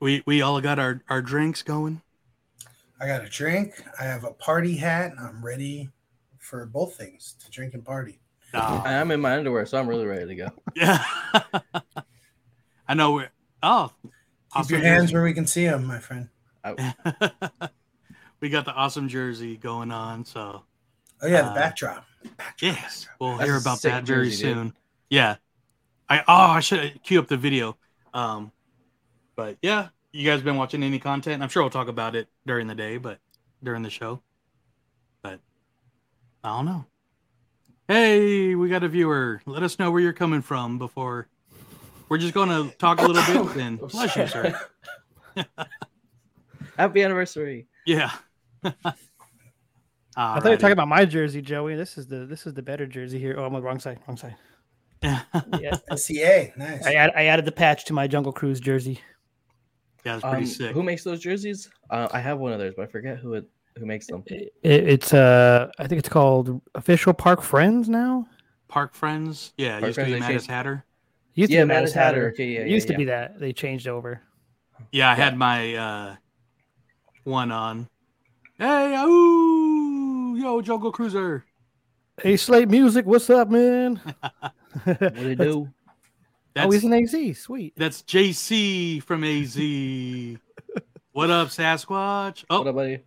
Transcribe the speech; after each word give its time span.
We 0.00 0.22
we 0.26 0.42
all 0.42 0.60
got 0.60 0.78
our 0.78 1.02
our 1.08 1.20
drinks 1.22 1.62
going. 1.62 2.02
I 3.00 3.06
got 3.06 3.24
a 3.24 3.28
drink. 3.28 3.74
I 4.00 4.04
have 4.04 4.24
a 4.24 4.32
party 4.32 4.76
hat. 4.76 5.12
I'm 5.20 5.44
ready 5.44 5.88
for 6.38 6.66
both 6.66 6.96
things 6.96 7.34
to 7.44 7.50
drink 7.50 7.74
and 7.74 7.84
party. 7.84 8.20
Oh, 8.54 8.82
I'm 8.84 9.10
in 9.10 9.20
my 9.20 9.36
underwear, 9.36 9.66
so 9.66 9.78
I'm 9.78 9.86
really 9.88 10.06
ready 10.06 10.26
to 10.26 10.34
go. 10.34 10.48
yeah. 10.74 11.04
I 12.88 12.94
know. 12.94 13.12
We're, 13.12 13.30
oh, 13.62 13.92
Keep 14.02 14.12
awesome 14.54 14.74
your 14.76 14.84
hands 14.84 15.02
jersey. 15.04 15.14
where 15.14 15.24
we 15.24 15.34
can 15.34 15.46
see 15.46 15.66
them, 15.66 15.84
my 15.84 15.98
friend. 15.98 16.28
we 18.40 18.48
got 18.48 18.64
the 18.64 18.72
awesome 18.72 19.08
jersey 19.08 19.56
going 19.56 19.90
on. 19.90 20.24
So 20.24 20.62
Oh 21.22 21.26
yeah, 21.26 21.42
the 21.42 21.48
Uh, 21.50 21.54
backdrop. 21.54 22.04
yes, 22.60 23.08
we'll 23.20 23.36
That's 23.36 23.48
hear 23.48 23.56
about 23.58 23.82
that 23.82 24.04
very 24.04 24.28
jersey, 24.30 24.44
dude. 24.44 24.54
soon. 24.56 24.74
Yeah. 25.10 25.36
I 26.08 26.20
oh 26.20 26.24
I 26.28 26.60
should 26.60 27.02
cue 27.02 27.18
up 27.18 27.28
the 27.28 27.36
video. 27.36 27.76
Um, 28.14 28.50
but 29.38 29.56
yeah, 29.62 29.90
you 30.10 30.28
guys 30.28 30.42
been 30.42 30.56
watching 30.56 30.82
any 30.82 30.98
content? 30.98 31.44
I'm 31.44 31.48
sure 31.48 31.62
we'll 31.62 31.70
talk 31.70 31.86
about 31.86 32.16
it 32.16 32.26
during 32.44 32.66
the 32.66 32.74
day, 32.74 32.96
but 32.96 33.20
during 33.62 33.84
the 33.84 33.88
show. 33.88 34.20
But 35.22 35.38
I 36.42 36.48
don't 36.56 36.66
know. 36.66 36.86
Hey, 37.86 38.56
we 38.56 38.68
got 38.68 38.82
a 38.82 38.88
viewer. 38.88 39.40
Let 39.46 39.62
us 39.62 39.78
know 39.78 39.92
where 39.92 40.00
you're 40.00 40.12
coming 40.12 40.42
from 40.42 40.76
before. 40.76 41.28
We're 42.08 42.18
just 42.18 42.34
going 42.34 42.48
to 42.48 42.76
talk 42.78 43.00
a 43.00 43.06
little 43.06 43.44
bit. 43.44 43.54
Then 43.54 43.78
oh, 43.80 43.86
bless 43.86 44.16
you, 44.16 44.26
sir. 44.26 44.60
Happy 46.76 47.04
anniversary. 47.04 47.68
Yeah. 47.86 48.10
I 48.64 48.70
thought 50.16 50.44
you 50.46 50.50
were 50.50 50.56
talking 50.56 50.72
about 50.72 50.88
my 50.88 51.04
jersey, 51.04 51.42
Joey. 51.42 51.76
This 51.76 51.96
is 51.96 52.08
the 52.08 52.26
this 52.26 52.44
is 52.44 52.54
the 52.54 52.62
better 52.62 52.86
jersey 52.86 53.20
here. 53.20 53.36
Oh, 53.38 53.44
I'm 53.44 53.54
on 53.54 53.60
the 53.60 53.66
wrong 53.68 53.78
side. 53.78 54.00
Wrong 54.08 54.16
side. 54.16 54.34
yeah, 55.04 55.22
Yeah, 55.60 55.76
SCA, 55.94 56.52
nice. 56.56 56.84
I, 56.84 56.94
add, 56.94 57.12
I 57.14 57.26
added 57.26 57.44
the 57.44 57.52
patch 57.52 57.84
to 57.84 57.92
my 57.92 58.08
Jungle 58.08 58.32
Cruise 58.32 58.58
jersey. 58.58 59.00
It's 60.16 60.22
pretty 60.24 60.36
Um, 60.38 60.46
sick. 60.46 60.72
who 60.72 60.82
makes 60.82 61.04
those 61.04 61.20
jerseys? 61.20 61.70
Uh, 61.90 62.08
I 62.12 62.20
have 62.20 62.38
one 62.38 62.52
of 62.52 62.58
those, 62.58 62.74
but 62.76 62.82
I 62.82 62.86
forget 62.86 63.18
who 63.18 63.34
it 63.34 63.48
who 63.78 63.86
makes 63.86 64.06
them. 64.08 64.24
It, 64.26 64.52
it's 64.62 65.14
uh, 65.14 65.70
I 65.78 65.86
think 65.86 65.98
it's 66.00 66.08
called 66.08 66.60
Official 66.74 67.12
Park 67.14 67.42
Friends 67.42 67.88
now. 67.88 68.26
Park 68.68 68.92
Friends. 68.94 69.52
Yeah, 69.56 69.78
Park 69.80 69.86
used 69.88 69.98
to 69.98 70.04
be 70.04 70.12
they 70.12 70.18
Mattis 70.20 70.28
changed- 70.28 70.46
Hatter. 70.50 70.84
Used 71.34 71.52
Yeah, 71.52 71.60
to 71.60 71.66
be 71.66 71.72
Mattis 71.72 71.76
Mattis 71.76 71.92
Hatter. 71.94 72.16
Hatter. 72.16 72.28
Okay, 72.32 72.46
yeah, 72.46 72.60
it 72.60 72.66
yeah, 72.68 72.74
used 72.74 72.86
to 72.88 72.92
yeah. 72.94 72.98
be 72.98 73.04
that. 73.04 73.38
They 73.38 73.52
changed 73.52 73.86
over. 73.86 74.20
Yeah, 74.92 75.10
I 75.10 75.14
had 75.14 75.36
my 75.38 75.74
uh 75.74 76.16
one 77.24 77.52
on. 77.52 77.88
Hey, 78.58 78.96
ooh, 79.04 80.34
yo, 80.36 80.60
Jungle 80.60 80.90
Cruiser. 80.90 81.44
Hey, 82.20 82.36
Slate 82.36 82.68
Music, 82.68 83.06
what's 83.06 83.30
up, 83.30 83.48
man? 83.50 84.00
What 84.84 84.98
do 85.00 85.10
they 85.10 85.34
do? 85.34 85.68
That's 86.58 86.66
oh, 86.66 86.70
he's 86.72 86.82
an 86.84 86.92
AZ. 86.92 87.38
Sweet. 87.38 87.72
that's 87.76 88.02
JC 88.02 89.00
from 89.04 89.22
AZ. 89.22 89.56
what 91.12 91.30
up, 91.30 91.48
Sasquatch? 91.48 92.44
Oh, 92.50 92.58
What 92.58 92.66
up, 92.66 92.74
buddy? 92.74 92.98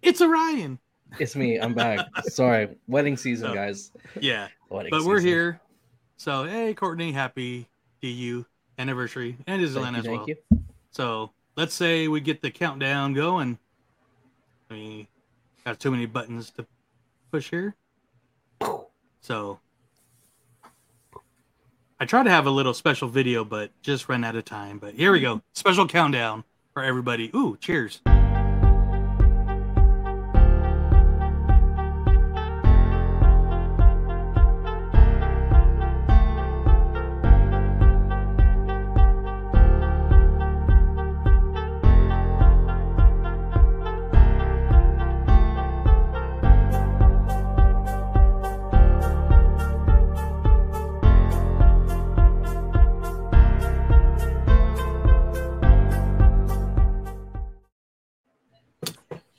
it's 0.00 0.22
Orion. 0.22 0.78
It's 1.18 1.36
me. 1.36 1.58
I'm 1.58 1.74
back. 1.74 2.06
Sorry, 2.28 2.68
wedding 2.88 3.18
season, 3.18 3.50
Oh. 3.50 3.54
guys. 3.54 3.92
Yeah, 4.18 4.48
Wedding 4.70 4.90
but 4.90 5.04
we're 5.04 5.20
here. 5.20 5.60
So 6.16 6.44
hey, 6.44 6.72
Courtney, 6.72 7.12
happy 7.12 7.68
DU 8.00 8.46
anniversary 8.78 9.36
and 9.46 9.62
Disneyland 9.62 9.92
Thank 9.92 9.96
you, 9.96 9.98
as 9.98 10.08
well. 10.08 10.16
thank 10.16 10.28
you. 10.28 10.62
So 10.92 11.32
let's 11.54 11.74
say 11.74 12.08
we 12.08 12.20
get 12.22 12.40
the 12.40 12.50
countdown 12.50 13.12
going. 13.12 13.58
I 14.70 14.74
mean, 14.74 15.06
got 15.66 15.78
too 15.78 15.90
many 15.90 16.06
buttons 16.06 16.50
to 16.52 16.66
push 17.30 17.50
here. 17.50 17.74
So 19.20 19.60
I 21.98 22.04
try 22.04 22.22
to 22.22 22.30
have 22.30 22.46
a 22.46 22.50
little 22.50 22.74
special 22.74 23.08
video, 23.08 23.42
but 23.42 23.70
just 23.80 24.08
ran 24.08 24.22
out 24.22 24.36
of 24.36 24.44
time. 24.44 24.78
But 24.78 24.94
here 24.94 25.12
we 25.12 25.20
go. 25.20 25.40
Special 25.54 25.88
countdown 25.88 26.44
for 26.74 26.82
everybody. 26.82 27.30
Ooh, 27.34 27.56
cheers. 27.58 28.02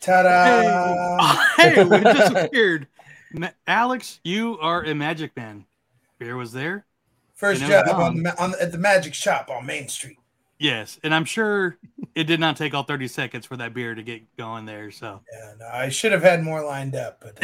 Ta-da! 0.07 1.43
hey, 1.57 1.83
we 1.83 1.99
disappeared. 1.99 2.87
Alex, 3.67 4.21
you 4.23 4.57
are 4.59 4.85
a 4.85 4.95
magic 4.95 5.35
man. 5.35 5.65
Beer 6.17 6.37
was 6.37 6.53
there. 6.53 6.85
First 7.35 7.61
job 7.63 7.87
on, 7.89 8.23
the 8.23 8.41
on 8.41 8.53
at 8.61 8.71
the 8.71 8.77
Magic 8.77 9.13
Shop 9.13 9.49
on 9.49 9.65
Main 9.65 9.89
Street. 9.89 10.17
Yes, 10.59 10.97
and 11.03 11.13
I'm 11.13 11.25
sure 11.25 11.77
it 12.15 12.23
did 12.23 12.39
not 12.39 12.55
take 12.55 12.73
all 12.73 12.83
30 12.83 13.09
seconds 13.09 13.45
for 13.45 13.57
that 13.57 13.73
beer 13.73 13.93
to 13.95 14.01
get 14.01 14.23
going 14.37 14.65
there. 14.65 14.91
So 14.91 15.19
Yeah, 15.33 15.53
no, 15.59 15.67
I 15.67 15.89
should 15.89 16.13
have 16.13 16.23
had 16.23 16.41
more 16.41 16.63
lined 16.63 16.95
up, 16.95 17.19
but 17.19 17.37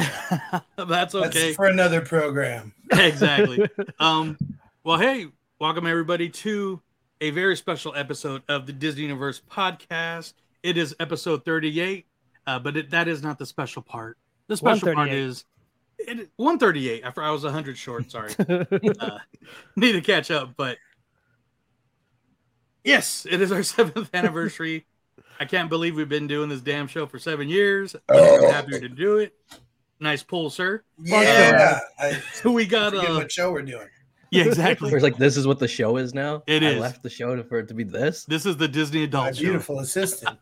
uh, 0.77 0.85
that's 0.85 1.13
that's 1.13 1.15
okay. 1.15 1.53
for 1.53 1.65
another 1.65 1.99
program. 1.99 2.73
exactly. 2.93 3.67
Um, 3.99 4.37
well, 4.85 4.97
hey, 4.97 5.27
welcome 5.59 5.85
everybody 5.85 6.29
to 6.29 6.81
a 7.19 7.31
very 7.31 7.57
special 7.57 7.93
episode 7.93 8.41
of 8.47 8.67
the 8.67 8.73
Disney 8.73 9.01
Universe 9.01 9.41
podcast. 9.51 10.33
It 10.63 10.77
is 10.77 10.95
episode 11.01 11.43
38, 11.43 12.05
uh, 12.47 12.59
but 12.59 12.77
it, 12.77 12.89
that 12.91 13.07
is 13.07 13.21
not 13.23 13.37
the 13.39 13.45
special 13.45 13.81
part. 13.81 14.17
The 14.47 14.57
special 14.57 14.93
part 14.93 15.09
is 15.09 15.45
it, 15.99 16.29
138. 16.35 17.03
After 17.03 17.23
I 17.23 17.31
was 17.31 17.43
100 17.43 17.77
short, 17.77 18.11
sorry. 18.11 18.33
uh, 18.99 19.19
need 19.75 19.93
to 19.93 20.01
catch 20.01 20.29
up, 20.31 20.53
but 20.57 20.77
yes, 22.83 23.25
it 23.29 23.41
is 23.41 23.51
our 23.51 23.63
seventh 23.63 24.09
anniversary. 24.13 24.85
I 25.39 25.45
can't 25.45 25.69
believe 25.69 25.95
we've 25.95 26.09
been 26.09 26.27
doing 26.27 26.49
this 26.49 26.61
damn 26.61 26.87
show 26.87 27.05
for 27.05 27.19
seven 27.19 27.49
years. 27.49 27.95
I'm 27.95 28.01
Oh. 28.09 28.51
happy 28.51 28.79
to 28.79 28.89
do 28.89 29.17
it. 29.17 29.33
Nice 29.99 30.21
pull, 30.23 30.49
sir. 30.49 30.83
Yeah, 31.01 31.79
I 31.99 32.21
we 32.45 32.65
got 32.65 32.93
forget 32.93 33.09
uh, 33.09 33.13
what 33.15 33.31
show 33.31 33.51
we're 33.51 33.61
doing. 33.61 33.87
yeah, 34.31 34.43
exactly. 34.43 34.91
It's 34.91 35.03
like 35.03 35.17
this 35.17 35.37
is 35.37 35.47
what 35.47 35.59
the 35.59 35.67
show 35.67 35.95
is 35.97 36.13
now. 36.13 36.43
It 36.45 36.61
I 36.61 36.71
is. 36.71 36.79
left 36.79 37.03
the 37.03 37.09
show 37.09 37.35
to, 37.35 37.43
for 37.43 37.59
it 37.59 37.67
to 37.69 37.73
be 37.73 37.83
this. 37.85 38.25
This 38.25 38.45
is 38.45 38.57
the 38.57 38.67
Disney 38.67 38.99
My 38.99 39.05
adult 39.05 39.35
show. 39.37 39.41
beautiful 39.43 39.79
assistant. 39.79 40.37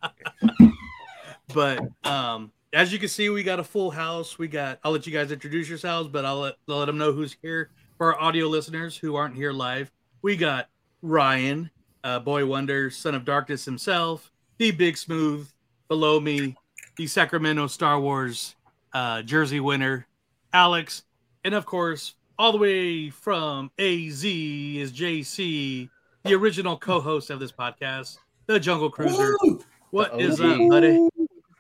But 1.53 1.81
um, 2.03 2.51
as 2.73 2.91
you 2.93 2.99
can 2.99 3.09
see, 3.09 3.29
we 3.29 3.43
got 3.43 3.59
a 3.59 3.63
full 3.63 3.91
house. 3.91 4.37
We 4.37 4.47
got. 4.47 4.79
I'll 4.83 4.91
let 4.91 5.05
you 5.05 5.13
guys 5.13 5.31
introduce 5.31 5.69
yourselves, 5.69 6.09
but 6.09 6.25
I'll 6.25 6.39
let 6.39 6.55
I'll 6.69 6.77
let 6.77 6.85
them 6.85 6.97
know 6.97 7.11
who's 7.11 7.35
here 7.41 7.69
for 7.97 8.13
our 8.13 8.21
audio 8.21 8.47
listeners 8.47 8.97
who 8.97 9.15
aren't 9.15 9.35
here 9.35 9.51
live. 9.51 9.91
We 10.21 10.35
got 10.35 10.69
Ryan, 11.01 11.69
uh, 12.03 12.19
Boy 12.19 12.45
Wonder, 12.45 12.89
Son 12.89 13.15
of 13.15 13.25
Darkness 13.25 13.65
himself, 13.65 14.31
the 14.57 14.71
Big 14.71 14.97
Smooth. 14.97 15.49
Below 15.87 16.21
me, 16.21 16.55
the 16.95 17.05
Sacramento 17.05 17.67
Star 17.67 17.99
Wars 17.99 18.55
uh, 18.93 19.21
jersey 19.23 19.59
winner, 19.59 20.07
Alex, 20.53 21.03
and 21.43 21.53
of 21.53 21.65
course, 21.65 22.15
all 22.39 22.51
the 22.51 22.57
way 22.57 23.09
from 23.09 23.71
AZ 23.77 24.23
is 24.23 24.91
JC, 24.91 25.89
the 26.23 26.33
original 26.33 26.77
co-host 26.77 27.29
of 27.29 27.39
this 27.39 27.51
podcast, 27.51 28.19
the 28.45 28.59
Jungle 28.59 28.89
Cruiser. 28.89 29.35
Woo! 29.43 29.61
What 29.91 30.13
The 30.13 30.19
is 30.19 30.39
up, 30.39 30.57
buddy? 30.69 31.09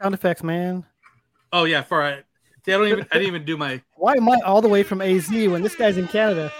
Sound 0.01 0.13
effects, 0.15 0.43
man. 0.43 0.85
Oh 1.53 1.65
yeah, 1.65 1.83
for 1.83 2.01
I, 2.01 2.23
see, 2.65 2.73
I 2.73 2.77
don't 2.77 2.87
even 2.87 3.01
I 3.11 3.15
didn't 3.15 3.27
even 3.27 3.45
do 3.45 3.57
my. 3.57 3.81
Why 3.95 4.13
am 4.15 4.27
I 4.29 4.39
all 4.45 4.61
the 4.61 4.67
way 4.69 4.83
from 4.83 5.01
AZ 5.01 5.29
when 5.29 5.61
this 5.61 5.75
guy's 5.75 5.97
in 5.97 6.07
Canada? 6.07 6.51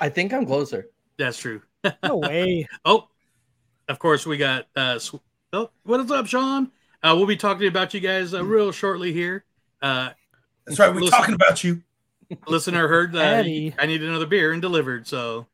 I 0.00 0.08
think 0.08 0.32
I'm 0.34 0.44
closer. 0.46 0.88
That's 1.18 1.38
true. 1.38 1.62
No 2.02 2.18
way. 2.18 2.68
Oh, 2.84 3.08
of 3.88 3.98
course 3.98 4.26
we 4.26 4.36
got. 4.36 4.66
uh 4.76 4.98
Sw- 4.98 5.14
Oh, 5.52 5.70
what 5.84 5.98
is 6.00 6.10
up, 6.10 6.26
Sean? 6.26 6.70
Uh, 7.02 7.14
we'll 7.16 7.26
be 7.26 7.36
talking 7.36 7.66
about 7.68 7.94
you 7.94 8.00
guys 8.00 8.34
uh, 8.34 8.44
real 8.44 8.70
shortly 8.70 9.12
here. 9.14 9.44
Uh, 9.80 10.10
That's 10.66 10.78
right. 10.78 10.94
We're 10.94 11.00
Listen. 11.00 11.18
talking 11.18 11.34
about 11.34 11.64
you. 11.64 11.82
listener 12.46 12.86
heard 12.86 13.12
that 13.12 13.36
Daddy. 13.42 13.74
I 13.78 13.86
need 13.86 14.02
another 14.02 14.26
beer 14.26 14.52
and 14.52 14.60
delivered. 14.60 15.08
So, 15.08 15.46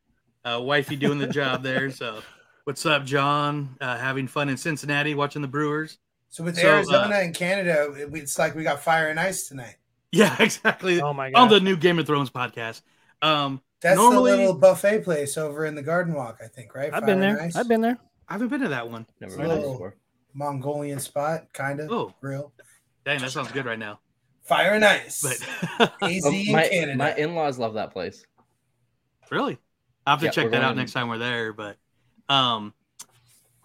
uh, 0.44 0.60
wifey 0.60 0.96
doing 0.96 1.19
the 1.19 1.28
job 1.28 1.62
there. 1.62 1.90
So, 1.92 2.20
what's 2.64 2.84
up, 2.84 3.04
John? 3.06 3.76
Uh, 3.81 3.96
having 3.96 4.26
fun 4.26 4.49
in 4.49 4.56
Cincinnati, 4.56 5.14
watching 5.14 5.40
the 5.42 5.49
Brewers. 5.49 5.96
So 6.37 6.44
with 6.44 6.59
So, 6.59 6.69
uh, 6.69 6.75
Arizona 6.75 7.15
and 7.17 7.35
Canada, 7.35 7.91
it's 8.12 8.38
like 8.38 8.55
we 8.55 8.62
got 8.62 8.83
fire 8.83 9.09
and 9.09 9.19
ice 9.19 9.49
tonight. 9.49 9.77
Yeah, 10.12 10.37
exactly. 10.38 11.00
Oh 11.00 11.12
my 11.15 11.31
god! 11.31 11.38
On 11.41 11.49
the 11.49 11.61
new 11.61 11.77
Game 11.77 11.99
of 11.99 12.06
Thrones 12.06 12.29
podcast. 12.31 12.83
Um, 13.23 13.61
That's 13.81 13.97
Normally- 13.97 14.31
the 14.33 14.37
little 14.37 14.55
buffet 14.55 15.00
place 15.03 15.37
over 15.38 15.65
in 15.65 15.75
the 15.75 15.83
Garden 15.83 16.12
Walk, 16.15 16.38
I 16.44 16.47
think, 16.49 16.75
right? 16.75 16.87
I've 16.93 17.00
Fire 17.00 17.06
been 17.06 17.23
and 17.23 17.38
there. 17.38 17.43
Ice. 17.43 17.56
I've 17.56 17.69
been 17.69 17.81
there. 17.81 17.99
I 18.29 18.35
haven't 18.35 18.49
been 18.49 18.61
to 18.61 18.69
that 18.69 18.88
one. 18.91 19.06
Never 19.21 19.35
Really? 19.37 19.49
been 19.49 19.61
there 19.62 19.71
before. 19.73 19.97
Mongolian 20.35 21.00
spot, 21.00 21.53
kind 21.55 21.81
of. 21.81 21.91
Oh. 21.91 22.15
real. 22.21 22.53
Dang, 23.06 23.21
that 23.21 23.31
sounds 23.31 23.50
good 23.50 23.65
right 23.67 23.79
now. 23.79 23.99
Fire 24.44 24.73
and 24.75 24.85
ice. 24.85 25.23
But 25.23 25.91
AZ 26.03 26.23
Oh, 26.25 26.31
in 26.33 26.53
my 26.53 26.69
Canada. 26.69 26.97
my 26.99 27.15
in-laws 27.17 27.59
love 27.59 27.75
that 27.75 27.93
place. 27.93 28.25
Really? 29.31 29.59
I'll 30.06 30.12
have 30.12 30.21
to 30.21 30.27
Yeah, 30.27 30.31
check 30.33 30.50
that 30.50 30.62
out 30.62 30.69
going- 30.69 30.77
next 30.79 30.93
time 30.93 31.09
we're 31.09 31.19
there. 31.19 31.53
But 31.55 31.77
um 32.29 32.75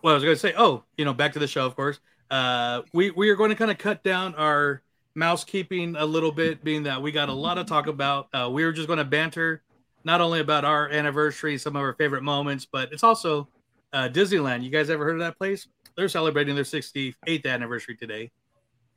well, 0.02 0.14
I 0.14 0.16
was 0.16 0.24
going 0.24 0.36
to 0.36 0.40
say, 0.40 0.54
oh, 0.58 0.84
you 0.98 1.06
know, 1.06 1.14
back 1.14 1.34
to 1.34 1.40
the 1.40 1.48
show, 1.48 1.66
of 1.68 1.76
course. 1.76 2.00
Uh, 2.31 2.83
we 2.94 3.12
we 3.12 3.30
are 3.30 3.36
going 3.36 3.50
to 3.50 3.56
kind 3.56 3.69
of 3.69 3.78
cut 3.78 4.04
down 4.04 4.33
our 4.36 4.81
mouse 5.16 5.44
keeping 5.44 5.98
a 5.98 6.06
little 6.06 6.31
bit, 6.31 6.63
being 6.63 6.83
that 6.83 7.01
we 7.01 7.12
got 7.12 7.28
a 7.28 7.33
lot 7.33 7.56
to 7.56 7.66
talk 7.66 7.88
about. 7.88 8.30
Uh, 8.33 8.50
we 8.50 8.63
were 8.63 8.72
just 8.72 8.88
going 8.88 9.00
to 9.00 9.06
banter 9.06 9.62
not 10.06 10.22
only 10.22 10.39
about 10.39 10.63
our 10.63 10.89
anniversary, 10.89 11.57
some 11.57 11.75
of 11.75 11.81
our 11.81 11.94
favorite 11.94 12.24
moments, 12.24 12.66
but 12.66 12.92
it's 12.94 13.04
also 13.04 13.50
uh, 13.92 14.07
Disneyland. 14.12 14.63
You 14.63 14.69
guys 14.69 14.89
ever 14.89 15.04
heard 15.04 15.16
of 15.16 15.19
that 15.19 15.38
place? 15.38 15.68
They're 15.98 16.07
celebrating 16.07 16.56
their 16.56 16.63
68th 16.63 17.45
anniversary 17.45 17.98
today, 17.98 18.31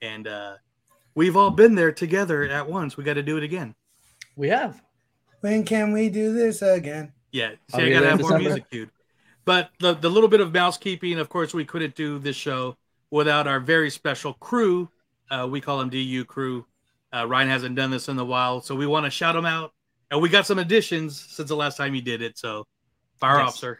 and 0.01 0.29
uh, 0.29 0.55
we've 1.17 1.37
all 1.37 1.51
been 1.51 1.75
there 1.75 1.91
together 1.91 2.45
at 2.45 2.69
once. 2.69 2.97
We 2.97 3.03
got 3.03 3.15
to 3.15 3.23
do 3.23 3.37
it 3.37 3.43
again. 3.43 3.75
We 4.37 4.49
have. 4.49 4.81
When 5.41 5.65
can 5.65 5.93
we 5.93 6.09
do 6.09 6.33
this 6.33 6.63
again? 6.63 7.13
Yeah, 7.33 7.51
Are 7.73 7.81
see, 7.81 7.87
I 7.87 7.91
gotta 7.91 8.11
have 8.11 8.21
in 8.21 8.29
more 8.29 8.39
music 8.39 8.71
cued. 8.71 8.91
But 9.45 9.71
the 9.81 9.95
the 9.95 10.09
little 10.09 10.29
bit 10.29 10.41
of 10.41 10.55
mouse 10.55 10.79
keeping, 10.79 11.19
of 11.19 11.29
course, 11.29 11.53
we 11.53 11.65
couldn't 11.65 11.97
do 11.97 12.21
this 12.21 12.37
show 12.37 12.77
without 13.15 13.47
our 13.47 13.61
very 13.61 13.91
special 13.91 14.33
crew. 14.35 14.89
Uh, 15.31 15.47
we 15.49 15.61
call 15.61 15.79
them 15.79 15.89
DU 15.89 16.25
crew. 16.25 16.67
Uh, 17.15 17.25
Ryan 17.25 17.49
hasn't 17.49 17.77
done 17.77 17.93
this 17.93 18.09
in 18.09 18.19
a 18.19 18.25
while, 18.25 18.61
so 18.61 18.75
we 18.75 18.89
want 18.89 19.05
to 19.05 19.11
shout 19.11 19.37
them 19.37 19.47
out. 19.47 19.73
And 20.11 20.21
we 20.21 20.29
got 20.29 20.47
some 20.47 20.59
additions 20.59 21.19
since 21.31 21.49
the 21.49 21.55
last 21.55 21.77
time 21.77 21.95
you 21.95 22.03
did 22.03 22.23
it. 22.23 22.37
So, 22.37 22.67
fire 23.21 23.39
Yes. 23.39 23.49
off, 23.49 23.57
sir. 23.57 23.79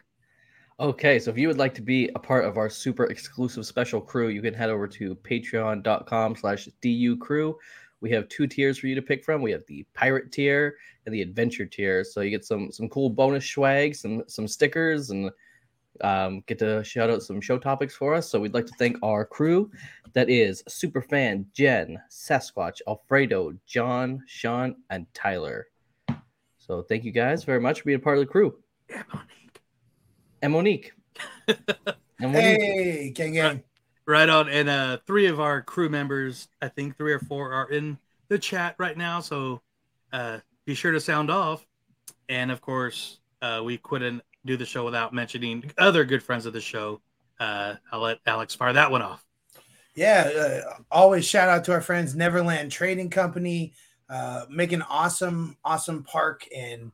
Okay, 0.79 1.19
so 1.19 1.31
if 1.31 1.37
you 1.37 1.49
would 1.49 1.57
like 1.57 1.73
to 1.73 1.81
be 1.81 2.09
a 2.15 2.19
part 2.19 2.45
of 2.45 2.57
our 2.57 2.69
super 2.69 3.05
exclusive 3.05 3.65
special 3.65 3.99
crew, 3.99 4.29
you 4.29 4.41
can 4.41 4.53
head 4.53 4.69
over 4.69 4.87
to 4.87 5.15
patreon.com 5.15 6.35
slash 6.37 6.69
du 6.81 7.17
crew. 7.17 7.57
We 7.99 8.11
have 8.11 8.29
two 8.29 8.47
tiers 8.47 8.77
for 8.77 8.87
you 8.87 8.95
to 8.95 9.01
pick 9.01 9.23
from. 9.23 9.41
We 9.41 9.51
have 9.51 9.65
the 9.67 9.85
pirate 9.93 10.31
tier 10.31 10.77
and 11.05 11.13
the 11.13 11.21
adventure 11.21 11.65
tier. 11.65 12.05
So 12.05 12.21
you 12.21 12.29
get 12.29 12.45
some 12.45 12.71
some 12.71 12.87
cool 12.87 13.09
bonus 13.09 13.45
swag, 13.45 13.95
some 13.95 14.23
some 14.27 14.47
stickers, 14.47 15.09
and 15.09 15.29
um, 16.01 16.43
get 16.47 16.59
to 16.59 16.83
shout 16.83 17.09
out 17.09 17.23
some 17.23 17.41
show 17.41 17.57
topics 17.57 17.95
for 17.95 18.13
us. 18.13 18.29
So 18.29 18.39
we'd 18.39 18.53
like 18.53 18.65
to 18.67 18.75
thank 18.77 18.97
our 19.03 19.25
crew. 19.25 19.71
That 20.13 20.29
is 20.29 20.63
Superfan, 20.69 21.45
Jen, 21.53 21.99
Sasquatch, 22.09 22.81
Alfredo, 22.87 23.53
John, 23.65 24.23
Sean, 24.27 24.75
and 24.89 25.05
Tyler. 25.13 25.67
So 26.57 26.81
thank 26.81 27.03
you 27.03 27.11
guys 27.11 27.43
very 27.43 27.59
much 27.59 27.79
for 27.79 27.85
being 27.85 27.97
a 27.97 28.01
part 28.01 28.17
of 28.17 28.25
the 28.25 28.31
crew. 28.31 28.57
And 30.41 30.53
Monique. 30.53 30.93
and 31.47 31.57
Monique. 32.19 32.61
Hey, 32.61 33.09
gang, 33.13 33.33
gang. 33.33 33.63
Right 34.07 34.29
on. 34.29 34.49
And 34.49 34.69
uh, 34.69 34.97
three 35.05 35.27
of 35.27 35.39
our 35.39 35.61
crew 35.61 35.89
members, 35.89 36.47
I 36.61 36.69
think 36.69 36.97
three 36.97 37.13
or 37.13 37.19
four, 37.19 37.51
are 37.51 37.69
in 37.69 37.97
the 38.29 38.39
chat 38.39 38.75
right 38.77 38.97
now. 38.97 39.19
So 39.19 39.61
uh, 40.13 40.39
be 40.65 40.75
sure 40.75 40.91
to 40.91 40.99
sound 40.99 41.29
off. 41.29 41.65
And 42.29 42.51
of 42.51 42.61
course, 42.61 43.19
uh, 43.41 43.61
we 43.63 43.77
couldn't 43.77 44.23
do 44.45 44.57
the 44.57 44.65
show 44.65 44.85
without 44.85 45.13
mentioning 45.13 45.71
other 45.77 46.05
good 46.05 46.23
friends 46.23 46.45
of 46.45 46.53
the 46.53 46.61
show. 46.61 47.01
Uh, 47.39 47.75
I'll 47.91 48.01
let 48.01 48.19
Alex 48.25 48.55
fire 48.55 48.73
that 48.73 48.91
one 48.91 49.01
off. 49.01 49.25
Yeah, 49.95 50.61
uh, 50.67 50.73
always 50.91 51.25
shout 51.25 51.49
out 51.49 51.63
to 51.65 51.71
our 51.71 51.81
friends 51.81 52.15
Neverland 52.15 52.71
Trading 52.71 53.09
Company, 53.09 53.73
uh, 54.09 54.45
making 54.49 54.81
awesome, 54.83 55.57
awesome 55.63 56.03
park 56.03 56.45
and 56.55 56.91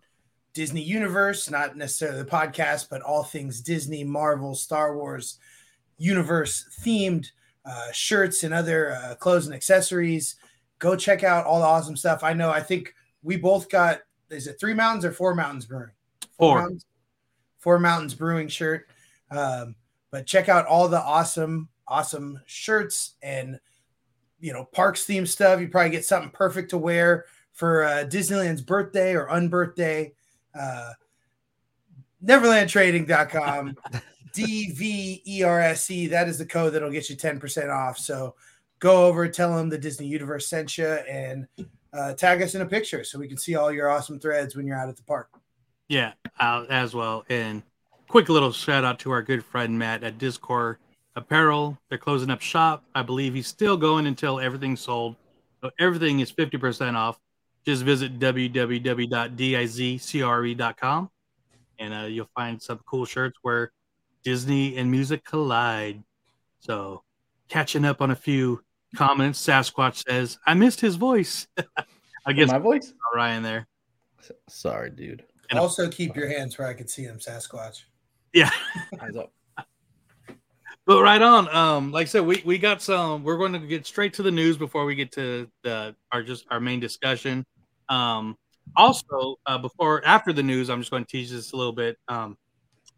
Disney 0.54 0.84
universe. 0.84 1.50
Not 1.50 1.76
necessarily 1.76 2.20
the 2.20 2.30
podcast, 2.30 2.90
but 2.90 3.02
all 3.02 3.24
things 3.24 3.62
Disney, 3.62 4.04
Marvel, 4.04 4.54
Star 4.54 4.96
Wars 4.96 5.40
universe 5.98 6.66
themed 6.84 7.28
uh, 7.66 7.92
shirts 7.92 8.44
and 8.44 8.54
other 8.54 8.94
uh, 8.94 9.16
clothes 9.16 9.46
and 9.46 9.56
accessories. 9.56 10.36
Go 10.80 10.96
check 10.96 11.24
out 11.24 11.46
all 11.46 11.60
the 11.60 11.66
awesome 11.66 11.96
stuff. 11.96 12.24
I 12.24 12.34
know. 12.34 12.50
I 12.50 12.62
think 12.62 12.94
we 13.24 13.38
both 13.38 13.70
got. 13.70 14.02
Is 14.30 14.48
it 14.48 14.60
Three 14.60 14.74
Mountains 14.74 15.06
or 15.06 15.12
Four 15.12 15.36
Mountains 15.36 15.66
Brewing? 15.66 15.92
Four. 16.38 16.60
Mountains, 16.60 16.86
Four 17.62 17.80
Mountains 17.80 18.14
Brewing 18.14 18.50
shirt. 18.50 18.88
Um, 19.32 19.76
but 20.12 20.28
check 20.28 20.50
out 20.50 20.66
all 20.66 20.90
the 20.90 21.02
awesome, 21.02 21.70
awesome 21.88 22.40
shirts 22.46 23.14
and 23.24 23.60
you 24.42 24.52
know 24.52 24.66
parks 24.66 25.06
theme 25.06 25.26
stuff. 25.26 25.62
You 25.62 25.70
probably 25.70 25.92
get 25.92 26.04
something 26.04 26.32
perfect 26.32 26.72
to 26.72 26.78
wear 26.78 27.26
for 27.54 27.84
uh, 27.84 28.06
Disneyland's 28.10 28.62
birthday 28.62 29.16
or 29.16 29.28
unbirthday. 29.28 30.12
Uh, 30.60 30.92
Neverlandtrading.com, 32.24 33.78
D 34.34 34.72
V 34.74 35.24
E 35.26 35.44
R 35.44 35.62
S 35.62 35.90
E. 35.90 36.08
That 36.08 36.28
is 36.28 36.38
the 36.38 36.46
code 36.46 36.74
that'll 36.74 36.92
get 36.92 37.10
you 37.10 37.16
10% 37.16 37.70
off. 37.74 37.98
So 37.98 38.36
go 38.80 39.06
over, 39.06 39.28
tell 39.28 39.56
them 39.56 39.70
the 39.70 39.78
Disney 39.78 40.08
Universe 40.08 40.48
sent 40.48 40.78
you, 40.78 40.86
and 40.86 41.48
uh, 41.94 42.14
tag 42.14 42.42
us 42.42 42.56
in 42.56 42.62
a 42.62 42.66
picture 42.66 43.04
so 43.04 43.20
we 43.20 43.28
can 43.28 43.38
see 43.38 43.56
all 43.56 43.72
your 43.72 43.90
awesome 43.90 44.20
threads 44.20 44.56
when 44.56 44.66
you're 44.66 44.78
out 44.78 44.90
at 44.90 44.98
the 44.98 45.04
park. 45.04 45.30
Yeah, 45.92 46.14
uh, 46.40 46.66
as 46.70 46.96
well. 46.96 47.26
And 47.30 47.62
quick 48.08 48.30
little 48.30 48.54
shout 48.54 48.86
out 48.86 49.00
to 49.00 49.12
our 49.12 49.22
good 49.22 49.44
friend 49.44 49.78
Matt 49.78 50.06
at 50.06 50.18
Discord 50.18 50.78
Apparel. 51.18 51.78
They're 51.90 51.98
closing 51.98 52.30
up 52.30 52.40
shop. 52.40 52.86
I 52.96 53.02
believe 53.02 53.34
he's 53.34 53.48
still 53.48 53.76
going 53.76 54.08
until 54.08 54.40
everything's 54.40 54.80
sold. 54.80 55.18
So 55.62 55.70
everything 55.78 56.22
is 56.22 56.32
50% 56.32 56.96
off. 56.96 57.20
Just 57.66 57.84
visit 57.84 58.20
www.dizcre.com 58.20 61.10
and 61.78 61.94
uh, 61.94 62.06
you'll 62.06 62.30
find 62.34 62.62
some 62.62 62.80
cool 62.86 63.04
shirts 63.04 63.38
where 63.42 63.74
Disney 64.24 64.78
and 64.78 64.90
music 64.90 65.26
collide. 65.26 66.02
So, 66.62 67.04
catching 67.50 67.84
up 67.84 68.02
on 68.02 68.12
a 68.12 68.16
few 68.16 68.64
comments, 68.96 69.46
Sasquatch 69.46 70.06
says, 70.08 70.40
I 70.46 70.54
missed 70.54 70.80
his 70.80 70.96
voice. 70.96 71.50
I 72.26 72.32
guess 72.32 72.50
my 72.50 72.60
voice? 72.60 72.94
Ryan 73.14 73.44
there. 73.44 73.68
Sorry, 74.48 74.90
dude. 74.90 75.26
And- 75.52 75.60
Also, 75.60 75.88
keep 75.90 76.16
your 76.16 76.28
hands 76.28 76.58
where 76.58 76.68
I 76.68 76.74
can 76.74 76.88
see 76.88 77.06
them, 77.06 77.20
Sasquatch. 77.20 77.84
Yeah. 78.34 78.50
Eyes 79.00 79.16
up. 79.16 79.32
But 80.88 81.04
right 81.04 81.22
on. 81.22 81.48
Um, 81.56 81.92
like 81.92 82.08
I 82.08 82.10
said, 82.10 82.26
we, 82.26 82.42
we 82.44 82.58
got 82.58 82.82
some. 82.82 83.24
We're 83.24 83.38
going 83.38 83.54
to 83.54 83.60
get 83.60 83.86
straight 83.86 84.14
to 84.16 84.24
the 84.24 84.32
news 84.32 84.58
before 84.58 84.84
we 84.84 84.96
get 84.96 85.12
to 85.12 85.48
the 85.64 85.96
our 86.12 86.24
just 86.24 86.46
our 86.50 86.60
main 86.60 86.80
discussion. 86.80 87.46
Um, 87.88 88.36
also, 88.76 89.36
uh, 89.46 89.60
before 89.60 90.04
after 90.06 90.34
the 90.34 90.42
news, 90.42 90.72
I'm 90.72 90.80
just 90.82 90.90
going 90.90 91.06
to 91.06 91.10
tease 91.10 91.32
this 91.32 91.52
a 91.52 91.56
little 91.56 91.72
bit. 91.72 91.98
Um, 92.08 92.36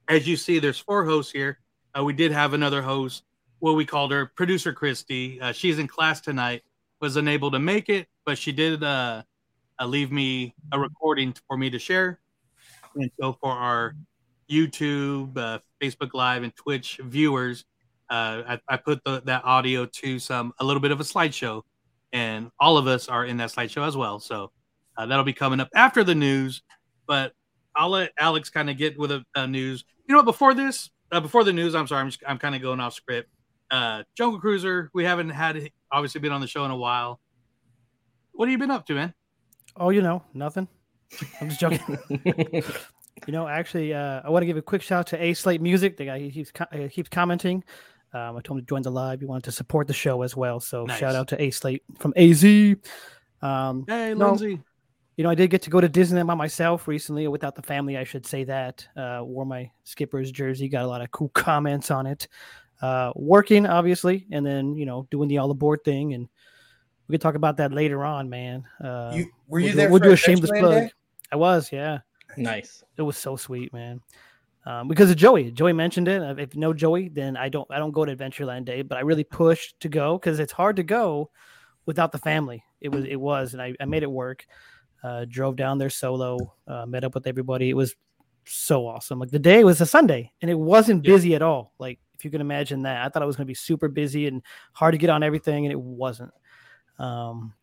as 0.07 0.25
you 0.25 0.37
see, 0.37 0.59
there's 0.59 0.79
four 0.79 1.03
hosts 1.03 1.33
here. 1.33 1.59
Uh, 1.95 2.05
we 2.05 2.13
did 2.13 2.31
have 2.31 2.53
another 2.53 2.81
host, 2.81 3.23
what 3.59 3.73
we 3.73 3.85
called 3.85 4.11
her 4.13 4.27
producer 4.27 4.71
Christy. 4.71 5.41
Uh, 5.41 5.51
she's 5.51 5.77
in 5.77 5.87
class 5.87 6.21
tonight, 6.21 6.63
was 7.01 7.17
unable 7.17 7.51
to 7.51 7.59
make 7.59 7.89
it, 7.89 8.07
but 8.25 8.37
she 8.37 8.53
did 8.53 8.81
uh, 8.81 9.23
uh, 9.79 9.85
leave 9.85 10.09
me 10.11 10.55
a 10.71 10.79
recording 10.79 11.35
for 11.47 11.57
me 11.57 11.69
to 11.69 11.77
share. 11.79 12.19
And 12.95 13.11
so 13.19 13.37
for 13.41 13.51
our 13.51 13.95
YouTube, 14.49 15.37
uh, 15.37 15.59
Facebook 15.81 16.13
Live, 16.13 16.43
and 16.43 16.55
Twitch 16.55 16.99
viewers, 17.03 17.65
uh, 18.09 18.43
I, 18.47 18.59
I 18.67 18.77
put 18.77 19.03
the, 19.03 19.21
that 19.25 19.43
audio 19.45 19.85
to 19.85 20.19
some 20.19 20.53
a 20.59 20.63
little 20.63 20.81
bit 20.81 20.91
of 20.91 20.99
a 20.99 21.03
slideshow, 21.03 21.63
and 22.11 22.51
all 22.59 22.77
of 22.77 22.87
us 22.87 23.07
are 23.07 23.25
in 23.25 23.37
that 23.37 23.51
slideshow 23.51 23.87
as 23.87 23.97
well. 23.97 24.19
So 24.19 24.51
uh, 24.97 25.05
that'll 25.05 25.25
be 25.25 25.33
coming 25.33 25.59
up 25.59 25.69
after 25.73 26.03
the 26.03 26.15
news. 26.15 26.61
But 27.07 27.33
I'll 27.75 27.89
let 27.89 28.11
Alex 28.19 28.49
kind 28.49 28.69
of 28.69 28.77
get 28.77 28.97
with 28.97 29.11
a, 29.11 29.23
a 29.35 29.47
news. 29.47 29.83
You 30.07 30.13
know 30.13 30.19
what? 30.19 30.25
Before 30.25 30.53
this, 30.53 30.89
uh, 31.11 31.19
before 31.19 31.43
the 31.43 31.53
news, 31.53 31.75
I'm 31.75 31.87
sorry, 31.87 32.01
I'm 32.01 32.09
just 32.09 32.23
I'm 32.27 32.37
kind 32.37 32.55
of 32.55 32.61
going 32.61 32.79
off 32.79 32.93
script. 32.93 33.29
Uh, 33.71 34.03
Jungle 34.15 34.39
Cruiser, 34.39 34.91
we 34.93 35.03
haven't 35.03 35.29
had 35.29 35.71
obviously 35.91 36.21
been 36.21 36.31
on 36.31 36.41
the 36.41 36.47
show 36.47 36.65
in 36.65 36.71
a 36.71 36.77
while. 36.77 37.19
What 38.33 38.47
have 38.47 38.51
you 38.51 38.57
been 38.57 38.71
up 38.71 38.85
to, 38.87 38.93
man? 38.93 39.13
Oh, 39.75 39.89
you 39.89 40.01
know, 40.01 40.23
nothing. 40.33 40.67
I'm 41.41 41.49
just 41.49 41.59
joking. 41.59 41.97
you 43.27 43.31
know, 43.33 43.47
actually, 43.47 43.93
uh, 43.93 44.21
I 44.23 44.29
want 44.29 44.41
to 44.43 44.45
give 44.47 44.57
a 44.57 44.61
quick 44.61 44.81
shout 44.81 44.99
out 44.99 45.07
to 45.07 45.21
A 45.23 45.33
Slate 45.33 45.61
Music. 45.61 45.97
The 45.97 46.05
guy 46.05 46.19
he 46.19 46.31
keeps 46.31 46.51
co- 46.51 46.65
uh, 46.71 46.87
keeps 46.89 47.09
commenting. 47.09 47.63
Um, 48.13 48.37
I 48.37 48.41
told 48.41 48.59
him 48.59 48.65
to 48.65 48.69
join 48.69 48.81
the 48.83 48.91
live. 48.91 49.19
He 49.21 49.25
wanted 49.25 49.45
to 49.45 49.51
support 49.51 49.87
the 49.87 49.93
show 49.93 50.21
as 50.21 50.35
well. 50.35 50.59
So 50.59 50.85
Nice. 50.85 50.99
shout 50.99 51.15
out 51.15 51.27
to 51.29 51.41
A 51.41 51.49
Slate 51.51 51.83
from 51.97 52.13
AZ. 52.15 52.43
Um, 53.41 53.85
Hey, 53.87 54.13
No. 54.13 54.29
Lindsay. 54.29 54.61
you 55.17 55.23
know, 55.23 55.29
I 55.29 55.35
did 55.35 55.49
get 55.49 55.61
to 55.63 55.69
go 55.69 55.81
to 55.81 55.89
Disneyland 55.89 56.27
by 56.27 56.35
myself 56.35 56.87
recently, 56.87 57.27
without 57.27 57.55
the 57.55 57.61
family. 57.63 57.97
I 57.97 58.03
should 58.03 58.25
say 58.25 58.43
that. 58.45 58.87
Uh, 58.95 59.21
wore 59.23 59.45
my 59.45 59.69
Skipper's 59.83 60.31
jersey. 60.31 60.69
Got 60.69 60.83
a 60.85 60.87
lot 60.87 61.01
of 61.01 61.11
cool 61.11 61.29
comments 61.29 61.89
on 61.91 62.05
it. 62.05 62.27
Uh, 62.81 63.11
working 63.15 63.65
obviously, 63.65 64.27
and 64.31 64.45
then 64.45 64.75
you 64.75 64.85
know 64.85 65.07
doing 65.09 65.29
the 65.29 65.37
all 65.37 65.49
aboard 65.49 65.83
thing, 65.85 66.13
and 66.13 66.27
we 67.07 67.13
could 67.13 67.21
talk 67.21 67.35
about 67.35 67.57
that 67.57 67.71
later 67.71 68.03
on, 68.03 68.29
man. 68.29 68.65
Uh, 68.83 69.11
You 69.15 69.25
were 69.47 69.59
we'll 69.59 69.61
you 69.61 69.69
do- 69.71 69.75
there? 69.77 69.89
We'll 69.89 69.99
for 69.99 70.05
do 70.07 70.11
a 70.11 70.17
shameless 70.17 70.51
plug. 70.51 70.71
Day? 70.71 70.91
I 71.33 71.35
was, 71.35 71.71
yeah. 71.71 71.99
nice. 72.37 72.83
It 72.97 73.01
was 73.01 73.17
so 73.17 73.35
sweet, 73.35 73.73
man. 73.73 73.99
Um, 74.65 74.87
because 74.87 75.09
of 75.09 75.17
Joey. 75.17 75.51
Joey 75.51 75.73
mentioned 75.73 76.07
it. 76.07 76.39
If 76.39 76.55
no 76.55 76.73
Joey, 76.73 77.09
then 77.09 77.35
I 77.35 77.49
don't. 77.49 77.67
I 77.69 77.79
don't 77.79 77.91
go 77.91 78.05
to 78.05 78.15
Adventureland 78.15 78.65
Day, 78.65 78.81
but 78.81 78.97
I 78.97 79.01
really 79.01 79.25
pushed 79.25 79.79
to 79.81 79.89
go 79.89 80.17
because 80.17 80.39
it's 80.39 80.53
hard 80.53 80.77
to 80.77 80.83
go 80.83 81.31
without 81.85 82.11
the 82.13 82.17
family. 82.19 82.63
It 82.79 82.89
was. 82.89 83.03
It 83.05 83.17
was, 83.17 83.53
and 83.53 83.61
I, 83.61 83.73
I 83.81 83.85
made 83.85 84.03
it 84.03 84.11
work. 84.11 84.45
Uh, 85.03 85.25
drove 85.27 85.57
down 85.57 85.79
there 85.79 85.89
solo. 85.89 86.37
Uh, 86.65 86.85
met 86.85 87.03
up 87.03 87.13
with 87.13 87.27
everybody. 87.27 87.69
It 87.69 87.73
was 87.75 87.93
so 88.45 88.87
awesome. 88.87 89.19
Like 89.19 89.31
the 89.31 89.39
day 89.39 89.65
was 89.65 89.81
a 89.81 89.85
Sunday, 89.85 90.31
and 90.41 90.49
it 90.49 90.57
wasn't 90.57 91.03
Yeah. 91.03 91.13
busy 91.13 91.35
at 91.35 91.41
all. 91.41 91.73
Like 91.77 91.99
if 92.13 92.23
you 92.23 92.31
can 92.31 92.39
imagine 92.39 92.83
that, 92.83 93.05
I 93.05 93.09
thought 93.09 93.21
it 93.23 93.25
was 93.25 93.35
going 93.35 93.45
to 93.47 93.51
be 93.51 93.55
super 93.55 93.89
busy 93.89 94.27
and 94.27 94.41
hard 94.71 94.93
to 94.93 94.97
get 94.97 95.09
on 95.09 95.23
everything, 95.23 95.65
and 95.65 95.73
it 95.73 95.79
wasn't. 95.81 96.31
Um, 96.99 97.53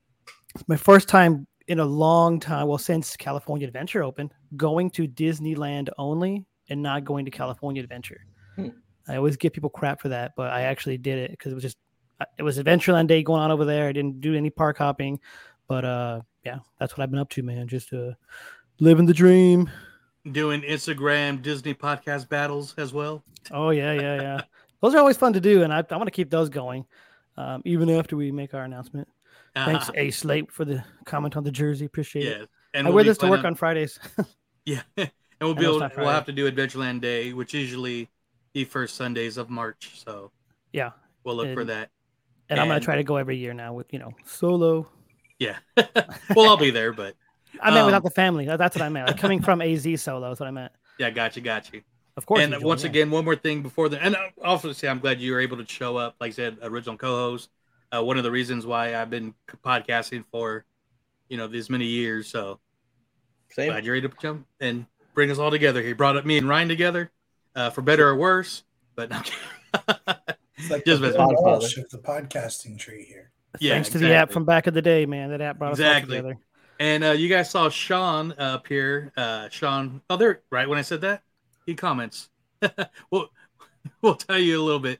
it's 0.54 0.68
my 0.68 0.76
first 0.76 1.08
time 1.08 1.46
in 1.70 1.78
a 1.78 1.84
long 1.84 2.40
time. 2.40 2.66
Well, 2.66 2.78
since 2.78 3.16
California 3.16 3.64
Adventure 3.64 4.02
opened, 4.02 4.34
going 4.56 4.90
to 4.90 5.06
Disneyland 5.06 5.88
only 5.98 6.44
and 6.68 6.82
not 6.82 7.04
going 7.04 7.24
to 7.24 7.30
California 7.30 7.80
Adventure. 7.80 8.26
Hmm. 8.56 8.68
I 9.06 9.16
always 9.16 9.36
give 9.36 9.52
people 9.52 9.70
crap 9.70 10.00
for 10.00 10.08
that, 10.08 10.32
but 10.36 10.50
I 10.50 10.62
actually 10.62 10.98
did 10.98 11.18
it 11.18 11.30
because 11.30 11.52
it 11.52 11.54
was 11.54 11.62
just 11.62 11.78
uh, 12.20 12.24
it 12.38 12.42
was 12.42 12.58
Adventureland 12.58 13.06
Day 13.06 13.22
going 13.22 13.40
on 13.40 13.52
over 13.52 13.64
there. 13.64 13.88
I 13.88 13.92
didn't 13.92 14.20
do 14.20 14.34
any 14.34 14.50
park 14.50 14.78
hopping, 14.78 15.20
but 15.68 15.84
uh, 15.84 16.22
yeah, 16.44 16.58
that's 16.80 16.98
what 16.98 17.04
I've 17.04 17.10
been 17.10 17.20
up 17.20 17.30
to, 17.30 17.42
man. 17.44 17.68
Just 17.68 17.92
uh, 17.92 18.12
living 18.80 19.06
the 19.06 19.14
dream. 19.14 19.70
Doing 20.32 20.62
Instagram 20.62 21.40
Disney 21.40 21.72
podcast 21.72 22.28
battles 22.28 22.74
as 22.78 22.92
well. 22.92 23.22
Oh 23.52 23.70
yeah, 23.70 23.92
yeah, 23.92 24.20
yeah. 24.20 24.40
those 24.82 24.96
are 24.96 24.98
always 24.98 25.16
fun 25.16 25.34
to 25.34 25.40
do, 25.40 25.62
and 25.62 25.72
I, 25.72 25.84
I 25.88 25.96
want 25.96 26.08
to 26.08 26.12
keep 26.12 26.30
those 26.30 26.48
going, 26.48 26.84
um, 27.36 27.62
even 27.64 27.88
after 27.90 28.16
we 28.16 28.32
make 28.32 28.54
our 28.54 28.64
announcement. 28.64 29.06
Thanks, 29.54 29.88
Uh-huh. 29.88 29.92
A 29.96 30.10
Slate, 30.10 30.50
for 30.52 30.64
the 30.64 30.84
comment 31.06 31.36
on 31.36 31.44
the 31.44 31.50
jersey. 31.50 31.84
Appreciate 31.84 32.24
Yeah, 32.24 32.42
it. 32.42 32.48
and 32.74 32.86
I 32.86 32.90
we'll 32.90 32.96
wear 32.96 33.04
this 33.04 33.18
to 33.18 33.26
work 33.26 33.40
planning- 33.40 33.46
on 33.46 33.54
Fridays. 33.56 33.98
Yeah, 34.66 34.82
and 34.96 35.10
we'll 35.40 35.54
be 35.54 35.64
able, 35.64 35.80
we'll 35.96 36.08
have 36.10 36.26
to 36.26 36.32
do 36.32 36.50
Adventureland 36.50 37.00
Day, 37.00 37.32
which 37.32 37.54
usually 37.54 38.08
the 38.52 38.64
first 38.64 38.94
Sundays 38.94 39.38
of 39.38 39.48
March. 39.50 40.02
So 40.04 40.30
yeah, 40.72 40.90
we'll 41.24 41.34
look 41.34 41.54
for 41.54 41.64
that. 41.64 41.88
and 42.50 42.60
I'm 42.60 42.68
gonna 42.68 42.78
try 42.80 42.96
to 42.96 43.02
go 43.02 43.16
every 43.16 43.38
year 43.38 43.54
now 43.54 43.72
with 43.72 43.92
you 43.92 43.98
know 43.98 44.12
solo. 44.26 44.86
Yeah, 45.38 45.56
well, 46.36 46.50
I'll 46.50 46.56
be 46.58 46.70
there, 46.70 46.92
but 46.92 47.14
I 47.60 47.70
meant 47.70 47.80
Um, 47.80 47.86
without 47.86 48.02
the 48.04 48.10
family. 48.10 48.44
That's 48.44 48.76
what 48.76 48.82
I 48.82 48.90
meant. 48.90 49.08
Like 49.08 49.16
coming 49.18 49.40
from 49.40 49.62
AZ 49.62 49.86
solo. 50.02 50.30
is 50.30 50.38
what 50.38 50.46
I 50.46 50.52
meant. 50.52 50.72
yeah, 50.98 51.08
got 51.10 51.34
you, 51.36 51.42
got 51.42 51.72
you. 51.72 51.80
Of 52.18 52.26
course. 52.26 52.42
and 52.42 52.62
once 52.62 52.84
again, 52.84 53.10
one 53.10 53.24
more 53.24 53.36
thing 53.36 53.62
before 53.62 53.88
the 53.88 54.00
and 54.00 54.14
obviously, 54.42 54.88
I'm 54.90 54.98
glad 54.98 55.20
you 55.20 55.32
were 55.32 55.40
able 55.40 55.56
to 55.56 55.66
show 55.66 55.96
up. 55.96 56.16
Like 56.20 56.28
I 56.28 56.32
said, 56.32 56.58
original 56.62 56.98
co-host. 56.98 57.48
Uh, 57.94 58.02
one 58.04 58.16
of 58.18 58.24
the 58.24 58.30
reasons 58.30 58.64
why 58.66 58.94
I've 58.94 59.10
been 59.10 59.34
podcasting 59.64 60.24
for, 60.30 60.64
you 61.28 61.36
know, 61.36 61.46
these 61.48 61.68
many 61.70 61.86
years. 61.86 62.28
So 62.28 62.60
Same. 63.50 63.70
glad 63.70 63.84
you're 63.84 63.96
able 63.96 64.10
to 64.10 64.16
jump 64.20 64.46
and 64.60 64.86
bring 65.14 65.30
us 65.30 65.38
all 65.38 65.50
together. 65.50 65.82
He 65.82 65.92
brought 65.92 66.16
up 66.16 66.24
me 66.24 66.38
and 66.38 66.48
Ryan 66.48 66.68
together, 66.68 67.10
uh, 67.56 67.70
for 67.70 67.82
better 67.82 68.08
or 68.08 68.16
worse. 68.16 68.62
But 68.94 69.10
It's 69.12 70.70
like 70.70 70.84
Just 70.86 71.00
the 71.02 71.08
as- 71.08 71.16
Bill 71.16 71.28
Podfather. 71.28 71.78
Of 71.78 71.90
the 71.90 71.98
podcasting 71.98 72.78
tree 72.78 73.04
here. 73.04 73.32
yeah, 73.58 73.74
Thanks 73.74 73.88
to 73.90 73.98
the 73.98 74.12
app 74.12 74.30
from 74.30 74.44
back 74.44 74.66
of 74.66 74.74
the 74.74 74.82
day, 74.82 75.06
man. 75.06 75.30
That 75.30 75.40
app 75.40 75.58
brought 75.58 75.72
us 75.72 75.80
all 75.80 76.00
together. 76.00 76.36
And 76.78 77.04
uh, 77.04 77.10
you 77.10 77.28
guys 77.28 77.50
saw 77.50 77.68
Sean 77.68 78.32
up 78.38 78.66
here. 78.66 79.12
Uh, 79.16 79.48
Sean, 79.50 80.00
oh, 80.08 80.16
there, 80.16 80.40
right 80.50 80.66
when 80.68 80.78
I 80.78 80.82
said 80.82 81.02
that, 81.02 81.22
he 81.66 81.74
comments. 81.74 82.30
we'll, 83.10 83.28
we'll 84.00 84.14
tell 84.14 84.38
you 84.38 84.58
a 84.60 84.64
little 84.64 84.80
bit. 84.80 84.98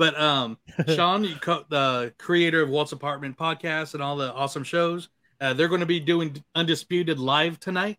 But 0.00 0.18
um, 0.18 0.56
Sean, 0.88 1.24
you 1.24 1.36
co- 1.36 1.66
the 1.68 2.14
creator 2.16 2.62
of 2.62 2.70
Walt's 2.70 2.92
Apartment 2.92 3.36
podcast 3.36 3.92
and 3.92 4.02
all 4.02 4.16
the 4.16 4.32
awesome 4.32 4.64
shows, 4.64 5.10
uh, 5.42 5.52
they're 5.52 5.68
going 5.68 5.80
to 5.80 5.86
be 5.86 6.00
doing 6.00 6.42
Undisputed 6.54 7.18
live 7.18 7.60
tonight. 7.60 7.98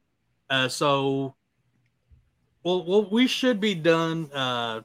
Uh, 0.50 0.68
so, 0.68 1.36
well, 2.64 2.84
well, 2.88 3.08
we 3.08 3.28
should 3.28 3.60
be 3.60 3.76
done. 3.76 4.32
Uh, 4.34 4.82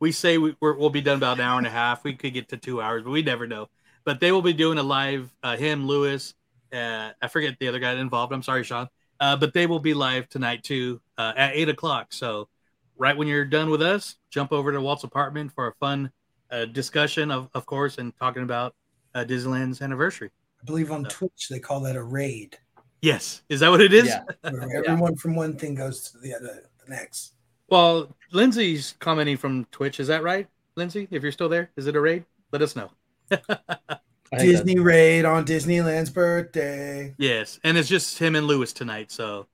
we 0.00 0.10
say 0.10 0.38
we, 0.38 0.56
we're, 0.58 0.74
we'll 0.74 0.88
be 0.88 1.02
done 1.02 1.18
about 1.18 1.36
an 1.36 1.44
hour 1.44 1.58
and 1.58 1.66
a 1.66 1.70
half. 1.70 2.02
We 2.02 2.14
could 2.14 2.32
get 2.32 2.48
to 2.48 2.56
two 2.56 2.80
hours, 2.80 3.02
but 3.02 3.10
we 3.10 3.20
never 3.20 3.46
know. 3.46 3.68
But 4.06 4.20
they 4.20 4.32
will 4.32 4.40
be 4.40 4.54
doing 4.54 4.78
a 4.78 4.82
live. 4.82 5.30
Uh, 5.42 5.58
him, 5.58 5.86
Lewis, 5.86 6.32
uh, 6.72 7.10
I 7.20 7.28
forget 7.28 7.58
the 7.60 7.68
other 7.68 7.78
guy 7.78 7.92
involved. 7.92 8.32
I'm 8.32 8.42
sorry, 8.42 8.64
Sean. 8.64 8.88
Uh, 9.20 9.36
but 9.36 9.52
they 9.52 9.66
will 9.66 9.80
be 9.80 9.92
live 9.92 10.30
tonight 10.30 10.64
too 10.64 11.02
uh, 11.18 11.34
at 11.36 11.54
eight 11.54 11.68
o'clock. 11.68 12.14
So, 12.14 12.48
right 12.96 13.16
when 13.16 13.28
you're 13.28 13.44
done 13.44 13.70
with 13.70 13.82
us, 13.82 14.16
jump 14.30 14.52
over 14.52 14.72
to 14.72 14.80
Walt's 14.80 15.04
apartment 15.04 15.52
for 15.52 15.68
a 15.68 15.74
fun 15.74 16.10
uh, 16.50 16.66
discussion 16.66 17.30
of, 17.30 17.48
of 17.54 17.66
course, 17.66 17.98
and 17.98 18.16
talking 18.18 18.42
about 18.42 18.74
uh, 19.14 19.24
Disneyland's 19.24 19.82
anniversary. 19.82 20.30
I 20.60 20.64
believe 20.64 20.92
on 20.92 21.02
No. 21.02 21.08
Twitch 21.08 21.48
they 21.50 21.58
call 21.58 21.80
that 21.80 21.96
a 21.96 22.02
raid, 22.02 22.58
Yes, 23.02 23.42
is 23.48 23.60
that 23.60 23.68
what 23.70 23.80
it 23.80 23.92
is? 23.92 24.06
Yeah. 24.06 24.22
where 24.50 24.84
everyone 24.84 25.16
from 25.16 25.34
one 25.34 25.58
thing 25.58 25.74
goes 25.74 26.08
to 26.10 26.18
the 26.18 26.34
other, 26.34 26.70
the 26.84 26.90
next. 26.90 27.34
Well, 27.68 28.14
Lindsay's 28.30 28.94
commenting 29.00 29.36
from 29.36 29.64
Twitch. 29.72 29.98
Is 29.98 30.06
that 30.06 30.22
right, 30.22 30.46
Lindsay? 30.76 31.08
If 31.10 31.22
you're 31.22 31.32
still 31.32 31.48
there, 31.48 31.70
is 31.76 31.88
it 31.88 31.96
a 31.96 32.00
raid? 32.00 32.24
Let 32.52 32.62
us 32.62 32.76
know. 32.76 32.90
Disney 34.38 34.78
raid 34.78 35.24
on 35.24 35.44
Disneyland's 35.44 36.10
birthday. 36.10 37.12
Yes, 37.18 37.58
and 37.64 37.76
it's 37.76 37.88
just 37.88 38.18
him 38.18 38.36
and 38.36 38.46
Lewis 38.46 38.72
tonight, 38.72 39.10
so 39.10 39.46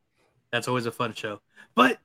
that's 0.53 0.69
always 0.69 0.87
a 0.87 0.93
fun 0.93 1.15
show. 1.15 1.41
But 1.75 1.99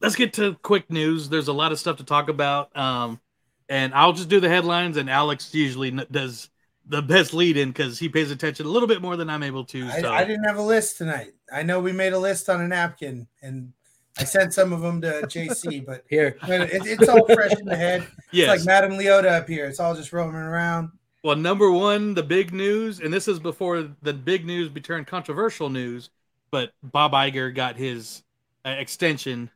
let's 0.00 0.16
get 0.16 0.34
to 0.34 0.54
quick 0.62 0.90
news. 0.90 1.28
There's 1.28 1.48
a 1.48 1.52
lot 1.52 1.72
of 1.72 1.78
stuff 1.78 1.96
to 1.98 2.04
talk 2.04 2.28
about, 2.28 2.76
um, 2.76 3.20
and 3.68 3.94
I'll 3.94 4.12
just 4.12 4.28
do 4.28 4.40
the 4.40 4.48
headlines. 4.48 4.96
And 4.96 5.10
Alex 5.10 5.54
usually 5.54 5.90
does 5.90 6.50
the 6.86 7.02
best 7.02 7.34
lead 7.34 7.56
in 7.56 7.68
because 7.68 7.98
he 7.98 8.08
pays 8.08 8.30
attention 8.30 8.66
a 8.66 8.68
little 8.68 8.88
bit 8.88 9.02
more 9.02 9.16
than 9.16 9.28
I'm 9.28 9.42
able 9.42 9.64
to. 9.66 9.86
I, 9.86 10.00
So 10.00 10.12
I 10.12 10.24
didn't 10.24 10.44
have 10.44 10.56
a 10.56 10.62
list 10.62 10.98
tonight. 10.98 11.32
I 11.52 11.62
know 11.62 11.80
we 11.80 11.92
made 11.92 12.12
a 12.12 12.18
list 12.18 12.48
on 12.48 12.60
a 12.60 12.68
napkin, 12.68 13.26
and 13.42 13.72
I 14.18 14.24
sent 14.24 14.54
some 14.54 14.72
of 14.72 14.80
them 14.80 15.00
to 15.02 15.22
JC, 15.22 15.84
but 15.86 16.04
Here, 16.08 16.36
it, 16.42 16.86
it's 16.86 17.08
all 17.08 17.26
fresh 17.26 17.52
in 17.58 17.66
the 17.66 17.76
head. 17.76 18.06
It's 18.32 18.48
like 18.48 18.64
Madame 18.64 18.98
Leota 18.98 19.26
up 19.26 19.48
here. 19.48 19.66
It's 19.66 19.80
all 19.80 19.94
just 19.94 20.12
roaming 20.12 20.36
around. 20.36 20.90
Well, 21.24 21.36
number 21.36 21.70
one, 21.70 22.14
the 22.14 22.22
big 22.22 22.52
news, 22.52 23.00
and 23.00 23.12
this 23.12 23.26
is 23.26 23.38
before 23.40 23.88
the 24.02 24.14
big 24.14 24.46
news 24.46 24.68
be 24.68 24.80
turned 24.80 25.08
controversial 25.08 25.68
news, 25.68 26.10
but 26.50 26.72
Bob 26.82 27.12
Iger 27.12 27.54
got 27.54 27.76
his 27.76 28.22
uh, 28.64 28.70
extension 28.70 29.50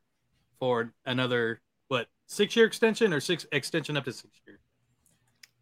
for 0.62 0.92
another 1.06 1.60
what 1.88 2.06
six 2.28 2.54
year 2.54 2.64
extension 2.66 3.12
or 3.12 3.18
six 3.18 3.44
extension 3.50 3.96
up 3.96 4.04
to 4.04 4.12
six 4.12 4.30
years. 4.46 4.60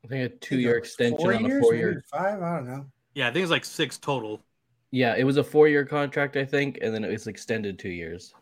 I 0.04 0.08
think 0.08 0.30
a 0.30 0.36
two-year 0.36 0.76
extension 0.76 1.16
Four 1.16 1.32
on 1.34 1.46
a 1.50 1.60
four-year. 1.62 2.04
five. 2.12 2.42
I 2.42 2.56
don't 2.56 2.68
know. 2.68 2.84
Yeah, 3.14 3.28
I 3.28 3.32
think 3.32 3.42
it's 3.44 3.50
like 3.50 3.64
six 3.64 3.96
total. 3.96 4.42
Yeah, 4.90 5.16
it 5.16 5.24
was 5.24 5.38
a 5.38 5.44
four-year 5.44 5.86
contract, 5.86 6.36
I 6.36 6.44
think, 6.44 6.78
and 6.82 6.92
then 6.94 7.02
it 7.02 7.10
was 7.10 7.26
extended 7.28 7.78
two 7.78 7.88
years. 7.88 8.34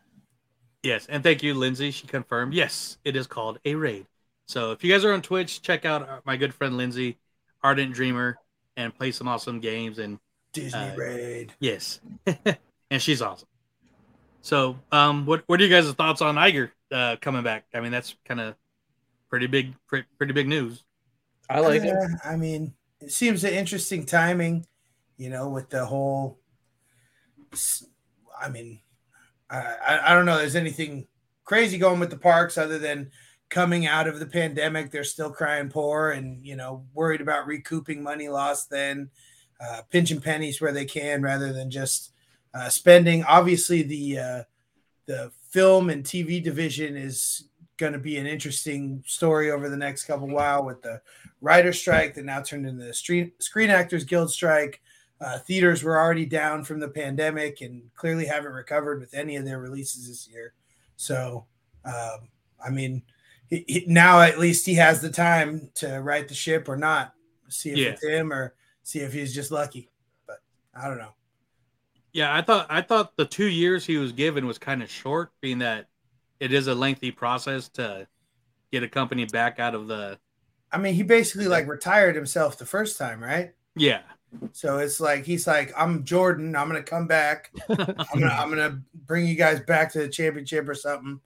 Yes, 0.83 1.07
and 1.09 1.23
thank 1.23 1.45
you, 1.45 1.55
Lindsay. 1.55 1.93
She 1.93 2.09
confirmed. 2.09 2.55
Yes, 2.55 2.99
it 3.05 3.15
is 3.15 3.29
called 3.29 3.61
a 3.65 3.77
raid. 3.77 4.07
So 4.49 4.73
if 4.73 4.83
you 4.83 4.93
guys 4.93 5.05
are 5.05 5.13
on 5.13 5.23
Twitch, 5.23 5.63
check 5.63 5.85
out 5.85 6.27
my 6.27 6.37
good 6.37 6.53
friend 6.55 6.77
Lindsay, 6.77 7.19
Ardent 7.63 7.95
Dreamer, 7.95 8.37
and 8.77 8.93
play 8.93 9.13
some 9.13 9.29
awesome 9.29 9.61
games. 9.61 9.99
And 10.01 10.19
Disney 10.53 10.81
Uh, 10.81 10.97
raid. 10.97 11.53
yes, 11.61 12.01
and 12.91 13.01
she's 13.01 13.23
awesome. 13.23 13.48
So, 14.41 14.79
um, 14.93 15.27
what 15.27 15.45
what 15.47 15.61
are 15.61 15.65
you 15.65 15.71
guys' 15.71 15.91
thoughts 15.93 16.23
on 16.23 16.37
Iger 16.37 16.71
uh, 16.93 17.17
coming 17.21 17.43
back? 17.43 17.65
I 17.75 17.81
mean, 17.81 17.93
that's 17.93 18.15
kind 18.25 18.41
of 18.41 18.55
pretty 19.29 19.47
big, 19.47 19.75
pretty, 19.87 20.07
pretty 20.17 20.33
big 20.33 20.49
news. 20.49 20.85
I 21.51 21.61
like 21.61 21.83
it. 21.83 21.95
I 22.25 22.37
mean, 22.37 22.75
it 23.01 23.11
seems 23.11 23.45
an 23.45 23.53
interesting 23.53 24.07
timing, 24.07 24.67
you 25.17 25.31
know, 25.31 25.49
with 25.49 25.71
the 25.71 25.85
whole. 25.85 26.39
I 28.41 28.49
mean, 28.49 28.81
I, 29.51 29.57
I, 29.59 30.11
I 30.11 30.15
don't 30.15 30.27
know. 30.27 30.39
There's 30.39 30.57
anything 30.57 31.07
crazy 31.45 31.79
going 31.79 32.01
with 32.01 32.11
the 32.11 32.19
parks 32.19 32.59
other 32.59 32.79
than 32.79 33.11
coming 33.49 33.87
out 33.87 34.07
of 34.07 34.21
the 34.21 34.27
pandemic. 34.27 34.91
They're 34.91 35.05
still 35.05 35.31
crying 35.31 35.71
poor 35.71 36.11
and, 36.11 36.45
you 36.45 36.57
know, 36.57 36.85
worried 36.93 37.23
about 37.23 37.47
recouping 37.47 38.03
money 38.03 38.29
lost, 38.29 38.71
then 38.71 39.11
uh, 39.61 39.83
pinching 39.91 40.21
pennies 40.21 40.61
where 40.61 40.73
they 40.73 40.85
can 40.85 41.23
rather 41.23 41.53
than 41.53 41.71
just 41.71 42.13
uh, 42.55 42.69
spending. 42.69 43.25
Obviously, 43.25 43.83
the 43.83 44.19
uh, 44.19 44.43
the 45.07 45.31
film 45.51 45.91
and 45.91 46.05
TV 46.05 46.43
division 46.43 46.97
is 46.97 47.45
going 47.77 47.93
to 47.93 47.99
be 47.99 48.17
an 48.17 48.27
interesting 48.27 49.03
story 49.07 49.51
over 49.51 49.69
the 49.69 49.77
next 49.77 50.05
couple 50.05 50.29
while 50.29 50.65
with 50.65 50.83
the 50.83 51.01
writer 51.41 51.73
strike 51.73 52.15
that 52.15 52.25
now 52.25 52.43
turned 52.43 52.67
into 52.67 52.85
the 52.85 52.93
Screen 52.95 53.33
Screen 53.39 53.71
Actors 53.71 54.05
Guild 54.05 54.31
strike. 54.31 54.81
Uh, 55.21 55.39
theaters 55.39 55.83
were 55.83 55.99
already 55.99 56.25
down 56.27 56.63
from 56.63 56.79
the 56.79 56.89
pandemic 56.89 57.61
and 57.61 57.83
clearly 57.97 58.25
haven't 58.25 58.53
recovered 58.53 59.01
with 59.01 59.15
any 59.15 59.35
of 59.35 59.45
their 59.45 59.59
releases 59.59 60.07
this 60.09 60.29
year. 60.29 60.53
So, 60.97 61.45
um, 61.85 62.29
I 62.65 62.71
mean, 62.71 63.03
he, 63.51 63.65
he- 63.67 63.85
now 63.89 64.21
at 64.21 64.39
least 64.39 64.65
he 64.65 64.75
has 64.75 65.01
the 65.01 65.11
time 65.11 65.71
to 65.77 65.99
right 66.03 66.29
the 66.29 66.35
ship 66.35 66.69
or 66.69 66.77
not. 66.77 67.15
See 67.49 67.71
if 67.71 67.77
Yeah. 67.79 67.89
it's 67.91 68.05
him 68.05 68.33
or 68.33 68.55
see 68.85 69.01
if 69.01 69.13
he's 69.13 69.35
just 69.35 69.51
lucky. 69.51 69.91
But 70.27 70.41
I 70.73 70.87
don't 70.87 70.99
know. 70.99 71.15
Yeah, 72.13 72.35
I 72.35 72.43
thought 72.43 72.67
I 72.71 72.83
thought 72.83 73.17
the 73.17 73.25
two 73.25 73.47
years 73.47 73.85
he 73.85 73.97
was 73.97 74.13
given 74.13 74.47
was 74.47 74.59
kind 74.59 74.83
of 74.83 74.91
short, 74.91 75.31
being 75.41 75.59
that 75.59 75.87
it 76.41 76.53
is 76.53 76.67
a 76.67 76.75
lengthy 76.75 77.11
process 77.11 77.69
to 77.71 78.07
get 78.73 78.83
a 78.83 78.89
company 78.89 79.25
back 79.27 79.59
out 79.59 79.75
of 79.75 79.89
the. 79.89 80.19
I 80.73 80.79
mean, 80.79 80.95
he 80.95 81.03
basically 81.03 81.49
like 81.49 81.67
retired 81.67 82.15
himself 82.15 82.59
the 82.59 82.67
first 82.67 82.99
time, 82.99 83.23
right? 83.23 83.53
Yeah, 83.75 84.03
So 84.53 84.79
it's 84.79 85.01
like 85.01 85.25
he's 85.25 85.47
like, 85.47 85.73
I'm 85.77 86.05
Jordan. 86.05 86.57
I'm 86.57 86.67
gonna 86.69 86.83
come 86.83 87.07
back. 87.07 87.53
I'm 87.69 87.77
gonna 88.21 88.27
I'm 88.27 88.49
gonna 88.49 88.83
bring 89.07 89.27
you 89.27 89.35
guys 89.35 89.61
back 89.61 89.93
to 89.93 90.01
the 90.01 90.09
championship 90.09 90.69
or 90.69 90.75
something. 90.75 91.21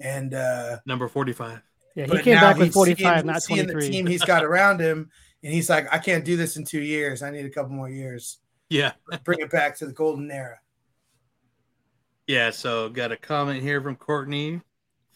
And 0.00 0.34
uh 0.34 0.78
number 0.86 1.08
forty-five. 1.08 1.60
Yeah, 1.94 2.06
he 2.06 2.22
came 2.22 2.36
back 2.36 2.56
with 2.56 2.72
45, 2.72 3.24
not 3.24 3.42
seeing 3.42 3.64
23. 3.64 3.82
The 3.82 3.90
team 3.90 4.06
he's 4.06 4.22
got 4.22 4.44
around 4.44 4.80
him, 4.80 5.10
and 5.42 5.52
he's 5.52 5.68
like, 5.68 5.92
I 5.92 5.98
can't 5.98 6.24
do 6.24 6.36
this 6.36 6.56
in 6.56 6.64
two 6.64 6.80
years. 6.80 7.22
I 7.22 7.30
need 7.30 7.44
a 7.44 7.50
couple 7.50 7.72
more 7.72 7.90
years. 7.90 8.38
Yeah, 8.70 8.92
Bring 9.24 9.40
it 9.40 9.50
back 9.50 9.76
to 9.78 9.86
the 9.86 9.92
golden 9.92 10.30
era. 10.30 10.58
yeah. 12.26 12.50
So 12.50 12.88
got 12.88 13.12
a 13.12 13.16
comment 13.16 13.62
here 13.62 13.80
from 13.80 13.96
Courtney, 13.96 14.60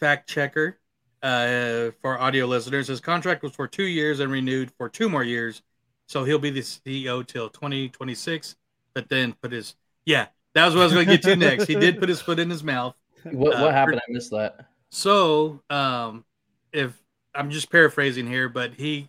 fact 0.00 0.28
checker. 0.28 0.78
Uh, 1.22 1.92
for 2.00 2.18
audio 2.20 2.46
listeners, 2.46 2.88
his 2.88 3.00
contract 3.00 3.42
was 3.44 3.52
for 3.52 3.68
two 3.68 3.84
years 3.84 4.18
and 4.20 4.32
renewed 4.32 4.72
for 4.76 4.88
two 4.88 5.08
more 5.08 5.22
years. 5.22 5.62
So 6.08 6.24
he'll 6.24 6.38
be 6.40 6.50
the 6.50 6.60
CEO 6.62 7.24
till 7.26 7.48
2026. 7.48 8.56
But 8.94 9.08
then 9.08 9.32
put 9.40 9.52
his 9.52 9.74
yeah, 10.04 10.26
that 10.54 10.66
was 10.66 10.74
what 10.74 10.82
I 10.82 10.84
was 10.84 10.92
going 10.94 11.06
to 11.06 11.12
get 11.12 11.22
to 11.22 11.36
next. 11.36 11.66
He 11.66 11.76
did 11.76 11.98
put 12.00 12.08
his 12.08 12.20
foot 12.20 12.38
in 12.38 12.50
his 12.50 12.64
mouth. 12.64 12.96
What 13.22 13.54
Uh, 13.56 13.60
what 13.62 13.72
happened? 13.72 14.00
I 14.00 14.10
missed 14.10 14.30
that. 14.32 14.66
So, 14.90 15.62
um, 15.70 16.24
if 16.72 17.00
I'm 17.34 17.50
just 17.50 17.70
paraphrasing 17.70 18.26
here, 18.26 18.48
but 18.48 18.74
he 18.74 19.08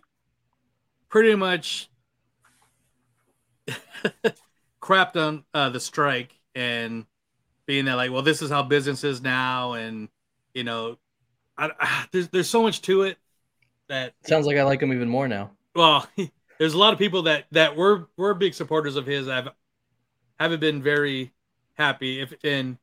pretty 1.08 1.34
much 1.34 1.90
crapped 4.82 5.16
on 5.16 5.44
uh, 5.54 5.70
the 5.70 5.80
strike 5.80 6.38
and 6.54 7.06
being 7.66 7.86
that 7.86 7.94
like, 7.94 8.10
well, 8.10 8.22
this 8.22 8.42
is 8.42 8.50
how 8.50 8.62
business 8.62 9.04
is 9.04 9.22
now, 9.22 9.72
and 9.72 10.08
you 10.52 10.64
know, 10.64 10.98
I, 11.56 11.70
I, 11.78 12.06
there's 12.12 12.28
there's 12.28 12.48
so 12.48 12.62
much 12.62 12.82
to 12.82 13.02
it 13.02 13.18
that 13.88 14.14
Sounds 14.26 14.46
like 14.46 14.56
I 14.56 14.62
like 14.62 14.82
him 14.82 14.92
even 14.92 15.08
more 15.08 15.28
now. 15.28 15.52
well, 15.74 16.06
there's 16.58 16.74
a 16.74 16.78
lot 16.78 16.92
of 16.92 16.98
people 16.98 17.22
that 17.22 17.46
that 17.52 17.76
were 17.76 18.08
were 18.16 18.34
big 18.34 18.54
supporters 18.54 18.96
of 18.96 19.06
his. 19.06 19.28
I've 19.28 19.48
haven't 20.38 20.60
been 20.60 20.82
very 20.82 21.32
happy. 21.74 22.20
If 22.20 22.34
and 22.44 22.78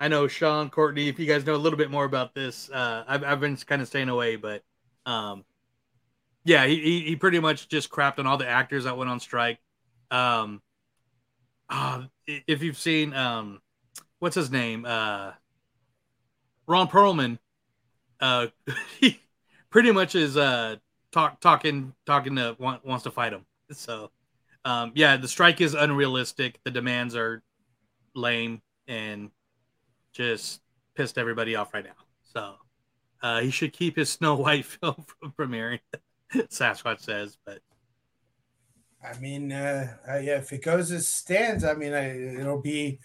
I 0.00 0.08
know 0.08 0.26
Sean 0.28 0.70
Courtney, 0.70 1.08
if 1.08 1.18
you 1.18 1.26
guys 1.26 1.46
know 1.46 1.54
a 1.54 1.56
little 1.56 1.78
bit 1.78 1.90
more 1.90 2.04
about 2.04 2.34
this, 2.34 2.70
uh, 2.70 3.04
I've 3.06 3.24
I've 3.24 3.40
been 3.40 3.56
kind 3.56 3.82
of 3.82 3.88
staying 3.88 4.08
away, 4.08 4.36
but 4.36 4.62
um, 5.06 5.44
yeah, 6.44 6.66
he, 6.66 6.76
he 6.80 7.00
he 7.00 7.16
pretty 7.16 7.40
much 7.40 7.68
just 7.68 7.90
crapped 7.90 8.18
on 8.18 8.26
all 8.26 8.36
the 8.36 8.48
actors 8.48 8.84
that 8.84 8.96
went 8.96 9.10
on 9.10 9.20
strike. 9.20 9.58
Um, 10.14 10.62
uh, 11.68 12.04
if 12.26 12.62
you've 12.62 12.78
seen 12.78 13.12
um, 13.14 13.60
what's 14.20 14.36
his 14.36 14.50
name, 14.50 14.84
uh, 14.84 15.32
Ron 16.68 16.86
Perlman, 16.88 17.38
uh, 18.20 18.46
he 19.00 19.20
pretty 19.70 19.90
much 19.90 20.14
is 20.14 20.36
uh 20.36 20.76
talk 21.10 21.40
talking 21.40 21.94
talking 22.06 22.36
to 22.36 22.54
want, 22.60 22.84
wants 22.86 23.02
to 23.04 23.10
fight 23.10 23.32
him. 23.32 23.44
So, 23.72 24.12
um, 24.64 24.92
yeah, 24.94 25.16
the 25.16 25.26
strike 25.26 25.60
is 25.60 25.74
unrealistic. 25.74 26.60
The 26.64 26.70
demands 26.70 27.16
are 27.16 27.42
lame 28.14 28.62
and 28.86 29.30
just 30.12 30.60
pissed 30.94 31.18
everybody 31.18 31.56
off 31.56 31.74
right 31.74 31.84
now. 31.84 32.04
So, 32.32 32.54
uh, 33.20 33.40
he 33.40 33.50
should 33.50 33.72
keep 33.72 33.96
his 33.96 34.10
Snow 34.10 34.36
White 34.36 34.64
film 34.64 35.04
from 35.06 35.32
premiering. 35.32 35.80
Sasquatch 36.34 37.00
says, 37.00 37.36
but 37.44 37.60
I 39.04 39.18
mean, 39.18 39.52
uh, 39.52 39.96
uh, 40.08 40.18
yeah, 40.18 40.38
if 40.38 40.52
it 40.52 40.62
goes 40.62 40.90
as 40.90 41.06
stands, 41.06 41.64
I 41.64 41.74
mean, 41.74 41.92
I, 41.92 42.40
it'll 42.40 42.60
be 42.60 42.98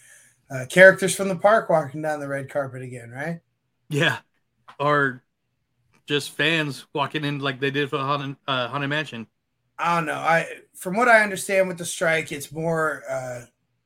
uh, 0.49 0.65
characters 0.69 1.15
from 1.15 1.27
the 1.27 1.35
park 1.35 1.69
walking 1.69 2.01
down 2.01 2.19
the 2.19 2.27
red 2.27 2.49
carpet 2.49 2.81
again, 2.81 3.11
right? 3.11 3.41
yeah, 3.89 4.17
or 4.79 5.23
just 6.05 6.31
fans 6.31 6.85
walking 6.93 7.25
in 7.25 7.39
like 7.39 7.59
they 7.59 7.71
did 7.71 7.89
for 7.89 7.97
Haunted, 7.97 8.35
uh, 8.47 8.67
Haunted 8.67 8.89
Mansion. 8.89 9.27
I 9.77 9.95
don't 9.95 10.05
know. 10.05 10.13
I 10.13 10.47
from 10.75 10.95
what 10.95 11.07
I 11.07 11.21
understand 11.21 11.67
with 11.67 11.77
the 11.77 11.85
strike, 11.85 12.31
it's 12.31 12.51
more 12.51 13.03
uh, 13.09 13.41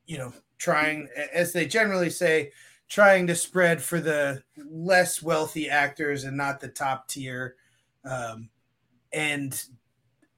you 0.06 0.18
know, 0.18 0.34
trying 0.58 1.08
as 1.34 1.54
they 1.54 1.66
generally 1.66 2.10
say, 2.10 2.52
trying 2.90 3.28
to 3.28 3.36
spread 3.36 3.82
for 3.82 4.00
the 4.00 4.44
less 4.58 5.22
wealthy 5.22 5.70
actors 5.70 6.24
and 6.24 6.38
not 6.38 6.60
the 6.60 6.68
top 6.68 7.08
tier. 7.08 7.56
Um, 8.06 8.50
and 9.12 9.64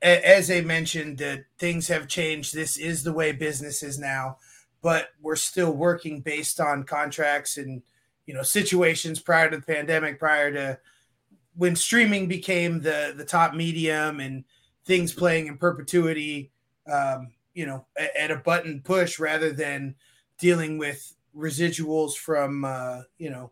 as 0.01 0.47
they 0.47 0.61
mentioned, 0.61 1.17
that 1.19 1.45
things 1.57 1.87
have 1.87 2.07
changed. 2.07 2.53
This 2.53 2.77
is 2.77 3.03
the 3.03 3.13
way 3.13 3.31
business 3.31 3.81
is 3.83 3.97
now, 3.97 4.37
but 4.81 5.09
we're 5.21 5.35
still 5.35 5.71
working 5.71 6.21
based 6.21 6.59
on 6.59 6.83
contracts 6.83 7.57
and 7.57 7.81
you 8.25 8.33
know 8.33 8.43
situations 8.43 9.19
prior 9.19 9.49
to 9.49 9.57
the 9.57 9.63
pandemic, 9.63 10.19
prior 10.19 10.51
to 10.51 10.79
when 11.55 11.75
streaming 11.75 12.27
became 12.27 12.81
the 12.81 13.13
the 13.15 13.25
top 13.25 13.53
medium 13.53 14.19
and 14.19 14.43
things 14.85 15.13
playing 15.13 15.47
in 15.47 15.57
perpetuity 15.57 16.51
um, 16.91 17.31
you 17.53 17.65
know 17.65 17.85
at, 18.17 18.31
a 18.31 18.35
button 18.35 18.81
push 18.83 19.19
rather 19.19 19.51
than 19.51 19.95
dealing 20.37 20.77
with 20.77 21.15
residuals 21.35 22.15
from 22.15 22.65
uh, 22.65 23.01
you 23.17 23.29
know 23.29 23.51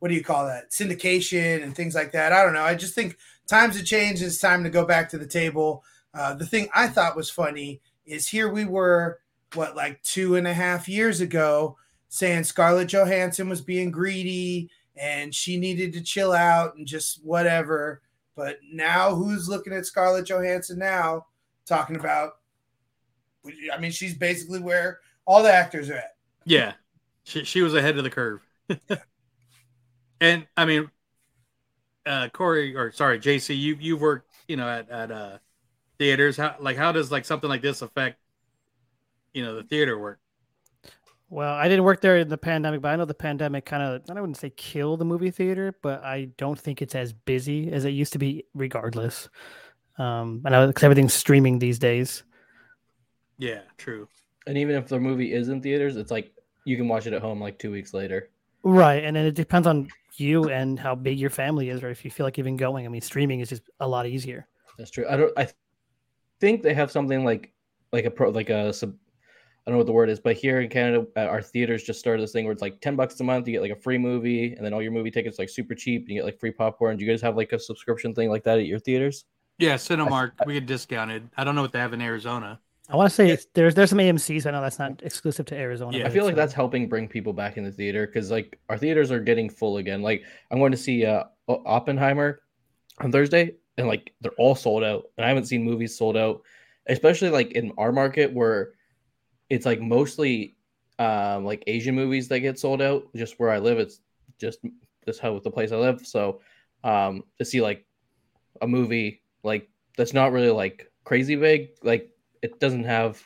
what 0.00 0.08
do 0.08 0.14
you 0.14 0.24
call 0.24 0.46
that? 0.46 0.70
Syndication 0.70 1.62
and 1.62 1.76
things 1.76 1.94
like 1.94 2.12
that. 2.12 2.32
I 2.32 2.42
don't 2.42 2.54
know. 2.54 2.62
I 2.62 2.74
just 2.74 2.94
think 2.94 3.16
times 3.50 3.76
have 3.76 3.84
changed 3.84 4.22
it's 4.22 4.38
time 4.38 4.64
to 4.64 4.70
go 4.70 4.86
back 4.86 5.08
to 5.08 5.18
the 5.18 5.26
table 5.26 5.84
uh, 6.14 6.34
the 6.34 6.46
thing 6.46 6.68
i 6.74 6.86
thought 6.86 7.16
was 7.16 7.30
funny 7.30 7.80
is 8.06 8.26
here 8.26 8.48
we 8.48 8.64
were 8.64 9.20
what 9.54 9.76
like 9.76 10.02
two 10.02 10.36
and 10.36 10.46
a 10.46 10.54
half 10.54 10.88
years 10.88 11.20
ago 11.20 11.76
saying 12.08 12.44
scarlett 12.44 12.88
johansson 12.88 13.48
was 13.48 13.60
being 13.60 13.90
greedy 13.90 14.70
and 15.00 15.34
she 15.34 15.56
needed 15.56 15.94
to 15.94 16.02
chill 16.02 16.32
out 16.32 16.76
and 16.76 16.86
just 16.86 17.24
whatever. 17.24 18.02
But 18.36 18.58
now, 18.70 19.14
who's 19.14 19.48
looking 19.48 19.72
at 19.72 19.86
Scarlett 19.86 20.26
Johansson 20.26 20.78
now, 20.78 21.26
talking 21.66 21.96
about? 21.96 22.32
I 23.72 23.78
mean, 23.78 23.90
she's 23.90 24.14
basically 24.14 24.60
where 24.60 25.00
all 25.24 25.42
the 25.42 25.52
actors 25.52 25.88
are 25.88 25.96
at. 25.96 26.16
Yeah, 26.44 26.74
she 27.24 27.44
she 27.44 27.62
was 27.62 27.74
ahead 27.74 27.96
of 27.96 28.04
the 28.04 28.10
curve. 28.10 28.40
and 30.20 30.46
I 30.56 30.64
mean, 30.66 30.90
uh, 32.06 32.28
Cory 32.32 32.76
or 32.76 32.92
sorry, 32.92 33.18
JC, 33.18 33.58
you 33.58 33.76
you've 33.80 34.00
worked 34.00 34.30
you 34.48 34.56
know 34.56 34.68
at 34.68 34.90
at 34.90 35.10
uh, 35.10 35.38
theaters. 35.98 36.36
How 36.36 36.56
like 36.60 36.76
how 36.76 36.92
does 36.92 37.10
like 37.10 37.24
something 37.24 37.48
like 37.48 37.62
this 37.62 37.82
affect 37.82 38.18
you 39.32 39.44
know 39.44 39.56
the 39.56 39.62
theater 39.62 39.98
work? 39.98 40.18
Well, 41.30 41.54
I 41.54 41.68
didn't 41.68 41.84
work 41.84 42.00
there 42.00 42.18
in 42.18 42.28
the 42.28 42.36
pandemic, 42.36 42.80
but 42.80 42.88
I 42.88 42.96
know 42.96 43.04
the 43.04 43.14
pandemic 43.14 43.64
kind 43.64 43.84
of, 43.84 44.02
I 44.10 44.20
wouldn't 44.20 44.36
say 44.36 44.50
kill 44.50 44.96
the 44.96 45.04
movie 45.04 45.30
theater, 45.30 45.76
but 45.80 46.02
I 46.02 46.30
don't 46.36 46.58
think 46.58 46.82
it's 46.82 46.96
as 46.96 47.12
busy 47.12 47.70
as 47.70 47.84
it 47.84 47.90
used 47.90 48.12
to 48.14 48.18
be, 48.18 48.46
regardless. 48.52 49.28
Um, 49.96 50.42
and 50.44 50.56
I 50.56 50.60
know 50.60 50.66
because 50.66 50.82
everything's 50.82 51.14
streaming 51.14 51.60
these 51.60 51.78
days. 51.78 52.24
Yeah, 53.38 53.60
true. 53.78 54.08
And 54.48 54.58
even 54.58 54.74
if 54.74 54.88
the 54.88 54.98
movie 54.98 55.32
is 55.32 55.50
in 55.50 55.62
theaters, 55.62 55.94
it's 55.94 56.10
like 56.10 56.32
you 56.64 56.76
can 56.76 56.88
watch 56.88 57.06
it 57.06 57.12
at 57.12 57.22
home 57.22 57.40
like 57.40 57.60
two 57.60 57.70
weeks 57.70 57.94
later. 57.94 58.28
Right. 58.64 59.04
And 59.04 59.14
then 59.14 59.24
it 59.24 59.36
depends 59.36 59.68
on 59.68 59.88
you 60.16 60.48
and 60.50 60.78
how 60.78 60.94
big 60.94 61.18
your 61.18 61.30
family 61.30 61.68
is, 61.68 61.82
or 61.82 61.90
if 61.90 62.04
you 62.04 62.10
feel 62.10 62.26
like 62.26 62.38
even 62.38 62.56
going. 62.56 62.86
I 62.86 62.88
mean, 62.88 63.00
streaming 63.00 63.40
is 63.40 63.48
just 63.48 63.62
a 63.80 63.88
lot 63.88 64.06
easier. 64.06 64.46
That's 64.78 64.90
true. 64.90 65.06
I 65.08 65.16
don't, 65.16 65.32
I 65.36 65.48
think 66.40 66.62
they 66.62 66.74
have 66.74 66.90
something 66.90 67.24
like, 67.24 67.52
like 67.92 68.04
a 68.04 68.10
pro, 68.10 68.30
like 68.30 68.50
a 68.50 68.72
sub, 68.72 68.94
I 69.66 69.70
don't 69.70 69.74
know 69.74 69.78
what 69.78 69.86
the 69.86 69.92
word 69.92 70.08
is, 70.08 70.18
but 70.18 70.36
here 70.36 70.60
in 70.60 70.70
Canada, 70.70 71.06
uh, 71.16 71.20
our 71.20 71.42
theaters 71.42 71.82
just 71.82 72.00
started 72.00 72.22
this 72.22 72.32
thing 72.32 72.44
where 72.44 72.52
it's 72.52 72.62
like 72.62 72.80
ten 72.80 72.96
bucks 72.96 73.20
a 73.20 73.24
month, 73.24 73.46
you 73.46 73.52
get 73.52 73.62
like 73.62 73.72
a 73.72 73.80
free 73.80 73.98
movie, 73.98 74.54
and 74.54 74.64
then 74.64 74.72
all 74.72 74.80
your 74.80 74.92
movie 74.92 75.10
tickets 75.10 75.38
like 75.38 75.50
super 75.50 75.74
cheap, 75.74 76.02
and 76.02 76.10
you 76.10 76.16
get 76.16 76.24
like 76.24 76.40
free 76.40 76.50
popcorn. 76.50 76.96
Do 76.96 77.04
you 77.04 77.10
guys 77.10 77.20
have 77.20 77.36
like 77.36 77.52
a 77.52 77.58
subscription 77.58 78.14
thing 78.14 78.30
like 78.30 78.42
that 78.44 78.58
at 78.58 78.66
your 78.66 78.78
theaters? 78.78 79.26
Yeah, 79.58 79.74
Cinemark, 79.74 80.32
I, 80.40 80.44
we 80.46 80.54
get 80.54 80.66
discounted. 80.66 81.28
I 81.36 81.44
don't 81.44 81.54
know 81.54 81.62
what 81.62 81.72
they 81.72 81.78
have 81.78 81.92
in 81.92 82.00
Arizona. 82.00 82.58
I 82.90 82.96
want 82.96 83.08
to 83.08 83.14
say 83.14 83.38
there's 83.54 83.74
there's 83.74 83.90
some 83.90 83.98
AMC's. 83.98 84.46
I 84.46 84.50
know 84.50 84.60
that's 84.60 84.78
not 84.78 85.00
exclusive 85.04 85.46
to 85.46 85.56
Arizona. 85.56 85.98
Yeah, 85.98 86.06
I 86.06 86.10
feel 86.10 86.24
like 86.24 86.34
that's 86.34 86.52
helping 86.52 86.88
bring 86.88 87.06
people 87.06 87.32
back 87.32 87.56
in 87.56 87.62
the 87.64 87.70
theater 87.70 88.06
because 88.06 88.30
like 88.30 88.58
our 88.68 88.76
theaters 88.76 89.12
are 89.12 89.20
getting 89.20 89.48
full 89.48 89.76
again. 89.76 90.02
Like 90.02 90.24
I'm 90.50 90.58
going 90.58 90.72
to 90.72 90.78
see 90.78 91.06
uh, 91.06 91.24
Oppenheimer 91.48 92.42
on 92.98 93.12
Thursday, 93.12 93.54
and 93.78 93.86
like 93.86 94.12
they're 94.20 94.32
all 94.38 94.56
sold 94.56 94.82
out, 94.82 95.04
and 95.16 95.24
I 95.24 95.28
haven't 95.28 95.44
seen 95.44 95.62
movies 95.62 95.96
sold 95.96 96.16
out, 96.16 96.42
especially 96.88 97.30
like 97.30 97.52
in 97.52 97.72
our 97.78 97.92
market 97.92 98.32
where 98.32 98.72
it's 99.48 99.66
like 99.66 99.80
mostly 99.80 100.56
um, 100.98 101.44
like 101.44 101.62
Asian 101.68 101.94
movies 101.94 102.26
that 102.28 102.40
get 102.40 102.58
sold 102.58 102.82
out. 102.82 103.04
Just 103.14 103.38
where 103.38 103.50
I 103.50 103.58
live, 103.58 103.78
it's 103.78 104.00
just 104.40 104.58
just 105.06 105.20
how 105.20 105.32
with 105.32 105.44
the 105.44 105.50
place 105.50 105.70
I 105.70 105.76
live. 105.76 106.04
So 106.04 106.40
um, 106.82 107.22
to 107.38 107.44
see 107.44 107.60
like 107.60 107.86
a 108.62 108.66
movie 108.66 109.22
like 109.44 109.68
that's 109.96 110.12
not 110.12 110.32
really 110.32 110.50
like 110.50 110.90
crazy 111.04 111.36
big, 111.36 111.70
like 111.84 112.10
it 112.42 112.60
doesn't 112.60 112.84
have. 112.84 113.22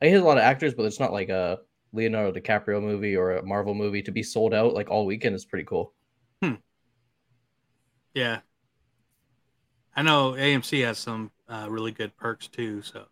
I 0.00 0.06
hit 0.06 0.22
a 0.22 0.24
lot 0.24 0.38
of 0.38 0.44
actors, 0.44 0.74
but 0.74 0.86
it's 0.86 1.00
not 1.00 1.12
like 1.12 1.28
a 1.28 1.60
Leonardo 1.92 2.38
DiCaprio 2.38 2.82
movie 2.82 3.16
or 3.16 3.36
a 3.36 3.44
Marvel 3.44 3.74
movie 3.74 4.02
to 4.02 4.10
be 4.10 4.22
sold 4.22 4.54
out 4.54 4.74
like 4.74 4.90
all 4.90 5.06
weekend 5.06 5.34
is 5.34 5.44
pretty 5.44 5.64
cool. 5.64 5.92
Hmm. 6.42 6.54
Yeah. 8.14 8.40
I 9.94 10.02
know 10.02 10.32
AMC 10.32 10.84
has 10.84 10.98
some 10.98 11.30
uh, 11.48 11.66
really 11.68 11.92
good 11.92 12.16
perks 12.16 12.48
too. 12.48 12.82
So 12.82 13.04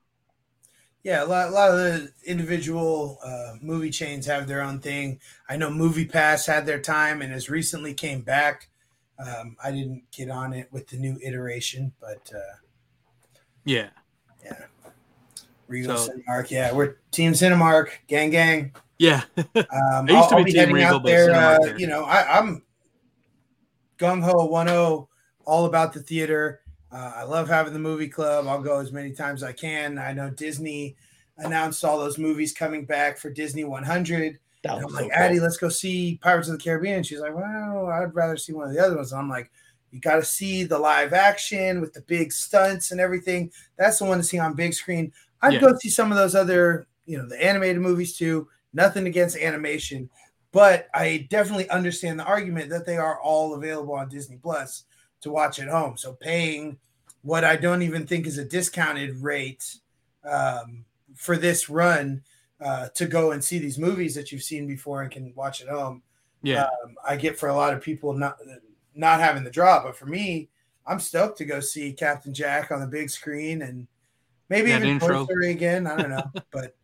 yeah, 1.03 1.25
a 1.25 1.27
lot, 1.27 1.49
a 1.49 1.51
lot 1.51 1.71
of 1.71 1.77
the 1.77 2.13
individual 2.27 3.19
uh, 3.25 3.55
movie 3.61 3.91
chains 3.91 4.27
have 4.27 4.47
their 4.47 4.63
own 4.63 4.81
thing. 4.81 5.21
I 5.49 5.57
know 5.57 5.71
Movie 5.71 6.07
Pass 6.07 6.47
had 6.47 6.67
their 6.67 6.81
time 6.81 7.23
and 7.23 7.33
has 7.33 7.49
recently 7.49 7.95
came 7.95 8.23
back. 8.23 8.69
Um, 9.19 9.57
I 9.63 9.71
didn't 9.71 10.05
get 10.11 10.31
on 10.31 10.53
it 10.53 10.69
with 10.73 10.89
the 10.89 10.97
new 10.97 11.19
iteration, 11.23 11.93
but 12.01 12.31
uh, 12.35 12.57
yeah, 13.65 13.91
yeah, 14.45 14.65
Regal 15.71 15.97
so, 15.97 16.13
Cinemark. 16.13 16.51
Yeah, 16.51 16.73
we're 16.73 16.97
Team 17.13 17.33
Cinemark, 17.33 17.91
gang, 18.09 18.31
gang. 18.31 18.73
Yeah, 18.99 19.23
um, 19.37 19.47
I'll, 19.55 20.29
I'll, 20.31 20.45
be, 20.45 20.53
be 20.53 20.59
heading 20.59 20.75
Regal, 20.75 20.97
out 20.97 21.05
there. 21.05 21.33
Uh, 21.33 21.77
you 21.79 21.87
know, 21.87 22.05
I, 22.05 22.39
I'm 22.39 22.63
gung 23.97 24.23
ho 24.23 24.45
one 24.47 24.67
zero, 24.67 25.09
all 25.47 25.67
about 25.67 25.93
the 25.93 26.01
theater. 26.01 26.61
Uh, 26.93 27.13
I 27.17 27.23
love 27.23 27.49
having 27.49 27.73
the 27.73 27.79
movie 27.79 28.09
club. 28.09 28.49
I'll 28.49 28.61
go 28.61 28.81
as 28.81 28.91
many 28.91 29.13
times 29.13 29.43
as 29.43 29.49
I 29.49 29.53
can. 29.53 29.97
I 29.97 30.13
know 30.13 30.29
Disney 30.29 30.97
announced 31.39 31.85
all 31.85 31.99
those 31.99 32.19
movies 32.19 32.53
coming 32.53 32.85
back 32.85 33.17
for 33.17 33.31
Disney 33.31 33.63
100. 33.63 34.39
I'm 34.69 34.83
like, 34.83 35.05
so 35.05 35.11
Addie, 35.13 35.41
let's 35.41 35.57
go 35.57 35.69
see 35.69 36.19
Pirates 36.21 36.49
of 36.49 36.59
the 36.59 36.63
Caribbean. 36.63 37.05
She's 37.05 37.21
like, 37.21 37.35
well, 37.35 37.87
I'd 37.87 38.15
rather 38.15 38.37
see 38.37 38.53
one 38.53 38.67
of 38.67 38.75
the 38.75 38.85
other 38.85 38.97
ones. 38.97 39.13
And 39.13 39.21
I'm 39.21 39.29
like, 39.29 39.51
you 39.93 40.01
got 40.01 40.17
to 40.17 40.25
see 40.25 40.65
the 40.65 40.79
live 40.79 41.13
action 41.13 41.81
with 41.81 41.93
the 41.93 42.03
big 42.03 42.33
stunts 42.33 42.91
and 42.91 43.01
everything. 43.01 43.51
That's 43.77 44.01
the 44.01 44.05
one 44.05 44.19
to 44.19 44.25
see 44.25 44.39
on 44.39 44.55
big 44.55 44.75
screen. 44.75 45.13
I'd 45.43 45.55
yeah. 45.55 45.61
go 45.61 45.77
see 45.79 45.89
some 45.89 46.13
of 46.13 46.19
those 46.19 46.35
other, 46.35 46.87
you 47.07 47.19
know, 47.19 47.27
the 47.27 47.43
animated 47.43 47.81
movies 47.81 48.17
too. 48.17 48.49
Nothing 48.73 49.07
against 49.07 49.37
animation, 49.37 50.09
but 50.53 50.89
I 50.95 51.27
definitely 51.29 51.69
understand 51.71 52.21
the 52.21 52.25
argument 52.25 52.71
that 52.71 52.87
they 52.87 52.97
are 52.99 53.21
all 53.21 53.55
available 53.55 53.95
on 53.95 54.09
Disney 54.09 54.39
Plus 54.41 54.85
to 55.23 55.31
watch 55.31 55.59
at 55.59 55.69
home. 55.69 55.97
So 55.97 56.13
paying 56.13 56.79
what 57.23 57.45
I 57.45 57.57
don't 57.57 57.83
even 57.83 58.07
think 58.07 58.27
is 58.27 58.39
a 58.39 58.45
discounted 58.45 59.17
rate 59.17 59.77
um, 60.25 60.85
for 61.15 61.37
this 61.37 61.69
run 61.69 62.23
uh, 62.61 62.89
to 62.95 63.07
go 63.07 63.33
and 63.33 63.43
see 63.43 63.59
these 63.59 63.79
movies 63.79 64.15
that 64.15 64.31
you've 64.31 64.43
seen 64.43 64.67
before 64.67 65.03
and 65.03 65.11
can 65.11 65.33
watch 65.35 65.63
at 65.63 65.69
home. 65.69 66.03
Yeah, 66.43 66.65
um, 66.85 66.95
I 67.07 67.17
get 67.17 67.39
for 67.39 67.49
a 67.49 67.55
lot 67.55 67.75
of 67.75 67.83
people 67.83 68.13
not 68.15 68.39
not 68.95 69.21
having 69.21 69.45
the 69.45 69.51
draw, 69.51 69.83
but 69.83 69.97
for 69.97 70.07
me, 70.07 70.49
I'm 70.87 71.01
stoked 71.01 71.39
to 71.39 71.45
go 71.45 71.61
see 71.61 71.93
Captain 71.93 72.33
Jack 72.33 72.71
on 72.71 72.81
the 72.81 72.87
big 72.87 73.11
screen 73.11 73.63
and 73.63 73.87
maybe 74.51 74.71
That 74.71 74.83
even 74.83 74.89
intro. 75.01 75.27
Again. 75.45 75.87
I 75.87 75.97
don't 75.97 76.11
know, 76.11 76.31
but 76.53 76.77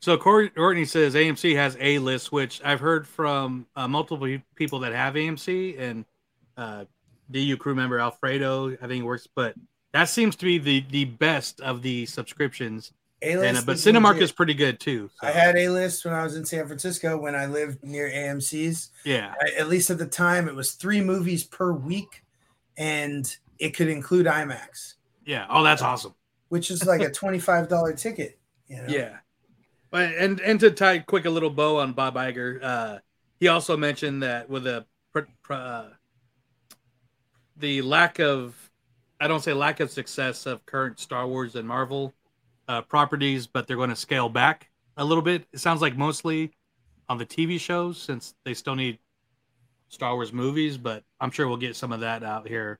So 0.00 0.16
Courtney 0.16 0.84
says 0.84 1.14
AMC 1.14 1.54
has 1.54 1.76
A 1.80 1.98
list, 1.98 2.32
which 2.32 2.60
I've 2.64 2.80
heard 2.80 3.06
from 3.06 3.66
uh, 3.76 3.86
multiple 3.86 4.26
people 4.56 4.80
that 4.80 4.92
have 4.92 5.14
AMC 5.14 5.78
and 5.78 6.04
uh, 6.56 6.84
DU 7.30 7.56
crew 7.56 7.74
member 7.76 7.98
Alfredo. 8.00 8.72
I 8.82 8.86
think 8.88 9.02
it 9.02 9.06
works, 9.06 9.28
but 9.32 9.54
that 9.92 10.08
seems 10.08 10.34
to 10.36 10.44
be 10.44 10.58
the 10.58 10.84
the 10.90 11.04
best 11.04 11.60
of 11.60 11.82
the 11.82 12.06
subscriptions. 12.06 12.92
A-list 13.24 13.44
And, 13.46 13.56
uh, 13.58 13.62
but 13.64 13.76
is 13.76 13.84
Cinemark 13.86 14.14
legit. 14.14 14.22
is 14.24 14.32
pretty 14.32 14.54
good 14.54 14.80
too. 14.80 15.08
so, 15.20 15.28
I 15.28 15.30
had 15.30 15.54
A 15.56 15.68
list 15.68 16.04
when 16.04 16.12
I 16.12 16.24
was 16.24 16.34
in 16.34 16.44
San 16.44 16.66
Francisco 16.66 17.16
when 17.16 17.36
I 17.36 17.46
lived 17.46 17.84
near 17.84 18.10
AMC's. 18.10 18.90
yeah, 19.04 19.32
I- 19.40 19.52
at 19.60 19.68
least 19.68 19.90
at 19.90 19.98
the 19.98 20.06
time, 20.06 20.48
it 20.48 20.54
was 20.56 20.72
three 20.72 21.00
movies 21.00 21.44
per 21.44 21.70
week, 21.72 22.24
and 22.76 23.24
it 23.60 23.76
could 23.76 23.86
include 23.88 24.26
IMAX, 24.26 24.94
yeah. 25.24 25.46
Oh, 25.48 25.62
that's 25.62 25.82
awesome. 25.82 26.14
Which 26.52 26.70
is 26.70 26.84
like 26.84 27.00
a 27.00 27.10
twenty-five 27.10 27.66
dollar 27.66 27.94
ticket. 27.94 28.38
You 28.68 28.76
know? 28.76 28.84
Yeah. 28.86 29.16
But 29.90 30.12
and 30.12 30.38
and 30.40 30.60
to 30.60 30.70
tie 30.70 30.98
quick 30.98 31.24
a 31.24 31.30
little 31.30 31.48
bow 31.48 31.78
on 31.78 31.94
Bob 31.94 32.14
Iger, 32.14 32.62
uh, 32.62 32.98
he 33.40 33.48
also 33.48 33.74
mentioned 33.74 34.22
that 34.22 34.50
with 34.50 34.66
pr- 35.14 35.20
uh, 35.50 35.84
the 37.56 37.80
lack 37.80 38.18
of 38.18 38.70
I 39.18 39.28
don't 39.28 39.42
say 39.42 39.54
lack 39.54 39.80
of 39.80 39.90
success 39.90 40.44
of 40.44 40.66
current 40.66 41.00
Star 41.00 41.26
Wars 41.26 41.56
and 41.56 41.66
Marvel 41.66 42.12
uh, 42.68 42.82
properties, 42.82 43.46
but 43.46 43.66
they're 43.66 43.78
going 43.78 43.88
to 43.88 43.96
scale 43.96 44.28
back 44.28 44.68
a 44.98 45.04
little 45.06 45.22
bit. 45.22 45.46
It 45.54 45.60
sounds 45.60 45.80
like 45.80 45.96
mostly 45.96 46.52
on 47.08 47.16
the 47.16 47.24
TV 47.24 47.58
shows 47.58 47.96
since 47.96 48.34
they 48.44 48.52
still 48.52 48.74
need 48.74 48.98
Star 49.88 50.16
Wars 50.16 50.34
movies, 50.34 50.76
but 50.76 51.02
I'm 51.18 51.30
sure 51.30 51.48
we'll 51.48 51.56
get 51.56 51.76
some 51.76 51.92
of 51.92 52.00
that 52.00 52.22
out 52.22 52.46
here 52.46 52.78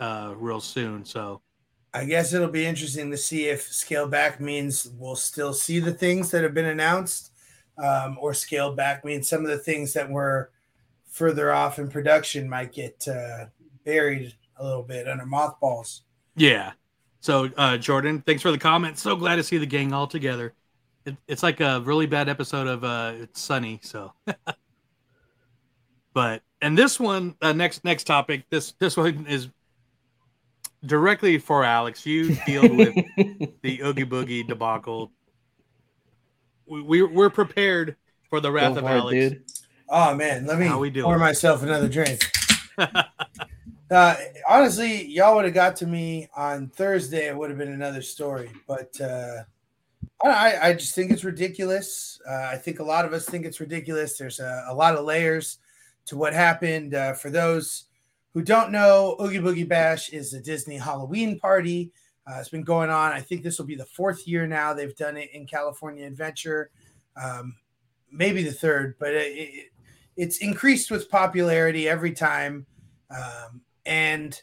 uh, 0.00 0.32
real 0.34 0.62
soon. 0.62 1.04
So 1.04 1.42
I 1.94 2.04
guess 2.04 2.32
it'll 2.32 2.48
be 2.48 2.64
interesting 2.64 3.10
to 3.10 3.16
see 3.16 3.48
if 3.48 3.62
scale 3.62 4.06
back 4.06 4.40
means 4.40 4.90
we'll 4.98 5.16
still 5.16 5.52
see 5.52 5.78
the 5.78 5.92
things 5.92 6.30
that 6.30 6.42
have 6.42 6.54
been 6.54 6.66
announced, 6.66 7.32
um, 7.78 8.16
or 8.20 8.32
scale 8.32 8.74
back 8.74 9.04
means 9.04 9.28
some 9.28 9.42
of 9.42 9.50
the 9.50 9.58
things 9.58 9.92
that 9.92 10.08
were 10.08 10.50
further 11.06 11.52
off 11.52 11.78
in 11.78 11.88
production 11.88 12.48
might 12.48 12.72
get 12.72 13.06
uh, 13.06 13.46
buried 13.84 14.34
a 14.56 14.64
little 14.64 14.82
bit 14.82 15.06
under 15.06 15.26
mothballs. 15.26 16.02
Yeah. 16.34 16.72
So, 17.20 17.50
uh, 17.56 17.76
Jordan, 17.76 18.22
thanks 18.26 18.42
for 18.42 18.50
the 18.50 18.58
comment. 18.58 18.98
So 18.98 19.14
glad 19.14 19.36
to 19.36 19.44
see 19.44 19.58
the 19.58 19.66
gang 19.66 19.92
all 19.92 20.06
together. 20.06 20.54
It, 21.04 21.16
it's 21.28 21.42
like 21.42 21.60
a 21.60 21.80
really 21.80 22.06
bad 22.06 22.28
episode 22.28 22.66
of 22.66 22.84
uh, 22.84 23.12
It's 23.16 23.40
Sunny. 23.40 23.80
So, 23.82 24.12
but 26.14 26.42
and 26.62 26.78
this 26.78 26.98
one, 26.98 27.36
uh, 27.42 27.52
next 27.52 27.84
next 27.84 28.04
topic. 28.04 28.44
This 28.50 28.72
this 28.78 28.96
one 28.96 29.26
is 29.28 29.48
directly 30.86 31.38
for 31.38 31.64
Alex. 31.64 32.04
You 32.06 32.36
deal 32.46 32.62
with 32.62 32.94
the 33.62 33.80
Oogie 33.82 34.04
Boogie 34.04 34.46
debacle. 34.46 35.12
We, 36.66 36.82
we 36.82 37.02
we're 37.02 37.30
prepared 37.30 37.96
for 38.30 38.40
the 38.40 38.50
wrath 38.50 38.74
Go 38.74 38.78
of 38.78 38.84
for 38.84 38.90
Alex. 38.90 39.12
dude. 39.14 39.42
Oh 39.88 40.14
man, 40.14 40.46
let 40.46 40.58
me 40.58 40.66
How 40.66 40.78
we 40.78 40.90
doing? 40.90 41.04
pour 41.04 41.18
myself 41.18 41.62
another 41.62 41.88
drink. 41.88 42.22
Uh, 43.90 44.16
honestly, 44.48 45.04
y'all 45.04 45.34
would 45.34 45.44
have 45.44 45.52
got 45.52 45.76
to 45.76 45.86
me 45.86 46.26
on 46.34 46.66
Thursday. 46.68 47.28
It 47.28 47.36
would 47.36 47.50
have 47.50 47.58
been 47.58 47.72
another 47.74 48.00
story, 48.00 48.50
but 48.66 48.98
uh, 48.98 49.42
I, 50.24 50.56
I 50.62 50.72
just 50.72 50.94
think 50.94 51.10
it's 51.10 51.24
ridiculous. 51.24 52.18
Uh, 52.26 52.48
I 52.52 52.56
think 52.56 52.78
a 52.78 52.82
lot 52.82 53.04
of 53.04 53.12
us 53.12 53.26
think 53.26 53.44
it's 53.44 53.60
ridiculous. 53.60 54.16
There's 54.16 54.40
a, 54.40 54.64
a 54.68 54.74
lot 54.74 54.94
of 54.94 55.04
layers 55.04 55.58
to 56.06 56.16
what 56.16 56.32
happened. 56.32 56.94
Uh, 56.94 57.12
for 57.12 57.28
those 57.28 57.84
who 58.34 58.42
don't 58.42 58.72
know, 58.72 59.16
Oogie 59.20 59.38
Boogie 59.38 59.68
Bash 59.68 60.08
is 60.10 60.32
a 60.32 60.40
Disney 60.40 60.76
Halloween 60.76 61.38
party. 61.38 61.92
Uh, 62.26 62.36
it's 62.38 62.48
been 62.48 62.62
going 62.62 62.90
on. 62.90 63.12
I 63.12 63.20
think 63.20 63.42
this 63.42 63.58
will 63.58 63.66
be 63.66 63.74
the 63.74 63.84
fourth 63.84 64.26
year 64.26 64.46
now 64.46 64.72
they've 64.72 64.96
done 64.96 65.16
it 65.16 65.30
in 65.32 65.46
California 65.46 66.06
Adventure. 66.06 66.70
Um, 67.20 67.56
maybe 68.10 68.42
the 68.42 68.52
third, 68.52 68.96
but 68.98 69.12
it, 69.12 69.32
it, 69.36 69.72
it's 70.16 70.38
increased 70.38 70.90
with 70.90 71.10
popularity 71.10 71.88
every 71.88 72.12
time. 72.12 72.66
Um, 73.10 73.60
and 73.84 74.40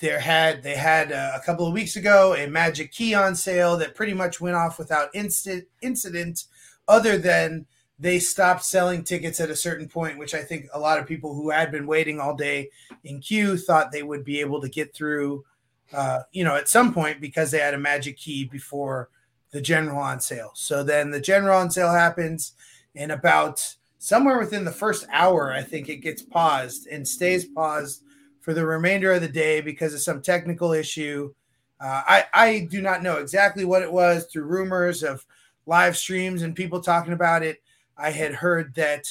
there 0.00 0.20
had 0.20 0.62
they 0.62 0.74
had 0.74 1.10
uh, 1.10 1.32
a 1.34 1.40
couple 1.40 1.66
of 1.66 1.72
weeks 1.72 1.96
ago 1.96 2.34
a 2.34 2.46
magic 2.46 2.92
key 2.92 3.14
on 3.14 3.34
sale 3.34 3.76
that 3.76 3.94
pretty 3.94 4.14
much 4.14 4.40
went 4.40 4.54
off 4.54 4.78
without 4.78 5.08
instant 5.14 5.64
incident, 5.82 6.44
other 6.86 7.18
than 7.18 7.66
they 7.98 8.18
stopped 8.18 8.64
selling 8.64 9.02
tickets 9.02 9.40
at 9.40 9.50
a 9.50 9.56
certain 9.56 9.88
point, 9.88 10.18
which 10.18 10.34
I 10.34 10.42
think 10.42 10.66
a 10.72 10.78
lot 10.78 10.98
of 10.98 11.06
people 11.06 11.34
who 11.34 11.50
had 11.50 11.72
been 11.72 11.86
waiting 11.86 12.20
all 12.20 12.34
day 12.34 12.70
in 13.04 13.20
queue 13.20 13.56
thought 13.56 13.90
they 13.90 14.04
would 14.04 14.24
be 14.24 14.40
able 14.40 14.60
to 14.60 14.68
get 14.68 14.94
through, 14.94 15.44
uh, 15.92 16.20
you 16.32 16.44
know, 16.44 16.54
at 16.54 16.68
some 16.68 16.94
point 16.94 17.20
because 17.20 17.50
they 17.50 17.58
had 17.58 17.74
a 17.74 17.78
magic 17.78 18.16
key 18.16 18.44
before 18.44 19.08
the 19.50 19.60
general 19.60 19.98
on 19.98 20.20
sale. 20.20 20.52
So 20.54 20.84
then 20.84 21.10
the 21.10 21.20
general 21.20 21.58
on 21.58 21.70
sale 21.70 21.92
happens, 21.92 22.52
and 22.94 23.10
about 23.10 23.74
somewhere 23.98 24.38
within 24.38 24.64
the 24.64 24.70
first 24.70 25.06
hour, 25.10 25.52
I 25.52 25.62
think 25.62 25.88
it 25.88 25.96
gets 25.96 26.22
paused 26.22 26.86
and 26.86 27.06
stays 27.06 27.46
paused 27.46 28.02
for 28.40 28.54
the 28.54 28.64
remainder 28.64 29.12
of 29.12 29.22
the 29.22 29.28
day 29.28 29.60
because 29.60 29.92
of 29.92 30.00
some 30.00 30.22
technical 30.22 30.72
issue. 30.72 31.32
Uh, 31.80 32.02
I, 32.06 32.24
I 32.32 32.68
do 32.70 32.80
not 32.80 33.02
know 33.02 33.16
exactly 33.16 33.64
what 33.64 33.82
it 33.82 33.92
was 33.92 34.26
through 34.26 34.44
rumors 34.44 35.02
of 35.02 35.24
live 35.66 35.96
streams 35.96 36.42
and 36.42 36.54
people 36.54 36.80
talking 36.80 37.12
about 37.12 37.42
it. 37.42 37.62
I 37.98 38.10
had 38.10 38.34
heard 38.34 38.74
that 38.76 39.06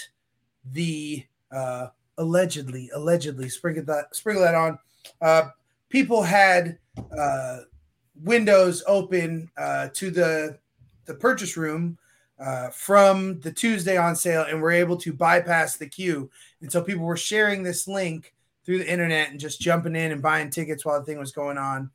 the 0.71 1.26
uh, 1.52 1.88
allegedly, 2.17 2.89
allegedly, 2.93 3.50
sprinkle 3.50 3.84
that, 3.86 4.15
sprinkle 4.15 4.43
that 4.43 4.56
on. 4.56 4.80
Uh, 5.21 5.50
people 5.89 6.21
had 6.23 6.78
uh, 7.17 7.60
windows 8.23 8.84
open 8.88 9.50
uh, 9.58 9.89
to 9.93 10.10
the 10.12 10.58
the 11.06 11.13
purchase 11.13 11.56
room 11.56 11.97
uh, 12.39 12.69
from 12.69 13.39
the 13.39 13.52
Tuesday 13.52 13.97
on 13.97 14.15
sale, 14.15 14.45
and 14.50 14.62
were 14.62 14.71
able 14.71 14.97
to 14.97 15.13
bypass 15.13 15.78
the 15.78 15.88
queue. 15.88 16.30
And 16.62 16.71
so 16.71 16.82
people 16.82 17.06
were 17.06 17.17
sharing 17.17 17.63
this 17.63 17.88
link 17.88 18.34
through 18.65 18.80
the 18.80 18.91
internet 18.91 19.32
and 19.32 19.39
just 19.39 19.62
jumping 19.62 19.95
in 19.95 20.12
and 20.12 20.21
buying 20.21 20.50
tickets 20.50 20.86
while 20.86 21.00
the 21.00 21.06
thing 21.06 21.17
was 21.17 21.32
going 21.32 21.58
on. 21.58 21.89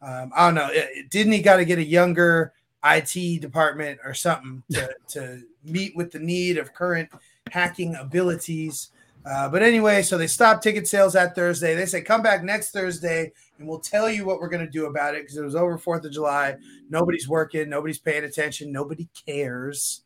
Um, 0.00 0.32
I 0.34 0.46
don't 0.46 0.54
know. 0.54 0.68
It- 0.70 1.10
Didn't 1.10 1.32
he 1.32 1.42
got 1.42 1.56
to 1.56 1.64
get 1.64 1.78
a 1.78 1.84
younger 1.84 2.52
IT 2.84 3.40
department 3.40 3.98
or 4.04 4.14
something 4.14 4.62
to, 4.72 4.94
to 5.08 5.42
meet 5.64 5.96
with 5.96 6.12
the 6.12 6.18
need 6.18 6.58
of 6.58 6.74
current 6.74 7.10
hacking 7.50 7.94
abilities? 7.96 8.90
Uh, 9.26 9.48
but 9.48 9.62
anyway, 9.62 10.02
so 10.02 10.18
they 10.18 10.26
stopped 10.26 10.62
ticket 10.62 10.86
sales 10.86 11.14
that 11.14 11.34
Thursday. 11.34 11.74
They 11.74 11.86
say 11.86 12.02
come 12.02 12.22
back 12.22 12.44
next 12.44 12.72
Thursday 12.72 13.32
and 13.58 13.66
we'll 13.66 13.80
tell 13.80 14.10
you 14.10 14.26
what 14.26 14.38
we're 14.38 14.50
going 14.50 14.64
to 14.64 14.70
do 14.70 14.86
about 14.86 15.14
it 15.14 15.22
because 15.22 15.38
it 15.38 15.44
was 15.44 15.56
over 15.56 15.78
4th 15.78 16.04
of 16.04 16.12
July. 16.12 16.56
Nobody's 16.90 17.26
working, 17.26 17.70
nobody's 17.70 17.98
paying 17.98 18.24
attention, 18.24 18.70
nobody 18.70 19.08
cares. 19.26 20.02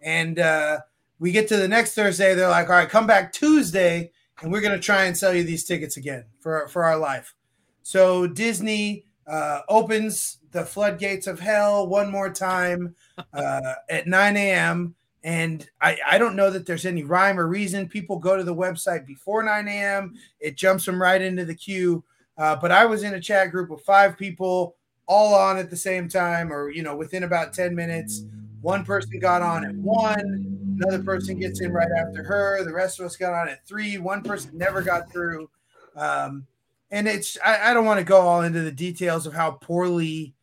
And 0.00 0.38
uh, 0.38 0.80
we 1.18 1.32
get 1.32 1.48
to 1.48 1.58
the 1.58 1.68
next 1.68 1.94
Thursday. 1.94 2.34
They're 2.34 2.48
like, 2.48 2.70
all 2.70 2.76
right, 2.76 2.88
come 2.88 3.06
back 3.06 3.32
Tuesday 3.32 4.10
and 4.40 4.50
we're 4.50 4.62
going 4.62 4.74
to 4.74 4.84
try 4.84 5.04
and 5.04 5.16
sell 5.16 5.34
you 5.34 5.44
these 5.44 5.64
tickets 5.64 5.98
again 5.98 6.24
for, 6.40 6.66
for 6.68 6.84
our 6.84 6.96
life. 6.96 7.34
So 7.82 8.26
Disney 8.26 9.04
uh, 9.26 9.60
opens 9.68 10.38
the 10.52 10.64
floodgates 10.64 11.26
of 11.26 11.40
hell 11.40 11.86
one 11.86 12.10
more 12.10 12.30
time 12.30 12.94
uh, 13.32 13.74
at 13.90 14.06
9 14.06 14.36
a.m. 14.36 14.94
And 15.24 15.68
I, 15.80 15.98
I 16.06 16.18
don't 16.18 16.36
know 16.36 16.50
that 16.50 16.66
there's 16.66 16.84
any 16.84 17.04
rhyme 17.04 17.38
or 17.38 17.46
reason. 17.46 17.88
People 17.88 18.18
go 18.18 18.36
to 18.36 18.44
the 18.44 18.54
website 18.54 19.06
before 19.06 19.42
9 19.42 19.68
a.m., 19.68 20.14
it 20.40 20.56
jumps 20.56 20.84
them 20.84 21.00
right 21.00 21.20
into 21.20 21.44
the 21.44 21.54
queue. 21.54 22.02
Uh, 22.36 22.56
but 22.56 22.72
I 22.72 22.86
was 22.86 23.02
in 23.02 23.14
a 23.14 23.20
chat 23.20 23.50
group 23.50 23.70
with 23.70 23.82
five 23.82 24.16
people 24.16 24.76
all 25.06 25.34
on 25.34 25.58
at 25.58 25.70
the 25.70 25.76
same 25.76 26.08
time, 26.08 26.52
or, 26.52 26.70
you 26.70 26.82
know, 26.82 26.96
within 26.96 27.22
about 27.22 27.52
10 27.52 27.74
minutes. 27.74 28.24
One 28.62 28.84
person 28.84 29.18
got 29.18 29.42
on 29.42 29.64
at 29.64 29.74
one, 29.74 30.78
another 30.80 31.02
person 31.02 31.38
gets 31.38 31.60
in 31.60 31.72
right 31.72 31.90
after 31.98 32.22
her. 32.22 32.64
The 32.64 32.72
rest 32.72 33.00
of 33.00 33.06
us 33.06 33.16
got 33.16 33.32
on 33.32 33.48
at 33.48 33.66
three. 33.66 33.98
One 33.98 34.22
person 34.22 34.56
never 34.56 34.82
got 34.82 35.10
through. 35.10 35.50
Um, 35.96 36.46
and 36.92 37.08
it's, 37.08 37.38
I, 37.44 37.70
I 37.70 37.74
don't 37.74 37.86
want 37.86 37.98
to 37.98 38.04
go 38.04 38.20
all 38.20 38.42
into 38.42 38.60
the 38.60 38.70
details 38.70 39.26
of 39.26 39.32
how 39.32 39.52
poorly 39.52 40.34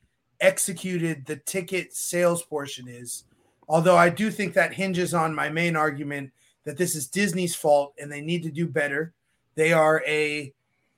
executed 0.41 1.25
the 1.25 1.37
ticket 1.37 1.93
sales 1.93 2.43
portion 2.43 2.87
is. 2.87 3.23
Although 3.69 3.95
I 3.95 4.09
do 4.09 4.31
think 4.31 4.55
that 4.55 4.73
hinges 4.73 5.13
on 5.13 5.33
my 5.33 5.49
main 5.49 5.75
argument 5.75 6.31
that 6.65 6.75
this 6.75 6.95
is 6.95 7.07
Disney's 7.07 7.55
fault 7.55 7.93
and 7.99 8.11
they 8.11 8.21
need 8.21 8.43
to 8.43 8.51
do 8.51 8.67
better. 8.67 9.13
They 9.55 9.71
are 9.73 10.03
a 10.07 10.51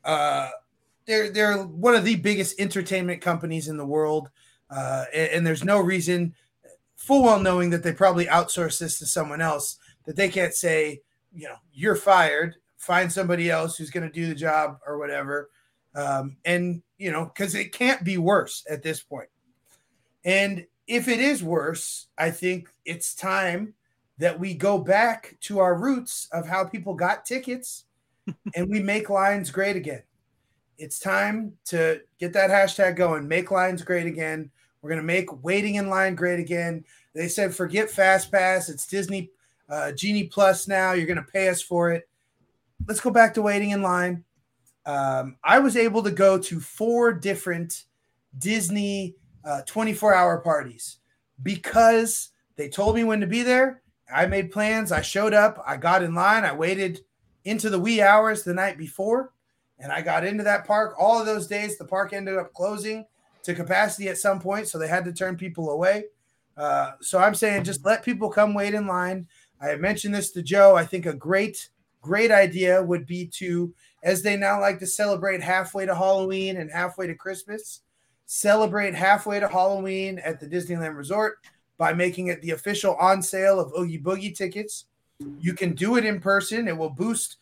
uh, 0.06 0.50
they're 1.06 1.32
they're 1.32 1.58
one 1.64 1.96
of 1.96 2.06
the 2.06 2.16
biggest 2.16 2.60
entertainment 2.60 3.22
companies 3.22 3.68
in 3.68 3.78
the 3.78 3.86
world, 3.86 4.30
uh, 4.70 5.06
and, 5.14 5.32
and 5.32 5.48
there's 5.48 5.64
no 5.64 5.80
reason, 5.80 6.34
full 6.96 7.24
well 7.24 7.40
knowing 7.40 7.70
that 7.72 7.84
they 7.84 7.94
probably 7.94 8.26
outsource 8.26 8.80
this 8.80 9.00
to 9.00 9.06
someone 9.06 9.42
else, 9.42 9.78
that 10.06 10.16
they 10.16 10.30
can't 10.30 10.54
say, 10.54 11.02
you 11.34 11.48
know, 11.48 11.56
you're 11.74 11.96
fired, 11.96 12.56
find 12.82 13.14
somebody 13.14 13.52
else 13.52 13.78
who's 13.78 13.92
going 13.92 14.08
to 14.08 14.14
do 14.14 14.28
the 14.28 14.36
job 14.36 14.80
or 14.88 14.98
whatever. 14.98 15.52
Um, 15.94 16.38
and, 16.46 16.82
you 16.98 17.12
know, 17.12 17.26
because 17.26 17.54
it 17.54 17.74
can't 17.74 18.04
be 18.04 18.18
worse 18.18 18.66
at 18.68 18.82
this 18.82 19.04
point. 19.04 19.30
And 20.26 20.66
if 20.88 21.08
it 21.08 21.20
is 21.20 21.44
worse, 21.44 22.08
I 22.18 22.32
think 22.32 22.70
it's 22.84 23.14
time 23.14 23.76
that 24.18 24.40
we 24.40 24.56
go 24.56 24.80
back 24.80 25.38
to 25.42 25.60
our 25.60 25.76
roots 25.76 26.28
of 26.32 26.48
how 26.48 26.66
people 26.66 26.96
got 26.96 27.24
tickets 27.24 27.86
and 28.56 28.68
we 28.68 28.80
make 28.80 29.12
lines 29.12 29.52
great 29.52 29.76
again. 29.76 30.02
It's 30.80 30.98
time 30.98 31.54
to 31.66 32.02
get 32.20 32.34
that 32.34 32.50
hashtag 32.50 32.96
going, 32.96 33.28
make 33.28 33.52
lines 33.52 33.84
great 33.84 34.08
again. 34.08 34.50
We're 34.82 34.90
going 34.90 35.02
to 35.02 35.06
make 35.06 35.44
waiting 35.44 35.76
in 35.76 35.88
line 35.88 36.16
great 36.16 36.40
again. 36.40 36.84
They 37.14 37.28
said, 37.28 37.54
forget 37.54 37.92
Fast 37.92 38.32
Pass. 38.32 38.70
It's 38.70 38.88
Disney 38.88 39.30
uh, 39.70 39.92
Genie 39.92 40.24
Plus 40.24 40.68
now. 40.68 40.94
You're 40.94 41.06
going 41.06 41.24
to 41.24 41.32
pay 41.32 41.50
us 41.50 41.62
for 41.62 41.92
it. 41.92 42.08
Let's 42.88 43.00
go 43.00 43.12
back 43.12 43.34
to 43.36 43.42
waiting 43.42 43.72
in 43.72 43.82
line. 43.82 44.24
Um, 44.86 45.38
I 45.44 45.60
was 45.60 45.78
able 45.78 46.04
to 46.04 46.12
go 46.12 46.38
to 46.38 46.60
four 46.60 47.14
different 47.14 47.86
Disney 48.38 49.16
uh, 49.46 49.62
24 49.66 50.14
hour 50.14 50.40
parties 50.40 50.98
because 51.44 52.30
they 52.56 52.70
told 52.70 52.96
me 52.96 53.04
when 53.04 53.22
to 53.22 53.28
be 53.28 53.44
there. 53.44 53.82
I 54.14 54.26
made 54.26 54.52
plans. 54.52 54.92
I 54.92 55.02
showed 55.02 55.34
up. 55.34 55.64
I 55.66 55.78
got 55.78 56.04
in 56.04 56.14
line. 56.14 56.44
I 56.44 56.54
waited 56.54 57.02
into 57.46 57.70
the 57.70 57.80
wee 57.80 58.02
hours 58.02 58.44
the 58.44 58.54
night 58.54 58.78
before, 58.78 59.32
and 59.80 59.92
I 59.92 60.02
got 60.02 60.26
into 60.26 60.44
that 60.44 60.66
park. 60.66 60.96
All 61.00 61.20
of 61.20 61.26
those 61.26 61.48
days, 61.48 61.78
the 61.78 61.86
park 61.86 62.14
ended 62.14 62.38
up 62.38 62.54
closing 62.54 63.06
to 63.44 63.56
capacity 63.56 64.10
at 64.10 64.18
some 64.18 64.40
point, 64.40 64.68
so 64.68 64.78
they 64.78 64.88
had 64.88 65.06
to 65.06 65.14
turn 65.14 65.38
people 65.38 65.70
away. 65.72 66.06
Uh, 66.58 66.92
so 67.02 67.20
I'm 67.20 67.34
saying 67.34 67.64
just 67.64 67.86
let 67.86 68.04
people 68.04 68.30
come 68.30 68.54
wait 68.54 68.74
in 68.74 68.86
line. 68.86 69.28
I 69.62 69.76
mentioned 69.76 70.14
this 70.14 70.32
to 70.32 70.42
Joe. 70.42 70.76
I 70.76 70.86
think 70.86 71.06
a 71.06 71.14
great, 71.14 71.70
great 72.02 72.32
idea 72.32 72.82
would 72.82 73.06
be 73.06 73.28
to, 73.28 73.74
as 74.04 74.22
they 74.22 74.36
now 74.36 74.60
like 74.60 74.80
to 74.80 74.88
celebrate 74.88 75.42
halfway 75.42 75.86
to 75.86 75.96
Halloween 75.96 76.58
and 76.58 76.72
halfway 76.72 77.08
to 77.08 77.16
Christmas, 77.16 77.82
celebrate 78.26 78.96
halfway 78.96 79.40
to 79.40 79.48
Halloween 79.48 80.20
at 80.20 80.40
the 80.40 80.48
Disneyland 80.48 80.98
Resort 80.98 81.40
by 81.78 81.94
making 81.94 82.28
it 82.28 82.42
the 82.42 82.52
official 82.52 82.96
on 82.96 83.22
sale 83.22 83.60
of 83.60 83.74
Oogie 83.78 84.00
Boogie 84.00 84.36
tickets. 84.36 84.86
You 85.40 85.54
can 85.54 85.74
do 85.74 85.98
it 85.98 86.06
in 86.06 86.20
person. 86.20 86.68
It 86.68 86.78
will 86.78 86.90
boost 86.90 87.38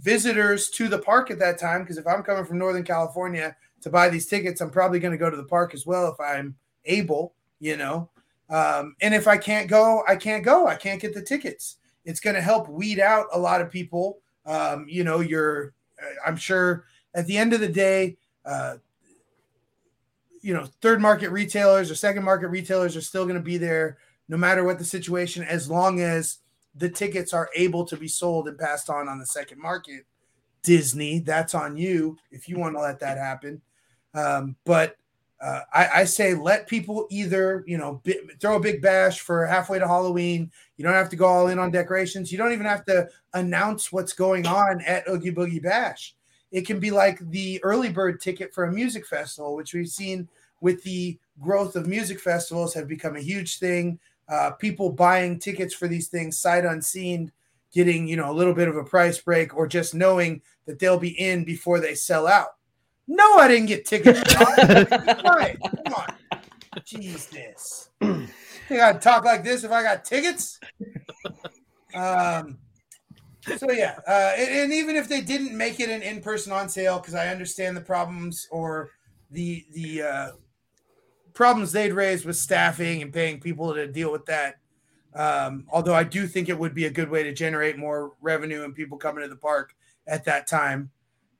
visitors 0.00 0.70
to 0.70 0.88
the 0.88 0.98
park 0.98 1.30
at 1.30 1.38
that 1.38 1.58
time 1.58 1.82
because 1.82 1.98
if 1.98 2.06
I'm 2.06 2.22
coming 2.22 2.44
from 2.44 2.58
Northern 2.58 2.84
California 2.84 3.56
to 3.82 3.90
buy 3.90 4.08
these 4.08 4.26
tickets, 4.26 4.60
I'm 4.60 4.70
probably 4.70 4.98
going 4.98 5.12
to 5.12 5.18
go 5.18 5.30
to 5.30 5.36
the 5.36 5.44
park 5.44 5.74
as 5.74 5.86
well 5.86 6.08
if 6.08 6.20
I'm 6.20 6.56
able, 6.84 7.34
you 7.58 7.76
know. 7.76 8.08
Um, 8.48 8.96
and 9.00 9.14
if 9.14 9.28
I 9.28 9.36
can't 9.36 9.68
go, 9.68 10.02
I 10.08 10.16
can't 10.16 10.44
go. 10.44 10.66
I 10.66 10.74
can't 10.74 11.00
get 11.00 11.14
the 11.14 11.22
tickets. 11.22 11.76
It's 12.10 12.20
going 12.20 12.34
to 12.34 12.42
help 12.42 12.68
weed 12.68 12.98
out 12.98 13.26
a 13.32 13.38
lot 13.38 13.60
of 13.60 13.70
people. 13.70 14.18
Um, 14.44 14.86
you 14.88 15.04
know, 15.04 15.20
you're, 15.20 15.74
I'm 16.26 16.36
sure 16.36 16.84
at 17.14 17.26
the 17.26 17.38
end 17.38 17.52
of 17.52 17.60
the 17.60 17.68
day, 17.68 18.16
uh, 18.44 18.76
you 20.42 20.52
know, 20.52 20.66
third 20.80 21.00
market 21.00 21.30
retailers 21.30 21.90
or 21.90 21.94
second 21.94 22.24
market 22.24 22.48
retailers 22.48 22.96
are 22.96 23.00
still 23.00 23.24
going 23.24 23.36
to 23.36 23.42
be 23.42 23.58
there 23.58 23.98
no 24.28 24.36
matter 24.36 24.64
what 24.64 24.78
the 24.78 24.84
situation, 24.84 25.44
as 25.44 25.70
long 25.70 26.00
as 26.00 26.38
the 26.74 26.88
tickets 26.88 27.32
are 27.32 27.48
able 27.54 27.84
to 27.84 27.96
be 27.96 28.08
sold 28.08 28.48
and 28.48 28.58
passed 28.58 28.90
on 28.90 29.08
on 29.08 29.18
the 29.18 29.26
second 29.26 29.60
market. 29.60 30.04
Disney, 30.62 31.20
that's 31.20 31.54
on 31.54 31.76
you 31.76 32.18
if 32.30 32.48
you 32.48 32.58
want 32.58 32.74
to 32.74 32.80
let 32.80 33.00
that 33.00 33.18
happen. 33.18 33.62
Um, 34.14 34.56
but 34.64 34.96
uh, 35.40 35.60
I, 35.72 35.88
I, 35.88 36.04
say 36.04 36.34
let 36.34 36.66
people 36.66 37.06
either 37.10 37.64
you 37.66 37.78
know 37.78 38.00
b- 38.04 38.20
throw 38.40 38.56
a 38.56 38.60
big 38.60 38.82
bash 38.82 39.20
for 39.20 39.46
halfway 39.46 39.78
to 39.78 39.88
Halloween. 39.88 40.50
You 40.76 40.84
don't 40.84 40.92
have 40.92 41.08
to 41.10 41.16
go 41.16 41.26
all 41.26 41.48
in 41.48 41.58
on 41.58 41.70
decorations. 41.70 42.30
You 42.30 42.36
don't 42.36 42.52
even 42.52 42.66
have 42.66 42.84
to 42.86 43.08
announce 43.32 43.90
what's 43.90 44.12
going 44.12 44.46
on 44.46 44.82
at 44.82 45.08
Oogie 45.08 45.32
Boogie 45.32 45.62
Bash. 45.62 46.14
It 46.52 46.66
can 46.66 46.78
be 46.78 46.90
like 46.90 47.18
the 47.30 47.58
early 47.62 47.90
bird 47.90 48.20
ticket 48.20 48.52
for 48.52 48.64
a 48.64 48.72
music 48.72 49.06
festival, 49.06 49.56
which 49.56 49.72
we've 49.72 49.88
seen 49.88 50.28
with 50.60 50.82
the 50.82 51.18
growth 51.40 51.74
of 51.74 51.86
music 51.86 52.20
festivals 52.20 52.74
have 52.74 52.86
become 52.86 53.16
a 53.16 53.20
huge 53.20 53.58
thing. 53.58 53.98
Uh, 54.28 54.50
people 54.50 54.90
buying 54.90 55.38
tickets 55.38 55.72
for 55.74 55.88
these 55.88 56.08
things 56.08 56.38
sight 56.38 56.66
unseen, 56.66 57.32
getting 57.72 58.06
you 58.06 58.16
know 58.16 58.30
a 58.30 58.34
little 58.34 58.54
bit 58.54 58.68
of 58.68 58.76
a 58.76 58.84
price 58.84 59.18
break, 59.18 59.56
or 59.56 59.66
just 59.66 59.94
knowing 59.94 60.42
that 60.66 60.78
they'll 60.78 60.98
be 60.98 61.18
in 61.18 61.44
before 61.44 61.80
they 61.80 61.94
sell 61.94 62.26
out 62.26 62.56
no, 63.10 63.38
I 63.38 63.48
didn't 63.48 63.66
get 63.66 63.84
tickets. 63.86 64.20
right, 64.38 65.58
come 65.60 65.94
on. 65.94 66.14
Jesus. 66.84 67.90
Think 68.00 68.80
I'd 68.80 69.02
talk 69.02 69.24
like 69.24 69.42
this 69.42 69.64
if 69.64 69.72
I 69.72 69.82
got 69.82 70.04
tickets? 70.04 70.60
Um, 71.92 72.58
so 73.56 73.72
yeah, 73.72 73.98
uh, 74.06 74.32
and, 74.38 74.50
and, 74.60 74.72
even 74.72 74.94
if 74.94 75.08
they 75.08 75.22
didn't 75.22 75.56
make 75.58 75.80
it 75.80 75.90
an 75.90 76.02
in-person 76.02 76.52
on 76.52 76.68
sale, 76.68 76.98
because 76.98 77.14
I 77.14 77.28
understand 77.28 77.76
the 77.76 77.80
problems 77.80 78.46
or 78.52 78.90
the 79.32 79.64
the 79.72 80.02
uh, 80.02 80.28
problems 81.34 81.72
they'd 81.72 81.92
raise 81.92 82.24
with 82.24 82.36
staffing 82.36 83.02
and 83.02 83.12
paying 83.12 83.40
people 83.40 83.74
to 83.74 83.88
deal 83.88 84.12
with 84.12 84.26
that. 84.26 84.60
Um, 85.16 85.66
although 85.72 85.96
I 85.96 86.04
do 86.04 86.28
think 86.28 86.48
it 86.48 86.56
would 86.56 86.76
be 86.76 86.84
a 86.84 86.90
good 86.90 87.10
way 87.10 87.24
to 87.24 87.32
generate 87.32 87.76
more 87.76 88.12
revenue 88.20 88.62
and 88.62 88.72
people 88.72 88.98
coming 88.98 89.24
to 89.24 89.28
the 89.28 89.34
park 89.34 89.74
at 90.06 90.24
that 90.26 90.46
time. 90.46 90.90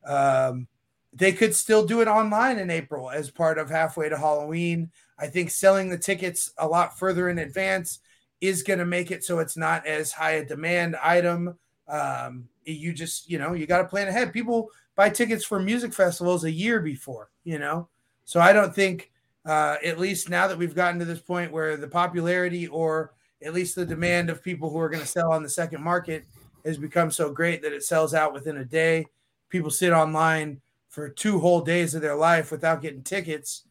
Um, 0.04 0.66
they 1.12 1.32
could 1.32 1.54
still 1.54 1.84
do 1.84 2.00
it 2.00 2.08
online 2.08 2.58
in 2.58 2.70
April 2.70 3.10
as 3.10 3.30
part 3.30 3.58
of 3.58 3.68
halfway 3.68 4.08
to 4.08 4.16
Halloween. 4.16 4.90
I 5.18 5.26
think 5.26 5.50
selling 5.50 5.90
the 5.90 5.98
tickets 5.98 6.52
a 6.58 6.66
lot 6.66 6.98
further 6.98 7.28
in 7.28 7.38
advance 7.38 7.98
is 8.40 8.62
going 8.62 8.78
to 8.78 8.86
make 8.86 9.10
it 9.10 9.24
so 9.24 9.38
it's 9.38 9.56
not 9.56 9.86
as 9.86 10.12
high 10.12 10.32
a 10.32 10.44
demand 10.44 10.96
item. 11.02 11.58
Um, 11.88 12.48
you 12.64 12.92
just, 12.92 13.28
you 13.28 13.38
know, 13.38 13.52
you 13.52 13.66
got 13.66 13.78
to 13.78 13.88
plan 13.88 14.08
ahead. 14.08 14.32
People 14.32 14.70
buy 14.94 15.10
tickets 15.10 15.44
for 15.44 15.60
music 15.60 15.92
festivals 15.92 16.44
a 16.44 16.50
year 16.50 16.80
before, 16.80 17.30
you 17.44 17.58
know. 17.58 17.88
So 18.24 18.40
I 18.40 18.52
don't 18.52 18.74
think, 18.74 19.10
uh, 19.44 19.76
at 19.84 19.98
least 19.98 20.28
now 20.28 20.46
that 20.46 20.58
we've 20.58 20.74
gotten 20.74 21.00
to 21.00 21.04
this 21.04 21.20
point 21.20 21.50
where 21.50 21.76
the 21.76 21.88
popularity 21.88 22.68
or 22.68 23.12
at 23.42 23.54
least 23.54 23.74
the 23.74 23.86
demand 23.86 24.30
of 24.30 24.44
people 24.44 24.70
who 24.70 24.78
are 24.78 24.88
going 24.88 25.02
to 25.02 25.08
sell 25.08 25.32
on 25.32 25.42
the 25.42 25.48
second 25.48 25.82
market 25.82 26.24
has 26.64 26.76
become 26.76 27.10
so 27.10 27.32
great 27.32 27.62
that 27.62 27.72
it 27.72 27.82
sells 27.82 28.14
out 28.14 28.34
within 28.34 28.58
a 28.58 28.64
day. 28.64 29.06
People 29.48 29.70
sit 29.70 29.92
online 29.92 30.60
for 30.90 31.08
two 31.08 31.38
whole 31.38 31.62
days 31.62 31.94
of 31.94 32.02
their 32.02 32.16
life 32.16 32.50
without 32.50 32.82
getting 32.82 33.02
tickets. 33.02 33.62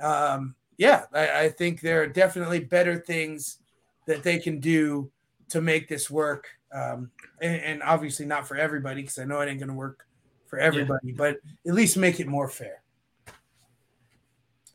Um, 0.00 0.54
yeah, 0.76 1.06
I, 1.12 1.44
I, 1.44 1.48
think 1.48 1.80
there 1.80 2.02
are 2.02 2.06
definitely 2.06 2.60
better 2.60 2.98
things 2.98 3.58
that 4.06 4.22
they 4.22 4.38
can 4.38 4.60
do 4.60 5.10
to 5.48 5.62
make 5.62 5.88
this 5.88 6.10
work. 6.10 6.48
Um, 6.70 7.10
and, 7.40 7.62
and, 7.62 7.82
obviously 7.82 8.26
not 8.26 8.46
for 8.46 8.58
everybody, 8.58 9.00
because 9.00 9.18
I 9.18 9.24
know 9.24 9.40
it 9.40 9.48
ain't 9.48 9.58
going 9.58 9.70
to 9.70 9.74
work 9.74 10.06
for 10.46 10.58
everybody, 10.58 11.08
yeah. 11.08 11.14
but 11.16 11.38
at 11.66 11.72
least 11.72 11.96
make 11.96 12.20
it 12.20 12.26
more 12.26 12.48
fair. 12.48 12.82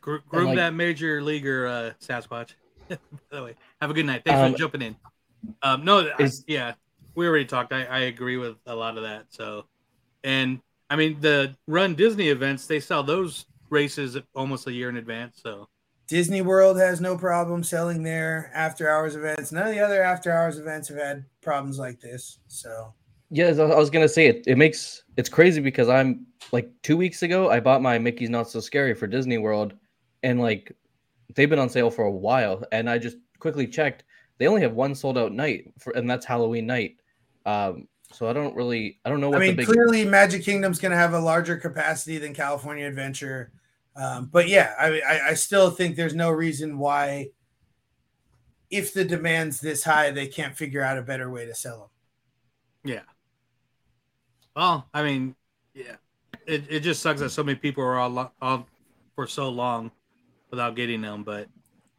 Groom 0.02 0.24
like, 0.32 0.56
that 0.56 0.74
major 0.74 1.22
leaguer, 1.22 1.68
uh, 1.68 1.92
Sasquatch. 2.04 2.54
By 2.90 2.98
the 3.30 3.44
way, 3.44 3.56
have 3.80 3.92
a 3.92 3.94
good 3.94 4.08
night. 4.08 4.24
Thanks 4.26 4.40
um, 4.40 4.54
for 4.54 4.58
jumping 4.58 4.82
in. 4.82 4.96
Um, 5.62 5.86
no, 5.86 6.00
is, 6.18 6.40
I, 6.40 6.52
yeah, 6.52 6.74
we 7.14 7.28
already 7.28 7.46
talked. 7.46 7.72
I, 7.72 7.84
I 7.84 8.00
agree 8.00 8.38
with 8.38 8.56
a 8.66 8.76
lot 8.76 8.98
of 8.98 9.04
that. 9.04 9.26
So, 9.30 9.66
and 10.24 10.60
I 10.92 10.98
mean, 10.98 11.22
the 11.22 11.56
Run 11.68 11.96
Disney 11.96 12.28
events, 12.28 12.68
they 12.68 12.82
sell 12.82 13.02
those 13.02 13.46
races 13.70 14.18
almost 14.36 14.68
a 14.68 14.74
year 14.74 14.90
in 14.90 14.98
advance. 14.98 15.40
So 15.42 15.70
Disney 16.08 16.42
World 16.42 16.78
has 16.78 17.00
no 17.00 17.18
problem 17.18 17.64
selling 17.64 18.04
their 18.04 18.52
after 18.54 18.90
hours 18.90 19.16
events. 19.16 19.54
None 19.54 19.66
of 19.66 19.74
the 19.74 19.80
other 19.80 20.04
after 20.04 20.34
hours 20.34 20.60
events 20.60 20.90
have 20.90 20.98
had 20.98 21.24
problems 21.40 21.80
like 21.80 22.02
this. 22.02 22.40
So 22.50 22.94
yeah, 23.30 23.48
I 23.48 23.80
was 23.80 23.90
gonna 23.90 24.10
say 24.10 24.28
it. 24.28 24.44
It 24.46 24.58
makes 24.58 25.04
it's 25.16 25.30
crazy 25.30 25.62
because 25.62 25.88
I'm 25.88 26.28
like 26.52 26.70
two 26.84 26.98
weeks 26.98 27.24
ago 27.24 27.50
I 27.50 27.62
bought 27.62 27.82
my 27.82 27.98
Mickey's 27.98 28.30
Not 28.30 28.50
So 28.50 28.60
Scary 28.60 28.94
for 28.94 29.08
Disney 29.08 29.38
World, 29.38 29.74
and 30.24 30.42
like 30.42 30.76
they've 31.34 31.50
been 31.50 31.58
on 31.58 31.70
sale 31.70 31.90
for 31.90 32.04
a 32.04 32.12
while, 32.12 32.66
and 32.74 32.90
I 32.90 32.98
just 32.98 33.16
quickly 33.40 33.66
checked. 33.66 34.04
They 34.40 34.48
only 34.48 34.62
have 34.62 34.74
one 34.74 34.94
sold 34.94 35.18
out 35.18 35.32
night, 35.32 35.72
for, 35.80 35.92
and 35.92 36.10
that's 36.10 36.26
Halloween 36.26 36.66
night. 36.66 36.98
Um, 37.46 37.88
so 38.12 38.30
I 38.30 38.34
don't 38.34 38.56
really, 38.56 39.00
I 39.04 39.10
don't 39.10 39.22
know. 39.22 39.30
What 39.30 39.42
I 39.42 39.48
mean, 39.48 39.56
big... 39.56 39.66
clearly, 39.66 40.06
Magic 40.06 40.44
Kingdom's 40.44 40.80
going 40.80 40.92
to 40.92 40.98
have 40.98 41.14
a 41.14 41.20
larger 41.20 41.58
capacity 41.58 42.18
than 42.18 42.34
California 42.34 42.88
Adventure, 42.88 43.52
um, 43.96 44.30
but 44.32 44.48
yeah, 44.48 44.74
I, 44.80 45.02
I, 45.02 45.28
I 45.30 45.34
still 45.34 45.70
think 45.70 45.96
there's 45.96 46.16
no 46.16 46.30
reason 46.30 46.78
why, 46.78 47.30
if 48.70 48.94
the 48.94 49.04
demand's 49.04 49.60
this 49.60 49.84
high, 49.84 50.12
they 50.12 50.28
can't 50.28 50.56
figure 50.56 50.82
out 50.82 50.98
a 50.98 51.02
better 51.02 51.30
way 51.30 51.46
to 51.46 51.54
sell 51.54 51.80
them. 52.84 52.92
Yeah. 52.92 53.04
Well, 54.56 54.88
I 54.94 55.04
mean, 55.04 55.36
yeah, 55.74 55.96
it, 56.46 56.66
it 56.70 56.80
just 56.82 57.02
sucks 57.02 57.20
that 57.22 57.30
so 57.32 57.44
many 57.44 57.58
people 57.58 57.84
are 57.84 57.98
all, 57.98 58.34
all 58.42 58.68
for 59.16 59.28
so 59.28 59.50
long 59.50 59.92
without 60.50 60.76
getting 60.76 61.02
them, 61.02 61.24
but 61.24 61.48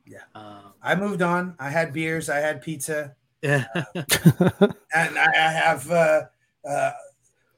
yeah, 0.07 0.25
um, 0.35 0.73
I 0.83 0.95
moved 0.95 1.23
on. 1.23 1.55
I 1.59 1.71
had 1.71 1.93
beers, 1.93 2.29
I 2.29 2.39
had 2.39 2.61
pizza. 2.61 3.15
Yeah. 3.43 3.65
and 3.95 5.19
I, 5.19 5.27
I 5.35 5.51
have 5.51 5.91
uh, 5.91 6.23
uh, 6.69 6.93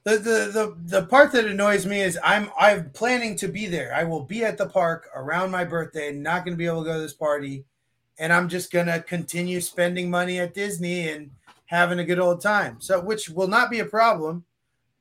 the, 0.03 0.17
the 0.17 0.17
the 0.19 0.99
the 0.99 1.05
part 1.07 1.31
that 1.31 1.45
annoys 1.45 1.85
me 1.85 2.01
is 2.01 2.17
I'm 2.23 2.49
I'm 2.59 2.89
planning 2.91 3.35
to 3.37 3.47
be 3.47 3.67
there. 3.67 3.93
I 3.93 4.03
will 4.03 4.23
be 4.23 4.43
at 4.43 4.57
the 4.57 4.67
park 4.67 5.09
around 5.15 5.51
my 5.51 5.63
birthday. 5.63 6.11
Not 6.11 6.45
going 6.45 6.53
to 6.53 6.57
be 6.57 6.65
able 6.65 6.83
to 6.83 6.89
go 6.89 6.95
to 6.95 7.01
this 7.01 7.13
party, 7.13 7.65
and 8.19 8.33
I'm 8.33 8.49
just 8.49 8.71
going 8.71 8.87
to 8.87 8.99
continue 9.01 9.61
spending 9.61 10.09
money 10.09 10.39
at 10.39 10.53
Disney 10.53 11.09
and 11.09 11.31
having 11.67 11.99
a 11.99 12.05
good 12.05 12.19
old 12.19 12.41
time. 12.41 12.77
So, 12.79 12.99
which 12.99 13.29
will 13.29 13.47
not 13.47 13.71
be 13.71 13.79
a 13.79 13.85
problem, 13.85 14.45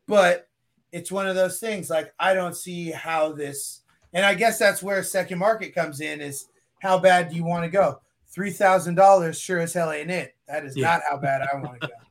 but 0.06 0.48
it's 0.92 1.12
one 1.12 1.26
of 1.26 1.34
those 1.34 1.60
things 1.60 1.90
like 1.90 2.12
I 2.18 2.34
don't 2.34 2.56
see 2.56 2.90
how 2.90 3.32
this, 3.32 3.82
and 4.12 4.24
I 4.24 4.34
guess 4.34 4.58
that's 4.58 4.82
where 4.82 5.02
second 5.02 5.38
market 5.38 5.74
comes 5.74 6.00
in 6.00 6.20
is 6.20 6.46
how 6.80 6.98
bad 6.98 7.30
do 7.30 7.36
you 7.36 7.44
want 7.44 7.64
to 7.64 7.70
go? 7.70 8.00
Three 8.28 8.52
thousand 8.52 8.94
dollars 8.96 9.38
sure 9.38 9.60
as 9.60 9.72
hell 9.74 9.92
ain't 9.92 10.10
it. 10.10 10.33
That 10.48 10.64
is 10.64 10.76
Yeah. 10.76 10.86
not 10.86 11.02
how 11.08 11.16
bad 11.18 11.42
I 11.42 11.56
want 11.56 11.80
to 11.80 11.88
go. 11.88 11.94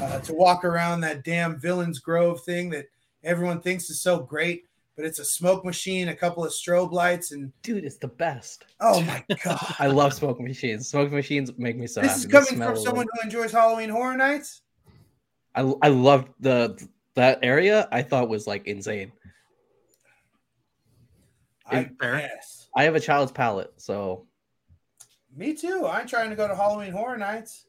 Uh, 0.00 0.20
to 0.20 0.32
walk 0.32 0.64
around 0.64 1.00
that 1.00 1.24
damn 1.24 1.58
Villains 1.58 1.98
Grove 1.98 2.40
thing 2.44 2.70
that 2.70 2.86
everyone 3.24 3.60
thinks 3.60 3.90
is 3.90 4.00
so 4.00 4.20
great, 4.20 4.62
but 4.94 5.04
it's 5.04 5.18
a 5.18 5.24
smoke 5.24 5.64
machine, 5.64 6.08
a 6.08 6.14
couple 6.14 6.44
of 6.44 6.52
strobe 6.52 6.92
lights, 6.92 7.32
and 7.32 7.52
Dude, 7.62 7.84
it's 7.84 7.96
the 7.96 8.06
best. 8.06 8.64
oh 8.80 9.00
my 9.04 9.24
god. 9.42 9.74
I 9.80 9.88
love 9.88 10.14
smoke 10.14 10.40
machines. 10.40 10.88
Smoke 10.88 11.10
machines 11.10 11.50
make 11.58 11.76
me 11.76 11.88
so 11.88 12.00
this 12.00 12.10
happy. 12.10 12.20
is 12.20 12.26
coming 12.48 12.62
from 12.64 12.76
someone 12.76 13.06
who 13.12 13.20
enjoys 13.24 13.50
Halloween 13.50 13.88
Horror 13.90 14.16
Nights. 14.16 14.62
I 15.56 15.62
I 15.82 15.88
loved 15.88 16.28
the 16.38 16.80
that 17.14 17.40
area. 17.42 17.88
I 17.90 18.02
thought 18.02 18.28
was 18.28 18.46
like 18.46 18.66
insane. 18.68 19.10
I 21.66 21.90
Fair. 22.00 22.18
guess. 22.20 22.68
I 22.76 22.84
have 22.84 22.94
a 22.94 23.00
child's 23.00 23.32
palate, 23.32 23.72
so 23.78 24.26
Me 25.36 25.54
too. 25.54 25.86
I'm 25.90 26.06
trying 26.06 26.30
to 26.30 26.36
go 26.36 26.46
to 26.46 26.54
Halloween 26.54 26.92
Horror 26.92 27.18
Nights. 27.18 27.64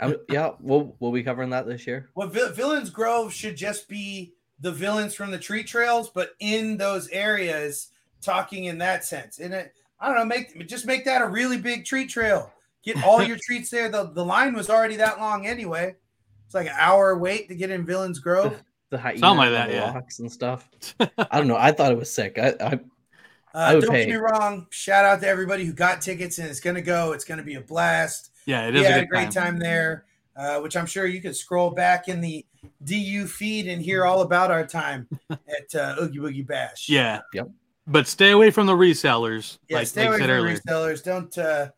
I'm, 0.00 0.16
yeah, 0.30 0.50
we'll 0.60 0.96
we'll 1.00 1.12
be 1.12 1.22
covering 1.22 1.50
that 1.50 1.66
this 1.66 1.86
year. 1.86 2.08
Well, 2.14 2.28
Vi- 2.28 2.52
Villains 2.52 2.90
Grove 2.90 3.32
should 3.32 3.56
just 3.56 3.88
be 3.88 4.34
the 4.60 4.72
villains 4.72 5.14
from 5.14 5.30
the 5.30 5.38
treat 5.38 5.66
trails, 5.66 6.10
but 6.10 6.30
in 6.40 6.76
those 6.76 7.08
areas, 7.08 7.88
talking 8.22 8.64
in 8.64 8.78
that 8.78 9.04
sense. 9.04 9.38
In 9.38 9.52
it, 9.52 9.74
I 10.00 10.06
don't 10.08 10.16
know, 10.16 10.24
make 10.24 10.66
just 10.68 10.86
make 10.86 11.04
that 11.04 11.22
a 11.22 11.26
really 11.26 11.58
big 11.58 11.84
treat 11.84 12.08
trail. 12.08 12.52
Get 12.82 13.02
all 13.02 13.22
your 13.22 13.38
treats 13.46 13.70
there. 13.70 13.88
The, 13.88 14.04
the 14.04 14.24
line 14.24 14.54
was 14.54 14.68
already 14.70 14.96
that 14.96 15.18
long 15.18 15.46
anyway. 15.46 15.94
It's 16.46 16.54
like 16.54 16.66
an 16.66 16.74
hour 16.78 17.16
wait 17.18 17.48
to 17.48 17.54
get 17.54 17.70
in 17.70 17.84
Villains 17.86 18.18
Grove. 18.18 18.62
The 18.90 18.98
hyena 18.98 19.18
Something 19.18 19.38
like 19.38 19.50
that, 19.52 19.70
yeah. 19.72 19.92
rocks 19.94 20.18
and 20.20 20.30
stuff. 20.30 20.68
I 21.00 21.38
don't 21.38 21.48
know. 21.48 21.56
I 21.56 21.72
thought 21.72 21.90
it 21.90 21.98
was 21.98 22.12
sick. 22.14 22.38
I, 22.38 22.54
I 22.60 22.78
Uh, 23.54 23.72
don't 23.80 23.90
pay. 23.90 24.04
get 24.04 24.08
me 24.10 24.16
wrong. 24.16 24.66
Shout 24.70 25.04
out 25.04 25.20
to 25.22 25.26
everybody 25.28 25.64
who 25.64 25.72
got 25.72 26.02
tickets 26.02 26.38
and 26.38 26.48
it's 26.48 26.60
going 26.60 26.76
to 26.76 26.82
go. 26.82 27.12
It's 27.12 27.24
going 27.24 27.38
to 27.38 27.44
be 27.44 27.54
a 27.54 27.60
blast. 27.60 28.30
Yeah, 28.46 28.68
it 28.68 28.74
is. 28.74 28.80
we 28.82 28.86
is 28.86 28.92
had 28.92 29.00
a 29.00 29.04
a 29.04 29.06
great 29.06 29.30
time, 29.30 29.58
there, 29.58 30.04
uh, 30.36 30.60
which 30.60 30.76
I'm 30.76 30.86
sure 30.86 31.06
you 31.06 31.20
could 31.20 31.36
scroll 31.36 31.70
back 31.70 32.08
in 32.08 32.20
the 32.20 32.44
DU 32.84 33.26
feed 33.26 33.68
and 33.68 33.80
hear 33.82 34.04
all 34.04 34.22
about 34.22 34.50
our 34.50 34.66
time 34.66 35.08
at 35.30 35.74
uh, 35.74 35.96
Oogie 36.00 36.18
Boogie 36.18 36.46
Bash. 36.46 36.88
Yeah. 36.88 37.20
Yep. 37.32 37.48
But 37.86 38.06
stay 38.06 38.30
away 38.30 38.50
from 38.50 38.66
the 38.66 38.72
resellers, 38.72 39.58
yeah. 39.68 39.78
like 39.78 39.86
stay 39.86 40.02
Nick 40.02 40.08
away 40.08 40.18
said 40.18 40.24
from 40.26 40.30
earlier. 40.36 40.56
resellers. 40.56 41.04
Don't, 41.04 41.36
uh, 41.36 41.68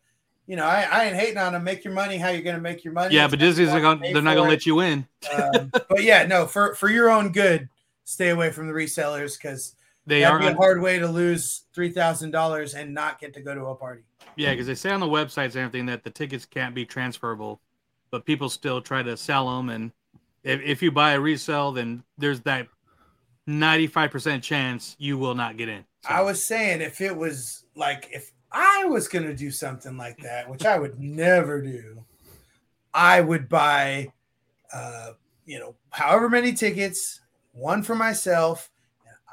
you 0.45 0.55
know, 0.55 0.63
I, 0.63 0.87
I 0.89 1.03
ain't 1.05 1.15
hating 1.17 1.37
on 1.37 1.51
them. 1.51 1.65
Make 1.65 1.83
your 1.83 1.93
money 1.93 2.15
how 2.17 2.29
you're 2.29 2.41
going 2.41 2.55
to 2.55 2.61
make 2.61 2.85
your 2.85 2.93
money. 2.93 3.13
Yeah, 3.13 3.25
It's 3.25 3.31
but 3.31 3.39
Disney's 3.39 3.67
not 3.67 3.81
gonna, 3.81 3.99
they're 4.13 4.21
not 4.21 4.35
gonna 4.35 4.47
it. 4.47 4.53
let 4.53 4.65
you 4.65 4.79
in. 4.79 5.05
um, 5.37 5.69
but 5.73 6.03
yeah, 6.03 6.25
no, 6.25 6.45
for 6.45 6.73
for 6.75 6.89
your 6.89 7.09
own 7.09 7.33
good, 7.33 7.67
stay 8.05 8.29
away 8.29 8.51
from 8.51 8.67
the 8.67 8.73
resellers 8.73 9.37
because 9.37 9.75
They 10.07 10.21
that'd 10.21 10.35
are 10.35 10.39
be 10.39 10.47
a 10.47 10.55
hard 10.55 10.81
way 10.81 10.99
to 10.99 11.07
lose 11.07 11.65
three 11.73 11.91
thousand 11.91 12.31
dollars 12.31 12.73
and 12.73 12.93
not 12.93 13.19
get 13.19 13.33
to 13.33 13.41
go 13.41 13.53
to 13.53 13.65
a 13.65 13.75
party. 13.75 14.03
yeah, 14.37 14.51
because 14.51 14.65
they 14.65 14.73
say 14.73 14.89
on 14.89 15.01
the 15.01 15.05
websites 15.05 15.55
and 15.55 15.57
everything 15.57 15.85
that 15.87 16.05
the 16.05 16.09
tickets 16.09 16.45
can't 16.45 16.73
be 16.73 16.85
transferable, 16.85 17.59
but 18.09 18.25
people 18.25 18.49
still 18.49 18.81
try 18.81 19.03
to 19.03 19.17
sell 19.17 19.57
them. 19.57 19.67
And 19.67 19.91
if, 20.43 20.61
if 20.61 20.81
you 20.81 20.93
buy 20.93 21.11
a 21.11 21.19
resale, 21.19 21.73
then 21.73 22.03
there's 22.17 22.39
that 22.41 22.69
95% 23.49 24.41
chance 24.41 24.95
you 24.97 25.17
will 25.17 25.35
not 25.35 25.57
get 25.57 25.67
in. 25.67 25.83
So, 26.03 26.09
I 26.09 26.21
was 26.21 26.43
saying 26.43 26.79
if 26.79 27.01
it 27.01 27.15
was 27.15 27.65
like 27.75 28.07
if 28.13 28.31
I 28.49 28.85
was 28.85 29.09
gonna 29.09 29.35
do 29.35 29.51
something 29.51 29.97
like 29.97 30.17
that, 30.19 30.49
which 30.49 30.65
I 30.65 30.79
would 30.79 31.01
never 31.01 31.61
do, 31.61 32.05
I 32.93 33.19
would 33.19 33.49
buy 33.49 34.13
uh 34.73 35.11
you 35.45 35.59
know 35.59 35.75
however 35.89 36.29
many 36.29 36.53
tickets, 36.53 37.19
one 37.51 37.83
for 37.83 37.95
myself, 37.95 38.69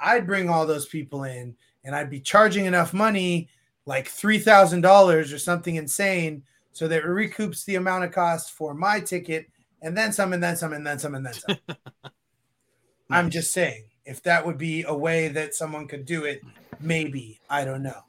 I'd 0.00 0.26
bring 0.26 0.48
all 0.48 0.66
those 0.66 0.86
people 0.86 1.24
in 1.24 1.54
and 1.84 1.94
I'd 1.94 2.10
be 2.10 2.20
charging 2.20 2.66
enough 2.66 2.92
money, 2.94 3.48
like 3.86 4.08
three 4.08 4.38
thousand 4.38 4.80
dollars 4.80 5.32
or 5.32 5.38
something 5.38 5.76
insane, 5.76 6.42
so 6.72 6.88
that 6.88 6.98
it 6.98 7.06
recoups 7.06 7.64
the 7.64 7.76
amount 7.76 8.04
of 8.04 8.12
cost 8.12 8.52
for 8.52 8.74
my 8.74 9.00
ticket 9.00 9.48
and 9.82 9.96
then 9.96 10.12
some 10.12 10.32
and 10.32 10.42
then 10.42 10.56
some 10.56 10.72
and 10.72 10.86
then 10.86 10.98
some 10.98 11.14
and 11.14 11.26
then 11.26 11.34
some. 11.34 11.56
I'm 13.10 13.30
just 13.30 13.52
saying, 13.52 13.84
if 14.06 14.22
that 14.22 14.44
would 14.44 14.58
be 14.58 14.82
a 14.84 14.94
way 14.94 15.28
that 15.28 15.54
someone 15.54 15.86
could 15.86 16.06
do 16.06 16.24
it, 16.24 16.40
maybe 16.80 17.38
I 17.50 17.64
don't 17.64 17.82
know. 17.82 18.00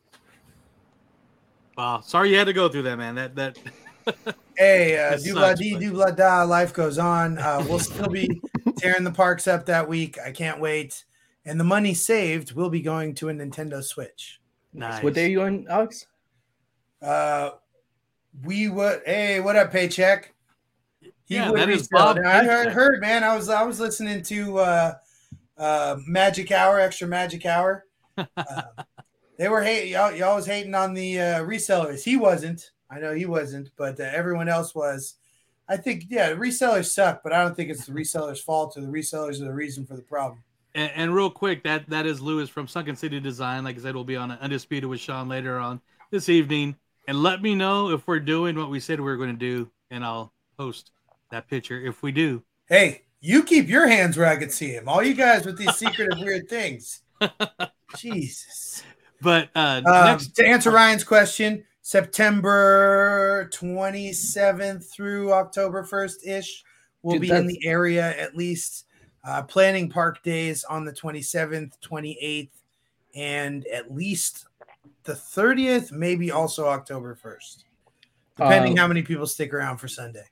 Wow, 1.77 1.99
sorry 1.99 2.31
you 2.31 2.37
had 2.37 2.47
to 2.47 2.53
go 2.53 2.69
through 2.69 2.83
that, 2.83 2.97
man. 2.97 3.15
That 3.15 3.35
that 3.35 3.57
Hey, 4.57 4.97
uh, 4.97 5.17
blah 5.33 5.53
dee, 5.53 5.73
but- 5.73 5.79
do 5.81 5.91
blah 5.91 6.11
da. 6.11 6.43
Life 6.43 6.73
goes 6.73 6.97
on. 6.97 7.37
Uh, 7.37 7.63
we'll 7.67 7.79
still 7.79 8.07
be 8.07 8.41
tearing 8.77 9.03
the 9.03 9.11
parks 9.11 9.47
up 9.47 9.65
that 9.65 9.87
week. 9.87 10.17
I 10.25 10.31
can't 10.31 10.61
wait. 10.61 11.03
And 11.45 11.59
the 11.59 11.63
money 11.63 11.93
saved 11.93 12.53
will 12.53 12.69
be 12.69 12.81
going 12.81 13.13
to 13.15 13.29
a 13.29 13.33
Nintendo 13.33 13.83
Switch. 13.83 14.39
nice. 14.73 15.03
what 15.03 15.13
day 15.13 15.25
are 15.25 15.29
you 15.29 15.41
on, 15.43 15.67
Alex? 15.69 16.07
Uh, 17.01 17.51
we 18.43 18.67
would. 18.69 19.01
Hey, 19.05 19.39
what 19.39 19.55
up, 19.55 19.71
paycheck? 19.71 20.33
He 21.01 21.35
Yeah, 21.35 21.51
would 21.51 21.59
that 21.59 21.69
is 21.69 21.87
resell 21.91 22.15
Bob. 22.15 22.25
I 22.25 22.43
heard, 22.43 22.71
heard, 22.71 23.01
man. 23.01 23.23
I 23.23 23.35
was 23.35 23.49
I 23.49 23.63
was 23.63 23.79
listening 23.79 24.23
to 24.23 24.57
uh, 24.59 24.93
uh, 25.57 25.97
Magic 26.07 26.51
Hour, 26.51 26.79
extra 26.79 27.07
Magic 27.07 27.45
Hour. 27.45 27.85
Uh, 28.37 28.61
they 29.37 29.49
were 29.49 29.61
hating 29.61 29.91
y'all. 29.91 30.13
Y'all 30.13 30.37
was 30.37 30.45
hating 30.45 30.73
on 30.73 30.93
the 30.93 31.19
uh, 31.19 31.39
resellers. 31.43 32.01
He 32.01 32.15
wasn't. 32.15 32.71
I 32.89 32.99
know 32.99 33.13
he 33.13 33.25
wasn't, 33.25 33.71
but 33.75 33.99
uh, 33.99 34.03
everyone 34.03 34.47
else 34.47 34.73
was. 34.73 35.15
I 35.67 35.75
think 35.75 36.05
yeah, 36.09 36.31
resellers 36.31 36.91
suck, 36.93 37.21
but 37.23 37.33
I 37.33 37.43
don't 37.43 37.53
think 37.55 37.69
it's 37.69 37.85
the 37.85 37.91
resellers' 38.01 38.39
fault 38.41 38.77
or 38.77 38.81
the 38.81 38.87
resellers 38.87 39.41
are 39.41 39.45
the 39.45 39.53
reason 39.53 39.85
for 39.85 39.97
the 39.97 40.01
problem. 40.01 40.43
And, 40.75 40.91
and 40.95 41.15
real 41.15 41.31
quick, 41.31 41.63
that 41.63 41.89
that 41.89 42.05
is 42.05 42.21
Lewis 42.21 42.49
from 42.49 42.67
Sunken 42.67 42.95
City 42.95 43.19
Design. 43.19 43.63
Like 43.63 43.77
I 43.77 43.81
said, 43.81 43.95
we'll 43.95 44.03
be 44.03 44.17
on 44.17 44.31
Undisputed 44.31 44.87
with 44.87 44.99
Sean 44.99 45.27
later 45.27 45.57
on 45.57 45.81
this 46.11 46.29
evening. 46.29 46.75
And 47.07 47.23
let 47.23 47.41
me 47.41 47.55
know 47.55 47.91
if 47.91 48.05
we're 48.07 48.19
doing 48.19 48.57
what 48.57 48.69
we 48.69 48.79
said 48.79 48.99
we 48.99 49.05
were 49.05 49.17
going 49.17 49.31
to 49.31 49.35
do, 49.35 49.69
and 49.89 50.03
I'll 50.03 50.33
post 50.57 50.91
that 51.31 51.47
picture 51.47 51.79
if 51.79 52.03
we 52.03 52.11
do. 52.11 52.43
Hey, 52.67 53.03
you 53.21 53.43
keep 53.43 53.67
your 53.69 53.87
hands 53.87 54.17
where 54.17 54.27
I 54.27 54.35
can 54.35 54.49
see 54.49 54.69
him. 54.69 54.87
All 54.87 55.01
you 55.03 55.13
guys 55.13 55.45
with 55.45 55.57
these 55.57 55.75
secretive 55.75 56.19
weird 56.23 56.49
things. 56.49 57.01
Jesus. 57.97 58.83
But 59.21 59.49
uh, 59.55 59.81
Um, 59.85 60.05
next, 60.05 60.35
to 60.35 60.45
answer 60.45 60.71
Ryan's 60.71 61.03
question, 61.03 61.63
September 61.81 63.49
27th 63.53 64.91
through 64.91 65.31
October 65.31 65.83
1st 65.83 66.27
ish, 66.27 66.63
we'll 67.01 67.19
Dude, 67.19 67.21
be 67.21 67.31
in 67.31 67.47
the 67.47 67.65
area 67.65 68.17
at 68.19 68.35
least. 68.35 68.84
Uh, 69.25 69.41
planning 69.41 69.89
park 69.89 70.21
days 70.21 70.63
on 70.65 70.85
the 70.85 70.93
27th, 70.93 71.71
28th, 71.81 72.49
and 73.15 73.65
at 73.67 73.93
least 73.93 74.45
the 75.03 75.13
30th, 75.13 75.91
maybe 75.91 76.31
also 76.31 76.67
October 76.67 77.15
1st, 77.15 77.63
depending 78.37 78.73
Um, 78.73 78.77
how 78.77 78.87
many 78.87 79.01
people 79.01 79.25
stick 79.25 79.51
around 79.53 79.77
for 79.77 79.87
Sunday. 79.87 80.25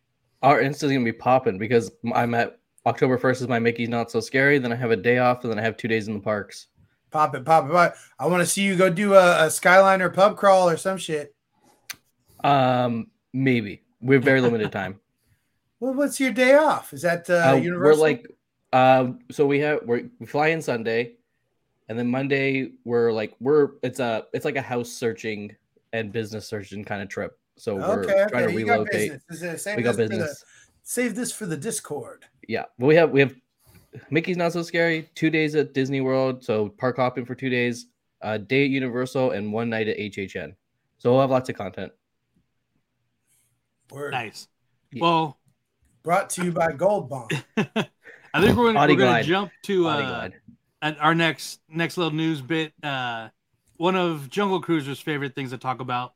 Our 0.44 0.62
Insta's 0.62 0.92
gonna 0.92 1.04
be 1.04 1.12
popping 1.12 1.58
because 1.58 1.90
I'm 2.14 2.36
at 2.36 2.60
October 2.86 3.18
first 3.18 3.42
is 3.42 3.48
my 3.48 3.60
Mickey's 3.60 3.90
Not 3.90 4.12
So 4.12 4.20
Scary. 4.20 4.60
Then 4.60 4.72
I 4.72 4.76
have 4.76 4.92
a 4.92 4.98
day 4.98 5.18
off, 5.18 5.44
and 5.44 5.52
then 5.52 5.58
I 5.58 5.62
have 5.64 5.78
two 5.78 5.88
days 5.88 6.08
in 6.08 6.14
the 6.14 6.20
parks. 6.20 6.68
Pop 7.10 7.34
it, 7.34 7.46
pop 7.46 7.66
it, 7.66 7.72
pop 7.72 7.94
it. 7.94 7.98
I 8.20 8.28
want 8.28 8.42
to 8.42 8.46
see 8.46 8.62
you 8.64 8.76
go 8.76 8.90
do 8.90 9.14
a, 9.16 9.46
a 9.46 9.48
Skyliner 9.48 10.14
pub 10.14 10.36
crawl 10.38 10.70
or 10.70 10.78
some 10.78 10.98
shit. 10.98 11.34
Um, 12.44 13.08
maybe 13.32 13.84
we 14.02 14.16
have 14.16 14.24
very 14.24 14.42
limited 14.48 14.72
time. 14.72 15.00
Well, 15.80 15.94
what's 15.94 16.20
your 16.20 16.32
day 16.32 16.56
off? 16.56 16.94
Is 16.94 17.02
that 17.04 17.30
uh, 17.30 17.34
Uh, 17.34 17.52
we're 17.54 17.64
Universal? 17.64 18.02
like, 18.02 18.28
uh, 18.74 19.12
so 19.32 19.46
we 19.46 19.60
have 19.60 19.80
we're, 19.86 20.10
we 20.20 20.26
fly 20.26 20.48
in 20.50 20.62
Sunday, 20.62 21.14
and 21.88 21.98
then 21.98 22.08
Monday 22.10 22.72
we're 22.84 23.12
like 23.12 23.34
we're 23.40 23.72
it's 23.84 24.00
a 24.00 24.26
it's 24.34 24.44
like 24.46 24.56
a 24.56 24.62
house 24.62 24.92
searching 24.92 25.56
and 25.94 26.12
business 26.12 26.48
searching 26.48 26.84
kind 26.84 27.02
of 27.02 27.08
trip. 27.08 27.38
So 27.56 27.76
we're 27.76 28.04
okay, 28.04 28.26
trying 28.30 28.44
okay. 28.46 28.54
to 28.54 28.60
You 28.60 28.66
got 28.66 28.74
relocate. 28.80 29.22
business. 29.30 29.64
Save 29.64 29.78
We 29.78 29.84
got 29.84 29.96
this 29.96 30.08
for 30.10 30.16
the- 30.16 30.24
business. 30.24 30.46
save 30.82 31.16
this 31.16 31.32
for 31.32 31.46
the 31.46 31.56
Discord. 31.58 32.26
Yeah, 32.48 32.66
but 32.80 32.88
we 32.88 32.96
have 32.96 33.12
we 33.12 33.20
have 33.22 33.34
Mickey's 34.10 34.38
Not 34.38 34.52
So 34.54 34.64
Scary. 34.64 35.08
Two 35.14 35.30
days 35.30 35.54
at 35.56 35.74
Disney 35.74 36.02
World, 36.02 36.44
so 36.44 36.70
park 36.70 36.98
hopping 36.98 37.26
for 37.26 37.36
two 37.36 37.50
days. 37.50 37.86
A 38.26 38.40
day 38.40 38.64
at 38.64 38.70
Universal 38.70 39.32
and 39.32 39.52
one 39.54 39.70
night 39.70 39.88
at 39.90 39.98
HHN. 39.98 40.56
So 40.98 41.12
we'll 41.12 41.20
have 41.22 41.30
lots 41.30 41.50
of 41.50 41.56
content. 41.58 41.92
Word. 43.92 44.12
nice. 44.14 44.48
Yeah. 44.92 45.02
Well, 45.04 45.38
Brought 46.04 46.30
to 46.32 46.46
you 46.46 46.52
by 46.52 46.72
Gold 46.72 47.10
Bond. 47.10 47.44
I 48.34 48.42
think 48.42 48.58
we're, 48.58 48.74
gonna- 48.74 48.88
we're 48.92 48.96
going 48.98 49.22
to 49.24 49.28
jump 49.28 49.52
to 49.64 49.88
uh, 49.88 50.30
at 50.82 51.00
our 51.00 51.14
next 51.16 51.60
next 51.70 51.98
little 51.98 52.14
news 52.14 52.42
bit. 52.42 52.74
Uh, 52.84 53.30
one 53.78 53.96
of 53.96 54.30
Jungle 54.30 54.62
Cruiser's 54.62 55.00
favorite 55.00 55.36
things 55.36 55.52
to 55.52 55.58
talk 55.58 55.80
about, 55.82 56.14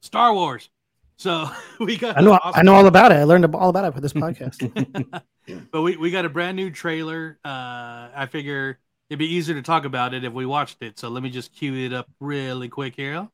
Star 0.00 0.32
Wars. 0.34 0.68
So 1.16 1.48
we 1.80 1.96
got 1.96 2.18
I 2.18 2.20
know. 2.22 2.32
awesome- 2.32 2.52
I 2.58 2.62
know 2.62 2.74
all 2.74 2.86
about 2.86 3.12
it. 3.12 3.16
I 3.16 3.24
learned 3.24 3.44
all 3.54 3.68
about 3.70 3.84
it 3.84 3.94
for 3.94 4.00
this 4.00 4.12
podcast. 4.12 5.22
but 5.70 5.82
we, 5.82 5.96
we 5.96 6.10
got 6.10 6.24
a 6.24 6.28
brand 6.28 6.56
new 6.56 6.70
trailer. 6.70 7.38
Uh, 7.44 8.08
I 8.14 8.26
figure 8.30 8.78
it'd 9.08 9.18
be 9.18 9.32
easier 9.34 9.54
to 9.54 9.62
talk 9.62 9.84
about 9.84 10.14
it 10.14 10.24
if 10.24 10.32
we 10.32 10.46
watched 10.46 10.82
it. 10.82 10.98
So 10.98 11.08
let 11.08 11.22
me 11.22 11.30
just 11.30 11.52
cue 11.54 11.74
it 11.74 11.92
up 11.92 12.08
really 12.20 12.68
quick 12.68 12.96
here. 12.96 13.12
You 13.14 13.28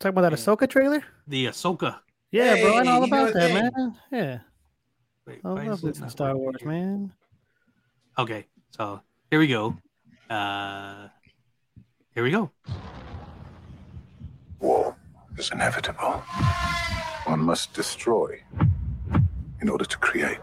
talking 0.00 0.16
about 0.18 0.30
that 0.30 0.32
Yeah. 0.38 0.44
Ahsoka 0.44 0.68
trailer? 0.68 1.04
The 1.26 1.46
Ahsoka. 1.46 1.98
Yeah, 2.30 2.60
bro. 2.60 2.76
I 2.78 2.82
know 2.82 2.92
all 2.92 3.00
Hey, 3.00 3.06
you 3.06 3.10
know 3.10 3.22
about 3.22 3.34
that, 3.34 3.50
thing. 3.50 3.54
man. 3.54 3.96
Yeah. 4.12 4.38
Wait, 5.26 5.40
I 5.44 5.48
love 5.48 5.84
it 5.84 5.94
this 5.94 6.10
Star 6.12 6.36
Wars, 6.36 6.56
here? 6.60 6.68
man. 6.68 7.12
Okay, 8.18 8.46
so 8.70 9.00
here 9.30 9.38
we 9.38 9.46
go. 9.46 9.76
Uh, 10.28 11.06
here 12.12 12.24
we 12.24 12.32
go. 12.32 12.50
War 14.58 14.96
is 15.36 15.52
inevitable. 15.52 16.14
One 17.26 17.38
must 17.38 17.74
destroy 17.74 18.42
in 19.62 19.68
order 19.68 19.84
to 19.84 19.98
create. 19.98 20.40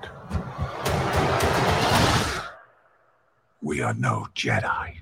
We 3.62 3.82
are 3.82 3.94
no 3.94 4.28
Jedi. 4.34 4.96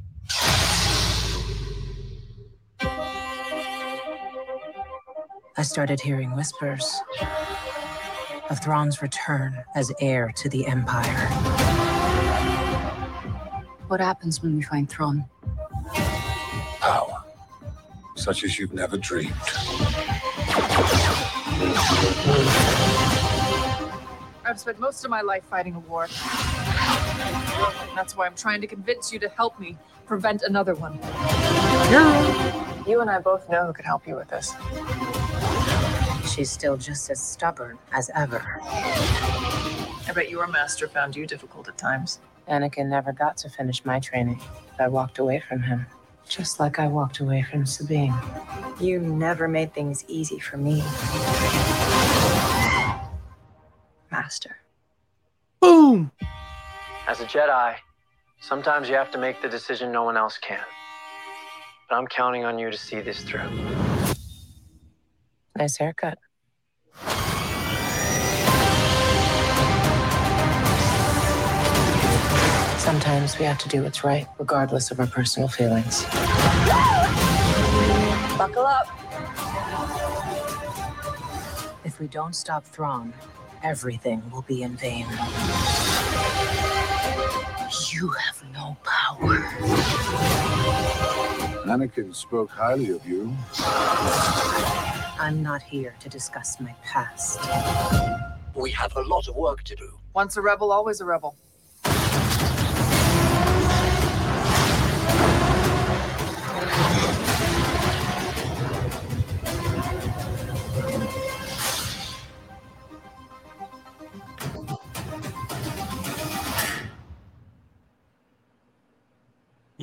I 5.56 5.62
started 5.62 6.02
hearing 6.02 6.36
whispers 6.36 6.92
of 8.50 8.64
Thrawn's 8.64 9.04
return 9.04 9.64
as 9.76 9.92
heir 10.00 10.34
to 10.38 10.50
the 10.50 10.66
Empire. 10.66 11.93
What 13.94 14.02
happens 14.02 14.42
when 14.42 14.56
we 14.56 14.64
find 14.64 14.90
Thrawn? 14.90 15.26
Power, 16.80 17.24
such 18.16 18.44
as 18.44 18.58
you've 18.58 18.74
never 18.74 18.98
dreamed. 18.98 19.36
I've 24.44 24.60
spent 24.60 24.80
most 24.80 25.06
of 25.06 25.12
my 25.12 25.22
life 25.22 25.44
fighting 25.44 25.76
a 25.76 25.80
war. 25.82 26.08
That's 27.94 28.18
why 28.18 28.26
I'm 28.26 28.34
trying 28.34 28.62
to 28.62 28.68
convince 28.68 29.14
you 29.14 29.20
to 29.20 29.30
help 29.30 29.60
me 29.60 29.78
prevent 30.08 30.42
another 30.42 30.74
one. 30.74 30.94
You 32.88 33.00
and 33.00 33.12
I 33.12 33.20
both 33.20 33.48
know 33.48 33.68
who 33.68 33.74
could 33.74 33.86
help 33.86 34.08
you 34.08 34.16
with 34.16 34.30
this. 34.30 34.56
She's 36.34 36.50
still 36.50 36.78
just 36.78 37.12
as 37.12 37.22
stubborn 37.22 37.78
as 37.92 38.10
ever. 38.16 38.60
I 38.64 40.12
bet 40.16 40.32
your 40.32 40.48
master 40.48 40.88
found 40.88 41.16
you 41.16 41.28
difficult 41.28 41.68
at 41.68 41.78
times. 41.78 42.18
Anakin 42.48 42.88
never 42.88 43.12
got 43.12 43.38
to 43.38 43.50
finish 43.50 43.86
my 43.86 44.00
training. 44.00 44.40
I 44.80 44.88
walked 44.88 45.20
away 45.20 45.42
from 45.48 45.62
him, 45.62 45.86
just 46.28 46.60
like 46.60 46.80
I 46.80 46.88
walked 46.88 47.20
away 47.20 47.44
from 47.44 47.66
Sabine. 47.66 48.14
You 48.80 49.00
never 49.00 49.48
made 49.48 49.74
things 49.74 50.04
easy 50.08 50.40
for 50.40 50.58
me. 50.58 50.84
Master. 54.12 54.58
Boom. 55.62 56.12
As 57.08 57.22
a 57.22 57.26
Jedi, 57.26 57.76
sometimes 58.40 58.90
you 58.90 58.96
have 58.96 59.12
to 59.12 59.18
make 59.18 59.42
the 59.42 59.50
decision 59.50 59.92
no 59.92 60.04
one 60.04 60.18
else 60.18 60.38
can. 60.38 60.64
But 61.90 61.96
I'm 61.96 62.08
counting 62.08 62.46
on 62.46 62.60
you 62.60 62.70
to 62.70 62.78
see 62.78 63.02
this 63.02 63.24
through. 63.24 63.50
Nice 65.58 65.78
haircut. 65.78 66.18
Sometimes 72.84 73.40
we 73.40 73.46
have 73.46 73.58
to 73.60 73.70
do 73.70 73.82
what's 73.84 74.04
right, 74.04 74.28
regardless 74.38 74.92
of 74.92 75.00
our 75.00 75.08
personal 75.08 75.48
feelings. 75.48 76.04
Buckle 78.38 78.66
up. 78.66 78.88
If 81.86 82.02
we 82.02 82.08
don't 82.08 82.36
stop 82.36 82.66
Thrawn, 82.66 83.14
everything 83.64 84.22
will 84.32 84.42
be 84.42 84.64
in 84.64 84.76
vain. 84.76 85.08
You 87.94 88.10
have 88.10 88.44
no 88.52 88.76
power. 88.84 89.38
Anakin 91.64 92.14
spoke 92.14 92.50
highly 92.50 92.90
of 92.90 93.08
you. 93.08 93.34
I'm 95.18 95.42
not 95.42 95.64
here 95.64 95.96
to 96.02 96.10
discuss 96.10 96.60
my 96.60 96.76
past. 96.84 97.40
We 98.54 98.72
have 98.72 98.94
a 98.98 99.02
lot 99.04 99.30
of 99.30 99.38
work 99.38 99.64
to 99.64 99.76
do. 99.76 99.98
Once 100.14 100.36
a 100.36 100.42
rebel, 100.42 100.74
always 100.74 101.00
a 101.00 101.06
rebel. 101.06 101.38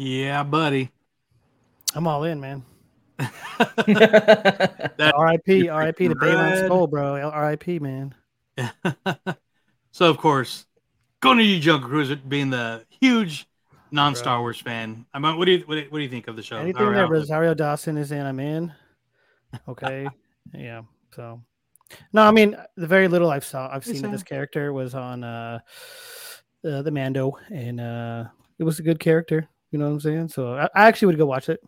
Yeah, 0.00 0.42
buddy. 0.44 0.90
I'm 1.94 2.06
all 2.06 2.24
in, 2.24 2.40
man. 2.40 2.64
R.I.P. 3.18 3.28
R.I.P. 5.68 6.08
to 6.08 6.14
Baylan 6.14 6.52
Red. 6.52 6.64
Skull, 6.64 6.86
bro. 6.86 7.20
R.I.P. 7.20 7.80
Man. 7.80 8.14
so 9.92 10.08
of 10.08 10.16
course, 10.16 10.64
going 11.20 11.36
to 11.36 11.44
you, 11.44 11.60
Jungle 11.60 11.90
Cruiser, 11.90 12.16
being 12.16 12.48
the 12.48 12.86
huge 12.88 13.46
non-Star 13.90 14.40
Wars 14.40 14.58
fan. 14.58 15.04
I 15.12 15.18
mean, 15.18 15.36
what 15.36 15.44
do 15.44 15.52
you 15.52 15.64
what 15.66 15.74
do 15.74 15.82
you, 15.82 15.86
what 15.90 15.98
do 15.98 16.04
you 16.04 16.08
think 16.08 16.28
of 16.28 16.36
the 16.36 16.42
show? 16.42 16.56
Anything 16.56 16.80
Or 16.80 16.94
that 16.94 17.10
Rosario 17.10 17.52
Dawson 17.52 17.98
is 17.98 18.10
in, 18.10 18.24
I'm 18.24 18.40
in. 18.40 18.72
Okay. 19.68 20.08
yeah. 20.54 20.80
So, 21.14 21.42
no, 22.14 22.22
I 22.22 22.30
mean, 22.30 22.56
the 22.74 22.86
very 22.86 23.08
little 23.08 23.30
I've 23.30 23.44
saw 23.44 23.68
I've 23.70 23.84
seen 23.84 24.02
of 24.06 24.12
this 24.12 24.22
character 24.22 24.72
was 24.72 24.94
on 24.94 25.24
uh, 25.24 25.58
uh 26.66 26.80
the 26.80 26.90
Mando, 26.90 27.36
and 27.50 27.82
uh 27.82 28.24
it 28.58 28.64
was 28.64 28.78
a 28.78 28.82
good 28.82 28.98
character. 28.98 29.46
You 29.70 29.78
know 29.78 29.86
what 29.86 29.92
I'm 29.92 30.00
saying? 30.00 30.28
So 30.28 30.54
I, 30.54 30.64
I 30.74 30.88
actually 30.88 31.06
would 31.06 31.18
go 31.18 31.26
watch 31.26 31.48
it. 31.48 31.60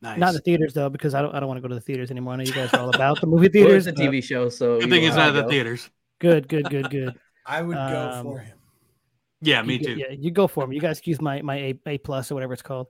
nice. 0.00 0.18
Not 0.18 0.28
in 0.30 0.34
the 0.34 0.40
theaters 0.40 0.74
though, 0.74 0.88
because 0.88 1.14
I 1.14 1.22
don't 1.22 1.34
I 1.34 1.40
don't 1.40 1.48
want 1.48 1.58
to 1.58 1.62
go 1.62 1.68
to 1.68 1.74
the 1.74 1.80
theaters 1.80 2.10
anymore. 2.10 2.34
I 2.34 2.36
know 2.36 2.44
you 2.44 2.52
guys 2.52 2.72
are 2.74 2.80
all 2.80 2.94
about 2.94 3.20
the 3.20 3.26
movie 3.26 3.42
Well, 3.54 3.66
theaters. 3.68 3.86
it's 3.86 3.98
a 4.00 4.02
TV 4.02 4.22
show, 4.22 4.48
so 4.48 4.78
Good 4.80 4.90
thing 4.90 5.02
know 5.02 5.08
it's 5.08 5.16
not 5.16 5.34
at 5.36 5.42
the 5.44 5.48
theaters. 5.48 5.90
Good, 6.20 6.48
good, 6.48 6.68
good, 6.70 6.90
good. 6.90 7.14
I 7.46 7.62
would 7.62 7.76
go 7.76 8.10
Um, 8.12 8.24
for 8.24 8.38
him. 8.40 8.56
Yeah, 9.40 9.62
me 9.62 9.74
You 9.76 9.84
too. 9.84 9.92
Yeah, 9.96 10.10
you 10.10 10.30
go 10.30 10.46
for 10.48 10.64
him. 10.64 10.72
You 10.72 10.80
guys 10.80 11.00
use 11.06 11.20
my 11.20 11.42
my 11.42 11.56
A 11.56 11.80
A 11.86 11.98
plus 11.98 12.30
or 12.30 12.34
whatever 12.34 12.52
it's 12.52 12.62
called. 12.62 12.88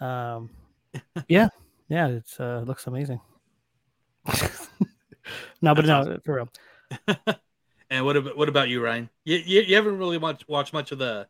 Um, 0.00 0.50
yeah, 1.28 1.48
yeah, 1.88 2.08
it's 2.08 2.38
uh 2.40 2.62
looks 2.66 2.86
amazing. 2.86 3.20
no, 5.62 5.74
but 5.74 5.84
That's 5.84 5.88
no, 5.88 6.00
awesome. 6.00 6.20
for 6.24 6.34
real. 6.36 6.48
And 7.88 8.04
what 8.04 8.16
about 8.16 8.36
what 8.36 8.48
about 8.48 8.68
you, 8.68 8.82
Ryan? 8.82 9.08
You, 9.24 9.36
you, 9.36 9.60
you 9.62 9.74
haven't 9.76 9.98
really 9.98 10.18
watched 10.18 10.48
watched 10.48 10.72
much 10.72 10.90
of 10.92 10.98
the 10.98 11.28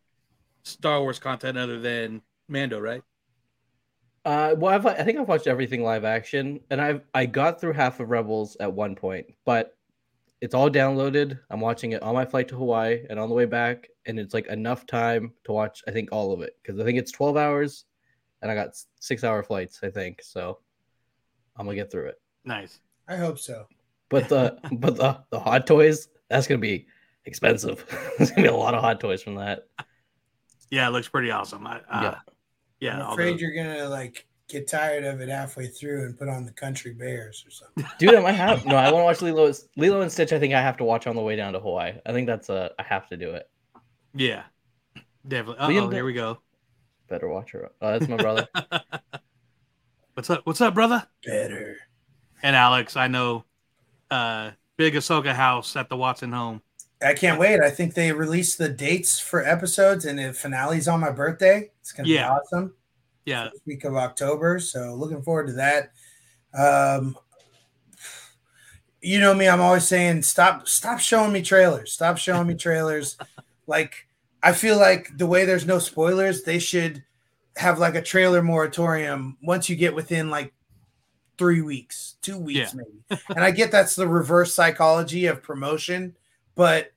Star 0.67 1.01
Wars 1.01 1.19
content 1.19 1.57
other 1.57 1.79
than 1.79 2.23
Mando, 2.49 2.81
right? 2.81 3.03
Uh, 4.25 4.57
well, 4.59 4.75
I've, 4.75 4.85
I 4.85 5.05
think 5.05 5.19
I've 5.19 5.29
watched 5.29 5.47
everything 5.47 5.85
live 5.85 6.05
action, 6.05 6.59
and 6.71 6.81
I've 6.81 7.03
I 7.14 7.27
got 7.27 7.61
through 7.61 7.75
half 7.75 8.01
of 8.01 8.11
Rebels 8.11 8.57
at 8.59 8.73
one 8.73 8.97
point, 8.97 9.27
but 9.45 9.77
it's 10.41 10.55
all 10.55 10.69
downloaded. 10.69 11.39
I'm 11.51 11.61
watching 11.61 11.93
it 11.93 12.03
on 12.03 12.14
my 12.14 12.25
flight 12.25 12.49
to 12.49 12.57
Hawaii 12.57 13.05
and 13.09 13.21
on 13.21 13.29
the 13.29 13.35
way 13.37 13.45
back, 13.45 13.89
and 14.07 14.19
it's 14.19 14.35
like 14.35 14.49
enough 14.49 14.85
time 14.87 15.33
to 15.45 15.53
watch. 15.53 15.85
I 15.87 15.93
think 15.93 16.09
all 16.11 16.33
of 16.33 16.43
it 16.43 16.57
because 16.61 16.81
I 16.81 16.85
think 16.85 16.99
it's 16.99 17.12
12 17.12 17.37
hours, 17.37 17.85
and 18.43 18.51
I 18.51 18.57
got 18.57 18.71
six 18.99 19.23
hour 19.23 19.45
flights. 19.45 19.79
I 19.85 19.91
think 19.91 20.21
so. 20.23 20.59
I'm 21.57 21.67
gonna 21.67 21.77
get 21.77 21.93
through 21.93 22.07
it. 22.07 22.21
Nice. 22.45 22.81
I 23.07 23.14
hope 23.17 23.39
so. 23.39 23.67
But 24.09 24.29
the 24.29 24.59
but 24.73 24.97
the 24.97 25.21
the 25.31 25.39
hot 25.39 25.69
toys 25.69 26.09
that's 26.29 26.49
gonna 26.49 26.59
be 26.59 26.89
expensive. 27.25 27.85
There's 28.19 28.31
gonna 28.31 28.43
be 28.43 28.49
a 28.49 28.57
lot 28.57 28.75
of 28.75 28.81
hot 28.81 28.99
toys 28.99 29.23
from 29.23 29.37
that. 29.37 29.69
Yeah, 30.71 30.89
it 30.89 30.91
looks 30.91 31.09
pretty 31.09 31.31
awesome. 31.31 31.67
I, 31.67 31.81
uh, 31.91 32.03
Yeah. 32.03 32.19
yeah. 32.81 33.05
I'm 33.07 33.12
afraid 33.12 33.37
the- 33.37 33.41
you're 33.43 33.55
gonna 33.55 33.89
like 33.89 34.27
get 34.49 34.69
tired 34.69 35.05
of 35.05 35.21
it 35.21 35.29
halfway 35.29 35.67
through 35.67 36.05
and 36.05 36.19
put 36.19 36.29
on 36.29 36.45
the 36.45 36.53
Country 36.53 36.93
Bears 36.93 37.45
or 37.47 37.51
something. 37.51 37.85
Dude, 37.99 38.14
I 38.14 38.21
might 38.21 38.33
have 38.33 38.64
no. 38.67 38.77
I 38.77 38.91
want 38.93 39.03
to 39.03 39.05
watch 39.05 39.23
Lilo 39.23 39.53
Lilo 39.77 40.01
and 40.03 40.11
Stitch. 40.12 40.33
I 40.33 40.39
think 40.39 40.55
I 40.55 40.61
have 40.61 40.77
to 40.79 40.85
watch 40.85 41.07
on 41.07 41.17
the 41.17 41.23
way 41.23 41.37
down 41.37 41.53
to 41.55 41.61
Hawaii. 41.61 41.95
I 42.07 42.12
think 42.12 42.27
that's 42.27 42.49
a 42.49 42.71
I 42.79 42.83
have 42.85 43.09
to 43.09 43.17
do 43.17 43.31
it. 43.33 43.49
yeah, 44.14 44.45
definitely. 45.27 45.77
Oh, 45.79 45.89
did- 45.89 45.95
here 45.95 46.05
we 46.05 46.12
go. 46.12 46.39
Better 47.09 47.29
watch 47.29 47.53
her. 47.53 47.71
Oh, 47.81 47.93
that's 47.93 48.09
my 48.09 48.17
brother. 48.17 48.49
What's 50.14 50.31
up? 50.31 50.47
What's 50.47 50.61
up, 50.61 50.75
brother? 50.75 51.07
Better. 51.25 51.77
And 52.43 52.57
Alex, 52.57 52.97
I 52.97 53.07
know, 53.09 53.45
uh, 54.11 54.53
big 54.77 54.95
Ahsoka 54.95 55.33
house 55.35 55.77
at 55.77 55.89
the 55.89 55.97
Watson 55.97 56.33
home. 56.33 56.62
I 57.03 57.13
can't 57.15 57.39
wait. 57.39 57.61
I 57.61 57.71
think 57.71 57.95
they 57.95 58.11
released 58.13 58.57
the 58.59 58.69
dates 58.69 59.19
for 59.21 59.45
episodes 59.45 60.05
and 60.07 60.19
the 60.19 60.33
finale's 60.33 60.89
on 60.89 61.01
my 61.01 61.11
birthday. 61.11 61.71
It's 61.81 61.93
gonna 61.93 62.09
Yeah. 62.09 62.29
be 62.29 62.31
awesome. 62.31 62.75
Yeah, 63.27 63.49
week 63.67 63.85
of 63.85 63.97
October. 63.97 64.59
So 64.61 64.95
looking 64.95 65.23
forward 65.23 65.49
to 65.49 65.53
that. 65.55 65.93
Um 66.55 67.17
you 69.03 69.21
know 69.21 69.35
me, 69.35 69.49
I'm 69.49 69.61
always 69.61 69.87
saying 69.87 70.23
stop 70.23 70.67
stop 70.69 70.99
showing 70.99 71.33
me 71.33 71.43
trailers. 71.43 71.93
Stop 71.93 72.19
showing 72.19 72.47
me 72.47 72.55
trailers. 72.67 73.17
like 73.67 74.07
I 74.43 74.53
feel 74.53 74.79
like 74.79 75.17
the 75.17 75.27
way 75.27 75.45
there's 75.45 75.67
no 75.67 75.79
spoilers, 75.79 76.43
they 76.43 76.59
should 76.59 77.03
have 77.57 77.79
like 77.79 77.95
a 77.95 78.03
trailer 78.03 78.43
moratorium 78.43 79.37
once 79.43 79.69
you 79.69 79.77
get 79.77 79.95
within 79.95 80.31
like 80.31 80.53
three 81.39 81.63
weeks, 81.63 82.17
two 82.23 82.39
weeks 82.39 82.75
maybe. 82.75 83.21
and 83.35 83.45
I 83.45 83.51
get 83.51 83.71
that's 83.71 83.97
the 83.97 84.09
reverse 84.09 84.55
psychology 84.55 85.27
of 85.27 85.43
promotion, 85.43 86.17
but 86.57 86.93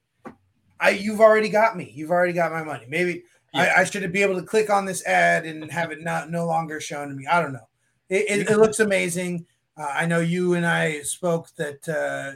I 0.79 0.89
you've 0.91 1.19
already 1.21 1.49
got 1.49 1.77
me. 1.77 1.91
You've 1.93 2.09
already 2.11 2.33
got 2.33 2.51
my 2.51 2.63
money. 2.63 2.85
Maybe 2.89 3.23
Yeah. 3.53 3.73
I, 3.77 3.81
I 3.81 3.83
should 3.83 4.11
be 4.11 4.23
able 4.23 4.39
to 4.39 4.45
click 4.45 4.69
on 4.71 4.85
this 4.85 5.05
ad 5.05 5.45
and 5.45 5.71
have 5.71 5.91
it 5.91 6.01
not 6.01 6.31
no 6.31 6.47
longer 6.47 6.79
shown 6.79 7.09
to 7.09 7.13
me. 7.15 7.27
I 7.27 7.41
don't 7.41 7.53
know. 7.53 7.67
It, 8.09 8.25
it, 8.29 8.49
it 8.49 8.57
looks 8.57 8.79
amazing. 8.79 9.45
Uh, 9.77 9.91
I 9.93 10.05
know 10.07 10.19
you 10.19 10.55
and 10.55 10.65
I 10.65 11.01
spoke 11.01 11.49
that 11.57 11.87
uh, 11.87 12.33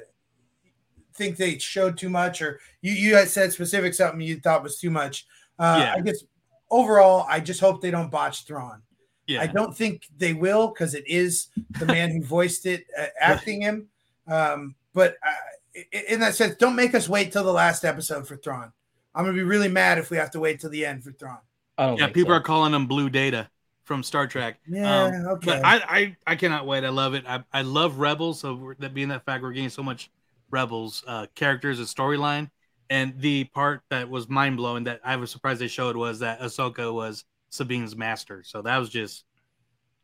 think 1.16 1.38
they 1.38 1.58
showed 1.58 1.98
too 1.98 2.10
much, 2.10 2.42
or 2.42 2.60
you 2.82 2.92
you 2.94 3.16
had 3.16 3.28
said 3.30 3.52
specific 3.52 3.94
something 3.94 4.22
you 4.22 4.40
thought 4.40 4.64
was 4.64 4.78
too 4.80 4.92
much. 4.92 5.26
Uh, 5.60 5.78
Yeah. 5.82 5.94
I 5.98 6.02
guess 6.02 6.24
overall, 6.70 7.26
I 7.30 7.40
just 7.40 7.60
hope 7.60 7.82
they 7.82 7.92
don't 7.92 8.12
botch 8.12 8.46
Thrawn. 8.46 8.82
Yeah. 9.28 9.42
I 9.42 9.48
don't 9.48 9.76
think 9.76 10.08
they 10.18 10.34
will 10.34 10.68
because 10.70 10.94
it 10.96 11.08
is 11.08 11.48
the 11.80 11.86
man 11.86 12.12
who 12.12 12.22
voiced 12.24 12.66
it 12.66 12.86
uh, 13.00 13.06
acting 13.20 13.62
him. 13.62 13.88
Um, 14.28 14.76
but 14.94 15.16
i- 15.24 15.34
in 16.10 16.20
that 16.20 16.36
sense, 16.36 16.56
don't 16.56 16.76
make 16.76 16.94
us 16.96 17.10
wait 17.10 17.32
till 17.32 17.44
the 17.44 17.52
last 17.54 17.84
episode 17.84 18.28
for 18.28 18.38
Thrawn. 18.38 18.72
I'm 19.16 19.26
gonna 19.26 19.38
be 19.38 19.44
really 19.44 19.70
mad 19.70 19.98
if 19.98 20.10
we 20.10 20.18
have 20.18 20.32
to 20.32 20.40
wait 20.40 20.60
till 20.60 20.70
the 20.70 20.86
end 20.86 21.04
for 21.04 21.12
Thrawn. 21.12 21.40
I 21.78 21.88
don't 21.88 22.00
yeah, 22.00 22.08
people 22.08 22.32
so. 22.32 22.38
are 22.38 22.42
calling 22.42 22.74
him 22.74 22.88
Blue 22.88 23.10
Data 23.10 23.50
from 23.84 24.04
Star 24.04 24.28
Trek. 24.28 24.60
Yeah, 24.68 25.06
Um, 25.06 25.14
okay. 25.28 25.46
But 25.46 25.66
I, 25.66 25.76
I, 25.76 26.18
I 26.28 26.36
cannot 26.36 26.66
wait. 26.66 26.84
I 26.84 26.90
love 26.90 27.14
it. 27.14 27.26
I, 27.28 27.44
I 27.52 27.64
love 27.64 28.00
Rebels. 28.00 28.40
So 28.40 28.74
that 28.80 28.94
being 28.94 29.10
that 29.10 29.26
fact, 29.26 29.44
we're 29.44 29.52
getting 29.52 29.70
so 29.70 29.84
much 29.84 30.10
Rebels 30.52 31.04
uh, 31.08 31.28
characters 31.36 31.80
and 31.80 31.88
storyline. 31.88 32.50
And 32.90 33.20
the 33.20 33.46
part 33.46 33.82
that 33.90 34.10
was 34.10 34.30
mind 34.30 34.58
blowing 34.58 34.84
that 34.86 35.02
I 35.04 35.16
was 35.16 35.32
surprised 35.32 35.60
they 35.62 35.68
showed 35.68 35.96
was 35.96 36.20
that 36.20 36.40
Ahsoka 36.42 36.94
was 36.94 37.26
Sabine's 37.50 37.96
master. 37.96 38.44
So 38.44 38.62
that 38.62 38.78
was 38.78 38.90
just 38.90 39.26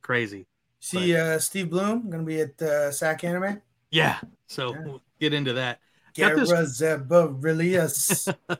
crazy. 0.01 0.47
See 0.79 1.15
uh, 1.15 1.39
Steve 1.39 1.69
Blum 1.69 2.09
gonna 2.09 2.23
be 2.23 2.41
at 2.41 2.61
uh, 2.61 2.91
SAC 2.91 3.23
Anime. 3.23 3.61
Yeah. 3.91 4.19
So 4.47 4.75
we'll 4.83 5.01
get 5.19 5.33
into 5.33 5.53
that. 5.53 5.79
Got 6.17 6.35
Guerra 6.35 6.39
this- 6.65 6.81
Zebarius. 6.81 8.33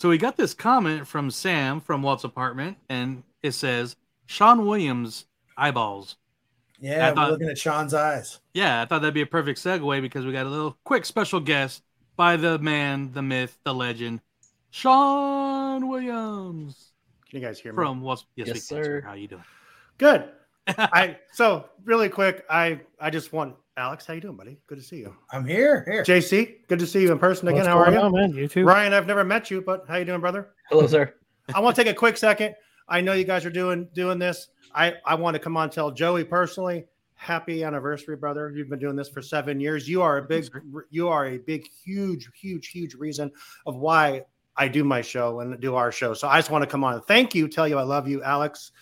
So 0.00 0.08
we 0.08 0.16
got 0.16 0.36
this 0.36 0.54
comment 0.54 1.08
from 1.08 1.28
Sam 1.28 1.80
from 1.80 2.02
Walt's 2.02 2.22
apartment, 2.22 2.76
and 2.88 3.24
it 3.42 3.50
says 3.50 3.96
Sean 4.26 4.64
Williams 4.64 5.26
eyeballs. 5.56 6.16
Yeah, 6.78 7.08
I 7.08 7.14
thought- 7.14 7.26
we're 7.26 7.32
looking 7.32 7.48
at 7.48 7.58
Sean's 7.58 7.92
eyes. 7.94 8.38
Yeah, 8.54 8.80
I 8.80 8.84
thought 8.84 9.00
that'd 9.02 9.12
be 9.12 9.22
a 9.22 9.26
perfect 9.26 9.58
segue 9.58 10.00
because 10.00 10.24
we 10.24 10.30
got 10.30 10.46
a 10.46 10.48
little 10.48 10.78
quick 10.84 11.04
special 11.04 11.40
guest 11.40 11.82
by 12.14 12.36
the 12.36 12.60
man, 12.60 13.10
the 13.12 13.22
myth, 13.22 13.58
the 13.64 13.74
legend, 13.74 14.20
Sean 14.70 15.88
Williams 15.88 16.92
Can 17.28 17.40
you 17.40 17.44
guys 17.46 17.58
hear 17.58 17.72
me? 17.72 17.76
from 17.76 18.00
Walt's 18.00 18.24
Yes, 18.36 18.46
Yes, 18.46 18.54
we 18.54 18.76
can, 18.76 18.84
sir. 18.84 19.00
How 19.04 19.14
you 19.14 19.26
doing? 19.26 19.44
Good. 19.98 20.28
I 20.68 21.18
so 21.32 21.68
really 21.84 22.08
quick. 22.08 22.44
I 22.48 22.82
I 23.00 23.10
just 23.10 23.32
want 23.32 23.56
Alex. 23.78 24.04
How 24.06 24.14
you 24.14 24.20
doing, 24.20 24.36
buddy? 24.36 24.58
Good 24.66 24.78
to 24.78 24.84
see 24.84 24.96
you. 24.96 25.14
I'm 25.30 25.46
here. 25.46 25.84
Here. 25.90 26.02
JC, 26.02 26.66
good 26.68 26.78
to 26.80 26.86
see 26.86 27.00
you 27.02 27.12
in 27.12 27.18
person 27.18 27.48
again. 27.48 27.58
What's 27.60 27.68
How 27.68 27.78
are 27.78 27.84
going 27.86 27.94
you? 27.94 28.00
on, 28.00 28.12
man? 28.12 28.32
You 28.34 28.48
too. 28.48 28.64
Ryan, 28.64 28.92
I've 28.92 29.06
never 29.06 29.24
met 29.24 29.50
you, 29.50 29.62
but 29.62 29.84
how 29.88 29.96
you 29.96 30.04
doing, 30.04 30.20
brother? 30.20 30.50
Hello, 30.68 30.86
sir. 30.86 31.14
I 31.54 31.60
want 31.60 31.76
to 31.76 31.82
take 31.84 31.90
a 31.90 31.96
quick 31.96 32.16
second. 32.16 32.54
I 32.88 33.00
know 33.00 33.12
you 33.12 33.24
guys 33.24 33.46
are 33.46 33.50
doing 33.50 33.88
doing 33.94 34.18
this. 34.18 34.48
I 34.74 34.94
I 35.06 35.14
want 35.14 35.34
to 35.34 35.38
come 35.38 35.56
on 35.56 35.64
and 35.64 35.72
tell 35.72 35.90
Joey 35.90 36.24
personally, 36.24 36.86
happy 37.14 37.62
anniversary, 37.64 38.16
brother. 38.16 38.52
You've 38.54 38.68
been 38.68 38.78
doing 38.78 38.96
this 38.96 39.08
for 39.08 39.22
seven 39.22 39.60
years. 39.60 39.88
You 39.88 40.02
are 40.02 40.18
a 40.18 40.22
big, 40.22 40.48
you 40.90 41.08
are 41.08 41.26
a 41.26 41.38
big, 41.38 41.66
huge, 41.84 42.28
huge, 42.38 42.68
huge 42.68 42.94
reason 42.94 43.30
of 43.66 43.76
why 43.76 44.24
I 44.56 44.68
do 44.68 44.82
my 44.84 45.00
show 45.02 45.40
and 45.40 45.58
do 45.60 45.76
our 45.76 45.92
show. 45.92 46.14
So 46.14 46.26
I 46.28 46.38
just 46.38 46.50
want 46.50 46.62
to 46.62 46.68
come 46.70 46.82
on 46.82 46.94
and 46.94 47.04
thank 47.04 47.34
you, 47.34 47.46
tell 47.48 47.68
you 47.68 47.78
I 47.78 47.82
love 47.82 48.08
you, 48.08 48.22
Alex. 48.22 48.72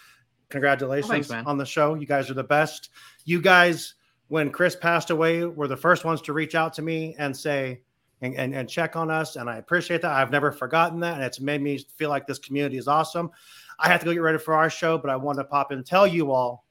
Congratulations 0.48 1.10
Oh, 1.10 1.34
thanks, 1.34 1.46
on 1.48 1.58
the 1.58 1.66
show. 1.66 1.94
You 1.94 2.06
guys 2.06 2.30
are 2.30 2.34
the 2.34 2.44
best. 2.44 2.90
You 3.24 3.40
guys, 3.40 3.94
when 4.28 4.50
Chris 4.50 4.74
passed 4.74 5.10
away, 5.10 5.44
were 5.44 5.68
the 5.68 5.76
first 5.76 6.04
ones 6.04 6.20
to 6.22 6.32
reach 6.32 6.54
out 6.54 6.72
to 6.74 6.82
me 6.82 7.14
and 7.18 7.36
say, 7.36 7.80
and, 8.22 8.34
and, 8.34 8.54
and 8.54 8.68
check 8.68 8.96
on 8.96 9.10
us. 9.10 9.36
And 9.36 9.48
I 9.48 9.56
appreciate 9.56 10.02
that. 10.02 10.12
I've 10.12 10.30
never 10.30 10.50
forgotten 10.50 11.00
that. 11.00 11.14
And 11.14 11.22
it's 11.22 11.40
made 11.40 11.60
me 11.62 11.78
feel 11.96 12.08
like 12.08 12.26
this 12.26 12.38
community 12.38 12.78
is 12.78 12.88
awesome. 12.88 13.30
I 13.78 13.88
have 13.88 14.00
to 14.00 14.06
go 14.06 14.12
get 14.12 14.22
ready 14.22 14.38
for 14.38 14.54
our 14.54 14.70
show, 14.70 14.98
but 14.98 15.10
I 15.10 15.16
want 15.16 15.38
to 15.38 15.44
pop 15.44 15.70
in 15.70 15.78
and 15.78 15.86
tell 15.86 16.06
you 16.06 16.32
all 16.32 16.64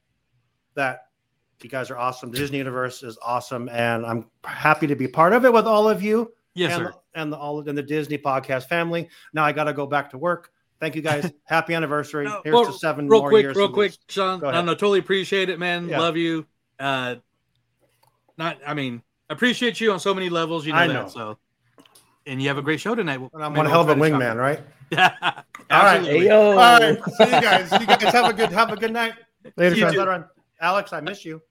that 0.74 1.06
you 1.62 1.70
guys 1.70 1.90
are 1.90 1.96
awesome. 1.96 2.30
The 2.30 2.38
Disney 2.38 2.58
Universe 2.58 3.02
is 3.02 3.16
awesome. 3.22 3.68
And 3.68 4.04
I'm 4.04 4.26
happy 4.44 4.86
to 4.88 4.96
be 4.96 5.08
part 5.08 5.32
of 5.32 5.44
it 5.44 5.52
with 5.52 5.66
all 5.66 5.88
of 5.88 6.02
you. 6.02 6.32
Yes, 6.54 6.74
and, 6.74 6.86
sir. 6.86 6.94
And 7.14 7.32
the 7.32 7.36
all 7.36 7.66
and 7.66 7.78
the 7.78 7.82
Disney 7.82 8.18
podcast 8.18 8.68
family. 8.68 9.08
Now 9.32 9.44
I 9.44 9.52
got 9.52 9.64
to 9.64 9.72
go 9.72 9.86
back 9.86 10.10
to 10.10 10.18
work. 10.18 10.50
Thank 10.80 10.96
you 10.96 11.02
guys. 11.02 11.30
Happy 11.44 11.74
anniversary. 11.74 12.26
No, 12.26 12.40
Here's 12.44 12.54
well, 12.54 12.66
to 12.66 12.72
seven 12.72 13.08
real 13.08 13.20
more 13.20 13.30
quick, 13.30 13.42
years. 13.42 13.56
real 13.56 13.72
quick. 13.72 13.94
Sean. 14.08 14.44
I 14.44 14.60
know, 14.60 14.74
totally 14.74 14.98
appreciate 14.98 15.48
it, 15.48 15.58
man. 15.58 15.88
Yeah. 15.88 16.00
Love 16.00 16.16
you. 16.16 16.46
Uh, 16.78 17.16
not, 18.38 18.58
I 18.66 18.74
mean, 18.74 19.02
I 19.28 19.34
appreciate 19.34 19.80
you 19.80 19.92
on 19.92 20.00
so 20.00 20.14
many 20.14 20.28
levels. 20.28 20.66
You 20.66 20.72
know 20.72 20.78
I 20.78 20.86
that. 20.86 20.92
know. 20.92 21.08
So, 21.08 21.38
and 22.26 22.40
you 22.40 22.48
have 22.48 22.58
a 22.58 22.62
great 22.62 22.80
show 22.80 22.94
tonight. 22.94 23.20
And 23.20 23.44
I'm 23.44 23.52
Maybe 23.52 23.62
one 23.62 23.66
hell 23.66 23.80
of 23.82 23.88
a 23.88 23.94
we'll 23.94 24.10
try 24.10 24.18
to 24.18 24.24
wingman, 24.24 24.36
right? 24.36 24.60
shop. 24.92 25.14
All 25.70 25.82
right. 25.82 25.96
Absolutely. 25.98 26.20
Hey, 26.20 26.26
yo. 26.26 26.40
All 26.50 26.56
right. 26.80 26.98
See 27.04 27.24
you 27.24 27.30
guys. 27.40 27.72
You 27.72 27.86
guys 27.86 28.12
have 28.12 28.30
a 28.30 28.32
good 28.32 28.52
have 28.52 28.70
a 28.72 28.76
good 28.76 28.92
night. 28.92 29.14
Later, 29.56 29.74
See 29.74 29.80
you 29.80 29.86
Sean. 29.86 29.96
later 29.96 30.12
on. 30.12 30.24
Alex, 30.60 30.92
I 30.92 31.00
miss 31.00 31.24
you. 31.24 31.42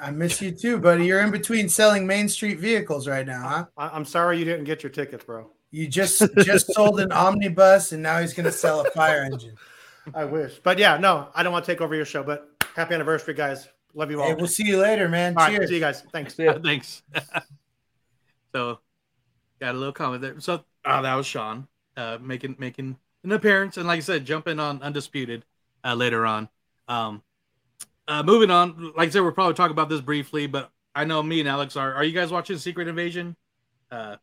I 0.00 0.10
miss 0.10 0.40
you 0.40 0.50
too, 0.52 0.78
buddy. 0.78 1.04
You're 1.06 1.20
in 1.20 1.30
between 1.30 1.68
selling 1.68 2.06
Main 2.06 2.28
Street 2.28 2.58
vehicles 2.60 3.08
right 3.08 3.26
now, 3.26 3.42
huh? 3.76 3.90
I'm 3.92 4.04
sorry 4.04 4.38
you 4.38 4.44
didn't 4.44 4.64
get 4.64 4.82
your 4.82 4.90
tickets, 4.90 5.24
bro. 5.24 5.50
You 5.72 5.88
just 5.88 6.22
just 6.38 6.66
sold 6.74 7.00
an 7.00 7.12
omnibus, 7.12 7.92
and 7.92 8.02
now 8.02 8.20
he's 8.20 8.32
going 8.34 8.44
to 8.44 8.52
sell 8.52 8.80
a 8.80 8.90
fire 8.90 9.22
engine. 9.22 9.54
I 10.14 10.24
wish. 10.24 10.58
But 10.62 10.78
yeah, 10.78 10.96
no, 10.96 11.28
I 11.34 11.42
don't 11.42 11.52
want 11.52 11.64
to 11.64 11.72
take 11.72 11.80
over 11.80 11.94
your 11.94 12.04
show. 12.04 12.22
But 12.22 12.48
happy 12.76 12.94
anniversary, 12.94 13.34
guys. 13.34 13.68
Love 13.94 14.10
you 14.10 14.20
all. 14.20 14.28
Hey, 14.28 14.34
we'll 14.34 14.46
see 14.46 14.64
you 14.66 14.78
later, 14.78 15.08
man. 15.08 15.36
all 15.36 15.44
right, 15.46 15.56
Cheers. 15.56 15.68
see 15.68 15.74
you 15.74 15.80
guys. 15.80 16.02
Thanks. 16.12 16.34
See. 16.36 16.48
Thanks. 16.64 17.02
so, 18.54 18.78
got 19.60 19.74
a 19.74 19.78
little 19.78 19.92
comment 19.92 20.22
there. 20.22 20.38
So, 20.40 20.64
oh, 20.84 21.02
that 21.02 21.14
was 21.14 21.26
Sean 21.26 21.66
uh, 21.96 22.18
making 22.20 22.56
making 22.58 22.96
an 23.24 23.32
appearance, 23.32 23.76
and 23.76 23.86
like 23.86 23.98
I 23.98 24.00
said, 24.00 24.24
jumping 24.24 24.58
on 24.60 24.82
undisputed 24.82 25.44
uh, 25.84 25.94
later 25.94 26.24
on. 26.26 26.48
Um, 26.88 27.22
uh, 28.08 28.22
moving 28.22 28.50
on, 28.50 28.92
like 28.96 29.08
I 29.08 29.10
said, 29.10 29.20
we'll 29.22 29.32
probably 29.32 29.54
talk 29.54 29.70
about 29.70 29.88
this 29.88 30.00
briefly, 30.00 30.46
but 30.46 30.70
I 30.94 31.04
know 31.04 31.22
me 31.22 31.40
and 31.40 31.48
Alex 31.48 31.76
are. 31.76 31.94
Are 31.94 32.04
you 32.04 32.12
guys 32.12 32.30
watching 32.32 32.58
Secret 32.58 32.88
Invasion? 32.88 33.36
Uh, 33.90 34.16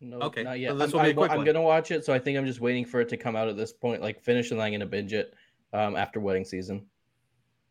No, 0.00 0.20
Okay, 0.20 0.42
not 0.44 0.50
so 0.52 0.54
yet. 0.54 0.78
this 0.78 0.92
I'm, 0.94 0.98
will 0.98 1.00
be 1.00 1.04
a 1.04 1.08
I'm- 1.08 1.16
quick 1.16 1.30
I'm 1.30 1.36
one. 1.38 1.46
gonna 1.46 1.62
watch 1.62 1.90
it, 1.90 2.04
so 2.04 2.12
I 2.14 2.18
think 2.18 2.38
I'm 2.38 2.46
just 2.46 2.60
waiting 2.60 2.84
for 2.84 3.00
it 3.00 3.08
to 3.10 3.16
come 3.16 3.36
out 3.36 3.48
at 3.48 3.56
this 3.56 3.72
point, 3.72 4.00
like 4.02 4.20
finish 4.22 4.50
and 4.50 4.60
then 4.60 4.66
I'm 4.66 4.72
gonna 4.72 4.86
binge 4.86 5.12
it 5.12 5.34
um, 5.72 5.96
after 5.96 6.20
wedding 6.20 6.44
season. 6.44 6.86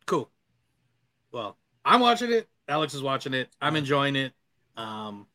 cool. 0.06 0.30
Well, 1.32 1.56
I'm 1.84 2.00
watching 2.00 2.32
it. 2.32 2.48
Alex 2.68 2.94
is 2.94 3.02
watching 3.02 3.34
it. 3.34 3.48
I'm 3.60 3.76
enjoying 3.76 4.16
it. 4.16 4.32
Um, 4.76 5.26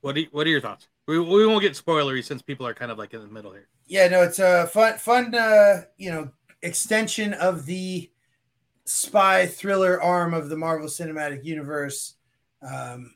what 0.00 0.14
do 0.14 0.24
What 0.30 0.46
are 0.46 0.50
your 0.50 0.60
thoughts? 0.60 0.88
We, 1.06 1.18
we 1.18 1.46
won't 1.46 1.62
get 1.62 1.72
spoilery 1.72 2.24
since 2.24 2.42
people 2.42 2.66
are 2.66 2.74
kind 2.74 2.90
of 2.90 2.98
like 2.98 3.14
in 3.14 3.20
the 3.20 3.28
middle 3.28 3.52
here. 3.52 3.68
Yeah, 3.86 4.08
no, 4.08 4.22
it's 4.22 4.40
a 4.40 4.66
fun, 4.66 4.98
fun, 4.98 5.34
uh, 5.34 5.82
you 5.96 6.10
know, 6.10 6.30
extension 6.62 7.32
of 7.34 7.66
the 7.66 8.10
spy 8.84 9.46
thriller 9.46 10.02
arm 10.02 10.34
of 10.34 10.48
the 10.48 10.56
Marvel 10.56 10.88
Cinematic 10.88 11.44
Universe. 11.44 12.14
Um, 12.68 13.14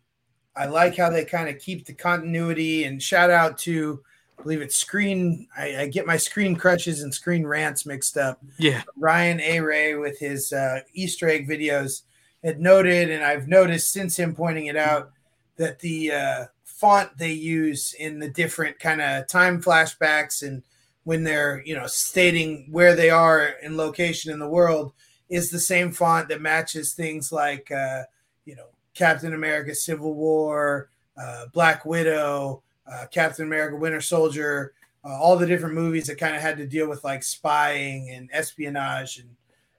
I 0.55 0.67
like 0.67 0.97
how 0.97 1.11
they 1.11 1.25
kind 1.25 1.49
of 1.49 1.59
keep 1.59 1.87
the 1.87 1.93
continuity. 1.93 2.85
And 2.85 3.03
shout 3.03 3.31
out 3.31 3.59
to, 3.59 4.01
I 4.39 4.43
believe 4.43 4.63
it's 4.63 4.77
Screen. 4.77 5.49
I, 5.57 5.77
I 5.83 5.87
get 5.89 6.07
my 6.07 6.17
Screen 6.17 6.55
Crushes 6.55 7.03
and 7.03 7.13
Screen 7.13 7.45
Rants 7.45 7.87
mixed 7.87 8.17
up. 8.17 8.41
Yeah. 8.59 8.83
Ryan 8.97 9.39
Arey 9.39 10.01
with 10.01 10.19
his 10.19 10.53
uh, 10.53 10.81
Easter 10.95 11.29
egg 11.29 11.49
videos 11.49 12.03
had 12.43 12.61
noted, 12.61 13.11
and 13.11 13.23
I've 13.23 13.49
noticed 13.49 13.93
since 13.93 14.19
him 14.19 14.35
pointing 14.35 14.67
it 14.67 14.77
out, 14.77 15.13
that 15.57 15.79
the 15.81 16.13
uh, 16.13 16.45
font 16.65 17.17
they 17.19 17.33
use 17.33 17.95
in 17.99 18.19
the 18.19 18.29
different 18.29 18.79
kind 18.79 19.03
of 19.03 19.27
time 19.27 19.63
flashbacks 19.63 20.43
and 20.43 20.63
when 21.05 21.25
they're 21.25 21.63
you 21.65 21.75
know 21.75 21.87
stating 21.87 22.69
where 22.71 22.95
they 22.95 23.11
are 23.11 23.55
in 23.63 23.77
location 23.77 24.33
in 24.33 24.39
the 24.39 24.49
world 24.49 24.93
is 25.29 25.51
the 25.51 25.59
same 25.59 25.93
font 25.93 26.29
that 26.29 26.41
matches 26.41 26.95
things 26.95 27.33
like 27.33 27.71
uh, 27.71 28.03
you 28.45 28.57
know 28.57 28.67
Captain 28.95 29.35
America: 29.35 29.75
Civil 29.75 30.15
War, 30.15 30.91
uh, 31.17 31.47
Black 31.53 31.85
Widow, 31.85 32.63
uh, 32.91 33.07
Captain 33.11 33.47
America: 33.47 33.77
Winter 33.77 34.01
Soldier, 34.01 34.73
uh, 35.05 35.09
all 35.09 35.37
the 35.37 35.47
different 35.47 35.75
movies 35.75 36.07
that 36.07 36.19
kind 36.19 36.35
of 36.35 36.43
had 36.43 36.57
to 36.59 36.67
deal 36.67 36.89
with 36.89 37.05
like 37.05 37.23
spying 37.23 38.11
and 38.11 38.29
espionage, 38.33 39.19
and 39.19 39.37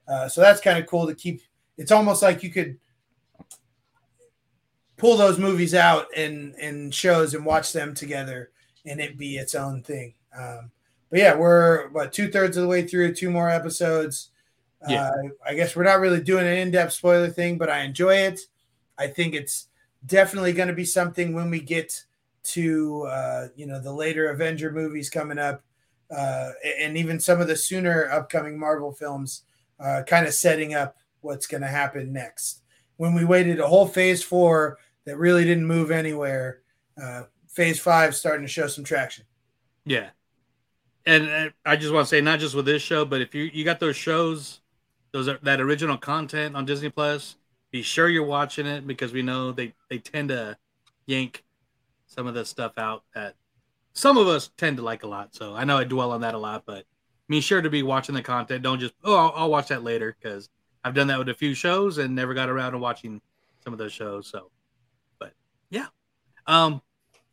uh, 0.08 0.28
so 0.30 0.42
that's 0.42 0.62
kind 0.62 0.80
of 0.80 0.88
cool 0.88 1.08
to 1.08 1.16
keep. 1.16 1.42
It's 1.78 1.92
almost 1.92 2.22
like 2.22 2.44
you 2.44 2.50
could 2.50 2.78
pull 4.98 5.18
those 5.18 5.40
movies 5.40 5.74
out 5.74 6.06
and 6.16 6.54
and 6.56 6.94
shows 6.94 7.34
and 7.34 7.44
watch 7.44 7.74
them 7.74 7.94
together, 7.94 8.52
and 8.86 9.02
it 9.02 9.18
be 9.18 9.38
its 9.38 9.56
own 9.56 9.82
thing. 9.82 10.14
Um, 10.38 10.72
but 11.10 11.20
yeah, 11.20 11.36
we're 11.36 11.88
about 11.88 12.14
two 12.14 12.30
thirds 12.30 12.56
of 12.56 12.64
the 12.64 12.70
way 12.70 12.88
through, 12.88 13.16
two 13.16 13.30
more 13.30 13.50
episodes. 13.50 14.30
Yeah. 14.88 15.10
Uh, 15.10 15.30
I 15.46 15.56
guess 15.56 15.76
we're 15.76 15.84
not 15.84 16.00
really 16.00 16.22
doing 16.22 16.46
an 16.48 16.58
in 16.58 16.72
depth 16.72 16.94
spoiler 16.94 17.30
thing, 17.30 17.58
but 17.58 17.70
I 17.70 17.82
enjoy 17.82 18.16
it. 18.16 18.42
I 18.98 19.08
think 19.08 19.34
it's 19.34 19.68
definitely 20.06 20.54
going 20.54 20.68
to 20.70 20.74
be 20.74 20.86
something 20.86 21.34
when 21.34 21.50
we 21.50 21.60
get 21.60 22.04
to 22.44 23.04
uh, 23.04 23.48
you 23.56 23.66
know 23.66 23.82
the 23.82 23.94
later 23.94 24.30
Avenger 24.30 24.72
movies 24.72 25.10
coming 25.10 25.40
up, 25.40 25.64
uh, 26.16 26.52
and 26.80 26.96
even 26.96 27.20
some 27.20 27.42
of 27.42 27.48
the 27.48 27.56
sooner 27.56 28.10
upcoming 28.12 28.60
Marvel 28.60 28.92
films, 28.92 29.44
uh, 29.80 30.04
kind 30.06 30.28
of 30.28 30.34
setting 30.34 30.74
up 30.74 30.98
what's 31.22 31.48
going 31.48 31.62
to 31.62 31.68
happen 31.68 32.12
next. 32.12 32.62
When 32.98 33.14
we 33.14 33.26
waited 33.26 33.60
a 33.60 33.68
whole 33.68 33.88
Phase 33.88 34.24
Four 34.24 34.78
that 35.06 35.18
really 35.18 35.44
didn't 35.44 35.66
move 35.66 35.92
anywhere, 35.92 36.62
uh, 37.02 37.24
Phase 37.48 37.80
Five 37.80 38.16
starting 38.16 38.46
to 38.46 38.52
show 38.52 38.68
some 38.68 38.84
traction. 38.84 39.26
Yeah. 39.86 40.10
And 41.06 41.30
uh, 41.30 41.50
I 41.66 41.76
just 41.76 41.94
want 41.94 42.06
to 42.06 42.10
say, 42.10 42.22
not 42.22 42.40
just 42.40 42.54
with 42.54 42.66
this 42.66 42.82
show, 42.82 43.06
but 43.06 43.22
if 43.22 43.34
you 43.34 43.50
you 43.54 43.66
got 43.66 43.80
those 43.80 43.96
shows, 43.96 44.62
those 45.12 45.28
are, 45.28 45.40
that 45.42 45.60
original 45.60 45.98
content 45.98 46.56
on 46.56 46.66
Disney 46.66 46.90
Plus, 46.90 47.38
be 47.72 47.82
sure 47.82 48.08
you're 48.08 48.26
watching 48.26 48.68
it 48.68 48.86
because 48.86 49.12
we 49.12 49.22
know 49.22 49.52
they 49.52 49.74
they 49.90 49.98
tend 49.98 50.30
to 50.30 50.58
yank 51.08 51.44
some 52.06 52.28
of 52.28 52.34
the 52.34 52.46
stuff 52.46 52.74
out 52.78 53.04
that 53.16 53.36
some 53.94 54.18
of 54.18 54.28
us 54.28 54.52
tend 54.58 54.78
to 54.78 54.84
like 54.84 55.04
a 55.04 55.08
lot. 55.08 55.34
So 55.34 55.56
I 55.56 55.64
know 55.64 55.78
I 55.78 55.86
dwell 55.86 56.12
on 56.12 56.22
that 56.22 56.36
a 56.36 56.38
lot, 56.38 56.64
but 56.66 56.86
be 57.28 57.42
sure 57.42 57.62
to 57.62 57.70
be 57.70 57.82
watching 57.82 58.14
the 58.14 58.22
content. 58.22 58.64
Don't 58.64 58.80
just 58.80 58.94
oh 59.04 59.16
I'll, 59.16 59.34
I'll 59.36 59.50
watch 59.50 59.70
that 59.70 59.84
later 59.84 60.16
because 60.22 60.50
I've 60.84 60.94
done 60.94 61.08
that 61.08 61.20
with 61.20 61.30
a 61.30 61.34
few 61.34 61.54
shows 61.54 61.98
and 61.98 62.16
never 62.16 62.34
got 62.34 62.50
around 62.50 62.74
to 62.74 62.78
watching 62.78 63.22
some 63.64 63.74
of 63.74 63.80
those 63.80 63.94
shows. 63.94 64.28
So, 64.28 64.50
but 65.20 65.34
yeah, 65.70 65.88
um, 66.48 66.82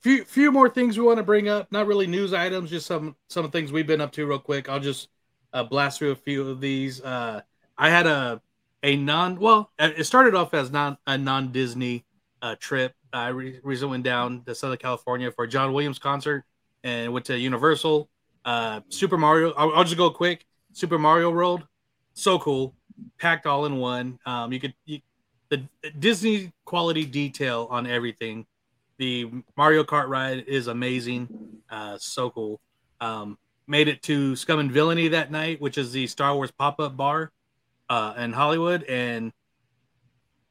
few 0.01 0.25
few 0.25 0.53
more 0.53 0.69
things 0.69 0.99
we 0.99 1.05
want 1.05 1.19
to 1.19 1.23
bring 1.23 1.49
up. 1.49 1.71
Not 1.73 1.87
really 1.87 2.07
news 2.07 2.33
items, 2.33 2.71
just 2.71 2.87
some 2.87 3.17
some 3.29 3.51
things 3.51 3.73
we've 3.73 3.87
been 3.87 4.01
up 4.01 4.13
to 4.13 4.27
real 4.27 4.39
quick. 4.39 4.69
I'll 4.69 4.81
just 4.81 5.09
uh, 5.53 5.65
blast 5.65 5.99
through 5.99 6.13
a 6.13 6.17
few 6.17 6.49
of 6.49 6.61
these. 6.61 7.01
Uh, 7.01 7.43
I 7.77 7.91
had 7.91 8.07
a 8.07 8.43
a 8.83 8.97
non 8.97 9.39
well, 9.39 9.71
it 9.79 10.05
started 10.05 10.35
off 10.35 10.55
as 10.55 10.71
non 10.71 10.99
a 11.07 11.17
non 11.19 11.53
Disney 11.53 12.05
uh, 12.43 12.57
trip. 12.59 12.95
I 13.13 13.29
re- 13.29 13.61
recently 13.63 13.93
went 13.93 14.05
down 14.05 14.43
to 14.45 14.55
Southern 14.55 14.79
California 14.79 15.31
for 15.33 15.45
a 15.45 15.49
John 15.49 15.73
Williams 15.73 15.99
concert 15.99 16.45
and 16.85 17.13
went 17.13 17.27
to 17.27 17.39
Universal. 17.39 18.09
Uh, 18.45 18.81
Super 18.89 19.17
Mario. 19.17 19.53
I'll, 19.53 19.73
I'll, 19.73 19.85
just 19.85 19.97
go 19.97 20.11
quick. 20.11 20.47
Super 20.73 20.99
Mario 20.99 21.31
World, 21.31 21.67
so 22.15 22.39
cool, 22.39 22.75
packed 23.19 23.47
all 23.47 23.67
in 23.67 23.77
one. 23.77 24.19
Um, 24.27 24.53
you 24.53 24.61
could 24.61 24.75
you, 24.85 25.01
the 25.49 25.63
Disney 25.99 26.53
quality 26.65 27.05
detail 27.05 27.69
on 27.71 27.87
everything. 27.87 28.47
The 28.99 29.31
Mario 29.57 29.85
Kart 29.85 30.09
ride 30.09 30.45
is 30.49 30.67
amazing, 30.67 31.29
uh, 31.71 31.99
so 31.99 32.31
cool. 32.31 32.61
Um, 33.01 33.39
made 33.67 33.89
it 33.89 34.03
to 34.05 34.35
Scum 34.35 34.59
and 34.59 34.73
Villainy 34.73 35.09
that 35.09 35.31
night, 35.31 35.61
which 35.61 35.79
is 35.79 35.93
the 35.93 36.07
Star 36.07 36.35
Wars 36.35 36.51
pop 36.51 36.81
up 36.81 36.97
bar 36.97 37.31
uh, 37.89 38.15
in 38.19 38.33
Hollywood, 38.33 38.83
and 38.85 39.33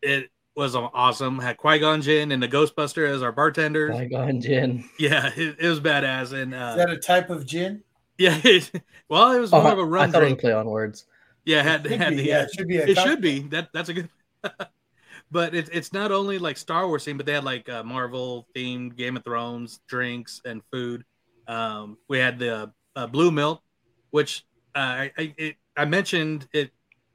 it 0.01 0.29
was 0.55 0.75
awesome. 0.75 1.39
Had 1.39 1.57
Qui 1.57 1.79
Gon 1.79 2.01
Jinn 2.01 2.31
and 2.31 2.41
the 2.41 2.47
Ghostbuster 2.47 3.07
as 3.07 3.21
our 3.21 3.31
bartenders. 3.31 3.95
Qui 3.95 4.07
Gon 4.07 4.41
Jinn. 4.41 4.83
Yeah, 4.99 5.31
it, 5.35 5.57
it, 5.59 5.67
was 5.67 5.79
badass. 5.79 6.33
And 6.33 6.53
uh, 6.53 6.71
is 6.71 6.77
that 6.77 6.89
a 6.89 6.97
type 6.97 7.29
of 7.29 7.45
gin? 7.45 7.83
Yeah. 8.19 8.35
It, 8.43 8.71
well, 9.09 9.31
it 9.31 9.39
was 9.39 9.53
oh, 9.53 9.61
more 9.61 9.73
of 9.73 9.77
a 9.77 9.85
rum. 9.85 10.09
I 10.09 10.11
thought 10.11 10.19
drink. 10.21 10.31
it 10.31 10.35
was 10.37 10.41
play 10.41 10.53
on 10.53 10.65
words. 10.65 11.05
Yeah, 11.47 11.63
had 11.63 11.87
had 11.87 12.17
the, 12.17 12.23
yeah, 12.23 12.43
it 12.43 12.51
should 12.53 12.67
be. 12.67 12.75
it 12.75 12.97
should 12.97 13.21
be 13.21 13.39
that. 13.39 13.69
That's 13.73 13.87
a 13.87 13.93
good. 13.93 14.09
but 15.31 15.55
it's 15.55 15.69
it's 15.69 15.93
not 15.93 16.11
only 16.11 16.39
like 16.39 16.57
Star 16.57 16.85
Wars 16.85 17.05
theme, 17.05 17.15
but 17.15 17.25
they 17.25 17.31
had 17.31 17.45
like 17.45 17.69
uh, 17.69 17.83
Marvel 17.83 18.49
themed 18.53 18.97
Game 18.97 19.15
of 19.15 19.23
Thrones 19.23 19.79
drinks 19.87 20.41
and 20.43 20.61
food. 20.73 21.05
Um, 21.47 21.97
we 22.09 22.17
had 22.17 22.37
the 22.37 22.73
uh, 22.97 23.07
blue 23.07 23.31
milk, 23.31 23.63
which 24.09 24.45
uh, 24.75 24.79
I 24.79 25.11
I, 25.17 25.33
it, 25.37 25.55
I 25.77 25.85
mentioned 25.85 26.49
it 26.51 26.71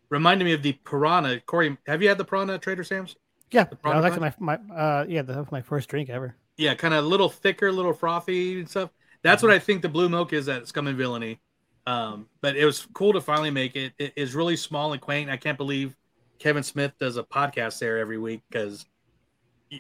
reminded 0.09 0.47
me 0.47 0.55
of 0.55 0.63
the 0.63 0.73
piranha. 0.73 1.39
Cory, 1.41 1.77
have 1.87 2.01
you 2.01 2.09
had 2.09 2.17
the 2.17 2.25
piranha 2.25 2.59
Trader 2.59 2.85
Sam's? 2.85 3.17
Yeah, 3.51 3.65
that 3.65 3.85
was 3.85 4.19
my, 4.19 4.33
my 4.39 4.75
uh 4.75 5.05
yeah, 5.07 5.21
that 5.21 5.37
was 5.37 5.53
my 5.53 5.61
first 5.61 5.91
drink 5.91 6.09
ever. 6.09 6.37
Yeah, 6.57 6.75
kind 6.75 6.95
of 6.95 7.05
a 7.05 7.07
little 7.07 7.29
thicker, 7.29 7.67
a 7.67 7.73
little 7.73 7.93
frothy 7.93 8.61
and 8.61 8.69
stuff. 8.69 8.89
That's 9.23 9.43
mm-hmm. 9.43 9.49
what 9.49 9.57
I 9.57 9.59
think 9.59 9.83
the 9.83 9.91
blue 9.91 10.09
milk 10.09 10.33
is 10.33 10.49
at 10.49 10.67
Scum 10.69 10.87
and 10.87 10.97
Villainy. 10.97 11.39
Um, 11.87 12.29
but 12.41 12.57
it 12.57 12.65
was 12.65 12.87
cool 12.93 13.13
to 13.13 13.21
finally 13.21 13.51
make 13.51 13.77
it. 13.77 13.93
It 13.99 14.13
is 14.17 14.35
really 14.35 14.57
small 14.57 14.93
and 14.93 15.01
quaint. 15.01 15.31
I 15.31 15.37
can't 15.37 15.59
believe 15.59 15.97
Kevin 16.39 16.63
Smith 16.63 16.93
does 16.99 17.17
a 17.17 17.23
podcast 17.23 17.79
there 17.79 17.99
every 17.99 18.19
week 18.19 18.43
because, 18.51 18.87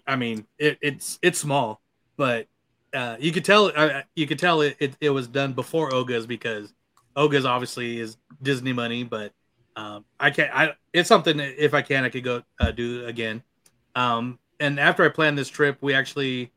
I 0.06 0.16
mean, 0.16 0.46
it, 0.58 0.78
it's 0.80 1.18
it's 1.22 1.38
small, 1.38 1.80
but 2.16 2.46
uh, 2.94 3.16
you 3.18 3.32
could 3.32 3.44
tell 3.44 3.72
uh, 3.74 4.02
you 4.16 4.26
could 4.26 4.38
tell 4.38 4.62
it, 4.62 4.76
it, 4.80 4.96
it 5.00 5.10
was 5.10 5.28
done 5.28 5.52
before 5.52 5.94
Oga's 5.94 6.26
because 6.26 6.72
Oga's 7.16 7.44
obviously 7.44 8.00
is 8.00 8.16
Disney 8.42 8.72
money, 8.72 9.04
but 9.04 9.32
um, 9.76 10.04
I 10.18 10.30
can't. 10.30 10.54
I 10.54 10.74
it's 10.92 11.08
something 11.08 11.38
if 11.40 11.74
I 11.74 11.82
can 11.82 12.04
I 12.04 12.08
could 12.08 12.24
go 12.24 12.42
uh, 12.60 12.70
do 12.72 13.06
again. 13.06 13.42
Um, 13.94 14.38
and 14.60 14.78
after 14.80 15.04
I 15.04 15.08
planned 15.08 15.38
this 15.38 15.48
trip, 15.48 15.78
we 15.80 15.94
actually 15.94 16.52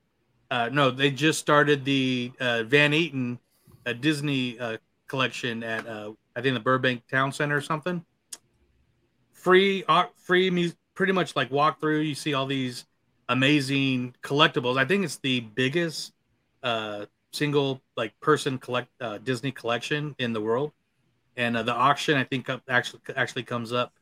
uh, 0.52 0.70
no, 0.72 0.92
they 0.92 1.12
just 1.12 1.40
started 1.40 1.86
the 1.86 2.32
uh, 2.40 2.64
Van 2.64 2.94
Eaton 2.94 3.40
uh, 3.86 3.94
Disney 3.94 4.60
uh, 4.60 4.78
collection 5.08 5.64
at 5.64 5.88
uh, 5.88 6.12
I 6.36 6.42
think 6.42 6.54
the 6.54 6.60
Burbank 6.60 7.08
Town 7.08 7.32
Center 7.32 7.56
or 7.56 7.62
something. 7.62 8.04
Free, 9.32 9.84
uh, 9.88 10.06
free, 10.16 10.50
music, 10.50 10.78
pretty 10.96 11.14
much 11.14 11.36
like 11.36 11.52
walk 11.52 11.80
through. 11.80 12.00
You 12.00 12.16
see 12.16 12.34
all 12.34 12.46
these 12.46 12.86
amazing 13.30 14.16
collectibles. 14.24 14.78
I 14.78 14.86
think 14.86 15.06
it's 15.06 15.18
the 15.18 15.42
biggest 15.42 16.14
uh, 16.64 17.06
single 17.32 17.82
like 17.96 18.20
person 18.20 18.58
collect 18.58 18.90
uh, 19.00 19.20
Disney 19.20 19.52
collection 19.52 20.16
in 20.18 20.34
the 20.34 20.42
world, 20.42 20.72
and 21.38 21.56
uh, 21.58 21.64
the 21.64 21.74
auction 21.74 22.18
I 22.18 22.24
think 22.24 22.50
actually 22.68 23.02
actually 23.16 23.44
comes 23.44 23.72
up. 23.72 23.94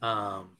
Um, 0.00 0.56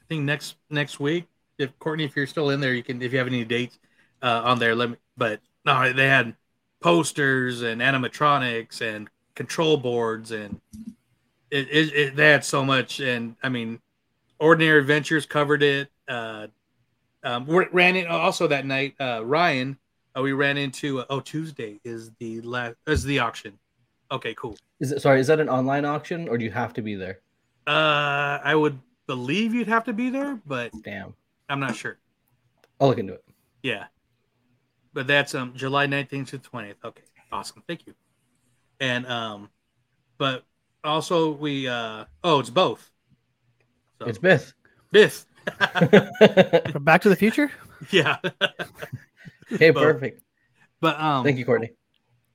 I 0.00 0.04
think 0.08 0.24
next 0.24 0.56
next 0.68 1.00
week. 1.00 1.26
If 1.58 1.78
Courtney, 1.78 2.04
if 2.04 2.16
you're 2.16 2.26
still 2.26 2.50
in 2.50 2.60
there, 2.60 2.72
you 2.72 2.82
can 2.82 3.02
if 3.02 3.12
you 3.12 3.18
have 3.18 3.26
any 3.26 3.44
dates 3.44 3.78
uh, 4.22 4.42
on 4.44 4.58
there. 4.58 4.74
Let 4.74 4.90
me. 4.90 4.96
But 5.16 5.40
no, 5.64 5.92
they 5.92 6.08
had 6.08 6.34
posters 6.80 7.62
and 7.62 7.80
animatronics 7.80 8.80
and 8.80 9.08
control 9.34 9.76
boards 9.76 10.32
and 10.32 10.60
it, 11.50 11.68
it, 11.70 11.94
it, 11.94 12.16
they 12.16 12.28
had 12.28 12.44
so 12.44 12.64
much. 12.64 13.00
And 13.00 13.36
i 13.42 13.48
mean 13.48 13.80
ordinary 14.38 14.80
adventures 14.80 15.26
covered 15.26 15.62
it. 15.62 15.88
Uh 16.08 16.48
um 17.22 17.46
we 17.46 17.66
ran 17.72 17.96
it 17.96 18.06
also 18.06 18.46
that 18.48 18.64
night 18.64 18.94
uh 18.98 19.22
ryan 19.24 19.76
uh, 20.16 20.22
we 20.22 20.32
ran 20.32 20.56
into 20.56 21.00
uh, 21.00 21.04
oh 21.10 21.20
tuesday 21.20 21.78
is 21.84 22.10
the 22.18 22.40
last 22.40 22.76
is 22.86 23.04
the 23.04 23.18
auction. 23.18 23.58
Okay 24.10 24.34
cool. 24.34 24.56
Is 24.80 24.92
it 24.92 25.02
sorry 25.02 25.20
is 25.20 25.26
that 25.26 25.40
an 25.40 25.48
online 25.48 25.84
auction 25.84 26.28
or 26.28 26.38
do 26.38 26.44
you 26.44 26.50
have 26.50 26.72
to 26.74 26.82
be 26.82 26.94
there? 26.94 27.20
Uh 27.66 28.38
i 28.42 28.54
would 28.54 28.78
believe 29.06 29.54
you'd 29.54 29.68
have 29.68 29.84
to 29.84 29.92
be 29.92 30.08
there 30.08 30.40
but 30.46 30.70
damn. 30.82 31.14
I'm 31.48 31.60
not 31.60 31.76
sure. 31.76 31.98
I'll 32.80 32.88
look 32.88 32.98
into 32.98 33.14
it. 33.14 33.24
Yeah 33.62 33.86
but 34.92 35.06
that's 35.06 35.34
um 35.34 35.52
July 35.54 35.86
19th 35.86 36.28
to 36.28 36.38
20th. 36.38 36.74
Okay, 36.84 37.02
awesome. 37.32 37.62
Thank 37.66 37.86
you. 37.86 37.94
And 38.80 39.06
um, 39.06 39.50
but 40.18 40.44
also 40.84 41.32
we 41.32 41.68
uh 41.68 42.04
oh 42.24 42.40
it's 42.40 42.50
both. 42.50 42.90
So, 43.98 44.06
it's 44.06 44.18
Biff. 44.18 44.54
Biff. 44.92 45.26
From 46.72 46.84
Back 46.84 47.02
to 47.02 47.08
the 47.08 47.16
Future. 47.16 47.50
Yeah. 47.90 48.16
okay, 49.52 49.72
perfect. 49.72 50.22
But 50.80 50.98
um, 51.00 51.24
thank 51.24 51.38
you, 51.38 51.44
Courtney. 51.44 51.70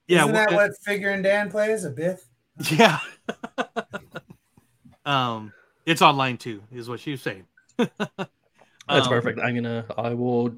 Yeah, 0.08 0.22
isn't 0.22 0.34
that 0.34 0.51
what 0.51 0.72
Figure 0.84 1.10
and 1.10 1.24
Dan 1.24 1.49
plays? 1.49 1.84
A 1.86 1.89
Biff. 1.89 2.24
Yeah. 2.72 2.99
um, 5.06 5.51
it's 5.86 6.01
online 6.01 6.38
too, 6.38 6.64
is 6.72 6.88
what 6.88 6.99
she 6.99 7.12
was 7.12 7.22
saying. 7.22 7.45
That's 7.78 7.99
um, 8.88 9.10
perfect. 9.10 9.39
I'm 9.39 9.56
gonna. 9.56 9.86
I 9.97 10.14
will 10.14 10.56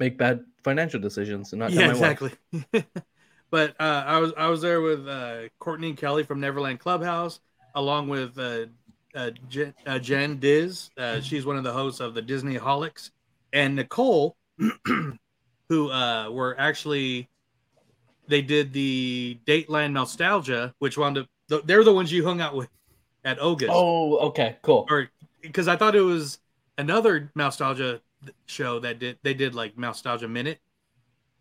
make 0.00 0.18
bad 0.18 0.44
financial 0.64 0.98
decisions 0.98 1.52
and 1.52 1.60
not 1.60 1.70
yeah 1.70 1.90
exactly 1.90 2.32
but 3.50 3.74
uh, 3.80 4.02
i 4.06 4.18
was 4.18 4.32
i 4.36 4.48
was 4.48 4.60
there 4.60 4.80
with 4.80 5.06
uh, 5.06 5.42
courtney 5.58 5.90
and 5.90 5.98
kelly 5.98 6.24
from 6.24 6.40
neverland 6.40 6.80
clubhouse 6.80 7.40
along 7.76 8.08
with 8.08 8.36
uh, 8.38 8.66
uh 9.14 9.30
jen, 9.48 9.72
uh, 9.86 9.98
jen 9.98 10.38
diz 10.38 10.90
uh, 10.98 11.20
she's 11.20 11.46
one 11.46 11.56
of 11.56 11.62
the 11.64 11.72
hosts 11.72 12.00
of 12.00 12.14
the 12.14 12.22
disney 12.22 12.58
holics 12.58 13.10
and 13.52 13.76
nicole 13.76 14.36
who 15.68 15.86
were 15.86 16.56
actually 16.58 17.28
they 18.26 18.42
did 18.42 18.72
the 18.72 19.38
dateland 19.46 19.92
nostalgia 19.92 20.74
which 20.78 20.98
wound 20.98 21.18
up 21.18 21.26
they're 21.64 21.84
the 21.84 21.92
ones 21.92 22.12
you 22.12 22.24
hung 22.24 22.40
out 22.40 22.54
with 22.54 22.68
at 23.24 23.38
Oga's. 23.40 23.70
Oh, 23.70 24.16
okay, 24.28 24.56
cool. 24.62 24.86
Or 24.88 25.10
because 25.42 25.68
I 25.68 25.76
thought 25.76 25.94
it 25.94 26.00
was 26.00 26.38
another 26.78 27.30
nostalgia 27.34 28.00
show 28.46 28.80
that 28.80 28.98
did 28.98 29.18
they 29.22 29.34
did 29.34 29.54
like 29.54 29.78
Nostalgia 29.78 30.28
Minute, 30.28 30.58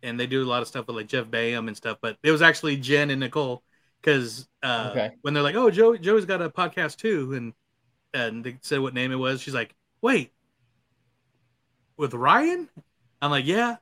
and 0.04 0.20
they 0.20 0.28
do 0.28 0.44
a 0.44 0.46
lot 0.48 0.62
of 0.62 0.68
stuff 0.68 0.88
with 0.88 0.96
like 0.96 1.08
Jeff 1.08 1.26
Baham 1.26 1.68
and 1.68 1.76
stuff. 1.76 1.98
But 2.02 2.18
it 2.24 2.32
was 2.32 2.42
actually 2.42 2.78
Jen 2.78 3.10
and 3.10 3.20
Nicole 3.20 3.64
because 4.02 4.48
uh, 4.64 4.90
okay. 4.92 5.12
when 5.22 5.34
they're 5.34 5.44
like, 5.44 5.56
"Oh, 5.56 5.70
Joe 5.70 5.98
Joey's 5.98 6.26
got 6.26 6.42
a 6.42 6.50
podcast 6.50 6.98
too," 6.98 7.34
and 7.34 7.54
and 8.14 8.44
they 8.44 8.58
said 8.62 8.80
what 8.80 8.94
name 8.94 9.12
it 9.12 9.18
was. 9.18 9.42
She's 9.42 9.54
like, 9.54 9.76
"Wait, 10.02 10.32
with 11.98 12.14
Ryan?" 12.14 12.70
I'm 13.22 13.32
like, 13.32 13.46
"Yeah, 13.46 13.78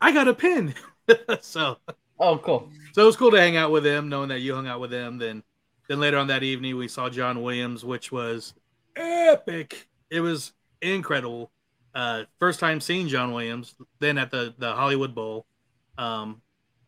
I 0.00 0.12
got 0.12 0.28
a 0.28 0.34
pin." 0.34 0.74
so 1.40 1.76
oh, 2.18 2.38
cool. 2.38 2.68
So 2.92 3.02
it 3.02 3.06
was 3.06 3.16
cool 3.16 3.30
to 3.30 3.40
hang 3.40 3.56
out 3.56 3.70
with 3.70 3.84
them, 3.84 4.08
knowing 4.08 4.28
that 4.28 4.40
you 4.40 4.54
hung 4.54 4.66
out 4.66 4.80
with 4.80 4.90
them. 4.90 5.18
Then 5.18 5.42
then 5.88 6.00
later 6.00 6.18
on 6.18 6.28
that 6.28 6.42
evening, 6.42 6.76
we 6.76 6.88
saw 6.88 7.08
John 7.08 7.42
Williams, 7.42 7.84
which 7.84 8.12
was 8.12 8.54
epic. 8.96 9.88
It 10.10 10.20
was 10.20 10.52
incredible 10.82 11.50
uh, 11.94 12.24
first 12.38 12.60
time 12.60 12.80
seeing 12.80 13.08
John 13.08 13.32
Williams, 13.32 13.74
then 13.98 14.18
at 14.18 14.30
the 14.30 14.54
the 14.58 14.72
Hollywood 14.72 15.14
Bowl. 15.14 15.46
Um, 15.98 16.42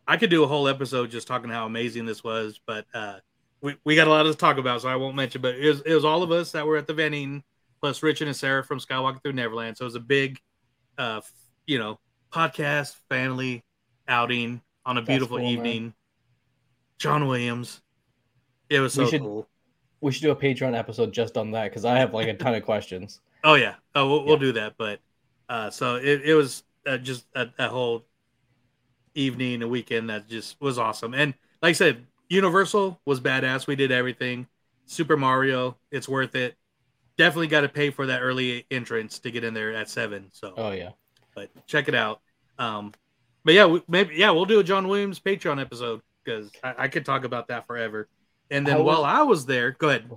I 0.07 0.17
could 0.17 0.31
do 0.31 0.43
a 0.43 0.47
whole 0.47 0.69
episode 0.69 1.11
just 1.11 1.29
talking 1.29 1.51
how 1.51 1.67
amazing 1.67 2.07
this 2.07 2.25
was, 2.25 2.61
but 2.67 2.87
uh, 2.93 3.19
we, 3.61 3.77
we 3.85 3.95
got 3.95 4.09
a 4.09 4.11
lot 4.11 4.25
to 4.25 4.35
talk 4.35 4.59
about, 4.59 4.83
so 4.83 4.89
I 4.89 4.97
won't 4.97 5.15
mention. 5.15 5.41
But 5.41 5.55
it 5.55 5.69
was, 5.69 5.81
it 5.83 5.95
was 5.95 6.05
all 6.05 6.23
of 6.23 6.31
us 6.33 6.53
that 6.53 6.67
were 6.67 6.77
at 6.77 6.87
the 6.87 6.95
vending, 6.95 7.43
plus 7.81 8.03
Richard 8.03 8.27
and 8.27 8.37
Sarah 8.37 8.65
from 8.65 8.81
Skywalking 8.81 9.23
Through 9.23 9.35
Neverland. 9.35 9.77
So 9.77 9.85
it 9.85 9.87
was 9.87 9.95
a 9.95 10.01
big, 10.01 10.41
uh, 10.99 11.21
you 11.67 11.79
know, 11.79 11.99
podcast 12.33 12.97
family 13.09 13.63
outing 14.09 14.61
on 14.85 14.99
a 14.99 15.03
beautiful 15.03 15.39
cool, 15.39 15.49
evening. 15.49 15.83
Man. 15.83 15.95
John 16.99 17.27
Williams. 17.27 17.81
It 18.69 18.81
was 18.81 18.95
so 18.95 19.05
we 19.05 19.11
should, 19.11 19.21
cool. 19.21 19.49
We 20.01 20.13
should 20.13 20.23
do 20.23 20.31
a 20.31 20.37
Patreon 20.37 20.77
episode 20.77 21.13
just 21.13 21.37
on 21.37 21.53
that 21.53 21.65
because 21.65 21.85
I 21.85 21.99
have 21.99 22.13
like 22.13 22.29
a 22.29 22.35
ton 22.35 22.55
of 22.55 22.63
questions. 22.65 23.21
Oh 23.45 23.55
yeah. 23.55 23.75
Oh, 23.95 24.09
we'll, 24.09 24.21
yeah. 24.21 24.27
we'll 24.27 24.37
do 24.39 24.53
that. 24.53 24.75
But 24.77 25.01
uh, 25.49 25.71
so 25.71 25.97
it, 25.97 26.23
it 26.25 26.35
was 26.35 26.65
uh, 26.87 26.99
just 26.99 27.27
a, 27.35 27.49
a 27.59 27.69
whole 27.69 28.05
evening, 29.15 29.63
a 29.63 29.69
weekend 29.69 30.11
that 30.11 30.29
just 30.29 30.61
was 30.61 30.79
awesome. 30.79 31.15
And 31.15 31.35
like 31.61 31.71
I 31.71 31.73
said, 31.73 32.07
Universal 32.29 33.01
was 33.05 33.21
badass. 33.21 33.67
We 33.67 33.77
did 33.77 33.93
everything. 33.93 34.47
Super 34.87 35.17
Mario, 35.17 35.77
it's 35.91 36.09
worth 36.09 36.35
it. 36.35 36.57
Definitely 37.19 37.49
got 37.49 37.61
to 37.61 37.69
pay 37.69 37.91
for 37.91 38.07
that 38.07 38.21
early 38.21 38.67
entrance 38.71 39.19
to 39.21 39.31
get 39.31 39.45
in 39.45 39.55
there 39.55 39.75
at 39.75 39.89
seven. 39.89 40.29
So, 40.33 40.55
oh 40.57 40.71
yeah, 40.71 40.91
but 41.35 41.51
check 41.67 41.89
it 41.89 41.95
out. 41.95 42.21
Um, 42.59 42.93
but 43.45 43.55
yeah, 43.55 43.67
we, 43.67 43.83
maybe 43.89 44.15
yeah, 44.17 44.31
we'll 44.31 44.45
do 44.45 44.61
a 44.61 44.65
John 44.65 44.89
Williams 44.89 45.21
Patreon 45.21 45.61
episode 45.61 46.01
because 46.25 46.51
I, 46.65 46.75
I, 46.79 46.89
could 46.89 47.05
talk 47.05 47.25
about 47.25 47.49
that 47.49 47.67
forever. 47.67 48.09
And 48.51 48.67
then 48.67 48.77
how 48.77 48.83
while 48.83 49.05
I 49.05 49.23
was 49.23 49.47
there, 49.47 49.73
go 49.73 49.89
ahead. 49.89 50.11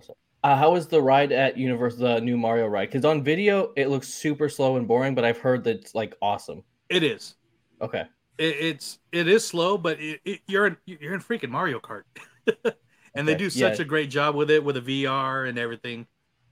Uh, 0.45 0.55
how 0.55 0.73
was 0.73 0.85
the 0.85 1.01
ride 1.01 1.31
at 1.31 1.57
Universal, 1.57 2.01
the 2.01 2.21
new 2.21 2.37
Mario 2.37 2.67
ride? 2.67 2.91
Because 2.91 3.03
on 3.03 3.23
video 3.23 3.73
it 3.75 3.89
looks 3.89 4.07
super 4.07 4.47
slow 4.47 4.77
and 4.77 4.87
boring, 4.87 5.15
but 5.15 5.25
I've 5.25 5.39
heard 5.39 5.63
that 5.63 5.77
it's 5.77 5.95
like 5.95 6.15
awesome. 6.21 6.61
It 6.87 7.01
is. 7.01 7.33
Okay. 7.81 8.03
It, 8.37 8.55
it's 8.59 8.99
it 9.11 9.27
is 9.27 9.43
slow, 9.43 9.75
but 9.75 9.99
it, 9.99 10.21
it, 10.23 10.41
you're 10.47 10.67
in, 10.67 10.77
you're 10.85 11.15
in 11.15 11.19
freaking 11.19 11.49
Mario 11.49 11.79
Kart, 11.79 12.03
and 12.45 12.53
okay. 12.63 13.23
they 13.23 13.33
do 13.33 13.49
such 13.49 13.79
yeah. 13.79 13.81
a 13.81 13.85
great 13.85 14.11
job 14.11 14.35
with 14.35 14.51
it 14.51 14.63
with 14.63 14.75
the 14.85 15.03
VR 15.03 15.49
and 15.49 15.57
everything. 15.57 16.05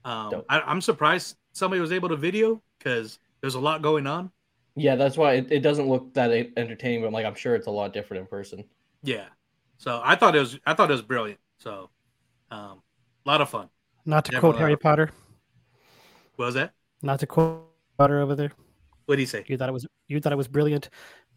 Um, 0.04 0.42
I, 0.48 0.60
I'm 0.62 0.80
surprised 0.80 1.36
somebody 1.52 1.80
was 1.80 1.92
able 1.92 2.08
to 2.08 2.16
video 2.16 2.60
because 2.80 3.20
there's 3.42 3.54
a 3.54 3.60
lot 3.60 3.80
going 3.80 4.08
on. 4.08 4.32
Yeah, 4.74 4.96
that's 4.96 5.16
why 5.16 5.34
it, 5.34 5.52
it 5.52 5.60
doesn't 5.60 5.88
look 5.88 6.12
that 6.14 6.32
entertaining, 6.56 7.02
but 7.02 7.06
I'm 7.06 7.12
like 7.12 7.26
I'm 7.26 7.36
sure 7.36 7.54
it's 7.54 7.68
a 7.68 7.70
lot 7.70 7.92
different 7.92 8.22
in 8.22 8.26
person. 8.26 8.64
Yeah. 9.04 9.26
So 9.78 10.00
I 10.02 10.16
thought 10.16 10.34
it 10.34 10.40
was 10.40 10.58
I 10.66 10.74
thought 10.74 10.90
it 10.90 10.94
was 10.94 11.02
brilliant. 11.02 11.38
So 11.58 11.90
um 12.50 12.82
a 13.24 13.30
lot 13.30 13.40
of 13.40 13.48
fun. 13.48 13.68
Not 14.06 14.24
to 14.26 14.38
quote 14.38 14.56
Harry 14.56 14.76
Potter. 14.76 15.10
What 16.36 16.46
was 16.46 16.54
that? 16.54 16.72
Not 17.02 17.20
to 17.20 17.26
quote 17.26 17.66
Potter 17.98 18.20
over 18.20 18.34
there. 18.34 18.52
What 19.06 19.16
did 19.16 19.22
he 19.22 19.26
say? 19.26 19.44
You 19.46 19.56
thought 19.56 19.68
it 19.68 19.72
was 19.72 19.86
you 20.08 20.20
thought 20.20 20.32
it 20.32 20.36
was 20.36 20.48
brilliant. 20.48 20.90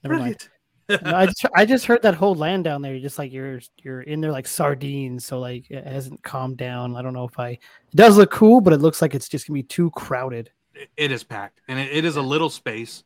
Never 0.03 0.15
brilliant. 0.15 0.49
mind. 0.89 1.01
no, 1.03 1.15
I 1.15 1.25
just 1.25 1.45
I 1.55 1.65
just 1.65 1.85
heard 1.85 2.01
that 2.03 2.15
whole 2.15 2.35
land 2.35 2.63
down 2.63 2.81
there. 2.81 2.93
You're 2.93 3.01
just 3.01 3.17
like 3.17 3.31
you're 3.31 3.59
you're 3.83 4.01
in 4.01 4.21
there 4.21 4.31
like 4.31 4.47
sardines. 4.47 5.25
So 5.25 5.39
like 5.39 5.69
it 5.69 5.85
hasn't 5.85 6.23
calmed 6.23 6.57
down. 6.57 6.95
I 6.95 7.01
don't 7.01 7.13
know 7.13 7.25
if 7.25 7.37
I. 7.39 7.49
It 7.49 7.95
does 7.95 8.17
look 8.17 8.31
cool, 8.31 8.61
but 8.61 8.73
it 8.73 8.77
looks 8.77 9.01
like 9.01 9.13
it's 9.13 9.27
just 9.27 9.47
gonna 9.47 9.55
be 9.55 9.63
too 9.63 9.91
crowded. 9.91 10.49
it, 10.73 10.89
it 10.95 11.11
is 11.11 11.23
packed, 11.23 11.61
and 11.67 11.79
it, 11.79 11.91
it 11.91 12.05
is 12.05 12.15
a 12.15 12.21
little 12.21 12.49
space, 12.49 13.03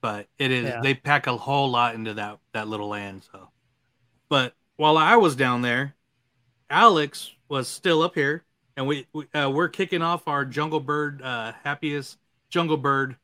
but 0.00 0.26
it 0.38 0.50
is. 0.50 0.64
Yeah. 0.64 0.80
They 0.82 0.94
pack 0.94 1.26
a 1.26 1.36
whole 1.36 1.70
lot 1.70 1.94
into 1.94 2.14
that 2.14 2.38
that 2.52 2.68
little 2.68 2.88
land. 2.88 3.22
So, 3.32 3.48
but 4.28 4.54
while 4.76 4.98
I 4.98 5.16
was 5.16 5.34
down 5.34 5.62
there, 5.62 5.94
Alex 6.68 7.30
was 7.48 7.68
still 7.68 8.02
up 8.02 8.14
here, 8.14 8.44
and 8.76 8.86
we, 8.86 9.06
we 9.12 9.26
uh, 9.34 9.50
we're 9.50 9.68
kicking 9.68 10.02
off 10.02 10.28
our 10.28 10.44
Jungle 10.44 10.80
Bird 10.80 11.22
uh, 11.22 11.52
happiest 11.62 12.18
Jungle 12.50 12.76
Bird 12.76 13.16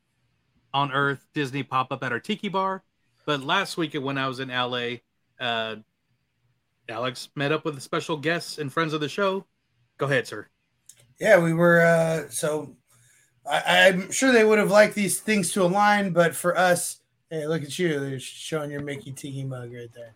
on 0.73 0.91
Earth 0.91 1.25
Disney 1.33 1.63
pop 1.63 1.91
up 1.91 2.03
at 2.03 2.11
our 2.11 2.19
Tiki 2.19 2.49
Bar. 2.49 2.83
But 3.25 3.41
last 3.43 3.77
week 3.77 3.93
when 3.93 4.17
I 4.17 4.27
was 4.27 4.39
in 4.39 4.49
LA, 4.49 4.97
uh, 5.39 5.77
Alex 6.89 7.29
met 7.35 7.51
up 7.51 7.65
with 7.65 7.81
special 7.81 8.17
guests 8.17 8.57
and 8.57 8.71
friends 8.71 8.93
of 8.93 9.01
the 9.01 9.09
show. 9.09 9.45
Go 9.97 10.05
ahead, 10.07 10.27
sir. 10.27 10.47
Yeah, 11.19 11.39
we 11.39 11.53
were. 11.53 11.81
Uh, 11.81 12.29
so 12.29 12.75
I, 13.49 13.89
am 13.89 14.11
sure 14.11 14.31
they 14.31 14.43
would 14.43 14.57
have 14.57 14.71
liked 14.71 14.95
these 14.95 15.19
things 15.19 15.51
to 15.53 15.63
align, 15.63 16.13
but 16.13 16.35
for 16.35 16.57
us, 16.57 17.01
hey, 17.29 17.45
look 17.45 17.63
at 17.63 17.77
you. 17.77 17.99
They're 17.99 18.19
showing 18.19 18.71
your 18.71 18.81
Mickey 18.81 19.11
Tiki 19.11 19.43
mug 19.43 19.71
right 19.73 19.91
there 19.93 20.15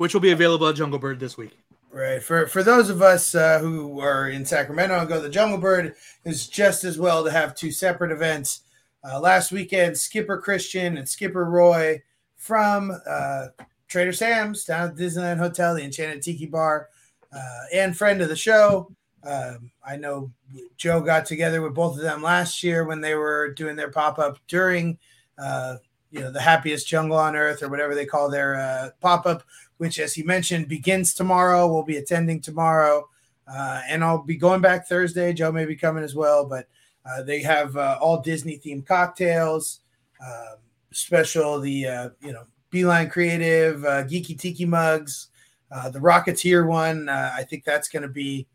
which 0.00 0.14
will 0.14 0.22
be 0.22 0.30
available 0.30 0.66
at 0.66 0.76
Jungle 0.76 0.98
Bird 0.98 1.20
this 1.20 1.36
week. 1.36 1.58
Right. 1.92 2.22
For 2.22 2.46
for 2.46 2.62
those 2.62 2.88
of 2.88 3.02
us 3.02 3.34
uh, 3.34 3.58
who 3.58 3.98
are 3.98 4.28
in 4.28 4.44
Sacramento 4.44 4.96
and 4.96 5.08
go 5.08 5.16
to 5.16 5.22
the 5.22 5.28
Jungle 5.28 5.58
Bird, 5.58 5.96
is 6.24 6.46
just 6.46 6.84
as 6.84 6.98
well 6.98 7.24
to 7.24 7.32
have 7.32 7.54
two 7.54 7.72
separate 7.72 8.12
events. 8.12 8.60
Uh, 9.02 9.18
last 9.18 9.50
weekend, 9.50 9.98
Skipper 9.98 10.38
Christian 10.38 10.98
and 10.98 11.08
Skipper 11.08 11.46
Roy 11.46 12.00
from 12.36 12.92
uh, 13.06 13.48
Trader 13.88 14.12
Sam's 14.12 14.64
down 14.64 14.90
at 14.90 14.94
Disneyland 14.94 15.38
Hotel, 15.38 15.74
the 15.74 15.82
Enchanted 15.82 16.22
Tiki 16.22 16.46
Bar, 16.46 16.88
uh, 17.32 17.64
and 17.74 17.96
friend 17.96 18.20
of 18.22 18.28
the 18.28 18.36
show. 18.36 18.94
Um, 19.24 19.72
I 19.84 19.96
know 19.96 20.30
Joe 20.76 21.00
got 21.00 21.26
together 21.26 21.60
with 21.60 21.74
both 21.74 21.96
of 21.96 22.02
them 22.02 22.22
last 22.22 22.62
year 22.62 22.84
when 22.84 23.00
they 23.00 23.16
were 23.16 23.52
doing 23.52 23.74
their 23.74 23.90
pop 23.90 24.18
up 24.18 24.38
during, 24.46 24.96
uh, 25.38 25.76
you 26.10 26.20
know, 26.20 26.30
the 26.30 26.40
happiest 26.40 26.86
jungle 26.86 27.18
on 27.18 27.36
earth 27.36 27.62
or 27.62 27.68
whatever 27.68 27.94
they 27.94 28.06
call 28.06 28.30
their 28.30 28.56
uh, 28.56 28.90
pop 29.00 29.26
up 29.26 29.42
which, 29.80 29.98
as 29.98 30.12
he 30.12 30.22
mentioned, 30.22 30.68
begins 30.68 31.14
tomorrow. 31.14 31.66
We'll 31.66 31.82
be 31.82 31.96
attending 31.96 32.42
tomorrow, 32.42 33.08
uh, 33.50 33.80
and 33.88 34.04
I'll 34.04 34.22
be 34.22 34.36
going 34.36 34.60
back 34.60 34.86
Thursday. 34.86 35.32
Joe 35.32 35.50
may 35.50 35.64
be 35.64 35.74
coming 35.74 36.04
as 36.04 36.14
well, 36.14 36.44
but 36.44 36.68
uh, 37.06 37.22
they 37.22 37.40
have 37.40 37.78
uh, 37.78 37.96
all 37.98 38.20
Disney 38.20 38.58
themed 38.58 38.86
cocktails, 38.86 39.80
um, 40.22 40.58
special 40.92 41.60
the 41.60 41.86
uh, 41.86 42.08
you 42.20 42.34
know 42.34 42.42
Beeline 42.68 43.08
Creative 43.08 43.82
uh, 43.82 44.04
Geeky 44.04 44.38
Tiki 44.38 44.66
mugs, 44.66 45.28
uh, 45.72 45.88
the 45.88 45.98
Rocketeer 45.98 46.66
one. 46.66 47.08
I 47.08 47.42
think 47.44 47.64
that's 47.64 47.88
going 47.88 48.02
to 48.02 48.08
be. 48.08 48.46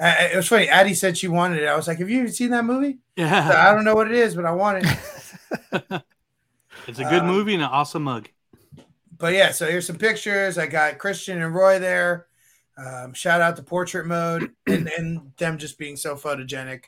it 0.00 0.34
was 0.34 0.48
funny. 0.48 0.68
Addie 0.68 0.94
said 0.94 1.16
she 1.16 1.28
wanted 1.28 1.62
it. 1.62 1.68
I 1.68 1.76
was 1.76 1.86
like, 1.86 1.98
"Have 1.98 2.10
you 2.10 2.26
seen 2.26 2.50
that 2.50 2.64
movie?" 2.64 2.98
Yeah. 3.14 3.68
I 3.68 3.72
don't 3.72 3.84
know 3.84 3.94
what 3.94 4.10
it 4.10 4.16
is, 4.16 4.34
but 4.34 4.46
I 4.46 4.50
want 4.50 4.84
it. 4.84 4.96
it's 6.88 6.98
a 6.98 7.04
good 7.04 7.20
um, 7.20 7.28
movie 7.28 7.54
and 7.54 7.62
an 7.62 7.68
awesome 7.68 8.02
mug 8.02 8.28
but 9.22 9.34
yeah, 9.34 9.52
so 9.52 9.68
here's 9.68 9.86
some 9.86 9.98
pictures. 9.98 10.58
I 10.58 10.66
got 10.66 10.98
Christian 10.98 11.40
and 11.40 11.54
Roy 11.54 11.78
there. 11.78 12.26
Um, 12.76 13.14
shout 13.14 13.40
out 13.40 13.54
to 13.54 13.62
portrait 13.62 14.04
mode 14.04 14.50
and, 14.66 14.90
and 14.98 15.30
them 15.36 15.58
just 15.58 15.78
being 15.78 15.96
so 15.96 16.16
photogenic. 16.16 16.86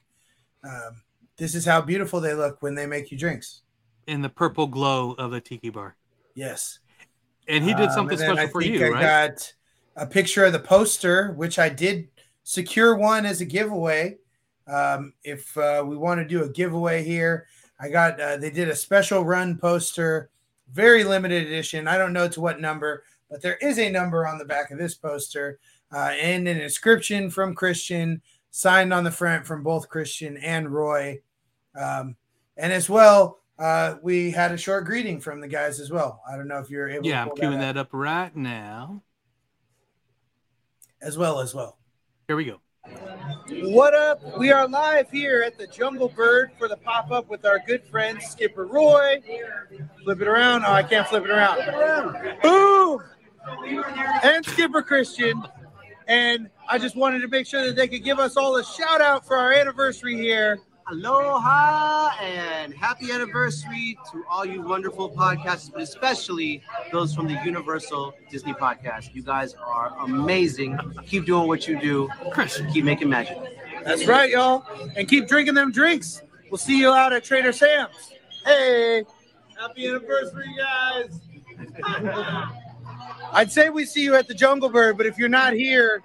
Um, 0.65 1.03
this 1.37 1.55
is 1.55 1.65
how 1.65 1.81
beautiful 1.81 2.21
they 2.21 2.35
look 2.35 2.61
when 2.61 2.75
they 2.75 2.87
make 2.87 3.13
you 3.13 3.17
drinks. 3.17 3.63
In 4.09 4.21
the 4.21 4.29
purple 4.29 4.67
glow 4.67 5.13
of 5.13 5.31
the 5.31 5.41
tiki 5.41 5.71
bar. 5.71 5.95
Yes. 6.35 6.81
And 7.47 7.63
he 7.63 7.73
did 7.73 7.91
um, 7.91 7.95
something 7.95 8.19
um, 8.19 8.25
special 8.25 8.41
I 8.41 8.47
for 8.49 8.63
you, 8.63 8.85
I 8.85 8.89
right? 8.89 9.01
got 9.01 9.55
a 9.95 10.05
picture 10.05 10.45
of 10.45 10.53
the 10.53 10.59
poster, 10.59 11.35
which 11.35 11.61
I 11.61 11.69
did 11.69 12.09
secure 12.43 12.97
one 12.97 13.27
as 13.27 13.43
a 13.43 13.45
giveaway. 13.45 14.19
Um, 14.67 15.13
if 15.23 15.57
uh, 15.57 15.85
we 15.87 15.97
want 15.97 16.19
to 16.19 16.27
do 16.27 16.43
a 16.43 16.49
giveaway 16.49 17.05
here, 17.05 17.47
I 17.79 17.91
got 17.91 18.21
uh, 18.21 18.39
they 18.39 18.51
did 18.51 18.69
a 18.69 18.75
special 18.75 19.25
run 19.25 19.57
poster 19.57 20.31
very 20.73 21.05
limited 21.05 21.47
edition. 21.47 21.89
I 21.89 21.99
don't 21.99 22.13
know 22.13 22.29
to 22.29 22.41
what 22.41 22.61
number, 22.61 23.05
but 23.31 23.43
there 23.43 23.57
is 23.57 23.79
a 23.79 23.91
number 23.91 24.27
on 24.27 24.39
the 24.39 24.45
back 24.45 24.71
of 24.71 24.79
this 24.79 24.95
poster 24.95 25.59
uh, 25.93 26.13
and 26.21 26.49
an 26.49 26.61
inscription 26.61 27.31
from 27.31 27.55
Christian 27.55 28.23
signed 28.51 28.93
on 28.93 29.05
the 29.05 29.11
front 29.11 29.47
from 29.47 29.63
both 29.63 29.89
Christian 29.89 30.37
and 30.37 30.69
Roy. 30.69 31.21
Um, 31.79 32.17
and 32.57 32.73
as 32.73 32.89
well, 32.89 33.41
uh, 33.59 33.97
we 34.03 34.31
had 34.31 34.53
a 34.53 34.57
short 34.57 34.85
greeting 34.85 35.21
from 35.21 35.41
the 35.41 35.49
guys 35.49 35.81
as 35.81 35.91
well. 35.91 36.23
I 36.29 36.37
don't 36.37 36.49
know 36.49 36.59
if 36.59 36.71
you're 36.71 36.89
able. 36.89 37.07
Yeah, 37.07 37.23
I'm 37.23 37.31
queuing 37.31 37.59
that, 37.59 37.75
that 37.75 37.77
up 37.77 37.89
right 37.93 38.35
now. 38.35 39.03
As 41.03 41.19
well, 41.19 41.41
as 41.41 41.55
well. 41.55 41.79
Here 42.27 42.37
we 42.37 42.45
go. 42.45 42.61
What 43.63 43.95
up? 43.95 44.39
We 44.39 44.53
are 44.53 44.69
live 44.69 45.11
here 45.11 45.43
at 45.43 45.59
the 45.59 45.67
Jungle 45.67 46.09
Bird 46.09 46.51
for 46.59 46.69
the 46.69 46.77
pop 46.77 47.11
up 47.11 47.29
with 47.29 47.45
our 47.47 47.59
good 47.67 47.83
friend 47.85 48.21
Skipper 48.23 48.67
Roy. 48.67 49.23
Flip 50.03 50.21
it 50.21 50.29
around. 50.29 50.65
Oh, 50.67 50.73
I 50.73 50.83
can't 50.83 51.07
flip 51.07 51.25
it 51.25 51.31
around. 51.31 51.61
Boom! 52.43 53.03
And 54.23 54.45
Skipper 54.45 54.83
Christian. 54.83 55.43
And 56.09 56.51
I 56.69 56.79
just 56.79 56.97
wanted 56.97 57.21
to 57.21 57.29
make 57.29 57.47
sure 57.47 57.65
that 57.67 57.77
they 57.77 57.89
could 57.89 58.05
give 58.05 58.19
us 58.19 58.37
all 58.37 58.57
a 58.57 58.65
shout 58.65 59.01
out 59.01 59.27
for 59.27 59.37
our 59.37 59.53
anniversary 59.53 60.17
here. 60.17 60.61
Aloha 60.87 62.11
and 62.21 62.75
happy 62.75 63.11
anniversary 63.11 63.99
to 64.13 64.23
all 64.29 64.45
you 64.45 64.61
wonderful 64.61 65.09
podcasters, 65.11 65.73
but 65.73 65.81
especially 65.81 66.63
those 66.93 67.15
from 67.15 67.27
the 67.27 67.41
Universal 67.43 68.13
Disney 68.31 68.53
podcast. 68.53 69.15
You 69.15 69.23
guys 69.23 69.55
are 69.55 69.97
amazing. 70.01 70.79
Keep 71.07 71.25
doing 71.25 71.49
what 71.49 71.67
you 71.67 71.81
do. 71.81 72.11
Chris, 72.31 72.61
keep 72.71 72.85
making 72.85 73.09
magic. 73.09 73.39
That's 73.83 74.07
right, 74.07 74.31
y'all. 74.31 74.67
And 74.95 75.09
keep 75.09 75.27
drinking 75.27 75.55
them 75.55 75.73
drinks. 75.73 76.21
We'll 76.51 76.59
see 76.59 76.79
you 76.79 76.91
out 76.91 77.15
at 77.15 77.25
Trader 77.25 77.53
Sam's. 77.53 78.13
Hey, 78.45 79.05
happy 79.59 79.87
anniversary, 79.87 80.55
guys. 80.59 81.19
I'd 83.33 83.51
say 83.51 83.71
we 83.71 83.87
see 83.87 84.03
you 84.03 84.17
at 84.17 84.29
the 84.29 84.35
Jungle 84.35 84.69
Bird, 84.69 84.99
but 84.99 85.07
if 85.07 85.17
you're 85.17 85.31
not 85.31 85.55
here, 85.55 86.03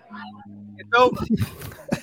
it's 0.77 0.89
over. 0.95 1.21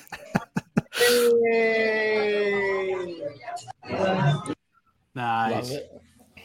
Nice. 5.15 5.79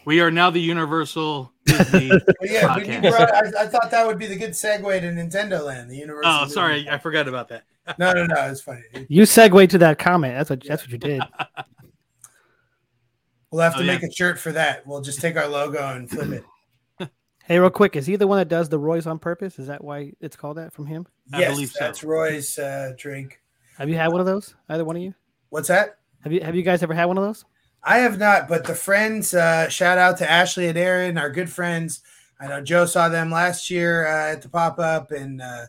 We 0.06 0.20
are 0.20 0.32
now 0.32 0.50
the 0.50 0.60
Universal 0.60 1.54
Disney 1.66 2.08
yeah, 2.42 3.02
brought, 3.02 3.34
I, 3.34 3.52
I, 3.60 3.68
thought 3.68 3.92
that 3.92 4.08
would 4.08 4.18
be 4.18 4.26
the 4.26 4.36
good 4.36 4.52
segue 4.52 4.82
to 4.82 5.08
Nintendo 5.08 5.64
Land, 5.64 5.92
the 5.92 5.98
Universal. 5.98 6.32
Oh, 6.32 6.48
sorry, 6.48 6.90
I 6.90 6.98
forgot 6.98 7.28
about 7.28 7.50
that. 7.50 7.66
no, 8.00 8.12
no, 8.14 8.26
no, 8.26 8.36
it's 8.50 8.62
funny. 8.62 8.82
You 9.10 9.24
segue 9.24 9.70
to 9.70 9.78
that 9.80 10.00
comment. 10.00 10.36
That's 10.36 10.50
what 10.50 10.64
that's 10.64 10.84
what 10.84 10.92
you 10.92 10.98
did. 10.98 11.22
we'll 13.52 13.62
have 13.62 13.76
to 13.76 13.84
oh, 13.84 13.86
make 13.86 14.02
yeah. 14.02 14.08
a 14.08 14.12
shirt 14.12 14.40
for 14.40 14.52
that. 14.54 14.88
We'll 14.88 15.02
just 15.02 15.22
take 15.22 15.36
our 15.36 15.48
logo 15.48 15.96
and 15.96 16.10
flip 16.10 16.44
it. 17.00 17.10
hey, 17.46 17.60
real 17.60 17.70
quick, 17.70 17.96
is 17.96 18.08
he 18.08 18.16
the 18.16 18.28
one 18.28 18.40
that 18.40 18.48
does 18.48 18.70
the 18.70 18.80
Roy's 18.80 19.06
on 19.06 19.20
purpose? 19.20 19.60
Is 19.60 19.68
that 19.68 19.84
why 19.84 20.14
it's 20.20 20.36
called 20.36 20.58
that 20.58 20.74
from 20.74 20.88
him? 20.88 21.06
I 21.34 21.42
yes, 21.42 21.72
so. 21.72 21.78
that's 21.80 22.04
Roy's 22.04 22.58
uh, 22.58 22.94
drink. 22.98 23.41
Have 23.82 23.90
you 23.90 23.96
had 23.96 24.12
one 24.12 24.20
of 24.20 24.28
those? 24.28 24.54
Either 24.70 24.86
one 24.86 24.96
of 24.96 25.02
you? 25.02 25.16
What's 25.50 25.70
that? 25.70 25.98
Have 26.20 26.32
you 26.32 26.42
have 26.42 26.56
you 26.56 26.62
guys 26.62 26.84
ever 26.84 26.94
had 26.94 27.06
one 27.06 27.18
of 27.18 27.24
those? 27.24 27.46
I 27.84 27.98
have 27.98 28.20
not, 28.20 28.48
but 28.48 28.64
the 28.64 28.76
friends, 28.76 29.34
uh, 29.34 29.70
shout 29.70 29.98
out 29.98 30.20
to 30.20 30.30
Ashley 30.30 30.68
and 30.68 30.78
Aaron, 30.78 31.18
our 31.18 31.32
good 31.32 31.50
friends. 31.50 32.04
I 32.40 32.46
know 32.46 32.62
Joe 32.62 32.86
saw 32.86 33.10
them 33.10 33.32
last 33.32 33.72
year 33.72 34.06
uh, 34.06 34.34
at 34.34 34.44
the 34.44 34.50
pop 34.50 34.78
up, 34.78 35.10
and 35.10 35.42
uh, 35.42 35.66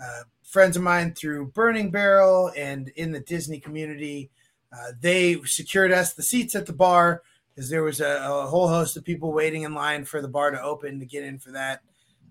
uh, 0.00 0.20
friends 0.44 0.76
of 0.76 0.84
mine 0.84 1.14
through 1.14 1.46
Burning 1.46 1.90
Barrel 1.90 2.52
and 2.56 2.90
in 2.90 3.10
the 3.10 3.18
Disney 3.18 3.58
community. 3.58 4.30
Uh, 4.72 4.92
they 5.00 5.42
secured 5.42 5.90
us 5.90 6.14
the 6.14 6.22
seats 6.22 6.54
at 6.54 6.64
the 6.64 6.72
bar 6.72 7.22
because 7.52 7.68
there 7.70 7.82
was 7.82 8.00
a, 8.00 8.22
a, 8.22 8.46
whole 8.46 8.68
host 8.68 8.96
of 8.96 9.04
people 9.04 9.32
waiting 9.32 9.62
in 9.62 9.74
line 9.74 10.04
for 10.04 10.22
the 10.22 10.28
bar 10.28 10.52
to 10.52 10.62
open 10.62 11.00
to 11.00 11.06
get 11.06 11.24
in 11.24 11.40
for 11.40 11.50
that. 11.50 11.80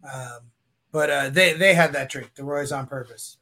Um, 0.09 0.39
but 0.93 1.09
uh, 1.09 1.29
they 1.31 1.51
they 1.51 1.73
had 1.73 1.91
that 1.91 2.09
drink, 2.09 2.33
the 2.35 2.45
Roy's 2.45 2.71
on 2.71 2.87
purpose. 2.87 3.39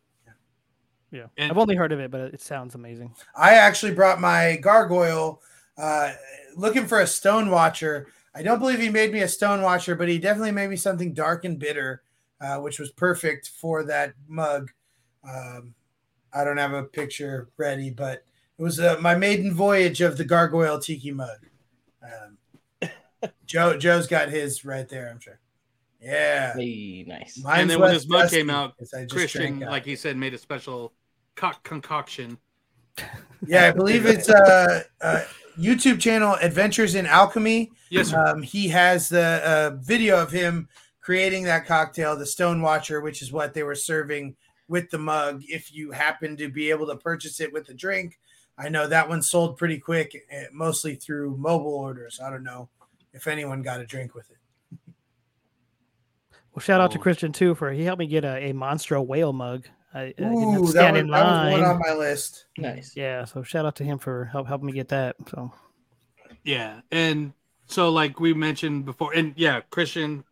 Yeah, 1.15 1.27
and 1.37 1.49
I've 1.49 1.57
only 1.57 1.75
heard 1.75 1.93
of 1.93 2.01
it, 2.01 2.11
but 2.11 2.19
it 2.33 2.41
sounds 2.41 2.75
amazing. 2.75 3.15
I 3.37 3.53
actually 3.53 3.93
brought 3.93 4.19
my 4.19 4.57
gargoyle, 4.57 5.41
uh, 5.77 6.11
looking 6.57 6.85
for 6.85 6.99
a 6.99 7.07
stone 7.07 7.49
watcher. 7.49 8.07
I 8.35 8.43
don't 8.43 8.59
believe 8.59 8.81
he 8.81 8.89
made 8.89 9.13
me 9.13 9.21
a 9.21 9.27
stone 9.29 9.61
watcher, 9.61 9.95
but 9.95 10.09
he 10.09 10.19
definitely 10.19 10.51
made 10.51 10.69
me 10.69 10.75
something 10.75 11.13
dark 11.13 11.45
and 11.45 11.57
bitter, 11.57 12.03
uh, 12.41 12.57
which 12.57 12.79
was 12.79 12.91
perfect 12.91 13.47
for 13.47 13.85
that 13.85 14.13
mug. 14.27 14.71
Um, 15.23 15.73
I 16.33 16.43
don't 16.43 16.57
have 16.57 16.73
a 16.73 16.83
picture 16.83 17.47
ready, 17.55 17.91
but 17.91 18.25
it 18.59 18.61
was 18.61 18.81
uh, 18.81 18.97
my 18.99 19.15
maiden 19.15 19.53
voyage 19.53 20.01
of 20.01 20.17
the 20.17 20.25
gargoyle 20.25 20.79
tiki 20.79 21.11
mug. 21.11 21.47
Um, 22.03 22.89
Joe 23.45 23.77
Joe's 23.77 24.07
got 24.07 24.27
his 24.27 24.65
right 24.65 24.89
there. 24.89 25.09
I'm 25.09 25.21
sure. 25.21 25.39
Yeah. 26.01 26.53
Hey, 26.55 27.05
nice. 27.07 27.41
Mine's 27.41 27.61
and 27.61 27.69
then 27.69 27.79
when 27.79 27.93
this 27.93 28.05
mug 28.05 28.29
came 28.29 28.49
out, 28.49 28.73
Christian, 29.09 29.61
like 29.61 29.85
he 29.85 29.95
said, 29.95 30.17
made 30.17 30.33
a 30.33 30.37
special 30.37 30.91
cock 31.35 31.63
concoction. 31.63 32.37
Yeah, 33.47 33.67
I 33.67 33.71
believe 33.71 34.07
it's 34.07 34.27
a, 34.29 34.85
a 35.01 35.21
YouTube 35.59 35.99
channel, 35.99 36.35
Adventures 36.41 36.95
in 36.95 37.05
Alchemy. 37.05 37.69
Yes, 37.91 38.11
um, 38.11 38.41
he 38.41 38.67
has 38.69 39.07
the 39.07 39.41
uh, 39.45 39.77
video 39.83 40.19
of 40.19 40.31
him 40.31 40.67
creating 40.99 41.43
that 41.43 41.67
cocktail, 41.67 42.15
the 42.15 42.25
Stone 42.25 42.63
Watcher, 42.63 43.01
which 43.01 43.21
is 43.21 43.31
what 43.31 43.53
they 43.53 43.61
were 43.61 43.75
serving 43.75 44.35
with 44.67 44.89
the 44.89 44.97
mug. 44.97 45.43
If 45.47 45.71
you 45.71 45.91
happen 45.91 46.35
to 46.37 46.49
be 46.49 46.71
able 46.71 46.87
to 46.87 46.95
purchase 46.95 47.39
it 47.39 47.53
with 47.53 47.67
the 47.67 47.75
drink, 47.75 48.17
I 48.57 48.69
know 48.69 48.87
that 48.87 49.07
one 49.07 49.21
sold 49.21 49.57
pretty 49.57 49.77
quick, 49.77 50.25
eh, 50.31 50.45
mostly 50.51 50.95
through 50.95 51.37
mobile 51.37 51.75
orders. 51.75 52.19
I 52.23 52.31
don't 52.31 52.43
know 52.43 52.69
if 53.13 53.27
anyone 53.27 53.61
got 53.61 53.79
a 53.79 53.85
drink 53.85 54.15
with 54.15 54.29
it. 54.31 54.37
Well, 56.53 56.61
shout 56.61 56.81
out 56.81 56.91
to 56.93 56.99
Christian 56.99 57.33
too 57.33 57.53
for 57.53 57.71
he 57.71 57.83
helped 57.83 57.99
me 57.99 58.07
get 58.07 58.23
a, 58.23 58.49
a 58.49 58.53
Monstro 58.53 59.05
whale 59.05 59.33
mug. 59.33 59.65
I, 59.95 60.13
Ooh, 60.19 60.55
I 60.55 60.57
was, 60.57 60.73
that, 60.73 60.93
was, 60.93 61.03
that 61.03 61.09
was 61.09 61.51
one 61.53 61.63
on 61.63 61.79
my 61.79 61.93
list. 61.93 62.45
Nice. 62.57 62.97
Yeah. 62.97 63.23
So 63.23 63.43
shout 63.43 63.65
out 63.65 63.77
to 63.77 63.85
him 63.85 63.97
for 63.97 64.25
help 64.25 64.45
helping 64.45 64.67
me 64.67 64.73
get 64.73 64.89
that. 64.89 65.15
So. 65.29 65.53
Yeah, 66.45 66.81
and 66.91 67.33
so 67.65 67.89
like 67.89 68.19
we 68.19 68.33
mentioned 68.33 68.85
before, 68.85 69.13
and 69.13 69.33
yeah, 69.35 69.61
Christian, 69.71 70.23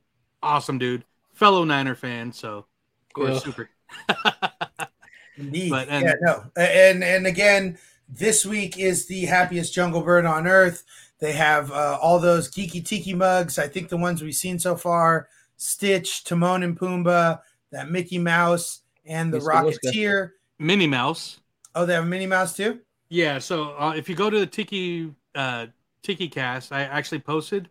awesome 0.43 0.77
dude, 0.77 1.03
fellow 1.33 1.63
Niner 1.63 1.95
fan. 1.95 2.31
So 2.31 2.57
of 2.57 3.13
course, 3.13 3.43
super. 3.43 3.69
Indeed. 5.37 5.71
But, 5.71 5.89
and, 5.89 6.05
yeah, 6.05 6.13
no, 6.21 6.43
and 6.55 7.03
and 7.03 7.25
again, 7.25 7.79
this 8.07 8.45
week 8.45 8.77
is 8.77 9.07
the 9.07 9.25
happiest 9.25 9.73
jungle 9.73 10.01
bird 10.01 10.25
on 10.25 10.45
earth. 10.45 10.83
They 11.17 11.33
have 11.33 11.71
uh, 11.71 11.97
all 11.99 12.19
those 12.19 12.51
geeky 12.51 12.85
tiki 12.85 13.15
mugs. 13.15 13.57
I 13.57 13.67
think 13.67 13.89
the 13.89 13.97
ones 13.97 14.21
we've 14.21 14.35
seen 14.35 14.59
so 14.59 14.75
far: 14.75 15.29
Stitch, 15.57 16.25
Timon 16.25 16.61
and 16.61 16.77
Pumbaa, 16.77 17.39
that 17.71 17.89
Mickey 17.89 18.19
Mouse 18.19 18.81
and 19.05 19.33
the 19.33 19.39
Rocketeer. 19.39 20.31
Minnie 20.59 20.87
Mouse. 20.87 21.39
Oh, 21.75 21.85
they 21.85 21.93
have 21.93 22.07
Minnie 22.07 22.27
Mouse 22.27 22.55
too. 22.55 22.79
Yeah. 23.09 23.39
So 23.39 23.75
uh, 23.77 23.93
if 23.95 24.07
you 24.07 24.15
go 24.15 24.29
to 24.29 24.39
the 24.39 24.45
Tiki 24.45 25.13
uh, 25.35 25.67
Tiki 26.01 26.27
Cast, 26.27 26.71
I 26.71 26.81
actually 26.83 27.19
posted. 27.19 27.69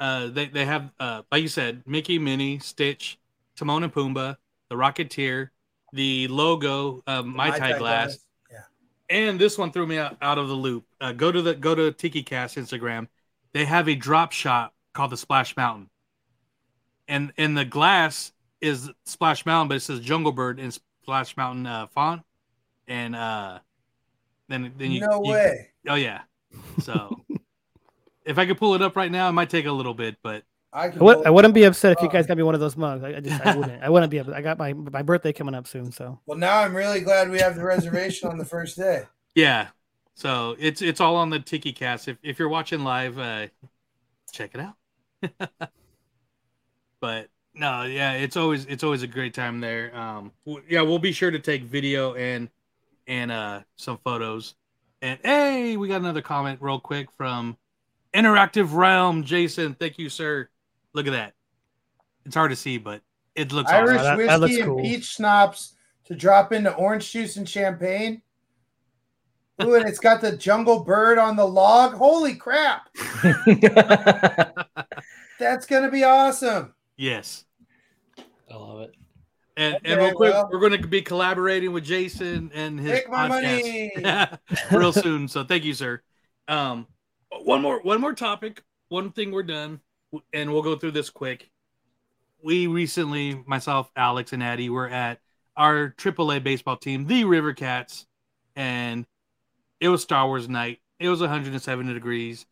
Uh, 0.00 0.28
they 0.28 0.46
they 0.46 0.64
have 0.64 0.90
uh, 1.00 1.22
like 1.30 1.42
you 1.42 1.48
said, 1.48 1.82
Mickey, 1.86 2.18
Minnie, 2.18 2.58
Stitch, 2.58 3.18
Timon 3.56 3.84
and 3.84 3.92
Pumbaa, 3.92 4.36
the 4.68 4.74
Rocketeer, 4.74 5.50
the 5.92 6.28
logo, 6.28 7.02
uh, 7.06 7.22
Mai 7.22 7.50
Tai 7.50 7.78
glass. 7.78 7.78
glass. 7.78 8.18
Yeah. 8.50 9.16
And 9.16 9.38
this 9.38 9.56
one 9.56 9.70
threw 9.70 9.86
me 9.86 9.98
out, 9.98 10.16
out 10.20 10.38
of 10.38 10.48
the 10.48 10.54
loop. 10.54 10.84
Uh, 11.00 11.12
go 11.12 11.30
to 11.30 11.40
the 11.40 11.54
go 11.54 11.74
to 11.74 11.92
Tiki 11.92 12.22
Cast 12.22 12.56
Instagram. 12.56 13.08
They 13.52 13.64
have 13.64 13.88
a 13.88 13.94
drop 13.94 14.32
shot 14.32 14.72
called 14.92 15.10
the 15.10 15.16
Splash 15.16 15.56
Mountain, 15.56 15.88
and 17.06 17.32
in 17.36 17.54
the 17.54 17.64
glass 17.64 18.32
is 18.64 18.90
Splash 19.04 19.44
Mountain, 19.44 19.68
but 19.68 19.76
it 19.76 19.80
says 19.80 20.00
Jungle 20.00 20.32
Bird 20.32 20.58
in 20.58 20.72
Splash 21.02 21.36
Mountain 21.36 21.66
uh, 21.66 21.86
font, 21.88 22.22
and 22.88 23.14
uh, 23.14 23.58
then 24.48 24.72
then 24.76 24.90
you 24.90 25.00
no 25.00 25.22
you, 25.22 25.32
way. 25.32 25.70
Oh 25.88 25.94
yeah, 25.94 26.22
so 26.80 27.24
if 28.24 28.38
I 28.38 28.46
could 28.46 28.58
pull 28.58 28.74
it 28.74 28.82
up 28.82 28.96
right 28.96 29.10
now, 29.10 29.28
it 29.28 29.32
might 29.32 29.50
take 29.50 29.66
a 29.66 29.72
little 29.72 29.94
bit, 29.94 30.16
but 30.22 30.44
I, 30.72 30.86
I, 30.86 30.88
would, 30.96 31.26
I 31.26 31.30
wouldn't 31.30 31.54
be 31.54 31.64
upset 31.64 31.96
if 31.96 32.02
you 32.02 32.08
guys 32.08 32.26
got 32.26 32.36
me 32.36 32.42
one 32.42 32.54
of 32.54 32.60
those 32.60 32.76
mugs. 32.76 33.04
I, 33.04 33.16
I 33.16 33.20
just 33.20 33.46
I 33.46 33.54
wouldn't. 33.54 33.82
I 33.82 33.90
wouldn't 33.90 34.10
be. 34.10 34.20
I 34.20 34.40
got 34.40 34.58
my 34.58 34.72
my 34.72 35.02
birthday 35.02 35.32
coming 35.32 35.54
up 35.54 35.68
soon, 35.68 35.92
so. 35.92 36.18
Well, 36.26 36.38
now 36.38 36.60
I'm 36.60 36.74
really 36.74 37.00
glad 37.00 37.30
we 37.30 37.38
have 37.38 37.56
the 37.56 37.64
reservation 37.64 38.28
on 38.28 38.38
the 38.38 38.44
first 38.44 38.76
day. 38.76 39.02
Yeah, 39.34 39.68
so 40.14 40.56
it's 40.58 40.80
it's 40.80 41.00
all 41.00 41.16
on 41.16 41.30
the 41.30 41.38
Tiki 41.38 41.72
Cast. 41.72 42.08
If 42.08 42.18
if 42.22 42.38
you're 42.38 42.48
watching 42.48 42.82
live, 42.82 43.18
uh, 43.18 43.48
check 44.32 44.52
it 44.54 44.60
out. 44.60 45.60
but 47.00 47.28
no, 47.64 47.84
yeah, 47.84 48.12
it's 48.12 48.36
always 48.36 48.66
it's 48.66 48.84
always 48.84 49.02
a 49.02 49.06
great 49.06 49.32
time 49.32 49.60
there. 49.60 49.96
Um, 49.96 50.32
yeah, 50.68 50.82
we'll 50.82 50.98
be 50.98 51.12
sure 51.12 51.30
to 51.30 51.38
take 51.38 51.62
video 51.62 52.14
and 52.14 52.50
and 53.06 53.32
uh 53.32 53.60
some 53.76 53.98
photos. 54.04 54.54
And 55.00 55.18
hey, 55.24 55.76
we 55.78 55.88
got 55.88 56.00
another 56.00 56.20
comment 56.20 56.58
real 56.60 56.78
quick 56.78 57.10
from 57.12 57.56
Interactive 58.12 58.74
Realm, 58.74 59.24
Jason. 59.24 59.74
Thank 59.74 59.98
you, 59.98 60.10
sir. 60.10 60.48
Look 60.92 61.06
at 61.06 61.12
that. 61.12 61.32
It's 62.26 62.34
hard 62.34 62.50
to 62.50 62.56
see, 62.56 62.76
but 62.78 63.00
it 63.34 63.50
looks 63.52 63.70
Irish 63.70 64.00
awesome. 64.00 64.16
whiskey 64.18 64.28
that, 64.28 64.40
that 64.40 64.50
and 64.50 64.64
cool. 64.66 64.82
peach 64.82 65.04
schnapps 65.04 65.74
to 66.06 66.14
drop 66.14 66.52
into 66.52 66.72
orange 66.74 67.10
juice 67.10 67.36
and 67.36 67.48
champagne. 67.48 68.20
Ooh, 69.62 69.74
and 69.74 69.88
it's 69.88 70.00
got 70.00 70.20
the 70.20 70.36
jungle 70.36 70.84
bird 70.84 71.16
on 71.16 71.36
the 71.36 71.46
log. 71.46 71.94
Holy 71.94 72.34
crap! 72.34 72.88
That's 75.38 75.64
gonna 75.66 75.90
be 75.90 76.04
awesome. 76.04 76.74
Yes. 76.96 77.44
I 78.54 78.56
love 78.56 78.80
it. 78.82 78.94
And 79.56 79.74
okay, 79.76 79.92
and 79.92 80.00
real 80.00 80.12
quick, 80.12 80.32
well, 80.32 80.48
we're 80.52 80.60
going 80.60 80.80
to 80.80 80.88
be 80.88 81.02
collaborating 81.02 81.72
with 81.72 81.84
Jason 81.84 82.50
and 82.54 82.78
his 82.78 83.00
take 83.00 83.10
my 83.10 83.28
podcast 83.28 83.96
money 83.96 84.38
real 84.72 84.92
soon. 84.92 85.28
So 85.28 85.44
thank 85.44 85.64
you, 85.64 85.74
sir. 85.74 86.00
Um, 86.48 86.86
one 87.42 87.62
more 87.62 87.80
one 87.82 88.00
more 88.00 88.12
topic. 88.12 88.62
One 88.88 89.10
thing 89.10 89.32
we're 89.32 89.42
done, 89.42 89.80
and 90.32 90.52
we'll 90.52 90.62
go 90.62 90.76
through 90.76 90.92
this 90.92 91.10
quick. 91.10 91.50
We 92.42 92.66
recently, 92.66 93.42
myself, 93.46 93.90
Alex, 93.96 94.32
and 94.32 94.42
Addie, 94.42 94.70
were 94.70 94.88
at 94.88 95.20
our 95.56 95.94
AAA 95.96 96.42
baseball 96.44 96.76
team, 96.76 97.06
the 97.06 97.24
River 97.24 97.54
Cats, 97.54 98.06
and 98.54 99.06
it 99.80 99.88
was 99.88 100.02
Star 100.02 100.26
Wars 100.26 100.48
night. 100.48 100.80
It 101.00 101.08
was 101.08 101.20
170 101.20 101.92
degrees. 101.92 102.46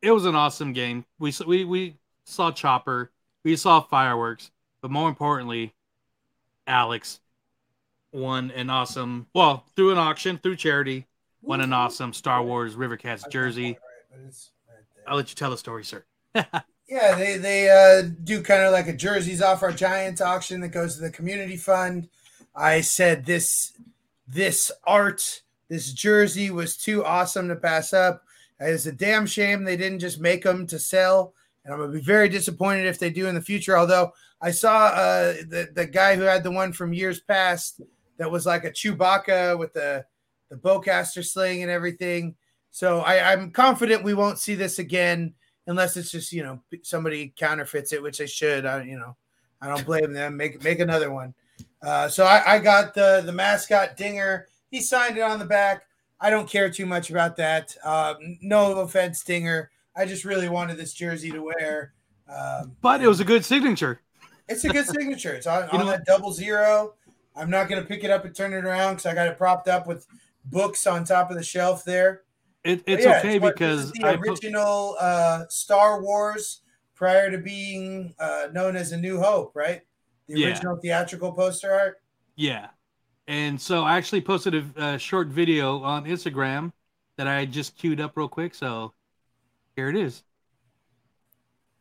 It 0.00 0.12
was 0.12 0.24
an 0.24 0.34
awesome 0.34 0.72
game. 0.72 1.04
We 1.18 1.34
we 1.46 1.64
we 1.64 1.96
saw 2.24 2.50
Chopper. 2.50 3.10
We 3.44 3.56
saw 3.56 3.80
fireworks 3.80 4.50
but 4.80 4.90
more 4.90 5.08
importantly, 5.08 5.74
Alex 6.66 7.20
won 8.12 8.50
an 8.52 8.70
awesome, 8.70 9.26
well, 9.34 9.64
through 9.76 9.92
an 9.92 9.98
auction, 9.98 10.38
through 10.38 10.56
charity, 10.56 11.06
won 11.42 11.60
an 11.60 11.72
awesome 11.72 12.12
Star 12.12 12.42
Wars 12.42 12.74
River 12.74 12.96
Cats 12.96 13.24
jersey. 13.30 13.78
I'll 15.06 15.16
let 15.16 15.30
you 15.30 15.34
tell 15.34 15.50
the 15.50 15.58
story, 15.58 15.84
sir. 15.84 16.04
yeah, 16.34 17.14
they 17.14 17.36
they 17.38 17.70
uh, 17.70 18.08
do 18.24 18.42
kind 18.42 18.62
of 18.62 18.72
like 18.72 18.88
a 18.88 18.92
jerseys 18.92 19.42
off 19.42 19.62
our 19.62 19.72
Giants 19.72 20.20
auction 20.20 20.60
that 20.60 20.68
goes 20.68 20.96
to 20.96 21.02
the 21.02 21.10
community 21.10 21.56
fund. 21.56 22.08
I 22.54 22.80
said 22.80 23.24
this 23.24 23.72
this 24.26 24.70
art, 24.86 25.42
this 25.68 25.92
jersey 25.92 26.50
was 26.50 26.76
too 26.76 27.04
awesome 27.04 27.48
to 27.48 27.56
pass 27.56 27.92
up. 27.92 28.24
It's 28.60 28.86
a 28.86 28.92
damn 28.92 29.26
shame 29.26 29.64
they 29.64 29.76
didn't 29.76 30.00
just 30.00 30.20
make 30.20 30.42
them 30.42 30.66
to 30.66 30.78
sell, 30.78 31.34
and 31.64 31.72
I'm 31.72 31.80
gonna 31.80 31.92
be 31.92 32.00
very 32.00 32.28
disappointed 32.28 32.86
if 32.86 32.98
they 32.98 33.10
do 33.10 33.26
in 33.26 33.34
the 33.34 33.40
future. 33.40 33.78
Although 33.78 34.12
I 34.40 34.50
saw 34.50 34.86
uh, 34.86 35.32
the 35.48 35.68
the 35.74 35.86
guy 35.86 36.16
who 36.16 36.22
had 36.22 36.44
the 36.44 36.50
one 36.50 36.72
from 36.72 36.92
years 36.92 37.20
past 37.20 37.80
that 38.18 38.30
was 38.30 38.46
like 38.46 38.64
a 38.64 38.70
Chewbacca 38.70 39.58
with 39.58 39.72
the 39.72 40.04
the 40.50 40.56
bowcaster 40.56 41.24
sling 41.24 41.62
and 41.62 41.70
everything. 41.70 42.34
So 42.70 43.00
I, 43.00 43.32
I'm 43.32 43.50
confident 43.50 44.04
we 44.04 44.14
won't 44.14 44.38
see 44.38 44.54
this 44.54 44.78
again 44.78 45.34
unless 45.66 45.96
it's 45.96 46.10
just 46.10 46.32
you 46.32 46.42
know 46.42 46.60
somebody 46.82 47.32
counterfeits 47.36 47.92
it, 47.92 48.02
which 48.02 48.18
they 48.18 48.26
should. 48.26 48.66
I 48.66 48.82
you 48.82 48.98
know 48.98 49.16
I 49.60 49.68
don't 49.68 49.84
blame 49.84 50.12
them. 50.12 50.36
Make 50.36 50.62
make 50.62 50.80
another 50.80 51.12
one. 51.12 51.34
Uh, 51.82 52.08
so 52.08 52.24
I, 52.24 52.54
I 52.54 52.58
got 52.58 52.94
the 52.94 53.22
the 53.24 53.32
mascot 53.32 53.96
Dinger. 53.96 54.46
He 54.70 54.80
signed 54.80 55.16
it 55.16 55.22
on 55.22 55.38
the 55.38 55.44
back. 55.44 55.84
I 56.20 56.30
don't 56.30 56.48
care 56.48 56.68
too 56.68 56.86
much 56.86 57.10
about 57.10 57.36
that. 57.36 57.76
Uh, 57.84 58.14
no 58.40 58.72
offense, 58.80 59.22
Dinger. 59.22 59.70
I 59.96 60.04
just 60.04 60.24
really 60.24 60.48
wanted 60.48 60.76
this 60.76 60.92
jersey 60.92 61.30
to 61.30 61.42
wear. 61.42 61.92
Um, 62.28 62.76
but 62.80 63.02
it 63.02 63.08
was 63.08 63.20
a 63.20 63.24
good 63.24 63.44
signature. 63.44 64.00
It's 64.48 64.64
a 64.64 64.68
good 64.68 64.86
signature. 64.86 65.34
It's 65.34 65.46
on, 65.46 65.64
on 65.70 65.86
that 65.86 66.04
double 66.04 66.32
zero. 66.32 66.94
I'm 67.36 67.50
not 67.50 67.68
going 67.68 67.80
to 67.80 67.86
pick 67.86 68.02
it 68.04 68.10
up 68.10 68.24
and 68.24 68.34
turn 68.34 68.52
it 68.52 68.64
around 68.64 68.94
because 68.96 69.06
I 69.06 69.14
got 69.14 69.28
it 69.28 69.38
propped 69.38 69.68
up 69.68 69.86
with 69.86 70.06
books 70.46 70.86
on 70.86 71.04
top 71.04 71.30
of 71.30 71.36
the 71.36 71.42
shelf 71.42 71.84
there. 71.84 72.22
It, 72.64 72.82
it's 72.86 73.04
Yeah, 73.04 73.18
okay 73.18 73.38
what- 73.38 73.56
this 73.56 73.68
because 73.68 73.84
is 73.86 73.92
the 73.92 74.06
I 74.08 74.16
put- 74.16 74.28
original 74.28 74.96
uh, 75.00 75.44
Star 75.48 76.02
Wars 76.02 76.62
prior 76.94 77.30
to 77.30 77.38
being 77.38 78.14
uh, 78.18 78.48
known 78.52 78.74
as 78.76 78.90
A 78.92 78.96
New 78.96 79.20
Hope, 79.20 79.52
right? 79.54 79.82
The 80.26 80.40
Yeah. 80.40 80.48
original 80.48 80.76
theatrical 80.76 81.32
poster 81.32 81.72
art. 81.72 82.00
Yeah. 82.34 82.68
And 83.28 83.60
so 83.60 83.84
I 83.84 83.96
actually 83.96 84.22
posted 84.22 84.54
a, 84.54 84.94
a 84.94 84.98
short 84.98 85.28
video 85.28 85.80
on 85.82 86.06
Instagram 86.06 86.72
that 87.16 87.28
I 87.28 87.44
just 87.44 87.76
queued 87.76 88.00
up 88.00 88.16
real 88.16 88.28
quick. 88.28 88.54
So 88.54 88.92
here 89.76 89.88
it 89.90 89.96
is. 89.96 90.22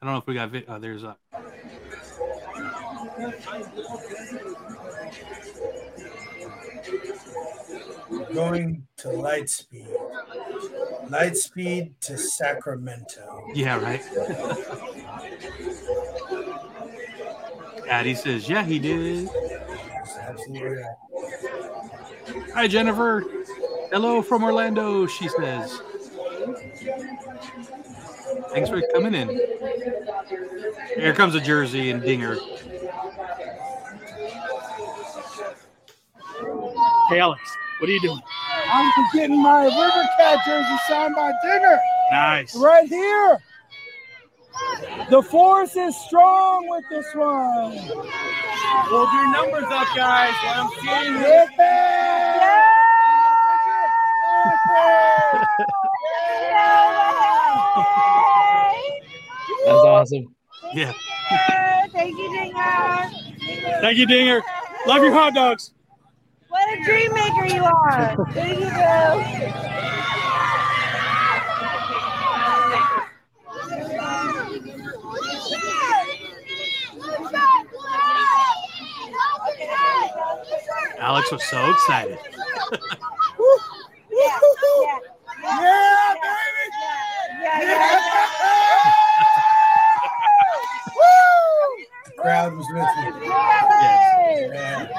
I 0.01 0.05
don't 0.05 0.13
know 0.13 0.19
if 0.19 0.27
we 0.27 0.35
got. 0.35 0.49
Vi- 0.51 0.65
oh, 0.67 0.77
there's 0.77 1.03
a. 1.03 1.17
Going 8.33 8.87
to 8.97 9.07
Lightspeed. 9.07 9.87
Lightspeed 11.09 11.93
to 12.01 12.17
Sacramento. 12.17 13.43
Yeah, 13.55 13.81
right. 13.81 14.01
Addie 17.89 18.15
says, 18.15 18.47
"Yeah, 18.47 18.63
he 18.63 18.77
did." 18.79 19.29
Absolutely 20.19 20.69
right. 20.69 20.95
Hi, 22.53 22.67
Jennifer. 22.67 23.23
Hello 23.91 24.21
from 24.21 24.43
Orlando. 24.43 25.07
She 25.07 25.27
says. 25.29 25.81
Thanks 28.51 28.69
for 28.69 28.81
coming 28.93 29.13
in. 29.13 29.29
Here 30.95 31.13
comes 31.13 31.35
a 31.35 31.41
jersey 31.41 31.91
and 31.91 32.01
dinger. 32.01 32.37
Hey, 37.09 37.19
Alex, 37.19 37.41
what 37.79 37.89
are 37.89 37.93
you 37.93 38.01
doing? 38.01 38.19
I'm 38.69 38.91
getting 39.13 39.41
my 39.41 39.63
River 39.63 40.07
Cat 40.17 40.39
jersey 40.45 40.77
signed 40.87 41.15
by 41.15 41.31
Dinger. 41.43 41.79
Nice. 42.11 42.55
Right 42.55 42.87
here. 42.87 43.37
The 45.09 45.21
force 45.21 45.75
is 45.75 45.95
strong 45.95 46.67
with 46.67 46.83
this 46.89 47.05
one. 47.13 47.77
Hold 47.77 49.09
your 49.13 49.31
numbers 49.31 49.71
up, 49.71 49.87
guys. 49.95 50.33
Let 50.43 50.57
them 50.57 50.69
see 50.81 50.87
you. 51.05 52.86
Hip 54.47 55.59
it! 55.59 55.67
That's 59.65 59.83
awesome. 59.83 60.35
Yeah. 60.73 60.93
Thank 61.91 62.17
you, 62.17 62.31
Dinger. 62.31 63.11
Thank 63.81 63.97
you, 63.97 64.05
Dinger. 64.05 64.41
Love 64.85 65.03
your 65.03 65.11
hot 65.11 65.33
dogs. 65.33 65.73
What 66.47 66.79
a 66.79 66.83
dream 66.83 67.13
maker 67.13 67.45
you 67.53 67.63
are. 67.63 68.25
Thank 68.31 68.59
you, 68.59 68.69
Bill. 68.69 69.67
Alex 80.99 81.31
was 81.31 81.43
so 81.43 81.71
excited. 81.71 82.17
Yeah, 84.17 84.39
Yeah, 85.43 86.15
yeah, 87.41 87.61
yeah. 87.61 87.99
Crowd 92.19 92.53
was 92.55 92.65
with 92.73 93.21
me. 93.21 93.27
Yes. 93.27 94.89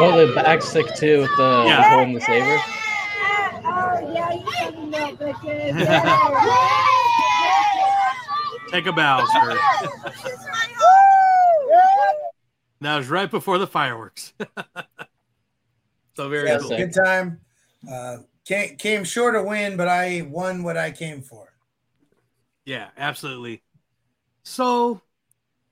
Oh, 0.00 0.26
the 0.26 0.32
back 0.34 0.62
stick 0.62 0.86
too 0.96 1.20
with 1.22 1.36
the 1.36 1.64
Yeah. 1.66 1.88
holding 1.90 2.14
the 2.14 2.20
saber. 2.20 2.58
Oh, 3.64 4.12
yeah, 4.12 4.32
you 4.32 4.44
can 4.44 4.90
know, 4.90 5.16
bitches. 5.16 5.74
Take 8.70 8.86
a 8.86 8.92
bow, 8.92 9.24
sir. 9.32 9.58
that 12.80 12.96
was 12.96 13.08
right 13.08 13.28
before 13.30 13.58
the 13.58 13.66
fireworks. 13.66 14.32
so 16.18 16.28
very 16.28 16.48
Yeah, 16.48 16.58
cool. 16.58 16.76
good 16.76 16.92
time. 16.92 17.40
Uh, 17.90 18.18
came, 18.44 18.76
came 18.76 19.04
short 19.04 19.36
of 19.36 19.46
win, 19.46 19.76
but 19.76 19.88
I 19.88 20.22
won 20.22 20.62
what 20.64 20.76
I 20.76 20.90
came 20.90 21.22
for. 21.22 21.48
Yeah, 22.66 22.88
absolutely. 22.96 23.62
So 24.44 25.00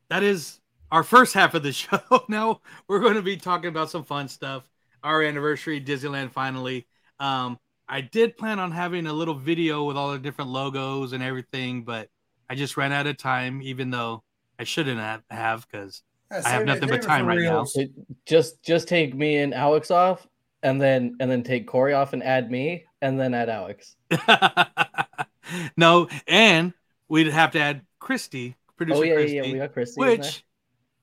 that 0.09 0.23
is 0.23 0.61
our 0.91 1.03
first 1.03 1.35
half 1.35 1.55
of 1.55 1.63
the 1.63 1.73
show. 1.83 2.01
now 2.29 2.61
we're 2.89 3.01
going 3.01 3.15
to 3.17 3.23
be 3.23 3.37
talking 3.37 3.69
about 3.69 3.91
some 3.91 4.05
fun 4.05 4.29
stuff. 4.29 4.63
Our 5.03 5.23
anniversary, 5.23 5.81
Disneyland 5.81 6.33
finally. 6.33 6.87
Um, 7.19 7.59
I 7.89 8.01
did 8.01 8.37
plan 8.37 8.59
on 8.59 8.73
having 8.73 9.07
a 9.07 9.13
little 9.13 9.35
video 9.35 9.85
with 9.85 9.97
all 9.97 10.13
the 10.13 10.19
different 10.19 10.51
logos 10.51 11.13
and 11.13 11.23
everything, 11.23 11.85
but 11.85 12.09
I 12.49 12.55
just 12.55 12.77
ran 12.77 12.93
out 12.93 13.07
of 13.07 13.17
time, 13.17 13.63
even 13.63 13.91
though 13.91 14.23
I 14.59 14.65
shouldn't 14.65 14.99
have- 15.01 15.23
have 15.31 15.67
because 15.71 16.03
Yeah, 16.31 16.43
I 16.45 16.49
have 16.51 16.65
nothing 16.67 16.89
but 16.89 17.03
time 17.03 17.27
right 17.27 17.39
now. 17.41 17.65
So 17.65 17.85
just 18.27 18.63
just 18.63 18.89
take 18.89 19.15
me 19.15 19.37
and 19.39 19.55
Alex 19.55 19.91
off, 19.91 20.27
and 20.67 20.83
then 20.83 21.17
and 21.21 21.31
then 21.31 21.45
take 21.45 21.69
Corey 21.69 21.93
off 21.93 22.13
and 22.13 22.23
add 22.25 22.51
me, 22.51 22.85
and 23.01 23.19
then 23.19 23.35
add 23.35 23.49
Alex. 23.49 23.95
no, 25.77 26.09
and 26.27 26.75
we'd 27.09 27.29
have 27.29 27.53
to 27.53 27.61
add 27.61 27.83
Christy, 28.01 28.57
producer 28.77 28.99
oh 28.99 29.03
yeah, 29.05 29.15
Christy, 29.15 29.37
yeah, 29.37 29.43
yeah, 29.45 29.53
we 29.53 29.59
got 29.59 29.73
Christy. 29.73 30.01
which 30.01 30.45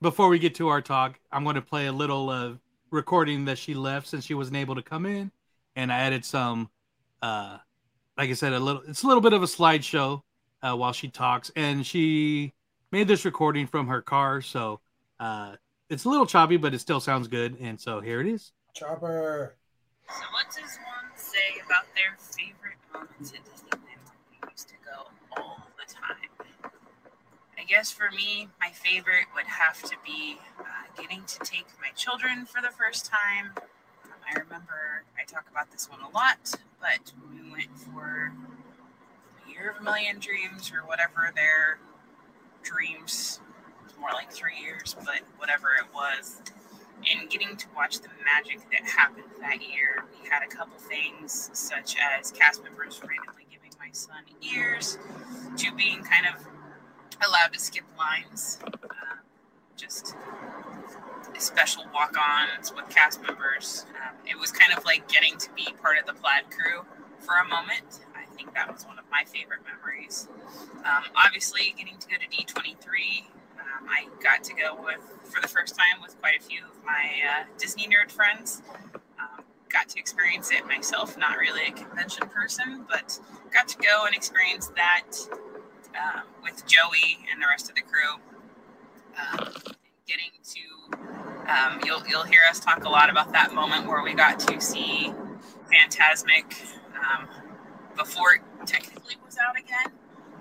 before 0.01 0.28
we 0.28 0.38
get 0.38 0.55
to 0.55 0.68
our 0.68 0.82
talk, 0.82 1.18
I'm 1.32 1.45
going 1.45 1.55
to 1.55 1.61
play 1.61 1.88
a 1.88 1.93
little 1.93 2.30
uh, 2.30 2.51
recording 2.91 3.45
that 3.45 3.57
she 3.57 3.74
left 3.74 4.07
since 4.07 4.26
she 4.26 4.34
wasn't 4.34 4.57
able 4.57 4.76
to 4.76 4.82
come 4.82 5.05
in, 5.05 5.32
and 5.78 5.93
I 5.93 5.99
added 5.99 6.26
some, 6.26 6.70
uh, 7.22 7.57
like 8.18 8.30
I 8.30 8.34
said, 8.34 8.51
a 8.51 8.59
little. 8.59 8.82
It's 8.86 9.03
a 9.03 9.07
little 9.07 9.22
bit 9.22 9.32
of 9.32 9.43
a 9.43 9.47
slideshow 9.47 10.24
uh, 10.61 10.76
while 10.76 10.91
she 10.91 11.07
talks, 11.07 11.51
and 11.55 11.86
she 11.86 12.51
made 12.91 13.07
this 13.07 13.24
recording 13.24 13.66
from 13.68 13.88
her 13.88 14.01
car, 14.01 14.41
so 14.41 14.82
uh, 15.22 15.55
it's 15.89 16.03
a 16.03 16.09
little 16.09 16.26
choppy, 16.26 16.57
but 16.57 16.74
it 16.74 16.80
still 16.80 16.99
sounds 16.99 17.30
good. 17.30 17.55
And 17.61 17.80
so 17.80 18.01
here 18.01 18.20
it 18.20 18.28
is. 18.28 18.51
Chopper. 18.74 19.55
So 20.09 20.26
what 20.32 20.47
does 20.47 20.78
one 20.82 21.11
say 21.15 21.61
about 21.65 21.86
their 21.95 22.17
favorite 22.17 22.82
moments 22.91 23.32
at 23.32 23.45
Disneyland 23.45 24.01
we 24.32 24.49
used 24.51 24.67
to 24.69 24.76
go 24.84 25.09
all 25.38 25.67
the 25.78 25.91
time? 25.93 26.71
I 27.57 27.63
guess 27.65 27.91
for 27.91 28.09
me, 28.11 28.49
my 28.59 28.71
favorite 28.71 29.28
would 29.36 29.45
have 29.45 29.82
to 29.84 29.95
be 30.05 30.38
uh, 30.59 30.63
getting 30.99 31.24
to 31.24 31.39
take 31.39 31.67
my 31.80 31.89
children 31.95 32.45
for 32.45 32.61
the 32.61 32.69
first 32.69 33.05
time. 33.05 33.51
Um, 34.03 34.11
I 34.28 34.39
remember 34.39 35.03
I 35.17 35.24
talk 35.26 35.45
about 35.51 35.71
this 35.71 35.89
one 35.89 36.01
a 36.01 36.09
lot, 36.09 36.53
but 36.82 37.13
we 37.32 37.51
went 37.51 37.78
for 37.78 38.34
a 39.45 39.49
Year 39.51 39.69
of 39.69 39.82
a 39.82 39.84
Million 39.84 40.19
Dreams 40.19 40.71
or 40.74 40.86
whatever 40.88 41.32
their 41.36 41.80
dreams, 42.63 43.39
more 43.99 44.09
like 44.13 44.32
three 44.32 44.59
years, 44.61 44.95
but 45.05 45.21
whatever 45.38 45.67
it 45.80 45.93
was, 45.93 46.41
and 47.12 47.30
getting 47.30 47.56
to 47.58 47.68
watch 47.76 48.00
the 48.00 48.10
magic 48.24 48.60
that 48.72 48.88
happened 48.89 49.26
that 49.41 49.62
year. 49.62 50.06
We 50.22 50.30
had 50.30 50.44
a 50.44 50.48
couple 50.48 50.78
things, 50.78 51.50
such 51.54 51.96
as 51.98 52.32
cast 52.32 52.64
members 52.64 53.02
randomly 53.02 53.46
giving 53.52 53.72
my 53.80 53.89
son 53.91 54.24
ears, 54.41 54.98
to 55.58 55.74
being 55.76 56.04
kind 56.04 56.26
of 56.28 56.46
allowed 57.28 57.54
to 57.54 57.60
skip 57.60 57.84
lines, 57.98 58.60
uh, 58.66 59.16
just 59.76 60.16
special 61.39 61.84
walk-ons 61.94 62.72
with 62.74 62.88
cast 62.89 63.22
members. 63.22 63.86
Um, 64.02 64.16
it 64.26 64.39
was 64.39 64.52
kind 64.52 64.76
of 64.76 64.86
like 64.86 65.08
getting 65.10 65.38
to 65.38 65.50
be 65.56 65.68
part 65.82 65.98
of 66.00 66.06
the 66.06 66.14
plaid 66.14 66.50
crew 66.50 66.86
for 67.20 67.36
a 67.36 67.48
moment. 67.48 68.06
I 68.16 68.26
think 68.36 68.54
that 68.54 68.72
was 68.72 68.86
one 68.86 68.98
of 68.98 69.06
my 69.12 69.24
favorite 69.26 69.60
memories. 69.66 70.28
Um, 70.86 71.04
obviously, 71.16 71.74
getting 71.78 71.98
to 71.98 72.08
go 72.08 72.16
to 72.16 72.28
D23, 72.28 73.26
um, 73.64 73.88
I 73.89 74.07
got 74.22 74.43
to 74.45 74.53
go 74.53 74.76
with 74.84 75.01
for 75.24 75.41
the 75.41 75.47
first 75.47 75.76
time 75.76 76.01
with 76.01 76.20
quite 76.20 76.39
a 76.39 76.43
few 76.43 76.59
of 76.59 76.84
my 76.86 77.11
uh, 77.30 77.43
Disney 77.57 77.88
nerd 77.88 78.11
friends. 78.11 78.61
Um, 79.20 79.43
got 79.70 79.89
to 79.89 79.99
experience 79.99 80.51
it 80.51 80.66
myself. 80.68 81.18
Not 81.18 81.38
really 81.38 81.68
a 81.68 81.72
convention 81.72 82.28
person, 82.30 82.86
but 82.89 83.20
got 83.51 83.68
to 83.70 83.78
go 83.78 84.05
and 84.05 84.16
experience 84.16 84.68
that 84.76 85.11
um, 85.95 86.24
with 86.41 86.66
Joey 86.68 87.26
and 87.32 87.41
the 87.41 87.47
rest 87.47 87.70
of 87.70 87.76
the 87.76 87.82
crew. 87.82 88.20
Um, 89.16 89.53
getting 90.07 90.32
to 90.43 90.59
um, 91.47 91.80
you'll 91.86 92.05
you'll 92.07 92.24
hear 92.24 92.41
us 92.49 92.59
talk 92.59 92.86
a 92.86 92.89
lot 92.89 93.09
about 93.09 93.32
that 93.34 93.53
moment 93.53 93.88
where 93.88 94.01
we 94.03 94.14
got 94.14 94.39
to 94.39 94.61
see 94.61 95.14
Fantasmic 95.72 96.61
um, 96.97 97.28
before 97.97 98.36
it 98.36 98.41
technically 98.66 99.16
was 99.26 99.38
out 99.38 99.57
again, 99.57 99.91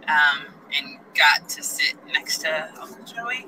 um, 0.09 0.47
and 0.77 0.99
got 1.15 1.49
to 1.49 1.63
sit 1.63 1.95
next 2.13 2.39
to 2.39 2.71
Uncle 2.81 3.05
Joey. 3.05 3.47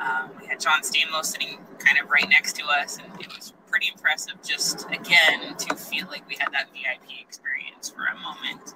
Um, 0.00 0.30
we 0.40 0.46
had 0.46 0.60
John 0.60 0.82
Stamos 0.82 1.26
sitting 1.26 1.58
kind 1.78 1.98
of 2.02 2.10
right 2.10 2.28
next 2.28 2.56
to 2.56 2.64
us, 2.66 2.98
and 2.98 3.20
it 3.20 3.28
was 3.28 3.52
pretty 3.68 3.88
impressive 3.92 4.34
just 4.42 4.86
again 4.90 5.56
to 5.56 5.74
feel 5.74 6.06
like 6.06 6.28
we 6.28 6.36
had 6.38 6.52
that 6.52 6.68
VIP 6.72 7.20
experience 7.20 7.90
for 7.90 8.04
a 8.04 8.14
moment. 8.20 8.74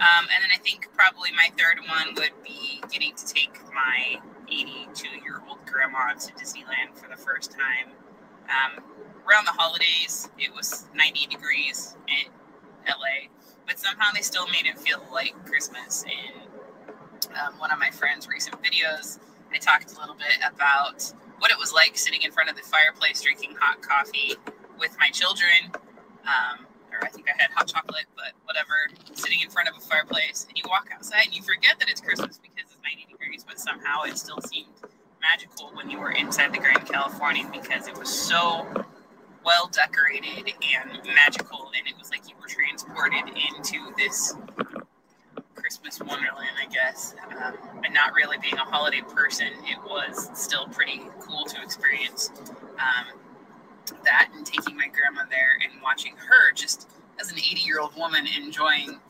Um, 0.00 0.28
and 0.28 0.42
then 0.42 0.50
I 0.54 0.58
think 0.58 0.88
probably 0.94 1.30
my 1.32 1.50
third 1.56 1.78
one 1.88 2.14
would 2.16 2.42
be 2.44 2.82
getting 2.90 3.14
to 3.14 3.26
take 3.26 3.58
my 3.72 4.20
82 4.48 5.08
year 5.24 5.42
old 5.48 5.64
grandma 5.64 6.12
to 6.12 6.32
Disneyland 6.34 6.94
for 6.94 7.08
the 7.08 7.16
first 7.16 7.52
time. 7.52 7.92
Um, 8.46 8.84
around 9.26 9.46
the 9.46 9.52
holidays, 9.52 10.28
it 10.38 10.54
was 10.54 10.86
90 10.94 11.26
degrees, 11.26 11.96
in 12.06 12.30
LA, 12.86 13.28
but 13.66 13.78
somehow 13.78 14.12
they 14.14 14.20
still 14.20 14.46
made 14.48 14.66
it 14.66 14.78
feel 14.78 15.04
like 15.12 15.34
Christmas. 15.46 16.04
Um, 17.36 17.58
one 17.58 17.70
of 17.70 17.78
my 17.78 17.90
friend's 17.90 18.28
recent 18.28 18.56
videos, 18.62 19.18
I 19.52 19.58
talked 19.58 19.92
a 19.92 20.00
little 20.00 20.14
bit 20.14 20.38
about 20.42 21.12
what 21.38 21.50
it 21.50 21.58
was 21.58 21.72
like 21.72 21.96
sitting 21.96 22.22
in 22.22 22.32
front 22.32 22.50
of 22.50 22.56
the 22.56 22.62
fireplace 22.62 23.20
drinking 23.22 23.54
hot 23.60 23.82
coffee 23.82 24.34
with 24.78 24.96
my 24.98 25.08
children. 25.10 25.72
Um, 26.24 26.66
or 26.92 27.04
I 27.04 27.08
think 27.08 27.26
I 27.28 27.40
had 27.40 27.50
hot 27.50 27.68
chocolate, 27.68 28.06
but 28.16 28.32
whatever, 28.44 28.88
sitting 29.14 29.40
in 29.42 29.50
front 29.50 29.68
of 29.68 29.76
a 29.76 29.80
fireplace. 29.80 30.46
And 30.48 30.56
you 30.56 30.64
walk 30.68 30.88
outside 30.94 31.26
and 31.26 31.34
you 31.34 31.42
forget 31.42 31.78
that 31.78 31.88
it's 31.90 32.00
Christmas 32.00 32.38
because 32.38 32.72
it's 32.72 32.78
90 32.82 33.06
degrees, 33.10 33.44
but 33.46 33.58
somehow 33.58 34.02
it 34.02 34.18
still 34.18 34.40
seemed 34.40 34.72
magical 35.20 35.70
when 35.74 35.90
you 35.90 35.98
were 35.98 36.12
inside 36.12 36.52
the 36.52 36.58
Grand 36.58 36.86
Californian 36.86 37.50
because 37.50 37.88
it 37.88 37.98
was 37.98 38.08
so 38.08 38.66
well 39.44 39.68
decorated 39.68 40.52
and 40.62 41.04
magical. 41.14 41.70
And 41.76 41.86
it 41.86 41.94
was 41.98 42.10
like 42.10 42.28
you 42.28 42.34
were 42.40 42.48
transported 42.48 43.28
into 43.28 43.92
this 43.96 44.34
Christmas 45.66 45.98
wonderland, 45.98 46.54
I 46.62 46.72
guess. 46.72 47.16
Um, 47.42 47.54
and 47.84 47.92
not 47.92 48.14
really 48.14 48.38
being 48.38 48.54
a 48.54 48.58
holiday 48.58 49.00
person, 49.00 49.48
it 49.64 49.78
was 49.84 50.30
still 50.32 50.68
pretty 50.68 51.00
cool 51.18 51.44
to 51.44 51.60
experience. 51.60 52.30
Um, 52.78 53.18
that 54.04 54.30
and 54.36 54.46
taking 54.46 54.76
my 54.76 54.86
grandma 54.86 55.28
there 55.28 55.58
and 55.60 55.82
watching 55.82 56.14
her 56.18 56.52
just 56.54 56.88
as 57.20 57.32
an 57.32 57.38
80 57.38 57.62
year 57.62 57.80
old 57.80 57.96
woman 57.96 58.28
enjoying 58.28 59.00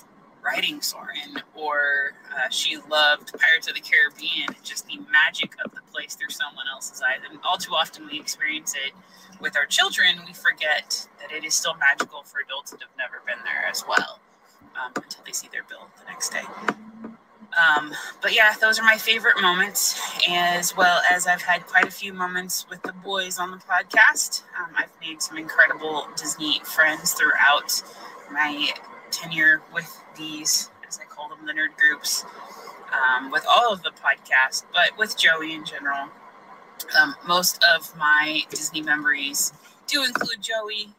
riding 0.43 0.81
Soarin', 0.81 1.43
or 1.55 2.15
uh, 2.35 2.49
she 2.49 2.79
loved 2.89 3.39
Pirates 3.39 3.69
of 3.69 3.75
the 3.75 3.83
Caribbean, 3.83 4.49
just 4.63 4.87
the 4.87 4.97
magic 5.13 5.57
of 5.63 5.73
the 5.73 5.83
place 5.93 6.15
through 6.15 6.31
someone 6.31 6.65
else's 6.73 7.03
eyes. 7.03 7.21
And 7.31 7.39
all 7.45 7.59
too 7.59 7.75
often 7.75 8.07
we 8.07 8.19
experience 8.19 8.75
it 8.75 8.95
with 9.43 9.59
our 9.59 9.67
children, 9.67 10.21
we 10.27 10.33
forget 10.33 11.07
that 11.21 11.37
it 11.37 11.45
is 11.45 11.55
still 11.55 11.75
magical 11.75 12.23
for 12.23 12.41
adults 12.41 12.71
that 12.71 12.81
have 12.81 12.97
never 12.97 13.21
been 13.27 13.45
there 13.45 13.69
as 13.69 13.85
well 13.87 14.21
um, 14.81 14.93
until 14.97 15.23
they 15.25 15.33
see 15.33 15.49
their 15.53 15.65
bill 15.69 15.89
the 15.99 16.11
next 16.11 16.31
day. 16.31 16.43
Um, 17.57 17.93
but 18.21 18.35
yeah, 18.35 18.55
those 18.61 18.79
are 18.79 18.83
my 18.83 18.99
favorite 18.99 19.41
moments, 19.41 19.99
as 20.29 20.77
well 20.77 21.01
as 21.11 21.27
I've 21.27 21.41
had 21.41 21.67
quite 21.67 21.87
a 21.87 21.91
few 21.91 22.13
moments 22.13 22.67
with 22.69 22.83
the 22.83 22.93
boys 22.93 23.39
on 23.39 23.51
the 23.51 23.57
podcast. 23.57 24.43
Um, 24.61 24.71
I've 24.77 24.93
made 25.01 25.23
some 25.23 25.39
incredible 25.39 26.07
Disney 26.17 26.61
friends 26.65 27.15
throughout 27.15 27.83
my 28.31 28.71
tenure 29.11 29.63
with 29.73 30.05
these, 30.19 30.71
as 30.87 30.99
I 31.01 31.05
call 31.05 31.31
them, 31.31 31.47
the 31.47 31.53
nerd 31.53 31.77
groups, 31.79 32.27
um, 32.93 33.31
with 33.31 33.47
all 33.49 33.73
of 33.73 33.83
the 33.83 33.91
podcasts, 33.91 34.65
but 34.73 34.97
with 34.99 35.17
Joey 35.17 35.55
in 35.55 35.65
general. 35.65 36.09
Um, 37.01 37.15
most 37.27 37.65
of 37.75 37.97
my 37.97 38.43
Disney 38.51 38.83
memories 38.83 39.53
do 39.87 40.05
include 40.05 40.43
Joey. 40.43 40.91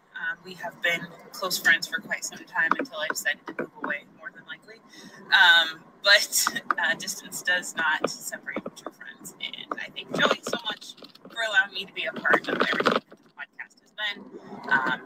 We 0.44 0.54
have 0.56 0.82
been 0.82 1.08
close 1.32 1.58
friends 1.58 1.88
for 1.88 2.00
quite 2.00 2.24
some 2.24 2.40
time 2.40 2.72
until 2.78 3.00
I 3.00 3.08
decided 3.10 3.46
to 3.48 3.56
move 3.60 3.72
away, 3.84 4.04
more 4.18 4.32
than 4.34 4.44
likely. 4.48 4.82
Um, 5.28 5.82
but 6.04 6.48
uh, 6.78 6.96
distance 6.96 7.42
does 7.42 7.76
not 7.76 8.10
separate 8.10 8.64
true 8.78 8.94
friends. 8.94 9.36
And 9.42 9.80
I 9.80 9.90
thank 9.94 10.18
Joey 10.18 10.40
so 10.48 10.58
much 10.66 10.96
for 11.30 11.42
allowing 11.50 11.74
me 11.74 11.86
to 11.86 11.94
be 11.94 12.06
a 12.06 12.14
part 12.14 12.48
of 12.48 12.56
everything 12.56 13.04
that 13.10 13.10
the 13.10 13.30
podcast 13.36 13.82
has 13.82 13.92
been. 14.16 14.24
Um, 14.72 15.02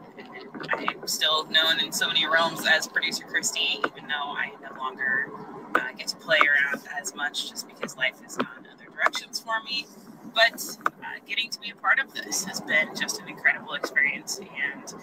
I'm 0.70 1.08
still 1.08 1.46
known 1.46 1.80
in 1.80 1.92
so 1.92 2.06
many 2.06 2.26
realms 2.26 2.64
as 2.66 2.86
producer 2.86 3.24
Christy, 3.24 3.80
even 3.86 4.06
though 4.08 4.32
I 4.32 4.52
no 4.62 4.78
longer 4.78 5.30
uh, 5.74 5.92
get 5.96 6.08
to 6.08 6.16
play 6.16 6.38
around 6.38 6.82
as 7.00 7.14
much 7.14 7.50
just 7.50 7.66
because 7.68 7.96
life 7.96 8.20
has 8.22 8.36
gone 8.36 8.66
other 8.72 8.90
directions 8.94 9.40
for 9.40 9.62
me. 9.64 9.86
But 10.34 10.64
uh, 11.02 11.18
getting 11.26 11.50
to 11.50 11.60
be 11.60 11.70
a 11.70 11.76
part 11.76 11.98
of 11.98 12.14
this 12.14 12.44
has 12.44 12.60
been 12.60 12.94
just 12.94 13.20
an 13.20 13.28
incredible 13.28 13.74
experience. 13.74 14.38
And 14.38 14.94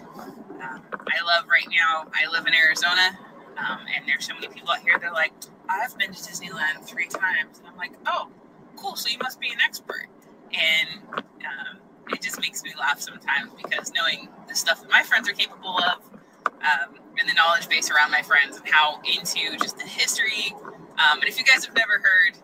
um, 0.60 0.82
I 0.92 1.24
love 1.26 1.46
right 1.48 1.68
now, 1.70 2.10
I 2.14 2.30
live 2.30 2.46
in 2.46 2.54
Arizona. 2.54 3.18
Um, 3.58 3.80
and 3.94 4.06
there's 4.06 4.26
so 4.26 4.34
many 4.34 4.48
people 4.48 4.70
out 4.70 4.80
here, 4.80 4.98
they're 4.98 5.12
like, 5.12 5.32
I've 5.68 5.96
been 5.98 6.12
to 6.12 6.18
Disneyland 6.18 6.84
three 6.84 7.08
times. 7.08 7.58
And 7.58 7.68
I'm 7.68 7.76
like, 7.76 7.92
oh, 8.06 8.28
cool. 8.76 8.96
So 8.96 9.10
you 9.10 9.18
must 9.22 9.38
be 9.40 9.50
an 9.50 9.58
expert. 9.62 10.06
And 10.52 11.02
um, 11.14 11.78
it 12.08 12.22
just 12.22 12.40
makes 12.40 12.62
me 12.62 12.72
laugh 12.78 13.00
sometimes 13.00 13.52
because 13.54 13.92
knowing 13.92 14.28
the 14.48 14.54
stuff 14.54 14.80
that 14.80 14.90
my 14.90 15.02
friends 15.02 15.28
are 15.28 15.34
capable 15.34 15.78
of 15.78 16.02
um, 16.46 16.96
and 17.18 17.28
the 17.28 17.34
knowledge 17.34 17.68
base 17.68 17.90
around 17.90 18.10
my 18.10 18.22
friends 18.22 18.56
and 18.56 18.68
how 18.68 19.00
into 19.04 19.56
just 19.58 19.76
the 19.76 19.84
history. 19.84 20.54
Um, 20.98 21.20
and 21.20 21.24
if 21.24 21.38
you 21.38 21.44
guys 21.44 21.64
have 21.64 21.74
never 21.74 21.98
heard, 21.98 22.38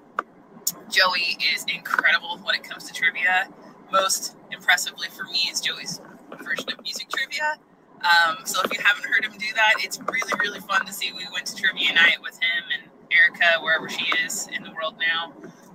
Joey 0.91 1.39
is 1.55 1.65
incredible 1.73 2.39
when 2.43 2.55
it 2.55 2.65
comes 2.65 2.85
to 2.85 2.93
trivia. 2.93 3.49
Most 3.93 4.37
impressively 4.51 5.09
for 5.09 5.25
me 5.25 5.49
is 5.51 5.61
Joey's 5.61 6.01
version 6.43 6.71
of 6.73 6.83
music 6.83 7.09
trivia. 7.11 7.59
Um, 8.03 8.39
so 8.45 8.61
if 8.65 8.73
you 8.73 8.81
haven't 8.85 9.05
heard 9.07 9.25
him 9.25 9.33
do 9.33 9.47
that, 9.55 9.75
it's 9.79 9.99
really, 10.01 10.33
really 10.41 10.61
fun 10.61 10.85
to 10.87 10.93
see. 10.93 11.13
We 11.13 11.27
went 11.33 11.47
to 11.47 11.57
trivia 11.57 11.93
night 11.95 12.19
with 12.23 12.35
him 12.35 12.65
and 12.75 12.91
Erica, 13.11 13.63
wherever 13.63 13.89
she 13.89 14.05
is 14.25 14.49
in 14.55 14.63
the 14.63 14.71
world 14.73 14.97
now. 14.99 15.33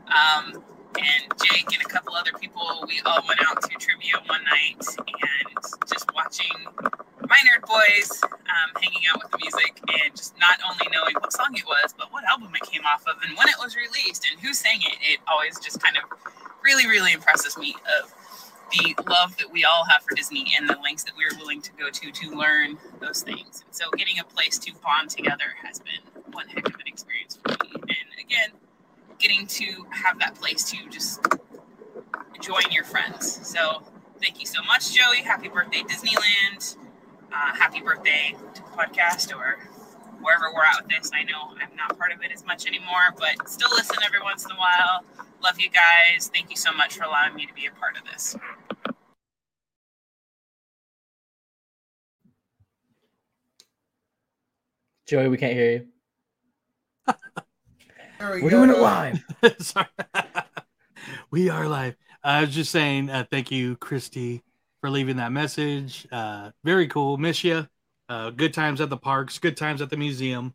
Um, 0.08 0.64
and 0.98 1.34
Jake 1.44 1.74
and 1.74 1.82
a 1.86 1.90
couple 1.90 2.14
other 2.16 2.32
people, 2.40 2.84
we 2.88 3.02
all 3.06 3.24
went 3.28 3.42
out 3.48 3.62
to 3.62 3.70
trivia 3.80 4.14
one 4.28 4.44
night 4.44 4.86
and 5.00 5.66
just 5.88 6.06
watching 6.14 6.68
my 7.32 7.40
nerd 7.48 7.66
boys 7.66 8.22
um, 8.28 8.70
hanging 8.76 9.08
out 9.10 9.24
with 9.24 9.32
the 9.32 9.38
music 9.38 9.80
and 9.88 10.14
just 10.14 10.38
not 10.38 10.60
only 10.70 10.86
knowing 10.92 11.16
what 11.22 11.32
song 11.32 11.56
it 11.56 11.64
was, 11.66 11.96
but 11.98 12.12
what 12.12 12.26
album 12.26 12.52
it 12.54 12.62
came 12.70 12.84
off 12.84 13.08
of 13.08 13.16
and 13.26 13.38
when 13.38 13.48
it 13.48 13.56
was 13.58 13.78
released 13.78 14.28
and 14.30 14.38
who 14.42 14.54
sang 14.54 14.80
it. 14.82 14.98
It 15.00 15.20
always 15.32 15.58
just 15.58 15.82
kind 15.82 15.96
of 15.96 16.04
really, 16.62 16.88
really 16.88 17.14
impresses 17.14 17.58
me 17.58 17.74
of 18.02 18.14
the 18.74 18.96
love 19.10 19.38
that 19.38 19.50
we 19.50 19.64
all 19.64 19.86
have 19.86 20.04
for 20.04 20.14
Disney 20.14 20.52
and 20.58 20.70
the 20.70 20.76
lengths 20.84 21.06
that 21.06 21.14
we 21.18 21.24
are 21.24 21.38
willing 21.40 21.62
to 21.62 21.72
go 21.80 21.90
to 21.90 22.12
to 22.12 22.36
learn 22.36 22.78
those 23.00 23.24
things. 23.24 23.64
And 23.66 23.74
so 23.74 23.90
getting 23.96 24.20
a 24.20 24.26
place 24.26 24.60
to 24.60 24.74
bond 24.84 25.10
together 25.10 25.56
has 25.64 25.80
been 25.80 26.04
one 26.34 26.50
heck 26.50 26.68
of 26.68 26.76
an 26.76 26.88
experience 26.88 27.40
for 27.42 27.52
me. 27.64 27.72
And 27.76 28.10
again, 28.20 28.50
getting 29.20 29.48
to 29.48 29.86
have 29.92 30.20
that 30.20 30.36
place 30.36 30.70
to 30.72 30.78
just 30.90 31.26
join 32.42 32.64
your 32.72 32.84
friends. 32.84 33.48
So 33.48 33.84
thank 34.20 34.42
you 34.42 34.46
so 34.46 34.62
much, 34.64 34.94
Joey. 34.94 35.24
Happy 35.24 35.48
birthday, 35.48 35.84
Disneyland. 35.84 36.76
Uh, 37.34 37.56
happy 37.56 37.80
birthday 37.80 38.36
to 38.54 38.62
the 38.62 38.68
podcast 38.70 39.34
or 39.34 39.58
wherever 40.22 40.54
we're 40.54 40.64
at 40.64 40.82
with 40.82 40.90
this. 40.90 41.12
I 41.14 41.24
know 41.24 41.56
I'm 41.62 41.76
not 41.78 41.98
part 41.98 42.12
of 42.12 42.22
it 42.22 42.32
as 42.34 42.46
much 42.46 42.68
anymore, 42.68 43.16
but 43.18 43.48
still 43.50 43.70
listen 43.72 43.96
every 44.06 44.22
once 44.22 44.44
in 44.46 44.52
a 44.52 44.56
while. 44.56 45.06
Love 45.42 45.60
you 45.60 45.70
guys. 45.70 46.30
Thank 46.34 46.50
you 46.50 46.58
so 46.58 46.74
much 46.74 46.96
for 46.98 47.04
allowing 47.06 47.34
me 47.36 47.46
to 47.46 47.54
be 47.54 47.68
a 47.68 47.72
part 47.72 47.96
of 47.98 48.04
this. 48.12 48.36
Joey, 55.08 55.28
we 55.30 55.38
can't 55.38 55.54
hear 55.54 55.72
you. 55.72 55.88
we 58.20 58.42
We're 58.42 58.50
go. 58.50 58.66
doing 58.66 58.70
it 58.70 58.78
live. 58.80 59.24
Sorry. 59.60 59.88
we 61.32 61.50
are 61.50 61.68
live. 61.68 61.96
I 62.24 62.42
was 62.42 62.54
just 62.54 62.72
saying, 62.72 63.10
uh, 63.10 63.26
thank 63.30 63.52
you, 63.52 63.78
Christy, 63.78 64.44
for 64.82 64.90
leaving 64.90 65.18
that 65.18 65.32
message. 65.32 66.08
Uh, 66.12 66.52
very 66.64 66.88
cool. 66.88 67.18
Miss 67.18 67.44
you. 67.44 67.68
Uh, 68.10 68.32
good 68.32 68.54
times 68.54 68.82
at 68.82 68.90
the 68.90 68.98
parks. 68.98 69.40
Good 69.40 69.56
times 69.56 69.82
at 69.82 69.90
the 69.90 69.96
museum. 69.96 70.54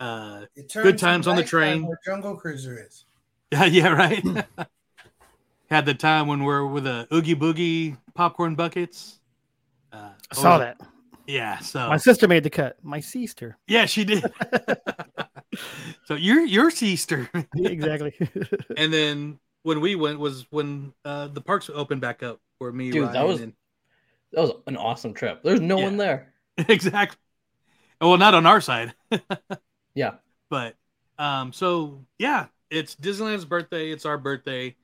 Uh, 0.00 0.46
good 0.72 0.98
times 0.98 1.26
on 1.26 1.36
the 1.36 1.44
train. 1.44 1.86
Where 1.86 2.00
Jungle 2.04 2.34
Cruiser 2.34 2.84
is. 2.84 3.04
Yeah, 3.50 3.64
yeah, 3.64 3.88
right. 3.88 4.22
Had 5.70 5.86
the 5.86 5.94
time 5.94 6.26
when 6.26 6.44
we're 6.44 6.66
with 6.66 6.86
a 6.86 7.08
oogie 7.10 7.34
boogie 7.34 7.96
popcorn 8.12 8.54
buckets. 8.54 9.20
Uh, 9.90 10.10
I 10.30 10.34
saw 10.34 10.56
oh, 10.56 10.58
that. 10.58 10.78
Yeah, 11.26 11.58
so 11.60 11.88
My 11.88 11.96
sister 11.96 12.28
made 12.28 12.42
the 12.42 12.50
cut. 12.50 12.76
My 12.82 13.00
sister. 13.00 13.56
yeah, 13.66 13.86
she 13.86 14.04
did. 14.04 14.22
so 16.04 16.14
you're 16.14 16.44
your 16.44 16.70
sister. 16.70 17.30
exactly. 17.56 18.12
and 18.76 18.92
then 18.92 19.38
when 19.62 19.80
we 19.80 19.94
went 19.94 20.18
was 20.18 20.46
when 20.50 20.92
uh, 21.04 21.28
the 21.28 21.40
parks 21.40 21.70
opened 21.72 22.00
back 22.00 22.22
up 22.22 22.40
for 22.58 22.72
me. 22.72 22.90
Dude, 22.90 23.12
that 23.12 23.26
was 23.26 23.40
and- 23.40 23.52
that 24.32 24.42
was 24.42 24.52
an 24.66 24.76
awesome 24.76 25.14
trip. 25.14 25.42
There's 25.42 25.60
no 25.60 25.78
one 25.78 25.96
there. 25.96 26.34
exactly. 26.68 27.16
Well, 28.00 28.18
not 28.18 28.34
on 28.34 28.46
our 28.46 28.60
side. 28.60 28.94
Yeah. 29.94 30.14
But 30.48 30.76
um, 31.18 31.52
so 31.52 32.04
yeah, 32.18 32.46
it's 32.70 32.94
Disneyland's 32.94 33.44
birthday. 33.44 33.90
It's 33.90 34.06
our 34.06 34.16
birthday. 34.16 34.76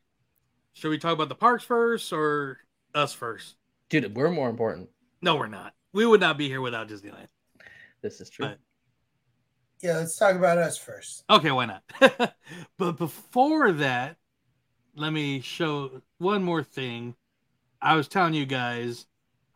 Should 0.73 0.89
we 0.89 0.99
talk 0.99 1.13
about 1.13 1.29
the 1.29 1.37
parks 1.37 1.63
first 1.63 2.13
or 2.13 2.59
us 2.97 3.13
first? 3.13 3.55
Dude, 3.91 4.17
we're 4.17 4.31
more 4.31 4.51
important. 4.51 4.89
No, 5.23 5.37
we're 5.37 5.47
not. 5.47 5.73
We 5.93 6.05
would 6.05 6.21
not 6.21 6.37
be 6.37 6.49
here 6.49 6.61
without 6.61 6.89
Disneyland. 6.89 7.29
This 8.03 8.21
is 8.21 8.29
true. 8.29 8.47
But- 8.47 8.59
Yeah, 9.83 9.99
let's 9.99 10.17
talk 10.17 10.35
about 10.35 10.59
us 10.59 10.77
first. 10.77 11.23
Okay, 11.31 11.53
why 11.53 11.67
not? 11.67 11.85
but 12.79 12.97
before 12.97 13.71
that, 13.73 14.17
let 14.97 15.13
me 15.13 15.41
show 15.41 16.03
one 16.19 16.43
more 16.43 16.63
thing. 16.63 17.15
I 17.81 17.97
was 17.97 18.09
telling 18.09 18.35
you 18.35 18.47
guys, 18.47 19.07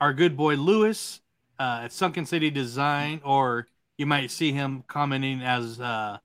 our 0.01 0.12
good 0.12 0.36
boy 0.36 0.55
Lewis 0.55 1.20
uh, 1.59 1.82
at 1.85 1.93
Sunken 1.93 2.27
City 2.27 2.51
Design, 2.51 3.20
or 3.24 3.66
you 3.97 4.06
might 4.06 4.31
see 4.31 4.52
him 4.52 4.85
commenting 4.86 5.43
as 5.43 5.81
uh, 5.81 6.19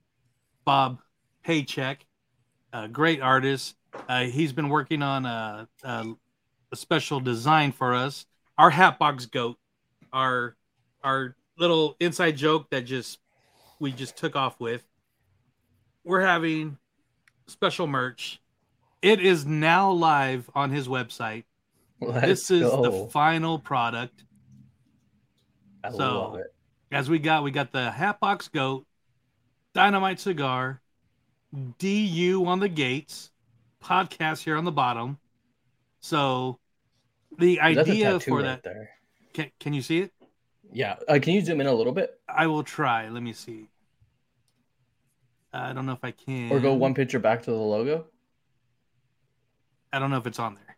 Bob 0.66 1.00
Paycheck, 1.44 2.06
a 2.72 2.88
great 2.88 3.22
artist. 3.22 3.76
Uh, 4.10 4.24
he's 4.24 4.54
been 4.54 4.70
working 4.70 5.02
on 5.02 5.26
a, 5.26 5.68
a, 5.84 6.06
a 6.72 6.76
special 6.76 7.20
design 7.20 7.72
for 7.72 7.94
us. 7.94 8.26
Our 8.58 8.70
Hatbox 8.70 9.26
goat, 9.28 9.58
our 10.12 10.56
our 11.04 11.36
little 11.58 11.96
inside 12.00 12.38
joke 12.38 12.70
that 12.70 12.82
just 12.82 13.20
we 13.80 13.92
just 13.92 14.18
took 14.18 14.36
off 14.36 14.60
with. 14.60 14.84
We're 16.04 16.22
having 16.22 16.78
special 17.48 17.88
merch. 17.88 18.40
It 19.04 19.20
is 19.20 19.46
now 19.46 19.92
live 19.92 20.50
on 20.56 20.72
his 20.72 20.88
website. 20.88 21.44
Let's 22.00 22.26
this 22.26 22.52
is 22.52 22.62
go. 22.62 22.82
the 22.82 23.12
final 23.12 23.60
product. 23.60 24.24
I 25.84 25.92
so, 25.92 25.98
love 25.98 26.36
it. 26.36 26.48
as 26.90 27.10
we 27.10 27.20
got, 27.20 27.44
we 27.44 27.52
got 27.52 27.74
the 27.74 27.92
Hatbox 27.92 28.48
Goat, 28.48 28.86
Dynamite 29.74 30.22
Cigar, 30.22 30.80
DU 31.80 32.46
on 32.48 32.62
the 32.62 32.70
gates, 32.70 33.30
podcast 33.84 34.42
here 34.42 34.56
on 34.56 34.64
the 34.64 34.72
bottom. 34.72 35.18
So, 36.00 36.60
the 37.38 37.60
idea 37.60 38.22
for 38.22 38.38
right 38.38 38.44
that. 38.44 38.64
there. 38.64 38.92
Can, 39.34 39.52
can 39.60 39.74
you 39.74 39.82
see 39.82 40.00
it? 40.00 40.14
Yeah. 40.72 40.96
Uh, 41.10 41.20
can 41.22 41.34
you 41.34 41.42
zoom 41.42 41.60
in 41.60 41.68
a 41.68 41.74
little 41.74 41.94
bit 41.94 42.18
I 42.30 42.48
will 42.48 42.64
try. 42.64 43.10
Let 43.10 43.22
me 43.22 43.34
see. 43.34 43.68
I 45.52 45.74
don't 45.74 45.86
know 45.86 45.92
if 45.92 46.04
I 46.04 46.12
can. 46.12 46.50
or 46.54 46.62
go 46.62 46.74
one 46.74 46.94
picture 46.94 47.20
back 47.20 47.44
to 47.44 47.52
the 47.52 47.58
logo? 47.58 48.06
I 49.94 50.00
don't 50.00 50.10
know 50.10 50.18
if 50.18 50.28
it's 50.28 50.40
on 50.40 50.56
there. 50.56 50.76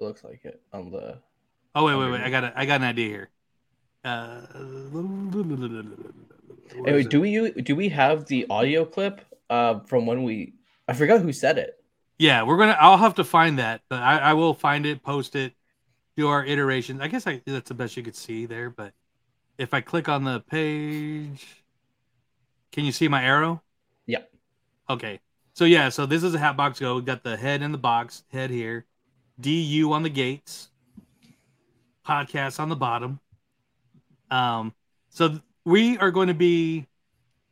It 0.00 0.04
looks 0.04 0.24
like 0.24 0.44
it 0.44 0.62
on 0.72 0.90
the. 0.90 1.18
Oh 1.74 1.84
wait, 1.84 1.96
wait, 1.96 2.10
wait! 2.12 2.20
I 2.22 2.30
got 2.30 2.44
a, 2.44 2.52
I 2.56 2.64
got 2.66 2.80
an 2.80 2.86
idea 2.86 3.08
here. 3.08 3.30
Uh, 4.04 4.42
wait, 6.76 7.10
do 7.10 7.20
we 7.20 7.50
do 7.50 7.76
we 7.76 7.88
have 7.90 8.26
the 8.26 8.46
audio 8.48 8.84
clip 8.84 9.20
uh, 9.50 9.80
from 9.80 10.06
when 10.06 10.22
we? 10.22 10.54
I 10.88 10.94
forgot 10.94 11.20
who 11.20 11.32
said 11.32 11.58
it. 11.58 11.82
yeah, 12.18 12.42
we're 12.44 12.56
gonna. 12.56 12.76
I'll 12.80 12.96
have 12.98 13.14
to 13.16 13.24
find 13.24 13.58
that. 13.58 13.82
But 13.88 14.00
I, 14.02 14.18
I 14.18 14.34
will 14.34 14.54
find 14.54 14.86
it, 14.86 15.02
post 15.02 15.36
it, 15.36 15.54
do 16.16 16.28
our 16.28 16.44
iterations. 16.44 17.00
I 17.00 17.08
guess 17.08 17.26
I, 17.26 17.42
that's 17.46 17.68
the 17.68 17.74
best 17.74 17.96
you 17.96 18.02
could 18.02 18.16
see 18.16 18.46
there. 18.46 18.70
But 18.70 18.94
if 19.58 19.74
I 19.74 19.80
click 19.80 20.08
on 20.08 20.24
the 20.24 20.40
page, 20.40 21.64
can 22.72 22.84
you 22.84 22.92
see 22.92 23.08
my 23.08 23.22
arrow? 23.24 23.62
Yeah. 24.06 24.22
Okay. 24.90 25.20
So 25.58 25.64
yeah, 25.64 25.88
so 25.88 26.06
this 26.06 26.22
is 26.22 26.32
a 26.34 26.38
Hatbox 26.38 26.78
Go. 26.78 26.94
We 26.94 27.02
got 27.02 27.24
the 27.24 27.36
head 27.36 27.62
in 27.62 27.72
the 27.72 27.78
box, 27.78 28.22
head 28.30 28.48
here, 28.48 28.86
DU 29.40 29.90
on 29.92 30.04
the 30.04 30.08
gates, 30.08 30.68
podcast 32.06 32.60
on 32.60 32.68
the 32.68 32.76
bottom. 32.76 33.18
Um, 34.30 34.72
so 35.08 35.40
we 35.64 35.98
are 35.98 36.12
going 36.12 36.28
to 36.28 36.34
be 36.34 36.86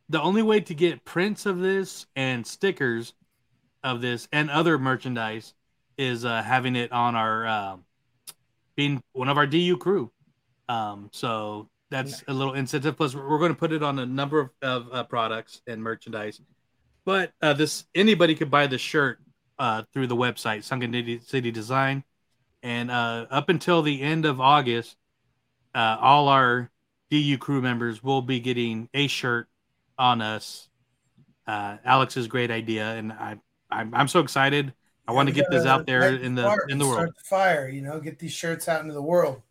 the 0.07 0.21
only 0.21 0.41
way 0.41 0.61
to 0.61 0.73
get 0.73 1.03
prints 1.03 1.45
of 1.45 1.59
this 1.59 2.07
and 2.15 2.47
stickers 2.47 3.13
of 3.83 3.99
this 3.99 4.29
and 4.31 4.49
other 4.51 4.77
merchandise 4.77 5.53
is 5.97 6.23
uh, 6.23 6.41
having 6.41 6.77
it 6.77 6.93
on 6.93 7.13
our 7.13 7.45
um 7.45 7.83
being 8.77 9.03
one 9.11 9.27
of 9.27 9.37
our 9.37 9.45
DU 9.45 9.75
crew. 9.75 10.09
Um, 10.69 11.09
so 11.11 11.67
that's 11.89 12.23
a 12.29 12.33
little 12.33 12.53
incentive. 12.53 12.95
Plus, 12.95 13.13
we're 13.13 13.29
we're 13.29 13.39
going 13.39 13.51
to 13.51 13.59
put 13.59 13.73
it 13.73 13.83
on 13.83 13.99
a 13.99 14.05
number 14.05 14.39
of, 14.39 14.49
of 14.61 14.93
uh, 14.93 15.03
products 15.03 15.61
and 15.67 15.83
merchandise. 15.83 16.39
But 17.07 17.31
uh, 17.41 17.53
this 17.53 17.85
anybody 17.95 18.35
could 18.35 18.51
buy 18.51 18.67
the 18.67 18.77
shirt 18.77 19.19
uh, 19.57 19.83
through 19.93 20.07
the 20.07 20.15
website 20.17 20.65
Sunken 20.65 20.91
City- 20.91 21.21
City 21.21 21.51
Design, 21.51 22.03
and 22.61 22.91
uh, 22.91 23.27
up 23.31 23.47
until 23.47 23.81
the 23.81 24.01
end 24.01 24.25
of 24.25 24.41
August, 24.41 24.97
uh, 25.73 25.95
all 26.01 26.27
our 26.27 26.69
DU 27.09 27.37
crew 27.37 27.61
members 27.61 28.03
will 28.03 28.21
be 28.21 28.41
getting 28.41 28.89
a 28.93 29.07
shirt 29.07 29.47
on 29.97 30.19
us. 30.21 30.67
Uh, 31.47 31.77
Alex's 31.85 32.27
great 32.27 32.51
idea, 32.51 32.95
and 32.95 33.13
I 33.13 33.37
I'm, 33.71 33.95
I'm 33.95 34.09
so 34.09 34.19
excited. 34.19 34.73
I 35.07 35.13
want 35.13 35.29
to 35.29 35.33
get 35.33 35.49
this 35.49 35.65
out 35.65 35.85
there 35.85 36.11
light 36.11 36.21
in 36.21 36.35
the 36.35 36.43
spark, 36.43 36.69
in 36.69 36.77
the 36.77 36.83
world. 36.83 36.97
Start 36.97 37.15
the 37.15 37.23
fire, 37.23 37.69
you 37.69 37.83
know, 37.83 38.01
get 38.01 38.19
these 38.19 38.33
shirts 38.33 38.67
out 38.67 38.81
into 38.81 38.93
the 38.93 39.01
world. 39.01 39.41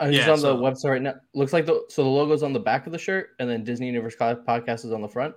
I'm 0.00 0.10
just 0.12 0.26
Yeah, 0.26 0.32
on 0.32 0.38
so- 0.40 0.56
the 0.56 0.60
website 0.60 0.90
right 0.90 1.02
now. 1.02 1.14
Looks 1.34 1.52
like 1.52 1.66
the 1.66 1.84
so 1.88 2.02
the 2.02 2.10
logo's 2.10 2.42
on 2.42 2.52
the 2.52 2.58
back 2.58 2.86
of 2.86 2.92
the 2.92 2.98
shirt, 2.98 3.28
and 3.38 3.48
then 3.48 3.62
Disney 3.62 3.86
Universe 3.86 4.16
Podcast 4.16 4.84
is 4.84 4.90
on 4.90 5.02
the 5.02 5.08
front. 5.08 5.36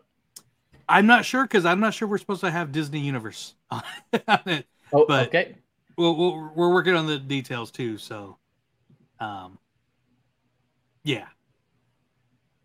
I'm 0.92 1.08
not 1.08 1.24
sure 1.26 1.44
because 1.44 1.66
I'm 1.66 1.80
not 1.80 1.94
sure 1.94 2.08
we're 2.08 2.18
supposed 2.18 2.42
to 2.42 2.52
have 2.52 2.72
Disney 2.72 3.00
Universe 3.00 3.56
on 3.72 3.82
it. 4.46 4.68
Oh, 4.92 5.06
but 5.08 5.30
okay. 5.30 5.56
Well, 5.98 6.16
we'll, 6.16 6.52
we're 6.54 6.74
working 6.74 6.96
on 6.96 7.08
the 7.08 7.18
details 7.18 7.72
too. 7.72 7.98
So, 7.98 8.38
um, 9.20 9.58
yeah. 11.04 11.28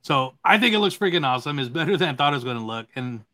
So 0.03 0.35
I 0.45 0.59
think 0.59 0.75
it 0.75 0.81
looks 0.81 0.97
freaking 0.97 1.25
awesome. 1.25 1.59
It's 1.59 1.69
better 1.69 1.97
than 1.97 2.09
I 2.09 2.15
thought 2.15 2.33
it 2.33 2.37
was 2.37 2.45
going 2.45 2.59
to 2.59 2.65
look. 2.65 2.87
And 2.97 3.25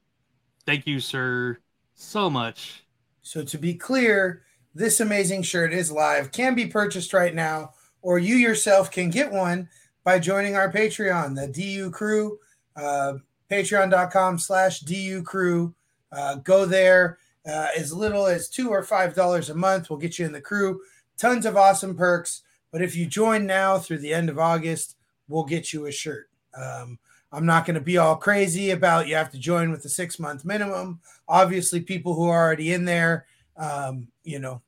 thank 0.66 0.86
you, 0.86 1.00
sir, 1.00 1.58
so 1.94 2.28
much. 2.28 2.84
So 3.22 3.42
to 3.44 3.58
be 3.58 3.74
clear, 3.74 4.42
this 4.74 5.00
amazing 5.00 5.42
shirt 5.42 5.72
is 5.72 5.90
live, 5.90 6.32
can 6.32 6.54
be 6.54 6.66
purchased 6.66 7.12
right 7.12 7.34
now, 7.34 7.72
or 8.02 8.18
you 8.18 8.36
yourself 8.36 8.90
can 8.90 9.10
get 9.10 9.30
one 9.30 9.68
by 10.04 10.18
joining 10.18 10.56
our 10.56 10.70
Patreon, 10.70 11.36
the 11.36 11.46
DU 11.46 11.90
Crew, 11.90 12.38
uh, 12.76 13.14
patreon.com 13.52 14.38
slash 14.38 14.80
DU 14.80 15.22
Crew. 15.22 15.74
Uh, 16.10 16.36
go 16.36 16.64
there. 16.64 17.18
Uh, 17.46 17.68
as 17.76 17.92
little 17.92 18.26
as 18.26 18.48
two 18.48 18.70
or 18.70 18.82
five 18.82 19.14
dollars 19.14 19.50
a 19.50 19.54
month 19.54 19.90
will 19.90 19.96
get 19.96 20.18
you 20.18 20.24
in 20.24 20.32
the 20.32 20.40
crew. 20.40 20.80
Tons 21.18 21.44
of 21.44 21.56
awesome 21.56 21.96
perks. 21.96 22.42
But 22.70 22.82
if 22.82 22.96
you 22.96 23.04
join 23.04 23.46
now 23.46 23.78
through 23.78 23.98
the 23.98 24.14
end 24.14 24.30
of 24.30 24.38
August, 24.38 24.96
we'll 25.28 25.44
get 25.44 25.72
you 25.72 25.86
a 25.86 25.92
shirt. 25.92 26.30
Um, 26.56 26.98
I'm 27.32 27.44
not 27.44 27.66
going 27.66 27.74
to 27.74 27.80
be 27.80 27.98
all 27.98 28.16
crazy 28.16 28.70
about 28.70 29.08
you 29.08 29.16
have 29.16 29.30
to 29.32 29.38
join 29.38 29.70
with 29.70 29.82
the 29.82 29.88
six 29.88 30.18
month 30.18 30.44
minimum. 30.44 31.00
Obviously, 31.28 31.80
people 31.80 32.14
who 32.14 32.28
are 32.28 32.44
already 32.46 32.72
in 32.72 32.84
there, 32.84 33.26
um, 33.56 34.08
you 34.22 34.38
know, 34.38 34.62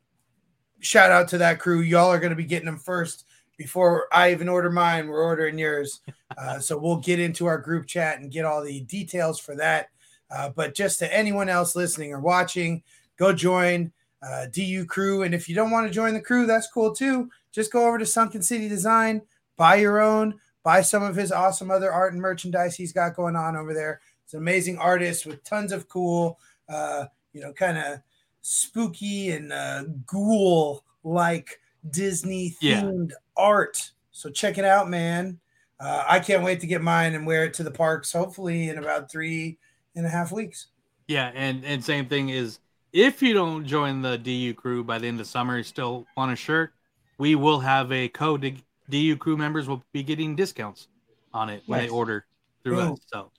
shout 0.81 1.11
out 1.11 1.29
to 1.29 1.39
that 1.39 1.61
crew. 1.61 1.81
Y'all 1.81 2.11
are 2.11 2.21
going 2.21 2.31
to 2.31 2.37
be 2.37 2.45
getting 2.45 2.67
them 2.67 2.79
first 2.79 3.24
before 3.57 4.07
I 4.13 4.33
even 4.33 4.49
order 4.49 4.71
mine. 4.71 5.09
We're 5.09 5.23
ordering 5.23 5.59
yours. 5.59 6.01
Uh, 6.37 6.59
so 6.59 6.77
we'll 6.77 6.97
get 6.97 7.21
into 7.21 7.47
our 7.47 7.59
group 7.59 7.87
chat 7.87 8.19
and 8.19 8.33
get 8.33 8.45
all 8.45 8.61
the 8.61 8.81
details 8.81 9.39
for 9.39 9.55
that. 9.55 9.87
Uh, 10.29 10.49
but 10.49 10.75
just 10.75 10.99
to 10.99 11.17
anyone 11.17 11.49
else 11.49 11.77
listening 11.77 12.13
or 12.13 12.19
watching, 12.19 12.83
go 13.17 13.33
join 13.33 13.93
uh, 14.21 14.47
DU 14.47 14.85
Crew. 14.87 15.23
And 15.23 15.33
if 15.33 15.49
you 15.49 15.55
don't 15.55 15.71
want 15.71 15.87
to 15.87 15.93
join 15.93 16.13
the 16.13 16.21
crew, 16.21 16.45
that's 16.45 16.69
cool 16.69 16.93
too. 16.93 17.31
Just 17.53 17.73
go 17.73 17.87
over 17.87 17.99
to 17.99 18.07
Sunken 18.07 18.43
City 18.43 18.69
Design, 18.69 19.23
buy 19.57 19.77
your 19.77 20.01
own, 20.01 20.35
buy 20.65 20.81
some 20.81 21.05
of 21.05 21.15
his 21.15 21.31
awesome 21.31 21.71
other 21.71 21.93
art 21.93 22.13
and 22.13 22.21
merchandise 22.21 22.75
he's 22.75 22.93
got 22.93 23.15
going 23.15 23.37
on 23.37 23.57
over 23.57 23.73
there. 23.73 24.01
It's 24.25 24.35
an 24.35 24.41
amazing 24.41 24.79
artist 24.79 25.27
with 25.27 25.45
tons 25.45 25.71
of 25.71 25.89
cool, 25.89 26.39
uh, 26.69 27.05
you 27.33 27.43
know, 27.43 27.53
kind 27.53 27.79
of 27.79 28.01
spooky 28.41 29.31
and 29.31 29.53
uh, 29.53 29.85
ghoul 30.07 30.85
like 31.05 31.61
Disney 31.91 32.57
themed 32.61 33.11
Yeah. 33.11 33.17
Art. 33.37 33.91
So 34.13 34.31
check 34.31 34.59
it 34.59 34.65
out, 34.65 34.89
man. 34.89 35.41
Uh, 35.81 36.05
I 36.09 36.21
can't 36.21 36.45
wait 36.45 36.61
to 36.61 36.67
get 36.67 36.83
mine 36.83 37.15
and 37.15 37.27
wear 37.27 37.45
it 37.45 37.55
to 37.55 37.63
the 37.63 37.71
parks, 37.71 38.13
hopefully 38.13 38.69
in 38.69 38.79
about 38.79 39.11
three 39.11 39.59
and 39.97 40.07
a 40.07 40.09
half 40.09 40.33
weeks. 40.33 40.69
Yeah, 41.09 41.31
and 41.35 41.65
and 41.65 41.85
same 41.85 42.07
thing 42.07 42.31
is 42.31 42.61
if 42.93 43.23
you 43.23 43.35
don't 43.35 43.67
join 43.67 44.01
the 44.01 44.17
DU 44.17 44.55
crew 44.55 44.85
by 44.85 44.99
the 44.99 45.09
end 45.09 45.21
of 45.21 45.27
summer, 45.27 45.59
you 45.59 45.65
still 45.65 46.07
want 46.17 46.33
a 46.33 46.37
shirt, 46.37 46.73
we 47.19 47.35
will 47.35 47.61
have 47.61 47.91
a 47.93 48.09
code. 48.09 48.63
DU 48.89 49.17
crew 49.17 49.37
members 49.37 49.67
will 49.67 49.83
be 49.93 50.03
getting 50.03 50.37
discounts 50.37 50.89
on 51.33 51.49
it 51.49 51.63
when 51.67 51.81
Nice. 51.81 51.89
they 51.89 51.95
order 51.95 52.25
through 52.63 52.81
us. 52.81 52.99
So, 53.07 53.31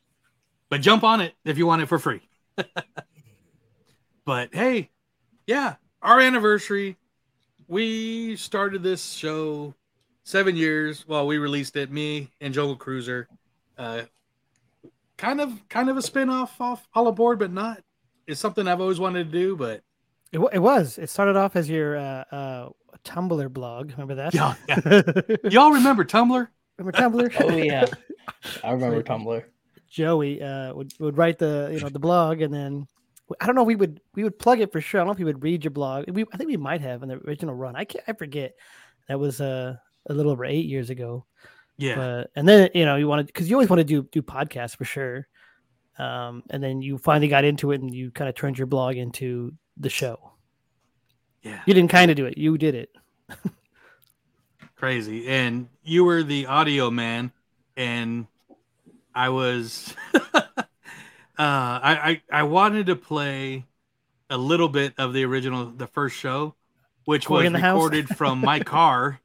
but 0.69 0.81
jump 0.81 1.03
on 1.03 1.21
it 1.21 1.33
if 1.45 1.57
you 1.57 1.65
want 1.65 1.81
it 1.81 1.85
for 1.85 1.99
free. 1.99 2.21
but 4.25 4.53
hey, 4.53 4.89
yeah, 5.47 5.75
our 6.01 6.19
anniversary. 6.19 6.97
We 7.67 8.35
started 8.35 8.83
this 8.83 9.13
show 9.13 9.73
seven 10.25 10.57
years. 10.57 11.07
Well, 11.07 11.25
we 11.25 11.37
released 11.37 11.77
it. 11.77 11.89
Me 11.91 12.29
and 12.41 12.53
Jungle 12.53 12.75
Cruiser. 12.75 13.29
Uh, 13.77 14.01
kind 15.17 15.39
of, 15.39 15.53
kind 15.69 15.89
of 15.89 15.95
a 15.95 16.01
spin-off 16.01 16.59
off 16.59 16.85
all 16.93 17.07
aboard, 17.07 17.39
but 17.39 17.53
not. 17.53 17.81
It's 18.27 18.39
something 18.41 18.67
I've 18.67 18.81
always 18.81 18.99
wanted 18.99 19.31
to 19.31 19.31
do, 19.31 19.55
but 19.55 19.81
It, 20.33 20.39
wa- 20.39 20.49
it 20.51 20.59
was. 20.59 20.97
It 20.97 21.09
started 21.09 21.35
off 21.37 21.55
as 21.55 21.69
your 21.69 21.95
uh, 21.95 22.23
uh, 22.31 22.69
Tumblr 23.05 23.53
blog. 23.53 23.91
Remember 23.91 24.15
that? 24.15 24.33
Yeah, 24.33 24.55
yeah. 24.67 25.21
y'all 25.49 25.71
remember 25.71 26.03
Tumblr? 26.03 26.47
Remember 26.77 26.97
Tumblr? 26.97 27.33
Oh 27.39 27.55
yeah, 27.55 27.85
I 28.63 28.71
remember 28.71 29.01
Tumblr. 29.03 29.43
Joey 29.89 30.41
uh, 30.41 30.73
would 30.73 30.91
would 30.99 31.17
write 31.17 31.37
the 31.37 31.69
you 31.71 31.79
know 31.79 31.89
the 31.89 31.99
blog, 31.99 32.41
and 32.41 32.53
then 32.53 32.87
I 33.39 33.45
don't 33.45 33.55
know. 33.55 33.63
We 33.63 33.75
would 33.75 34.01
we 34.15 34.23
would 34.23 34.37
plug 34.39 34.59
it 34.59 34.71
for 34.71 34.81
sure. 34.81 34.99
I 34.99 35.01
don't 35.01 35.07
know 35.07 35.13
if 35.13 35.17
he 35.19 35.23
would 35.23 35.43
read 35.43 35.63
your 35.63 35.71
blog. 35.71 36.09
We 36.09 36.25
I 36.33 36.37
think 36.37 36.49
we 36.49 36.57
might 36.57 36.81
have 36.81 37.03
in 37.03 37.09
the 37.09 37.15
original 37.27 37.53
run. 37.55 37.75
I 37.75 37.85
can't 37.85 38.03
I 38.07 38.13
forget. 38.13 38.55
That 39.07 39.19
was 39.19 39.39
uh, 39.39 39.77
a 40.07 40.13
little 40.13 40.31
over 40.31 40.45
eight 40.45 40.65
years 40.65 40.89
ago. 40.89 41.25
Yeah. 41.77 41.95
But, 41.95 42.31
and 42.35 42.47
then 42.47 42.69
you 42.73 42.85
know 42.85 42.95
you 42.95 43.07
wanted 43.07 43.27
because 43.27 43.49
you 43.49 43.55
always 43.55 43.69
want 43.69 43.79
to 43.79 43.83
do 43.83 44.03
do 44.11 44.21
podcasts 44.21 44.75
for 44.75 44.85
sure. 44.85 45.27
Um, 45.97 46.43
and 46.49 46.61
then 46.61 46.81
you 46.81 46.97
finally 46.97 47.27
got 47.27 47.45
into 47.45 47.71
it, 47.71 47.81
and 47.81 47.93
you 47.93 48.11
kind 48.11 48.29
of 48.29 48.35
turned 48.35 48.57
your 48.57 48.67
blog 48.67 48.97
into 48.97 49.53
the 49.77 49.89
show. 49.89 50.31
Yeah. 51.41 51.61
You 51.65 51.73
didn't 51.73 51.91
kind 51.91 52.11
of 52.11 52.17
do 52.17 52.25
it. 52.25 52.37
You 52.37 52.57
did 52.57 52.75
it. 52.75 52.89
crazy. 54.75 55.27
And 55.27 55.69
you 55.83 56.03
were 56.03 56.23
the 56.23 56.47
audio 56.47 56.89
man, 56.91 57.31
and 57.77 58.27
I 59.13 59.29
was. 59.29 59.93
uh, 60.13 60.41
I, 61.37 62.21
I 62.31 62.39
I 62.39 62.43
wanted 62.43 62.87
to 62.87 62.95
play 62.95 63.65
a 64.29 64.37
little 64.37 64.69
bit 64.69 64.93
of 64.97 65.13
the 65.13 65.23
original, 65.23 65.67
the 65.67 65.87
first 65.87 66.17
show, 66.17 66.55
which 67.05 67.25
Corey 67.25 67.43
was 67.43 67.47
in 67.47 67.53
the 67.53 67.59
house? 67.59 67.75
recorded 67.75 68.09
from 68.09 68.39
my 68.39 68.59
car. 68.59 69.21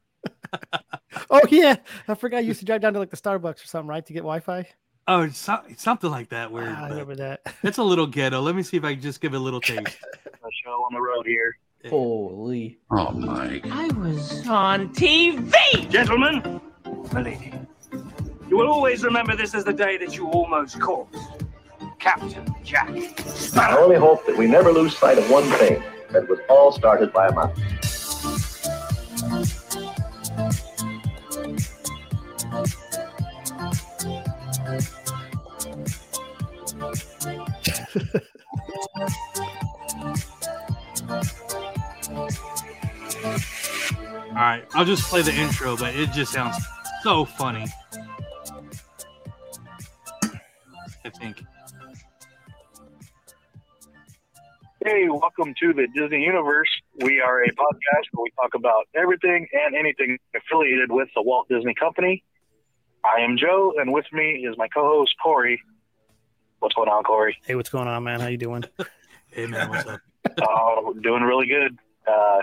Oh 1.29 1.41
yeah, 1.49 1.75
I 2.07 2.15
forgot 2.15 2.43
you 2.43 2.49
used 2.49 2.59
to 2.61 2.65
drive 2.65 2.81
down 2.81 2.93
to 2.93 2.99
like 2.99 3.09
the 3.09 3.17
Starbucks 3.17 3.63
or 3.63 3.67
something, 3.67 3.87
right, 3.89 4.05
to 4.05 4.13
get 4.13 4.19
Wi-Fi. 4.19 4.67
Oh, 5.07 5.27
so- 5.29 5.61
something 5.77 6.09
like 6.09 6.29
that. 6.29 6.51
Weird. 6.51 6.69
Ah, 6.69 6.85
I 6.85 6.89
remember 6.89 7.15
that. 7.15 7.41
It's 7.63 7.77
a 7.79 7.83
little 7.83 8.07
ghetto. 8.07 8.39
Let 8.41 8.55
me 8.55 8.63
see 8.63 8.77
if 8.77 8.83
I 8.85 8.93
can 8.93 9.01
just 9.01 9.19
give 9.19 9.33
it 9.33 9.37
a 9.37 9.39
little 9.39 9.59
taste. 9.61 9.79
a 10.25 10.49
show 10.63 10.71
on 10.71 10.93
the 10.93 11.01
road 11.01 11.25
here. 11.25 11.57
Holy. 11.89 12.79
Oh, 12.91 13.11
Mike. 13.11 13.65
I 13.71 13.87
was 13.87 14.47
on 14.47 14.89
TV. 14.93 15.89
Gentlemen, 15.89 16.61
my 17.11 17.21
lady, 17.21 17.53
you 18.47 18.57
will 18.57 18.69
always 18.69 19.03
remember 19.03 19.35
this 19.35 19.53
as 19.53 19.63
the 19.65 19.73
day 19.73 19.97
that 19.97 20.15
you 20.15 20.27
almost 20.29 20.79
caught 20.79 21.07
Captain 21.99 22.55
Jack 22.63 22.89
I 23.57 23.75
only 23.77 23.95
hope 23.97 24.25
that 24.27 24.37
we 24.37 24.47
never 24.47 24.71
lose 24.71 24.97
sight 24.97 25.17
of 25.17 25.29
one 25.29 25.43
thing 25.43 25.83
that 26.11 26.27
was 26.29 26.39
all 26.49 26.71
started 26.71 27.11
by 27.11 27.27
a 27.27 27.31
mountain. 27.33 27.63
All 44.29 44.37
right, 44.37 44.63
I'll 44.73 44.85
just 44.85 45.03
play 45.03 45.21
the 45.21 45.33
intro, 45.33 45.75
but 45.75 45.93
it 45.93 46.11
just 46.11 46.31
sounds 46.31 46.55
so 47.03 47.25
funny. 47.25 47.65
I 51.03 51.09
think. 51.09 51.43
Hey, 54.85 55.09
welcome 55.09 55.53
to 55.59 55.73
the 55.73 55.87
Disney 55.93 56.23
Universe. 56.23 56.69
We 57.03 57.19
are 57.19 57.43
a 57.43 57.49
podcast 57.49 58.05
where 58.13 58.23
we 58.23 58.31
talk 58.41 58.55
about 58.55 58.87
everything 58.95 59.47
and 59.51 59.75
anything 59.75 60.17
affiliated 60.33 60.91
with 60.91 61.09
the 61.13 61.21
Walt 61.21 61.49
Disney 61.49 61.73
Company. 61.73 62.23
I 63.03 63.21
am 63.21 63.35
Joe, 63.37 63.73
and 63.77 63.91
with 63.91 64.05
me 64.13 64.45
is 64.49 64.57
my 64.57 64.69
co-host 64.69 65.13
Corey. 65.21 65.61
What's 66.61 66.75
going 66.75 66.89
on, 66.89 67.03
Corey? 67.03 67.35
Hey, 67.43 67.55
what's 67.55 67.69
going 67.69 67.87
on, 67.87 68.03
man? 68.03 68.19
How 68.19 68.27
you 68.27 68.37
doing? 68.37 68.63
Hey 69.33 69.45
man, 69.45 69.69
what's 69.69 69.87
up? 69.87 70.01
Oh, 70.41 70.93
doing 71.01 71.23
really 71.23 71.45
good. 71.45 71.79
Uh, 72.05 72.39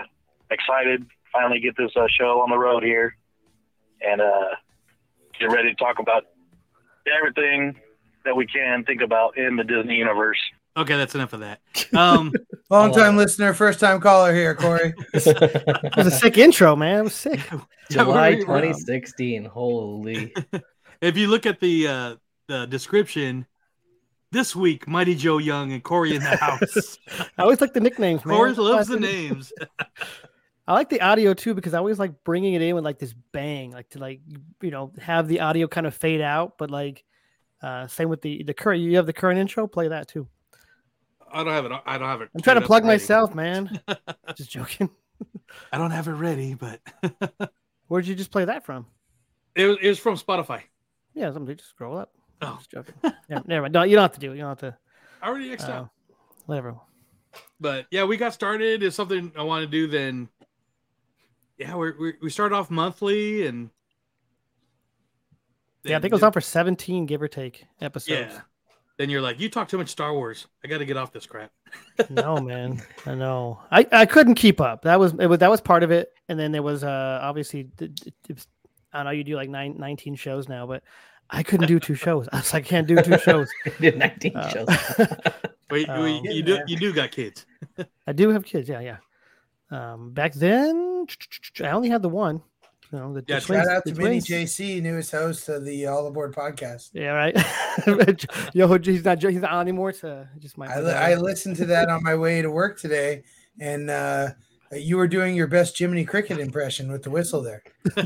excited. 0.49 1.05
Finally 1.31 1.59
get 1.59 1.77
this 1.77 1.91
uh, 1.95 2.07
show 2.09 2.41
on 2.41 2.49
the 2.49 2.57
road 2.57 2.81
here, 2.81 3.15
and 4.01 4.19
uh, 4.19 4.55
get 5.39 5.51
ready 5.51 5.69
to 5.69 5.75
talk 5.75 5.99
about 5.99 6.23
everything 7.15 7.79
that 8.25 8.35
we 8.35 8.47
can 8.47 8.83
think 8.85 9.01
about 9.01 9.37
in 9.37 9.55
the 9.55 9.63
Disney 9.63 9.97
universe. 9.97 10.39
Okay, 10.77 10.97
that's 10.97 11.13
enough 11.13 11.33
of 11.33 11.41
that. 11.41 11.59
Um, 11.93 12.33
Long 12.71 12.91
time 12.91 13.17
listener, 13.17 13.53
first 13.53 13.79
time 13.79 14.01
caller 14.01 14.33
here, 14.33 14.55
Corey. 14.55 14.95
It 15.13 15.95
was 15.95 16.07
a 16.07 16.11
sick 16.11 16.39
intro, 16.39 16.75
man. 16.75 17.01
It 17.01 17.03
was 17.03 17.13
sick. 17.13 17.47
July 17.91 18.33
2016. 18.33 19.45
Holy. 19.45 20.33
if 21.01 21.17
you 21.17 21.27
look 21.27 21.45
at 21.45 21.59
the 21.59 21.87
uh, 21.87 22.15
the 22.47 22.65
description, 22.65 23.45
this 24.31 24.55
week 24.55 24.87
Mighty 24.87 25.15
Joe 25.15 25.37
Young 25.37 25.71
and 25.71 25.83
Corey 25.83 26.15
in 26.15 26.21
the 26.21 26.35
house. 26.35 26.97
I 27.37 27.43
always 27.43 27.61
like 27.61 27.73
the 27.73 27.79
nicknames, 27.79 28.25
man. 28.25 28.35
Corey 28.35 28.53
loves 28.53 28.87
the 28.87 28.99
names. 28.99 29.51
I 30.67 30.73
like 30.73 30.89
the 30.89 31.01
audio 31.01 31.33
too 31.33 31.53
because 31.53 31.73
I 31.73 31.79
always 31.79 31.97
like 31.97 32.23
bringing 32.23 32.53
it 32.53 32.61
in 32.61 32.75
with 32.75 32.83
like 32.83 32.99
this 32.99 33.13
bang, 33.31 33.71
like 33.71 33.89
to 33.89 33.99
like 33.99 34.21
you 34.61 34.71
know 34.71 34.91
have 34.99 35.27
the 35.27 35.39
audio 35.39 35.67
kind 35.67 35.87
of 35.87 35.95
fade 35.95 36.21
out, 36.21 36.57
but 36.57 36.69
like 36.69 37.03
uh 37.61 37.87
same 37.87 38.09
with 38.09 38.21
the 38.21 38.43
the 38.43 38.53
current. 38.53 38.81
You 38.81 38.97
have 38.97 39.05
the 39.05 39.13
current 39.13 39.39
intro. 39.39 39.67
Play 39.67 39.87
that 39.87 40.07
too. 40.07 40.27
I 41.31 41.43
don't 41.43 41.53
have 41.53 41.65
it. 41.65 41.71
I 41.85 41.97
don't 41.97 42.07
have 42.07 42.21
it. 42.21 42.29
I'm 42.33 42.41
trying 42.41 42.59
to 42.59 42.65
plug 42.65 42.83
ready. 42.83 42.93
myself, 42.95 43.35
man. 43.35 43.79
just 44.35 44.49
joking. 44.49 44.89
I 45.71 45.77
don't 45.77 45.91
have 45.91 46.07
it 46.07 46.13
ready, 46.13 46.55
but 46.55 46.79
Where'd 47.87 48.05
you 48.05 48.15
just 48.15 48.31
play 48.31 48.45
that 48.45 48.65
from? 48.65 48.85
it 49.55 49.65
was, 49.65 49.77
it 49.81 49.87
was 49.89 49.99
from 49.99 50.15
Spotify. 50.15 50.61
Yeah, 51.13 51.33
somebody 51.33 51.55
just 51.55 51.71
scroll 51.71 51.97
up. 51.97 52.13
Oh. 52.41 52.55
Just 52.57 52.71
joking. 52.71 52.95
yeah, 53.29 53.39
never 53.45 53.63
mind. 53.63 53.73
No, 53.73 53.83
you 53.83 53.95
don't 53.95 54.03
have 54.03 54.13
to 54.13 54.19
do 54.19 54.31
it. 54.31 54.35
You 54.35 54.41
don't 54.41 54.49
have 54.49 54.59
to. 54.59 54.77
I 55.21 55.27
already 55.27 55.51
X'd 55.51 55.69
uh. 55.69 55.85
Whatever. 56.45 56.75
But 57.59 57.85
yeah, 57.91 58.05
we 58.05 58.17
got 58.17 58.33
started. 58.33 58.81
It's 58.83 58.95
something 58.95 59.31
I 59.37 59.43
want 59.43 59.63
to 59.63 59.67
do. 59.69 59.87
Then, 59.87 60.29
yeah, 61.57 61.75
we're, 61.75 61.95
we 61.99 62.13
we 62.21 62.29
start 62.29 62.53
off 62.53 62.71
monthly, 62.71 63.45
and 63.45 63.69
Yeah, 65.83 65.97
I 65.97 65.99
think 66.01 66.11
it 66.11 66.15
was 66.15 66.23
on 66.23 66.31
for 66.31 66.41
17, 66.41 67.05
give 67.05 67.21
or 67.21 67.27
take, 67.27 67.65
episodes. 67.81 68.33
yeah. 68.33 68.41
Then 68.97 69.09
you're 69.09 69.21
like, 69.21 69.39
you 69.39 69.49
talk 69.49 69.69
too 69.69 69.77
much 69.77 69.87
Star 69.89 70.13
Wars. 70.13 70.47
I 70.63 70.67
got 70.67 70.79
to 70.79 70.85
get 70.85 70.97
off 70.97 71.13
this 71.13 71.25
crap. 71.25 71.51
no, 72.09 72.37
man, 72.37 72.81
I 73.05 73.15
know. 73.15 73.61
I, 73.71 73.87
I 73.91 74.05
couldn't 74.05 74.35
keep 74.35 74.59
up. 74.59 74.81
That 74.81 74.99
was 74.99 75.13
it 75.19 75.27
was 75.27 75.39
that 75.39 75.49
was 75.49 75.61
part 75.61 75.83
of 75.83 75.91
it, 75.91 76.11
and 76.27 76.37
then 76.39 76.51
there 76.51 76.63
was 76.63 76.83
uh 76.83 77.19
obviously 77.21 77.65
th- 77.77 77.95
th- 77.95 78.13
it 78.27 78.35
was- 78.35 78.47
I 78.91 79.03
know 79.03 79.11
you 79.11 79.23
do 79.23 79.35
like 79.35 79.49
nine, 79.49 79.75
19 79.77 80.15
shows 80.15 80.49
now, 80.49 80.65
but 80.65 80.81
I 81.29 81.43
couldn't 81.43 81.67
do 81.67 81.79
two 81.79 81.95
shows. 81.95 82.27
I 82.31 82.37
was 82.37 82.53
like, 82.53 82.65
I 82.65 82.67
can't 82.67 82.87
do 82.87 83.01
two 83.01 83.17
shows. 83.19 83.49
did 83.79 83.97
19 83.97 84.35
Uh, 84.35 84.49
shows. 84.49 84.67
Wait, 85.71 85.87
Um, 85.87 86.01
wait, 86.01 86.23
you 86.23 86.41
do 86.41 86.59
you 86.65 86.77
do 86.77 86.91
got 86.91 87.11
kids. 87.11 87.45
I 88.07 88.11
do 88.13 88.29
have 88.31 88.43
kids. 88.43 88.67
Yeah, 88.67 88.79
yeah. 88.79 88.97
Um, 89.69 90.11
back 90.13 90.33
then, 90.33 91.05
I 91.63 91.69
only 91.69 91.89
had 91.89 92.01
the 92.01 92.09
one. 92.09 92.41
You 92.91 92.97
know, 92.97 93.13
the, 93.13 93.21
the 93.21 93.33
Yeah, 93.33 93.39
twins- 93.39 93.65
shout 93.65 93.71
out 93.75 93.85
to 93.85 93.93
Vinny. 93.93 94.19
JC, 94.19 94.81
newest 94.81 95.11
host 95.11 95.47
of 95.47 95.63
the 95.65 95.85
All 95.85 96.07
Aboard 96.07 96.33
podcast. 96.33 96.89
Yeah, 96.93 97.11
right. 97.11 97.35
Yo, 98.55 98.77
he's 98.79 99.05
not 99.05 99.21
he's 99.21 99.41
not 99.41 99.51
on 99.51 99.61
anymore. 99.61 99.93
So 99.93 100.25
just 100.39 100.57
my. 100.57 100.65
I, 100.65 100.79
li- 100.79 100.91
I 100.91 101.13
listened 101.15 101.57
to 101.57 101.65
that 101.67 101.87
on 101.87 102.01
my 102.01 102.15
way 102.15 102.41
to 102.41 102.49
work 102.49 102.79
today, 102.79 103.21
and 103.59 103.91
uh, 103.91 104.29
you 104.73 104.97
were 104.97 105.07
doing 105.07 105.35
your 105.35 105.45
best 105.45 105.77
Jiminy 105.77 106.03
Cricket 106.03 106.39
impression 106.39 106.91
with 106.91 107.03
the 107.03 107.11
whistle 107.11 107.43
there. 107.43 107.61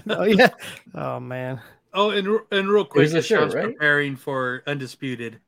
oh 0.10 0.24
yeah. 0.26 0.50
Oh 0.94 1.22
man. 1.22 1.62
Oh, 1.94 2.10
and 2.10 2.40
and 2.52 2.70
real 2.70 2.86
quick, 2.86 3.04
was 3.04 3.14
a 3.14 3.18
as 3.18 3.26
shirt, 3.26 3.54
right? 3.54 3.66
preparing 3.66 4.16
for 4.16 4.64
undisputed. 4.66 5.40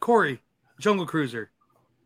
Corey, 0.00 0.40
Jungle 0.80 1.06
Cruiser, 1.06 1.50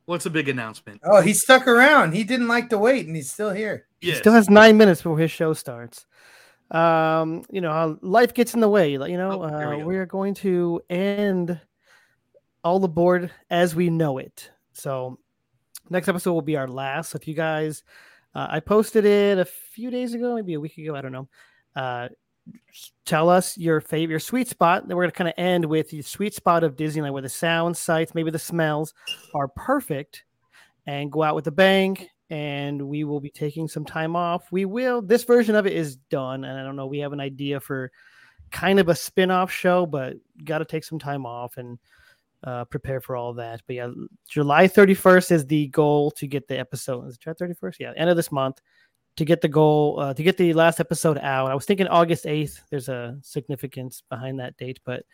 what's 0.06 0.26
a 0.26 0.30
big 0.30 0.48
announcement? 0.48 1.00
Oh, 1.04 1.20
he 1.20 1.32
stuck 1.32 1.66
around. 1.66 2.12
He 2.12 2.24
didn't 2.24 2.48
like 2.48 2.70
to 2.70 2.78
wait, 2.78 3.06
and 3.06 3.16
he's 3.16 3.30
still 3.30 3.50
here. 3.50 3.86
He 4.00 4.14
still 4.14 4.32
has 4.32 4.50
nine 4.50 4.76
minutes 4.76 5.00
before 5.02 5.18
his 5.18 5.30
show 5.30 5.52
starts. 5.52 6.06
Um, 6.70 7.44
you 7.50 7.60
know, 7.60 7.98
life 8.02 8.32
gets 8.34 8.54
in 8.54 8.60
the 8.60 8.68
way. 8.68 8.92
You 8.92 8.98
know, 8.98 9.42
Oh, 9.42 9.58
here 9.58 9.76
we 9.76 9.82
uh, 9.82 9.86
we 9.86 9.96
are 9.96 10.06
going 10.06 10.34
to 10.34 10.80
end 10.88 11.60
all 12.64 12.82
aboard 12.84 13.30
as 13.50 13.74
we 13.74 13.90
know 13.90 14.18
it. 14.18 14.50
So, 14.72 15.18
next 15.90 16.08
episode 16.08 16.32
will 16.32 16.42
be 16.42 16.56
our 16.56 16.68
last. 16.68 17.10
So 17.10 17.16
if 17.16 17.28
you 17.28 17.34
guys, 17.34 17.84
uh, 18.34 18.46
I 18.50 18.60
posted 18.60 19.04
it 19.04 19.38
a 19.38 19.44
few 19.44 19.90
days 19.90 20.14
ago, 20.14 20.34
maybe 20.34 20.54
a 20.54 20.60
week 20.60 20.78
ago. 20.78 20.94
I 20.94 21.02
don't 21.02 21.12
know. 21.12 21.28
Uh, 21.76 22.08
s- 22.10 22.16
tell 23.04 23.28
us 23.28 23.56
your 23.56 23.80
favorite, 23.80 24.12
your 24.12 24.20
sweet 24.20 24.48
spot. 24.48 24.88
Then 24.88 24.96
we're 24.96 25.04
going 25.04 25.10
to 25.10 25.16
kind 25.16 25.28
of 25.28 25.34
end 25.36 25.64
with 25.64 25.90
the 25.90 26.02
sweet 26.02 26.34
spot 26.34 26.64
of 26.64 26.76
Disneyland, 26.76 27.12
where 27.12 27.22
the 27.22 27.28
sound, 27.28 27.76
sights, 27.76 28.14
maybe 28.14 28.30
the 28.30 28.38
smells 28.38 28.94
are 29.34 29.48
perfect, 29.48 30.24
and 30.86 31.12
go 31.12 31.22
out 31.22 31.34
with 31.34 31.46
a 31.46 31.52
bang. 31.52 31.98
And 32.30 32.88
we 32.88 33.04
will 33.04 33.20
be 33.20 33.30
taking 33.30 33.68
some 33.68 33.84
time 33.84 34.16
off. 34.16 34.50
We 34.50 34.64
will. 34.64 35.02
This 35.02 35.24
version 35.24 35.54
of 35.54 35.66
it 35.66 35.74
is 35.74 35.96
done, 35.96 36.44
and 36.44 36.58
I 36.58 36.62
don't 36.62 36.76
know. 36.76 36.86
We 36.86 37.00
have 37.00 37.12
an 37.12 37.20
idea 37.20 37.60
for 37.60 37.92
kind 38.50 38.80
of 38.80 38.88
a 38.88 38.94
spin-off 38.94 39.50
show, 39.50 39.84
but 39.84 40.16
got 40.42 40.58
to 40.58 40.64
take 40.64 40.84
some 40.84 40.98
time 40.98 41.26
off 41.26 41.58
and 41.58 41.78
uh, 42.44 42.64
prepare 42.64 43.00
for 43.00 43.16
all 43.16 43.34
that. 43.34 43.62
But 43.66 43.76
yeah, 43.76 43.90
July 44.28 44.66
31st 44.66 45.30
is 45.30 45.46
the 45.46 45.68
goal 45.68 46.10
to 46.12 46.26
get 46.26 46.48
the 46.48 46.58
episode. 46.58 47.06
Is 47.06 47.14
it 47.16 47.20
July 47.20 47.34
31st? 47.34 47.76
Yeah, 47.80 47.92
end 47.96 48.10
of 48.10 48.16
this 48.16 48.32
month 48.32 48.60
to 49.16 49.24
get 49.24 49.40
the 49.40 49.48
goal 49.48 50.00
uh, 50.00 50.14
to 50.14 50.22
get 50.22 50.36
the 50.36 50.52
last 50.54 50.80
episode 50.80 51.18
out. 51.18 51.50
I 51.50 51.54
was 51.54 51.64
thinking 51.66 51.86
August 51.88 52.24
8th. 52.24 52.60
There's 52.70 52.88
a 52.88 53.18
significance 53.22 54.02
behind 54.08 54.40
that 54.40 54.56
date, 54.56 54.80
but 54.84 55.04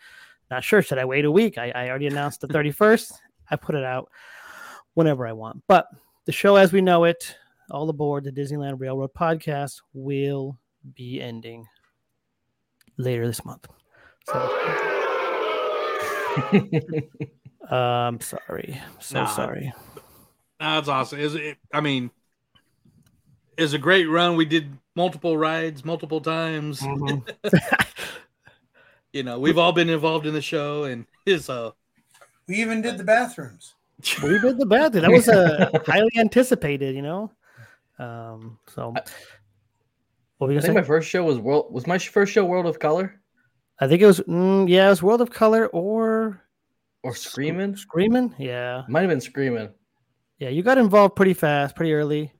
not 0.50 0.62
sure. 0.64 0.82
Should 0.82 0.98
I 0.98 1.04
wait 1.04 1.24
a 1.24 1.30
week? 1.30 1.58
I, 1.58 1.70
I 1.70 1.88
already 1.88 2.06
announced 2.06 2.40
the 2.40 2.48
31st. 2.56 3.12
I 3.50 3.56
put 3.56 3.74
it 3.74 3.84
out 3.84 4.10
whenever 4.94 5.26
I 5.26 5.32
want. 5.32 5.62
But 5.66 5.88
the 6.26 6.32
show 6.32 6.56
as 6.56 6.72
we 6.72 6.80
know 6.80 7.04
it, 7.04 7.34
all 7.70 7.88
aboard 7.90 8.24
the 8.24 8.32
Disneyland 8.32 8.80
Railroad 8.80 9.12
podcast, 9.14 9.80
will 9.92 10.58
be 10.94 11.20
ending 11.20 11.66
later 12.96 13.26
this 13.26 13.44
month. 13.44 13.66
So, 14.26 14.38
um, 17.74 18.20
sorry, 18.20 18.80
so 19.00 19.20
Nah. 19.20 19.26
sorry. 19.26 19.72
That's 20.60 20.88
awesome. 20.88 21.20
Is 21.20 21.34
it? 21.34 21.56
I 21.72 21.80
mean, 21.80 22.10
it's 23.58 23.72
a 23.74 23.78
great 23.78 24.06
run. 24.06 24.36
We 24.36 24.44
did 24.44 24.78
multiple 24.94 25.36
rides, 25.36 25.84
multiple 25.84 26.20
times. 26.20 26.80
Mm-hmm. 26.80 27.28
you 29.12 29.22
know, 29.22 29.38
we've 29.38 29.58
all 29.58 29.72
been 29.72 29.90
involved 29.90 30.26
in 30.26 30.32
the 30.32 30.40
show, 30.40 30.84
and 30.84 31.04
it's 31.26 31.50
uh, 31.50 31.72
We 32.46 32.56
even 32.56 32.80
did 32.80 32.96
the 32.96 33.04
bathrooms. 33.04 33.74
we 34.22 34.38
did 34.38 34.58
the 34.58 34.66
bathroom. 34.66 35.02
That 35.02 35.10
was 35.10 35.28
a 35.28 35.70
highly 35.84 36.12
anticipated, 36.16 36.94
you 36.94 37.02
know. 37.02 37.32
Um, 37.98 38.58
so 38.68 38.94
what 40.38 40.46
were 40.46 40.52
you 40.52 40.58
I 40.58 40.62
think 40.62 40.74
say? 40.74 40.80
my 40.80 40.86
first 40.86 41.08
show 41.08 41.24
was 41.24 41.38
world 41.38 41.72
was 41.72 41.84
my 41.88 41.98
first 41.98 42.32
show 42.32 42.44
World 42.44 42.66
of 42.66 42.78
Color 42.78 43.20
I 43.80 43.88
think 43.88 44.02
it 44.02 44.06
was 44.06 44.20
mm, 44.20 44.68
yeah, 44.68 44.86
it 44.86 44.90
was 44.90 45.02
World 45.02 45.20
of 45.20 45.30
Color 45.30 45.66
or 45.68 46.40
or 47.02 47.14
Screaming. 47.14 47.74
Screaming. 47.74 48.34
Yeah, 48.38 48.82
Might 48.88 49.00
have 49.00 49.10
been 49.10 49.20
Screaming. 49.20 49.70
yeah. 50.38 50.48
You 50.48 50.62
got 50.62 50.78
involved 50.78 51.16
pretty 51.16 51.34
fast, 51.34 51.74
pretty 51.74 51.92
early. 51.92 52.32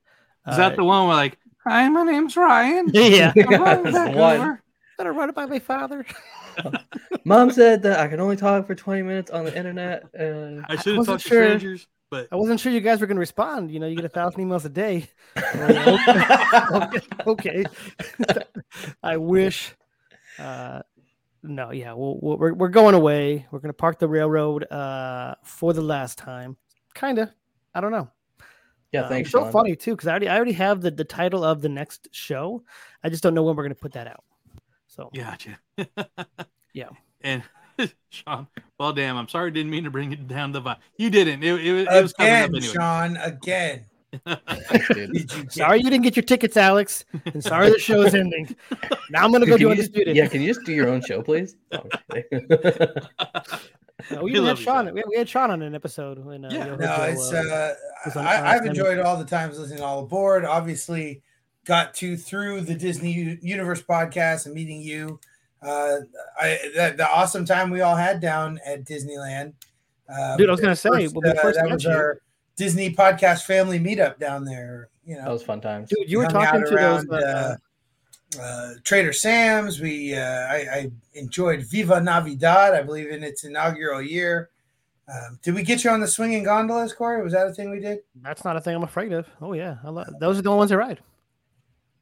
Is 0.47 0.57
that 0.57 0.75
the 0.75 0.83
one 0.83 1.07
where 1.07 1.15
like, 1.15 1.37
hi, 1.65 1.87
my 1.89 2.03
name's 2.03 2.35
Ryan. 2.35 2.89
Yeah. 2.93 3.33
I'm 3.35 3.83
That's 3.91 4.15
one. 4.15 4.37
over." 4.37 4.63
Gotta 4.97 5.11
run 5.13 5.29
it 5.29 5.35
by 5.35 5.45
my 5.45 5.59
father. 5.59 6.05
Mom 7.25 7.51
said 7.51 7.81
that 7.83 7.99
I 7.99 8.07
can 8.09 8.19
only 8.19 8.35
talk 8.35 8.67
for 8.67 8.75
20 8.75 9.01
minutes 9.03 9.31
on 9.31 9.45
the 9.45 9.57
internet. 9.57 10.03
Uh, 10.13 10.61
I 10.67 10.75
should 10.75 10.87
have 10.87 10.97
wasn't 10.97 11.05
talked 11.05 11.23
to 11.23 11.29
sure. 11.29 11.45
strangers, 11.45 11.87
but 12.11 12.27
I 12.33 12.35
wasn't 12.35 12.59
sure 12.59 12.71
you 12.71 12.81
guys 12.81 12.99
were 12.99 13.07
gonna 13.07 13.19
respond. 13.21 13.71
You 13.71 13.79
know, 13.79 13.87
you 13.87 13.95
get 13.95 14.03
a 14.03 14.09
thousand 14.09 14.43
emails 14.43 14.65
a 14.65 14.69
day. 14.69 15.07
okay. 15.37 17.05
okay. 17.25 17.65
I 19.01 19.15
wish. 19.15 19.73
Uh, 20.37 20.81
no, 21.43 21.71
yeah, 21.71 21.93
we'll, 21.93 22.19
we'll, 22.21 22.37
we're 22.37 22.53
we're 22.53 22.67
going 22.67 22.95
away. 22.95 23.45
We're 23.51 23.59
gonna 23.59 23.73
park 23.73 23.99
the 23.99 24.07
railroad 24.09 24.69
uh, 24.71 25.35
for 25.43 25.71
the 25.71 25.81
last 25.81 26.17
time. 26.17 26.57
Kind 26.93 27.19
of. 27.19 27.29
I 27.73 27.79
don't 27.79 27.91
know. 27.91 28.09
Yeah, 28.91 29.01
Uh, 29.03 29.09
thanks, 29.09 29.27
It's 29.27 29.31
so 29.33 29.41
Sean. 29.43 29.51
funny 29.51 29.75
too 29.75 29.91
because 29.91 30.07
I 30.07 30.11
already 30.11 30.27
I 30.29 30.35
already 30.35 30.53
have 30.53 30.81
the, 30.81 30.91
the 30.91 31.03
title 31.05 31.43
of 31.43 31.61
the 31.61 31.69
next 31.69 32.07
show. 32.11 32.63
I 33.03 33.09
just 33.09 33.21
don't 33.23 33.33
know 33.33 33.43
when 33.43 33.55
we're 33.55 33.63
gonna 33.63 33.75
put 33.75 33.93
that 33.93 34.07
out. 34.07 34.23
So 34.87 35.09
gotcha. 35.15 35.57
yeah. 36.73 36.89
And 37.21 37.43
Sean, 38.09 38.47
well, 38.79 38.91
damn, 38.93 39.15
I'm 39.15 39.27
sorry, 39.29 39.51
didn't 39.51 39.71
mean 39.71 39.83
to 39.85 39.91
bring 39.91 40.11
it 40.11 40.27
down 40.27 40.51
the 40.51 40.61
vibe. 40.61 40.77
You 40.97 41.09
didn't. 41.09 41.43
It, 41.43 41.53
it, 41.65 41.87
it 41.87 42.01
was 42.03 42.13
coming 42.13 42.31
up 42.33 42.49
Again, 42.49 42.55
anyway. 42.55 42.73
Sean, 42.73 43.17
again. 43.17 43.85
Sorry 45.51 45.77
you 45.77 45.83
didn't 45.91 46.01
get 46.01 46.15
your 46.15 46.23
tickets, 46.23 46.57
Alex, 46.57 47.05
and 47.25 47.43
sorry 47.43 47.69
the 47.69 47.77
show 47.77 48.01
is 48.01 48.15
ending. 48.15 48.55
Now 49.11 49.23
I'm 49.23 49.31
gonna 49.31 49.45
go 49.45 49.51
Can 49.55 49.59
do 49.59 49.69
you 49.69 49.75
just- 49.75 49.89
undisputed. 49.89 50.15
yeah, 50.15 50.27
can 50.27 50.41
you 50.41 50.47
just 50.51 50.65
do 50.65 50.73
your 50.73 50.89
own 50.89 51.01
show, 51.05 51.21
please? 51.21 51.55
No, 53.99 54.03
I'm 54.03 54.07
just 54.07 54.07
kidding. 54.07 54.17
No, 54.17 54.23
we 54.23 54.31
We 54.31 54.37
even 54.37 54.45
had 54.47 54.57
Sean. 54.59 54.93
We 54.93 54.99
had, 54.99 55.09
we 55.09 55.17
had 55.17 55.29
Sean 55.29 55.51
on 55.51 55.61
an 55.61 55.75
episode 55.75 56.19
when 56.23 56.45
uh, 56.45 56.49
Yeah, 56.51 56.65
Yo 56.67 56.75
no, 56.75 56.85
Joe, 56.85 57.03
it's 57.03 57.33
uh, 57.33 57.75
uh, 58.05 58.19
I, 58.19 58.55
I've 58.55 58.65
enjoyed 58.65 58.99
all 58.99 59.17
the 59.17 59.25
times 59.25 59.59
listening 59.59 59.79
to 59.79 59.85
all 59.85 59.99
aboard. 59.99 60.45
Obviously, 60.45 61.21
got 61.65 61.93
to 61.95 62.15
through 62.17 62.61
the 62.61 62.75
Disney 62.75 63.37
Universe 63.41 63.81
podcast 63.81 64.45
and 64.45 64.55
meeting 64.55 64.81
you. 64.81 65.19
Uh, 65.61 65.97
I 66.39 66.57
that 66.75 66.97
the 66.97 67.09
awesome 67.09 67.45
time 67.45 67.69
we 67.69 67.81
all 67.81 67.95
had 67.95 68.21
down 68.21 68.59
at 68.65 68.85
Disneyland. 68.85 69.53
Uh, 70.07 70.37
Dude, 70.37 70.49
I 70.49 70.51
was 70.53 70.61
gonna 70.61 70.75
say, 70.75 70.89
first, 70.89 71.15
when 71.15 71.23
we 71.31 71.37
uh, 71.37 71.41
first 71.41 71.59
that 71.59 71.69
was 71.69 71.83
you- 71.83 71.91
our 71.91 72.21
Disney 72.55 72.93
podcast 72.93 73.43
family 73.43 73.79
meetup 73.79 74.17
down 74.19 74.45
there. 74.45 74.89
You 75.05 75.15
know, 75.15 75.23
That 75.23 75.31
was 75.31 75.43
fun 75.43 75.59
times. 75.59 75.89
Dude, 75.89 76.09
you 76.09 76.19
were 76.19 76.25
talking 76.25 76.61
out 76.61 76.65
to 76.65 76.75
those. 76.75 77.05
around, 77.05 77.11
Uh, 77.11 77.55
uh, 78.39 78.73
Trader 78.83 79.13
Sam's. 79.13 79.79
We 79.79 80.15
uh, 80.15 80.21
I, 80.21 80.55
I 80.71 80.91
enjoyed 81.13 81.63
Viva 81.63 82.01
Navidad. 82.01 82.73
I 82.73 82.81
believe 82.83 83.09
in 83.09 83.23
its 83.23 83.43
inaugural 83.43 84.01
year. 84.01 84.49
Um, 85.07 85.39
did 85.41 85.55
we 85.55 85.63
get 85.63 85.83
you 85.83 85.89
on 85.89 85.99
the 86.01 86.07
swinging 86.07 86.43
gondolas, 86.43 86.93
Corey? 86.93 87.23
Was 87.23 87.33
that 87.33 87.47
a 87.47 87.53
thing 87.53 87.71
we 87.71 87.79
did? 87.79 87.99
that's 88.21 88.43
not 88.45 88.55
a 88.55 88.61
thing 88.61 88.75
I'm 88.75 88.83
afraid 88.83 89.11
of. 89.11 89.27
Oh 89.41 89.53
yeah, 89.53 89.77
I 89.83 89.89
love, 89.89 90.07
those 90.19 90.37
are 90.37 90.41
the 90.43 90.49
only 90.49 90.59
ones 90.59 90.71
I 90.71 90.75
ride. 90.75 90.99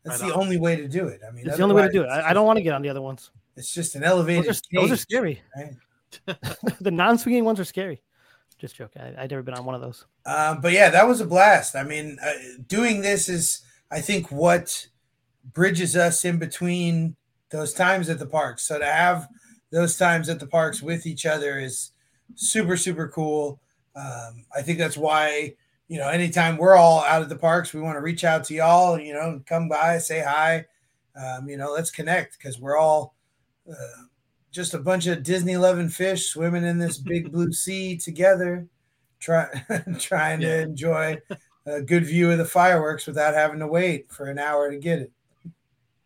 That's 0.04 0.22
Right 0.22 0.28
the 0.30 0.34
on. 0.36 0.41
only 0.41 0.58
way 0.58 0.76
to 0.76 0.88
do 0.88 1.08
it. 1.08 1.22
I 1.28 1.32
mean, 1.32 1.48
It's 1.48 1.58
the 1.58 1.64
only 1.64 1.76
way 1.76 1.84
to 1.84 1.91
do 1.91 2.04
it. 2.04 2.08
I, 2.08 2.30
I 2.30 2.34
don't 2.34 2.45
want 2.45 2.58
to 2.58 2.64
get 2.64 2.74
on 2.74 2.82
the 2.82 2.90
other 2.90 3.02
ones. 3.02 3.32
It's 3.56 3.74
just 3.74 3.95
an 3.95 4.04
elevated. 4.04 4.45
Those 4.45 4.58
are, 4.74 4.82
those 4.82 4.91
are 4.91 4.98
scary. 4.98 5.41
right? 5.56 5.74
the 6.82 6.91
non-swinging 6.91 7.44
ones 7.44 7.60
are 7.60 7.66
scary. 7.66 8.02
Just 8.58 8.76
joking. 8.76 9.02
I, 9.02 9.24
I've 9.24 9.32
never 9.32 9.44
been 9.44 9.54
on 9.54 9.66
one 9.66 9.76
of 9.76 9.82
those. 9.82 10.06
Um, 10.26 10.62
but 10.62 10.72
yeah, 10.74 10.90
that 10.90 11.08
was 11.08 11.22
a 11.22 11.26
blast. 11.26 11.76
I 11.76 11.84
mean, 11.84 12.18
uh, 12.24 12.32
doing 12.68 13.02
this 13.02 13.30
is, 13.30 13.62
I 13.91 14.02
think, 14.02 14.32
what 14.32 14.88
bridges 15.53 15.95
us 15.95 16.26
in 16.26 16.38
between 16.38 17.15
those 17.49 17.74
times 17.74 18.10
at 18.10 18.19
the 18.19 18.26
parks. 18.26 18.64
So 18.64 18.80
to 18.80 18.86
have 18.86 19.28
those 19.72 19.98
times 19.98 20.30
at 20.30 20.40
the 20.40 20.48
parks 20.48 20.82
with 20.82 21.06
each 21.06 21.26
other 21.26 21.60
is 21.60 21.91
super, 22.36 22.78
super 22.78 23.07
cool. 23.07 23.60
Um, 23.95 24.45
I 24.56 24.61
think 24.61 24.78
that's 24.78 24.98
why, 24.98 25.53
you 25.88 25.98
know, 25.98 26.10
anytime 26.10 26.57
we're 26.57 26.76
all 26.76 27.02
out 27.03 27.22
at 27.22 27.30
the 27.30 27.36
parks, 27.36 27.74
we 27.74 27.82
want 27.82 27.95
to 27.95 28.02
reach 28.02 28.24
out 28.24 28.44
to 28.45 28.53
y'all, 28.53 28.99
you 28.99 29.14
know, 29.14 29.41
come 29.45 29.68
by, 29.68 29.98
say 29.98 30.22
hi, 30.22 30.65
um, 31.15 31.49
you 31.49 31.57
know, 31.57 31.72
let's 31.72 31.91
connect 31.91 32.38
because 32.38 32.60
we're 32.60 32.78
all 32.78 33.15
uh, 33.69 34.03
just 34.52 34.74
a 34.74 34.80
bunch 34.80 35.07
of 35.07 35.24
Disney 35.24 35.57
loving 35.57 35.90
fish 35.90 36.28
swimming 36.28 36.65
in 36.65 36.78
this 36.78 36.98
big 36.98 37.32
blue 37.32 37.52
sea 37.52 37.98
together, 37.98 38.68
try, 39.19 39.48
trying 39.99 40.41
to 40.41 40.61
enjoy 40.61 41.18
a 41.65 41.82
good 41.82 42.06
view 42.06 42.32
of 42.32 42.38
the 42.38 42.45
fireworks 42.45 43.07
without 43.07 43.34
having 43.34 43.60
to 43.60 43.68
wait 43.68 44.11
for 44.11 44.26
an 44.26 44.40
hour 44.40 44.72
to 44.72 44.78
get 44.78 44.99
it. 44.99 45.11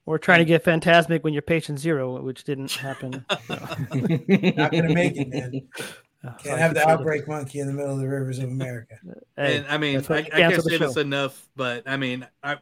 We're 0.05 0.17
trying 0.17 0.39
to 0.39 0.45
get 0.45 0.63
Fantasmic 0.63 1.23
when 1.23 1.33
you're 1.33 1.41
patient 1.41 1.79
zero, 1.79 2.21
which 2.21 2.43
didn't 2.43 2.71
happen. 2.71 3.23
Not 3.49 4.71
gonna 4.71 4.93
make 4.93 5.17
it, 5.17 5.29
man. 5.29 5.69
Oh, 6.23 6.29
Can't 6.43 6.59
have 6.59 6.75
the 6.75 6.87
outbreak 6.87 7.27
monkey 7.27 7.61
in 7.61 7.65
the 7.65 7.73
middle 7.73 7.93
of 7.95 7.99
the 7.99 8.07
rivers 8.07 8.37
of 8.37 8.43
America. 8.43 8.93
And 9.37 9.65
I 9.67 9.79
mean, 9.79 10.05
I, 10.07 10.17
I 10.17 10.21
can't 10.21 10.31
cancel 10.33 10.61
the 10.61 10.69
say 10.69 10.77
this 10.77 10.97
enough, 10.97 11.49
but 11.55 11.81
I 11.87 11.97
mean, 11.97 12.27
I 12.43 12.57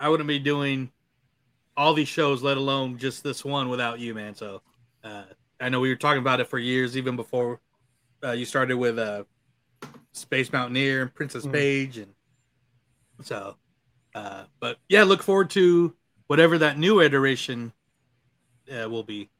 I 0.00 0.08
wouldn't 0.08 0.26
be 0.26 0.38
doing 0.38 0.90
all 1.76 1.92
these 1.92 2.08
shows, 2.08 2.42
let 2.42 2.56
alone 2.56 2.96
just 2.96 3.22
this 3.22 3.44
one, 3.44 3.68
without 3.68 4.00
you, 4.00 4.14
man. 4.14 4.34
So 4.34 4.62
uh, 5.02 5.24
I 5.60 5.68
know 5.68 5.80
we 5.80 5.90
were 5.90 5.96
talking 5.96 6.20
about 6.20 6.40
it 6.40 6.48
for 6.48 6.58
years, 6.58 6.96
even 6.96 7.14
before 7.14 7.60
uh, 8.24 8.30
you 8.32 8.46
started 8.46 8.78
with 8.78 8.98
uh, 8.98 9.24
Space 10.12 10.50
Mountaineer 10.50 11.02
and 11.02 11.12
Princess 11.14 11.44
Mhm. 11.44 11.52
Page, 11.52 11.98
and 11.98 12.14
so. 13.22 13.56
Uh, 14.14 14.44
but 14.60 14.78
yeah, 14.88 15.02
look 15.02 15.22
forward 15.22 15.50
to 15.50 15.94
whatever 16.34 16.58
that 16.58 16.76
new 16.76 17.00
iteration 17.00 17.72
uh, 18.68 18.90
will 18.90 19.04
be. 19.04 19.30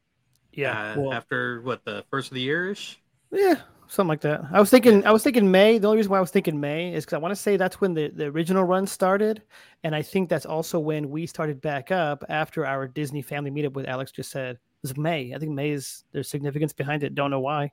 Yeah, 0.53 0.93
uh, 0.93 1.01
well- 1.01 1.13
after 1.13 1.61
what 1.61 1.83
the 1.83 2.05
first 2.09 2.31
of 2.31 2.35
the 2.35 2.41
year 2.41 2.71
ish. 2.71 2.97
Yeah, 3.33 3.55
something 3.89 4.07
like 4.07 4.21
that. 4.21 4.45
I 4.53 4.61
was 4.61 4.69
thinking. 4.69 5.05
I 5.05 5.11
was 5.11 5.21
thinking 5.21 5.51
May. 5.51 5.77
The 5.77 5.87
only 5.87 5.97
reason 5.97 6.09
why 6.09 6.19
I 6.19 6.21
was 6.21 6.31
thinking 6.31 6.57
May 6.57 6.93
is 6.93 7.03
because 7.03 7.15
I 7.15 7.17
want 7.17 7.33
to 7.33 7.35
say 7.35 7.57
that's 7.57 7.81
when 7.81 7.93
the, 7.93 8.07
the 8.07 8.27
original 8.27 8.63
run 8.63 8.87
started, 8.87 9.41
and 9.83 9.93
I 9.93 10.01
think 10.01 10.29
that's 10.29 10.45
also 10.45 10.79
when 10.79 11.09
we 11.09 11.25
started 11.25 11.59
back 11.59 11.91
up 11.91 12.23
after 12.29 12.65
our 12.65 12.87
Disney 12.87 13.21
family 13.21 13.51
meetup 13.51 13.73
with 13.73 13.87
Alex 13.87 14.13
just 14.13 14.31
said. 14.31 14.55
It 14.55 14.89
was 14.89 14.97
May. 14.97 15.33
I 15.33 15.39
think 15.39 15.51
May 15.51 15.71
is 15.71 16.05
there's 16.13 16.29
significance 16.29 16.71
behind 16.71 17.03
it. 17.03 17.13
Don't 17.13 17.31
know 17.31 17.41
why. 17.41 17.71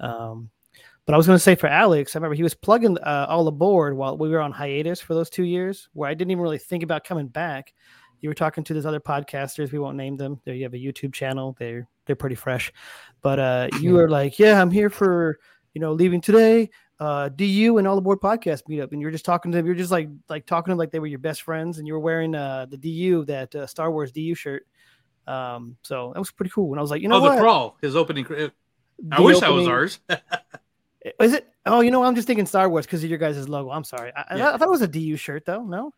Um, 0.00 0.48
but 1.04 1.14
I 1.14 1.16
was 1.18 1.26
going 1.26 1.36
to 1.36 1.42
say 1.42 1.54
for 1.54 1.68
Alex, 1.68 2.14
I 2.14 2.18
remember 2.18 2.34
he 2.34 2.42
was 2.42 2.54
plugging 2.54 2.98
uh, 2.98 3.26
all 3.28 3.46
aboard 3.46 3.96
while 3.96 4.18
we 4.18 4.28
were 4.28 4.40
on 4.40 4.50
hiatus 4.50 5.00
for 5.00 5.14
those 5.14 5.30
two 5.30 5.44
years, 5.44 5.88
where 5.92 6.10
I 6.10 6.14
didn't 6.14 6.32
even 6.32 6.42
really 6.42 6.58
think 6.58 6.82
about 6.82 7.04
coming 7.04 7.28
back. 7.28 7.74
You 8.20 8.28
were 8.28 8.34
talking 8.34 8.64
to 8.64 8.74
those 8.74 8.86
other 8.86 9.00
podcasters. 9.00 9.72
We 9.72 9.78
won't 9.78 9.96
name 9.96 10.16
them. 10.16 10.40
There, 10.44 10.54
you 10.54 10.64
have 10.64 10.74
a 10.74 10.78
YouTube 10.78 11.12
channel. 11.12 11.56
They're 11.58 11.86
they're 12.06 12.16
pretty 12.16 12.36
fresh. 12.36 12.72
But 13.22 13.38
uh, 13.38 13.68
you 13.80 13.94
were 13.94 14.08
like, 14.08 14.38
"Yeah, 14.38 14.60
I'm 14.60 14.70
here 14.70 14.90
for 14.90 15.38
you 15.74 15.80
know 15.80 15.92
leaving 15.92 16.20
today." 16.20 16.70
Uh, 16.98 17.28
DU 17.28 17.76
and 17.76 17.86
all 17.86 17.98
aboard 17.98 18.20
podcast 18.20 18.62
meetup, 18.70 18.92
and 18.92 19.02
you're 19.02 19.10
just 19.10 19.26
talking 19.26 19.52
to 19.52 19.56
them. 19.58 19.66
You're 19.66 19.74
just 19.74 19.90
like 19.90 20.08
like 20.28 20.46
talking 20.46 20.66
to 20.66 20.72
them 20.72 20.78
like 20.78 20.90
they 20.90 20.98
were 20.98 21.06
your 21.06 21.18
best 21.18 21.42
friends, 21.42 21.78
and 21.78 21.86
you 21.86 21.92
were 21.92 22.00
wearing 22.00 22.34
uh, 22.34 22.66
the 22.70 22.78
DU 22.78 23.24
that 23.26 23.54
uh, 23.54 23.66
Star 23.66 23.90
Wars 23.90 24.12
DU 24.12 24.34
shirt. 24.34 24.66
Um, 25.26 25.76
so 25.82 26.12
that 26.14 26.18
was 26.18 26.30
pretty 26.30 26.50
cool. 26.50 26.72
And 26.72 26.78
I 26.78 26.82
was 26.82 26.90
like, 26.90 27.02
you 27.02 27.08
know 27.08 27.16
oh, 27.16 27.22
what? 27.22 27.34
the 27.34 27.40
crawl, 27.40 27.76
his 27.82 27.96
opening. 27.96 28.26
I 28.30 29.16
The 29.16 29.22
wish 29.22 29.40
that 29.40 29.52
was 29.52 29.68
ours. 29.68 30.00
Is 31.20 31.34
it? 31.34 31.48
Oh, 31.66 31.80
you 31.80 31.90
know, 31.90 32.02
I'm 32.02 32.14
just 32.14 32.26
thinking 32.26 32.46
Star 32.46 32.68
Wars 32.68 32.86
because 32.86 33.04
of 33.04 33.10
your 33.10 33.18
guys' 33.18 33.48
logo. 33.48 33.70
I'm 33.70 33.84
sorry. 33.84 34.12
I, 34.16 34.24
I- 34.30 34.54
I 34.54 34.56
thought 34.56 34.68
it 34.68 34.70
was 34.70 34.82
a 34.82 34.88
DU 34.88 35.16
shirt 35.16 35.44
though. 35.44 35.62
No, 35.62 35.92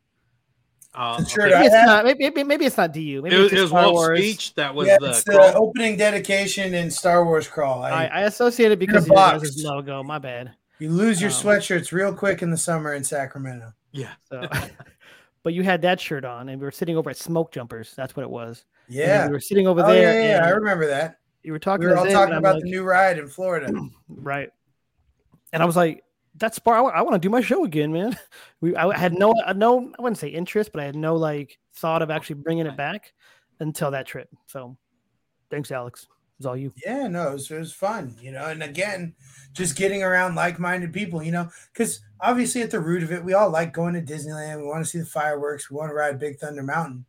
Uh, 0.94 1.18
The 1.20 1.28
shirt 1.28 1.40
okay. 1.52 1.54
Maybe 1.54 1.66
it's 1.66 1.74
have- 1.74 1.86
not. 1.86 2.04
Maybe, 2.04 2.18
maybe, 2.24 2.44
maybe 2.44 2.64
it's 2.64 2.76
not 2.76 2.92
DU. 2.92 3.22
Maybe 3.22 3.36
It 3.36 3.38
was, 3.38 3.52
it's 3.52 3.58
it 3.58 3.60
was 3.60 3.70
Star 3.70 3.92
Wars. 3.92 4.18
speech. 4.18 4.54
That 4.54 4.74
was 4.74 4.88
yeah, 4.88 4.96
the 5.00 5.10
it's 5.10 5.24
the 5.24 5.54
opening 5.54 5.96
dedication 5.96 6.74
in 6.74 6.90
Star 6.90 7.24
Wars 7.24 7.46
crawl. 7.46 7.82
I, 7.82 7.90
I, 7.90 8.04
I 8.06 8.20
associate 8.22 8.72
it 8.72 8.78
because 8.78 9.04
of 9.04 9.10
a 9.10 9.14
your 9.14 9.16
guys' 9.16 9.40
box. 9.42 9.62
logo. 9.62 10.02
My 10.02 10.18
bad. 10.18 10.54
you 10.78 10.90
lose 10.90 11.20
your 11.20 11.30
um, 11.30 11.36
sweatshirts 11.36 11.92
real 11.92 12.14
quick 12.14 12.42
in 12.42 12.50
the 12.50 12.56
summer 12.56 12.94
in 12.94 13.04
Sacramento. 13.04 13.72
Yeah. 13.92 14.12
So, 14.28 14.48
but 15.42 15.52
you 15.54 15.62
had 15.62 15.82
that 15.82 16.00
shirt 16.00 16.24
on, 16.24 16.48
and 16.48 16.60
we 16.60 16.64
were 16.64 16.70
sitting 16.72 16.96
over 16.96 17.10
at 17.10 17.16
Smoke 17.16 17.52
Jumpers. 17.52 17.94
That's 17.94 18.16
what 18.16 18.22
it 18.22 18.30
was. 18.30 18.64
And 18.86 18.96
Yeah, 18.96 19.26
we 19.26 19.32
were 19.32 19.40
sitting 19.40 19.66
over 19.66 19.82
oh, 19.82 19.86
there. 19.92 20.22
Yeah, 20.22 20.38
yeah, 20.38 20.46
I 20.46 20.50
remember 20.50 20.86
that. 20.86 21.18
You 21.42 21.52
were 21.52 21.58
talking. 21.58 21.84
We 21.86 21.92
were 21.92 21.98
all 21.98 22.04
Zig, 22.04 22.12
talking 22.14 22.34
and 22.34 22.38
about 22.38 22.56
like, 22.56 22.64
the 22.64 22.70
new 22.70 22.82
ride 22.82 23.18
in 23.18 23.28
Florida. 23.28 23.72
right. 24.08 24.50
And 25.52 25.62
I 25.62 25.66
was 25.66 25.76
like, 25.76 26.02
"That's 26.38 26.56
Spar. 26.56 26.92
I, 26.94 27.02
want 27.02 27.14
to 27.14 27.18
do 27.18 27.30
my 27.30 27.40
show 27.40 27.64
again, 27.64 27.92
man." 27.92 28.16
We, 28.60 28.74
I 28.74 28.98
had 28.98 29.12
no, 29.12 29.32
no, 29.54 29.92
I 29.96 30.02
wouldn't 30.02 30.18
say 30.18 30.26
interest, 30.26 30.72
but 30.72 30.82
I 30.82 30.84
had 30.84 30.96
no 30.96 31.14
like 31.14 31.60
thought 31.74 32.02
of 32.02 32.10
actually 32.10 32.42
bringing 32.42 32.66
it 32.66 32.76
back 32.76 33.12
until 33.60 33.92
that 33.92 34.04
trip. 34.04 34.28
So, 34.46 34.76
thanks, 35.48 35.70
Alex. 35.70 36.08
It's 36.38 36.46
all 36.46 36.56
you. 36.56 36.72
Yeah, 36.84 37.08
no, 37.08 37.30
it 37.30 37.32
was, 37.34 37.50
it 37.50 37.58
was 37.58 37.72
fun, 37.72 38.16
you 38.20 38.32
know. 38.32 38.46
And 38.46 38.64
again, 38.64 39.14
just 39.52 39.76
getting 39.76 40.02
around 40.02 40.36
like-minded 40.36 40.92
people, 40.92 41.22
you 41.22 41.30
know, 41.30 41.48
because 41.72 42.00
obviously 42.20 42.62
at 42.62 42.70
the 42.70 42.80
root 42.80 43.02
of 43.02 43.12
it, 43.12 43.24
we 43.24 43.34
all 43.34 43.50
like 43.50 43.72
going 43.72 43.94
to 43.94 44.02
Disneyland. 44.02 44.60
We 44.60 44.66
want 44.66 44.84
to 44.84 44.90
see 44.90 44.98
the 44.98 45.06
fireworks. 45.06 45.70
We 45.70 45.76
want 45.76 45.90
to 45.90 45.94
ride 45.94 46.18
Big 46.18 46.38
Thunder 46.38 46.62
Mountain. 46.62 47.04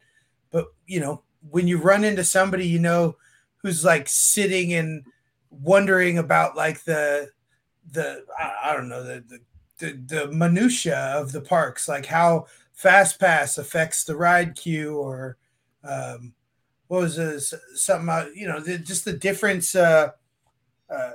But 0.52 0.68
you 0.88 1.00
know, 1.00 1.24
when 1.50 1.68
you 1.68 1.78
run 1.78 2.04
into 2.04 2.24
somebody 2.24 2.68
you 2.68 2.80
know 2.80 3.18
who's 3.58 3.86
like 3.86 4.08
sitting 4.08 4.74
and 4.74 5.04
wondering 5.52 6.18
about 6.18 6.56
like 6.56 6.84
the 6.84 7.30
the 7.92 8.26
I, 8.38 8.72
I 8.72 8.74
don't 8.74 8.90
know 8.90 9.04
the, 9.04 9.24
the 9.28 9.40
the 9.80 10.00
the 10.06 10.32
minutia 10.32 10.98
of 10.98 11.32
the 11.32 11.42
parks, 11.42 11.88
like 11.88 12.06
how 12.06 12.48
Fast 12.74 13.20
Pass 13.20 13.58
affects 13.58 14.04
the 14.04 14.16
ride 14.16 14.56
queue, 14.56 14.98
or 14.98 15.38
um, 15.84 16.34
what 16.88 17.02
was 17.02 17.16
this 17.16 17.54
something 17.76 18.10
uh, 18.10 18.28
you 18.34 18.48
know 18.48 18.60
the, 18.60 18.78
just 18.78 19.06
the 19.06 19.14
difference 19.14 19.76
uh, 19.76 20.12
uh, 20.90 21.12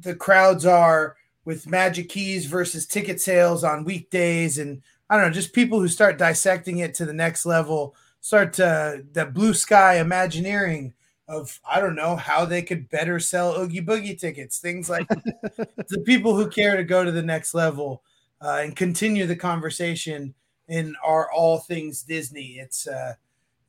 the 0.00 0.14
crowds 0.14 0.66
are 0.66 1.16
with 1.44 1.68
Magic 1.68 2.08
Keys 2.08 2.46
versus 2.46 2.86
ticket 2.86 3.20
sales 3.20 3.64
on 3.64 3.84
weekdays, 3.84 4.58
and 4.58 4.82
I 5.10 5.16
don't 5.16 5.26
know, 5.26 5.32
just 5.32 5.52
people 5.52 5.80
who 5.80 5.88
start 5.88 6.18
dissecting 6.18 6.78
it 6.78 6.94
to 6.94 7.04
the 7.04 7.12
next 7.12 7.44
level, 7.44 7.94
start 8.20 8.52
to 8.54 9.04
the 9.12 9.26
blue 9.26 9.54
sky 9.54 9.98
imagineering 9.98 10.94
of 11.28 11.60
I 11.68 11.80
don't 11.80 11.94
know 11.94 12.16
how 12.16 12.44
they 12.44 12.62
could 12.62 12.88
better 12.88 13.20
sell 13.20 13.58
Oogie 13.60 13.80
Boogie 13.80 14.18
tickets, 14.18 14.58
things 14.58 14.90
like 14.90 15.08
the 15.08 16.02
people 16.04 16.34
who 16.34 16.48
care 16.48 16.76
to 16.76 16.84
go 16.84 17.04
to 17.04 17.12
the 17.12 17.22
next 17.22 17.54
level 17.54 18.02
uh, 18.40 18.60
and 18.62 18.76
continue 18.76 19.26
the 19.26 19.36
conversation 19.36 20.34
in 20.68 20.94
our 21.04 21.30
all 21.30 21.58
things 21.58 22.02
Disney. 22.02 22.58
It's 22.58 22.86
uh, 22.86 23.14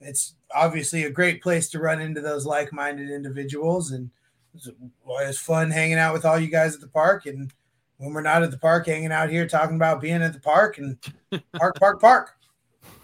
it's 0.02 0.36
obviously 0.54 1.04
a 1.04 1.10
great 1.10 1.42
place 1.42 1.70
to 1.70 1.80
run 1.80 2.02
into 2.02 2.22
those 2.22 2.46
like-minded 2.46 3.10
individuals, 3.10 3.92
and 3.92 4.10
it's, 4.54 4.70
well, 5.04 5.28
it's 5.28 5.40
fun 5.40 5.72
hanging 5.72 5.98
out 5.98 6.14
with 6.14 6.26
all 6.26 6.40
you 6.40 6.48
guys 6.48 6.76
at 6.76 6.82
the 6.82 6.88
park. 6.88 7.26
And 7.26 7.52
when 7.98 8.14
we're 8.14 8.22
not 8.22 8.44
at 8.44 8.52
the 8.52 8.58
park, 8.58 8.86
hanging 8.88 9.12
out 9.12 9.30
here 9.30 9.48
talking 9.48 9.76
about 9.76 10.02
being 10.02 10.22
at 10.22 10.34
the 10.34 10.40
park 10.40 10.78
and 10.78 10.98
park, 11.58 11.80
park, 11.80 12.02
park, 12.02 12.36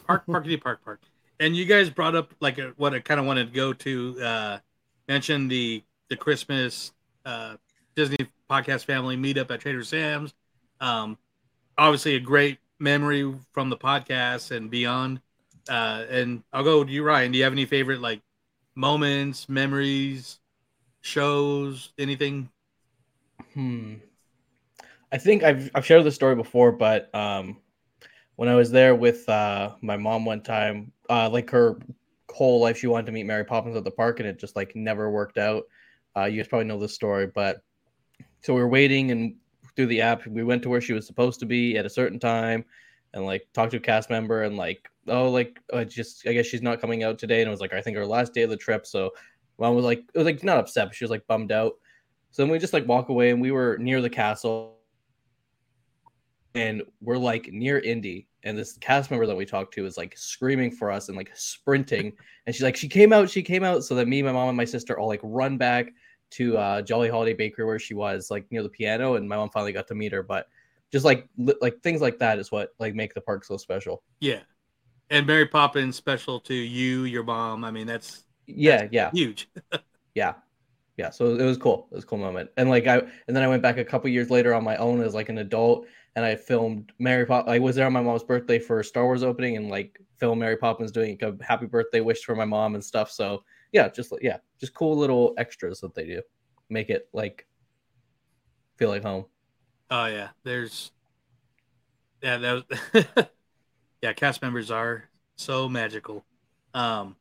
park, 0.05 0.25
parkity, 0.27 0.61
park, 0.61 0.83
park. 0.83 1.01
And 1.39 1.55
you 1.55 1.65
guys 1.65 1.89
brought 1.89 2.15
up 2.15 2.33
like 2.39 2.57
a, 2.57 2.73
what 2.77 2.93
I 2.93 2.99
kind 2.99 3.19
of 3.19 3.25
wanted 3.25 3.47
to 3.47 3.55
go 3.55 3.73
to 3.73 4.21
uh, 4.21 4.57
mention 5.07 5.47
the 5.47 5.83
the 6.09 6.15
Christmas 6.15 6.91
uh, 7.25 7.55
Disney 7.95 8.17
podcast 8.49 8.85
family 8.85 9.15
meetup 9.15 9.51
at 9.51 9.61
Trader 9.61 9.83
Sam's. 9.83 10.33
Um, 10.81 11.17
obviously, 11.77 12.15
a 12.15 12.19
great 12.19 12.59
memory 12.79 13.33
from 13.51 13.69
the 13.69 13.77
podcast 13.77 14.55
and 14.55 14.69
beyond. 14.69 15.21
Uh, 15.69 16.05
and 16.09 16.43
I'll 16.51 16.63
go 16.63 16.83
to 16.83 16.91
you, 16.91 17.03
Ryan. 17.03 17.31
Do 17.31 17.37
you 17.37 17.43
have 17.43 17.53
any 17.53 17.65
favorite 17.65 18.01
like 18.01 18.21
moments, 18.75 19.47
memories, 19.47 20.39
shows, 21.01 21.93
anything? 21.97 22.49
Hmm. 23.53 23.95
I 25.11 25.17
think 25.17 25.43
I've 25.43 25.71
I've 25.73 25.85
shared 25.85 26.03
the 26.03 26.11
story 26.11 26.35
before, 26.35 26.71
but 26.71 27.13
um, 27.15 27.57
when 28.39 28.47
I 28.47 28.55
was 28.55 28.71
there 28.71 28.95
with 28.95 29.27
uh, 29.27 29.75
my 29.81 29.97
mom 29.97 30.23
one 30.23 30.39
time, 30.39 30.93
uh, 31.09 31.29
like 31.29 31.49
her 31.49 31.77
whole 32.31 32.61
life, 32.61 32.77
she 32.77 32.87
wanted 32.87 33.07
to 33.07 33.11
meet 33.11 33.25
Mary 33.25 33.43
Poppins 33.43 33.75
at 33.75 33.83
the 33.83 33.91
park, 33.91 34.21
and 34.21 34.29
it 34.29 34.39
just 34.39 34.55
like 34.55 34.77
never 34.77 35.11
worked 35.11 35.37
out. 35.37 35.63
Uh, 36.15 36.23
you 36.23 36.37
guys 36.37 36.47
probably 36.47 36.65
know 36.65 36.79
this 36.79 36.95
story, 36.95 37.27
but 37.27 37.57
so 38.39 38.53
we 38.53 38.61
were 38.61 38.69
waiting 38.69 39.11
and 39.11 39.35
through 39.75 39.87
the 39.87 39.99
app, 39.99 40.25
we 40.25 40.45
went 40.45 40.63
to 40.63 40.69
where 40.69 40.79
she 40.79 40.93
was 40.93 41.05
supposed 41.05 41.41
to 41.41 41.45
be 41.45 41.77
at 41.77 41.85
a 41.85 41.89
certain 41.89 42.17
time, 42.17 42.63
and 43.13 43.25
like 43.25 43.45
talked 43.51 43.71
to 43.71 43.77
a 43.77 43.81
cast 43.81 44.09
member, 44.09 44.43
and 44.43 44.55
like 44.55 44.89
oh 45.09 45.29
like 45.29 45.59
uh, 45.73 45.83
just 45.83 46.25
I 46.25 46.31
guess 46.31 46.45
she's 46.45 46.61
not 46.61 46.79
coming 46.79 47.03
out 47.03 47.19
today, 47.19 47.41
and 47.41 47.49
it 47.49 47.51
was 47.51 47.59
like 47.59 47.73
I 47.73 47.81
think 47.81 47.97
her 47.97 48.05
last 48.05 48.33
day 48.33 48.43
of 48.43 48.49
the 48.49 48.55
trip, 48.55 48.87
so 48.87 49.11
mom 49.57 49.75
was 49.75 49.83
like 49.83 50.05
it 50.13 50.17
was 50.17 50.23
like 50.23 50.45
not 50.45 50.59
upset, 50.59 50.87
but 50.87 50.95
she 50.95 51.03
was 51.03 51.11
like 51.11 51.27
bummed 51.27 51.51
out. 51.51 51.73
So 52.31 52.41
then 52.41 52.49
we 52.49 52.57
just 52.57 52.71
like 52.71 52.87
walk 52.87 53.09
away, 53.09 53.31
and 53.31 53.41
we 53.41 53.51
were 53.51 53.77
near 53.79 54.01
the 54.01 54.09
castle, 54.09 54.77
and 56.55 56.83
we're 57.01 57.17
like 57.17 57.51
near 57.51 57.79
Indy, 57.79 58.28
and 58.43 58.57
this 58.57 58.77
cast 58.77 59.11
member 59.11 59.25
that 59.25 59.35
we 59.35 59.45
talked 59.45 59.73
to 59.75 59.85
is 59.85 59.97
like 59.97 60.17
screaming 60.17 60.71
for 60.71 60.91
us 60.91 61.07
and 61.09 61.17
like 61.17 61.31
sprinting, 61.33 62.13
and 62.45 62.55
she's 62.55 62.63
like 62.63 62.77
she 62.77 62.87
came 62.87 63.13
out, 63.13 63.29
she 63.29 63.43
came 63.43 63.63
out. 63.63 63.83
So 63.83 63.95
that 63.95 64.07
me, 64.07 64.21
my 64.21 64.31
mom, 64.31 64.49
and 64.49 64.57
my 64.57 64.65
sister 64.65 64.97
all 64.97 65.07
like 65.07 65.21
run 65.23 65.57
back 65.57 65.91
to 66.31 66.57
uh, 66.57 66.81
Jolly 66.81 67.09
Holiday 67.09 67.33
Bakery 67.33 67.65
where 67.65 67.79
she 67.79 67.93
was 67.93 68.29
like 68.29 68.45
near 68.51 68.63
the 68.63 68.69
piano, 68.69 69.15
and 69.15 69.27
my 69.27 69.35
mom 69.35 69.49
finally 69.49 69.73
got 69.73 69.87
to 69.87 69.95
meet 69.95 70.11
her. 70.11 70.23
But 70.23 70.47
just 70.91 71.05
like 71.05 71.27
li- 71.37 71.55
like 71.61 71.81
things 71.81 72.01
like 72.01 72.19
that 72.19 72.39
is 72.39 72.51
what 72.51 72.73
like 72.79 72.95
make 72.95 73.13
the 73.13 73.21
park 73.21 73.43
so 73.43 73.57
special. 73.57 74.03
Yeah, 74.19 74.41
and 75.09 75.25
Mary 75.25 75.47
Poppins 75.47 75.95
special 75.95 76.39
to 76.41 76.53
you, 76.53 77.03
your 77.03 77.23
mom. 77.23 77.63
I 77.63 77.71
mean, 77.71 77.87
that's 77.87 78.23
Yeah, 78.47 78.87
yeah, 78.91 79.11
huge. 79.11 79.49
yeah, 80.15 80.33
yeah. 80.97 81.09
So 81.09 81.35
it 81.35 81.43
was 81.43 81.57
cool. 81.57 81.87
It 81.91 81.95
was 81.95 82.03
a 82.03 82.07
cool 82.07 82.19
moment. 82.19 82.49
And 82.57 82.69
like 82.69 82.87
I 82.87 82.97
and 82.97 83.35
then 83.35 83.43
I 83.43 83.47
went 83.47 83.63
back 83.63 83.77
a 83.77 83.85
couple 83.85 84.09
years 84.09 84.29
later 84.29 84.53
on 84.53 84.63
my 84.63 84.77
own 84.77 85.01
as 85.01 85.13
like 85.13 85.29
an 85.29 85.39
adult, 85.39 85.87
and 86.15 86.25
I 86.25 86.35
filmed 86.35 86.91
Mary 86.99 87.25
Pop. 87.25 87.47
I 87.47 87.59
was 87.59 87.75
there 87.75 87.85
on 87.85 87.93
my 87.93 88.01
mom's 88.01 88.23
birthday 88.23 88.59
for 88.59 88.81
Star 88.83 89.05
Wars 89.05 89.23
opening, 89.23 89.57
and 89.57 89.69
like 89.69 89.99
film 90.17 90.39
Mary 90.39 90.57
Poppins 90.57 90.91
doing 90.91 91.17
a 91.21 91.43
happy 91.43 91.65
birthday 91.65 92.01
wish 92.01 92.23
for 92.23 92.35
my 92.35 92.45
mom 92.45 92.75
and 92.75 92.83
stuff. 92.83 93.11
So 93.11 93.43
yeah, 93.71 93.89
just 93.89 94.13
yeah, 94.21 94.37
just 94.59 94.73
cool 94.73 94.97
little 94.97 95.33
extras 95.37 95.79
that 95.81 95.93
they 95.93 96.05
do, 96.05 96.21
make 96.69 96.89
it 96.89 97.07
like 97.13 97.47
feel 98.77 98.89
like 98.89 99.03
home. 99.03 99.25
Oh 99.91 100.05
yeah, 100.05 100.29
there's 100.43 100.91
yeah 102.21 102.37
that 102.37 102.63
was 102.93 103.05
yeah 104.01 104.13
cast 104.13 104.41
members 104.41 104.71
are 104.71 105.05
so 105.35 105.69
magical. 105.69 106.25
Um, 106.73 107.15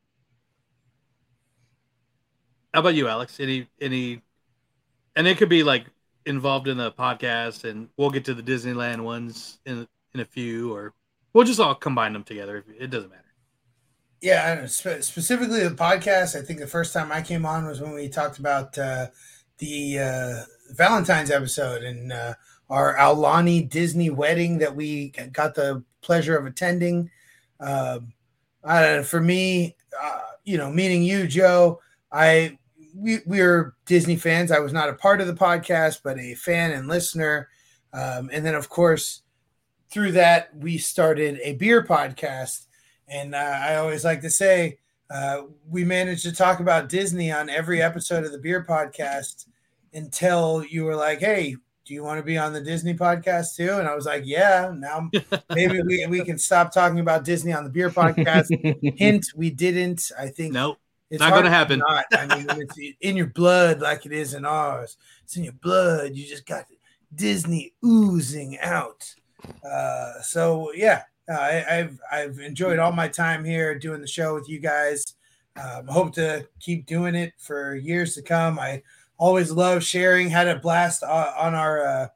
how 2.73 2.81
about 2.81 2.95
you, 2.95 3.07
Alex? 3.07 3.39
Any 3.39 3.67
any, 3.79 4.21
and 5.15 5.27
it 5.27 5.37
could 5.37 5.49
be 5.49 5.63
like 5.63 5.85
involved 6.29 6.67
in 6.67 6.77
the 6.77 6.91
podcast, 6.91 7.69
and 7.69 7.89
we'll 7.97 8.11
get 8.11 8.23
to 8.25 8.33
the 8.33 8.43
Disneyland 8.43 9.01
ones 9.01 9.59
in 9.65 9.87
in 10.13 10.21
a 10.21 10.25
few, 10.25 10.73
or 10.73 10.93
we'll 11.33 11.43
just 11.43 11.59
all 11.59 11.75
combine 11.75 12.13
them 12.13 12.23
together. 12.23 12.63
It 12.79 12.89
doesn't 12.89 13.09
matter. 13.09 13.23
Yeah, 14.21 14.65
spe- 14.67 15.01
specifically 15.01 15.63
the 15.63 15.75
podcast. 15.75 16.37
I 16.37 16.43
think 16.43 16.59
the 16.59 16.67
first 16.67 16.93
time 16.93 17.11
I 17.11 17.21
came 17.21 17.45
on 17.45 17.65
was 17.65 17.81
when 17.81 17.93
we 17.93 18.09
talked 18.09 18.37
about 18.37 18.77
uh, 18.77 19.07
the 19.57 19.99
uh, 19.99 20.43
Valentine's 20.71 21.31
episode 21.31 21.83
and 21.83 22.11
uh, 22.11 22.33
our 22.69 22.95
Aulani 22.97 23.69
Disney 23.69 24.09
wedding 24.09 24.57
that 24.59 24.75
we 24.75 25.09
got 25.31 25.55
the 25.55 25.83
pleasure 26.01 26.37
of 26.37 26.45
attending. 26.45 27.09
Um, 27.59 28.13
uh, 28.63 29.03
for 29.03 29.21
me, 29.21 29.75
uh, 30.01 30.21
you 30.43 30.57
know, 30.57 30.69
meeting 30.69 31.01
you, 31.01 31.27
Joe, 31.27 31.79
I 32.11 32.57
we 32.99 33.19
we 33.25 33.41
are 33.41 33.73
Disney 33.85 34.15
fans. 34.15 34.51
I 34.51 34.59
was 34.59 34.73
not 34.73 34.89
a 34.89 34.93
part 34.93 35.21
of 35.21 35.27
the 35.27 35.33
podcast, 35.33 36.01
but 36.03 36.19
a 36.19 36.35
fan 36.35 36.71
and 36.71 36.87
listener. 36.87 37.47
Um, 37.93 38.29
and 38.31 38.45
then, 38.45 38.55
of 38.55 38.69
course, 38.69 39.21
through 39.89 40.13
that, 40.13 40.55
we 40.55 40.77
started 40.77 41.39
a 41.43 41.53
beer 41.53 41.83
podcast. 41.83 42.65
And 43.07 43.33
uh, 43.33 43.37
I 43.37 43.77
always 43.77 44.05
like 44.05 44.21
to 44.21 44.29
say, 44.29 44.79
uh, 45.09 45.43
we 45.67 45.83
managed 45.83 46.23
to 46.23 46.31
talk 46.31 46.59
about 46.59 46.89
Disney 46.89 47.31
on 47.31 47.49
every 47.49 47.81
episode 47.81 48.25
of 48.25 48.31
the 48.31 48.37
beer 48.37 48.63
podcast 48.67 49.47
until 49.93 50.63
you 50.63 50.83
were 50.83 50.95
like, 50.95 51.19
hey, 51.19 51.55
do 51.85 51.95
you 51.95 52.03
want 52.03 52.19
to 52.19 52.23
be 52.23 52.37
on 52.37 52.53
the 52.53 52.61
Disney 52.61 52.93
podcast 52.93 53.55
too? 53.55 53.71
And 53.71 53.87
I 53.87 53.95
was 53.95 54.05
like, 54.05 54.23
yeah. 54.25 54.71
Now 54.75 55.09
maybe 55.49 55.81
we, 55.81 56.05
we 56.05 56.23
can 56.23 56.37
stop 56.37 56.71
talking 56.71 56.99
about 56.99 57.25
Disney 57.25 57.53
on 57.53 57.63
the 57.63 57.71
beer 57.71 57.89
podcast. 57.89 58.49
Hint, 58.97 59.27
we 59.35 59.49
didn't. 59.49 60.11
I 60.17 60.27
think 60.27 60.53
nope. 60.53 60.77
It's 61.09 61.19
not 61.19 61.31
going 61.31 61.45
to 61.45 61.49
happen. 61.49 61.79
not. 61.79 62.05
I 62.11 62.35
mean, 62.35 62.45
it's 62.49 62.77
in 63.01 63.17
your 63.17 63.27
blood 63.27 63.81
like 63.81 64.05
it 64.05 64.11
is 64.11 64.33
in 64.33 64.45
ours. 64.45 64.97
It's 65.23 65.35
in 65.37 65.43
your 65.43 65.53
blood. 65.53 66.15
You 66.15 66.27
just 66.27 66.45
got 66.45 66.65
Disney 67.13 67.73
oozing 67.83 68.59
out. 68.59 69.13
Uh, 69.63 70.21
so 70.21 70.71
yeah, 70.73 71.03
uh, 71.29 71.33
I, 71.33 71.65
I've 71.69 71.99
I've 72.11 72.39
enjoyed 72.39 72.79
all 72.79 72.91
my 72.91 73.07
time 73.07 73.43
here 73.43 73.77
doing 73.77 74.01
the 74.01 74.07
show 74.07 74.35
with 74.35 74.49
you 74.49 74.59
guys. 74.59 75.15
Um, 75.55 75.87
hope 75.87 76.13
to 76.15 76.47
keep 76.59 76.85
doing 76.85 77.15
it 77.15 77.33
for 77.37 77.75
years 77.75 78.15
to 78.15 78.21
come. 78.21 78.59
I 78.59 78.83
always 79.17 79.51
love 79.51 79.83
sharing. 79.83 80.29
Had 80.29 80.47
a 80.47 80.59
blast 80.59 81.03
on 81.03 81.55
our 81.55 81.85
uh, 81.85 82.07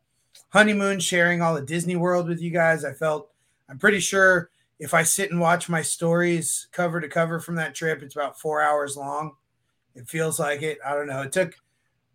honeymoon, 0.49 0.99
sharing 0.99 1.41
all 1.41 1.55
the 1.55 1.61
Disney 1.61 1.95
World 1.95 2.27
with 2.27 2.41
you 2.41 2.51
guys. 2.51 2.85
I 2.85 2.93
felt 2.93 3.29
I'm 3.69 3.79
pretty 3.79 3.99
sure 3.99 4.49
if 4.83 4.93
I 4.93 5.03
sit 5.03 5.31
and 5.31 5.39
watch 5.39 5.69
my 5.69 5.81
stories 5.81 6.67
cover 6.73 6.99
to 6.99 7.07
cover 7.07 7.39
from 7.39 7.55
that 7.55 7.73
trip, 7.73 8.03
it's 8.03 8.15
about 8.15 8.37
four 8.37 8.61
hours 8.61 8.97
long. 8.97 9.31
It 9.95 10.09
feels 10.09 10.39
like 10.39 10.61
it. 10.61 10.77
I 10.85 10.93
don't 10.93 11.07
know. 11.07 11.21
It 11.21 11.31
took, 11.31 11.55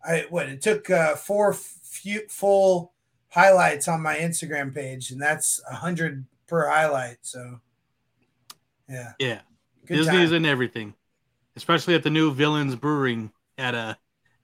I 0.05 0.25
what? 0.29 0.47
It 0.49 0.61
took 0.61 0.87
uh, 0.89 1.15
four 1.15 1.53
few, 1.53 2.27
full 2.29 2.93
highlights 3.29 3.87
on 3.87 4.01
my 4.01 4.17
Instagram 4.17 4.73
page, 4.73 5.09
and 5.09 5.19
that's 5.19 5.59
a 5.69 5.73
hundred 5.75 6.25
per 6.45 6.67
highlight. 6.69 7.17
So, 7.21 7.59
yeah, 8.87 9.13
Yeah, 9.17 9.39
Good 9.87 9.97
Disney 9.97 10.13
time. 10.17 10.21
is 10.25 10.31
in 10.31 10.45
everything, 10.45 10.93
especially 11.55 11.95
at 11.95 12.03
the 12.03 12.09
new 12.11 12.31
Villains 12.31 12.75
Brewing 12.75 13.31
at 13.57 13.73
uh, 13.73 13.95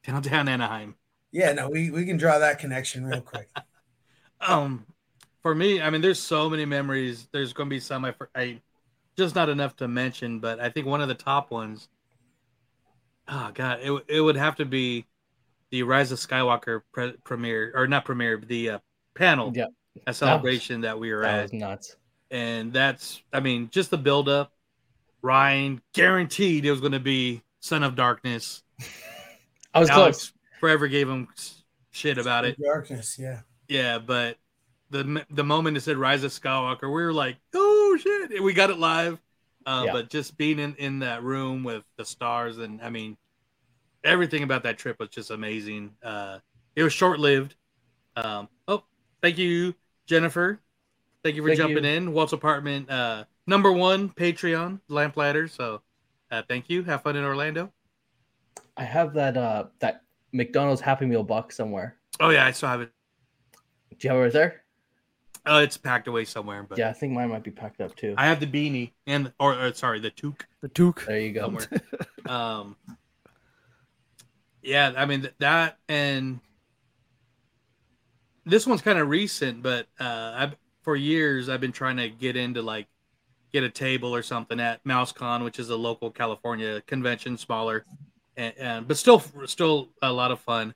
downtown 0.06 0.48
Anaheim. 0.48 0.96
yeah. 1.32 1.52
No, 1.54 1.70
we 1.70 1.92
we 1.92 2.06
can 2.06 2.18
draw 2.18 2.40
that 2.40 2.58
connection 2.58 3.06
real 3.06 3.22
quick. 3.22 3.50
Um, 4.42 4.86
for 5.46 5.54
me, 5.54 5.80
I 5.80 5.92
mean, 5.92 6.02
there's 6.02 6.18
so 6.18 6.50
many 6.50 6.66
memories. 6.66 7.28
There's 7.32 7.54
going 7.54 7.70
to 7.70 7.76
be 7.76 7.80
some 7.80 8.04
I, 8.04 8.16
I 8.34 8.62
just 9.16 9.36
not 9.36 9.48
enough 9.48 9.76
to 9.76 9.88
mention, 9.88 10.40
but 10.40 10.60
I 10.60 10.70
think 10.72 10.88
one 10.88 11.02
of 11.02 11.08
the 11.08 11.14
top 11.14 11.52
ones. 11.52 11.88
Oh 13.28 13.52
God, 13.54 13.78
it 13.84 13.92
it 14.08 14.22
would 14.22 14.38
have 14.38 14.56
to 14.56 14.66
be 14.66 15.06
the 15.70 15.84
Rise 15.84 16.12
of 16.12 16.18
Skywalker 16.18 16.82
pre- 16.92 17.12
premiere 17.24 17.72
or 17.76 17.86
not 17.86 18.06
premiere, 18.06 18.42
the 18.44 18.70
uh, 18.72 18.80
panel, 19.14 19.52
Yeah. 19.56 19.68
a 20.08 20.16
celebration 20.16 20.82
that 20.82 20.98
we 20.98 21.14
were 21.14 21.22
That 21.22 21.36
at, 21.36 21.42
was 21.44 21.54
nuts. 21.54 21.96
and 22.32 22.74
that's 22.74 23.22
I 23.32 23.40
mean 23.40 23.70
just 23.70 23.92
the 23.92 24.00
build 24.00 24.28
up. 24.28 24.52
Ryan 25.22 25.80
guaranteed 25.94 26.66
it 26.66 26.72
was 26.72 26.80
going 26.82 26.94
to 26.94 27.00
be 27.00 27.44
Son 27.60 27.84
of 27.84 27.96
Darkness. 27.96 28.64
I 29.76 29.80
was 29.80 29.92
Alex 29.92 30.34
Forever 30.60 30.88
gave 30.88 31.08
him 31.08 31.28
shit 31.92 32.18
about 32.18 32.46
it. 32.46 32.60
Darkness, 32.60 33.20
yeah. 33.20 33.42
Yeah, 33.68 34.00
but 34.00 34.40
the 34.90 35.26
the 35.30 35.44
moment 35.44 35.78
it 35.78 35.82
said 35.82 35.98
Rise 35.98 36.24
of 36.24 36.32
Skywalker, 36.32 36.84
we 36.84 36.90
were 37.04 37.14
like, 37.14 37.38
oh 37.54 37.98
shit, 38.00 38.42
we 38.44 38.54
got 38.54 38.70
it 38.70 38.78
live. 38.78 39.20
Uh, 39.66 39.84
Yeah. 39.86 39.94
But 39.94 40.10
just 40.10 40.38
being 40.38 40.60
in 40.60 40.76
in 40.76 41.00
that 41.00 41.24
room 41.24 41.64
with 41.64 41.84
the 41.98 42.06
stars 42.06 42.58
and 42.60 42.82
I 42.82 42.90
mean, 42.90 43.18
everything 44.04 44.44
about 44.44 44.64
that 44.64 44.78
trip 44.78 44.98
was 45.00 45.10
just 45.10 45.32
amazing. 45.32 45.92
Uh, 46.04 46.40
it 46.76 46.84
was 46.84 46.94
short 46.94 47.20
lived. 47.20 47.56
Um, 48.16 48.48
oh, 48.68 48.84
thank 49.22 49.38
you, 49.38 49.74
Jennifer. 50.06 50.60
Thank 51.24 51.36
you 51.36 51.42
for 51.42 51.50
Thank 51.50 51.58
jumping 51.58 51.84
you. 51.84 51.90
in. 51.90 52.14
Walt's 52.14 52.34
apartment, 52.34 52.90
uh, 52.90 53.24
number 53.48 53.72
one 53.72 54.10
Patreon 54.10 54.80
lamplighter. 54.90 55.48
So, 55.48 55.82
uh, 56.30 56.44
thank 56.48 56.70
you. 56.70 56.84
Have 56.84 57.02
fun 57.02 57.16
in 57.16 57.24
Orlando. 57.24 57.72
I 58.78 58.84
have 58.84 59.14
that 59.16 59.36
uh 59.38 59.66
that 59.80 60.04
McDonald's 60.34 60.82
Happy 60.82 61.06
Meal 61.06 61.24
box 61.24 61.56
somewhere. 61.56 61.96
Oh 62.20 62.30
yeah, 62.30 62.46
I 62.46 62.52
still 62.52 62.70
have 62.70 62.82
it. 62.82 62.92
Do 63.98 64.08
you 64.08 64.10
have 64.12 64.20
it 64.20 64.24
right 64.24 64.34
there? 64.34 64.62
Oh, 65.46 65.60
it's 65.60 65.78
packed 65.78 66.08
away 66.08 66.26
somewhere. 66.26 66.64
But 66.64 66.78
Yeah, 66.78 66.90
I 66.90 66.94
think 66.94 67.14
mine 67.14 67.30
might 67.30 67.44
be 67.44 67.52
packed 67.52 67.82
up 67.82 67.96
too. 67.96 68.16
I 68.18 68.26
have 68.26 68.40
the 68.40 68.48
beanie 68.48 68.92
and 69.06 69.32
or, 69.40 69.54
or 69.54 69.74
sorry, 69.74 70.00
the 70.00 70.12
toque. 70.12 70.46
The 70.62 70.70
toque. 70.70 71.06
There 71.06 71.20
you 71.20 71.32
go. 71.32 71.58
um, 72.32 72.76
yeah, 74.62 74.94
I 74.98 75.06
mean 75.06 75.22
th- 75.22 75.34
that 75.40 75.78
and 75.88 76.40
this 78.46 78.66
one's 78.66 78.82
kind 78.82 79.00
of 79.00 79.10
recent, 79.10 79.62
but 79.62 79.88
uh, 80.00 80.34
I've 80.36 80.56
for 80.82 80.96
years 80.96 81.50
I've 81.50 81.62
been 81.62 81.72
trying 81.72 81.98
to 81.98 82.10
get 82.10 82.36
into 82.36 82.62
like 82.62 82.88
get 83.54 83.64
a 83.64 83.70
table 83.70 84.14
or 84.14 84.22
something 84.22 84.60
at 84.60 84.84
MouseCon, 84.84 85.44
which 85.44 85.60
is 85.60 85.70
a 85.70 85.76
local 85.76 86.12
California 86.12 86.82
convention, 86.82 87.38
smaller, 87.38 87.86
and, 88.36 88.54
and 88.58 88.88
but 88.88 88.98
still 88.98 89.24
still 89.46 89.90
a 90.02 90.12
lot 90.12 90.32
of 90.32 90.40
fun. 90.40 90.74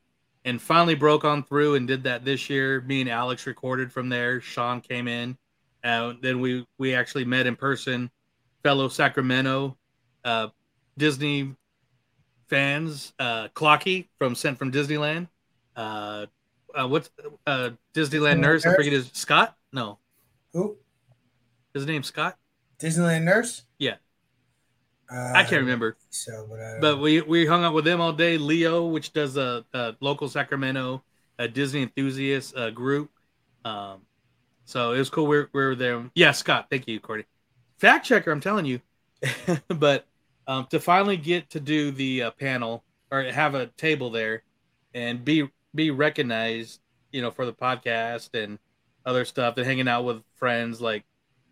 And 0.49 0.59
finally 0.59 0.95
broke 0.95 1.25
on 1.25 1.43
through 1.43 1.75
and 1.75 1.87
did 1.87 2.03
that 2.03 2.25
this 2.25 2.49
year. 2.49 2.81
Me 2.81 3.01
and 3.01 3.09
Alex 3.09 3.45
recorded 3.45 3.91
from 3.91 4.09
there. 4.09 4.41
Sean 4.41 4.81
came 4.81 5.07
in, 5.07 5.37
uh, 5.83 6.13
then 6.21 6.41
we 6.41 6.65
we 6.79 6.95
actually 6.95 7.23
met 7.23 7.45
in 7.45 7.55
person. 7.55 8.09
Fellow 8.63 8.89
Sacramento 8.89 9.77
uh, 10.25 10.47
Disney 10.97 11.55
fans, 12.47 13.13
uh, 13.19 13.49
Clocky 13.49 14.07
from 14.17 14.33
Sent 14.35 14.57
from 14.57 14.71
Disneyland. 14.71 15.27
Uh, 15.75 16.25
uh, 16.73 16.87
what's 16.87 17.09
uh, 17.45 17.69
Disneyland 17.93 18.39
nurse? 18.39 18.65
I 18.65 18.75
forget 18.75 18.93
his 18.93 19.11
Scott. 19.13 19.55
No, 19.71 19.99
Who? 20.53 20.77
his 21.75 21.85
name 21.85 22.03
Scott. 22.03 22.37
Disneyland 22.79 23.23
nurse? 23.23 23.65
Yeah, 23.77 23.95
Uh, 25.11 25.33
I 25.35 25.43
can't 25.43 25.61
remember. 25.61 25.97
So, 26.09 26.45
but, 26.49 26.59
I, 26.59 26.77
But 26.79 26.99
we 26.99 27.21
we 27.21 27.45
hung 27.45 27.63
out 27.63 27.73
with 27.73 27.85
them 27.85 27.99
all 27.99 28.13
day. 28.13 28.37
Leo, 28.37 28.85
which 28.85 29.11
does 29.13 29.37
a, 29.37 29.65
a 29.73 29.95
local 29.99 30.29
Sacramento 30.29 31.03
a 31.39 31.47
Disney 31.47 31.81
enthusiast 31.81 32.55
uh, 32.55 32.69
group. 32.69 33.09
Um, 33.65 34.01
so 34.65 34.91
it 34.91 34.99
was 34.99 35.09
cool. 35.09 35.25
We 35.25 35.39
we 35.53 35.63
were 35.63 35.75
there. 35.75 36.03
Yeah, 36.13 36.33
Scott. 36.33 36.67
Thank 36.69 36.87
you, 36.87 36.99
Cordy. 36.99 37.25
Fact 37.79 38.05
checker. 38.05 38.31
I'm 38.31 38.41
telling 38.41 38.65
you. 38.65 38.81
but 39.69 40.05
um, 40.45 40.67
to 40.69 40.79
finally 40.79 41.17
get 41.17 41.49
to 41.51 41.59
do 41.59 41.91
the 41.91 42.23
uh, 42.23 42.31
panel 42.31 42.83
or 43.09 43.23
have 43.23 43.55
a 43.55 43.67
table 43.77 44.11
there 44.11 44.43
and 44.93 45.25
be 45.25 45.49
be 45.73 45.89
recognized, 45.89 46.81
you 47.11 47.21
know, 47.21 47.31
for 47.31 47.45
the 47.45 47.53
podcast 47.53 48.29
and 48.33 48.59
other 49.05 49.25
stuff, 49.25 49.57
and 49.57 49.65
hanging 49.65 49.87
out 49.87 50.03
with 50.03 50.21
friends 50.35 50.81
like 50.81 51.05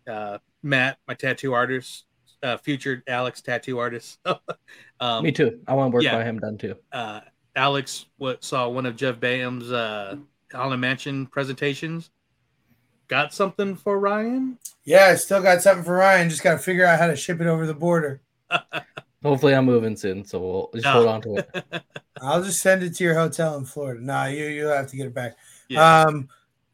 uh, 0.06 0.38
Matt, 0.62 0.98
my 1.08 1.14
tattoo 1.14 1.54
artist, 1.54 2.04
uh, 2.42 2.56
future 2.58 3.02
Alex 3.06 3.40
tattoo 3.42 3.78
artist. 3.78 4.18
um, 5.00 5.24
Me 5.24 5.32
too. 5.32 5.60
I 5.66 5.74
want 5.74 5.90
to 5.90 5.94
work 5.94 6.04
yeah. 6.04 6.16
by 6.16 6.24
him 6.24 6.38
done 6.38 6.58
too. 6.58 6.74
uh, 6.92 7.20
Alex 7.56 8.06
what 8.18 8.44
saw 8.44 8.68
one 8.68 8.86
of 8.86 8.94
Jeff 8.96 9.18
Baham's 9.18 9.72
uh, 9.72 10.16
Haunted 10.52 10.78
Mansion 10.80 11.26
presentations. 11.26 12.10
Got 13.08 13.32
something 13.32 13.74
for 13.74 13.98
Ryan? 13.98 14.58
yeah, 14.84 15.06
I 15.06 15.14
still 15.14 15.42
got 15.42 15.62
something 15.62 15.82
for 15.84 15.96
Ryan. 15.96 16.28
Just 16.28 16.42
got 16.42 16.52
to 16.52 16.58
figure 16.58 16.84
out 16.84 16.98
how 16.98 17.06
to 17.06 17.16
ship 17.16 17.40
it 17.40 17.46
over 17.46 17.66
the 17.66 17.74
border. 17.74 18.20
Hopefully, 19.24 19.54
I'm 19.54 19.64
moving 19.64 19.96
soon, 19.96 20.24
so 20.24 20.38
we'll 20.40 20.70
just 20.74 20.86
Ah. 20.86 20.92
hold 20.92 21.06
on 21.08 21.20
to 21.22 21.36
it. 21.36 21.82
I'll 22.22 22.42
just 22.42 22.60
send 22.60 22.82
it 22.82 22.94
to 22.96 23.04
your 23.04 23.14
hotel 23.14 23.56
in 23.56 23.64
Florida. 23.64 24.00
Nah, 24.04 24.26
you 24.26 24.44
you'll 24.44 24.72
have 24.72 24.86
to 24.88 24.96
get 24.96 25.06
it 25.06 25.14
back. 25.14 25.36
Yeah. 25.68 26.02
Um, 26.02 26.28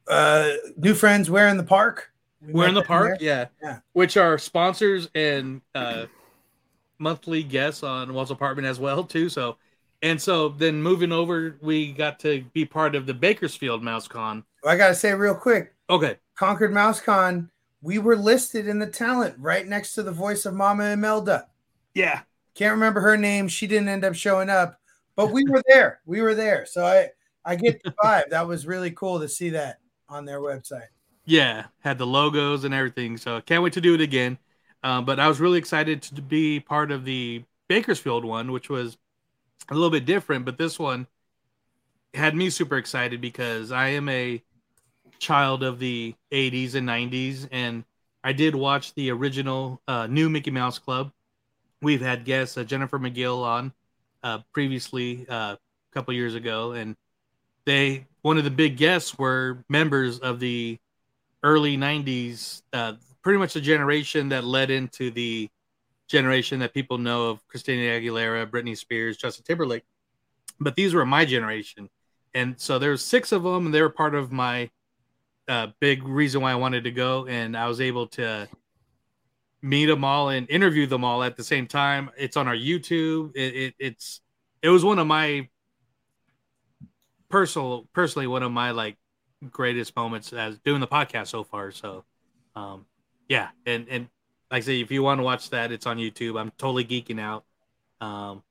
uh, 0.08 0.50
new 0.76 0.92
friends. 0.94 1.30
Where 1.30 1.48
in 1.48 1.56
the 1.56 1.62
park? 1.64 2.10
We 2.46 2.52
We're 2.52 2.68
in 2.68 2.74
the 2.74 2.82
park, 2.82 3.18
yeah. 3.20 3.46
Yeah. 3.62 3.78
Which 3.92 4.16
are 4.16 4.38
sponsors 4.38 5.08
and 5.14 5.60
uh, 5.74 6.06
monthly 6.98 7.42
guests 7.42 7.82
on 7.82 8.12
Walt's 8.12 8.30
Apartment 8.30 8.66
as 8.66 8.78
well 8.78 9.04
too. 9.04 9.28
So, 9.28 9.56
and 10.02 10.20
so 10.20 10.50
then 10.50 10.82
moving 10.82 11.12
over, 11.12 11.56
we 11.62 11.92
got 11.92 12.20
to 12.20 12.44
be 12.52 12.64
part 12.64 12.94
of 12.94 13.06
the 13.06 13.14
Bakersfield 13.14 13.82
Mouse 13.82 14.08
Con. 14.08 14.44
I 14.66 14.76
gotta 14.76 14.94
say 14.94 15.14
real 15.14 15.34
quick. 15.34 15.74
Okay, 15.88 16.16
Concord 16.34 16.72
Mouse 16.72 17.00
Con. 17.00 17.50
We 17.82 17.98
were 17.98 18.16
listed 18.16 18.66
in 18.66 18.78
the 18.78 18.86
talent 18.86 19.34
right 19.38 19.66
next 19.66 19.94
to 19.94 20.02
the 20.02 20.12
voice 20.12 20.46
of 20.46 20.54
Mama 20.54 20.84
Imelda. 20.84 21.48
Yeah. 21.94 22.22
Can't 22.54 22.72
remember 22.72 23.00
her 23.00 23.16
name. 23.16 23.48
She 23.48 23.66
didn't 23.66 23.88
end 23.88 24.04
up 24.04 24.14
showing 24.14 24.48
up, 24.48 24.80
but 25.16 25.32
we 25.32 25.44
were 25.48 25.62
there. 25.66 26.00
We 26.06 26.22
were 26.22 26.34
there. 26.34 26.66
So 26.66 26.86
I 26.86 27.10
I 27.44 27.56
get 27.56 27.82
the 27.82 27.90
vibe. 28.02 28.30
That 28.30 28.46
was 28.46 28.66
really 28.66 28.90
cool 28.92 29.20
to 29.20 29.28
see 29.28 29.50
that 29.50 29.78
on 30.08 30.24
their 30.24 30.40
website. 30.40 30.88
Yeah, 31.26 31.66
had 31.80 31.98
the 31.98 32.06
logos 32.06 32.64
and 32.64 32.74
everything. 32.74 33.16
So 33.16 33.40
can't 33.40 33.62
wait 33.62 33.72
to 33.74 33.80
do 33.80 33.94
it 33.94 34.00
again. 34.00 34.38
Um, 34.82 35.04
but 35.04 35.18
I 35.18 35.28
was 35.28 35.40
really 35.40 35.58
excited 35.58 36.02
to 36.02 36.20
be 36.22 36.60
part 36.60 36.90
of 36.90 37.04
the 37.04 37.44
Bakersfield 37.68 38.24
one, 38.24 38.52
which 38.52 38.68
was 38.68 38.98
a 39.70 39.74
little 39.74 39.90
bit 39.90 40.04
different. 40.06 40.44
But 40.44 40.58
this 40.58 40.78
one 40.78 41.06
had 42.12 42.34
me 42.36 42.50
super 42.50 42.76
excited 42.76 43.20
because 43.20 43.72
I 43.72 43.88
am 43.88 44.08
a 44.08 44.42
child 45.18 45.62
of 45.62 45.78
the 45.78 46.14
80s 46.32 46.74
and 46.74 46.86
90s, 46.86 47.48
and 47.52 47.84
I 48.24 48.32
did 48.32 48.54
watch 48.54 48.94
the 48.94 49.10
original 49.10 49.82
uh, 49.88 50.06
new 50.06 50.30
Mickey 50.30 50.50
Mouse 50.50 50.78
Club. 50.78 51.12
We've 51.82 52.00
had 52.00 52.24
guests 52.24 52.58
uh, 52.58 52.64
Jennifer 52.64 52.98
McGill 52.98 53.44
on 53.44 53.72
uh, 54.22 54.40
previously 54.52 55.26
uh, 55.28 55.56
a 55.56 55.58
couple 55.94 56.14
years 56.14 56.34
ago, 56.34 56.72
and 56.72 56.96
they 57.66 58.06
one 58.22 58.38
of 58.38 58.44
the 58.44 58.50
big 58.50 58.76
guests 58.76 59.18
were 59.18 59.64
members 59.68 60.18
of 60.20 60.40
the 60.40 60.78
early 61.44 61.76
90s 61.76 62.62
uh, 62.72 62.94
pretty 63.22 63.38
much 63.38 63.52
the 63.52 63.60
generation 63.60 64.30
that 64.30 64.42
led 64.44 64.70
into 64.70 65.10
the 65.10 65.48
generation 66.08 66.58
that 66.58 66.74
people 66.74 66.98
know 66.98 67.28
of 67.28 67.46
christina 67.46 67.82
aguilera 67.82 68.46
britney 68.46 68.76
spears 68.76 69.16
justin 69.16 69.44
timberlake. 69.44 69.84
But 70.60 70.76
these 70.76 70.94
were 70.94 71.04
my 71.04 71.24
generation. 71.24 71.90
And 72.32 72.58
so 72.58 72.78
there's 72.78 73.02
six 73.04 73.32
of 73.32 73.42
them 73.42 73.66
and 73.66 73.74
they 73.74 73.82
were 73.82 73.90
part 73.90 74.14
of 74.14 74.32
my 74.32 74.70
uh, 75.48 75.68
big 75.80 76.02
reason 76.04 76.40
why 76.40 76.52
i 76.52 76.56
wanted 76.56 76.84
to 76.84 76.90
go. 76.90 77.26
And 77.26 77.56
i 77.56 77.68
was 77.68 77.80
able 77.80 78.06
to 78.08 78.48
meet 79.62 79.86
them 79.86 80.04
all 80.04 80.30
and 80.30 80.48
interview 80.50 80.86
them 80.86 81.04
all 81.04 81.22
at 81.22 81.36
the 81.36 81.44
same 81.44 81.66
time. 81.66 82.10
It's 82.16 82.36
on 82.36 82.48
our 82.48 82.56
youtube. 82.56 83.32
It, 83.34 83.54
it, 83.54 83.74
it's 83.78 84.20
it 84.62 84.70
was 84.70 84.84
one 84.84 84.98
of 84.98 85.06
my 85.06 85.48
personal 87.28 87.88
personally 87.92 88.26
one 88.26 88.42
of 88.42 88.52
my 88.52 88.70
like 88.70 88.96
greatest 89.50 89.96
moments 89.96 90.32
as 90.32 90.58
doing 90.58 90.80
the 90.80 90.86
podcast 90.86 91.28
so 91.28 91.44
far. 91.44 91.70
So, 91.70 92.04
um, 92.56 92.86
yeah, 93.28 93.48
and 93.66 93.86
and 93.88 94.08
like 94.50 94.62
I 94.62 94.66
say, 94.66 94.80
if 94.80 94.90
you 94.90 95.02
want 95.02 95.20
to 95.20 95.24
watch 95.24 95.50
that, 95.50 95.72
it's 95.72 95.86
on 95.86 95.98
YouTube. 95.98 96.38
I'm 96.38 96.52
totally 96.58 96.84
geeking 96.84 97.20
out. 97.20 97.44
Um, 98.00 98.42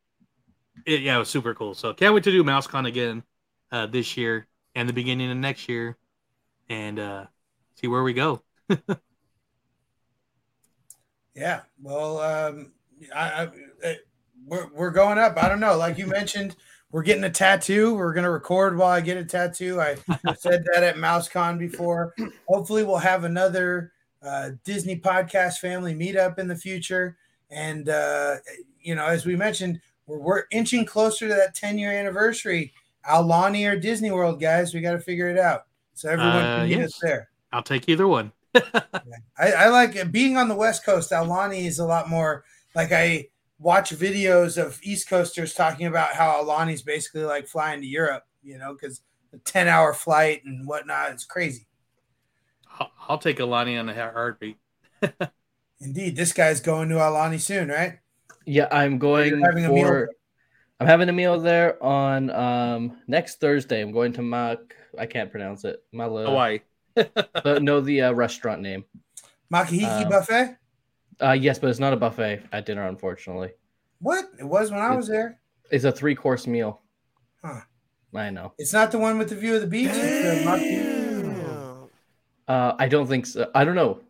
it, 0.85 1.01
yeah, 1.01 1.15
it 1.15 1.19
was 1.19 1.29
super 1.29 1.53
cool. 1.53 1.73
So 1.73 1.93
can't 1.93 2.13
wait 2.13 2.23
to 2.23 2.31
do 2.31 2.43
MouseCon 2.43 2.87
again 2.87 3.23
uh, 3.71 3.85
this 3.87 4.17
year 4.17 4.47
and 4.75 4.89
the 4.89 4.93
beginning 4.93 5.29
of 5.31 5.37
next 5.37 5.69
year, 5.69 5.97
and 6.69 6.99
uh, 6.99 7.25
see 7.75 7.87
where 7.87 8.03
we 8.03 8.13
go. 8.13 8.41
Yeah. 11.35 11.61
Well, 11.81 12.19
um, 12.19 12.73
I, 13.13 13.49
I, 13.83 13.97
we're, 14.45 14.67
we're 14.73 14.91
going 14.91 15.17
up. 15.17 15.41
I 15.41 15.49
don't 15.49 15.59
know. 15.59 15.77
Like 15.77 15.97
you 15.97 16.07
mentioned, 16.07 16.55
we're 16.93 17.01
getting 17.01 17.23
a 17.23 17.29
tattoo. 17.29 17.95
We're 17.95 18.13
going 18.13 18.23
to 18.23 18.29
record 18.29 18.77
while 18.77 18.91
I 18.91 19.01
get 19.01 19.17
a 19.17 19.25
tattoo. 19.25 19.81
I 19.81 19.95
said 20.37 20.63
that 20.71 20.83
at 20.83 20.95
MouseCon 20.95 21.57
before. 21.57 22.13
Hopefully, 22.47 22.83
we'll 22.83 22.97
have 22.97 23.23
another 23.23 23.91
uh, 24.21 24.51
Disney 24.63 24.99
podcast 24.99 25.57
family 25.57 25.95
meetup 25.95 26.37
in 26.37 26.47
the 26.47 26.55
future. 26.55 27.17
And, 27.49 27.89
uh, 27.89 28.35
you 28.79 28.93
know, 28.93 29.07
as 29.07 29.25
we 29.25 29.35
mentioned, 29.35 29.81
we're, 30.05 30.19
we're 30.19 30.43
inching 30.51 30.85
closer 30.85 31.27
to 31.27 31.33
that 31.33 31.55
10 31.55 31.79
year 31.79 31.91
anniversary. 31.91 32.71
Aulani 33.09 33.69
or 33.69 33.75
Disney 33.77 34.11
World, 34.11 34.39
guys. 34.39 34.73
We 34.73 34.81
got 34.81 34.91
to 34.93 34.99
figure 34.99 35.29
it 35.29 35.39
out. 35.39 35.63
So 35.95 36.09
everyone 36.09 36.35
Uh, 36.35 36.57
can 36.59 36.69
meet 36.69 36.77
yes. 36.77 36.89
us 36.89 36.99
there. 37.01 37.29
I'll 37.51 37.63
take 37.63 37.89
either 37.89 38.07
one. 38.07 38.31
I, 38.55 39.51
I 39.51 39.67
like 39.69 40.11
being 40.11 40.37
on 40.37 40.47
the 40.47 40.55
West 40.55 40.85
Coast. 40.85 41.11
Aulani 41.11 41.65
is 41.65 41.79
a 41.79 41.85
lot 41.85 42.07
more 42.07 42.43
like 42.75 42.91
I 42.91 43.29
watch 43.63 43.91
videos 43.91 44.63
of 44.63 44.79
East 44.83 45.09
Coasters 45.09 45.53
talking 45.53 45.87
about 45.87 46.13
how 46.13 46.43
Aulani 46.43 46.73
is 46.73 46.81
basically 46.81 47.23
like 47.23 47.47
flying 47.47 47.81
to 47.81 47.87
Europe, 47.87 48.23
you 48.43 48.57
know, 48.57 48.73
because 48.73 49.01
a 49.33 49.37
10 49.37 49.67
hour 49.67 49.93
flight 49.93 50.43
and 50.45 50.67
whatnot. 50.67 51.11
It's 51.11 51.23
crazy. 51.23 51.65
I'll, 52.79 52.91
I'll 53.07 53.17
take 53.17 53.37
Aulani 53.37 53.79
on 53.79 53.89
a 53.89 53.93
heartbeat. 53.93 54.57
Indeed. 55.81 56.15
This 56.15 56.33
guy's 56.33 56.59
going 56.59 56.89
to 56.89 56.95
Aulani 56.95 57.39
soon, 57.39 57.69
right? 57.69 57.99
Yeah, 58.45 58.67
I'm 58.71 58.99
going 58.99 59.29
You're 59.29 59.45
having 59.45 59.65
a 59.65 59.69
meal 59.69 59.87
for. 59.87 60.09
I'm 60.79 60.87
having 60.87 61.07
a 61.07 61.13
meal 61.13 61.39
there 61.39 61.81
on 61.81 62.29
um 62.31 62.97
next 63.07 63.39
Thursday. 63.39 63.81
I'm 63.81 63.93
going 63.93 64.11
to 64.13 64.21
Mak. 64.21 64.75
I 64.97 65.05
can't 65.05 65.31
pronounce 65.31 65.63
it. 65.63 65.81
Mala, 65.93 66.25
Hawaii. 66.25 66.59
but 66.95 67.63
no, 67.63 67.79
the 67.79 68.01
uh, 68.01 68.11
restaurant 68.11 68.61
name. 68.61 68.83
Makahiki 69.51 70.05
Uh, 70.05 70.09
buffet? 70.09 70.57
Uh, 71.21 71.31
yes, 71.31 71.59
but 71.59 71.69
it's 71.69 71.79
not 71.79 71.93
a 71.93 71.97
buffet 71.97 72.43
at 72.51 72.65
dinner, 72.65 72.87
unfortunately. 72.87 73.51
What? 73.99 74.25
It 74.39 74.43
was 74.45 74.71
when 74.71 74.79
I 74.81 74.95
was 74.95 75.07
there. 75.07 75.39
It's 75.71 75.85
a 75.85 75.91
three 75.91 76.15
course 76.15 76.45
meal. 76.47 76.81
Huh. 77.43 77.61
I 78.15 78.29
know. 78.29 78.53
It's 78.57 78.73
not 78.73 78.91
the 78.91 78.99
one 78.99 79.17
with 79.17 79.29
the 79.29 79.35
view 79.35 79.55
of 79.55 79.61
the 79.61 79.67
beach. 79.67 79.89
It's 79.93 80.45
Uh, 82.47 82.75
I 82.77 82.87
don't 82.87 83.07
think 83.07 83.25
so. 83.25 83.49
I 83.55 83.63
don't 83.63 83.75
know. 83.75 84.01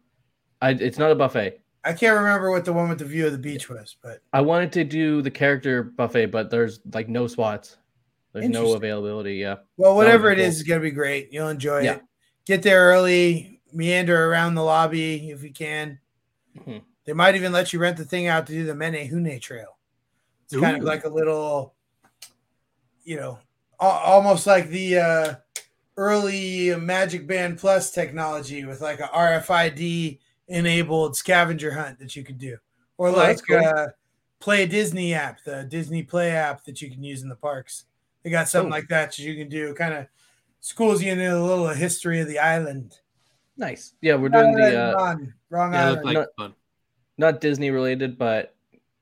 I, 0.62 0.72
it's 0.72 0.98
not 0.98 1.12
a 1.12 1.16
buffet. 1.16 1.62
I 1.86 1.94
can't 1.94 2.18
remember 2.18 2.50
what 2.50 2.66
the 2.66 2.74
one 2.74 2.90
with 2.90 3.00
the 3.00 3.06
view 3.06 3.26
of 3.26 3.32
the 3.34 3.38
beach 3.38 3.70
was, 3.70 3.96
but 4.02 4.20
I 4.32 4.42
wanted 4.42 4.72
to 4.74 4.84
do 4.84 5.22
the 5.22 5.30
character 5.32 5.84
buffet, 5.84 6.28
but 6.28 6.50
there's 6.50 6.80
like 6.94 7.10
no 7.10 7.28
spots. 7.28 7.78
There's 8.32 8.50
no 8.50 8.74
availability. 8.74 9.36
Yeah. 9.36 9.58
well, 9.78 9.96
whatever 9.96 10.32
it 10.32 10.38
That 10.38 10.42
would 10.42 10.46
be 10.46 10.50
is, 10.50 10.56
is 10.58 10.64
gonna 10.64 10.80
be 10.80 10.92
great. 10.92 11.32
You'll 11.32 11.50
enjoy 11.50 11.82
Yeah. 11.82 11.96
it. 11.96 12.02
Get 12.46 12.64
there 12.64 12.82
early, 12.86 13.62
meander 13.72 14.26
around 14.32 14.56
the 14.56 14.64
lobby 14.64 15.30
if 15.30 15.44
you 15.44 15.52
can. 15.54 16.00
Mhm. 16.58 16.82
They 17.06 17.14
might 17.14 17.36
even 17.36 17.52
let 17.52 17.74
you 17.74 17.80
rent 17.80 17.98
the 17.98 18.06
thing 18.06 18.28
out 18.28 18.48
to 18.48 18.54
do 18.54 18.66
the 18.66 18.74
Menehune 18.74 19.42
Trail. 19.42 19.78
It's 20.46 20.60
kind 20.60 20.78
of 20.78 20.84
like 20.84 21.04
a 21.06 21.10
little, 21.10 21.74
you 23.04 23.18
know, 23.18 23.40
al- 23.82 23.90
almost 23.90 24.48
like 24.48 24.70
the 24.70 24.98
uh, 24.98 25.36
early 25.98 26.76
Magic 26.76 27.28
Band 27.28 27.58
Plus 27.58 27.92
technology 27.92 28.64
with 28.66 28.82
like 28.82 29.00
a 29.00 29.08
RFID 29.08 30.20
enabled 30.48 31.16
scavenger 31.16 31.72
hunt 31.74 32.00
that 32.00 32.16
you 32.16 32.24
could 32.24 32.38
do, 32.38 32.58
or 32.98 33.10
Oh, 33.10 33.12
like 33.14 33.28
that's 33.38 33.42
cool. 33.42 33.58
uh, 33.66 33.88
Play 34.40 34.66
Disney 34.66 35.14
app, 35.14 35.44
the 35.44 35.64
Disney 35.64 36.04
Play 36.04 36.32
app 36.32 36.64
that 36.66 36.82
you 36.82 36.90
can 36.92 37.04
use 37.04 37.22
in 37.24 37.30
the 37.30 37.36
parks. 37.36 37.86
They 38.24 38.30
got 38.30 38.48
something 38.50 38.72
Oh. 38.72 38.76
like 38.76 38.88
that 38.90 39.12
that 39.12 39.20
you 39.20 39.36
can 39.36 39.50
do. 39.50 39.74
Kind 39.74 39.94
of 39.94 40.08
schools 40.62 41.02
you 41.02 41.12
into 41.12 41.36
a 41.36 41.40
little 41.42 41.68
history 41.70 42.20
of 42.22 42.28
the 42.28 42.40
island. 42.40 43.00
Nice. 43.58 43.94
Yeah, 44.02 44.16
we're 44.16 44.30
doing 44.30 44.54
the 44.56 44.82
uh, 44.82 44.94
wrong, 44.96 45.34
wrong 45.50 45.74
Yeah, 45.74 45.86
island. 45.88 46.06
like 46.06 46.14
not- 46.16 46.28
fun. 46.38 46.54
Not 47.18 47.42
Disney 47.42 47.72
related, 47.72 48.18
but 48.18 48.56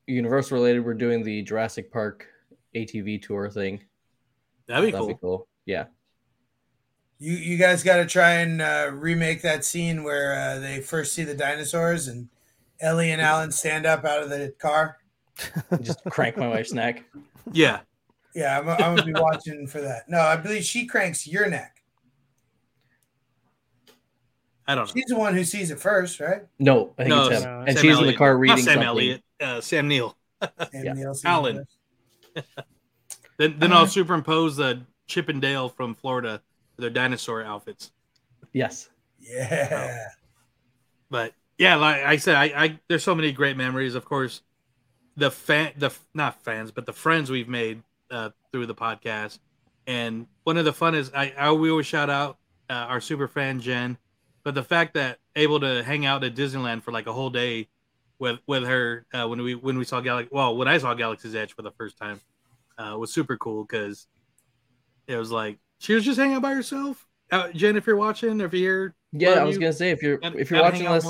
Universal 0.08 0.58
related. 0.58 0.86
We're 0.86 0.94
doing 0.94 1.24
the 1.24 1.42
Jurassic 1.42 1.92
Park 1.92 2.28
ATV 2.76 3.22
tour 3.22 3.50
thing. 3.50 3.82
That'd 4.68 4.86
be 4.86 4.92
That'd 4.92 5.00
cool. 5.00 5.08
be 5.08 5.20
cool. 5.22 5.48
Yeah. 5.66 5.86
You 7.20 7.34
you 7.34 7.58
guys 7.58 7.84
got 7.84 7.98
to 7.98 8.06
try 8.06 8.32
and 8.36 8.62
uh, 8.62 8.90
remake 8.94 9.42
that 9.44 9.64
scene 9.64 10.04
where 10.04 10.34
uh, 10.34 10.60
they 10.60 10.82
first 10.82 11.14
see 11.14 11.24
the 11.24 11.36
dinosaurs 11.36 12.08
and 12.08 12.30
Ellie 12.80 13.12
and 13.12 13.22
Alan 13.22 13.52
stand 13.52 13.86
up 13.86 14.06
out 14.06 14.24
of 14.24 14.30
the 14.30 14.54
car. 14.58 14.98
Just 15.82 16.04
crank 16.06 16.38
my 16.38 16.48
wife's 16.48 16.74
neck. 16.74 17.04
Yeah. 17.52 17.82
Yeah, 18.34 18.60
I'm, 18.60 18.70
I'm 18.70 18.96
gonna 18.96 19.04
be 19.04 19.14
watching 19.14 19.68
for 19.68 19.82
that. 19.82 20.10
No, 20.10 20.20
I 20.20 20.36
believe 20.38 20.64
she 20.64 20.86
cranks 20.86 21.28
your 21.28 21.50
neck. 21.50 21.81
I 24.68 24.76
don't 24.76 24.88
know. 24.88 24.94
She's 24.94 25.06
the 25.06 25.18
one 25.18 25.34
who 25.34 25.44
sees 25.44 25.72
it 25.72 25.80
first, 25.80 26.20
right? 26.20 26.44
No, 26.60 26.94
I 26.98 27.04
think 27.04 27.10
No, 27.10 27.28
it's 27.28 27.42
Sam 27.42 27.62
him. 27.62 27.68
and 27.68 27.78
she's 27.80 27.84
in 27.84 27.90
the 27.92 28.02
Elliott. 28.04 28.18
car 28.18 28.34
Not 28.34 28.40
reading 28.40 28.58
Sam 28.58 28.66
something. 28.66 28.88
Elliott. 28.88 29.24
Uh, 29.42 29.62
Sam 29.62 29.88
Neill. 29.88 30.16
And 30.42 30.86
Yeah. 30.86 30.94
Neil 30.94 31.16
Alan. 31.26 31.66
first. 32.36 32.48
Then 33.38 33.56
then 33.58 33.74
I'll 33.74 33.88
superimpose 33.88 34.56
the 34.58 34.82
Chip 35.08 35.28
and 35.28 35.42
Dale 35.42 35.68
from 35.68 35.96
Florida 35.96 36.42
with 36.78 36.84
their 36.84 36.90
dinosaur 36.92 37.44
outfits. 37.44 37.92
Yes. 38.54 38.88
Yeah. 39.20 40.06
But 41.10 41.34
yeah, 41.58 41.76
like 41.76 42.04
I 42.04 42.18
said, 42.18 42.36
I, 42.36 42.44
I 42.64 42.80
there's 42.88 43.04
so 43.04 43.16
many 43.16 43.32
great 43.32 43.58
memories. 43.58 43.96
Of 43.96 44.06
course, 44.06 44.42
the 45.18 45.32
fan, 45.32 45.72
the 45.76 45.92
not 46.14 46.44
fans, 46.44 46.72
but 46.72 46.86
the 46.86 46.94
friends 46.94 47.32
we've 47.32 47.50
made 47.50 47.82
uh, 48.12 48.30
through 48.52 48.68
the 48.68 48.76
podcast. 48.76 49.40
And 49.88 50.28
one 50.44 50.58
of 50.58 50.66
the 50.66 50.74
fun 50.74 50.94
is 50.94 51.12
I, 51.14 51.34
I 51.38 51.52
we 51.52 51.72
always 51.72 51.88
shout 51.88 52.10
out 52.12 52.38
uh, 52.70 52.74
our 52.74 53.02
super 53.02 53.28
fan 53.28 53.60
Jen, 53.60 53.98
but 54.44 54.56
the 54.56 54.64
fact 54.64 54.94
that 54.96 55.20
able 55.36 55.60
to 55.60 55.84
hang 55.84 56.06
out 56.06 56.24
at 56.24 56.36
Disneyland 56.36 56.84
for 56.84 56.92
like 56.92 57.08
a 57.08 57.14
whole 57.14 57.30
day 57.30 57.68
with 58.20 58.40
with 58.48 58.64
her 58.66 59.06
uh, 59.14 59.28
when 59.28 59.42
we 59.42 59.56
when 59.56 59.78
we 59.78 59.84
saw 59.86 60.02
Galaxy, 60.02 60.30
well, 60.32 60.56
when 60.56 60.68
I 60.68 60.78
saw 60.78 60.94
Galaxy's 60.94 61.36
Edge 61.36 61.54
for 61.56 61.62
the 61.62 61.72
first 61.72 61.98
time, 61.98 62.20
uh, 62.78 62.96
was 62.98 63.12
super 63.14 63.38
cool 63.38 63.64
because 63.64 64.08
it 65.08 65.16
was 65.18 65.32
like 65.32 65.58
she 65.80 65.94
was 65.94 66.04
just 66.06 66.20
hanging 66.20 66.36
out 66.36 66.42
by 66.42 66.54
herself. 66.54 67.08
Uh, 67.32 67.50
Jen, 67.54 67.76
if 67.76 67.88
you're 67.88 67.96
watching, 67.96 68.42
or 68.42 68.46
if 68.46 68.54
you're 68.54 68.94
Yeah, 69.12 69.32
I 69.32 69.44
was 69.44 69.56
you. 69.56 69.62
gonna 69.62 69.74
say 69.74 69.92
if 69.92 70.02
you're 70.04 70.18
Gotta- 70.18 70.38
if 70.40 70.52
you're 70.52 70.62
watching 70.62 70.84
this, 70.84 71.06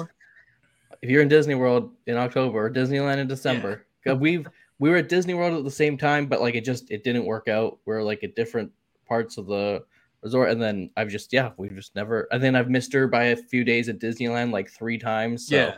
if 1.02 1.10
you're 1.10 1.22
in 1.22 1.28
Disney 1.28 1.56
World 1.56 1.92
in 2.06 2.16
October 2.18 2.66
or 2.66 2.70
Disneyland 2.70 3.18
in 3.18 3.28
December, 3.28 3.86
'cause 4.06 4.18
we've 4.18 4.48
we 4.80 4.90
were 4.90 4.98
at 4.98 5.10
Disney 5.10 5.34
World 5.34 5.58
at 5.58 5.64
the 5.64 5.72
same 5.72 5.98
time, 5.98 6.28
but 6.28 6.42
like 6.42 6.56
it 6.56 6.64
just 6.64 6.90
it 6.92 7.04
didn't 7.04 7.26
work 7.26 7.48
out. 7.48 7.80
We're 7.86 8.04
like 8.04 8.24
at 8.24 8.36
different 8.36 8.72
parts 9.08 9.38
of 9.38 9.48
the 9.48 9.84
resort, 10.24 10.50
and 10.52 10.62
then 10.62 10.90
I've 10.98 11.10
just 11.10 11.32
yeah 11.34 11.52
we've 11.58 11.76
just 11.76 11.96
never. 11.96 12.28
And 12.32 12.42
then 12.44 12.56
I've 12.56 12.70
missed 12.70 12.94
her 12.94 13.08
by 13.08 13.26
a 13.26 13.36
few 13.36 13.64
days 13.64 13.90
at 13.90 14.00
Disneyland 14.00 14.52
like 14.52 14.70
three 14.70 14.98
times. 14.98 15.48
So 15.48 15.56
Yeah. 15.56 15.76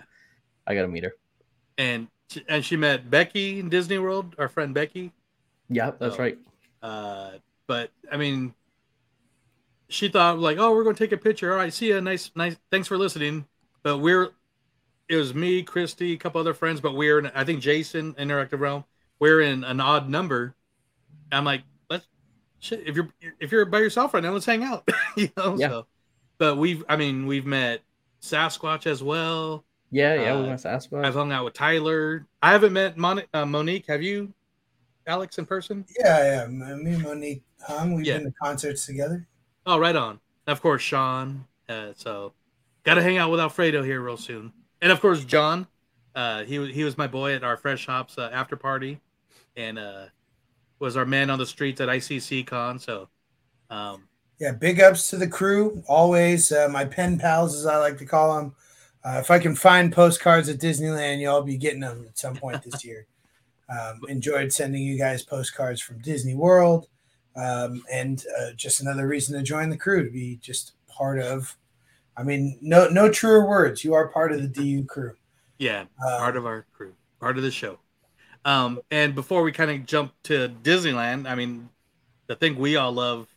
I 0.68 0.76
gotta 0.76 0.88
meet 0.88 1.04
her. 1.04 1.14
and 1.78 2.08
and 2.48 2.64
she 2.66 2.76
met 2.78 3.10
Becky 3.10 3.60
in 3.60 3.70
Disney 3.70 4.00
World, 4.00 4.36
our 4.40 4.48
friend 4.50 4.74
Becky. 4.74 5.12
Yeah, 5.70 5.92
that's 6.00 6.16
Oh. 6.16 6.20
right. 6.20 6.38
Uh, 6.82 7.32
but 7.68 7.92
I 8.12 8.18
mean, 8.18 8.54
she 9.90 10.08
thought 10.08 10.40
like, 10.40 10.58
oh, 10.58 10.74
we're 10.74 10.84
going 10.84 10.96
to 10.96 11.04
take 11.04 11.12
a 11.12 11.18
picture. 11.18 11.52
All 11.52 11.58
right, 11.58 11.72
see 11.72 11.90
ya. 11.90 12.00
Nice, 12.00 12.32
nice. 12.36 12.56
Thanks 12.72 12.88
for 12.88 12.98
listening. 12.98 13.46
But 13.84 14.00
we're, 14.00 14.30
it 15.08 15.16
was 15.18 15.34
me, 15.36 15.62
Christy, 15.64 16.14
a 16.14 16.18
couple 16.18 16.42
other 16.42 16.54
friends, 16.54 16.82
but 16.82 16.96
we're 16.96 17.20
in, 17.20 17.28
I 17.28 17.44
think 17.44 17.62
Jason, 17.62 18.14
Interactive 18.16 18.60
Realm. 18.60 18.84
We're 19.20 19.42
in 19.42 19.64
an 19.64 19.80
odd 19.80 20.10
number. 20.10 20.56
I'm 21.32 21.46
like, 21.46 21.62
shit, 22.64 22.84
if 22.88 22.96
you're 22.96 23.10
if 23.40 23.52
you're 23.52 23.66
by 23.66 23.80
yourself 23.80 24.14
right 24.14 24.24
now, 24.24 24.32
let's 24.32 24.46
hang 24.46 24.64
out. 24.64 24.88
you 25.18 25.30
know. 25.38 25.56
Yeah. 25.58 25.70
So, 25.70 25.86
but 26.38 26.58
we've, 26.58 26.84
I 26.90 26.96
mean, 26.96 27.28
we've 27.28 27.46
met 27.46 27.82
Sasquatch 28.22 28.88
as 28.88 29.04
well. 29.04 29.64
Yeah, 29.92 30.16
yeah, 30.16 30.36
we 30.36 30.44
Uh, 30.44 30.48
went 30.48 30.60
to 30.62 30.68
Sasquatch. 30.68 31.06
I've 31.06 31.14
hung 31.14 31.32
out 31.32 31.46
with 31.46 31.54
Tyler. 31.54 32.26
I 32.42 32.52
haven't 32.52 32.74
met 32.74 32.98
Mon- 32.98 33.22
uh, 33.34 33.46
Monique. 33.46 33.86
Have 33.88 34.02
you, 34.02 34.34
Alex, 35.06 35.38
in 35.38 35.46
person? 35.46 35.86
Yeah, 36.00 36.24
yeah. 36.24 36.44
M- 36.44 36.84
Me 36.84 36.94
and 36.94 37.04
Monique 37.04 37.44
hung. 37.68 37.94
We've 37.94 38.06
Yeah. 38.06 38.18
been 38.18 38.26
to 38.28 38.32
concerts 38.42 38.86
together. 38.86 39.28
Oh, 39.66 39.78
right 39.78 39.96
on. 39.96 40.20
Of 40.48 40.62
course, 40.62 40.82
Sean. 40.82 41.46
Uh, 41.70 41.92
so, 41.96 42.34
got 42.84 42.96
to 42.96 43.04
hang 43.04 43.18
out 43.18 43.30
with 43.32 43.40
Alfredo 43.40 43.84
here 43.84 44.02
real 44.02 44.18
soon, 44.18 44.52
and 44.82 44.92
of 44.92 45.00
course, 45.00 45.24
John. 45.24 45.68
Uh, 46.16 46.44
he 46.44 46.60
was 46.60 46.70
he 46.72 46.84
was 46.84 46.98
my 46.98 47.08
boy 47.08 47.34
at 47.34 47.44
our 47.44 47.56
Fresh 47.58 47.86
Hops 47.86 48.18
uh, 48.18 48.30
after 48.34 48.56
party, 48.56 49.00
and 49.56 49.80
uh, 49.80 50.06
was 50.84 50.98
our 50.98 51.06
man 51.06 51.30
on 51.30 51.40
the 51.40 51.46
streets 51.46 51.80
at 51.80 51.88
ICC 51.88 52.46
Con. 52.46 52.78
So, 52.78 53.08
um, 53.70 54.04
Yeah, 54.38 54.52
big 54.52 54.82
ups 54.82 55.10
to 55.12 55.18
the 55.18 55.28
crew. 55.28 55.82
Always 55.88 56.52
uh, 56.52 56.68
my 56.70 56.84
pen 56.84 57.18
pals, 57.18 57.56
as 57.56 57.66
I 57.66 57.78
like 57.78 57.98
to 58.00 58.06
call 58.06 58.36
them. 58.36 58.56
Uh, 59.06 59.18
if 59.20 59.32
I 59.32 59.40
can 59.40 59.56
find 59.56 59.94
postcards 59.94 60.50
at 60.50 60.60
Disneyland, 60.60 61.22
y'all 61.22 61.42
be 61.42 61.58
getting 61.58 61.80
them 61.80 62.06
at 62.08 62.18
some 62.18 62.36
point 62.36 62.62
this 62.64 62.84
year. 62.84 63.08
Um, 63.70 64.02
enjoyed 64.10 64.52
sending 64.52 64.84
you 64.84 64.98
guys 64.98 65.24
postcards 65.24 65.80
from 65.80 66.00
Disney 66.00 66.36
World, 66.36 66.88
um, 67.38 67.82
and 67.92 68.24
uh, 68.40 68.52
just 68.56 68.82
another 68.82 69.08
reason 69.08 69.38
to 69.38 69.44
join 69.44 69.70
the 69.70 69.78
crew 69.78 70.04
to 70.04 70.12
be 70.12 70.38
just 70.42 70.74
part 70.90 71.20
of. 71.20 71.58
I 72.18 72.24
mean, 72.24 72.60
no, 72.62 72.90
no 72.90 73.10
truer 73.10 73.48
words. 73.48 73.86
You 73.86 73.94
are 73.94 74.10
part 74.10 74.34
of 74.34 74.42
the 74.42 74.48
DU 74.50 74.84
crew. 74.84 75.16
yeah, 75.60 75.86
Uh, 76.06 76.20
part 76.20 76.36
of 76.36 76.46
our 76.46 76.66
crew, 76.74 76.94
part 77.22 77.38
of 77.38 77.44
the 77.44 77.52
show. 77.52 77.80
Um, 78.46 78.82
and 78.92 79.16
before 79.16 79.42
we 79.44 79.52
kind 79.52 79.72
of 79.72 79.86
jump 79.86 80.12
to 80.24 80.50
Disneyland, 80.64 81.30
I 81.30 81.36
mean, 81.36 81.70
the 82.28 82.36
thing 82.36 82.56
we 82.58 82.76
all 82.76 82.92
love 82.92 83.28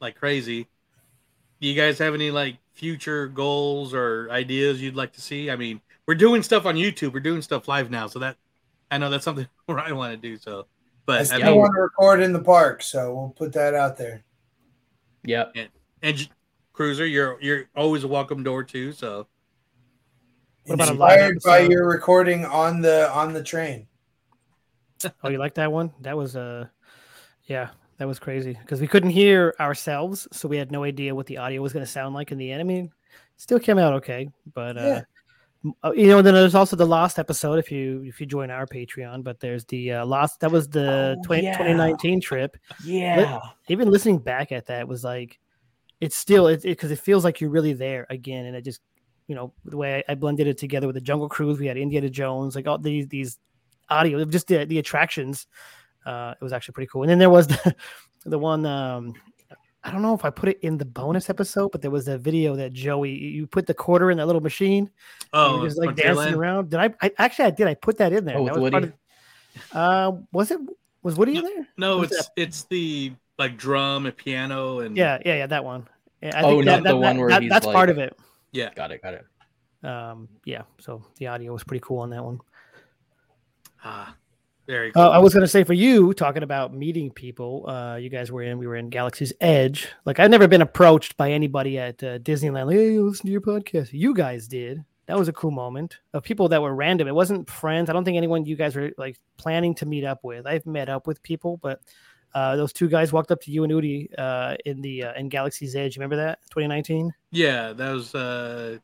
like 0.00 0.16
crazy. 0.16 0.66
Do 1.60 1.68
you 1.68 1.74
guys 1.74 1.98
have 1.98 2.14
any 2.14 2.30
like 2.30 2.56
future 2.72 3.26
goals 3.28 3.92
or 3.94 4.28
ideas 4.30 4.80
you'd 4.80 4.96
like 4.96 5.12
to 5.12 5.20
see? 5.20 5.50
I 5.50 5.56
mean, 5.56 5.80
we're 6.06 6.14
doing 6.14 6.42
stuff 6.42 6.66
on 6.66 6.74
YouTube. 6.74 7.12
We're 7.12 7.20
doing 7.20 7.42
stuff 7.42 7.68
live 7.68 7.90
now, 7.90 8.06
so 8.06 8.18
that 8.20 8.36
I 8.90 8.98
know 8.98 9.10
that's 9.10 9.24
something 9.24 9.46
I 9.68 9.92
want 9.92 10.12
to 10.12 10.16
do. 10.16 10.36
So, 10.36 10.66
but 11.06 11.20
I 11.20 11.24
still 11.24 11.40
mean, 11.40 11.56
want 11.56 11.74
to 11.74 11.80
record 11.82 12.20
in 12.20 12.32
the 12.32 12.42
park, 12.42 12.82
so 12.82 13.14
we'll 13.14 13.34
put 13.36 13.52
that 13.52 13.74
out 13.74 13.96
there. 13.96 14.22
Yeah. 15.22 15.44
and, 15.54 15.68
and 16.02 16.16
J- 16.16 16.30
Cruiser, 16.72 17.06
you're 17.06 17.38
you're 17.42 17.68
always 17.76 18.04
a 18.04 18.08
welcome 18.08 18.42
door 18.42 18.64
too. 18.64 18.92
So, 18.92 19.26
What 20.64 20.74
about 20.74 20.88
a 20.88 20.94
live 20.94 21.30
Inspired 21.30 21.40
by 21.44 21.58
episode? 21.58 21.72
your 21.72 21.88
recording 21.88 22.44
on 22.46 22.80
the 22.80 23.10
on 23.12 23.32
the 23.34 23.42
train. 23.42 23.86
Oh, 25.22 25.28
you 25.28 25.38
like 25.38 25.54
that 25.54 25.70
one? 25.72 25.92
That 26.00 26.16
was 26.16 26.36
uh 26.36 26.66
yeah, 27.44 27.70
that 27.98 28.06
was 28.06 28.18
crazy 28.18 28.56
because 28.60 28.80
we 28.80 28.86
couldn't 28.86 29.10
hear 29.10 29.54
ourselves, 29.60 30.28
so 30.32 30.48
we 30.48 30.56
had 30.56 30.70
no 30.70 30.84
idea 30.84 31.14
what 31.14 31.26
the 31.26 31.38
audio 31.38 31.60
was 31.62 31.72
going 31.72 31.84
to 31.84 31.90
sound 31.90 32.14
like 32.14 32.32
in 32.32 32.38
the 32.38 32.52
end. 32.52 32.60
I 32.60 32.64
mean, 32.64 32.90
still 33.36 33.58
came 33.58 33.78
out 33.78 33.92
okay, 33.94 34.28
but 34.54 34.76
uh, 34.76 35.02
Yeah. 35.64 35.72
uh, 35.82 35.92
you 35.92 36.06
know, 36.06 36.22
then 36.22 36.34
there's 36.34 36.54
also 36.54 36.76
the 36.76 36.86
lost 36.86 37.18
episode 37.18 37.58
if 37.58 37.70
you 37.72 38.02
if 38.06 38.20
you 38.20 38.26
join 38.26 38.50
our 38.50 38.66
Patreon. 38.66 39.24
But 39.24 39.40
there's 39.40 39.64
the 39.66 39.92
uh, 39.92 40.06
lost 40.06 40.40
that 40.40 40.50
was 40.50 40.68
the 40.68 41.16
Oh, 41.18 41.22
20, 41.24 41.42
yeah. 41.42 41.52
2019 41.58 42.20
trip. 42.20 42.56
Yeah. 42.84 43.40
Even 43.68 43.90
listening 43.90 44.18
back 44.18 44.52
at 44.52 44.66
that 44.66 44.86
was 44.86 45.02
like, 45.02 45.40
it's 46.00 46.16
still 46.16 46.46
it 46.46 46.62
because 46.62 46.90
it, 46.90 46.98
feels 46.98 47.24
like 47.24 47.40
you're 47.40 47.50
really 47.50 47.72
there 47.72 48.06
again, 48.10 48.46
and 48.46 48.54
it 48.56 48.62
just 48.64 48.80
you 49.26 49.34
know 49.34 49.52
the 49.64 49.76
way 49.76 50.04
I, 50.08 50.12
I 50.12 50.14
blended 50.14 50.46
it 50.46 50.58
together 50.58 50.86
with 50.86 50.94
the 50.94 51.00
Jungle 51.00 51.28
Cruise. 51.28 51.58
We 51.58 51.66
had 51.66 51.76
Indiana 51.76 52.08
Jones, 52.08 52.54
like 52.54 52.66
all 52.66 52.78
these 52.78 53.08
these 53.08 53.38
audio, 53.90 54.24
just 54.24 54.46
the 54.48 54.64
the 54.64 54.78
attractions. 54.78 55.46
Uh, 56.06 56.34
it 56.40 56.42
was 56.44 56.52
actually 56.52 56.72
pretty 56.72 56.88
cool. 56.90 57.02
And 57.02 57.10
then 57.10 57.18
there 57.18 57.30
was 57.30 57.46
the 57.48 57.74
the 58.24 58.38
one. 58.38 58.64
Um, 58.66 59.14
I 59.82 59.90
don't 59.90 60.02
know 60.02 60.14
if 60.14 60.26
I 60.26 60.30
put 60.30 60.50
it 60.50 60.58
in 60.60 60.76
the 60.76 60.84
bonus 60.84 61.30
episode, 61.30 61.72
but 61.72 61.80
there 61.80 61.90
was 61.90 62.06
a 62.06 62.18
video 62.18 62.54
that 62.56 62.72
Joey 62.74 63.12
you 63.12 63.46
put 63.46 63.66
the 63.66 63.72
quarter 63.74 64.10
in 64.10 64.18
that 64.18 64.26
little 64.26 64.42
machine. 64.42 64.90
oh, 65.32 65.58
you're 65.60 65.68
just 65.68 65.78
like 65.78 65.90
Frontierland? 65.90 65.96
dancing 66.16 66.34
around. 66.34 66.70
Did 66.70 66.80
I, 66.80 66.94
I? 67.00 67.10
Actually, 67.18 67.44
I 67.46 67.50
did. 67.50 67.66
I 67.66 67.74
put 67.74 67.96
that 67.98 68.12
in 68.12 68.24
there. 68.26 68.36
Oh, 68.36 68.44
That 68.44 68.54
with 68.56 68.62
was 68.62 68.70
part 68.72 68.82
Woody? 68.84 68.92
of- 69.72 69.76
uh, 69.76 70.12
was 70.32 70.50
it? 70.50 70.60
Was 71.02 71.16
Woody 71.16 71.36
in 71.38 71.44
there? 71.44 71.66
No, 71.78 71.96
What's 71.98 72.12
it's 72.12 72.30
it's 72.36 72.62
the 72.64 73.12
like 73.38 73.56
drum 73.56 74.04
and 74.04 74.14
piano 74.14 74.80
and 74.80 74.96
Yeah, 74.96 75.18
yeah, 75.24 75.36
yeah. 75.36 75.46
That 75.46 75.64
one. 75.64 75.88
Yeah, 76.22 76.32
I 76.38 76.42
Oh, 76.42 76.50
think 76.50 76.64
not 76.66 76.82
that, 76.82 76.82
the 76.82 76.88
that- 76.90 76.96
one 76.96 77.16
where 77.18 77.28
that- 77.30 77.40
he's 77.42 77.50
that's 77.50 77.64
part 77.66 77.88
of 77.88 77.96
it. 77.98 78.14
yeah. 78.52 78.68
Got 78.74 78.92
it. 78.92 79.00
Got 79.02 79.14
it. 79.14 79.24
Um, 79.82 80.28
yeah, 80.44 80.62
so 80.78 81.02
the 81.16 81.28
audio 81.28 81.54
was 81.54 81.64
pretty 81.64 81.80
cool 81.82 82.00
on 82.00 82.10
that 82.10 82.22
one. 82.22 82.38
Ah, 83.84 84.14
very 84.66 84.92
cool. 84.92 85.02
Uh, 85.02 85.10
I 85.10 85.18
was 85.18 85.34
going 85.34 85.42
to 85.42 85.48
say 85.48 85.64
for 85.64 85.72
you 85.72 86.14
talking 86.14 86.42
about 86.42 86.74
meeting 86.74 87.10
people, 87.10 87.68
uh, 87.68 87.96
you 87.96 88.08
guys 88.08 88.30
were 88.30 88.42
in, 88.42 88.58
we 88.58 88.66
were 88.66 88.76
in 88.76 88.90
Galaxy's 88.90 89.32
Edge. 89.40 89.88
Like 90.04 90.20
I've 90.20 90.30
never 90.30 90.46
been 90.48 90.62
approached 90.62 91.16
by 91.16 91.32
anybody 91.32 91.78
at 91.78 92.02
uh, 92.02 92.18
Disneyland. 92.18 92.66
Like, 92.66 92.76
hey, 92.76 92.98
listen 92.98 93.26
to 93.26 93.32
your 93.32 93.40
podcast. 93.40 93.88
You 93.92 94.14
guys 94.14 94.46
did. 94.46 94.84
That 95.06 95.18
was 95.18 95.26
a 95.26 95.32
cool 95.32 95.50
moment 95.50 95.98
of 96.12 96.22
people 96.22 96.48
that 96.50 96.62
were 96.62 96.72
random. 96.72 97.08
It 97.08 97.14
wasn't 97.14 97.50
friends. 97.50 97.90
I 97.90 97.92
don't 97.94 98.04
think 98.04 98.16
anyone 98.16 98.46
you 98.46 98.54
guys 98.54 98.76
were 98.76 98.92
like 98.96 99.18
planning 99.38 99.74
to 99.76 99.86
meet 99.86 100.04
up 100.04 100.22
with. 100.22 100.46
I've 100.46 100.66
met 100.66 100.88
up 100.88 101.08
with 101.08 101.20
people, 101.24 101.56
but 101.56 101.80
uh, 102.32 102.54
those 102.56 102.72
two 102.72 102.88
guys 102.88 103.12
walked 103.12 103.32
up 103.32 103.40
to 103.40 103.50
you 103.50 103.64
and 103.64 103.72
Udi 103.72 104.08
uh, 104.16 104.56
in 104.64 104.80
the 104.80 105.04
uh, 105.04 105.14
in 105.14 105.28
Galaxy's 105.28 105.74
Edge. 105.74 105.96
You 105.96 106.00
remember 106.00 106.16
that 106.16 106.38
2019? 106.50 107.12
Yeah, 107.32 107.72
that 107.72 107.90
was 107.90 108.14
uh, 108.14 108.78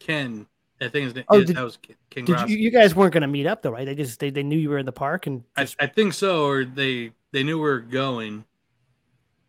Ken. 0.00 0.46
I 0.80 0.88
think 0.88 1.04
his 1.04 1.14
name, 1.14 1.24
Oh, 1.28 1.38
yeah, 1.38 1.44
did- 1.44 1.56
that 1.56 1.64
was 1.64 1.76
Ken, 1.76 1.96
Ken 2.10 2.24
Did 2.24 2.48
you, 2.48 2.56
you 2.56 2.70
guys 2.70 2.94
weren't 2.94 3.12
going 3.12 3.20
to 3.22 3.26
meet 3.28 3.46
up 3.46 3.62
though, 3.62 3.70
right? 3.72 3.84
They 3.84 3.94
just 3.94 4.18
they, 4.20 4.30
they 4.30 4.42
knew 4.42 4.56
you 4.58 4.70
were 4.70 4.78
in 4.78 4.86
the 4.86 4.92
park 4.92 5.26
and 5.26 5.44
I, 5.56 5.66
I 5.78 5.86
think 5.86 6.14
so, 6.14 6.46
or 6.46 6.64
they 6.64 7.12
they 7.32 7.42
knew 7.42 7.56
we 7.58 7.62
were 7.62 7.80
going 7.80 8.44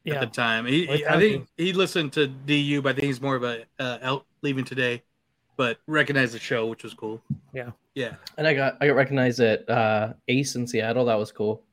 Yeah. 0.03 0.16
at 0.16 0.20
the 0.22 0.28
time. 0.28 0.66
He, 0.66 0.88
Well, 0.88 0.98
he- 0.98 1.06
I 1.06 1.10
thank 1.12 1.22
think 1.22 1.48
he 1.58 1.74
listened 1.74 2.14
to 2.14 2.28
DU, 2.28 2.82
but 2.82 2.90
I 2.90 2.94
think 2.94 3.06
he's 3.08 3.22
more 3.22 3.36
of 3.36 3.44
a 3.44 3.64
uh, 3.80 3.99
out 4.02 4.26
leaving 4.41 4.66
today, 4.66 5.03
but 5.58 5.80
recognized 5.88 6.34
the 6.34 6.40
show, 6.40 6.68
which 6.68 6.84
was 6.84 6.94
cool. 6.94 7.22
Yeah, 7.53 7.72
yeah. 7.95 8.16
And 8.38 8.45
I 8.48 8.53
got 8.53 8.78
I 8.82 8.88
got 8.88 8.95
recognized 8.95 9.40
at 9.40 9.70
uh, 9.70 10.14
Ace 10.28 10.56
in 10.56 10.68
Seattle. 10.68 11.06
That 11.06 11.18
was 11.18 11.32
cool. 11.32 11.64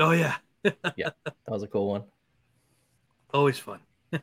Oh 0.00 0.10
yeah, 0.10 0.36
yeah, 0.96 1.10
that 1.24 1.34
was 1.48 1.62
a 1.62 1.68
cool 1.68 1.88
one. 1.88 2.02
always 3.32 3.58
fun. 3.58 3.78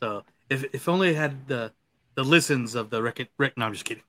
so 0.00 0.22
if 0.48 0.64
if 0.74 0.88
only 0.88 1.10
I 1.10 1.12
had 1.20 1.46
the 1.48 1.72
the 2.14 2.24
listens 2.24 2.74
of 2.74 2.90
the 2.90 3.02
record. 3.02 3.28
Rec- 3.38 3.56
no, 3.56 3.66
I'm 3.66 3.72
just 3.72 3.84
kidding. 3.84 4.02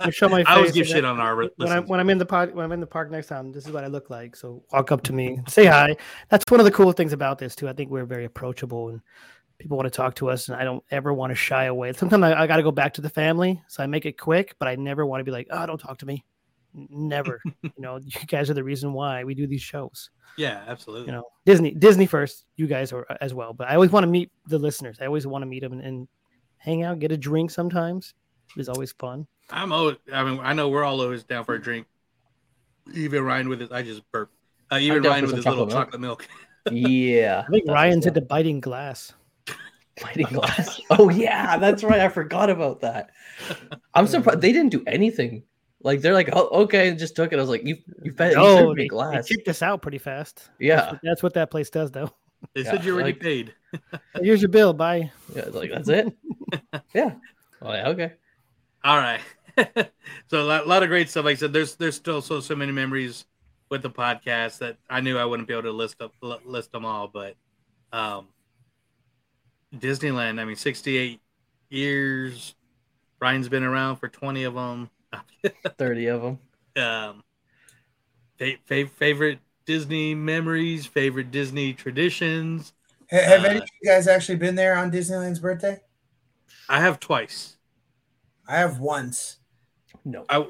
I 0.00 0.10
show 0.10 0.28
my 0.28 0.38
face. 0.38 0.46
I 0.48 0.56
always 0.56 0.72
give 0.72 0.86
shit 0.86 1.04
on 1.04 1.20
our 1.20 1.36
when 1.56 1.68
I'm 1.68 1.86
when 1.86 2.00
I'm 2.00 2.10
in 2.10 2.18
the 2.18 2.26
park 2.26 2.54
when 2.54 2.64
I'm 2.64 2.72
in 2.72 2.80
the 2.80 2.86
park 2.86 3.10
next 3.10 3.28
time. 3.28 3.52
This 3.52 3.66
is 3.66 3.72
what 3.72 3.84
I 3.84 3.88
look 3.88 4.10
like. 4.10 4.36
So 4.36 4.62
walk 4.72 4.92
up 4.92 5.02
to 5.02 5.12
me, 5.12 5.40
say 5.48 5.66
hi. 5.66 5.96
That's 6.28 6.44
one 6.50 6.60
of 6.60 6.64
the 6.64 6.72
cool 6.72 6.92
things 6.92 7.12
about 7.12 7.38
this 7.38 7.54
too. 7.54 7.68
I 7.68 7.72
think 7.72 7.90
we're 7.90 8.04
very 8.04 8.24
approachable 8.24 8.88
and 8.88 9.00
people 9.58 9.76
want 9.76 9.86
to 9.86 9.96
talk 9.96 10.14
to 10.16 10.30
us, 10.30 10.48
and 10.48 10.56
I 10.56 10.64
don't 10.64 10.84
ever 10.90 11.12
want 11.12 11.30
to 11.30 11.34
shy 11.34 11.64
away. 11.64 11.92
Sometimes 11.92 12.24
I, 12.24 12.42
I 12.42 12.46
got 12.46 12.56
to 12.56 12.62
go 12.62 12.70
back 12.70 12.94
to 12.94 13.00
the 13.00 13.10
family, 13.10 13.62
so 13.68 13.82
I 13.82 13.86
make 13.86 14.06
it 14.06 14.18
quick. 14.18 14.54
But 14.58 14.68
I 14.68 14.76
never 14.76 15.06
want 15.06 15.20
to 15.20 15.24
be 15.24 15.30
like, 15.30 15.46
oh, 15.50 15.66
don't 15.66 15.78
talk 15.78 15.98
to 15.98 16.06
me. 16.06 16.24
Never. 16.74 17.40
you 17.62 17.70
know, 17.78 17.96
you 17.96 18.26
guys 18.26 18.50
are 18.50 18.54
the 18.54 18.64
reason 18.64 18.92
why 18.92 19.24
we 19.24 19.34
do 19.34 19.46
these 19.46 19.62
shows. 19.62 20.10
Yeah, 20.36 20.62
absolutely. 20.66 21.06
You 21.06 21.12
know, 21.12 21.24
Disney, 21.46 21.72
Disney 21.72 22.06
first. 22.06 22.46
You 22.56 22.66
guys 22.66 22.92
are 22.92 23.06
uh, 23.08 23.16
as 23.20 23.32
well, 23.32 23.52
but 23.52 23.68
I 23.68 23.74
always 23.74 23.90
want 23.90 24.04
to 24.04 24.08
meet 24.08 24.30
the 24.46 24.58
listeners. 24.58 24.98
I 25.00 25.06
always 25.06 25.26
want 25.26 25.42
to 25.42 25.46
meet 25.46 25.60
them 25.60 25.72
and, 25.72 25.82
and 25.82 26.08
hang 26.64 26.82
out, 26.82 26.98
get 26.98 27.12
a 27.12 27.16
drink. 27.16 27.50
Sometimes 27.50 28.14
it's 28.56 28.68
always 28.68 28.92
fun. 28.92 29.26
I'm 29.50 29.72
always, 29.72 29.96
I 30.12 30.24
mean, 30.24 30.40
I 30.42 30.52
know 30.54 30.68
we're 30.70 30.84
all 30.84 31.00
always 31.00 31.22
down 31.24 31.44
for 31.44 31.54
a 31.54 31.60
drink. 31.62 31.86
Even 32.94 33.22
Ryan 33.22 33.48
with 33.48 33.60
his, 33.60 33.70
I 33.70 33.82
just 33.82 34.02
burp. 34.10 34.30
Uh, 34.72 34.76
even 34.78 35.02
Ryan 35.02 35.22
with 35.22 35.30
some 35.30 35.36
his 35.36 35.46
little 35.46 35.66
chocolate 35.66 35.86
chocolate 35.86 36.00
milk. 36.00 36.26
Yeah, 36.70 37.44
I 37.46 37.50
think 37.50 37.68
Ryan's 37.68 38.06
into 38.06 38.22
biting 38.22 38.58
glass. 38.60 39.12
Biting 40.02 40.26
glass. 40.28 40.80
Oh 40.88 41.10
yeah, 41.10 41.58
that's 41.58 41.84
right. 41.84 42.00
I 42.00 42.08
forgot 42.08 42.48
about 42.48 42.80
that. 42.80 43.10
I'm 43.92 44.06
surprised 44.06 44.40
they 44.40 44.50
didn't 44.50 44.70
do 44.72 44.82
anything. 44.86 45.42
Like 45.82 46.00
they're 46.00 46.14
like, 46.14 46.30
oh 46.32 46.48
okay, 46.62 46.88
and 46.88 46.98
just 46.98 47.14
took 47.16 47.34
it. 47.34 47.36
I 47.36 47.40
was 47.42 47.50
like, 47.50 47.64
you 47.66 47.76
you 48.02 48.14
fed 48.14 48.32
you 48.32 48.38
Oh, 48.38 48.56
served 48.56 48.68
me 48.70 48.74
they, 48.74 48.82
they 48.84 48.88
glass. 48.88 49.28
kicked 49.28 49.46
us 49.48 49.60
out 49.60 49.82
pretty 49.82 49.98
fast. 49.98 50.48
Yeah. 50.58 50.76
that's 50.76 50.90
what, 50.92 51.00
that's 51.02 51.22
what 51.22 51.34
that 51.34 51.50
place 51.50 51.68
does, 51.68 51.90
though. 51.90 52.10
They 52.54 52.62
Yeah, 52.62 52.70
said 52.72 52.84
you 52.84 52.94
already 52.94 53.12
like- 53.12 53.20
paid. 53.20 53.54
Here's 54.22 54.40
your 54.42 54.50
bill. 54.50 54.72
Bye. 54.72 55.10
Yeah, 55.34 55.46
like 55.52 55.70
that's 55.70 55.88
it. 55.88 56.12
yeah. 56.94 57.14
Oh 57.62 57.72
yeah, 57.72 57.88
okay. 57.88 58.12
All 58.84 58.98
right. 58.98 59.20
so 60.28 60.42
a 60.42 60.44
lot, 60.44 60.66
lot 60.68 60.82
of 60.82 60.88
great 60.88 61.08
stuff. 61.08 61.24
Like 61.24 61.36
I 61.36 61.40
said, 61.40 61.52
there's 61.52 61.74
there's 61.76 61.96
still 61.96 62.20
so 62.22 62.40
so 62.40 62.54
many 62.54 62.72
memories 62.72 63.24
with 63.70 63.82
the 63.82 63.90
podcast 63.90 64.58
that 64.58 64.76
I 64.90 65.00
knew 65.00 65.16
I 65.16 65.24
wouldn't 65.24 65.48
be 65.48 65.54
able 65.54 65.62
to 65.64 65.72
list 65.72 66.00
up 66.02 66.12
li- 66.20 66.38
list 66.44 66.72
them 66.72 66.84
all. 66.84 67.08
But 67.08 67.34
um, 67.92 68.28
Disneyland, 69.74 70.40
I 70.40 70.44
mean, 70.44 70.56
68 70.56 71.20
years. 71.70 72.54
Ryan's 73.20 73.48
been 73.48 73.62
around 73.64 73.96
for 73.96 74.08
20 74.08 74.44
of 74.44 74.54
them. 74.54 74.90
Thirty 75.78 76.06
of 76.08 76.22
them. 76.22 76.38
Um, 76.76 77.24
fa- 78.38 78.58
fa- 78.66 78.86
favorite 78.88 79.38
Disney 79.66 80.14
memories, 80.14 80.86
favorite 80.86 81.30
Disney 81.30 81.72
traditions. 81.72 82.72
Ha- 83.10 83.16
Have 83.18 83.44
Uh, 83.44 83.48
any 83.48 83.58
of 83.60 83.68
you 83.82 83.90
guys 83.90 84.06
actually 84.06 84.36
been 84.36 84.54
there 84.54 84.76
on 84.76 84.90
Disneyland's 84.90 85.38
birthday? 85.38 85.80
I 86.68 86.80
have 86.80 87.00
twice. 87.00 87.56
I 88.48 88.56
have 88.58 88.78
once. 88.78 89.38
No. 90.04 90.24
I 90.28 90.46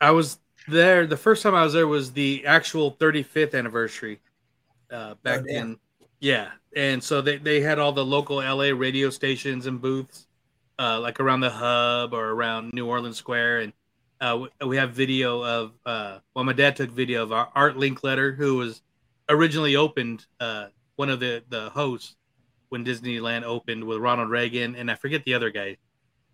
I 0.00 0.10
was 0.10 0.38
there. 0.68 1.06
The 1.06 1.16
first 1.16 1.42
time 1.42 1.54
I 1.54 1.62
was 1.62 1.72
there 1.74 1.86
was 1.88 2.12
the 2.12 2.44
actual 2.46 2.92
35th 2.92 3.54
anniversary. 3.54 4.20
Uh, 4.90 5.14
back 5.22 5.40
Oh, 5.40 5.44
damn. 5.46 5.66
in 5.72 5.78
yeah, 6.20 6.52
and 6.74 7.02
so 7.02 7.20
they 7.20 7.36
they 7.36 7.60
had 7.60 7.78
all 7.78 7.92
the 7.92 8.04
local 8.04 8.36
LA 8.40 8.70
radio 8.74 9.10
stations 9.10 9.66
and 9.66 9.80
booths, 9.80 10.26
uh, 10.78 10.98
like 11.00 11.20
around 11.20 11.40
the 11.40 11.50
hub 11.50 12.14
or 12.14 12.30
around 12.30 12.72
New 12.72 12.86
Orleans 12.86 13.16
Square, 13.18 13.60
and 13.60 13.72
uh, 14.24 14.46
we, 14.66 14.76
have 14.76 14.92
video 14.92 15.44
of 15.44 15.72
uh, 15.84 16.18
well, 16.34 16.44
my 16.44 16.54
dad 16.54 16.76
took 16.76 16.90
video 16.90 17.22
of 17.22 17.32
our 17.32 17.50
Art 17.54 17.76
Linkletter, 17.76 18.34
who 18.34 18.56
was 18.56 18.80
originally 19.28 19.76
opened 19.76 20.24
uh, 20.40 20.66
one 20.96 21.10
of 21.10 21.20
the 21.20 21.42
the 21.50 21.68
hosts 21.70 22.16
when 22.70 22.84
Disneyland 22.84 23.42
opened 23.42 23.84
with 23.84 23.98
Ronald 23.98 24.30
Reagan, 24.30 24.76
and 24.76 24.90
I 24.90 24.94
forget 24.94 25.24
the 25.24 25.34
other 25.34 25.50
guy 25.50 25.76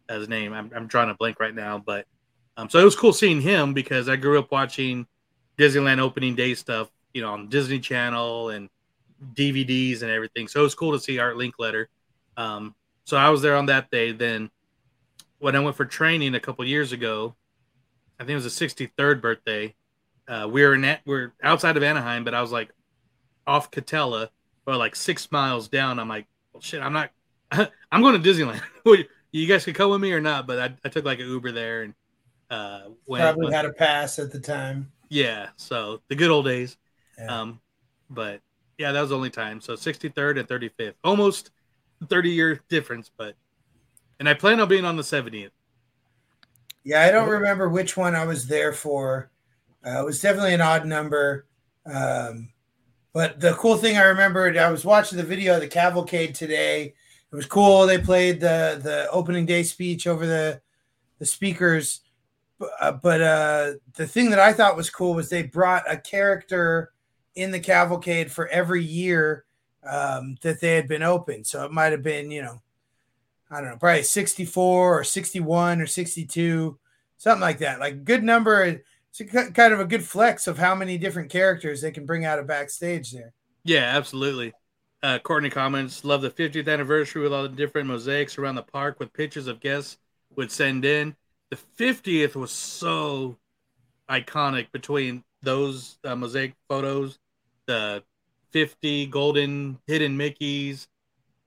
his 0.09 0.29
name. 0.29 0.53
I'm, 0.53 0.71
I'm 0.75 0.87
drawing 0.87 1.11
a 1.11 1.15
blank 1.15 1.39
right 1.41 1.55
now, 1.55 1.79
but 1.79 2.07
um, 2.57 2.69
so 2.69 2.79
it 2.79 2.85
was 2.85 2.97
cool 2.97 3.13
seeing 3.13 3.41
him 3.41 3.75
because 3.75 4.09
I 4.09 4.17
grew 4.17 4.39
up 4.39 4.51
watching 4.51 5.07
Disneyland 5.57 5.99
opening 5.99 6.35
day 6.35 6.55
stuff, 6.55 6.91
you 7.13 7.23
know, 7.23 7.33
on 7.33 7.49
Disney 7.49 7.79
Channel 7.79 8.51
and 8.51 8.69
DVDs 9.35 10.03
and 10.03 10.11
everything. 10.11 10.49
So 10.49 10.61
it 10.61 10.63
was 10.65 10.75
cool 10.75 10.93
to 10.93 11.01
see 11.01 11.19
Art 11.19 11.37
Linkletter. 11.37 11.87
Um, 12.37 12.75
so 13.05 13.17
I 13.17 13.31
was 13.31 13.43
there 13.43 13.57
on 13.57 13.67
that 13.67 13.91
day. 13.91 14.13
Then 14.13 14.51
when 15.39 15.57
I 15.57 15.61
went 15.61 15.77
for 15.77 15.85
training 15.85 16.35
a 16.35 16.41
couple 16.41 16.65
years 16.65 16.93
ago, 16.93 17.35
I 18.21 18.25
think 18.25 18.33
it 18.33 18.45
was 18.45 18.61
a 18.61 18.67
63rd 18.67 19.23
birthday. 19.23 19.75
Uh, 20.29 20.47
we 20.49 20.63
were 20.63 20.75
in 20.75 20.83
that, 20.83 21.01
we're 21.07 21.33
outside 21.43 21.79
of 21.79 21.83
Anaheim, 21.83 22.23
but 22.23 22.35
I 22.35 22.43
was 22.43 22.53
like 22.53 22.71
off 23.47 23.71
Katella 23.71 24.29
or 24.67 24.77
like 24.77 24.95
six 24.95 25.33
miles 25.33 25.69
down. 25.69 25.99
I'm 25.99 26.09
like, 26.09 26.27
well, 26.53 26.61
shit, 26.61 26.83
I'm 26.83 26.93
not, 26.93 27.11
I'm 27.51 28.03
going 28.03 28.21
to 28.21 28.29
Disneyland. 28.29 28.63
you 29.33 29.47
guys 29.47 29.65
could 29.65 29.75
come 29.75 29.91
with 29.91 30.03
me 30.03 30.13
or 30.13 30.21
not, 30.21 30.47
but 30.47 30.59
I, 30.59 30.75
I 30.85 30.91
took 30.91 31.07
like 31.07 31.19
an 31.19 31.29
Uber 31.29 31.53
there 31.53 31.83
and 31.83 31.95
uh, 32.51 32.83
went. 33.07 33.23
Probably 33.23 33.45
went- 33.45 33.55
had 33.55 33.65
a 33.65 33.73
pass 33.73 34.19
at 34.19 34.31
the 34.31 34.39
time. 34.39 34.93
yeah, 35.09 35.49
so 35.57 36.03
the 36.09 36.15
good 36.15 36.31
old 36.31 36.45
days. 36.45 36.77
Yeah. 37.19 37.41
Um, 37.41 37.61
but 38.11 38.43
yeah, 38.77 38.93
that 38.93 39.01
was 39.01 39.11
the 39.11 39.17
only 39.17 39.31
time. 39.31 39.63
So 39.63 39.75
63rd 39.75 40.41
and 40.41 40.49
35th, 40.49 40.95
almost 41.03 41.51
30 42.07 42.31
year 42.31 42.61
difference, 42.69 43.11
but 43.17 43.35
and 44.19 44.29
I 44.29 44.35
plan 44.35 44.61
on 44.61 44.69
being 44.69 44.85
on 44.85 44.97
the 44.97 45.03
70th. 45.03 45.51
Yeah, 46.85 47.03
I 47.03 47.11
don't 47.11 47.29
remember 47.29 47.69
which 47.69 47.97
one 47.97 48.15
I 48.15 48.25
was 48.25 48.47
there 48.47 48.73
for. 48.73 49.31
Uh, 49.87 50.01
it 50.01 50.05
was 50.05 50.21
definitely 50.21 50.55
an 50.55 50.61
odd 50.61 50.87
number. 50.87 51.47
Um, 51.87 52.51
but 53.13 53.41
the 53.41 53.55
cool 53.55 53.77
thing 53.77 53.97
I 53.97 54.05
remembered, 54.05 54.57
I 54.57 54.71
was 54.71 54.85
watching 54.85 55.19
the 55.19 55.25
video 55.25 55.55
of 55.55 55.61
the 55.61 55.69
cavalcade 55.69 56.35
today. 56.35 56.95
It 57.33 57.37
was 57.37 57.47
cool. 57.47 57.87
They 57.87 57.99
played 57.99 58.41
the 58.41 58.81
the 58.83 59.09
opening 59.11 59.47
day 59.47 59.63
speech 59.63 60.07
over 60.07 60.27
the 60.27 60.61
the 61.19 61.27
speakers. 61.27 62.01
But, 62.59 62.71
uh, 62.81 62.93
but 62.93 63.21
uh, 63.21 63.73
the 63.95 64.07
thing 64.07 64.31
that 64.31 64.39
I 64.39 64.53
thought 64.53 64.77
was 64.77 64.91
cool 64.91 65.15
was 65.15 65.29
they 65.29 65.45
brought 65.45 65.91
a 65.91 65.97
character 65.97 66.93
in 67.35 67.51
the 67.51 67.61
cavalcade 67.61 68.31
for 68.31 68.49
every 68.49 68.85
year 68.85 69.45
um, 69.89 70.37
that 70.43 70.61
they 70.61 70.75
had 70.75 70.89
been 70.89 71.03
open. 71.03 71.45
So 71.45 71.65
it 71.65 71.73
might 71.73 71.93
have 71.93 72.03
been, 72.03 72.31
you 72.31 72.43
know, 72.43 72.61
I 73.51 73.61
don't 73.61 73.71
know, 73.71 73.77
probably 73.77 74.03
64 74.03 75.01
or 75.01 75.05
61 75.05 75.81
or 75.81 75.87
62, 75.87 76.79
something 77.17 77.41
like 77.41 77.59
that. 77.59 77.81
Like 77.81 78.05
good 78.05 78.23
number. 78.23 78.81
It's 79.11 79.21
a, 79.21 79.25
kind 79.25 79.75
of 79.75 79.81
a 79.81 79.85
good 79.85 80.05
flex 80.05 80.47
of 80.47 80.59
how 80.59 80.75
many 80.75 80.97
different 80.99 81.31
characters 81.31 81.81
they 81.81 81.91
can 81.91 82.07
bring 82.07 82.25
out 82.25 82.39
of 82.39 82.47
backstage 82.47 83.11
there. 83.11 83.33
Yeah, 83.65 83.97
absolutely. 83.97 84.53
Uh, 85.03 85.19
Courtney 85.19 85.51
comments, 85.51 86.05
love 86.05 86.23
the 86.23 86.31
50th 86.31 86.69
anniversary 86.69 87.23
with 87.23 87.33
all 87.33 87.43
the 87.43 87.49
different 87.49 87.89
mosaics 87.89 88.39
around 88.39 88.55
the 88.55 88.63
park 88.63 89.01
with 89.01 89.13
pictures 89.13 89.47
of 89.47 89.61
guests 89.61 89.99
would 90.37 90.53
send 90.53 90.85
in. 90.85 91.17
The 91.51 91.59
50th 91.79 92.37
was 92.37 92.53
so 92.53 93.37
iconic 94.09 94.71
between 94.73 95.25
those 95.43 95.99
uh, 96.05 96.15
mosaic 96.15 96.55
photos, 96.69 97.19
the 97.67 98.05
50 98.53 99.07
golden 99.07 99.79
hidden 99.87 100.17
Mickeys, 100.17 100.87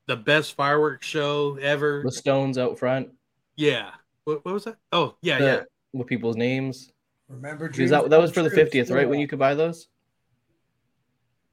the 0.07 0.15
best 0.15 0.55
fireworks 0.55 1.07
show 1.07 1.57
ever. 1.61 2.03
The 2.03 2.11
stones 2.11 2.57
out 2.57 2.77
front. 2.77 3.09
Yeah. 3.55 3.91
What, 4.25 4.43
what 4.45 4.53
was 4.53 4.63
that? 4.65 4.77
Oh, 4.91 5.15
yeah, 5.21 5.39
the- 5.39 5.45
yeah. 5.45 5.63
With 5.93 6.07
people's 6.07 6.35
names. 6.35 6.91
Remember, 7.30 7.69
Because 7.69 7.91
that, 7.91 8.09
that 8.09 8.19
was 8.19 8.31
for 8.31 8.41
the 8.43 8.49
50th, 8.49 8.93
right? 8.93 9.07
When 9.07 9.19
you 9.19 9.27
could 9.27 9.39
buy 9.39 9.53
those? 9.55 9.88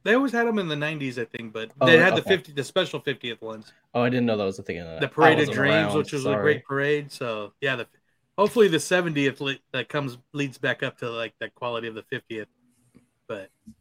They 0.03 0.15
always 0.15 0.33
had 0.33 0.47
them 0.47 0.59
in 0.59 0.69
the 0.69 0.75
90s, 0.75 1.19
I 1.21 1.27
think, 1.27 1.53
but 1.53 1.71
Oh, 1.81 1.87
they 1.87 1.99
had 1.99 2.17
the 2.17 2.23
50, 2.23 2.53
the 2.53 2.65
special 2.65 3.01
50th 3.01 3.43
ones. 3.43 3.71
Oh, 3.95 4.01
I 4.01 4.09
didn't 4.09 4.27
know 4.27 4.37
that 4.37 4.45
was 4.45 4.59
a 4.59 4.63
thing. 4.63 4.79
the 4.79 4.99
I 5.03 5.07
Parade 5.07 5.41
of 5.41 5.51
Dreams, 5.51 5.59
around, 5.59 5.99
which 5.99 6.13
was 6.13 6.25
a 6.27 6.37
great 6.37 6.65
parade. 6.65 7.13
So 7.13 7.53
yeah, 7.61 7.77
the 7.77 7.87
Hopefully, 8.41 8.69
the 8.69 8.79
70th 8.79 9.41
le- 9.41 9.59
that 9.73 9.91
comes 9.91 10.17
leads 10.33 10.57
back 10.57 10.83
up 10.83 10.97
to 10.99 11.11
like 11.11 11.35
that 11.41 11.55
quality 11.55 11.89
of 11.89 11.95
the 11.95 12.05
50th. 12.05 12.47
But 13.29 13.51
oh, 13.67 13.73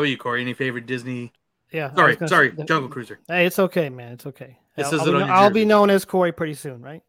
about 0.00 0.02
you, 0.02 0.18
Corey? 0.18 0.42
Any 0.42 0.52
favorite 0.52 0.84
Disney? 0.84 1.32
Yeah. 1.72 1.94
Sorry, 1.94 2.16
sorry, 2.26 2.54
say- 2.56 2.64
Jungle 2.64 2.88
Cruiser. 2.88 3.20
Hey, 3.28 3.46
it's 3.46 3.58
okay, 3.58 3.88
man. 3.88 4.12
It's 4.12 4.26
okay. 4.26 4.58
It 4.76 4.86
I'll, 4.86 5.00
I'll 5.00 5.12
be, 5.12 5.22
I'll 5.24 5.50
be 5.50 5.64
known 5.64 5.90
as 5.90 6.04
Corey 6.04 6.32
pretty 6.32 6.54
soon, 6.54 6.80
right? 6.80 7.02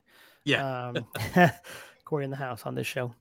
Yeah. 0.44 0.90
Um, 0.90 1.06
Corey 2.06 2.26
in 2.26 2.32
the 2.32 2.38
house 2.38 2.64
on 2.66 2.74
this 2.76 2.88
show. 2.88 3.14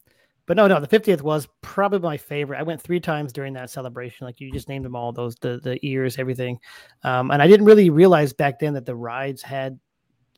But 0.46 0.56
no, 0.56 0.66
no, 0.66 0.80
the 0.80 0.88
50th 0.88 1.20
was 1.20 1.46
probably 1.60 1.98
my 1.98 2.16
favorite. 2.16 2.58
I 2.58 2.62
went 2.62 2.80
three 2.80 3.00
times 3.00 3.34
during 3.34 3.52
that 3.52 3.68
celebration. 3.68 4.26
Like 4.26 4.40
you 4.40 4.50
just 4.50 4.66
named 4.66 4.86
them 4.86 4.96
all, 4.96 5.12
those 5.12 5.34
the 5.36 5.60
the 5.62 5.78
ears, 5.86 6.18
everything. 6.18 6.58
Um, 7.04 7.30
and 7.30 7.42
I 7.42 7.46
didn't 7.46 7.66
really 7.66 7.90
realize 7.90 8.32
back 8.32 8.58
then 8.58 8.72
that 8.72 8.86
the 8.86 8.96
rides 8.96 9.42
had 9.42 9.78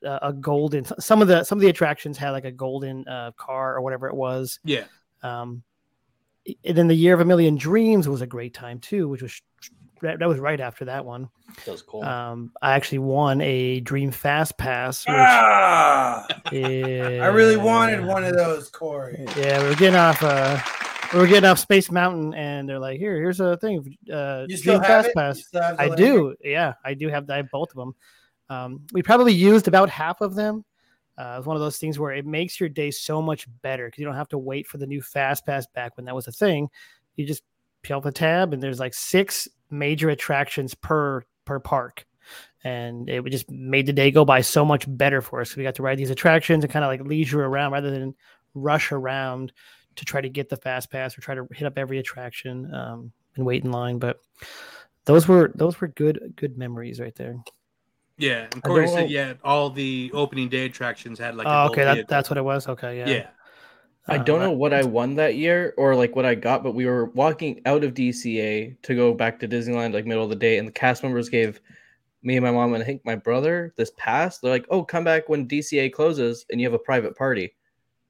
uh, 0.04 0.18
a 0.20 0.32
golden. 0.32 0.84
Some 0.98 1.22
of 1.22 1.28
the 1.28 1.44
some 1.44 1.58
of 1.58 1.62
the 1.62 1.68
attractions 1.68 2.18
had 2.18 2.30
like 2.30 2.44
a 2.44 2.50
golden 2.50 3.06
uh, 3.06 3.30
car 3.36 3.76
or 3.76 3.82
whatever 3.82 4.08
it 4.08 4.16
was. 4.16 4.58
Yeah. 4.64 4.84
Um, 5.22 5.62
and 6.64 6.76
then 6.76 6.88
the 6.88 6.94
Year 6.94 7.14
of 7.14 7.20
a 7.20 7.24
Million 7.24 7.56
Dreams 7.56 8.08
was 8.08 8.20
a 8.20 8.26
great 8.26 8.52
time 8.52 8.80
too, 8.80 9.06
which 9.06 9.22
was 9.22 9.40
that 10.02 10.18
that 10.18 10.28
was 10.28 10.38
right 10.38 10.60
after 10.60 10.84
that 10.86 11.04
one. 11.04 11.28
That 11.64 11.72
was 11.72 11.82
cool. 11.82 12.02
Um, 12.04 12.52
I 12.62 12.74
actually 12.74 12.98
won 12.98 13.40
a 13.40 13.80
Dream 13.80 14.10
Fast 14.10 14.56
Pass. 14.58 15.06
Which, 15.06 15.14
Ah, 15.18 16.26
yeah, 16.52 17.20
I 17.22 17.26
really 17.26 17.56
wanted 17.56 18.04
one 18.04 18.24
of 18.24 18.34
those, 18.36 18.68
Corey. 18.68 19.24
Yeah, 19.36 19.62
we 19.62 19.68
were 19.68 19.74
getting 19.74 19.96
off. 19.96 20.22
Uh, 20.22 20.58
we 21.12 21.18
were 21.18 21.26
getting 21.26 21.48
off 21.48 21.58
Space 21.58 21.90
Mountain, 21.90 22.34
and 22.34 22.68
they're 22.68 22.78
like, 22.78 22.98
"Here, 22.98 23.16
here's 23.16 23.40
a 23.40 23.56
thing. 23.56 23.96
Uh, 24.12 24.46
You 24.48 24.56
still 24.56 24.78
Dream 24.78 24.82
have 24.84 25.04
Fast 25.04 25.08
it? 25.08 25.14
Pass." 25.14 25.36
You 25.38 25.42
still 25.44 25.62
have 25.62 25.80
I 25.80 25.86
lanyard? 25.88 25.98
do. 25.98 26.34
Yeah, 26.44 26.74
I 26.84 26.94
do 26.94 27.08
have. 27.08 27.28
I 27.28 27.36
have 27.38 27.50
both 27.50 27.70
of 27.70 27.76
them. 27.76 27.94
Um, 28.48 28.86
we 28.92 29.02
probably 29.02 29.32
used 29.32 29.68
about 29.68 29.90
half 29.90 30.20
of 30.20 30.34
them. 30.34 30.64
Uh, 31.18 31.36
it's 31.38 31.46
one 31.46 31.54
of 31.56 31.60
those 31.60 31.76
things 31.78 31.98
where 31.98 32.12
it 32.12 32.24
makes 32.24 32.58
your 32.58 32.68
day 32.68 32.90
so 32.90 33.20
much 33.20 33.46
better 33.62 33.86
because 33.86 33.98
you 33.98 34.06
don't 34.06 34.14
have 34.16 34.28
to 34.28 34.38
wait 34.38 34.66
for 34.66 34.78
the 34.78 34.86
new 34.86 35.02
Fast 35.02 35.44
Pass 35.44 35.66
back 35.74 35.96
when 35.96 36.06
that 36.06 36.14
was 36.14 36.26
a 36.28 36.32
thing. 36.32 36.68
You 37.16 37.26
just 37.26 37.42
peel 37.82 38.00
the 38.00 38.12
tab, 38.12 38.52
and 38.54 38.62
there's 38.62 38.80
like 38.80 38.94
six 38.94 39.46
major 39.70 40.10
attractions 40.10 40.74
per 40.74 41.24
per 41.44 41.58
park, 41.60 42.06
and 42.64 43.08
it 43.08 43.24
just 43.30 43.50
made 43.50 43.86
the 43.86 43.92
day 43.92 44.10
go 44.10 44.24
by 44.24 44.40
so 44.40 44.64
much 44.64 44.84
better 44.88 45.20
for 45.20 45.40
us. 45.40 45.56
We 45.56 45.62
got 45.62 45.76
to 45.76 45.82
ride 45.82 45.98
these 45.98 46.10
attractions 46.10 46.64
and 46.64 46.72
kind 46.72 46.84
of 46.84 46.90
like 46.90 47.02
leisure 47.02 47.44
around 47.44 47.72
rather 47.72 47.90
than 47.90 48.14
rush 48.54 48.92
around 48.92 49.52
to 49.96 50.04
try 50.04 50.20
to 50.20 50.28
get 50.28 50.48
the 50.48 50.56
Fast 50.56 50.90
Pass 50.90 51.16
or 51.16 51.20
try 51.20 51.34
to 51.34 51.46
hit 51.52 51.66
up 51.66 51.78
every 51.78 51.98
attraction 51.98 52.72
um, 52.74 53.12
and 53.36 53.44
wait 53.44 53.64
in 53.64 53.70
line. 53.70 53.98
But 53.98 54.20
those 55.04 55.26
were 55.26 55.52
those 55.54 55.80
were 55.80 55.88
good 55.88 56.34
good 56.36 56.56
memories 56.56 57.00
right 57.00 57.14
there. 57.14 57.36
Yeah, 58.16 58.48
and 58.52 58.62
Corey 58.62 58.86
said 58.86 59.10
yeah, 59.10 59.34
all 59.42 59.70
the 59.70 60.10
opening 60.12 60.50
day 60.50 60.66
attractions 60.66 61.18
had 61.18 61.36
like. 61.36 61.46
oh, 61.46 61.68
okay, 61.68 61.84
that, 61.84 62.06
that's 62.06 62.28
what 62.28 62.36
it 62.36 62.44
was. 62.44 62.68
Okay, 62.68 62.98
yeah, 62.98 63.08
Yeah. 63.08 63.26
I 64.10 64.16
Uh, 64.16 64.22
don't 64.24 64.40
know 64.40 64.50
what 64.50 64.72
I 64.74 64.82
won 64.82 65.14
that 65.16 65.36
year 65.36 65.72
or 65.76 65.94
like 65.94 66.16
what 66.16 66.26
I 66.26 66.34
got, 66.34 66.64
but 66.64 66.74
we 66.74 66.84
were 66.86 67.06
walking 67.06 67.60
out 67.64 67.84
of 67.84 67.94
DCA 67.94 68.76
to 68.82 68.94
go 68.94 69.14
back 69.14 69.38
to 69.40 69.48
Disneyland 69.48 69.94
like 69.94 70.04
middle 70.04 70.24
of 70.24 70.30
the 70.30 70.36
day, 70.36 70.58
and 70.58 70.66
the 70.66 70.72
cast 70.72 71.02
members 71.02 71.28
gave 71.28 71.60
me 72.22 72.36
and 72.36 72.44
my 72.44 72.50
mom 72.50 72.74
and 72.74 72.82
I 72.82 72.86
think 72.86 73.04
my 73.04 73.14
brother 73.16 73.72
this 73.76 73.92
pass. 73.96 74.38
They're 74.38 74.50
like, 74.50 74.66
"Oh, 74.68 74.84
come 74.84 75.04
back 75.04 75.28
when 75.28 75.46
DCA 75.46 75.88
closes 75.92 76.44
and 76.50 76.60
you 76.60 76.66
have 76.66 76.74
a 76.74 76.78
private 76.78 77.16
party." 77.16 77.54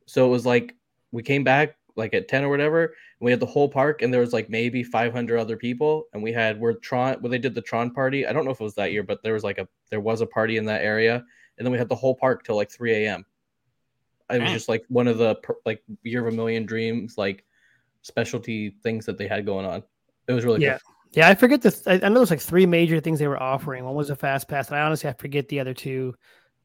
So 0.07 0.27
it 0.27 0.31
was 0.31 0.47
like 0.47 0.75
we 1.13 1.23
came 1.23 1.45
back 1.45 1.77
like 1.97 2.15
at 2.15 2.29
ten 2.29 2.45
or 2.45 2.49
whatever, 2.49 2.85
and 2.85 2.95
we 3.21 3.31
had 3.31 3.41
the 3.41 3.47
whole 3.47 3.69
park, 3.69 4.03
and 4.03 4.13
there 4.13 4.23
was 4.23 4.33
like 4.33 4.49
maybe 4.51 4.83
five 4.83 5.13
hundred 5.13 5.39
other 5.39 5.57
people, 5.57 6.07
and 6.15 6.23
we 6.23 6.33
had 6.33 6.59
where 6.61 6.75
Tron 6.75 7.17
where 7.21 7.31
they 7.31 7.39
did 7.39 7.55
the 7.55 7.63
Tron 7.63 7.91
party. 7.93 8.27
I 8.27 8.33
don't 8.33 8.45
know 8.47 8.53
if 8.53 8.61
it 8.61 8.65
was 8.65 8.75
that 8.77 8.93
year, 8.93 9.03
but 9.03 9.23
there 9.23 9.35
was 9.35 9.45
like 9.45 9.59
a 9.59 9.69
there 9.91 10.01
was 10.01 10.23
a 10.23 10.27
party 10.27 10.57
in 10.57 10.65
that 10.67 10.83
area, 10.83 11.25
and 11.59 11.67
then 11.67 11.73
we 11.73 11.79
had 11.79 11.89
the 11.91 11.95
whole 11.97 12.15
park 12.15 12.45
till 12.45 12.57
like 12.57 12.71
three 12.71 12.95
a.m. 13.05 13.27
It 14.33 14.43
was 14.43 14.53
just 14.53 14.69
like 14.69 14.85
one 14.89 15.09
of 15.09 15.19
the 15.19 15.37
like 15.65 15.83
year 16.03 16.27
of 16.27 16.33
a 16.33 16.37
million 16.37 16.67
dreams 16.67 17.17
like 17.19 17.45
specialty 18.03 18.71
things 18.83 19.07
that 19.07 19.19
they 19.19 19.27
had 19.27 19.47
going 19.47 19.67
on. 19.67 19.83
It 20.27 20.33
was 20.33 20.45
really 20.45 20.63
yeah. 20.63 20.79
cool. 20.79 20.95
Yeah, 21.13 21.29
I 21.29 21.35
forget 21.35 21.61
the. 21.61 21.83
I 21.87 22.07
I 22.07 22.09
know 22.09 22.21
there's 22.21 22.31
like 22.31 22.41
three 22.41 22.67
major 22.67 23.01
things 23.01 23.19
they 23.19 23.27
were 23.27 23.43
offering. 23.43 23.85
One 23.85 23.95
was 23.95 24.11
a 24.11 24.17
fast 24.17 24.49
pass, 24.49 24.69
and 24.69 24.77
I 24.77 24.83
honestly 24.83 25.11
I 25.11 25.13
forget 25.15 25.49
the 25.49 25.61
other 25.61 25.75
two. 25.75 26.15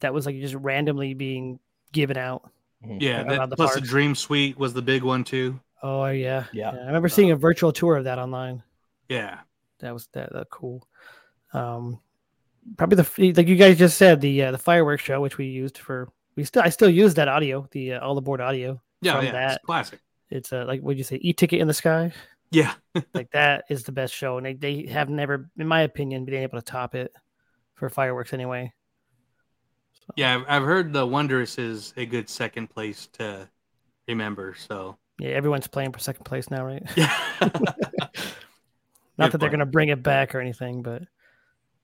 That 0.02 0.14
was 0.14 0.26
like 0.26 0.40
just 0.40 0.54
randomly 0.56 1.14
being 1.14 1.60
given 1.92 2.18
out. 2.18 2.52
Yeah, 2.86 3.24
that, 3.24 3.50
the 3.50 3.56
plus 3.56 3.76
the. 3.76 3.82
Dream 3.82 4.14
Suite 4.14 4.58
was 4.58 4.74
the 4.74 4.82
big 4.82 5.02
one 5.04 5.24
too. 5.24 5.60
Oh 5.82 6.06
yeah, 6.08 6.46
Yeah. 6.54 6.72
I 6.72 6.86
remember 6.86 7.10
seeing 7.10 7.32
a 7.32 7.36
virtual 7.36 7.72
tour 7.72 7.96
of 7.96 8.06
that 8.06 8.20
online. 8.20 8.64
Yeah, 9.10 9.40
That 9.80 9.94
was 9.94 10.08
that, 10.14 10.34
that 10.34 10.50
cool. 10.50 10.88
Um, 11.54 12.00
probably 12.78 12.98
the 12.98 13.34
like 13.34 13.48
you 13.48 13.56
guys 13.56 13.78
just 13.78 13.98
said 13.98 14.22
the 14.22 14.44
uh, 14.44 14.52
the 14.52 14.58
fireworks 14.58 15.04
show, 15.04 15.22
which 15.22 15.38
we 15.38 15.46
used 15.46 15.78
for 15.78 16.10
we 16.36 16.44
still 16.44 16.64
I 16.64 16.70
still 16.70 16.90
use 16.90 17.14
that 17.16 17.28
audio, 17.28 17.68
the 17.72 17.94
uh, 17.94 18.00
all 18.00 18.18
aboard 18.18 18.42
audio. 18.42 18.82
yeah, 19.02 19.16
from 19.16 19.26
yeah. 19.26 19.32
that. 19.32 19.56
It's 19.56 19.66
classic. 19.66 20.00
It's 20.30 20.54
uh, 20.54 20.66
like 20.68 20.82
what 20.82 20.88
would 20.88 20.98
you 20.98 21.04
say, 21.04 21.20
e 21.22 21.34
ticket 21.34 21.60
in 21.62 21.68
the 21.68 21.74
sky. 21.74 22.12
Yeah, 22.52 22.74
like 23.14 23.32
that 23.32 23.66
is 23.70 23.84
the 23.84 23.92
best 23.92 24.14
show, 24.14 24.38
and 24.38 24.46
they, 24.46 24.54
they 24.54 24.86
have 24.88 25.10
never, 25.10 25.50
in 25.58 25.68
my 25.68 25.82
opinion, 25.82 26.26
been 26.26 26.36
able 26.36 26.60
to 26.60 26.66
top 26.66 26.96
it 26.96 27.14
for 27.76 27.90
fireworks 27.90 28.34
anyway. 28.34 28.72
yeah. 30.16 30.36
I've, 30.36 30.46
I've 30.48 30.64
heard 30.64 30.94
the 30.94 31.06
Wondrous 31.06 31.58
is 31.58 31.94
a 31.98 32.06
good 32.06 32.30
second 32.30 32.70
place 32.70 33.08
to 33.14 33.50
remember. 34.08 34.56
So 34.58 34.98
Yeah, 35.20 35.32
everyone's 35.32 35.68
playing 35.68 35.92
for 35.92 36.00
second 36.00 36.24
place 36.24 36.50
now, 36.50 36.66
right? 36.66 36.84
yeah, 36.96 37.14
Not 37.42 37.52
Good 39.18 39.32
that 39.32 39.38
they're 39.40 39.50
going 39.50 39.60
to 39.60 39.66
bring 39.66 39.90
it 39.90 40.04
back 40.04 40.36
or 40.36 40.40
anything, 40.40 40.82
but 40.82 41.04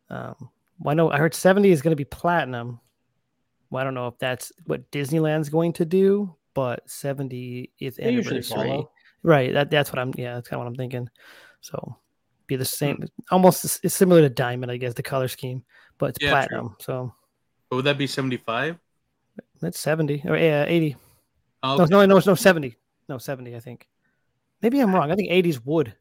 um, 0.10 0.36
well, 0.80 0.92
I 0.92 0.94
know 0.94 1.12
I 1.12 1.18
heard 1.18 1.34
70 1.34 1.70
is 1.72 1.82
going 1.82 1.92
to 1.92 1.96
be 1.96 2.06
platinum. 2.06 2.80
Well, 3.72 3.82
I 3.82 3.84
don't 3.84 3.94
know 3.96 4.08
if 4.08 4.20
that's 4.20 4.52
what 4.68 4.92
Disneyland's 4.92 5.50
going 5.50 5.74
to 5.74 5.86
do, 5.86 6.36
but 6.54 6.86
70th 6.88 7.70
They 7.80 8.04
anniversary, 8.04 8.86
right? 9.24 9.54
That 9.54 9.72
that's 9.72 9.92
what 9.92 9.98
I'm. 10.00 10.14
Yeah, 10.18 10.36
that's 10.36 10.48
kind 10.50 10.60
of 10.62 10.66
what 10.66 10.70
I'm 10.70 10.76
thinking. 10.76 11.10
So 11.62 11.98
be 12.48 12.58
the 12.58 12.66
same, 12.66 13.04
almost 13.32 13.80
it's 13.84 13.96
similar 13.96 14.22
to 14.22 14.30
Diamond, 14.30 14.72
I 14.72 14.78
guess, 14.78 14.94
the 14.94 15.02
color 15.04 15.30
scheme, 15.30 15.64
but 15.98 16.10
it's 16.10 16.20
Yeah, 16.22 16.30
true. 16.32 16.36
platinum. 16.38 16.76
So 16.80 17.14
But 17.70 17.78
would 17.78 17.86
that 17.86 17.98
be 17.98 18.08
seventy 18.08 18.38
five? 18.38 18.78
that's 19.62 19.80
70 19.80 20.24
or 20.26 20.36
yeah, 20.38 20.66
80. 20.68 20.98
Oh, 21.64 21.78
No, 21.78 21.86
no, 21.86 22.06
no, 22.06 22.18
it's 22.18 22.28
no 22.28 22.36
70. 22.36 22.76
No, 23.08 23.18
70, 23.20 23.56
I 23.56 23.60
think. 23.60 23.88
Maybe 24.62 24.80
I'm 24.82 24.94
wrong. 24.94 25.12
I 25.12 25.16
think 25.16 25.32
80's 25.32 25.64
wood. 25.64 25.96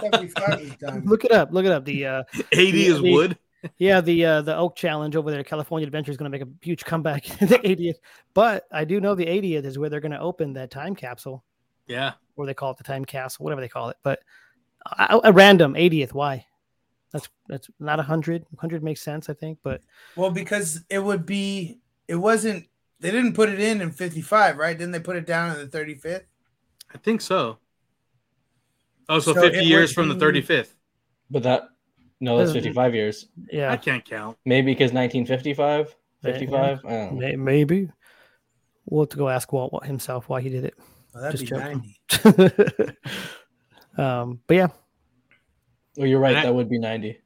75 0.00 0.60
is 0.60 0.74
done. 0.80 1.02
Look 1.04 1.24
it 1.24 1.30
up. 1.32 1.52
Look 1.52 1.66
it 1.66 1.72
up. 1.72 1.84
The 1.84 2.06
uh, 2.06 2.22
eighty 2.52 2.72
the- 2.72 2.86
is 2.86 3.00
the- 3.02 3.12
wood. 3.12 3.38
Yeah, 3.78 4.00
the 4.00 4.24
uh, 4.24 4.42
the 4.42 4.56
Oak 4.56 4.76
Challenge 4.76 5.16
over 5.16 5.30
there, 5.30 5.42
California 5.44 5.86
Adventure 5.86 6.10
is 6.10 6.16
going 6.16 6.30
to 6.30 6.38
make 6.38 6.46
a 6.46 6.50
huge 6.64 6.84
comeback 6.84 7.40
in 7.42 7.48
the 7.48 7.58
80th. 7.58 7.96
But 8.34 8.66
I 8.70 8.84
do 8.84 9.00
know 9.00 9.14
the 9.14 9.26
80th 9.26 9.64
is 9.64 9.78
where 9.78 9.88
they're 9.88 10.00
going 10.00 10.12
to 10.12 10.20
open 10.20 10.52
that 10.54 10.70
time 10.70 10.94
capsule, 10.94 11.44
Yeah, 11.86 12.12
or 12.36 12.46
they 12.46 12.54
call 12.54 12.70
it 12.72 12.78
the 12.78 12.84
time 12.84 13.04
castle, 13.04 13.44
whatever 13.44 13.60
they 13.60 13.68
call 13.68 13.88
it. 13.88 13.96
But 14.02 14.20
a, 14.98 15.20
a 15.24 15.32
random 15.32 15.74
80th, 15.74 16.12
why? 16.12 16.46
That's 17.12 17.28
that's 17.48 17.70
not 17.78 17.98
a 17.98 18.02
100. 18.02 18.44
100 18.50 18.82
makes 18.82 19.00
sense, 19.00 19.28
I 19.28 19.34
think. 19.34 19.58
But 19.62 19.82
Well, 20.16 20.30
because 20.30 20.84
it 20.90 20.98
would 20.98 21.24
be, 21.24 21.78
it 22.08 22.16
wasn't, 22.16 22.66
they 23.00 23.10
didn't 23.10 23.34
put 23.34 23.48
it 23.48 23.60
in 23.60 23.80
in 23.80 23.92
55, 23.92 24.56
right? 24.56 24.76
Didn't 24.76 24.92
they 24.92 25.00
put 25.00 25.16
it 25.16 25.26
down 25.26 25.56
in 25.56 25.58
the 25.58 25.78
35th? 25.78 26.24
I 26.92 26.98
think 26.98 27.20
so. 27.20 27.58
Oh, 29.08 29.20
so, 29.20 29.34
So 29.34 29.42
fifty 29.42 29.64
years 29.64 29.92
from 29.92 30.08
the 30.08 30.14
thirty 30.14 30.40
fifth. 30.40 30.76
But 31.30 31.42
that 31.42 31.68
no, 32.24 32.38
that's 32.38 32.52
55 32.52 32.94
years. 32.94 33.28
yeah, 33.52 33.70
I 33.70 33.76
can't 33.76 34.04
count. 34.04 34.36
Maybe 34.44 34.72
because 34.72 34.92
1955, 34.92 35.94
55. 36.22 36.54
I 36.84 36.88
don't 36.88 37.14
know. 37.14 37.18
may, 37.20 37.36
maybe 37.36 37.90
we'll 38.86 39.02
have 39.04 39.10
to 39.10 39.16
go 39.16 39.28
ask 39.28 39.52
Walt 39.52 39.84
himself 39.86 40.28
why 40.28 40.40
he 40.40 40.48
did 40.48 40.64
it. 40.64 40.74
Well, 41.12 41.22
that'd 41.22 41.38
Just 41.40 41.52
be 41.52 41.56
joking. 41.56 41.94
90. 42.24 42.96
um, 44.02 44.40
but 44.46 44.54
yeah, 44.54 44.68
Oh, 45.98 46.04
you're 46.04 46.18
right. 46.18 46.36
I- 46.36 46.42
That 46.42 46.54
would 46.54 46.68
be 46.68 46.78
90. 46.78 47.20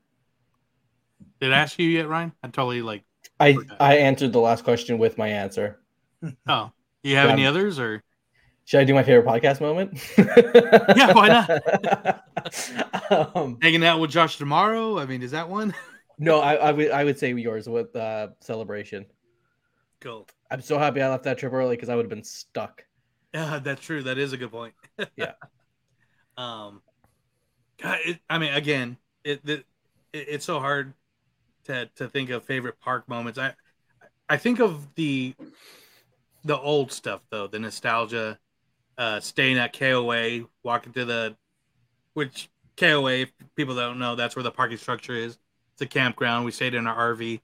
Did 1.40 1.52
I 1.52 1.58
ask 1.58 1.78
you 1.78 1.88
yet, 1.88 2.08
Ryan? 2.08 2.32
I 2.42 2.48
totally 2.48 2.82
like. 2.82 3.04
I 3.40 3.56
I 3.78 3.98
answered 3.98 4.32
the 4.32 4.40
last 4.40 4.64
question 4.64 4.98
with 4.98 5.16
my 5.16 5.28
answer. 5.28 5.78
Oh, 6.48 6.72
you 7.04 7.14
have 7.16 7.28
Yeah. 7.28 7.32
any 7.32 7.46
others 7.46 7.78
or? 7.78 8.02
Should 8.68 8.80
I 8.80 8.84
do 8.84 8.92
my 8.92 9.02
favorite 9.02 9.24
podcast 9.24 9.62
moment? 9.62 9.98
Yeah, 10.18 11.14
why 11.14 11.28
not? 13.10 13.34
um, 13.34 13.56
Hanging 13.62 13.82
out 13.82 13.98
with 13.98 14.10
Josh 14.10 14.36
tomorrow. 14.36 14.98
I 14.98 15.06
mean, 15.06 15.22
is 15.22 15.30
that 15.30 15.48
one? 15.48 15.72
no, 16.18 16.40
I, 16.40 16.56
I 16.56 16.72
would 16.72 16.90
I 16.90 17.02
would 17.02 17.18
say 17.18 17.32
yours 17.32 17.66
with 17.66 17.96
uh, 17.96 18.28
celebration. 18.40 19.06
Cool. 20.02 20.28
I'm 20.50 20.60
so 20.60 20.78
happy 20.78 21.00
I 21.00 21.08
left 21.08 21.24
that 21.24 21.38
trip 21.38 21.54
early 21.54 21.76
because 21.76 21.88
I 21.88 21.96
would 21.96 22.04
have 22.04 22.10
been 22.10 22.22
stuck. 22.22 22.84
Yeah, 23.32 23.58
that's 23.58 23.80
true. 23.80 24.02
That 24.02 24.18
is 24.18 24.34
a 24.34 24.36
good 24.36 24.50
point. 24.52 24.74
Yeah. 25.16 25.32
um, 26.36 26.82
God, 27.82 28.00
it, 28.04 28.18
I 28.28 28.36
mean, 28.36 28.52
again, 28.52 28.98
it, 29.24 29.40
it 29.48 29.64
it's 30.12 30.44
so 30.44 30.60
hard 30.60 30.92
to 31.64 31.88
to 31.96 32.06
think 32.06 32.28
of 32.28 32.44
favorite 32.44 32.78
park 32.80 33.08
moments. 33.08 33.38
I 33.38 33.54
I 34.28 34.36
think 34.36 34.60
of 34.60 34.94
the 34.94 35.34
the 36.44 36.58
old 36.58 36.92
stuff 36.92 37.22
though, 37.30 37.46
the 37.46 37.58
nostalgia, 37.58 38.38
uh, 38.98 39.20
staying 39.20 39.58
at 39.58 39.72
KOA, 39.72 40.46
walking 40.64 40.92
to 40.92 41.04
the, 41.04 41.36
which 42.14 42.50
KOA, 42.76 43.26
people 43.56 43.74
don't 43.74 43.98
know, 43.98 44.16
that's 44.16 44.36
where 44.36 44.42
the 44.42 44.50
parking 44.50 44.76
structure 44.76 45.14
is. 45.14 45.38
It's 45.74 45.82
a 45.82 45.86
campground. 45.86 46.44
We 46.44 46.50
stayed 46.50 46.74
in 46.74 46.86
our 46.88 47.14
RV, 47.14 47.40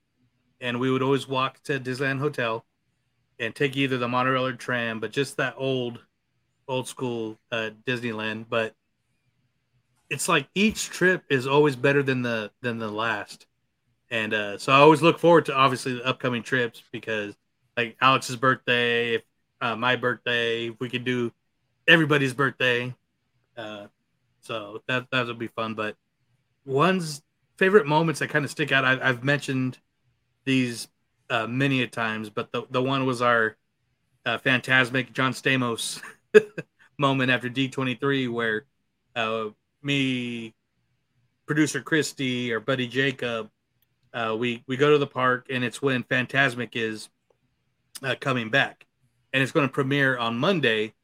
and 0.61 0.81
we 0.81 0.91
would 0.91 1.03
always 1.03 1.29
walk 1.29 1.63
to 1.65 1.79
Disneyland 1.79 2.19
Hotel, 2.19 2.65
and 3.39 3.55
take 3.55 3.77
either 3.77 3.99
the 3.99 4.09
monorail 4.09 4.47
or 4.47 4.53
tram, 4.53 5.01
but 5.01 5.13
just 5.13 5.37
that 5.37 5.55
old, 5.57 6.01
old 6.67 6.89
school 6.89 7.39
uh, 7.53 7.71
Disneyland. 7.87 8.47
But 8.49 8.75
it's 10.11 10.29
like 10.29 10.49
each 10.55 10.91
trip 10.91 11.23
is 11.31 11.47
always 11.47 11.77
better 11.77 12.03
than 12.03 12.23
the 12.23 12.51
than 12.61 12.79
the 12.79 12.91
last, 12.91 13.47
and 14.11 14.35
uh, 14.35 14.59
so 14.59 14.73
I 14.73 14.77
always 14.77 15.03
look 15.03 15.19
forward 15.19 15.47
to 15.47 15.55
obviously 15.55 15.95
the 15.95 16.07
upcoming 16.07 16.43
trips 16.43 16.83
because 16.93 17.37
like 17.77 17.97
Alex's 18.01 18.37
birthday, 18.37 19.15
if 19.15 19.23
uh, 19.61 19.77
my 19.77 19.97
birthday, 19.97 20.69
if 20.69 20.79
we 20.81 20.89
could 20.89 21.05
do 21.05 21.33
everybody's 21.87 22.35
birthday, 22.35 22.95
uh, 23.57 23.87
so 24.41 24.83
that 24.89 25.07
that 25.11 25.27
would 25.27 25.39
be 25.39 25.49
fun. 25.49 25.75
But 25.75 25.97
one's 26.65 27.23
favorite 27.57 27.87
moments 27.87 28.21
that 28.21 28.29
kind 28.29 28.45
of 28.45 28.51
stick 28.51 28.73
out. 28.73 28.85
I, 28.85 29.09
I've 29.09 29.25
mentioned 29.25 29.79
these 30.45 30.89
uh, 31.31 31.47
many 31.47 31.83
a 31.83 31.87
times, 31.87 32.31
but 32.31 32.53
the 32.53 32.63
the 32.71 32.83
one 32.83 33.07
was 33.07 33.23
our 33.23 33.57
uh, 34.27 34.39
Fantasmic 34.39 35.13
John 35.13 35.33
Stamos 35.33 36.01
moment 36.99 37.31
after 37.31 37.49
D23 37.49 38.31
where 38.31 38.65
uh, 39.17 39.49
me, 39.83 40.55
producer 41.47 41.81
Christy, 41.81 42.53
or 42.53 42.61
buddy 42.61 42.87
Jacob, 42.89 43.51
uh, 44.13 44.35
we 44.39 44.63
we 44.67 44.77
go 44.77 44.91
to 44.91 44.99
the 44.99 45.07
park 45.07 45.47
and 45.51 45.65
it's 45.65 45.83
when 45.83 46.03
Fantasmic 46.05 46.71
is 46.75 47.09
uh, 48.03 48.15
coming 48.21 48.51
back, 48.51 48.87
and 49.33 49.43
it's 49.43 49.53
going 49.53 49.67
to 49.67 49.73
premiere 49.73 50.17
on 50.17 50.39
Monday. 50.39 50.95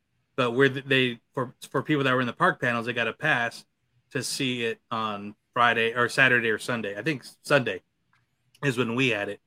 But 0.41 0.53
where 0.53 0.71
they 0.71 1.21
for 1.35 1.53
for 1.69 1.83
people 1.83 2.03
that 2.05 2.15
were 2.15 2.23
in 2.23 2.27
the 2.27 2.33
park 2.33 2.63
panels, 2.63 2.87
they 2.87 2.95
got 2.95 3.07
a 3.07 3.13
pass 3.13 3.67
to 4.13 4.23
see 4.23 4.65
it 4.65 4.81
on 4.91 5.35
Friday 5.53 5.93
or 5.93 6.09
Saturday 6.09 6.49
or 6.49 6.59
Sunday. 6.59 6.97
I 6.97 7.03
think 7.03 7.25
Sunday 7.43 7.83
is 8.65 8.79
when 8.79 8.95
we 8.95 9.09
had 9.09 9.29
it, 9.29 9.39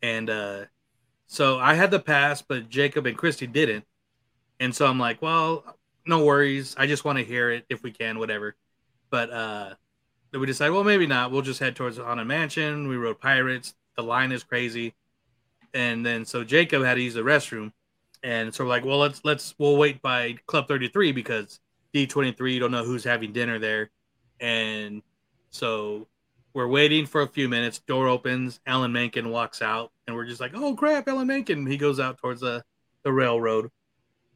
and 0.00 0.30
uh, 0.30 0.60
so 1.26 1.58
I 1.58 1.74
had 1.74 1.90
the 1.90 2.00
pass, 2.00 2.40
but 2.40 2.70
Jacob 2.70 3.04
and 3.04 3.14
Christy 3.14 3.46
didn't, 3.46 3.84
and 4.58 4.74
so 4.74 4.86
I'm 4.86 4.98
like, 4.98 5.20
well, 5.20 5.76
no 6.06 6.24
worries. 6.24 6.74
I 6.78 6.86
just 6.86 7.04
want 7.04 7.18
to 7.18 7.24
hear 7.24 7.50
it 7.50 7.66
if 7.68 7.82
we 7.82 7.90
can, 7.90 8.18
whatever. 8.18 8.56
But 9.10 9.30
uh, 9.30 9.74
then 10.30 10.40
we 10.40 10.46
decided, 10.46 10.72
well, 10.72 10.82
maybe 10.82 11.06
not. 11.06 11.30
We'll 11.30 11.42
just 11.42 11.60
head 11.60 11.76
towards 11.76 11.98
Haunted 11.98 12.26
Mansion. 12.26 12.88
We 12.88 12.96
rode 12.96 13.20
Pirates. 13.20 13.74
The 13.98 14.02
line 14.02 14.32
is 14.32 14.44
crazy, 14.44 14.94
and 15.74 16.06
then 16.06 16.24
so 16.24 16.42
Jacob 16.42 16.84
had 16.84 16.94
to 16.94 17.02
use 17.02 17.12
the 17.12 17.20
restroom, 17.20 17.74
and 18.22 18.54
so 18.54 18.64
we're 18.64 18.70
like, 18.70 18.84
well, 18.84 18.98
let's 18.98 19.20
let's 19.24 19.54
we'll 19.58 19.76
wait 19.76 20.00
by 20.02 20.36
Club 20.46 20.68
33 20.68 21.12
because 21.12 21.60
D23 21.94 22.54
you 22.54 22.60
don't 22.60 22.70
know 22.70 22.84
who's 22.84 23.04
having 23.04 23.32
dinner 23.32 23.58
there, 23.58 23.90
and 24.40 25.02
so 25.50 26.06
we're 26.54 26.68
waiting 26.68 27.06
for 27.06 27.22
a 27.22 27.26
few 27.26 27.48
minutes. 27.48 27.78
Door 27.80 28.08
opens. 28.08 28.60
Alan 28.66 28.92
Menken 28.92 29.30
walks 29.30 29.62
out, 29.62 29.92
and 30.06 30.14
we're 30.14 30.26
just 30.26 30.40
like, 30.40 30.52
"Oh 30.54 30.74
crap, 30.74 31.08
Alan 31.08 31.26
Menken!" 31.26 31.66
He 31.66 31.76
goes 31.76 32.00
out 32.00 32.18
towards 32.18 32.40
the 32.40 32.62
the 33.02 33.12
railroad, 33.12 33.70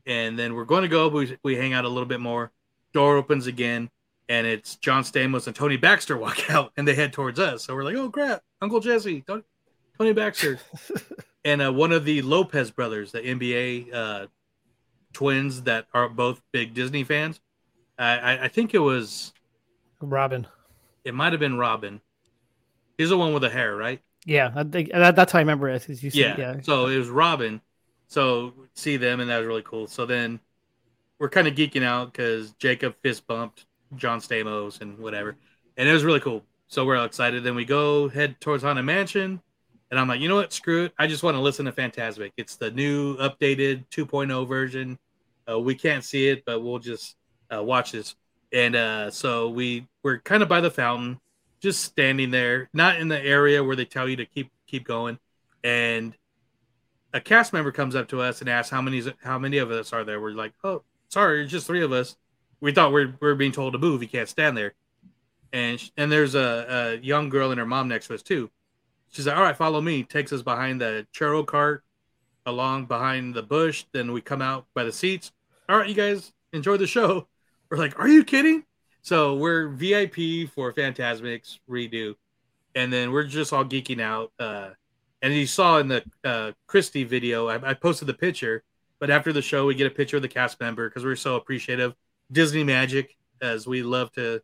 and 0.07 0.39
then 0.39 0.55
we're 0.55 0.65
going 0.65 0.83
to 0.83 0.89
go. 0.89 1.11
But 1.11 1.17
we, 1.17 1.39
we 1.43 1.57
hang 1.57 1.73
out 1.73 1.85
a 1.85 1.89
little 1.89 2.07
bit 2.07 2.21
more. 2.21 2.53
Door 2.93 3.17
opens 3.17 3.47
again, 3.47 3.91
and 4.29 4.47
it's 4.47 4.77
John 4.77 5.03
Stamos 5.03 5.47
and 5.47 5.55
Tony 5.55 5.77
Baxter 5.77 6.17
walk 6.17 6.51
out, 6.51 6.73
and 6.77 6.87
they 6.87 6.95
head 6.95 7.13
towards 7.13 7.39
us. 7.39 7.65
So 7.65 7.75
we're 7.75 7.85
like, 7.85 7.97
"Oh 7.97 8.11
crap, 8.11 8.43
Uncle 8.61 8.81
Jesse, 8.81 9.23
Tony, 9.23 9.43
Tony 9.99 10.13
Baxter," 10.13 10.59
and 11.47 11.63
uh, 11.63 11.73
one 11.73 11.93
of 11.93 12.05
the 12.05 12.23
Lopez 12.23 12.73
brothers, 12.73 13.13
the 13.13 13.21
NBA 13.21 13.95
uh, 13.95 14.27
twins 15.13 15.63
that 15.63 15.87
are 15.95 16.09
both 16.09 16.43
big 16.53 16.75
Disney 16.75 17.05
fans. 17.05 17.41
I, 17.97 18.19
I, 18.19 18.45
I 18.45 18.49
think 18.49 18.75
it 18.75 18.81
was 18.81 19.33
Robin. 20.01 20.47
it 21.05 21.15
might 21.15 21.33
have 21.33 21.39
been 21.39 21.57
Robin. 21.57 22.01
He's 22.99 23.11
the 23.11 23.17
one 23.17 23.33
with 23.33 23.43
the 23.43 23.49
hair, 23.49 23.77
right? 23.77 24.03
Yeah, 24.25 24.51
I 24.57 24.65
think 24.65 24.91
that, 24.91 25.15
that's 25.15 25.31
how 25.31 25.39
I 25.39 25.43
remember 25.43 25.69
it. 25.69 25.89
You 25.89 25.95
see, 25.95 26.21
yeah. 26.21 26.35
yeah. 26.37 26.57
So 26.63 26.89
it 26.89 26.99
was 26.99 27.09
Robin. 27.09 27.61
So 28.09 28.53
see 28.75 28.97
them, 28.97 29.21
and 29.21 29.31
that 29.31 29.39
was 29.39 29.47
really 29.47 29.63
cool. 29.63 29.87
So 29.87 30.05
then 30.05 30.41
we're 31.21 31.29
kind 31.29 31.47
of 31.47 31.55
geeking 31.55 31.85
out 31.85 32.13
because 32.13 32.51
Jacob 32.59 32.97
fist 33.03 33.25
bumped 33.29 33.67
John 33.95 34.19
Stamos 34.19 34.81
and 34.81 34.99
whatever, 34.99 35.37
and 35.77 35.89
it 35.89 35.93
was 35.93 36.03
really 36.03 36.21
cool. 36.21 36.43
So 36.67 36.85
we're 36.85 36.97
all 36.97 37.05
excited. 37.05 37.45
Then 37.45 37.55
we 37.55 37.65
go 37.65 38.09
head 38.09 38.41
towards 38.41 38.65
Haunted 38.65 38.85
Mansion, 38.85 39.41
and 39.91 40.01
I'm 40.01 40.09
like, 40.09 40.21
you 40.21 40.29
know 40.29 40.37
what? 40.37 40.53
Screw 40.53 40.85
it. 40.85 40.93
I 40.99 41.07
just 41.07 41.23
want 41.23 41.37
to 41.37 41.41
listen 41.41 41.67
to 41.67 41.73
Fantasmic. 41.73 42.33
It's 42.37 42.57
the 42.57 42.71
new 42.71 43.17
updated 43.19 43.85
2.0 43.91 44.49
version. 44.49 44.99
Uh, 45.49 45.61
we 45.61 45.75
can't 45.75 46.05
see 46.05 46.29
it, 46.29 46.45
but 46.45 46.63
we'll 46.63 46.81
just 46.81 47.17
uh, 47.55 47.63
watch 47.63 47.93
this. 47.93 48.17
And 48.53 48.75
uh, 48.75 49.11
so 49.11 49.49
we 49.49 49.87
we're 50.03 50.19
kind 50.19 50.43
of 50.43 50.49
by 50.49 50.61
the 50.61 50.71
fountain, 50.71 51.21
just 51.61 51.85
standing 51.85 52.31
there, 52.31 52.69
not 52.73 52.99
in 52.99 53.09
the 53.09 53.21
area 53.21 53.63
where 53.63 53.77
they 53.77 53.85
tell 53.85 54.09
you 54.09 54.17
to 54.17 54.27
keep 54.27 54.51
keep 54.67 54.85
going. 54.85 55.19
And 55.63 56.15
a 57.13 57.21
cast 57.21 57.53
member 57.53 57.73
comes 57.73 57.95
up 57.95 58.09
to 58.09 58.21
us 58.21 58.41
and 58.41 58.51
asks 58.51 58.71
how 58.71 58.83
many 58.83 59.03
how 59.23 59.39
many 59.39 59.59
of 59.59 59.71
us 59.71 59.93
are 59.93 60.05
there. 60.05 60.21
We're 60.21 60.33
like, 60.33 60.53
oh, 60.65 60.83
sorry, 61.09 61.43
it's 61.43 61.53
just 61.53 61.67
three 61.67 61.83
of 61.83 61.93
us. 61.93 62.17
We 62.61 62.73
thought 62.73 62.93
we're 62.93 63.15
we're 63.21 63.35
being 63.35 63.53
told 63.53 63.73
to 63.75 63.79
move. 63.79 64.03
You 64.03 64.09
can't 64.09 64.29
stand 64.29 64.57
there. 64.57 64.75
And 65.53 65.83
and 65.97 66.11
there's 66.11 66.35
a, 66.35 66.99
a 67.01 67.05
young 67.05 67.29
girl 67.29 67.51
and 67.51 67.61
her 67.61 67.67
mom 67.67 67.89
next 67.89 68.09
to 68.09 68.15
us 68.15 68.23
too. 68.23 68.51
She's 69.17 69.27
like, 69.27 69.37
all 69.37 69.43
right, 69.43 69.57
follow 69.57 69.81
me. 69.81 70.03
Takes 70.03 70.31
us 70.31 70.43
behind 70.43 70.79
the 70.79 71.07
churro 71.11 71.47
cart, 71.47 71.83
along 72.45 72.85
behind 72.85 73.35
the 73.35 73.43
bush. 73.43 73.87
Then 73.93 74.13
we 74.13 74.21
come 74.21 74.43
out 74.43 74.67
by 74.75 74.85
the 74.85 74.93
seats. 74.93 75.33
All 75.71 75.79
right, 75.79 75.89
you 75.89 75.95
guys 75.95 76.35
enjoy 76.53 76.77
the 76.77 76.87
show. 76.87 77.27
We're 77.71 77.79
like, 77.79 77.99
are 77.99 78.09
you 78.09 78.25
kidding? 78.25 78.65
So 79.01 79.37
we're 79.37 79.69
VIP 79.69 80.51
for 80.55 80.73
Fantasmics 80.73 81.61
redo, 81.71 82.15
and 82.75 82.93
then 82.93 83.11
we're 83.11 83.25
just 83.25 83.53
all 83.53 83.65
geeking 83.65 84.01
out. 84.01 84.33
Uh, 84.39 84.71
and 85.23 85.33
you 85.33 85.47
saw 85.47 85.79
in 85.79 85.89
the 85.89 86.05
uh, 86.23 86.53
Christy 86.67 87.05
video, 87.05 87.49
I, 87.49 87.71
I 87.71 87.75
posted 87.75 88.07
the 88.09 88.15
picture, 88.15 88.63
but 88.99 89.09
after 89.09 89.33
the 89.33 89.43
show, 89.43 89.65
we 89.65 89.75
get 89.75 89.87
a 89.87 89.95
picture 89.95 90.17
of 90.17 90.23
the 90.23 90.29
cast 90.29 90.61
member 90.61 90.89
because 90.89 91.05
we're 91.05 91.17
so 91.17 91.37
appreciative. 91.37 91.95
Disney 92.31 92.65
magic, 92.65 93.17
as 93.41 93.67
we 93.67 93.83
love 93.83 94.13
to 94.13 94.43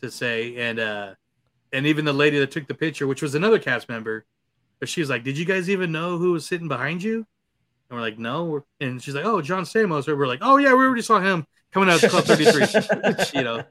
to 0.00 0.10
say, 0.10 0.56
and 0.56 0.80
uh, 0.80 1.14
and 1.72 1.86
even 1.86 2.04
the 2.04 2.12
lady 2.12 2.38
that 2.38 2.50
took 2.50 2.66
the 2.66 2.74
picture, 2.74 3.06
which 3.06 3.22
was 3.22 3.34
another 3.34 3.58
cast 3.58 3.88
member, 3.88 4.24
but 4.80 4.88
she 4.88 5.00
was 5.00 5.10
like, 5.10 5.24
"Did 5.24 5.38
you 5.38 5.44
guys 5.44 5.68
even 5.68 5.92
know 5.92 6.18
who 6.18 6.32
was 6.32 6.46
sitting 6.46 6.68
behind 6.68 7.02
you?" 7.02 7.26
And 7.88 7.98
we're 7.98 8.00
like, 8.00 8.18
"No." 8.18 8.64
And 8.80 9.02
she's 9.02 9.14
like, 9.14 9.24
"Oh, 9.24 9.40
John 9.40 9.64
Stamos." 9.64 10.06
We're 10.06 10.26
like, 10.26 10.40
"Oh 10.42 10.56
yeah, 10.56 10.74
we 10.74 10.84
already 10.84 11.02
saw 11.02 11.20
him 11.20 11.46
coming 11.72 11.88
out 11.88 12.02
of 12.02 12.10
Club 12.10 12.24
33." 12.24 13.34
you 13.34 13.44
know, 13.44 13.64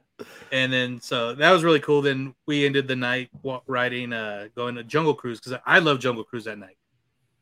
and 0.51 0.71
then 0.71 1.01
so 1.01 1.33
that 1.35 1.51
was 1.51 1.63
really 1.63 1.79
cool. 1.79 2.01
Then 2.01 2.35
we 2.45 2.65
ended 2.65 2.87
the 2.87 2.95
night 2.95 3.29
riding, 3.67 4.13
uh, 4.13 4.47
going 4.55 4.75
to 4.75 4.83
Jungle 4.83 5.13
Cruise 5.13 5.39
because 5.39 5.59
I 5.65 5.79
love 5.79 5.99
Jungle 5.99 6.23
Cruise 6.23 6.47
at 6.47 6.57
night. 6.57 6.77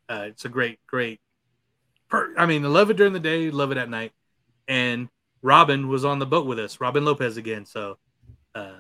Uh, 0.08 0.26
it's 0.28 0.46
a 0.46 0.50
great, 0.50 0.80
great. 0.88 1.20
Per- 2.10 2.36
I 2.38 2.46
mean, 2.46 2.64
I 2.64 2.68
love 2.68 2.90
it 2.90 2.98
during 2.98 3.14
the 3.14 3.20
day, 3.20 3.50
love 3.50 3.72
it 3.72 3.78
at 3.78 3.90
night. 3.90 4.12
And 4.68 5.10
Robin 5.42 5.88
was 5.88 6.06
on 6.06 6.20
the 6.20 6.26
boat 6.26 6.46
with 6.46 6.60
us, 6.60 6.80
Robin 6.80 7.06
Lopez 7.06 7.38
again. 7.38 7.66
So 7.66 7.98
uh, 8.54 8.74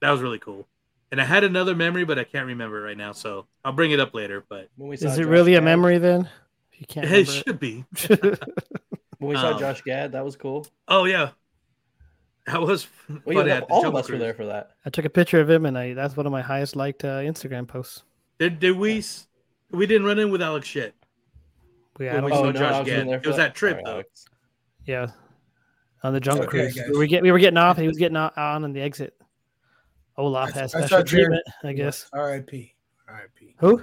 that 0.00 0.10
was 0.10 0.20
really 0.20 0.38
cool. 0.38 0.66
And 1.12 1.20
I 1.20 1.24
had 1.24 1.44
another 1.44 1.76
memory, 1.76 2.04
but 2.04 2.18
I 2.18 2.24
can't 2.24 2.46
remember 2.46 2.78
it 2.78 2.82
right 2.88 2.96
now. 2.96 3.12
So 3.12 3.46
I'll 3.64 3.72
bring 3.72 3.90
it 3.92 4.00
up 4.00 4.14
later. 4.14 4.42
But 4.48 4.70
Is 4.90 5.18
it 5.18 5.26
really 5.26 5.54
a 5.54 5.60
memory 5.60 5.98
then? 5.98 6.28
If 6.72 6.80
you 6.80 6.86
can't. 6.86 7.06
It 7.06 7.10
remember 7.10 7.32
should 7.32 7.60
be. 7.60 7.84
When 9.18 9.28
we 9.28 9.36
saw 9.36 9.52
Um, 9.52 9.58
Josh 9.60 9.82
Gad, 9.82 10.10
that 10.12 10.24
was 10.24 10.34
cool. 10.34 10.66
Oh 10.88 11.04
yeah, 11.04 11.30
that 12.46 12.60
was. 12.60 12.88
Well, 13.24 13.36
funny 13.36 13.50
yeah, 13.50 13.60
all 13.70 13.78
of 13.78 13.84
Jungle 13.84 13.98
us 14.00 14.10
were 14.10 14.18
there 14.18 14.34
for 14.34 14.46
that. 14.46 14.72
I 14.84 14.90
took 14.90 15.04
a 15.04 15.10
picture 15.10 15.40
of 15.40 15.48
him, 15.48 15.64
and 15.64 15.78
I 15.78 15.94
that's 15.94 16.16
one 16.16 16.26
of 16.26 16.32
my 16.32 16.42
highest 16.42 16.74
liked 16.74 17.04
uh, 17.04 17.18
Instagram 17.20 17.68
posts. 17.68 18.02
Did 18.40 18.58
did 18.58 18.76
we? 18.76 18.98
s- 18.98 19.28
We 19.70 19.86
didn't 19.86 20.08
run 20.08 20.18
in 20.18 20.32
with 20.32 20.42
Alex 20.42 20.66
shit. 20.66 20.96
We, 21.98 22.08
I 22.08 22.14
When 22.14 22.24
we 22.24 22.30
don't- 22.32 22.38
saw 22.38 22.44
Oh, 22.46 22.50
no, 22.50 22.58
Josh 22.58 22.72
I 22.72 22.78
was 22.80 22.88
in 22.88 23.06
Gad. 23.06 23.14
It 23.22 23.26
was 23.28 23.36
that. 23.36 23.42
that 23.50 23.54
trip 23.54 23.74
Sorry, 23.74 23.82
though. 23.84 23.90
Alex. 23.92 24.24
Yeah, 24.86 25.06
on 26.02 26.14
the 26.14 26.20
Jungle 26.20 26.46
Okay, 26.46 26.62
Cruise. 26.62 26.74
guys. 26.74 26.88
We 26.90 26.98
were, 26.98 27.06
get, 27.06 27.22
we 27.22 27.30
were 27.30 27.38
getting 27.38 27.58
off, 27.58 27.76
and 27.76 27.82
he 27.82 27.88
was 27.88 27.98
getting 27.98 28.16
on, 28.16 28.32
on 28.36 28.64
in 28.64 28.72
the 28.72 28.80
exit. 28.80 29.14
Olaf 30.16 30.50
I- 30.56 30.60
has 30.60 30.74
I 30.74 30.80
saw 30.80 30.86
special 30.86 31.04
Jerry- 31.04 31.24
treatment, 31.24 31.44
I 31.64 31.72
guess. 31.72 32.06
R.I.P. 32.12 32.74
R.I.P. 33.08 33.54
Who? 33.58 33.82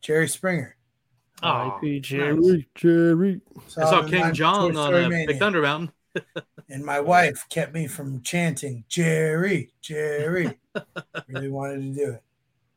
Jerry 0.00 0.28
Springer. 0.28 0.76
R.I.P. 1.42 2.00
Jerry. 2.00 2.68
Jerry. 2.74 3.40
I 3.76 3.80
saw 3.80 4.02
King 4.06 4.32
John 4.32 4.76
on 4.76 4.86
Story 4.88 5.04
uh, 5.04 5.26
Big 5.26 5.38
Thunder 5.38 5.62
Mountain. 5.62 5.92
And 6.70 6.84
my 6.84 7.00
wife 7.00 7.44
kept 7.50 7.74
me 7.74 7.86
from 7.86 8.22
chanting 8.22 8.84
Jerry, 8.88 9.72
Jerry. 9.80 10.58
really 11.28 11.50
wanted 11.50 11.80
to 11.82 11.92
do 12.04 12.10
it. 12.12 12.22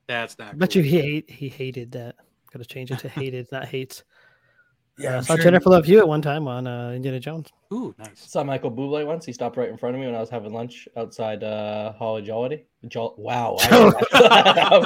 That's 0.07 0.37
not. 0.39 0.53
I 0.53 0.53
bet 0.53 0.73
you 0.75 0.81
he 0.81 1.01
hate, 1.01 1.29
he 1.29 1.47
hated 1.49 1.91
that. 1.91 2.15
Got 2.51 2.59
to 2.59 2.65
change 2.65 2.91
it 2.91 2.99
to 2.99 3.09
hated, 3.09 3.47
not 3.51 3.65
hates. 3.65 4.03
Yeah, 4.99 5.09
Uh, 5.09 5.13
I 5.13 5.17
I'm 5.17 5.23
saw 5.23 5.35
sure- 5.35 5.43
Jennifer 5.43 5.69
Love 5.69 5.85
Hewitt 5.85 6.07
one 6.07 6.21
time 6.23 6.47
on 6.47 6.65
uh, 6.65 6.91
Indiana 6.91 7.19
Jones. 7.19 7.49
Ooh, 7.71 7.93
nice. 7.99 8.09
Saw 8.15 8.43
Michael 8.43 8.71
Bublé 8.71 9.05
once. 9.05 9.25
He 9.25 9.33
stopped 9.33 9.55
right 9.57 9.69
in 9.69 9.77
front 9.77 9.95
of 9.95 9.99
me 10.01 10.07
when 10.07 10.15
I 10.15 10.19
was 10.19 10.29
having 10.29 10.53
lunch 10.53 10.87
outside 10.97 11.43
uh, 11.43 11.93
Holly 11.93 12.23
Jolly. 12.23 12.65
Jol- 12.87 13.13
wow. 13.17 13.57
I- 13.61 14.81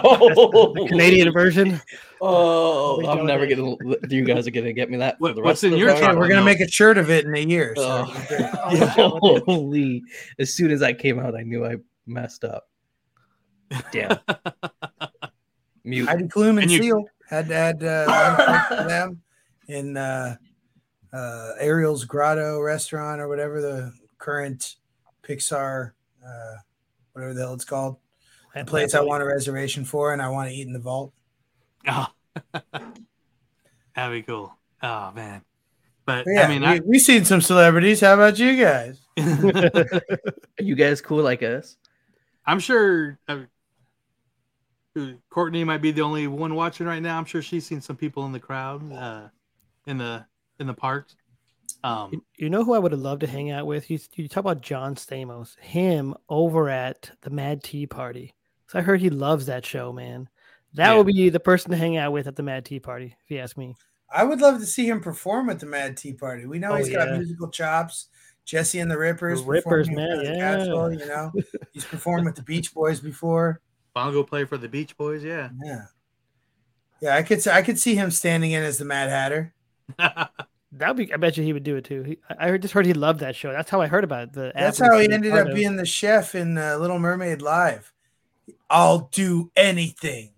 Canadian 0.89 1.31
version. 1.41 1.79
Oh, 2.19 3.05
I'm 3.07 3.25
never 3.25 3.45
Jolly. 3.47 3.77
gonna. 3.81 3.95
You 4.09 4.25
guys 4.25 4.47
are 4.47 4.51
gonna 4.51 4.73
get 4.73 4.89
me 4.89 4.97
that. 4.97 5.17
For 5.17 5.21
What- 5.23 5.35
the 5.35 5.41
what's 5.41 5.63
rest 5.63 5.65
in 5.65 5.71
the 5.71 5.77
your 5.77 5.97
time? 5.97 6.17
We're 6.17 6.27
gonna 6.27 6.43
make 6.43 6.59
a 6.59 6.67
shirt 6.69 6.97
of 6.97 7.09
it 7.09 7.25
in 7.25 7.33
a 7.35 7.39
year. 7.39 7.73
So 7.77 8.05
Oh, 8.09 9.39
holy! 9.45 10.03
As 10.39 10.53
soon 10.53 10.71
as 10.71 10.81
I 10.81 10.93
came 10.93 11.19
out, 11.19 11.35
I 11.35 11.43
knew 11.43 11.65
I 11.65 11.75
messed 12.07 12.43
up. 12.43 12.67
Damn. 13.91 14.17
Mute. 15.83 16.07
Heidi 16.07 16.23
Klum 16.25 16.49
and, 16.49 16.59
And 16.63 16.71
you- 16.71 16.81
Seal 16.83 17.05
had 17.29 17.45
had 17.47 17.83
uh, 17.83 18.05
one 18.67 18.79
for 18.79 18.87
them, 18.89 19.21
in 19.67 19.97
uh, 19.97 20.35
uh, 21.13 21.51
Ariel's 21.59 22.05
Grotto 22.05 22.59
restaurant 22.59 23.21
or 23.21 23.27
whatever 23.27 23.61
the 23.61 23.93
current 24.17 24.75
Pixar, 25.23 25.91
uh, 26.25 26.55
whatever 27.13 27.33
the 27.33 27.41
hell 27.41 27.53
it's 27.53 27.65
called. 27.65 27.97
The 28.55 28.65
place 28.65 28.93
I 28.93 29.01
want 29.01 29.23
a 29.23 29.25
reservation 29.25 29.85
for, 29.85 30.11
and 30.11 30.21
I 30.21 30.27
want 30.29 30.49
to 30.49 30.55
eat 30.55 30.67
in 30.67 30.73
the 30.73 30.79
vault. 30.79 31.13
Oh. 31.87 32.07
That'd 33.95 34.11
be 34.11 34.23
cool. 34.23 34.55
Oh 34.83 35.11
man. 35.15 35.41
But 36.05 36.25
Yeah, 36.27 36.41
I 36.41 36.47
mean, 36.47 36.61
we, 36.61 36.67
I, 36.67 36.79
we 36.85 36.99
seen 36.99 37.23
some 37.23 37.41
celebrities. 37.41 38.01
How 38.01 38.15
about 38.15 38.39
you 38.39 38.61
guys? 38.61 38.99
Are 39.19 40.01
you 40.59 40.75
guys 40.75 41.01
cool 41.01 41.23
like 41.23 41.43
us? 41.43 41.77
I'm 42.45 42.59
sure 42.59 43.19
uh, 43.27 43.41
Courtney 45.29 45.63
might 45.63 45.81
be 45.81 45.91
the 45.91 46.01
only 46.01 46.27
one 46.27 46.55
watching 46.55 46.87
right 46.87 47.01
now. 47.01 47.17
I'm 47.17 47.25
sure 47.25 47.41
she's 47.41 47.65
seen 47.65 47.81
some 47.81 47.95
people 47.95 48.25
in 48.25 48.31
the 48.31 48.39
crowd, 48.39 48.91
uh, 48.91 49.27
in 49.87 49.97
the 49.97 50.25
in 50.59 50.67
the 50.67 50.73
parks. 50.73 51.15
Um, 51.83 52.09
You, 52.11 52.25
you 52.37 52.49
know 52.49 52.63
who 52.63 52.73
I 52.73 52.79
would 52.79 52.91
have 52.91 53.01
loved 53.01 53.21
to 53.21 53.27
hang 53.27 53.49
out 53.51 53.65
with? 53.65 53.89
You, 53.89 53.97
you 54.15 54.27
talk 54.27 54.41
about 54.41 54.61
John 54.61 54.93
Stamos, 54.95 55.57
him 55.59 56.13
over 56.29 56.69
at 56.69 57.09
the 57.21 57.29
Mad 57.31 57.63
Tea 57.63 57.87
Party. 57.87 58.35
So 58.67 58.77
I 58.77 58.83
heard 58.83 59.01
he 59.01 59.09
loves 59.09 59.47
that 59.47 59.65
show, 59.65 59.91
man. 59.91 60.29
That 60.75 60.91
Yeah. 60.91 60.97
would 60.97 61.07
be 61.07 61.29
the 61.29 61.39
person 61.39 61.71
to 61.71 61.77
hang 61.77 61.97
out 61.97 62.11
with 62.13 62.27
at 62.27 62.35
the 62.35 62.43
Mad 62.43 62.65
Tea 62.65 62.79
Party, 62.79 63.15
if 63.23 63.31
you 63.31 63.39
ask 63.39 63.57
me. 63.57 63.75
I 64.13 64.23
would 64.23 64.41
love 64.41 64.59
to 64.59 64.65
see 64.65 64.87
him 64.87 65.01
perform 65.01 65.49
at 65.49 65.59
the 65.59 65.65
Mad 65.65 65.97
Tea 65.97 66.13
Party. 66.13 66.45
We 66.45 66.59
know 66.59 66.73
Oh, 66.73 66.75
he's 66.75 66.89
got 66.89 67.07
yeah. 67.07 67.17
musical 67.17 67.49
chops. 67.49 68.09
Jesse 68.45 68.79
and 68.79 68.89
the 68.91 68.97
Rippers. 68.97 69.41
The 69.41 69.47
Rippers, 69.47 69.89
man, 69.89 70.21
yeah. 70.23 70.35
Castle, 70.37 70.91
you 70.91 71.05
know, 71.05 71.31
he's 71.73 71.85
performed 71.85 72.25
with 72.25 72.35
the 72.35 72.41
Beach 72.43 72.73
Boys 72.73 72.99
before. 72.99 73.61
bongo 73.93 74.23
play 74.23 74.45
for 74.45 74.57
the 74.57 74.67
Beach 74.69 74.95
Boys, 74.97 75.23
yeah. 75.23 75.49
Yeah, 75.63 75.81
yeah. 77.01 77.15
I 77.15 77.23
could, 77.23 77.47
I 77.47 77.61
could 77.61 77.79
see 77.79 77.95
him 77.95 78.11
standing 78.11 78.51
in 78.51 78.61
as 78.63 78.77
the 78.77 78.85
Mad 78.85 79.09
Hatter. 79.09 79.53
That 79.97 80.87
would 80.87 80.97
be. 80.97 81.13
I 81.13 81.17
bet 81.17 81.35
you 81.37 81.43
he 81.43 81.53
would 81.53 81.63
do 81.63 81.75
it 81.75 81.83
too. 81.83 82.03
He, 82.03 82.17
I 82.39 82.47
heard, 82.47 82.61
just 82.61 82.73
heard 82.73 82.85
he 82.85 82.93
loved 82.93 83.19
that 83.19 83.35
show. 83.35 83.51
That's 83.51 83.69
how 83.69 83.81
I 83.81 83.87
heard 83.87 84.03
about 84.05 84.23
it. 84.23 84.33
The 84.33 84.51
That's 84.55 84.79
how 84.79 84.97
he 84.97 85.11
ended 85.11 85.33
up 85.33 85.47
of- 85.49 85.53
being 85.53 85.75
the 85.75 85.85
chef 85.85 86.33
in 86.33 86.57
uh, 86.57 86.77
Little 86.77 86.97
Mermaid 86.99 87.41
Live. 87.41 87.91
I'll 88.69 89.09
do 89.11 89.51
anything. 89.55 90.31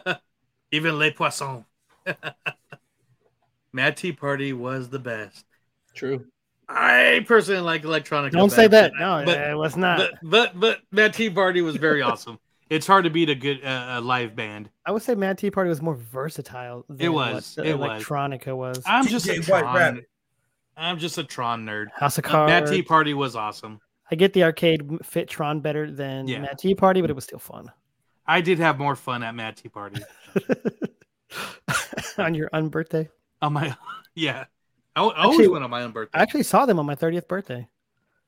Even 0.72 0.98
Les 0.98 1.10
Poissons. 1.10 1.64
Mad 3.72 3.96
Tea 3.96 4.12
Party 4.12 4.52
was 4.52 4.90
the 4.90 4.98
best. 4.98 5.46
True. 5.94 6.26
I 6.68 7.24
personally 7.26 7.60
like 7.60 7.84
electronic. 7.84 8.32
Don't 8.32 8.50
say 8.50 8.66
that. 8.66 8.92
No, 8.98 9.18
it 9.18 9.56
was 9.56 9.76
not. 9.76 9.98
But 9.98 10.12
but, 10.22 10.60
but 10.60 10.80
Mad 10.90 11.14
Tea 11.14 11.30
Party 11.30 11.62
was 11.62 11.76
very 11.76 12.02
awesome. 12.02 12.38
It's 12.72 12.86
hard 12.86 13.04
to 13.04 13.10
beat 13.10 13.28
a 13.28 13.34
good 13.34 13.62
uh, 13.62 13.86
a 13.90 14.00
live 14.00 14.34
band. 14.34 14.70
I 14.86 14.92
would 14.92 15.02
say 15.02 15.14
Mad 15.14 15.36
Tea 15.36 15.50
Party 15.50 15.68
was 15.68 15.82
more 15.82 15.94
versatile. 15.94 16.86
Than 16.88 17.12
was, 17.12 17.56
What 17.58 17.66
it 17.66 17.78
was. 17.78 18.02
ElecTRONica 18.02 18.56
was. 18.56 18.82
I'm 18.86 19.06
just 19.06 19.28
a 19.28 19.40
Tron. 19.42 19.74
Rabbit. 19.74 20.08
I'm 20.76 20.98
just 20.98 21.18
a 21.18 21.24
Tron 21.24 21.66
nerd. 21.66 21.88
House 21.94 22.16
of 22.16 22.24
Uh, 22.24 22.46
Mad 22.46 22.66
Tea 22.66 22.82
Party 22.82 23.12
was 23.12 23.36
awesome. 23.36 23.78
I 24.10 24.14
get 24.14 24.32
the 24.32 24.44
arcade 24.44 25.04
fit 25.04 25.28
Tron 25.28 25.60
better 25.60 25.90
than 25.90 26.26
Yeah. 26.26 26.38
Mad 26.40 26.58
Tea 26.58 26.74
Party, 26.74 27.02
but 27.02 27.10
it 27.10 27.12
was 27.12 27.24
still 27.24 27.38
fun. 27.38 27.70
I 28.26 28.40
did 28.40 28.58
have 28.58 28.78
more 28.78 28.96
fun 28.96 29.22
at 29.22 29.34
Mad 29.34 29.56
Tea 29.58 29.68
Party. 29.68 30.00
on 32.16 32.34
your 32.34 32.48
unbirthday. 32.50 33.08
on 33.42 33.52
my 33.52 33.76
yeah, 34.14 34.44
I, 34.96 35.00
I 35.00 35.02
always 35.02 35.40
Actually- 35.40 35.48
went 35.48 35.64
on 35.64 35.70
my 35.70 35.82
own 35.82 35.92
birthday. 35.92 36.18
I 36.18 36.22
actually 36.22 36.44
saw 36.44 36.64
them 36.66 36.78
on 36.78 36.86
my 36.86 36.94
30th 36.94 37.28
birthday. 37.28 37.68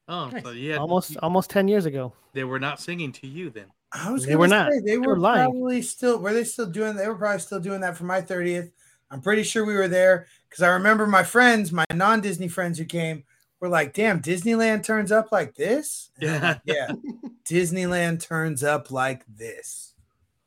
Oh, 0.09 0.31
so 0.43 0.51
yeah, 0.51 0.77
Almost 0.77 1.17
almost 1.19 1.51
10 1.51 1.69
years 1.69 1.87
ago. 1.87 2.13
they 2.33 2.45
were 2.45 2.59
not 2.61 2.81
singing 2.81 3.13
to 3.13 3.27
you 3.27 3.51
then. 3.51 3.67
I 3.93 4.11
was 4.11 4.25
They 4.25 4.31
gonna 4.33 4.41
were 4.41 4.49
not. 4.49 4.73
say, 4.73 4.81
They 4.81 4.91
They 4.93 4.99
were, 4.99 5.09
were 5.15 5.19
lying. 5.19 5.51
probably 5.51 5.83
still. 5.83 6.19
Were 6.19 6.33
they 6.33 6.45
still 6.45 6.67
doing? 6.67 6.97
They 6.97 7.07
were 7.09 7.15
probably 7.15 7.39
still 7.41 7.61
doing 7.61 7.81
that 7.83 7.97
for 7.97 8.05
my 8.05 8.21
thirtieth. 8.21 8.71
I'm 9.11 9.21
pretty 9.21 9.45
sure 9.45 9.65
we 9.65 9.75
were 9.75 9.87
there 9.89 10.27
because 10.49 10.63
I 10.63 10.69
remember 10.71 11.07
my 11.07 11.23
friends, 11.23 11.71
my 11.71 11.85
non-Disney 11.93 12.49
friends 12.49 12.79
who 12.79 12.85
came, 12.87 13.23
were 13.61 13.69
like, 13.69 13.93
"Damn, 13.95 14.21
Disneyland 14.21 14.83
turns 14.83 15.13
up 15.13 15.31
like 15.31 15.55
this." 15.55 16.11
And 16.21 16.31
I'm 16.31 16.43
like, 16.43 16.61
yeah, 16.65 16.91
Disneyland 17.45 18.21
turns 18.23 18.65
up 18.65 18.91
like 18.91 19.25
this. 19.29 19.95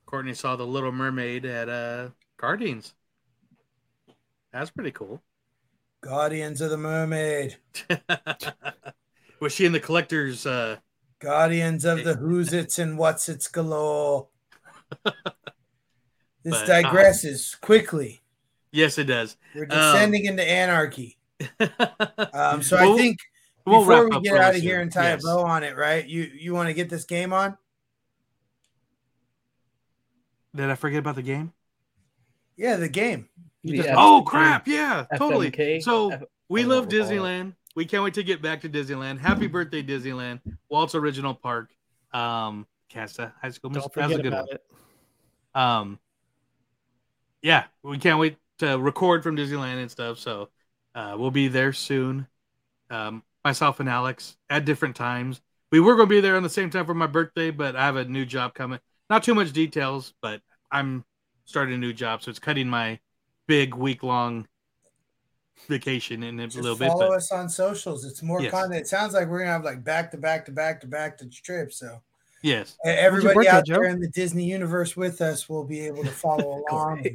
Courtney 0.06 0.34
saw 0.34 0.56
the 0.58 0.68
Little 0.68 0.92
Mermaid 0.92 1.46
at 1.46 1.70
uh 1.70 2.10
Guardians. 2.38 2.94
That's 4.52 4.72
pretty 4.72 4.92
cool. 4.92 5.22
Guardians 6.02 6.60
of 6.62 6.70
the 6.70 6.78
Mermaid, 6.78 7.56
Was 9.40 9.54
she 9.54 9.66
in 9.66 9.72
the 9.72 9.80
collector's? 9.80 10.46
uh 10.46 10.78
Guardians 11.20 11.84
of 11.86 12.04
the 12.04 12.14
Who's 12.16 12.54
It's 12.54 12.78
and 12.78 12.98
What's 12.98 13.28
It's 13.30 13.48
galore. 13.48 14.28
This 16.44 16.62
But, 16.62 16.70
uh, 16.70 16.82
digresses 16.84 17.60
quickly. 17.60 18.22
Yes, 18.72 18.98
it 18.98 19.04
does. 19.06 19.36
We're 19.54 19.64
Um, 19.64 19.70
descending 19.70 20.26
into 20.26 20.44
anarchy. 20.44 21.18
Um, 22.34 22.62
so 22.64 22.78
We'll- 22.80 22.94
I 22.94 22.98
think 22.98 23.18
we'll 23.66 23.80
before 23.82 24.10
we 24.10 24.22
get 24.22 24.38
out 24.38 24.56
of 24.56 24.62
here 24.62 24.80
and 24.80 24.92
tie 24.92 25.10
Yes. 25.10 25.24
a 25.24 25.28
bow 25.28 25.44
on 25.44 25.64
it, 25.64 25.76
right? 25.76 26.06
You 26.08 26.24
you 26.24 26.54
want 26.54 26.70
to 26.70 26.74
get 26.74 26.90
this 26.90 27.04
game 27.04 27.34
on? 27.34 27.58
Did 30.56 30.70
I 30.70 30.76
forget 30.76 31.00
about 31.00 31.16
the 31.16 31.22
game? 31.22 31.52
Yeah, 32.56 32.78
the 32.78 32.90
game. 32.90 33.30
The 33.64 33.82
F- 33.90 33.96
oh 33.98 34.24
crap! 34.26 34.68
Yeah, 34.68 35.06
totally. 35.18 35.52
FMK? 35.52 35.82
So 35.84 36.12
F- 36.12 36.24
we 36.50 36.62
I 36.62 36.64
don't 36.64 36.72
love 36.72 36.86
recall 36.86 37.00
it. 37.00 37.10
Disneyland. 37.12 37.54
We 37.78 37.86
can't 37.86 38.04
wait 38.04 38.16
to 38.16 38.24
get 38.24 38.42
back 38.42 38.62
to 38.62 38.70
Disneyland. 38.70 39.20
Happy 39.20 39.46
birthday, 39.46 39.84
Disneyland! 39.84 40.40
Walt's 40.68 40.96
Original 40.96 41.36
Park. 41.36 41.70
Um, 42.12 42.66
Casta 42.90 43.32
High 43.40 43.52
School. 43.52 43.70
Don't 43.70 43.82
Music- 43.84 43.94
That 43.94 44.00
a 44.00 44.08
forget 44.08 44.24
good 44.24 44.34
about 44.34 44.48
one. 44.48 44.56
it. 44.56 44.66
Um, 45.54 46.00
yeah, 47.44 47.66
we 47.84 48.00
can't 48.00 48.18
wait 48.18 48.38
to 48.58 48.80
record 48.80 49.22
from 49.22 49.38
Disneyland 49.38 49.80
and 49.80 49.92
stuff. 49.92 50.18
So 50.18 50.50
uh, 50.96 51.18
we'll 51.20 51.30
be 51.30 51.50
there 51.50 51.72
soon. 51.72 52.26
Um, 52.90 53.22
myself 53.46 53.80
and 53.80 53.88
Alex 53.88 54.38
at 54.50 54.66
different 54.66 54.96
times. 54.96 55.40
We 55.72 55.80
were 55.80 55.96
going 55.96 56.10
to 56.10 56.16
be 56.16 56.20
there 56.20 56.36
on 56.36 56.42
the 56.42 56.50
same 56.50 56.72
time 56.72 56.88
for 56.88 56.96
my 56.96 57.06
birthday, 57.06 57.52
but 57.52 57.76
I 57.76 57.86
have 57.86 57.96
a 57.98 58.06
new 58.06 58.26
job 58.26 58.56
coming. 58.56 58.80
Not 59.08 59.22
too 59.22 59.36
much 59.36 59.52
details, 59.52 60.16
but 60.20 60.42
I'm 60.72 61.06
starting 61.46 61.76
a 61.76 61.78
new 61.78 61.94
job, 61.94 62.24
so 62.24 62.32
it's 62.32 62.40
cutting 62.40 62.70
my 62.70 62.98
big 63.46 63.76
week 63.76 64.02
long 64.02 64.48
vacation 65.68 66.24
in 66.24 66.40
a 66.40 66.46
Just 66.48 66.58
little 66.58 66.78
bit. 66.78 66.88
follow 66.90 67.10
But 67.10 67.18
us 67.18 67.32
on 67.32 67.50
socials. 67.50 68.06
It's 68.06 68.22
more 68.24 68.42
Yes. 68.42 68.52
content. 68.52 68.82
It 68.82 68.88
sounds 68.88 69.14
like 69.14 69.28
we're 69.28 69.40
gonna 69.40 69.52
have 69.52 69.64
like 69.64 69.84
back 69.84 70.12
to 70.12 70.18
back 70.18 70.46
to 70.46 70.52
back 70.52 70.82
to 70.82 70.88
back 70.88 71.18
to 71.20 71.26
trips. 71.30 71.78
So 71.80 72.02
yes, 72.44 72.78
everybody 72.86 73.34
birthday, 73.36 73.50
out 73.50 73.66
Joe? 73.66 73.74
there 73.76 73.86
in 73.86 74.00
the 74.00 74.08
Disney 74.10 74.46
universe 74.46 74.96
with 74.96 75.22
us 75.22 75.50
will 75.50 75.64
be 75.66 75.80
able 75.82 76.04
to 76.04 76.12
follow 76.12 76.64
along. 76.72 77.06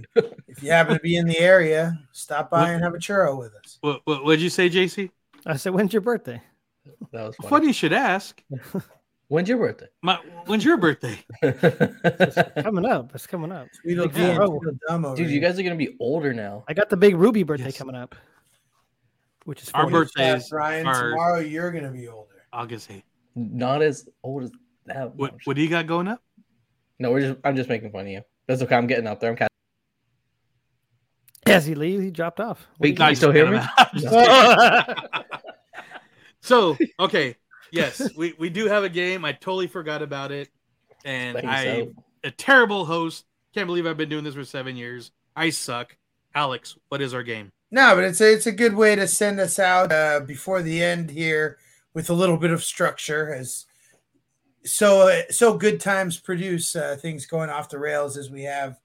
If 0.48 0.62
you 0.62 0.70
happen 0.70 0.94
to 0.94 1.00
be 1.00 1.16
in 1.16 1.26
the 1.26 1.38
area, 1.38 1.98
stop 2.12 2.50
by 2.50 2.62
What- 2.62 2.70
and 2.70 2.82
have 2.84 2.94
a 2.94 2.98
churro 2.98 3.38
with 3.38 3.54
us. 3.54 3.78
what 3.80 4.00
what 4.04 4.24
would 4.24 4.40
you 4.40 4.50
say, 4.50 4.68
JC? 4.68 5.10
I 5.46 5.56
said, 5.56 5.72
when's 5.74 5.92
your 5.92 6.02
birthday? 6.02 6.40
That 7.12 7.26
was 7.26 7.36
funny. 7.36 7.48
Funny 7.48 7.66
you 7.68 7.72
should 7.72 7.92
ask. 7.92 8.42
When's 9.28 9.48
your 9.48 9.56
birthday? 9.56 9.86
My 10.02 10.18
when's 10.44 10.62
your 10.62 10.76
birthday? 10.76 11.18
coming 12.62 12.84
up. 12.84 13.12
It's 13.14 13.26
coming 13.26 13.50
up. 13.50 13.66
We 13.84 13.94
look 13.94 14.12
Big 14.12 14.36
dumb, 14.36 14.58
bro. 14.58 14.60
dumb 14.88 15.04
over 15.06 15.16
Dude, 15.16 15.30
you 15.30 15.40
guys 15.40 15.58
are 15.58 15.62
gonna 15.62 15.74
be 15.74 15.96
older 16.00 16.34
now. 16.34 16.64
I 16.68 16.74
got 16.74 16.90
the 16.90 16.96
big 16.98 17.16
Ruby 17.16 17.42
birthday 17.42 17.66
Yes. 17.66 17.78
coming 17.78 17.94
up, 17.94 18.14
which 19.44 19.62
is 19.62 19.70
Our 19.70 19.82
40. 19.90 19.92
birthdays 19.92 20.48
Brian, 20.50 20.84
tomorrow 20.84 21.38
you're 21.38 21.70
gonna 21.70 21.90
be 21.90 22.08
older. 22.08 22.28
August 22.52 22.90
8th. 22.90 23.02
Not 23.34 23.82
as 23.82 24.08
old 24.22 24.44
as 24.44 24.50
that. 24.86 25.14
What 25.16 25.34
what 25.44 25.56
do 25.56 25.62
you 25.62 25.68
got 25.68 25.86
going 25.86 26.08
up? 26.08 26.22
No, 26.98 27.10
we're 27.10 27.20
just. 27.20 27.40
I'm 27.44 27.56
just 27.56 27.68
making 27.68 27.90
fun 27.90 28.02
of 28.02 28.08
you. 28.08 28.22
That's 28.46 28.62
okay. 28.62 28.76
I'm 28.76 28.86
getting 28.86 29.06
up 29.06 29.20
there. 29.20 29.30
I'm. 29.30 29.36
Kind 29.36 29.48
As 31.46 31.66
he 31.66 31.74
leaves, 31.74 32.02
he 32.02 32.10
dropped 32.10 32.40
off. 32.40 32.66
Wait, 32.78 32.96
can 32.96 33.10
you 33.10 33.16
still 33.16 33.32
hear 33.32 33.50
me? 33.50 33.58
so 36.40 36.76
okay, 37.00 37.36
yes, 37.70 38.14
we, 38.16 38.34
we 38.38 38.50
do 38.50 38.66
have 38.66 38.84
a 38.84 38.88
game. 38.88 39.24
I 39.24 39.32
totally 39.32 39.66
forgot 39.66 40.02
about 40.02 40.30
it, 40.30 40.48
and 41.04 41.36
Thanks, 41.36 41.48
I 41.50 41.80
Al. 41.80 41.88
a 42.24 42.30
terrible 42.30 42.84
host. 42.84 43.24
Can't 43.54 43.66
believe 43.66 43.86
I've 43.86 43.96
been 43.96 44.08
doing 44.08 44.24
this 44.24 44.34
for 44.34 44.44
seven 44.44 44.76
years. 44.76 45.10
I 45.34 45.50
suck. 45.50 45.96
Alex, 46.34 46.76
what 46.88 47.02
is 47.02 47.14
our 47.14 47.22
game? 47.22 47.50
No, 47.72 47.94
but 47.94 48.04
it's 48.04 48.20
a, 48.20 48.32
it's 48.32 48.46
a 48.46 48.52
good 48.52 48.74
way 48.74 48.94
to 48.94 49.08
send 49.08 49.40
us 49.40 49.58
out 49.58 49.90
uh, 49.90 50.20
before 50.20 50.60
the 50.60 50.82
end 50.82 51.10
here 51.10 51.56
with 51.94 52.10
a 52.10 52.14
little 52.14 52.36
bit 52.36 52.50
of 52.50 52.62
structure 52.62 53.34
as 53.34 53.64
so 54.64 55.08
uh, 55.08 55.22
so 55.30 55.56
good 55.56 55.80
times 55.80 56.20
produce 56.20 56.76
uh, 56.76 56.96
things 57.00 57.26
going 57.26 57.48
off 57.48 57.70
the 57.70 57.78
rails 57.78 58.16
as 58.18 58.30
we 58.30 58.42
have. 58.42 58.78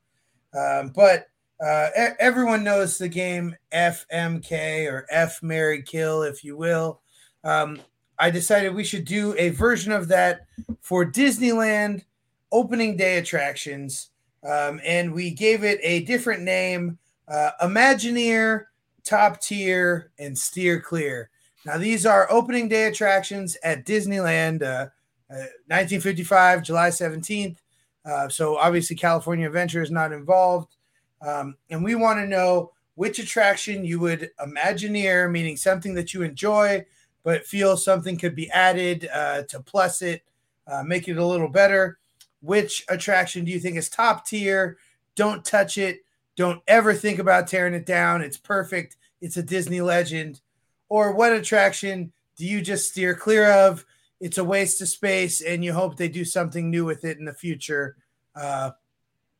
Um, 0.58 0.94
but 0.96 1.28
uh, 1.64 1.90
e- 2.00 2.16
everyone 2.20 2.64
knows 2.64 2.98
the 2.98 3.10
game 3.10 3.56
FMK 3.74 4.90
or 4.90 5.06
F 5.10 5.44
Mary 5.44 5.84
Kill, 5.84 6.24
if 6.24 6.44
you 6.44 6.56
will. 6.56 7.02
Um, 7.44 7.80
I 8.20 8.32
decided 8.32 8.74
we 8.74 8.86
should 8.86 9.06
do 9.06 9.36
a 9.38 9.50
version 9.50 9.92
of 9.92 10.08
that 10.08 10.46
for 10.82 11.06
Disneyland 11.06 12.06
opening 12.52 12.96
day 12.96 13.18
attractions, 13.18 14.12
um, 14.44 14.80
and 14.84 15.14
we 15.14 15.32
gave 15.32 15.66
it 15.66 15.80
a 15.84 16.06
different 16.06 16.44
name: 16.44 16.98
uh, 17.28 17.52
Imagineer, 17.62 18.66
Top 19.08 19.40
Tier, 19.40 20.12
and 20.20 20.38
Steer 20.38 20.82
Clear. 20.82 21.30
Now, 21.66 21.78
these 21.78 22.06
are 22.06 22.28
opening 22.30 22.68
day 22.68 22.88
attractions 22.88 23.58
at 23.64 23.86
Disneyland, 23.86 24.62
uh, 24.62 24.90
uh, 25.30 25.48
1955, 25.68 26.64
July 26.64 26.90
17th. 26.90 27.58
Uh, 28.06 28.28
so 28.28 28.58
obviously, 28.58 28.96
California 28.96 29.48
Adventure 29.48 29.82
is 29.82 29.92
not 29.92 30.12
involved. 30.12 30.76
Um, 31.22 31.56
and 31.70 31.84
we 31.84 31.96
want 31.96 32.20
to 32.20 32.28
know 32.28 32.72
which 32.96 33.20
attraction 33.20 33.86
you 33.86 34.00
would 34.00 34.30
imagineer, 34.42 35.32
meaning 35.32 35.56
something 35.56 35.94
that 35.96 36.14
you 36.14 36.24
enjoy, 36.24 36.86
but 37.24 37.46
feel 37.46 37.78
something 37.78 38.18
could 38.18 38.36
be 38.36 38.50
added 38.52 39.08
uh, 39.14 39.44
to 39.44 39.62
plus 39.62 40.02
it, 40.02 40.24
uh, 40.68 40.84
make 40.84 41.08
it 41.08 41.18
a 41.18 41.26
little 41.26 41.50
better. 41.50 41.98
Which 42.42 42.86
attraction 42.90 43.46
do 43.46 43.52
you 43.52 43.60
think 43.60 43.78
is 43.78 43.90
top 43.90 44.26
tier? 44.26 44.78
Don't 45.16 45.46
touch 45.46 45.78
it. 45.78 46.02
Don't 46.38 46.62
ever 46.68 46.94
think 46.94 47.20
about 47.20 47.48
tearing 47.48 47.74
it 47.74 47.86
down. 47.86 48.22
It's 48.22 48.38
perfect. 48.38 48.96
It's 49.20 49.36
a 49.38 49.44
Disney 49.44 49.82
legend. 49.82 50.40
Or 50.88 51.12
what 51.12 51.34
attraction 51.34 52.14
do 52.38 52.46
you 52.46 52.62
just 52.62 52.90
steer 52.92 53.14
clear 53.16 53.52
of? 53.52 53.84
It's 54.20 54.38
a 54.38 54.44
waste 54.44 54.82
of 54.82 54.88
space, 54.88 55.42
and 55.42 55.64
you 55.66 55.74
hope 55.74 55.98
they 55.98 56.08
do 56.08 56.24
something 56.24 56.70
new 56.70 56.86
with 56.86 57.04
it 57.04 57.18
in 57.18 57.26
the 57.26 57.34
future, 57.34 57.98
uh, 58.36 58.72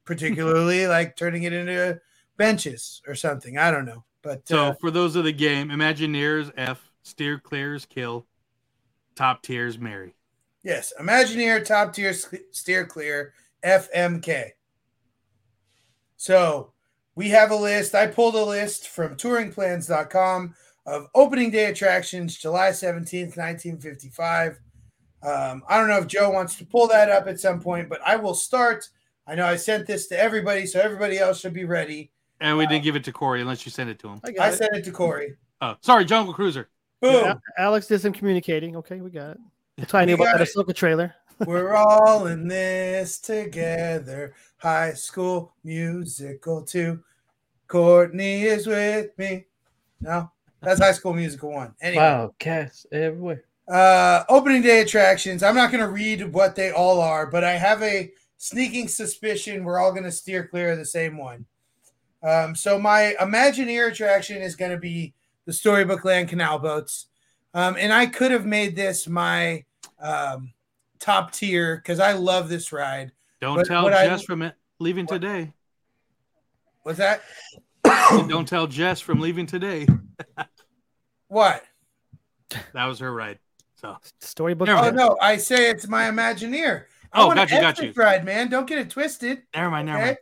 particularly 0.06 0.88
like 0.90 1.16
turning 1.16 1.44
it 1.44 1.54
into 1.54 2.00
benches 2.36 3.02
or 3.08 3.16
something. 3.16 3.58
I 3.58 3.72
don't 3.72 3.86
know. 3.86 4.04
But 4.24 4.48
So 4.48 4.66
uh, 4.66 4.74
for 4.74 4.92
those 4.92 5.16
of 5.16 5.24
the 5.24 5.32
game, 5.32 5.70
Imagineers 5.70 6.52
F, 6.58 6.92
steer 7.04 7.40
clears 7.40 7.86
kill, 7.86 8.28
top 9.16 9.42
tiers 9.44 9.80
Mary. 9.80 10.16
yes, 10.64 10.94
Imagineer 11.00 11.64
top 11.64 11.94
tier 11.94 12.14
steer 12.14 12.86
clear 12.86 13.34
FMK. 13.64 14.50
So 16.18 16.74
we 17.18 17.30
have 17.30 17.50
a 17.50 17.56
list. 17.56 17.96
I 17.96 18.06
pulled 18.06 18.36
a 18.36 18.44
list 18.44 18.90
from 18.90 19.16
touringplans.com 19.16 20.54
of 20.86 21.08
opening 21.16 21.50
day 21.50 21.66
attractions, 21.66 22.38
July 22.38 22.70
17th, 22.70 23.36
1955. 23.36 24.60
Um, 25.24 25.64
I 25.68 25.80
don't 25.80 25.88
know 25.88 25.98
if 25.98 26.06
Joe 26.06 26.30
wants 26.30 26.56
to 26.58 26.66
pull 26.66 26.88
that 26.90 27.10
up 27.10 27.28
at 27.28 27.40
some 27.40 27.60
point, 27.60 27.90
but 27.90 28.00
I 28.06 28.18
will 28.18 28.36
start. 28.36 28.88
I 29.26 29.34
know 29.34 29.48
I 29.48 29.56
sent 29.56 29.88
this 29.88 30.06
to 30.10 30.20
everybody, 30.20 30.68
so 30.68 30.80
everybody 30.80 31.18
else 31.18 31.40
should 31.40 31.54
be 31.54 31.66
ready. 31.66 32.12
And 32.40 32.56
we 32.56 32.68
didn't 32.68 32.84
give 32.84 32.96
it 32.96 33.04
to 33.06 33.12
Cory 33.12 33.42
unless 33.42 33.66
you 33.66 33.72
sent 33.72 33.90
it 33.90 33.98
to 34.00 34.10
him. 34.10 34.22
I 34.24 34.34
I 34.40 34.50
it. 34.50 34.54
sent 34.54 34.76
it 34.76 34.86
to 34.86 34.92
Cory. 34.92 35.36
Oh, 35.60 35.76
sorry, 35.82 36.06
Jungle 36.06 36.36
Cruiser. 36.36 36.70
Boom. 37.02 37.26
Yeah, 37.26 37.34
Alex 37.58 37.88
did 37.88 38.00
some 38.00 38.14
communicating. 38.14 38.76
Okay, 38.76 39.02
we 39.02 39.10
got 39.10 39.32
it. 39.32 39.38
That's 39.78 39.92
why 39.92 40.04
I 40.04 40.06
knew 40.06 40.14
about 40.14 40.26
got 40.26 40.38
that 40.38 40.48
Ahsoka 40.48 40.74
trailer. 40.76 41.16
We're 41.46 41.76
all 41.76 42.28
in 42.28 42.48
this 42.48 43.20
together. 43.20 44.34
High 44.58 44.94
school 44.94 45.54
musical 45.64 46.64
two. 46.64 47.04
Courtney 47.68 48.44
is 48.44 48.66
with 48.66 49.18
me. 49.18 49.46
No, 50.02 50.32
that's 50.62 50.80
high 50.80 50.94
school 50.94 51.14
musical 51.14 51.52
one. 51.52 51.74
Anyway, 51.82 52.02
Wow, 52.04 52.34
cats 52.40 52.86
everywhere. 52.92 53.44
uh, 53.68 54.24
opening 54.30 54.62
day 54.62 54.82
attractions. 54.82 55.44
I'm 55.44 55.56
not 55.56 55.72
going 55.72 55.84
to 55.84 55.90
read 55.92 56.34
what 56.34 56.56
they 56.56 56.72
all 56.72 57.02
are, 57.02 57.28
but 57.28 57.44
I 57.44 57.52
have 57.54 57.82
a 57.84 58.12
sneaking 58.38 58.88
suspicion 58.88 59.64
we're 59.64 59.80
all 59.80 59.92
going 59.92 60.04
to 60.04 60.12
steer 60.12 60.48
clear 60.48 60.72
of 60.72 60.78
the 60.78 60.86
same 60.86 61.18
one. 61.18 61.46
Um, 62.24 62.56
so 62.56 62.80
my 62.80 63.16
Imagineer 63.20 63.92
attraction 63.92 64.42
is 64.42 64.56
going 64.56 64.72
to 64.72 64.78
be 64.78 65.14
the 65.46 65.54
Storybook 65.54 66.04
Land 66.06 66.30
Canal 66.30 66.60
boats, 66.60 67.08
um, 67.54 67.76
and 67.80 67.92
I 67.94 68.06
could 68.06 68.32
have 68.32 68.46
made 68.46 68.76
this 68.76 69.08
my 69.08 69.64
um, 70.00 70.52
top 71.00 71.32
tier 71.32 71.76
because 71.78 72.00
I 72.00 72.14
love 72.14 72.50
this 72.50 72.72
ride. 72.72 73.12
Don't 73.42 73.56
But 73.58 73.68
tell 73.68 73.84
what 73.84 73.94
I- 73.94 74.06
Jess 74.08 74.24
from 74.24 74.42
it 74.42 74.56
leaving 74.80 75.06
today. 75.08 75.54
What's 76.84 77.00
that? 77.00 77.22
Don't 78.28 78.48
tell 78.48 78.68
Jess 78.68 79.00
from 79.02 79.20
leaving 79.20 79.46
today. 79.46 79.88
What? 81.30 81.62
That 82.74 82.86
was 82.86 83.00
her 83.00 83.14
ride. 83.14 83.40
So 83.82 83.98
Storybook. 84.22 84.68
Never 84.68 84.80
Oh 84.80 84.84
mind. 84.84 84.96
no, 84.96 85.18
I 85.22 85.36
say 85.38 85.70
it's 85.70 85.88
my 85.88 86.04
Imagineer. 86.06 86.86
I 87.12 87.22
Oh, 87.22 87.28
want 87.28 87.38
got 87.38 87.52
you, 87.52 87.60
got 87.60 87.80
you. 87.80 87.92
ride, 87.96 88.24
man. 88.26 88.50
Don't 88.50 88.66
get 88.66 88.78
it 88.80 88.90
twisted. 88.90 89.44
Never 89.54 89.70
mind, 89.70 89.88
never 89.88 89.98
Okay. 90.00 90.06
mind. 90.08 90.18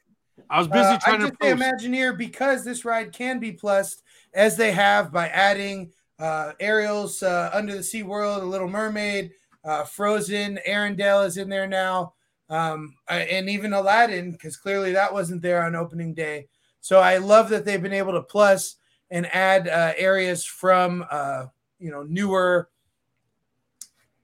I 0.50 0.58
was 0.58 0.68
busy 0.68 0.80
Uh, 0.80 0.98
trying 1.00 1.16
I 1.16 1.18
to 1.18 1.28
just 1.30 1.42
say 1.42 1.54
post. 1.54 1.62
Imagineer 1.64 2.18
because 2.18 2.66
this 2.66 2.86
ride 2.86 3.14
can 3.14 3.40
be 3.40 3.52
plussed 3.52 4.02
as 4.34 4.58
they 4.58 4.72
have 4.72 5.12
by 5.12 5.28
adding 5.30 5.92
uh, 6.18 6.54
Ariel's 6.60 7.22
uh, 7.22 7.52
Under 7.54 7.76
the 7.76 7.84
Sea 7.84 8.04
World, 8.04 8.42
A 8.42 8.46
Little 8.46 8.68
Mermaid, 8.68 9.32
uh, 9.66 9.84
Frozen, 9.84 10.60
Arendelle 10.68 11.26
is 11.26 11.38
in 11.38 11.50
there 11.50 11.68
now, 11.68 12.14
um, 12.50 12.96
and 13.10 13.50
even 13.50 13.74
Aladdin 13.74 14.32
because 14.32 14.56
clearly 14.56 14.92
that 14.94 15.12
wasn't 15.12 15.42
there 15.42 15.64
on 15.64 15.76
opening 15.76 16.14
day. 16.14 16.48
So 16.82 17.00
I 17.00 17.18
love 17.18 17.50
that 17.50 17.66
they've 17.66 17.82
been 17.82 17.94
able 17.94 18.14
to 18.14 18.22
plus 18.22 18.76
and 19.10 19.26
add 19.34 19.68
uh, 19.68 19.94
areas 19.98 20.46
from 20.46 21.06
uh, 21.10 21.48
you 21.80 21.90
know 21.90 22.04
newer 22.04 22.70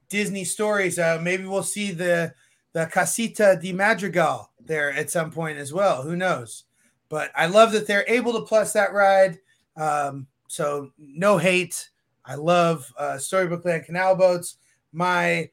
Disney 0.10 0.44
stories. 0.46 1.00
Uh, 1.00 1.20
maybe 1.22 1.46
we'll 1.46 1.64
see 1.64 1.92
the 1.92 2.34
the 2.74 2.86
Casita 2.86 3.58
de 3.60 3.74
Madrigal 3.74 4.52
there 4.64 4.94
at 4.94 5.10
some 5.10 5.32
point 5.32 5.58
as 5.58 5.74
well. 5.74 6.04
Who 6.04 6.16
knows? 6.16 6.66
But 7.10 7.32
I 7.36 7.48
love 7.48 7.72
that 7.74 7.88
they're 7.88 8.06
able 8.08 8.34
to 8.34 8.46
plus 8.46 8.74
that 8.74 8.94
ride. 8.94 9.40
Um, 9.76 10.28
so 10.48 10.92
no 10.98 11.38
hate. 11.38 11.90
I 12.24 12.36
love 12.36 12.92
uh, 12.98 13.18
Storybook 13.18 13.66
Land 13.66 13.86
Canal 13.86 14.16
boats. 14.16 14.58
My 14.92 15.50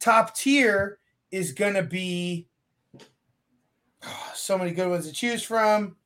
top 0.00 0.36
tier 0.36 0.98
is 1.30 1.52
gonna 1.52 1.82
be 1.82 2.48
oh, 4.04 4.32
so 4.34 4.58
many 4.58 4.72
good 4.72 4.90
ones 4.90 5.06
to 5.06 5.12
choose 5.12 5.42
from. 5.42 5.96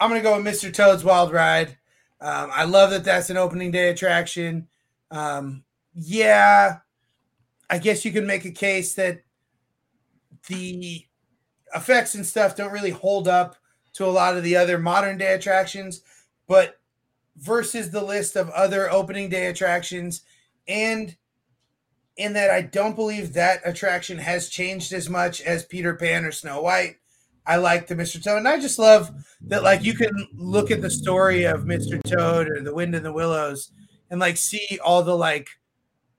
I'm 0.00 0.10
gonna 0.10 0.22
go 0.22 0.36
with 0.36 0.46
Mr. 0.46 0.72
Toad's 0.72 1.04
Wild 1.04 1.32
Ride. 1.32 1.76
Um, 2.20 2.50
I 2.52 2.64
love 2.64 2.90
that 2.90 3.04
that's 3.04 3.30
an 3.30 3.36
opening 3.36 3.70
day 3.70 3.90
attraction. 3.90 4.68
Um, 5.10 5.64
yeah, 5.94 6.78
I 7.70 7.78
guess 7.78 8.04
you 8.04 8.12
can 8.12 8.26
make 8.26 8.44
a 8.44 8.50
case 8.50 8.94
that 8.94 9.22
the 10.48 11.06
effects 11.74 12.14
and 12.14 12.26
stuff 12.26 12.56
don't 12.56 12.72
really 12.72 12.90
hold 12.90 13.28
up 13.28 13.56
to 13.94 14.04
a 14.04 14.06
lot 14.06 14.36
of 14.36 14.42
the 14.42 14.56
other 14.56 14.78
modern 14.78 15.18
day 15.18 15.34
attractions, 15.34 16.02
but 16.46 16.80
versus 17.36 17.90
the 17.90 18.02
list 18.02 18.36
of 18.36 18.50
other 18.50 18.90
opening 18.90 19.28
day 19.28 19.46
attractions, 19.46 20.22
and 20.68 21.16
in 22.16 22.32
that 22.34 22.50
I 22.50 22.62
don't 22.62 22.96
believe 22.96 23.32
that 23.32 23.60
attraction 23.64 24.18
has 24.18 24.48
changed 24.48 24.92
as 24.92 25.08
much 25.08 25.40
as 25.40 25.64
Peter 25.64 25.94
Pan 25.94 26.24
or 26.24 26.32
Snow 26.32 26.62
White. 26.62 26.96
I 27.46 27.56
like 27.56 27.86
the 27.86 27.94
Mr. 27.94 28.22
Toad, 28.22 28.38
and 28.38 28.48
I 28.48 28.58
just 28.58 28.78
love 28.78 29.10
that 29.42 29.62
like 29.62 29.84
you 29.84 29.94
can 29.94 30.28
look 30.34 30.70
at 30.70 30.80
the 30.80 30.90
story 30.90 31.44
of 31.44 31.64
Mr. 31.64 32.02
Toad 32.02 32.48
or 32.48 32.60
the 32.60 32.74
Wind 32.74 32.94
in 32.94 33.02
the 33.02 33.12
Willows 33.12 33.70
and 34.10 34.20
like 34.20 34.36
see 34.36 34.78
all 34.82 35.02
the 35.02 35.16
like 35.16 35.48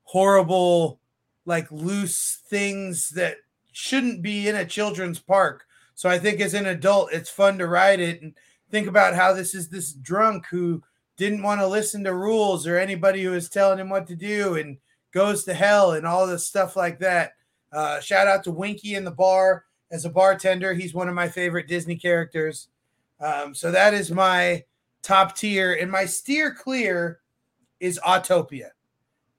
horrible 0.04 1.00
like 1.46 1.72
loose 1.72 2.40
things 2.48 3.10
that 3.12 3.38
shouldn't 3.72 4.22
be 4.22 4.48
in 4.48 4.56
a 4.56 4.66
children's 4.66 5.20
park. 5.20 5.66
So 5.96 6.10
I 6.10 6.20
think 6.20 6.42
as 6.42 6.54
an 6.54 6.66
adult, 6.66 7.14
it's 7.14 7.30
fun 7.30 7.58
to 7.58 7.68
ride 7.68 8.00
it 8.00 8.22
and 8.22 8.34
think 8.70 8.88
about 8.88 9.16
how 9.16 9.34
this 9.34 9.56
is 9.56 9.70
this 9.70 9.94
drunk 9.94 10.48
who 10.48 10.84
didn't 11.18 11.44
want 11.44 11.62
to 11.62 11.68
listen 11.68 12.04
to 12.04 12.14
rules 12.14 12.68
or 12.68 12.78
anybody 12.78 13.24
who 13.24 13.32
was 13.32 13.50
telling 13.50 13.80
him 13.80 13.90
what 13.90 14.08
to 14.08 14.16
do 14.16 14.56
and 14.56 14.78
goes 15.16 15.46
to 15.46 15.54
hell 15.54 15.94
and 15.94 16.06
all 16.06 16.28
this 16.28 16.46
stuff 16.46 16.76
like 16.76 17.00
that. 17.00 17.32
Uh, 17.72 18.00
shout 18.02 18.28
out 18.28 18.44
to 18.44 18.52
Winky 18.52 18.96
in 18.96 19.06
the 19.06 19.12
bar 19.12 19.64
as 19.90 20.04
a 20.04 20.10
bartender. 20.10 20.74
He's 20.74 20.94
one 20.94 21.08
of 21.08 21.16
my 21.16 21.30
favorite 21.30 21.70
Disney 21.70 21.96
characters. 21.96 22.68
Um, 23.22 23.56
so 23.56 23.72
that 23.72 23.94
is 23.94 24.12
my 24.12 24.66
top 25.02 25.36
tier. 25.36 25.74
And 25.74 25.90
my 25.90 26.06
steer 26.06 26.54
clear 26.54 27.22
is 27.80 27.98
Autopia. 28.06 28.72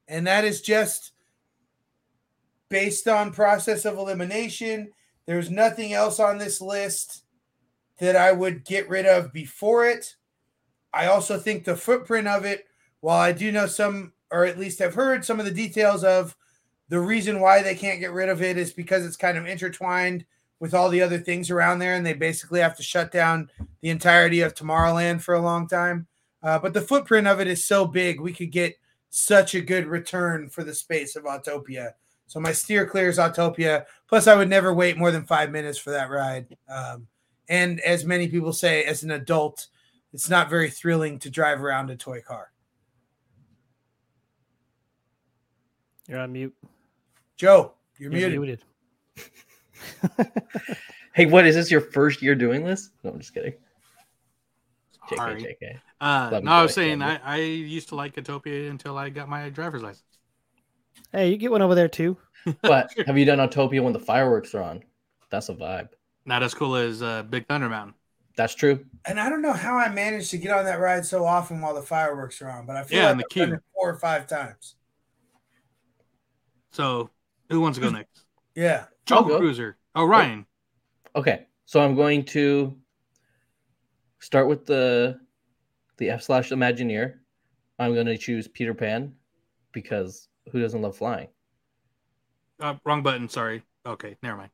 And 0.09 0.27
that 0.27 0.45
is 0.45 0.63
just 0.63 1.13
based 2.71 3.07
on 3.07 3.31
process 3.33 3.85
of 3.85 3.99
elimination. 3.99 4.91
There's 5.27 5.51
nothing 5.51 5.93
else 5.93 6.19
on 6.19 6.39
this 6.39 6.61
list 6.63 7.25
that 7.99 8.17
I 8.17 8.33
would 8.33 8.65
get 8.65 8.89
rid 8.89 9.05
of 9.05 9.33
before 9.33 9.87
it. 9.87 10.17
I 10.95 11.07
also 11.07 11.39
think 11.39 11.65
the 11.65 11.77
footprint 11.77 12.29
of 12.29 12.47
it, 12.47 12.65
while 13.01 13.19
I 13.19 13.33
do 13.33 13.53
know 13.53 13.67
some, 13.67 14.13
or 14.31 14.45
at 14.45 14.59
least 14.59 14.79
have 14.79 14.95
heard 14.95 15.25
some 15.25 15.39
of 15.39 15.47
the 15.47 15.53
details 15.53 16.05
of 16.05 16.37
the 16.89 17.01
reason 17.01 17.41
why 17.41 17.63
they 17.63 17.75
can't 17.75 18.01
get 18.01 18.13
rid 18.13 18.29
of 18.29 18.43
it 18.43 18.57
is 18.57 18.73
because 18.73 19.05
it's 19.05 19.17
kind 19.17 19.37
of 19.37 19.47
intertwined 19.47 20.25
with 20.61 20.73
all 20.73 20.89
the 20.89 21.03
other 21.03 21.19
things 21.19 21.51
around 21.51 21.79
there, 21.79 21.95
and 21.95 22.07
they 22.07 22.15
basically 22.15 22.61
have 22.61 22.77
to 22.77 22.83
shut 22.83 23.13
down 23.13 23.51
the 23.83 23.91
entirety 23.91 24.41
of 24.41 24.55
Tomorrowland 24.55 25.21
for 25.21 25.35
a 25.35 25.41
long 25.41 25.69
time. 25.69 26.07
Uh, 26.43 26.59
but 26.59 26.73
the 26.73 26.81
footprint 26.81 27.27
of 27.27 27.41
it 27.41 27.49
is 27.49 27.65
so 27.65 27.87
big, 27.87 28.21
we 28.21 28.33
could 28.33 28.53
get 28.53 28.75
such 29.11 29.55
a 29.55 29.61
good 29.61 29.87
return 29.87 30.49
for 30.49 30.65
the 30.65 30.75
space 30.75 31.17
of 31.17 31.25
Autopia. 31.25 31.93
So 32.27 32.41
my 32.41 32.53
steer 32.53 32.87
clear 32.87 33.09
is 33.09 33.19
Autopia. 33.19 33.85
Plus, 34.09 34.27
I 34.27 34.35
would 34.35 34.49
never 34.49 34.73
wait 34.73 34.97
more 34.97 35.11
than 35.11 35.25
five 35.25 35.51
minutes 35.51 35.79
for 35.79 35.91
that 35.91 36.11
ride. 36.11 36.57
Um, 36.69 37.07
and 37.49 37.81
as 37.81 38.05
many 38.05 38.29
people 38.29 38.53
say, 38.53 38.85
as 38.85 39.03
an 39.03 39.11
adult, 39.11 39.69
it's 40.13 40.31
not 40.31 40.51
very 40.51 40.71
thrilling 40.71 41.19
to 41.21 41.31
drive 41.31 41.63
around 41.63 41.91
a 41.91 41.97
toy 41.97 42.21
car. 42.21 42.51
You're 46.09 46.21
on 46.21 46.33
mute. 46.33 46.55
Joe, 47.37 47.73
you're, 47.99 48.13
You're 48.13 48.31
muted. 48.31 48.63
muted. 49.17 50.27
Hey, 51.15 51.25
what 51.25 51.47
is 51.47 51.55
this 51.55 51.71
your 51.71 51.81
first 51.81 52.21
year 52.21 52.35
doing 52.35 52.63
this? 52.63 52.91
No, 53.03 53.11
I'm 53.11 53.19
just 53.19 53.33
kidding. 53.33 53.55
JK, 55.09 55.17
Sorry. 55.17 55.43
JK. 55.63 55.81
Uh, 55.99 56.41
no, 56.41 56.51
I 56.51 56.63
was 56.63 56.75
saying 56.75 57.01
I, 57.01 57.17
I 57.25 57.37
used 57.39 57.89
to 57.89 57.95
like 57.95 58.17
Autopia 58.17 58.69
until 58.71 58.99
I 58.99 59.09
got 59.09 59.27
my 59.27 59.49
driver's 59.49 59.83
license. 59.83 60.03
Hey, 61.13 61.31
you 61.31 61.39
get 61.39 61.51
one 61.51 61.63
over 61.63 61.75
there 61.75 61.89
too. 61.89 62.19
But 62.61 62.93
have 63.07 63.17
you 63.17 63.25
done 63.25 63.39
Autopia 63.39 63.83
when 63.83 63.95
the 63.95 63.99
fireworks 63.99 64.55
are 64.55 64.63
on? 64.63 64.83
That's 65.31 65.49
a 65.49 65.55
vibe. 65.55 65.89
Not 66.27 66.43
as 66.43 66.53
cool 66.53 66.77
as 66.77 67.01
uh, 67.01 67.23
Big 67.23 67.47
Thunder 67.49 67.71
Mountain. 67.71 67.95
That's 68.37 68.55
true. 68.55 68.85
And 69.07 69.19
I 69.19 69.31
don't 69.31 69.41
know 69.41 69.55
how 69.55 69.79
I 69.79 69.89
managed 69.89 70.31
to 70.33 70.39
get 70.39 70.53
on 70.53 70.67
that 70.67 70.79
ride 70.81 71.07
so 71.07 71.25
often 71.25 71.63
while 71.63 71.75
the 71.75 71.81
fireworks 71.83 72.43
are 72.43 72.51
on, 72.51 72.67
but 72.67 72.77
I 72.77 72.83
feel 72.85 72.99
Yeah, 72.99 73.07
like 73.13 73.15
I've 73.15 73.21
done 73.21 73.49
queue. 73.49 73.55
it 73.55 73.63
four 73.75 73.89
or 73.91 73.97
five 73.97 74.27
times. 74.27 74.75
So 76.77 77.09
who 77.49 77.63
wants 77.63 77.79
to 77.79 77.85
go 77.85 77.89
next? 77.89 78.27
Yeah. 78.55 78.85
Jungle. 79.07 79.39
Cruiser. 79.39 79.79
Oh, 79.95 80.05
Ryan. 80.05 80.45
Okay, 81.15 81.47
so 81.65 81.81
I'm 81.81 81.97
going 81.97 82.23
to 82.27 82.77
start 84.19 84.47
with 84.47 84.67
the 84.67 85.19
the 85.97 86.11
F 86.11 86.21
slash 86.21 86.51
Imagineer. 86.51 87.15
I'm 87.79 87.95
going 87.95 88.05
to 88.05 88.19
choose 88.19 88.47
Peter 88.47 88.75
Pan 88.75 89.15
because 89.73 90.29
who 90.53 90.61
doesn't 90.61 90.83
love 90.83 90.95
flying? 90.99 91.29
Uh, 92.61 92.75
wrong 92.85 93.03
button. 93.03 93.27
Sorry. 93.31 93.63
Okay, 93.87 94.19
never 94.23 94.37
mind. 94.37 94.51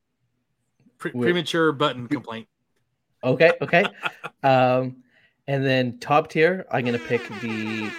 Pre- 0.99 1.11
premature 1.11 1.73
button 1.73 2.07
complaint. 2.07 2.47
Okay, 3.24 3.51
okay. 3.62 3.85
um, 4.44 5.03
and 5.49 5.66
then 5.66 5.99
top 5.99 6.28
tier, 6.28 6.66
I'm 6.70 6.85
gonna 6.85 7.01
pick 7.01 7.27
the 7.40 7.90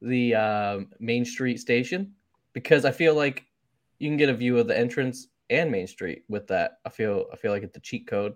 the 0.00 0.34
um, 0.34 0.88
Main 0.98 1.26
Street 1.26 1.60
station 1.60 2.14
because 2.52 2.84
I 2.84 2.90
feel 2.90 3.14
like 3.14 3.44
you 3.98 4.08
can 4.08 4.16
get 4.16 4.28
a 4.28 4.34
view 4.34 4.58
of 4.58 4.66
the 4.66 4.76
entrance 4.78 5.28
and 5.50 5.70
Main 5.70 5.86
Street 5.86 6.24
with 6.28 6.46
that. 6.48 6.78
I 6.84 6.88
feel 6.88 7.26
I 7.32 7.36
feel 7.36 7.52
like 7.52 7.62
it's 7.62 7.76
a 7.76 7.80
cheat 7.80 8.06
code. 8.06 8.34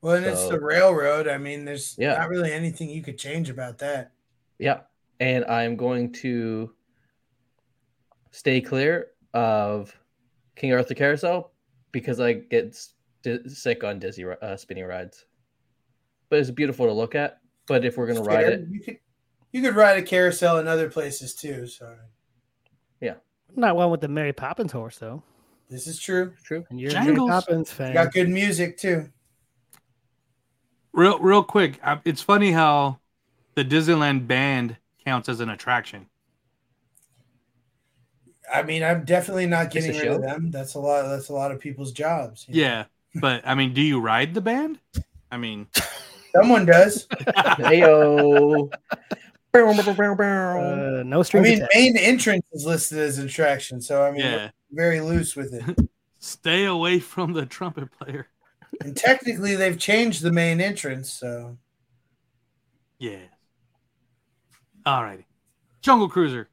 Well, 0.00 0.14
and 0.16 0.26
it's 0.26 0.48
the 0.48 0.60
railroad. 0.60 1.26
I 1.26 1.38
mean, 1.38 1.64
there's 1.64 1.96
Yeah. 1.98 2.14
not 2.14 2.28
really 2.28 2.52
anything 2.52 2.88
you 2.90 3.02
could 3.02 3.18
change 3.18 3.50
about 3.50 3.78
that. 3.78 4.12
Yeah, 4.58 4.80
and 5.20 5.44
I'm 5.46 5.76
going 5.76 6.12
to 6.14 6.72
stay 8.30 8.60
clear 8.60 9.08
of 9.34 9.94
King 10.54 10.72
Arthur 10.72 10.94
Carousel 10.94 11.52
because 11.92 12.20
I 12.20 12.34
get 12.34 12.76
sick 13.46 13.84
on 13.84 13.98
dizzy 13.98 14.24
uh, 14.24 14.56
spinning 14.56 14.84
rides. 14.84 15.26
But 16.28 16.40
it's 16.40 16.50
beautiful 16.50 16.86
to 16.86 16.92
look 16.92 17.14
at. 17.14 17.40
But 17.66 17.84
if 17.84 17.96
we're 17.96 18.06
gonna 18.06 18.22
ride 18.22 18.46
it, 18.46 18.68
You 18.70 18.80
could 18.80 18.98
you 19.52 19.62
could 19.62 19.74
ride 19.74 19.98
a 19.98 20.02
carousel 20.02 20.58
in 20.58 20.68
other 20.68 20.88
places 20.90 21.34
too. 21.34 21.66
So 21.66 21.96
yeah, 23.00 23.14
Not 23.54 23.76
one 23.76 23.90
with 23.90 24.00
the 24.00 24.08
Mary 24.08 24.32
Poppins 24.32 24.72
horse 24.72 24.98
though. 24.98 25.22
this 25.70 25.86
is 25.86 25.98
true. 25.98 26.32
True. 26.44 26.64
And 26.70 26.80
you're 26.80 26.90
a 26.90 27.04
Mary 27.04 27.16
Poppins 27.16 27.70
fan. 27.70 27.94
Got 27.94 28.12
good 28.12 28.28
music 28.28 28.76
too. 28.78 29.08
Real, 30.92 31.18
real 31.18 31.42
quick. 31.42 31.78
uh, 31.82 31.98
It's 32.04 32.22
funny 32.22 32.52
how 32.52 32.98
the 33.54 33.64
Disneyland 33.64 34.26
band 34.26 34.76
counts 35.04 35.28
as 35.28 35.40
an 35.40 35.48
attraction. 35.50 36.06
I 38.52 38.62
mean, 38.62 38.82
I'm 38.82 39.04
definitely 39.04 39.46
not 39.46 39.70
getting 39.70 39.90
rid 39.96 40.06
of 40.08 40.22
them. 40.22 40.50
That's 40.50 40.74
a 40.74 40.78
lot. 40.78 41.02
That's 41.08 41.28
a 41.30 41.32
lot 41.32 41.50
of 41.50 41.58
people's 41.60 41.92
jobs. 41.92 42.46
you 42.48 42.54
know. 42.54 42.60
Yeah, 42.68 42.84
but 43.20 43.42
I 43.46 43.54
mean, 43.54 43.74
do 43.74 43.80
you 43.82 44.00
ride 44.00 44.34
the 44.34 44.40
band? 44.40 44.78
I 45.32 45.36
mean, 45.36 45.66
Someone 46.34 46.64
does. 46.66 47.06
Heyo. 47.58 48.72
Uh, 50.58 51.02
no 51.02 51.22
I 51.34 51.40
mean, 51.40 51.58
attached. 51.58 51.74
main 51.74 51.96
entrance 51.96 52.44
is 52.52 52.64
listed 52.66 52.98
as 52.98 53.18
an 53.18 53.26
attraction, 53.26 53.80
so 53.80 54.02
I 54.02 54.10
mean, 54.10 54.20
Yeah. 54.20 54.50
we're 54.70 54.82
very 54.82 55.00
loose 55.00 55.36
with 55.36 55.54
it. 55.54 55.88
stay 56.18 56.64
away 56.64 56.98
from 56.98 57.32
the 57.32 57.46
trumpet 57.46 57.90
player. 57.92 58.28
and 58.80 58.96
technically, 58.96 59.54
they've 59.56 59.78
changed 59.78 60.22
the 60.22 60.32
main 60.32 60.60
entrance, 60.60 61.12
so 61.12 61.56
Yeah. 62.98 63.18
All 64.84 65.02
righty. 65.02 65.26
Jungle 65.82 66.08
Cruiser. 66.08 66.48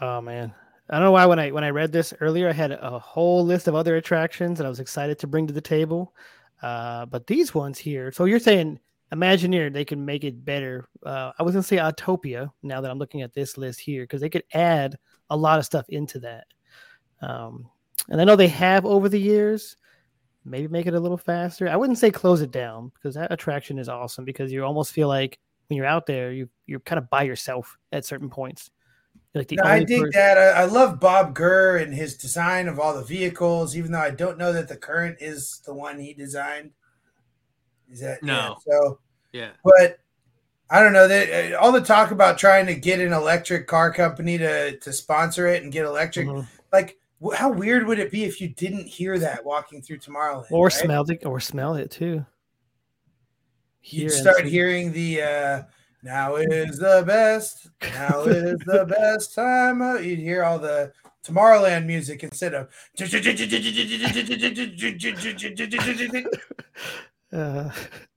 Oh 0.00 0.20
man. 0.20 0.52
I 0.90 0.96
don't 0.96 1.04
know 1.04 1.12
why 1.12 1.26
when 1.26 1.38
I 1.38 1.50
when 1.50 1.64
I 1.64 1.70
read 1.70 1.92
this 1.92 2.12
earlier, 2.20 2.48
I 2.48 2.52
had 2.52 2.72
a 2.72 2.98
whole 2.98 3.44
list 3.44 3.68
of 3.68 3.74
other 3.74 3.96
attractions 3.96 4.58
that 4.58 4.66
I 4.66 4.68
was 4.68 4.80
excited 4.80 5.18
to 5.20 5.26
bring 5.26 5.46
to 5.46 5.52
the 5.52 5.60
table. 5.60 6.14
Uh, 6.62 7.06
but 7.06 7.26
these 7.26 7.54
ones 7.54 7.78
here, 7.78 8.12
so 8.12 8.24
you're 8.26 8.38
saying 8.38 8.78
Imagineer, 9.12 9.72
they 9.72 9.84
can 9.84 10.04
make 10.04 10.24
it 10.24 10.44
better. 10.44 10.88
Uh, 11.04 11.32
I 11.38 11.42
was 11.42 11.54
gonna 11.54 11.62
say 11.62 11.76
Autopia 11.76 12.50
now 12.62 12.80
that 12.80 12.90
I'm 12.90 12.98
looking 12.98 13.22
at 13.22 13.32
this 13.34 13.56
list 13.56 13.80
here, 13.80 14.04
because 14.04 14.20
they 14.20 14.30
could 14.30 14.44
add 14.52 14.98
a 15.30 15.36
lot 15.36 15.58
of 15.58 15.64
stuff 15.64 15.86
into 15.88 16.18
that. 16.20 16.46
Um, 17.22 17.68
and 18.08 18.20
I 18.20 18.24
know 18.24 18.36
they 18.36 18.48
have 18.48 18.84
over 18.84 19.08
the 19.08 19.20
years, 19.20 19.76
maybe 20.44 20.68
make 20.68 20.86
it 20.86 20.94
a 20.94 21.00
little 21.00 21.16
faster. 21.16 21.68
I 21.68 21.76
wouldn't 21.76 21.98
say 21.98 22.10
close 22.10 22.40
it 22.40 22.50
down 22.50 22.90
because 22.94 23.14
that 23.14 23.32
attraction 23.32 23.78
is 23.78 23.88
awesome 23.88 24.24
because 24.24 24.52
you 24.52 24.64
almost 24.64 24.92
feel 24.92 25.08
like 25.08 25.38
when 25.68 25.76
you're 25.76 25.86
out 25.86 26.06
there, 26.06 26.32
you 26.32 26.48
you're 26.66 26.80
kind 26.80 26.98
of 26.98 27.08
by 27.08 27.22
yourself 27.22 27.76
at 27.92 28.04
certain 28.04 28.28
points. 28.30 28.70
Like 29.34 29.48
the 29.48 29.56
No, 29.56 29.64
I 29.68 29.82
dig 29.84 30.00
person- 30.00 30.10
that. 30.14 30.38
I, 30.38 30.62
I 30.62 30.64
love 30.64 31.00
Bob 31.00 31.34
Gurr 31.34 31.78
and 31.78 31.94
his 31.94 32.16
design 32.16 32.68
of 32.68 32.78
all 32.78 32.94
the 32.94 33.02
vehicles, 33.04 33.76
even 33.76 33.92
though 33.92 33.98
I 34.00 34.10
don't 34.10 34.38
know 34.38 34.52
that 34.52 34.68
the 34.68 34.76
current 34.76 35.18
is 35.20 35.60
the 35.64 35.74
one 35.74 35.98
he 35.98 36.14
designed. 36.14 36.72
Is 37.90 38.00
that 38.00 38.22
No. 38.22 38.56
yeah, 38.66 38.72
so? 38.72 38.98
Yeah. 39.32 39.50
But 39.64 39.98
I 40.70 40.82
don't 40.82 40.92
know 40.92 41.06
that 41.08 41.52
uh, 41.52 41.58
all 41.58 41.72
the 41.72 41.80
talk 41.80 42.10
about 42.10 42.38
trying 42.38 42.66
to 42.66 42.74
get 42.74 42.98
an 43.00 43.12
electric 43.12 43.66
car 43.66 43.92
company 43.92 44.38
to 44.38 44.76
to 44.78 44.92
sponsor 44.92 45.46
it 45.46 45.62
and 45.62 45.70
get 45.72 45.84
electric. 45.84 46.26
Mhm. 46.26 46.46
Like, 46.72 46.96
wh- 47.22 47.34
how 47.34 47.50
weird 47.50 47.86
would 47.86 47.98
it 47.98 48.10
be 48.10 48.24
if 48.24 48.40
you 48.40 48.48
didn't 48.48 48.86
hear 48.86 49.18
that 49.18 49.44
walking 49.44 49.82
through 49.82 49.98
Tomorrowland? 49.98 50.50
or 50.50 50.66
right? 50.66 50.72
smelled 50.72 51.10
it 51.10 51.24
or 51.26 51.38
smell 51.40 51.74
it 51.74 51.90
too. 51.90 52.24
You'd 53.82 54.10
start 54.10 54.46
hearing 54.46 54.92
the 54.92 55.22
uh 55.22 55.62
now 56.02 56.36
is 56.36 56.78
the 56.78 57.02
best 57.06 57.68
now 57.82 58.22
is 58.22 58.58
the 58.60 58.84
best 58.88 59.34
time 59.34 59.82
of-" 59.82 60.02
you'd 60.04 60.18
hear 60.18 60.42
all 60.44 60.58
the 60.58 60.92
tomorrowland 61.22 61.84
music 61.86 62.22
instead 62.22 62.54
of 62.54 62.68
Uh, 67.34 67.70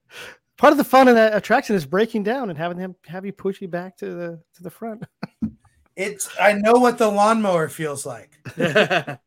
part 0.58 0.72
of 0.72 0.78
the 0.78 0.84
fun 0.84 1.08
of 1.08 1.16
that 1.16 1.36
attraction 1.36 1.76
is 1.76 1.86
breaking 1.86 2.24
down 2.24 2.50
and 2.50 2.58
having 2.58 2.78
them 2.78 2.96
have 3.08 3.26
you 3.26 3.34
push 3.34 3.62
you 3.62 3.68
back 3.68 3.98
to 3.98 4.06
the 4.14 4.42
to 4.56 4.64
the 4.64 4.70
front. 4.70 5.04
it's 5.96 6.30
i 6.40 6.54
know 6.54 6.74
what 6.74 7.00
the 7.00 7.08
lawnmower 7.10 7.68
feels 7.68 8.06
like 8.06 8.38
i'm 8.58 9.18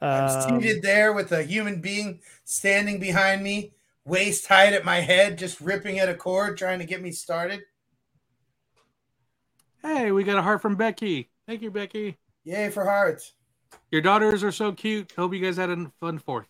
Um, 0.00 0.60
seated 0.60 0.82
there 0.82 1.12
with 1.12 1.32
a 1.32 1.42
human 1.42 1.82
being 1.82 2.20
standing 2.44 2.98
behind 2.98 3.42
me 3.42 3.72
waist 4.06 4.46
height 4.46 4.72
at 4.72 4.84
my 4.86 5.00
head 5.00 5.36
just 5.38 5.60
ripping 5.60 5.98
at 5.98 6.08
a 6.08 6.14
cord 6.14 6.56
trying 6.56 6.78
to 6.78 6.86
get 6.86 7.02
me 7.02 7.10
started 7.12 7.60
Hey, 9.82 10.12
we 10.12 10.24
got 10.24 10.38
a 10.38 10.42
heart 10.42 10.62
from 10.62 10.76
Becky. 10.76 11.28
Thank 11.46 11.60
you, 11.60 11.70
Becky. 11.70 12.16
yay 12.44 12.70
for 12.70 12.84
hearts 12.84 13.34
Your 13.90 14.00
daughters 14.00 14.42
are 14.42 14.52
so 14.52 14.72
cute. 14.72 15.12
Hope 15.14 15.34
you 15.34 15.40
guys 15.40 15.58
had 15.58 15.68
a 15.68 15.92
fun 16.00 16.18
fourth. 16.18 16.48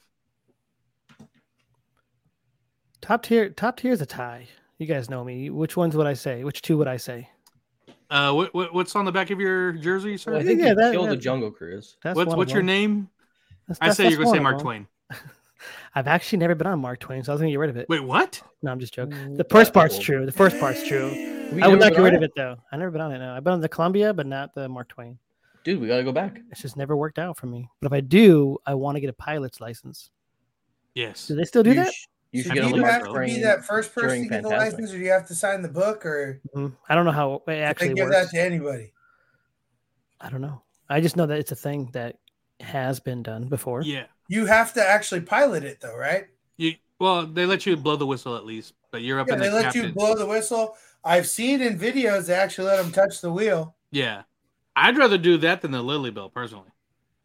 Top 3.04 3.22
tier, 3.22 3.50
top 3.50 3.76
tier 3.76 3.92
is 3.92 4.00
a 4.00 4.06
tie. 4.06 4.46
You 4.78 4.86
guys 4.86 5.10
know 5.10 5.22
me. 5.22 5.50
Which 5.50 5.76
ones 5.76 5.94
would 5.96 6.06
I 6.06 6.14
say? 6.14 6.42
Which 6.42 6.62
two 6.62 6.76
would 6.78 6.88
I 6.88 6.96
say? 6.96 7.28
Uh, 8.10 8.32
what, 8.32 8.54
what 8.54 8.72
what's 8.74 8.96
on 8.96 9.04
the 9.04 9.12
back 9.12 9.30
of 9.30 9.38
your 9.40 9.72
jersey, 9.72 10.16
sir? 10.16 10.32
Well, 10.32 10.40
I 10.40 10.44
think 10.44 10.60
Yeah, 10.60 10.70
you 10.70 10.74
that- 10.76 10.92
killed 10.92 11.10
the 11.10 11.16
Jungle 11.16 11.50
Cruise. 11.50 11.96
That's 12.02 12.16
what's 12.16 12.34
what's 12.34 12.52
your 12.52 12.60
them. 12.60 12.66
name? 12.66 13.08
That's- 13.68 13.78
I 13.90 13.92
say 13.94 14.08
you're 14.08 14.18
gonna 14.18 14.30
say 14.30 14.40
Mark. 14.40 14.60
Twain. 14.60 14.86
I've 15.94 16.08
actually 16.08 16.38
never 16.38 16.54
been 16.54 16.66
on 16.66 16.80
Mark 16.80 16.98
Twain, 17.00 17.22
so 17.22 17.32
I 17.32 17.34
was 17.34 17.40
gonna 17.40 17.50
get 17.52 17.58
rid 17.58 17.70
of 17.70 17.76
it. 17.76 17.88
Wait, 17.88 18.00
what? 18.00 18.42
No, 18.62 18.70
I'm 18.72 18.80
just 18.80 18.94
joking. 18.94 19.36
The 19.36 19.44
first 19.44 19.72
part's 19.72 19.98
true. 19.98 20.26
The 20.26 20.32
first 20.32 20.58
part's 20.58 20.86
true. 20.86 21.10
We 21.52 21.62
I 21.62 21.68
would 21.68 21.78
not 21.78 21.92
get 21.92 22.00
rid 22.00 22.14
of 22.14 22.22
it? 22.22 22.26
it 22.26 22.32
though. 22.36 22.56
I 22.72 22.76
never 22.76 22.90
been 22.90 23.00
on 23.00 23.12
it. 23.12 23.18
No, 23.18 23.32
I've 23.34 23.44
been 23.44 23.52
on 23.52 23.60
the 23.60 23.68
Columbia, 23.68 24.12
but 24.12 24.26
not 24.26 24.54
the 24.54 24.68
Mark 24.68 24.88
Twain. 24.88 25.18
Dude, 25.62 25.80
we 25.80 25.86
gotta 25.88 26.02
go 26.04 26.12
back. 26.12 26.40
It's 26.50 26.60
just 26.62 26.76
never 26.76 26.96
worked 26.96 27.18
out 27.18 27.36
for 27.38 27.46
me. 27.46 27.68
But 27.80 27.86
if 27.86 27.92
I 27.92 28.00
do, 28.00 28.58
I 28.66 28.74
want 28.74 28.96
to 28.96 29.00
get 29.00 29.08
a 29.10 29.14
pilot's 29.14 29.60
license. 29.60 30.10
Yes. 30.94 31.26
Do 31.26 31.36
they 31.36 31.44
still 31.44 31.62
do 31.62 31.70
You 31.70 31.76
that? 31.76 31.92
sh- 31.92 32.06
you 32.34 32.42
So 32.42 32.48
should 32.48 32.54
do 32.56 32.60
get 32.60 32.64
on 32.64 32.70
the 32.72 32.76
you 32.78 32.84
have 32.84 33.04
to 33.04 33.20
be 33.20 33.40
that 33.42 33.64
first 33.64 33.94
person 33.94 34.22
to 34.24 34.28
get 34.28 34.42
the 34.42 34.48
license 34.48 34.92
or 34.92 34.98
do 34.98 35.04
you 35.04 35.10
have 35.10 35.26
to 35.28 35.34
sign 35.34 35.62
the 35.62 35.68
book 35.68 36.04
or 36.04 36.40
Mhm. 36.54 36.72
I 36.88 36.94
don't 36.94 37.04
know 37.04 37.12
how 37.12 37.34
it 37.34 37.38
do 37.38 37.42
they 37.46 37.62
actually 37.62 37.94
give 37.94 38.08
works. 38.08 38.16
that 38.32 38.36
to 38.36 38.42
anybody 38.42 38.92
I 40.20 40.30
don't 40.30 40.40
know. 40.40 40.62
I 40.88 41.00
just 41.00 41.16
know 41.16 41.26
that 41.26 41.38
it's 41.38 41.52
a 41.52 41.56
thing 41.56 41.90
that 41.92 42.16
has 42.60 42.98
been 43.00 43.22
done 43.22 43.48
before. 43.48 43.82
Yeah. 43.82 44.06
you 44.28 44.46
have 44.46 44.72
to 44.74 44.86
actually 44.86 45.20
pilot 45.20 45.64
it 45.64 45.80
though 45.80 45.96
right 45.96 46.26
You 46.56 46.74
well, 47.00 47.26
they 47.26 47.44
let 47.46 47.66
you 47.66 47.76
blow 47.76 47.96
the 47.96 48.06
whistle 48.06 48.36
at 48.36 48.44
least, 48.46 48.72
but 48.92 49.02
you're 49.02 49.18
up 49.20 49.26
Yeah, 49.28 49.34
in 49.34 49.38
the 49.40 49.44
they 49.46 49.52
let 49.52 49.64
captain. 49.64 49.84
you 49.86 49.92
blow 49.92 50.14
the 50.14 50.26
whistle. 50.26 50.76
I've 51.04 51.26
seen 51.28 51.60
in 51.60 51.78
videos 51.78 52.26
they 52.26 52.34
actually 52.34 52.66
let 52.68 52.82
them 52.82 52.92
touch 52.92 53.20
the 53.20 53.30
wheel. 53.32 53.74
Yeah. 53.90 54.22
I'd 54.76 54.96
rather 54.96 55.18
do 55.18 55.36
that 55.38 55.60
than 55.60 55.70
the 55.72 55.82
Lilly 55.82 56.10
Belle, 56.10 56.30
personally. 56.30 56.70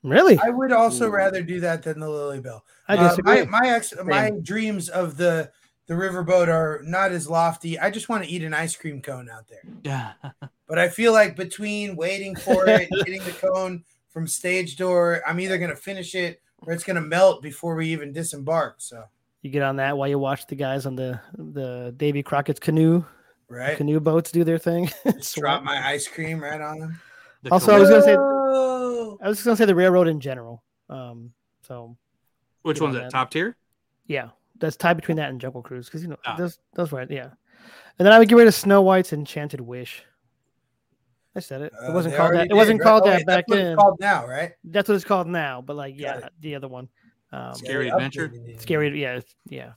Really? 0.03 0.39
I 0.39 0.49
would 0.49 0.71
also 0.71 1.07
Ooh. 1.07 1.11
rather 1.11 1.43
do 1.43 1.59
that 1.59 1.83
than 1.83 1.99
the 1.99 2.09
Lilly 2.09 2.39
Belle. 2.39 2.63
I 2.87 2.97
Uh, 2.97 3.17
my 3.23 3.45
my, 3.45 3.69
ex, 3.69 3.93
my 4.03 4.31
dreams 4.41 4.89
of 4.89 5.17
the 5.17 5.51
the 5.87 5.95
riverboat 5.95 6.47
are 6.47 6.81
not 6.83 7.11
as 7.11 7.27
lofty. 7.27 7.79
I 7.79 7.89
just 7.89 8.09
want 8.09 8.23
to 8.23 8.29
eat 8.29 8.43
an 8.43 8.53
ice 8.53 8.75
cream 8.75 9.01
cone 9.01 9.29
out 9.29 9.47
there. 9.47 9.63
Yeah. 9.83 10.13
But 10.67 10.77
I 10.77 10.87
feel 10.87 11.13
like 11.13 11.35
between 11.35 11.95
waiting 11.95 12.35
for 12.35 12.69
it, 12.69 12.87
and 12.91 13.03
getting 13.03 13.23
the 13.23 13.31
cone 13.53 13.83
from 14.11 14.27
stage 14.27 14.77
door, 14.77 15.23
I'm 15.25 15.39
either 15.39 15.57
gonna 15.57 15.75
finish 15.75 16.13
it 16.13 16.43
or 16.59 16.73
it's 16.73 16.83
gonna 16.83 17.01
melt 17.01 17.41
before 17.41 17.73
we 17.73 17.87
even 17.87 18.13
disembark. 18.13 18.75
So 18.77 19.03
You 19.41 19.49
get 19.49 19.63
on 19.63 19.77
that 19.77 19.97
while 19.97 20.07
you 20.07 20.19
watch 20.19 20.45
the 20.45 20.53
guys 20.53 20.85
on 20.85 20.95
the 20.95 21.19
the 21.35 21.91
Davy 21.97 22.21
Crockett's 22.21 22.59
canoe 22.59 23.03
right, 23.49 23.77
canoe 23.77 23.99
boats 23.99 24.31
do 24.31 24.43
their 24.43 24.59
thing. 24.59 24.91
just 25.13 25.35
drop 25.35 25.63
my 25.63 25.83
ice 25.87 26.07
cream 26.07 26.39
right 26.39 26.61
on 26.61 26.77
them. 26.77 27.01
The 27.41 27.51
also, 27.51 27.71
I 27.71 27.79
was 27.79 27.89
gonna 27.89 28.03
say 28.03 28.15
Whoa! 28.15 28.38
I 29.21 29.27
was 29.27 29.37
just 29.37 29.45
gonna 29.45 29.57
say 29.57 29.65
the 29.65 29.75
railroad 29.75 30.07
in 30.07 30.19
general. 30.19 30.63
Um, 30.89 31.33
so 31.61 31.97
Which 32.63 32.79
one's 32.81 32.95
that? 32.95 33.03
that. 33.03 33.11
Top 33.11 33.31
tier? 33.31 33.55
yeah, 34.07 34.29
that's 34.59 34.75
tied 34.75 34.95
between 34.95 35.17
that 35.17 35.29
and 35.29 35.39
Jungle 35.39 35.61
Cruise 35.61 35.85
because 35.87 36.01
you 36.03 36.09
know 36.09 36.17
Ah. 36.25 36.35
those 36.35 36.59
those 36.73 36.91
right, 36.91 37.09
yeah. 37.09 37.29
And 37.97 38.05
then 38.05 38.13
I 38.13 38.19
would 38.19 38.29
get 38.29 38.35
rid 38.37 38.47
of 38.47 38.53
Snow 38.55 38.81
White's 38.81 39.11
Enchanted 39.13 39.59
Wish. 39.61 40.03
I 41.35 41.41
said 41.41 41.61
it. 41.61 41.73
It 41.73 41.89
Uh, 41.89 41.93
wasn't 41.93 42.13
they 42.13 42.17
called 42.17 42.31
already 42.31 42.47
that. 42.47 42.53
It 42.53 42.57
wasn't 42.57 42.79
did, 42.79 42.83
called 42.83 43.03
right? 43.03 43.07
Oh, 43.07 43.11
that 43.11 43.17
wait, 43.19 43.25
back 43.25 43.45
that's 43.45 43.49
what 43.49 43.59
it's 43.59 43.67
then. 43.67 43.77
called 43.77 43.97
now, 43.99 44.25
right? 44.27 44.51
That's 44.63 44.89
what 44.89 44.95
it's 44.95 45.03
called 45.05 45.27
now. 45.27 45.61
But 45.61 45.75
like, 45.75 45.95
yeah, 45.97 46.29
the 46.39 46.55
other 46.55 46.67
one. 46.67 46.89
Um, 47.31 47.53
Scary 47.53 47.89
Adventure. 47.89 48.33
Scary, 48.57 48.99
yeah, 48.99 49.19
yeah. 49.47 49.73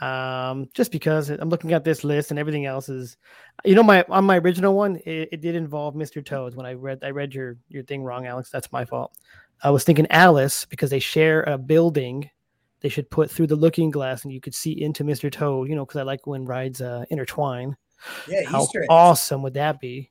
Um, 0.00 0.68
just 0.74 0.90
because 0.90 1.30
I'm 1.30 1.50
looking 1.50 1.72
at 1.72 1.84
this 1.84 2.02
list 2.02 2.30
and 2.30 2.38
everything 2.38 2.66
else 2.66 2.88
is, 2.88 3.16
you 3.64 3.74
know, 3.74 3.82
my 3.82 4.04
on 4.08 4.24
my 4.24 4.38
original 4.38 4.74
one, 4.74 4.96
it, 5.06 5.28
it 5.32 5.40
did 5.40 5.54
involve 5.54 5.94
Mr. 5.94 6.24
Toad. 6.24 6.54
When 6.54 6.66
I 6.66 6.72
read, 6.72 6.98
I 7.02 7.10
read 7.10 7.34
your 7.34 7.56
your 7.68 7.84
thing 7.84 8.02
wrong, 8.02 8.26
Alex. 8.26 8.50
That's 8.50 8.72
my 8.72 8.84
fault. 8.84 9.16
I 9.62 9.70
was 9.70 9.84
thinking 9.84 10.06
Alice 10.10 10.64
because 10.64 10.90
they 10.90 10.98
share 10.98 11.42
a 11.44 11.56
building. 11.56 12.28
They 12.80 12.88
should 12.88 13.08
put 13.08 13.30
through 13.30 13.46
the 13.46 13.56
looking 13.56 13.90
glass 13.90 14.24
and 14.24 14.32
you 14.32 14.40
could 14.40 14.54
see 14.54 14.82
into 14.82 15.04
Mr. 15.04 15.30
Toad. 15.30 15.68
You 15.68 15.76
know, 15.76 15.86
because 15.86 16.00
I 16.00 16.02
like 16.02 16.26
when 16.26 16.44
rides 16.44 16.80
uh, 16.80 17.04
intertwine. 17.10 17.76
Yeah, 18.28 18.42
How 18.46 18.66
awesome 18.90 19.42
would 19.42 19.54
that 19.54 19.80
be? 19.80 20.10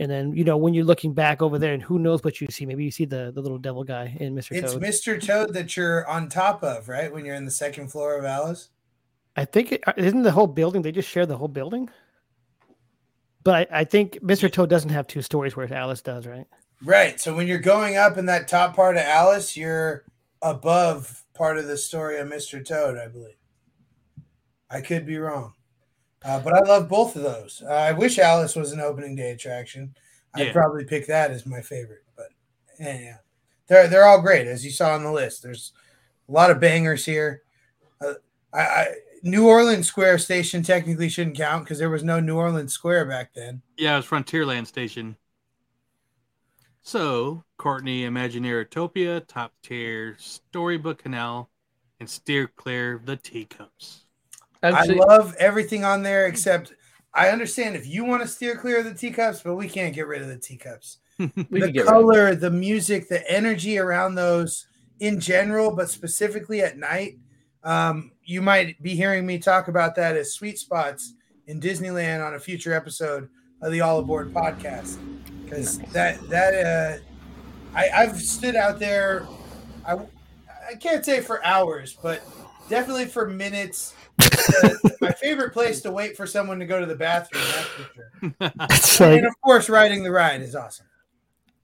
And 0.00 0.08
then 0.08 0.32
you 0.32 0.44
know 0.44 0.56
when 0.56 0.74
you're 0.74 0.84
looking 0.84 1.12
back 1.12 1.42
over 1.42 1.58
there, 1.58 1.74
and 1.74 1.82
who 1.82 1.98
knows 1.98 2.22
what 2.22 2.40
you 2.40 2.46
see? 2.50 2.66
Maybe 2.66 2.84
you 2.84 2.92
see 2.92 3.04
the 3.04 3.32
the 3.34 3.40
little 3.40 3.58
devil 3.58 3.82
guy 3.82 4.16
in 4.20 4.34
Mr. 4.34 4.52
It's 4.52 4.72
Toad. 4.74 4.82
Mr. 4.82 5.20
Toad 5.20 5.54
that 5.54 5.76
you're 5.76 6.08
on 6.08 6.28
top 6.28 6.62
of, 6.62 6.88
right? 6.88 7.12
When 7.12 7.24
you're 7.24 7.34
in 7.34 7.44
the 7.44 7.50
second 7.50 7.88
floor 7.88 8.16
of 8.16 8.24
Alice. 8.24 8.68
I 9.38 9.44
think 9.44 9.70
it, 9.70 9.84
uh, 9.86 9.92
isn't 9.96 10.22
the 10.22 10.32
whole 10.32 10.48
building. 10.48 10.82
They 10.82 10.90
just 10.90 11.08
share 11.08 11.24
the 11.24 11.36
whole 11.36 11.46
building. 11.46 11.88
But 13.44 13.68
I, 13.72 13.80
I 13.80 13.84
think 13.84 14.14
Mr. 14.20 14.50
Toad 14.50 14.68
doesn't 14.68 14.90
have 14.90 15.06
two 15.06 15.22
stories, 15.22 15.54
whereas 15.54 15.70
Alice 15.70 16.02
does, 16.02 16.26
right? 16.26 16.44
Right. 16.84 17.20
So 17.20 17.36
when 17.36 17.46
you're 17.46 17.58
going 17.58 17.96
up 17.96 18.18
in 18.18 18.26
that 18.26 18.48
top 18.48 18.74
part 18.74 18.96
of 18.96 19.02
Alice, 19.02 19.56
you're 19.56 20.04
above 20.42 21.22
part 21.34 21.56
of 21.56 21.68
the 21.68 21.76
story 21.76 22.18
of 22.18 22.26
Mr. 22.28 22.64
Toad, 22.66 22.98
I 22.98 23.06
believe. 23.06 23.36
I 24.70 24.80
could 24.80 25.06
be 25.06 25.18
wrong. 25.18 25.54
Uh, 26.24 26.40
but 26.40 26.52
I 26.52 26.60
love 26.60 26.88
both 26.88 27.14
of 27.14 27.22
those. 27.22 27.62
Uh, 27.64 27.72
I 27.72 27.92
wish 27.92 28.18
Alice 28.18 28.56
was 28.56 28.72
an 28.72 28.80
opening 28.80 29.14
day 29.14 29.30
attraction. 29.30 29.94
I'd 30.34 30.48
Yeah. 30.48 30.52
probably 30.52 30.84
pick 30.84 31.06
that 31.06 31.30
as 31.30 31.46
my 31.46 31.60
favorite. 31.62 32.02
But 32.16 32.30
yeah, 32.80 32.98
yeah. 32.98 33.16
They're 33.68 33.86
they're 33.86 34.04
all 34.04 34.20
great, 34.20 34.48
as 34.48 34.64
you 34.64 34.72
saw 34.72 34.94
on 34.94 35.04
the 35.04 35.12
list. 35.12 35.44
There's 35.44 35.72
a 36.28 36.32
lot 36.32 36.50
of 36.50 36.58
bangers 36.58 37.04
here. 37.04 37.42
Uh, 38.00 38.14
I, 38.52 38.60
I 38.60 38.86
New 39.22 39.46
Orleans 39.48 39.86
Square 39.86 40.18
Station 40.18 40.62
technically 40.62 41.08
shouldn't 41.08 41.36
count 41.36 41.64
because 41.64 41.78
there 41.78 41.90
was 41.90 42.04
no 42.04 42.20
New 42.20 42.36
Orleans 42.36 42.72
Square 42.72 43.06
back 43.06 43.32
then. 43.34 43.62
Yeah, 43.76 43.94
it 43.94 43.96
was 43.98 44.06
Frontierland 44.06 44.66
Station. 44.66 45.16
So, 46.82 47.44
Courtney, 47.58 48.04
Imagineer 48.04 48.64
Autopia, 48.66 49.26
Top 49.26 49.52
Tier, 49.62 50.16
Storybook 50.18 51.02
Canal, 51.02 51.50
and 52.00 52.08
Steer 52.08 52.46
Clear 52.46 52.94
of 52.94 53.06
the 53.06 53.16
Teacups. 53.16 54.04
Actually- 54.62 55.00
I 55.00 55.04
love 55.04 55.34
everything 55.38 55.84
on 55.84 56.02
there 56.02 56.26
except 56.26 56.72
I 57.14 57.30
understand 57.30 57.74
if 57.74 57.86
you 57.86 58.04
want 58.04 58.22
to 58.22 58.28
steer 58.28 58.54
clear 58.56 58.78
of 58.78 58.84
the 58.84 58.94
teacups, 58.94 59.42
but 59.42 59.54
we 59.54 59.68
can't 59.68 59.94
get 59.94 60.06
rid 60.06 60.22
of 60.22 60.28
the 60.28 60.38
teacups. 60.38 60.98
We 61.18 61.60
the 61.60 61.72
get 61.72 61.80
rid 61.80 61.80
of 61.80 61.86
color, 61.88 62.34
the 62.34 62.50
music, 62.50 63.08
the 63.08 63.28
energy 63.30 63.78
around 63.78 64.14
those 64.14 64.66
in 65.00 65.18
general, 65.18 65.74
but 65.74 65.90
specifically 65.90 66.60
at 66.60 66.78
night. 66.78 67.18
Um, 67.68 68.12
you 68.24 68.40
might 68.40 68.82
be 68.82 68.94
hearing 68.94 69.26
me 69.26 69.38
talk 69.38 69.68
about 69.68 69.94
that 69.96 70.16
as 70.16 70.32
sweet 70.32 70.58
spots 70.58 71.12
in 71.48 71.60
Disneyland 71.60 72.26
on 72.26 72.34
a 72.34 72.38
future 72.40 72.72
episode 72.72 73.28
of 73.60 73.72
the 73.72 73.82
All 73.82 73.98
Aboard 73.98 74.32
podcast. 74.32 74.96
Because 75.44 75.78
that 75.92 76.18
that 76.30 76.54
uh, 76.54 77.76
I, 77.78 77.90
I've 77.90 78.18
stood 78.22 78.56
out 78.56 78.78
there. 78.78 79.26
I 79.86 79.98
I 80.70 80.74
can't 80.80 81.04
say 81.04 81.20
for 81.20 81.44
hours, 81.44 81.94
but 82.02 82.22
definitely 82.70 83.04
for 83.04 83.28
minutes. 83.28 83.94
My 85.02 85.12
favorite 85.12 85.52
place 85.52 85.82
to 85.82 85.90
wait 85.90 86.16
for 86.16 86.26
someone 86.26 86.58
to 86.60 86.66
go 86.66 86.80
to 86.80 86.86
the 86.86 86.96
bathroom. 86.96 87.44
That's 87.52 87.68
for 87.68 87.82
sure. 87.94 88.52
It's 88.70 89.00
like- 89.00 89.18
and 89.18 89.26
of 89.26 89.34
course, 89.42 89.68
riding 89.68 90.02
the 90.02 90.10
ride 90.10 90.40
is 90.40 90.54
awesome. 90.56 90.86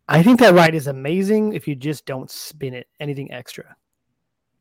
I 0.06 0.22
think 0.22 0.38
that 0.40 0.52
ride 0.52 0.74
is 0.74 0.86
amazing 0.86 1.54
if 1.54 1.66
you 1.66 1.74
just 1.74 2.04
don't 2.04 2.30
spin 2.30 2.74
it 2.74 2.88
anything 3.00 3.32
extra. 3.32 3.74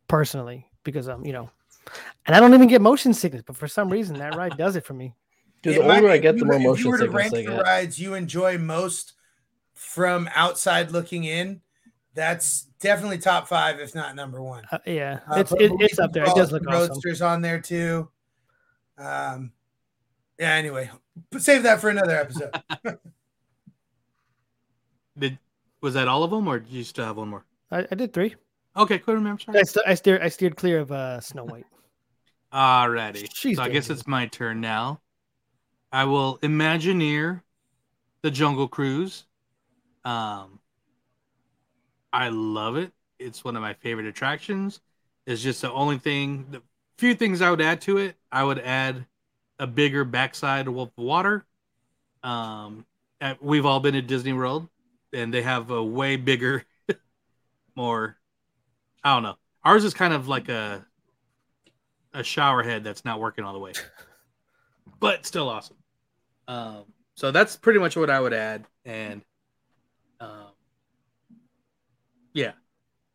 Personally, 0.07 0.69
because 0.83 1.07
um, 1.09 1.25
you 1.25 1.33
know, 1.33 1.49
and 2.25 2.35
I 2.35 2.39
don't 2.39 2.53
even 2.53 2.67
get 2.67 2.81
motion 2.81 3.13
sickness, 3.13 3.43
but 3.45 3.55
for 3.55 3.67
some 3.67 3.89
reason 3.89 4.17
that 4.19 4.35
ride 4.35 4.57
does 4.57 4.75
it 4.75 4.85
for 4.85 4.93
me. 4.93 5.13
Dude, 5.61 5.75
It 5.77 5.81
the 5.81 5.87
might- 5.87 5.95
older 6.01 6.09
I 6.09 6.17
get, 6.17 6.35
you 6.35 6.41
the 6.41 6.45
were- 6.47 6.59
more 6.59 6.73
if 6.73 6.79
you 6.79 6.89
motion 6.89 6.91
were 6.91 6.97
to 6.97 7.03
sickness 7.03 7.17
rank 7.19 7.33
I 7.33 7.37
the 7.51 7.57
get. 7.57 7.63
rides 7.63 7.99
you 7.99 8.13
enjoy 8.15 8.57
most 8.57 9.13
from 9.73 10.29
outside 10.35 10.91
looking 10.91 11.23
in. 11.23 11.61
That's 12.15 12.63
definitely 12.79 13.17
top 13.17 13.47
five, 13.47 13.79
if 13.79 13.95
not 13.95 14.15
number 14.15 14.41
one. 14.41 14.63
Uh, 14.71 14.77
yeah, 14.85 15.19
Uh, 15.27 15.39
it's 15.39 15.51
it, 15.53 15.71
it's 15.79 15.97
up 15.99 16.13
there. 16.13 16.23
It 16.25 16.35
does 16.35 16.51
look 16.51 16.61
the 16.63 16.69
awesome. 16.69 16.89
Roadsters 16.91 17.21
on 17.23 17.41
there 17.41 17.59
too. 17.59 18.07
Um, 18.99 19.51
yeah. 20.37 20.51
Anyway, 20.53 20.91
but 21.31 21.41
save 21.41 21.63
that 21.63 21.81
for 21.81 21.89
another 21.89 22.15
episode. 22.15 22.51
Did 25.17 25.37
was 25.81 25.93
that 25.95 26.07
all 26.07 26.23
of 26.23 26.31
them, 26.31 26.47
or 26.47 26.59
did 26.59 26.71
you 26.71 26.83
still 26.83 27.05
have 27.05 27.17
one 27.17 27.29
more? 27.29 27.45
I, 27.71 27.85
I 27.91 27.95
did 27.95 28.13
three. 28.13 28.35
Okay. 28.75 29.01
Remember, 29.05 29.41
sorry. 29.41 29.59
I, 29.59 29.63
st- 29.63 29.87
I 29.87 29.93
steered 29.93 30.21
I 30.21 30.29
steered 30.29 30.55
clear 30.55 30.79
of 30.79 30.91
uh, 30.91 31.19
Snow 31.19 31.45
White. 31.45 31.65
Alrighty. 32.53 33.29
She's 33.33 33.57
so 33.57 33.63
I 33.63 33.69
guess 33.69 33.89
it's 33.89 34.07
my 34.07 34.27
turn 34.27 34.61
now. 34.61 35.01
I 35.91 36.05
will 36.05 36.39
Imagineer 36.39 37.41
the 38.21 38.31
Jungle 38.31 38.67
Cruise. 38.67 39.25
Um, 40.05 40.59
I 42.11 42.29
love 42.29 42.77
it. 42.77 42.91
It's 43.19 43.43
one 43.43 43.55
of 43.55 43.61
my 43.61 43.73
favorite 43.73 44.07
attractions. 44.07 44.81
It's 45.25 45.41
just 45.41 45.61
the 45.61 45.71
only 45.71 45.97
thing. 45.97 46.47
The 46.51 46.61
few 46.97 47.15
things 47.15 47.41
I 47.41 47.49
would 47.49 47.61
add 47.61 47.81
to 47.81 47.97
it. 47.97 48.15
I 48.31 48.43
would 48.43 48.59
add 48.59 49.05
a 49.59 49.67
bigger 49.67 50.03
backside 50.03 50.67
of 50.67 50.91
water. 50.97 51.45
Um, 52.23 52.85
at- 53.21 53.41
we've 53.43 53.65
all 53.65 53.79
been 53.79 53.95
at 53.95 54.07
Disney 54.07 54.33
World, 54.33 54.67
and 55.11 55.33
they 55.33 55.41
have 55.41 55.71
a 55.71 55.83
way 55.83 56.15
bigger, 56.17 56.65
more. 57.75 58.17
I 59.03 59.13
don't 59.13 59.23
know. 59.23 59.35
Ours 59.63 59.83
is 59.83 59.93
kind 59.93 60.13
of 60.13 60.27
like 60.27 60.49
a 60.49 60.85
a 62.13 62.23
shower 62.23 62.63
head 62.63 62.83
that's 62.83 63.05
not 63.05 63.19
working 63.19 63.43
all 63.43 63.53
the 63.53 63.59
way, 63.59 63.73
but 64.99 65.25
still 65.25 65.49
awesome. 65.49 65.77
Um, 66.47 66.83
so 67.15 67.31
that's 67.31 67.55
pretty 67.55 67.79
much 67.79 67.95
what 67.95 68.09
I 68.09 68.19
would 68.19 68.33
add, 68.33 68.65
and 68.85 69.21
um, 70.19 70.51
yeah, 72.33 72.53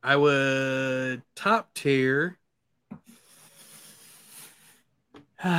I 0.02 0.16
would 0.16 1.22
top 1.34 1.72
tier. 1.74 2.38
out 5.44 5.54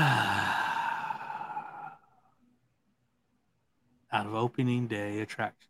of 4.25 4.33
opening 4.33 4.87
day 4.87 5.21
attraction. 5.21 5.69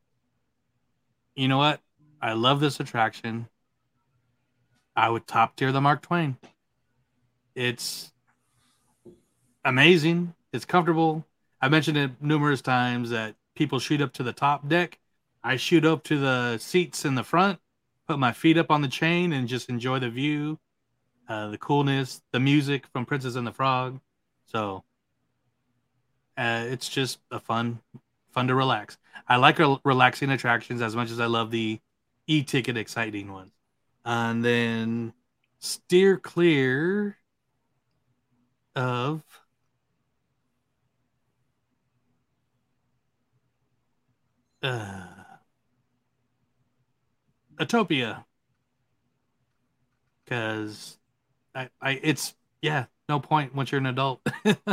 You 1.36 1.48
know 1.48 1.57
what? 1.57 1.80
I 2.22 2.34
love 2.34 2.60
this 2.60 2.80
attraction. 2.80 3.48
I 4.99 5.07
would 5.07 5.27
top 5.27 5.55
tier 5.55 5.71
the 5.71 5.80
Mark 5.80 6.01
Twain. 6.01 6.35
It's 7.55 8.11
amazing. 9.63 10.34
It's 10.51 10.65
comfortable. 10.65 11.26
I 11.61 11.69
mentioned 11.69 11.95
it 11.95 12.11
numerous 12.19 12.61
times 12.61 13.11
that 13.11 13.35
people 13.55 13.80
shoot 13.80 14.01
up 14.01 14.11
to 14.15 14.23
the 14.23 14.34
top 14.34 14.67
deck. 14.67 14.99
I 15.41 15.55
shoot 15.55 15.85
up 15.85 16.03
to 16.03 16.19
the 16.19 16.57
seats 16.57 17.05
in 17.05 17.15
the 17.15 17.23
front, 17.23 17.59
put 18.09 18.19
my 18.19 18.34
feet 18.34 18.57
up 18.57 18.69
on 18.69 18.81
the 18.81 18.89
chain, 18.89 19.31
and 19.31 19.47
just 19.47 19.69
enjoy 19.69 19.99
the 19.99 20.09
view, 20.09 20.59
uh, 21.30 21.47
the 21.47 21.57
coolness, 21.57 22.21
the 22.34 22.41
music 22.41 22.85
from 22.91 23.05
Princess 23.05 23.35
and 23.35 23.47
the 23.47 23.53
Frog. 23.53 24.01
So 24.47 24.84
uh, 26.38 26.65
it's 26.67 26.89
just 26.89 27.19
a 27.31 27.39
fun, 27.39 27.80
fun 28.31 28.49
to 28.49 28.55
relax. 28.55 28.97
I 29.30 29.38
like 29.38 29.59
rel- 29.59 29.80
relaxing 29.85 30.30
attractions 30.30 30.81
as 30.81 30.93
much 30.93 31.09
as 31.09 31.21
I 31.21 31.27
love 31.27 31.51
the 31.51 31.80
e-ticket 32.27 32.76
exciting 32.76 33.31
ones. 33.31 33.53
And 34.10 34.44
then 34.44 35.14
steer 35.60 36.18
clear 36.18 37.19
of 38.76 39.23
uh, 44.64 45.06
Autopia. 47.60 48.26
Because 50.23 50.98
I, 51.56 51.69
I 51.81 51.91
it's 52.03 52.36
yeah 52.61 52.88
no 53.10 53.19
point 53.22 53.56
once 53.56 53.72
you're 53.72 53.80
an 53.80 53.88
adult. 53.88 54.22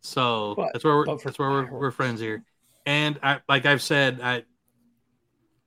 So 0.00 0.54
But- 0.56 0.72
that's 0.72 0.84
where 0.84 0.96
we're 0.96 1.06
that's 1.16 1.38
where 1.38 1.50
we're, 1.50 1.70
we're 1.70 1.90
friends 1.90 2.20
here. 2.20 2.44
And 2.86 3.18
I 3.22 3.40
like 3.48 3.66
I've 3.66 3.82
said 3.82 4.20
I 4.22 4.44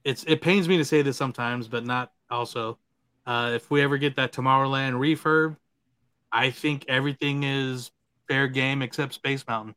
it's 0.04 0.24
it 0.26 0.42
pains 0.42 0.68
me 0.68 0.78
to 0.78 0.86
say 0.86 1.02
this 1.02 1.18
sometimes 1.18 1.68
but 1.68 1.86
not 1.86 2.12
also 2.30 2.78
uh, 3.26 3.52
if 3.56 3.72
we 3.72 3.82
ever 3.82 3.98
get 3.98 4.16
that 4.16 4.32
Tomorrowland 4.32 4.94
refurb 4.94 5.58
I 6.32 6.50
think 6.50 6.86
everything 6.88 7.44
is 7.44 7.92
fair 8.28 8.48
game 8.48 8.82
except 8.82 9.14
Space 9.14 9.46
Mountain 9.48 9.76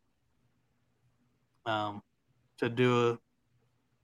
um 1.65 2.03
to 2.59 2.69
do 2.69 3.19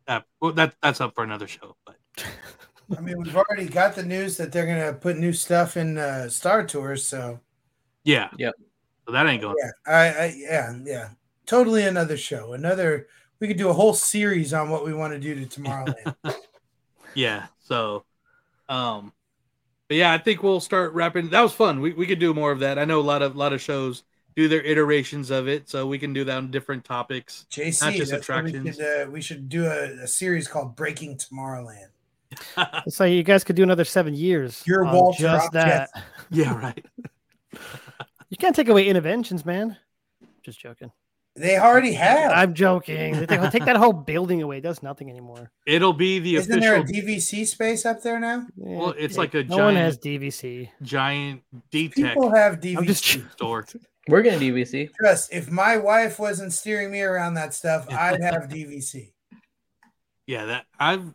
a 0.09 0.13
uh, 0.13 0.21
well, 0.41 0.53
that 0.53 0.75
that's 0.83 1.01
up 1.01 1.15
for 1.15 1.25
another 1.25 1.47
show 1.47 1.77
but 1.87 1.97
I 2.97 3.01
mean, 3.01 3.23
we've 3.23 3.37
already 3.37 3.67
got 3.67 3.95
the 3.95 4.03
news 4.03 4.37
that 4.37 4.53
they're 4.53 4.67
gonna 4.67 4.93
put 4.93 5.17
new 5.19 5.33
stuff 5.33 5.77
in 5.77 5.99
uh, 5.99 6.29
Star 6.29 6.67
Tours, 6.67 7.07
so 7.07 7.41
Yeah. 8.05 8.29
Yep. 8.37 8.55
So 9.07 9.13
that 9.13 9.27
ain't 9.27 9.43
going. 9.43 9.57
yeah, 9.59 9.93
I, 9.93 10.09
I 10.09 10.35
yeah, 10.37 10.79
yeah, 10.85 11.09
totally 11.47 11.85
another 11.85 12.17
show. 12.17 12.53
Another 12.53 13.09
we 13.41 13.49
could 13.49 13.57
do 13.57 13.71
a 13.71 13.73
whole 13.73 13.95
series 13.95 14.55
on 14.55 14.71
what 14.71 14.85
we 14.85 14.95
want 14.95 15.13
to 15.13 15.19
do 15.19 15.35
to 15.35 15.61
Tomorrowland. 15.61 16.15
Yeah. 17.15 17.49
So, 17.59 18.07
um, 18.73 19.13
but 19.89 19.99
yeah, 19.99 20.13
I 20.13 20.19
think 20.19 20.43
we'll 20.43 20.61
start 20.61 20.95
wrapping. 20.95 21.29
That 21.29 21.43
was 21.43 21.53
fun. 21.53 21.81
We 21.81 21.93
we 21.93 22.07
could 22.07 22.19
do 22.19 22.33
more 22.33 22.51
of 22.51 22.61
that. 22.61 22.79
I 22.79 22.87
know 22.87 23.01
a 23.01 23.03
lot 23.03 23.21
of 23.21 23.35
a 23.35 23.39
lot 23.39 23.53
of 23.53 23.61
shows 23.61 24.03
do 24.35 24.49
their 24.49 24.63
iterations 24.63 25.31
of 25.31 25.47
it, 25.47 25.69
so 25.69 25.87
we 25.87 25.99
can 25.99 26.15
do 26.15 26.25
that 26.25 26.37
on 26.39 26.51
different 26.51 26.85
topics, 26.85 27.47
JC, 27.51 27.83
not 27.83 27.93
just 27.93 28.11
that's 28.11 28.29
what 28.29 28.45
we 28.45 28.51
attractions. 28.51 28.77
should, 28.77 29.09
uh, 29.09 29.11
we 29.11 29.21
should 29.21 29.49
do 29.51 29.67
a, 29.67 30.05
a 30.05 30.07
series 30.07 30.49
called 30.49 30.75
Breaking 30.75 31.19
Tomorrowland. 31.19 31.89
So 32.89 33.05
you 33.05 33.23
guys 33.23 33.45
could 33.45 33.57
do 33.57 33.63
another 33.63 33.85
seven 33.85 34.15
years. 34.15 34.63
You're 34.65 34.87
on 34.87 34.95
Walter 34.95 35.23
just 35.23 35.53
that. 35.53 35.91
Object. 35.95 36.09
Yeah, 36.31 36.59
right. 36.59 36.87
You 38.31 38.39
can't 38.39 38.57
take 38.57 38.71
away 38.71 38.87
Innoventions, 38.87 39.45
man. 39.45 39.77
Just 40.43 40.59
joking. 40.59 40.91
They 41.35 41.57
already 41.57 41.95
have. 41.95 42.31
I'm 42.33 42.53
joking. 42.53 43.17
They 43.17 43.27
take, 43.27 43.51
take 43.51 43.65
that 43.65 43.77
whole 43.77 43.95
building 43.95 44.43
away. 44.43 44.59
It 44.59 44.63
does 44.63 44.83
nothing 44.83 45.09
anymore. 45.09 45.51
It'll 45.67 45.95
be 45.95 46.19
the 46.19 46.37
Isn't 46.37 46.61
there 46.61 46.77
a. 46.77 46.83
DVC 46.85 47.47
space 47.47 47.87
up 47.87 48.03
there 48.03 48.21
now? 48.21 48.47
well, 48.57 48.95
it's 48.99 49.17
like 49.17 49.33
a 49.35 49.43
no 49.45 49.57
giant, 49.57 49.65
one 49.65 49.77
has 49.77 49.99
DVC. 49.99 50.69
giant 50.83 51.43
D-Tech 51.71 52.15
People 52.15 52.35
have 52.35 52.61
DVC. 52.61 52.77
I'm 52.79 52.85
just 52.85 53.05
store. 53.33 53.65
We're 54.09 54.23
gonna 54.23 54.39
DVC. 54.39 54.91
Trust, 54.95 55.33
if 55.33 55.51
my 55.51 55.79
wife 55.79 56.19
wasn't 56.19 56.53
steering 56.53 56.91
me 56.91 57.01
around 57.01 57.35
that 57.35 57.55
stuff, 57.55 57.87
I'd 57.89 58.21
have 58.21 58.49
DVC. 58.49 59.13
Yeah, 60.27 60.45
that 60.47 60.67
I've 60.79 61.15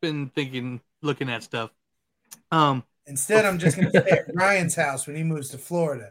been 0.00 0.28
thinking, 0.28 0.80
looking 1.02 1.28
at 1.28 1.42
stuff. 1.42 1.70
Um, 2.52 2.84
Instead, 3.06 3.44
I'm 3.44 3.58
just 3.58 3.76
going 3.76 3.90
to 3.90 4.00
stay 4.00 4.10
at 4.10 4.24
Ryan's 4.34 4.74
house 4.74 5.06
when 5.06 5.14
he 5.16 5.22
moves 5.22 5.50
to 5.50 5.58
Florida. 5.58 6.10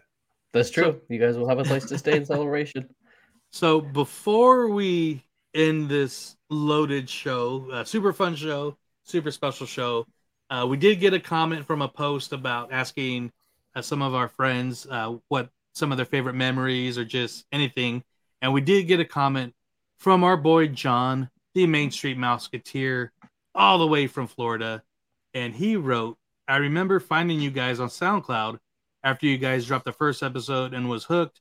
That's 0.54 0.70
true. 0.70 1.02
You 1.10 1.20
guys 1.20 1.38
will 1.38 1.48
have 1.50 1.60
a 1.60 1.64
place 1.64 1.86
to 1.86 1.98
stay 1.98 2.16
in 2.16 2.26
celebration. 2.26 2.88
So 3.56 3.80
before 3.80 4.68
we 4.68 5.24
end 5.54 5.88
this 5.88 6.36
loaded 6.50 7.10
show, 7.10 7.70
uh, 7.72 7.84
super 7.86 8.12
fun 8.12 8.36
show, 8.36 8.76
super 9.04 9.32
special 9.32 9.66
show, 9.66 10.06
uh, 10.50 10.68
we 10.70 10.76
did 10.76 11.00
get 11.00 11.14
a 11.14 11.22
comment 11.22 11.66
from 11.66 11.82
a 11.82 11.88
post 11.88 12.34
about 12.34 12.74
asking 12.74 13.32
uh, 13.74 13.82
some 13.82 14.02
of 14.02 14.14
our 14.14 14.28
friends 14.28 14.86
uh, 14.92 15.16
what 15.30 15.52
some 15.74 15.94
of 15.94 15.98
their 15.98 16.06
favorite 16.06 16.36
memories 16.36 16.98
or 16.98 17.06
just 17.06 17.46
anything, 17.54 18.04
and 18.42 18.52
we 18.52 18.60
did 18.60 18.88
get 18.88 19.00
a 19.00 19.06
comment 19.06 19.54
from 20.00 20.26
our 20.26 20.36
boy 20.36 20.68
John, 20.68 21.30
the 21.54 21.66
Main 21.66 21.92
Street 21.92 22.18
Mouseketeer, 22.18 23.12
all 23.56 23.78
the 23.78 23.88
way 23.88 24.06
from 24.08 24.28
Florida, 24.28 24.84
and 25.34 25.56
he 25.56 25.78
wrote, 25.78 26.18
"I 26.46 26.58
remember 26.58 27.00
finding 27.00 27.40
you 27.40 27.52
guys 27.52 27.80
on 27.80 27.88
SoundCloud 27.88 28.60
after 29.02 29.28
you 29.28 29.38
guys 29.38 29.66
dropped 29.66 29.86
the 29.86 29.94
first 29.94 30.24
episode 30.24 30.74
and 30.74 30.90
was 30.90 31.06
hooked." 31.06 31.40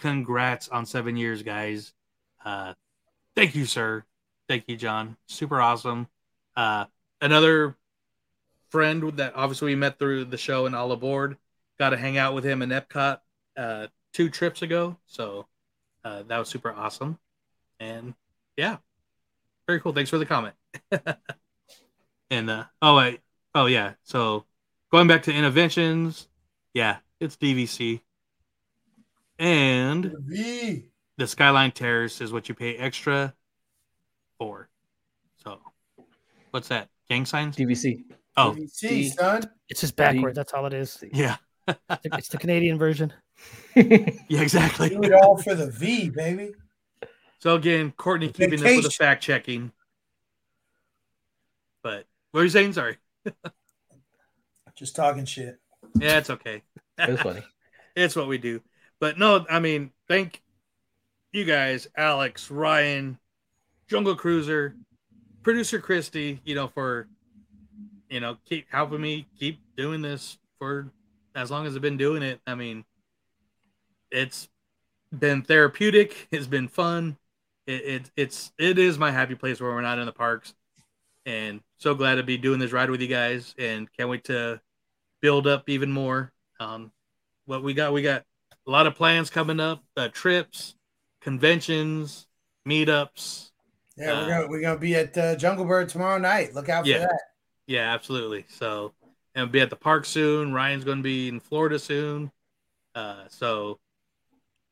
Congrats 0.00 0.68
on 0.68 0.86
seven 0.86 1.16
years, 1.16 1.42
guys. 1.42 1.92
Uh, 2.44 2.74
thank 3.36 3.54
you, 3.54 3.66
sir. 3.66 4.04
Thank 4.48 4.64
you, 4.66 4.76
John. 4.76 5.16
Super 5.26 5.60
awesome. 5.60 6.08
Uh, 6.56 6.86
another 7.20 7.76
friend 8.70 9.12
that 9.16 9.34
obviously 9.36 9.66
we 9.66 9.76
met 9.76 9.98
through 9.98 10.24
the 10.24 10.38
show 10.38 10.66
and 10.66 10.74
all 10.74 10.92
aboard. 10.92 11.36
Got 11.78 11.90
to 11.90 11.96
hang 11.96 12.18
out 12.18 12.34
with 12.34 12.44
him 12.44 12.62
in 12.62 12.70
Epcot 12.70 13.20
uh, 13.56 13.86
two 14.12 14.28
trips 14.30 14.62
ago, 14.62 14.96
so 15.06 15.46
uh, 16.04 16.22
that 16.24 16.38
was 16.38 16.48
super 16.48 16.72
awesome. 16.72 17.18
And 17.78 18.14
yeah, 18.56 18.78
very 19.66 19.80
cool. 19.80 19.92
Thanks 19.92 20.10
for 20.10 20.18
the 20.18 20.26
comment. 20.26 20.54
and 22.30 22.50
uh, 22.50 22.64
oh 22.82 22.96
wait, 22.96 23.20
oh 23.54 23.66
yeah. 23.66 23.94
So 24.04 24.44
going 24.90 25.08
back 25.08 25.24
to 25.24 25.32
Innoventions, 25.32 26.26
yeah, 26.74 26.98
it's 27.18 27.36
DVC. 27.36 28.00
And 29.40 30.14
V. 30.18 30.84
the 31.16 31.26
Skyline 31.26 31.72
Terrace 31.72 32.20
is 32.20 32.30
what 32.30 32.50
you 32.50 32.54
pay 32.54 32.76
extra 32.76 33.34
for. 34.38 34.68
So, 35.42 35.60
what's 36.50 36.68
that? 36.68 36.90
Gang 37.08 37.24
signs? 37.24 37.56
DVC. 37.56 38.04
Oh, 38.36 38.54
DVC, 38.56 39.14
son. 39.14 39.50
It's 39.70 39.80
just 39.80 39.96
backwards. 39.96 40.36
That's 40.36 40.52
all 40.52 40.66
it 40.66 40.74
is. 40.74 41.02
yeah. 41.12 41.36
It's 42.04 42.28
the 42.28 42.36
Canadian 42.36 42.78
version. 42.78 43.14
yeah, 43.74 44.42
exactly. 44.42 44.90
Do 44.90 45.02
it 45.02 45.12
all 45.14 45.38
for 45.38 45.54
the 45.54 45.70
V, 45.70 46.10
baby. 46.10 46.52
So 47.38 47.54
again, 47.54 47.92
Courtney 47.96 48.28
keeping 48.28 48.60
up 48.60 48.66
with 48.66 48.84
the 48.84 48.90
fact 48.90 49.22
checking. 49.22 49.72
But 51.82 52.04
what 52.32 52.40
are 52.40 52.44
you 52.44 52.50
saying? 52.50 52.74
Sorry. 52.74 52.98
Just 54.76 54.94
talking 54.94 55.24
shit. 55.24 55.58
Yeah, 55.98 56.18
it's 56.18 56.28
okay. 56.28 56.62
It 56.98 57.10
was 57.10 57.20
funny. 57.20 57.42
it's 57.96 58.14
what 58.14 58.28
we 58.28 58.36
do. 58.36 58.60
But 59.00 59.18
no, 59.18 59.44
I 59.50 59.58
mean, 59.58 59.90
thank 60.08 60.42
you 61.32 61.44
guys, 61.44 61.88
Alex, 61.96 62.50
Ryan, 62.50 63.18
Jungle 63.88 64.14
Cruiser, 64.14 64.76
producer 65.42 65.80
Christy, 65.80 66.40
you 66.44 66.54
know, 66.54 66.68
for 66.68 67.08
you 68.10 68.20
know, 68.20 68.36
keep 68.44 68.66
helping 68.70 69.00
me 69.00 69.26
keep 69.38 69.60
doing 69.76 70.02
this 70.02 70.36
for 70.58 70.90
as 71.34 71.50
long 71.50 71.66
as 71.66 71.76
I've 71.76 71.82
been 71.82 71.96
doing 71.96 72.22
it. 72.22 72.40
I 72.46 72.56
mean, 72.56 72.84
it's 74.10 74.48
been 75.16 75.42
therapeutic, 75.42 76.28
it's 76.30 76.46
been 76.46 76.68
fun. 76.68 77.16
It, 77.66 77.84
it 77.84 78.10
it's 78.16 78.52
it 78.58 78.78
is 78.78 78.98
my 78.98 79.10
happy 79.10 79.34
place 79.36 79.60
where 79.60 79.70
we're 79.70 79.80
not 79.80 79.98
in 79.98 80.06
the 80.06 80.12
parks. 80.12 80.54
And 81.24 81.60
so 81.78 81.94
glad 81.94 82.16
to 82.16 82.22
be 82.22 82.36
doing 82.36 82.58
this 82.58 82.72
ride 82.72 82.90
with 82.90 83.00
you 83.00 83.06
guys 83.06 83.54
and 83.58 83.88
can't 83.92 84.08
wait 84.08 84.24
to 84.24 84.60
build 85.20 85.46
up 85.46 85.68
even 85.68 85.90
more. 85.90 86.32
Um 86.58 86.90
what 87.46 87.62
we 87.62 87.74
got 87.74 87.92
we 87.92 88.02
got 88.02 88.24
a 88.70 88.72
lot 88.72 88.86
of 88.86 88.94
plans 88.94 89.30
coming 89.30 89.58
up, 89.58 89.82
uh, 89.96 90.06
trips, 90.12 90.76
conventions, 91.20 92.28
meetups. 92.68 93.50
Yeah, 93.96 94.12
Uh, 94.12 94.20
we're 94.20 94.28
gonna 94.28 94.48
we're 94.48 94.60
gonna 94.60 94.78
be 94.78 94.94
at 94.94 95.18
uh, 95.18 95.34
Jungle 95.34 95.64
Bird 95.64 95.88
tomorrow 95.88 96.18
night. 96.18 96.54
Look 96.54 96.68
out 96.68 96.84
for 96.84 96.88
Yeah. 96.90 96.98
that. 97.00 97.20
Yeah, 97.66 97.92
absolutely. 97.92 98.44
So, 98.48 98.94
and 99.34 99.50
be 99.50 99.60
at 99.60 99.70
the 99.70 99.76
park 99.76 100.04
soon. 100.04 100.52
Ryan's 100.54 100.84
going 100.84 100.98
to 100.98 101.02
be 101.02 101.26
in 101.28 101.40
Florida 101.40 101.78
soon. 101.80 102.30
Uh, 102.94 103.24
so, 103.28 103.80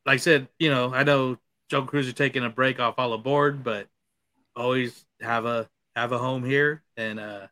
like 0.07 0.15
I 0.15 0.19
said, 0.19 0.49
you 0.61 0.71
know, 0.71 0.95
I 0.95 1.03
know 1.03 1.37
Joe 1.69 1.83
Cruz 1.83 2.09
are 2.09 2.13
taking 2.13 2.45
a 2.45 2.49
break 2.51 2.79
off 2.79 2.95
all 2.99 3.13
aboard, 3.15 3.65
but 3.65 3.89
always 4.55 5.05
have 5.21 5.45
a 5.45 5.69
have 5.97 6.13
a 6.13 6.19
home 6.19 6.45
here. 6.45 6.85
And 6.97 7.19
uh, 7.19 7.49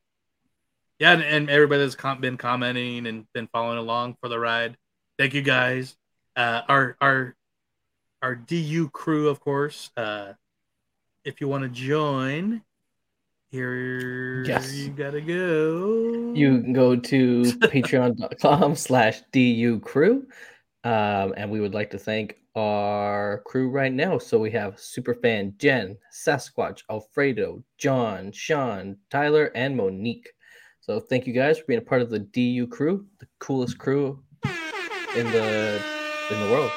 yeah, 1.01 1.11
and, 1.13 1.23
and 1.23 1.51
everybody 1.51 1.83
that's 1.83 1.97
com- 1.97 2.21
been 2.21 2.37
commenting 2.37 3.07
and 3.09 3.27
been 3.33 3.49
following 3.49 3.79
along 3.79 4.17
for 4.21 4.29
the 4.29 4.39
ride, 4.39 4.77
thank 5.19 5.35
you 5.35 5.43
guys. 5.43 5.97
Uh, 6.37 6.63
our 6.69 6.97
our 7.01 7.35
our 8.23 8.35
DU 8.35 8.91
crew, 8.91 9.29
of 9.29 9.41
course. 9.41 9.91
Uh, 9.97 10.35
if 11.25 11.41
you 11.41 11.49
want 11.49 11.65
to 11.65 11.69
join, 11.71 12.63
here 13.51 14.45
Yes. 14.45 14.73
you 14.75 14.91
gotta 14.91 15.21
go. 15.21 16.33
You 16.35 16.61
can 16.61 16.73
go 16.73 16.97
to 16.97 17.43
patreon.com 17.73 18.75
slash 18.77 19.23
du 19.33 19.81
crew. 19.81 20.27
Um, 20.85 21.35
and 21.37 21.51
we 21.51 21.61
would 21.61 21.75
like 21.75 21.91
to 21.91 21.99
thank 21.99 22.37
our 22.55 23.43
crew 23.45 23.71
right 23.71 23.93
now. 23.93 24.19
So 24.19 24.39
we 24.39 24.51
have 24.53 24.77
Superfan 24.77 25.57
Jen, 25.59 25.97
Sasquatch, 26.13 26.83
Alfredo, 26.91 27.63
John, 27.77 28.31
Sean, 28.33 28.97
Tyler, 29.11 29.51
and 29.55 29.77
Monique. 29.77 30.29
So 30.81 31.01
thank 31.01 31.27
you 31.27 31.33
guys 31.33 31.59
for 31.59 31.65
being 31.67 31.79
a 31.81 31.85
part 31.85 32.03
of 32.03 32.11
the 32.11 32.21
DU 32.21 32.69
crew, 32.69 33.07
the 33.19 33.27
coolest 33.41 33.79
crew 33.79 34.23
in 35.17 35.27
the 35.33 35.83
in 36.31 36.41
the 36.41 36.51
world. 36.51 36.71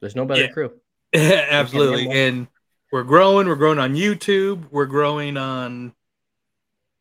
There's 0.00 0.16
no 0.16 0.24
better 0.24 0.42
Yeah. 0.42 0.48
crew. 0.52 0.72
Absolutely. 1.14 2.08
And 2.10 2.48
we're 2.90 3.04
growing. 3.04 3.46
We're 3.46 3.54
growing 3.56 3.78
on 3.78 3.94
YouTube. 3.94 4.70
We're 4.70 4.86
growing 4.86 5.36
on 5.36 5.94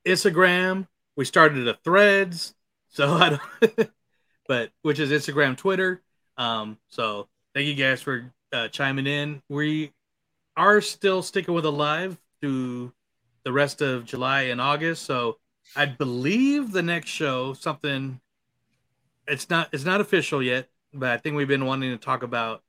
Instagram. 0.05 0.87
We 1.15 1.25
started 1.25 1.67
a 1.67 1.73
threads. 1.83 2.53
So 2.89 3.13
I 3.13 3.39
don't, 3.61 3.89
but 4.47 4.71
which 4.81 4.99
is 4.99 5.11
Instagram, 5.11 5.57
Twitter. 5.57 6.01
Um, 6.37 6.77
so 6.89 7.27
thank 7.53 7.67
you 7.67 7.75
guys 7.75 8.01
for 8.01 8.31
uh, 8.51 8.67
chiming 8.67 9.07
in. 9.07 9.41
We 9.49 9.91
are 10.57 10.81
still 10.81 11.21
sticking 11.21 11.53
with 11.53 11.65
a 11.65 11.69
live 11.71 12.17
through 12.41 12.91
the 13.43 13.51
rest 13.51 13.81
of 13.81 14.05
July 14.05 14.43
and 14.43 14.59
August. 14.59 15.03
So 15.05 15.37
I 15.75 15.85
believe 15.85 16.71
the 16.71 16.81
next 16.83 17.09
show, 17.09 17.53
something 17.53 18.19
it's 19.27 19.49
not 19.49 19.69
it's 19.71 19.85
not 19.85 20.01
official 20.01 20.41
yet, 20.43 20.67
but 20.93 21.09
I 21.11 21.17
think 21.17 21.35
we've 21.35 21.47
been 21.47 21.65
wanting 21.65 21.91
to 21.91 21.97
talk 21.97 22.23
about 22.23 22.63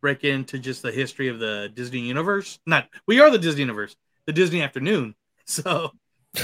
break 0.00 0.22
into 0.24 0.58
just 0.58 0.82
the 0.82 0.92
history 0.92 1.28
of 1.28 1.38
the 1.38 1.70
Disney 1.74 2.00
universe. 2.00 2.58
Not 2.66 2.88
we 3.06 3.20
are 3.20 3.30
the 3.30 3.38
Disney 3.38 3.60
universe, 3.62 3.96
the 4.26 4.32
Disney 4.32 4.62
afternoon. 4.62 5.14
So 5.50 5.92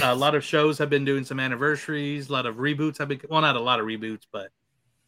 a 0.01 0.15
lot 0.15 0.33
of 0.33 0.43
shows 0.43 0.79
have 0.79 0.89
been 0.89 1.05
doing 1.05 1.25
some 1.25 1.39
anniversaries, 1.39 2.27
a 2.27 2.33
lot 2.33 2.47
of 2.47 2.55
reboots 2.55 2.97
have 2.97 3.07
been 3.07 3.21
well, 3.29 3.39
not 3.41 3.55
a 3.55 3.59
lot 3.59 3.79
of 3.79 3.85
reboots, 3.85 4.23
but 4.31 4.49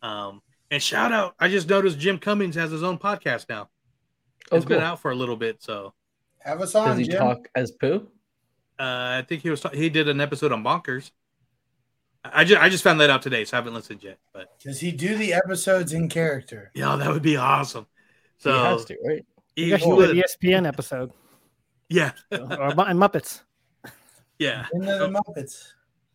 um 0.03 0.41
and 0.69 0.83
shout 0.83 1.11
out, 1.11 1.33
I 1.39 1.47
just 1.47 1.67
noticed 1.67 1.97
Jim 1.97 2.19
Cummings 2.19 2.53
has 2.55 2.69
his 2.69 2.83
own 2.83 2.99
podcast 2.99 3.47
now. 3.49 3.69
Oh, 4.51 4.57
It's 4.57 4.65
been 4.65 4.81
out 4.83 4.99
for 4.99 5.09
a 5.09 5.15
little 5.15 5.35
bit, 5.35 5.63
so 5.63 5.93
Have 6.43 6.61
us 6.61 6.73
Does 6.73 6.87
on, 6.87 6.99
he 6.99 7.05
Jim. 7.07 7.17
talk 7.17 7.49
as 7.55 7.71
Pooh? 7.71 8.07
uh, 8.79 9.17
I 9.19 9.25
think 9.27 9.41
he 9.41 9.49
was 9.49 9.61
ta- 9.61 9.69
he 9.69 9.89
did 9.89 10.07
an 10.09 10.21
episode 10.21 10.51
on 10.51 10.63
Bonkers. 10.63 11.09
I 12.33 12.43
just 12.43 12.61
I 12.61 12.69
just 12.69 12.83
found 12.83 12.99
that 13.01 13.09
out 13.09 13.21
today, 13.21 13.45
so 13.45 13.57
I 13.57 13.59
haven't 13.59 13.73
listened 13.73 14.03
yet. 14.03 14.17
But 14.33 14.59
Does 14.59 14.79
he 14.79 14.91
do 14.91 15.15
the 15.15 15.33
episodes 15.33 15.93
in 15.93 16.09
character? 16.09 16.71
yeah, 16.73 16.95
that 16.95 17.09
would 17.09 17.21
be 17.23 17.37
awesome. 17.37 17.87
So 18.37 18.51
he 18.53 18.57
has 18.59 18.85
to, 18.85 18.97
right? 19.05 19.25
he 19.55 19.65
You 19.65 19.71
guys 19.71 19.81
should 19.81 20.13
do. 20.15 20.47
ESPN 20.47 20.67
episode 20.67 21.11
yeah, 21.89 22.11
or 22.31 22.39
Mu- 22.75 22.93
Muppets. 22.99 23.41
yeah, 24.39 24.65
Into 24.73 24.87
the 24.87 25.07
Muppets. 25.07 25.73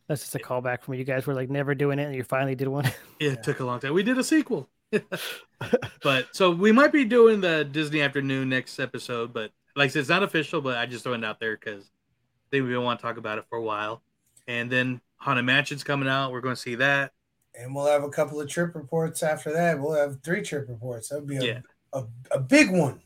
That's 0.08 0.20
just 0.20 0.34
a 0.34 0.38
callback 0.38 0.82
from 0.82 0.94
you 0.94 1.04
guys 1.04 1.26
were 1.26 1.34
like 1.34 1.48
never 1.50 1.74
doing 1.74 1.98
it, 1.98 2.04
and 2.04 2.14
you 2.14 2.24
finally 2.24 2.54
did 2.54 2.68
one. 2.68 2.90
It 3.20 3.42
took 3.42 3.60
a 3.60 3.64
long 3.64 3.80
time. 3.80 3.94
We 3.94 4.02
did 4.02 4.18
a 4.18 4.24
sequel. 4.24 4.68
but 6.02 6.26
so 6.34 6.50
we 6.50 6.72
might 6.72 6.92
be 6.92 7.04
doing 7.04 7.40
the 7.40 7.64
Disney 7.64 8.02
afternoon 8.02 8.48
next 8.48 8.78
episode, 8.78 9.32
but 9.32 9.50
like 9.74 9.86
I 9.86 9.88
said, 9.88 10.00
it's 10.00 10.08
not 10.08 10.22
official, 10.22 10.60
but 10.60 10.76
I 10.76 10.86
just 10.86 11.04
throw 11.04 11.14
it 11.14 11.24
out 11.24 11.40
there 11.40 11.56
because 11.56 11.84
I 11.84 12.46
think 12.50 12.66
we 12.66 12.76
want 12.76 13.00
to 13.00 13.02
talk 13.06 13.16
about 13.16 13.38
it 13.38 13.44
for 13.48 13.56
a 13.56 13.62
while. 13.62 14.02
And 14.46 14.70
then 14.70 15.00
Haunted 15.22 15.44
Mansion's 15.44 15.84
coming 15.84 16.08
out. 16.08 16.32
We're 16.32 16.40
going 16.40 16.56
to 16.56 16.60
see 16.60 16.74
that. 16.74 17.12
And 17.54 17.72
we'll 17.74 17.86
have 17.86 18.02
a 18.02 18.08
couple 18.08 18.40
of 18.40 18.48
trip 18.48 18.74
reports 18.74 19.22
after 19.22 19.52
that. 19.52 19.78
We'll 19.78 19.92
have 19.94 20.20
three 20.24 20.42
trip 20.42 20.68
reports. 20.68 21.10
That 21.10 21.20
would 21.20 21.28
be 21.28 21.36
a, 21.36 21.42
Yeah. 21.42 21.58
a, 21.92 22.04
a 22.32 22.40
big 22.40 22.72
one. 22.72 23.00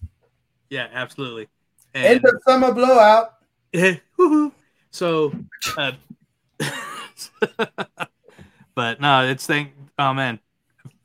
Yeah, 0.71 0.89
absolutely. 0.93 1.49
End 1.95 2.25
of 2.25 2.35
summer 2.47 2.73
blowout. 2.73 3.33
Yeah. 3.73 3.97
So, 4.91 5.33
uh, 5.77 5.93
but 8.75 9.01
no, 9.01 9.29
it's 9.29 9.47
thank. 9.47 9.73
Oh 9.99 10.15
man, 10.15 10.39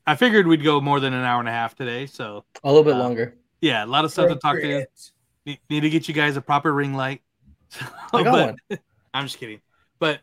I 0.07 0.15
figured 0.15 0.47
we'd 0.47 0.63
go 0.63 0.79
more 0.79 1.01
than 1.01 1.11
an 1.13 1.25
hour 1.25 1.39
and 1.41 1.49
a 1.49 1.51
half 1.51 1.75
today. 1.75 2.05
So 2.05 2.45
A 2.63 2.69
little 2.69 2.83
bit 2.85 2.93
uh, 2.93 2.99
longer. 2.99 3.35
Yeah, 3.59 3.83
a 3.83 3.87
lot 3.87 4.05
of 4.05 4.11
stuff 4.11 4.29
to 4.29 4.35
talk 4.35 4.53
to. 4.55 4.59
Appropriate. 4.59 5.11
Need, 5.45 5.59
need 5.69 5.79
to 5.81 5.89
get 5.89 6.07
you 6.07 6.13
guys 6.13 6.37
a 6.37 6.41
proper 6.41 6.71
ring 6.73 6.93
light. 6.93 7.21
I 8.13 8.23
got 8.23 8.55
But- 8.69 8.79
I'm 9.13 9.25
just 9.25 9.37
kidding. 9.37 9.59
But 9.99 10.19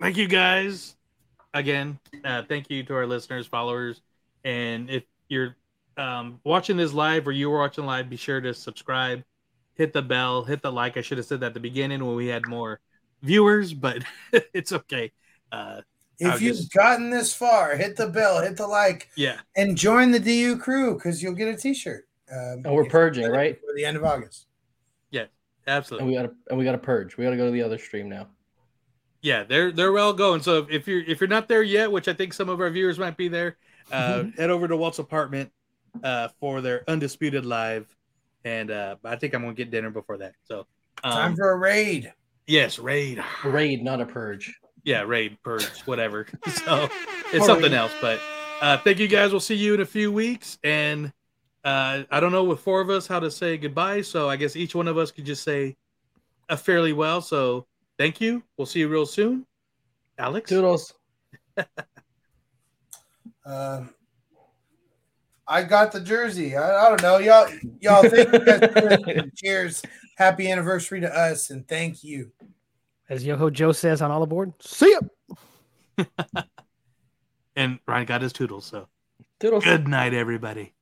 thank 0.00 0.16
you 0.16 0.28
guys 0.28 0.96
again. 1.54 1.98
Uh, 2.24 2.42
thank 2.48 2.70
you 2.70 2.82
to 2.84 2.94
our 2.94 3.06
listeners, 3.06 3.46
followers, 3.46 4.00
and 4.44 4.90
if 4.90 5.04
you're 5.28 5.56
um, 5.96 6.40
watching 6.44 6.76
this 6.76 6.92
live 6.92 7.26
or 7.26 7.32
you 7.32 7.50
were 7.50 7.58
watching 7.58 7.84
live, 7.84 8.08
be 8.08 8.16
sure 8.16 8.40
to 8.40 8.54
subscribe, 8.54 9.22
hit 9.74 9.92
the 9.92 10.02
bell, 10.02 10.44
hit 10.44 10.62
the 10.62 10.70
like. 10.70 10.96
I 10.96 11.00
should 11.00 11.18
have 11.18 11.26
said 11.26 11.40
that 11.40 11.46
at 11.46 11.54
the 11.54 11.60
beginning 11.60 12.04
when 12.04 12.14
we 12.16 12.26
had 12.28 12.46
more 12.46 12.80
viewers, 13.22 13.74
but 13.74 14.04
it's 14.54 14.72
okay. 14.72 15.10
Uh, 15.50 15.80
If 16.20 16.32
I'll 16.34 16.38
you've 16.40 16.56
just- 16.56 16.72
gotten 16.72 17.10
this 17.10 17.34
far, 17.34 17.76
hit 17.76 17.96
the 17.96 18.06
bell, 18.08 18.40
hit 18.42 18.56
the 18.56 18.66
like, 18.66 19.08
yeah, 19.16 19.38
and 19.56 19.76
join 19.76 20.10
the 20.12 20.20
DU 20.20 20.58
crew 20.58 20.94
because 20.94 21.22
you'll 21.22 21.34
get 21.34 21.48
a 21.48 21.56
T-shirt. 21.56 22.06
Um, 22.30 22.62
And 22.64 22.74
we're 22.74 22.84
purging, 22.84 23.28
right? 23.30 23.58
for 23.58 23.74
the 23.74 23.84
end 23.84 23.96
of 23.96 24.04
August. 24.04 24.46
yeah, 25.10 25.22
And 25.22 25.30
absolutely. 25.66 26.08
we 26.08 26.14
gotta 26.14 26.30
and 26.50 26.58
we 26.58 26.64
gotta 26.64 26.78
purge. 26.78 27.16
We 27.16 27.24
gotta 27.24 27.36
go 27.36 27.46
to 27.46 27.50
the 27.52 27.62
other 27.62 27.78
stream 27.78 28.08
now. 28.08 28.28
Yeah 29.22 29.42
they're 29.44 29.72
they're 29.72 29.92
well 29.92 30.12
going. 30.12 30.40
So 30.42 30.66
if 30.70 30.86
you're 30.88 31.02
if 31.02 31.20
you're 31.20 31.28
not 31.28 31.48
there 31.48 31.62
yet 31.62 31.90
which 31.90 32.08
i 32.08 32.12
think 32.12 32.32
some 32.32 32.48
of 32.48 32.60
our 32.60 32.70
viewers 32.70 32.98
might 32.98 33.16
be 33.16 33.28
there 33.28 33.56
uh 33.90 34.24
head 34.36 34.50
over 34.50 34.68
to 34.68 34.76
walt's 34.76 34.98
apartment 34.98 35.50
uh 36.04 36.28
for 36.40 36.60
their 36.60 36.84
undisputed 36.88 37.44
live 37.46 37.86
and 38.44 38.70
uh 38.70 38.96
i 39.04 39.16
think 39.16 39.34
i'm 39.34 39.42
gonna 39.42 39.54
get 39.54 39.70
dinner 39.70 39.90
before 39.90 40.18
that 40.18 40.34
so 40.44 40.66
Time 41.02 41.30
um, 41.32 41.36
for 41.36 41.50
a 41.52 41.56
raid. 41.56 42.12
yes 42.46 42.78
raid. 42.78 43.22
Raid, 43.44 43.82
not 43.82 44.00
a 44.00 44.06
purge. 44.06 44.54
yeah 44.84 45.02
raid 45.02 45.38
purge 45.42 45.64
whatever. 45.86 46.26
So 46.48 46.88
it's 47.32 47.46
something 47.46 47.72
else 47.72 47.92
but 48.00 48.20
uh 48.60 48.76
thank 48.78 48.98
you 48.98 49.08
guys. 49.08 49.30
We'll 49.30 49.40
see 49.40 49.54
you 49.54 49.74
in 49.74 49.80
a 49.80 49.86
few 49.86 50.12
weeks 50.12 50.58
and 50.64 51.12
uh 51.64 52.02
i 52.10 52.20
don't 52.20 52.30
know 52.32 52.44
with 52.44 52.60
four 52.60 52.80
of 52.80 52.88
us 52.90 53.06
how 53.06 53.18
to 53.20 53.30
say 53.30 53.56
goodbye 53.58 54.02
so 54.02 54.28
i 54.28 54.36
guess 54.36 54.54
each 54.54 54.74
one 54.76 54.86
of 54.86 54.96
us 54.96 55.10
could 55.10 55.24
just 55.24 55.42
say 55.42 55.76
a 56.48 56.56
fairly 56.56 56.92
well 56.92 57.20
so 57.20 57.66
thank 57.98 58.20
you 58.20 58.42
we'll 58.56 58.66
see 58.66 58.80
you 58.80 58.88
real 58.88 59.06
soon 59.06 59.44
alex 60.18 60.48
Doodles. 60.48 60.94
Um, 63.44 63.94
I 65.46 65.62
got 65.62 65.90
the 65.90 66.00
jersey. 66.00 66.54
I, 66.54 66.84
I 66.84 66.88
don't 66.90 67.00
know, 67.00 67.16
y'all. 67.16 67.48
Y'all 67.80 68.06
thank 68.06 68.30
you 68.30 68.38
guys 68.40 68.60
for. 68.60 69.30
Cheers. 69.36 69.82
Happy 70.18 70.50
anniversary 70.50 71.00
to 71.00 71.18
us, 71.18 71.48
and 71.48 71.66
thank 71.66 72.04
you. 72.04 72.30
As 73.08 73.24
Yoho 73.24 73.48
Joe 73.48 73.72
says 73.72 74.02
on 74.02 74.10
all 74.10 74.22
aboard, 74.22 74.52
see 74.60 74.94
ya. 75.96 76.04
and 77.56 77.78
ryan 77.88 78.04
got 78.04 78.22
his 78.22 78.32
toodles 78.32 78.64
so 78.64 78.86
Doodles. 79.40 79.64
good 79.64 79.88
night 79.88 80.14
everybody 80.14 80.74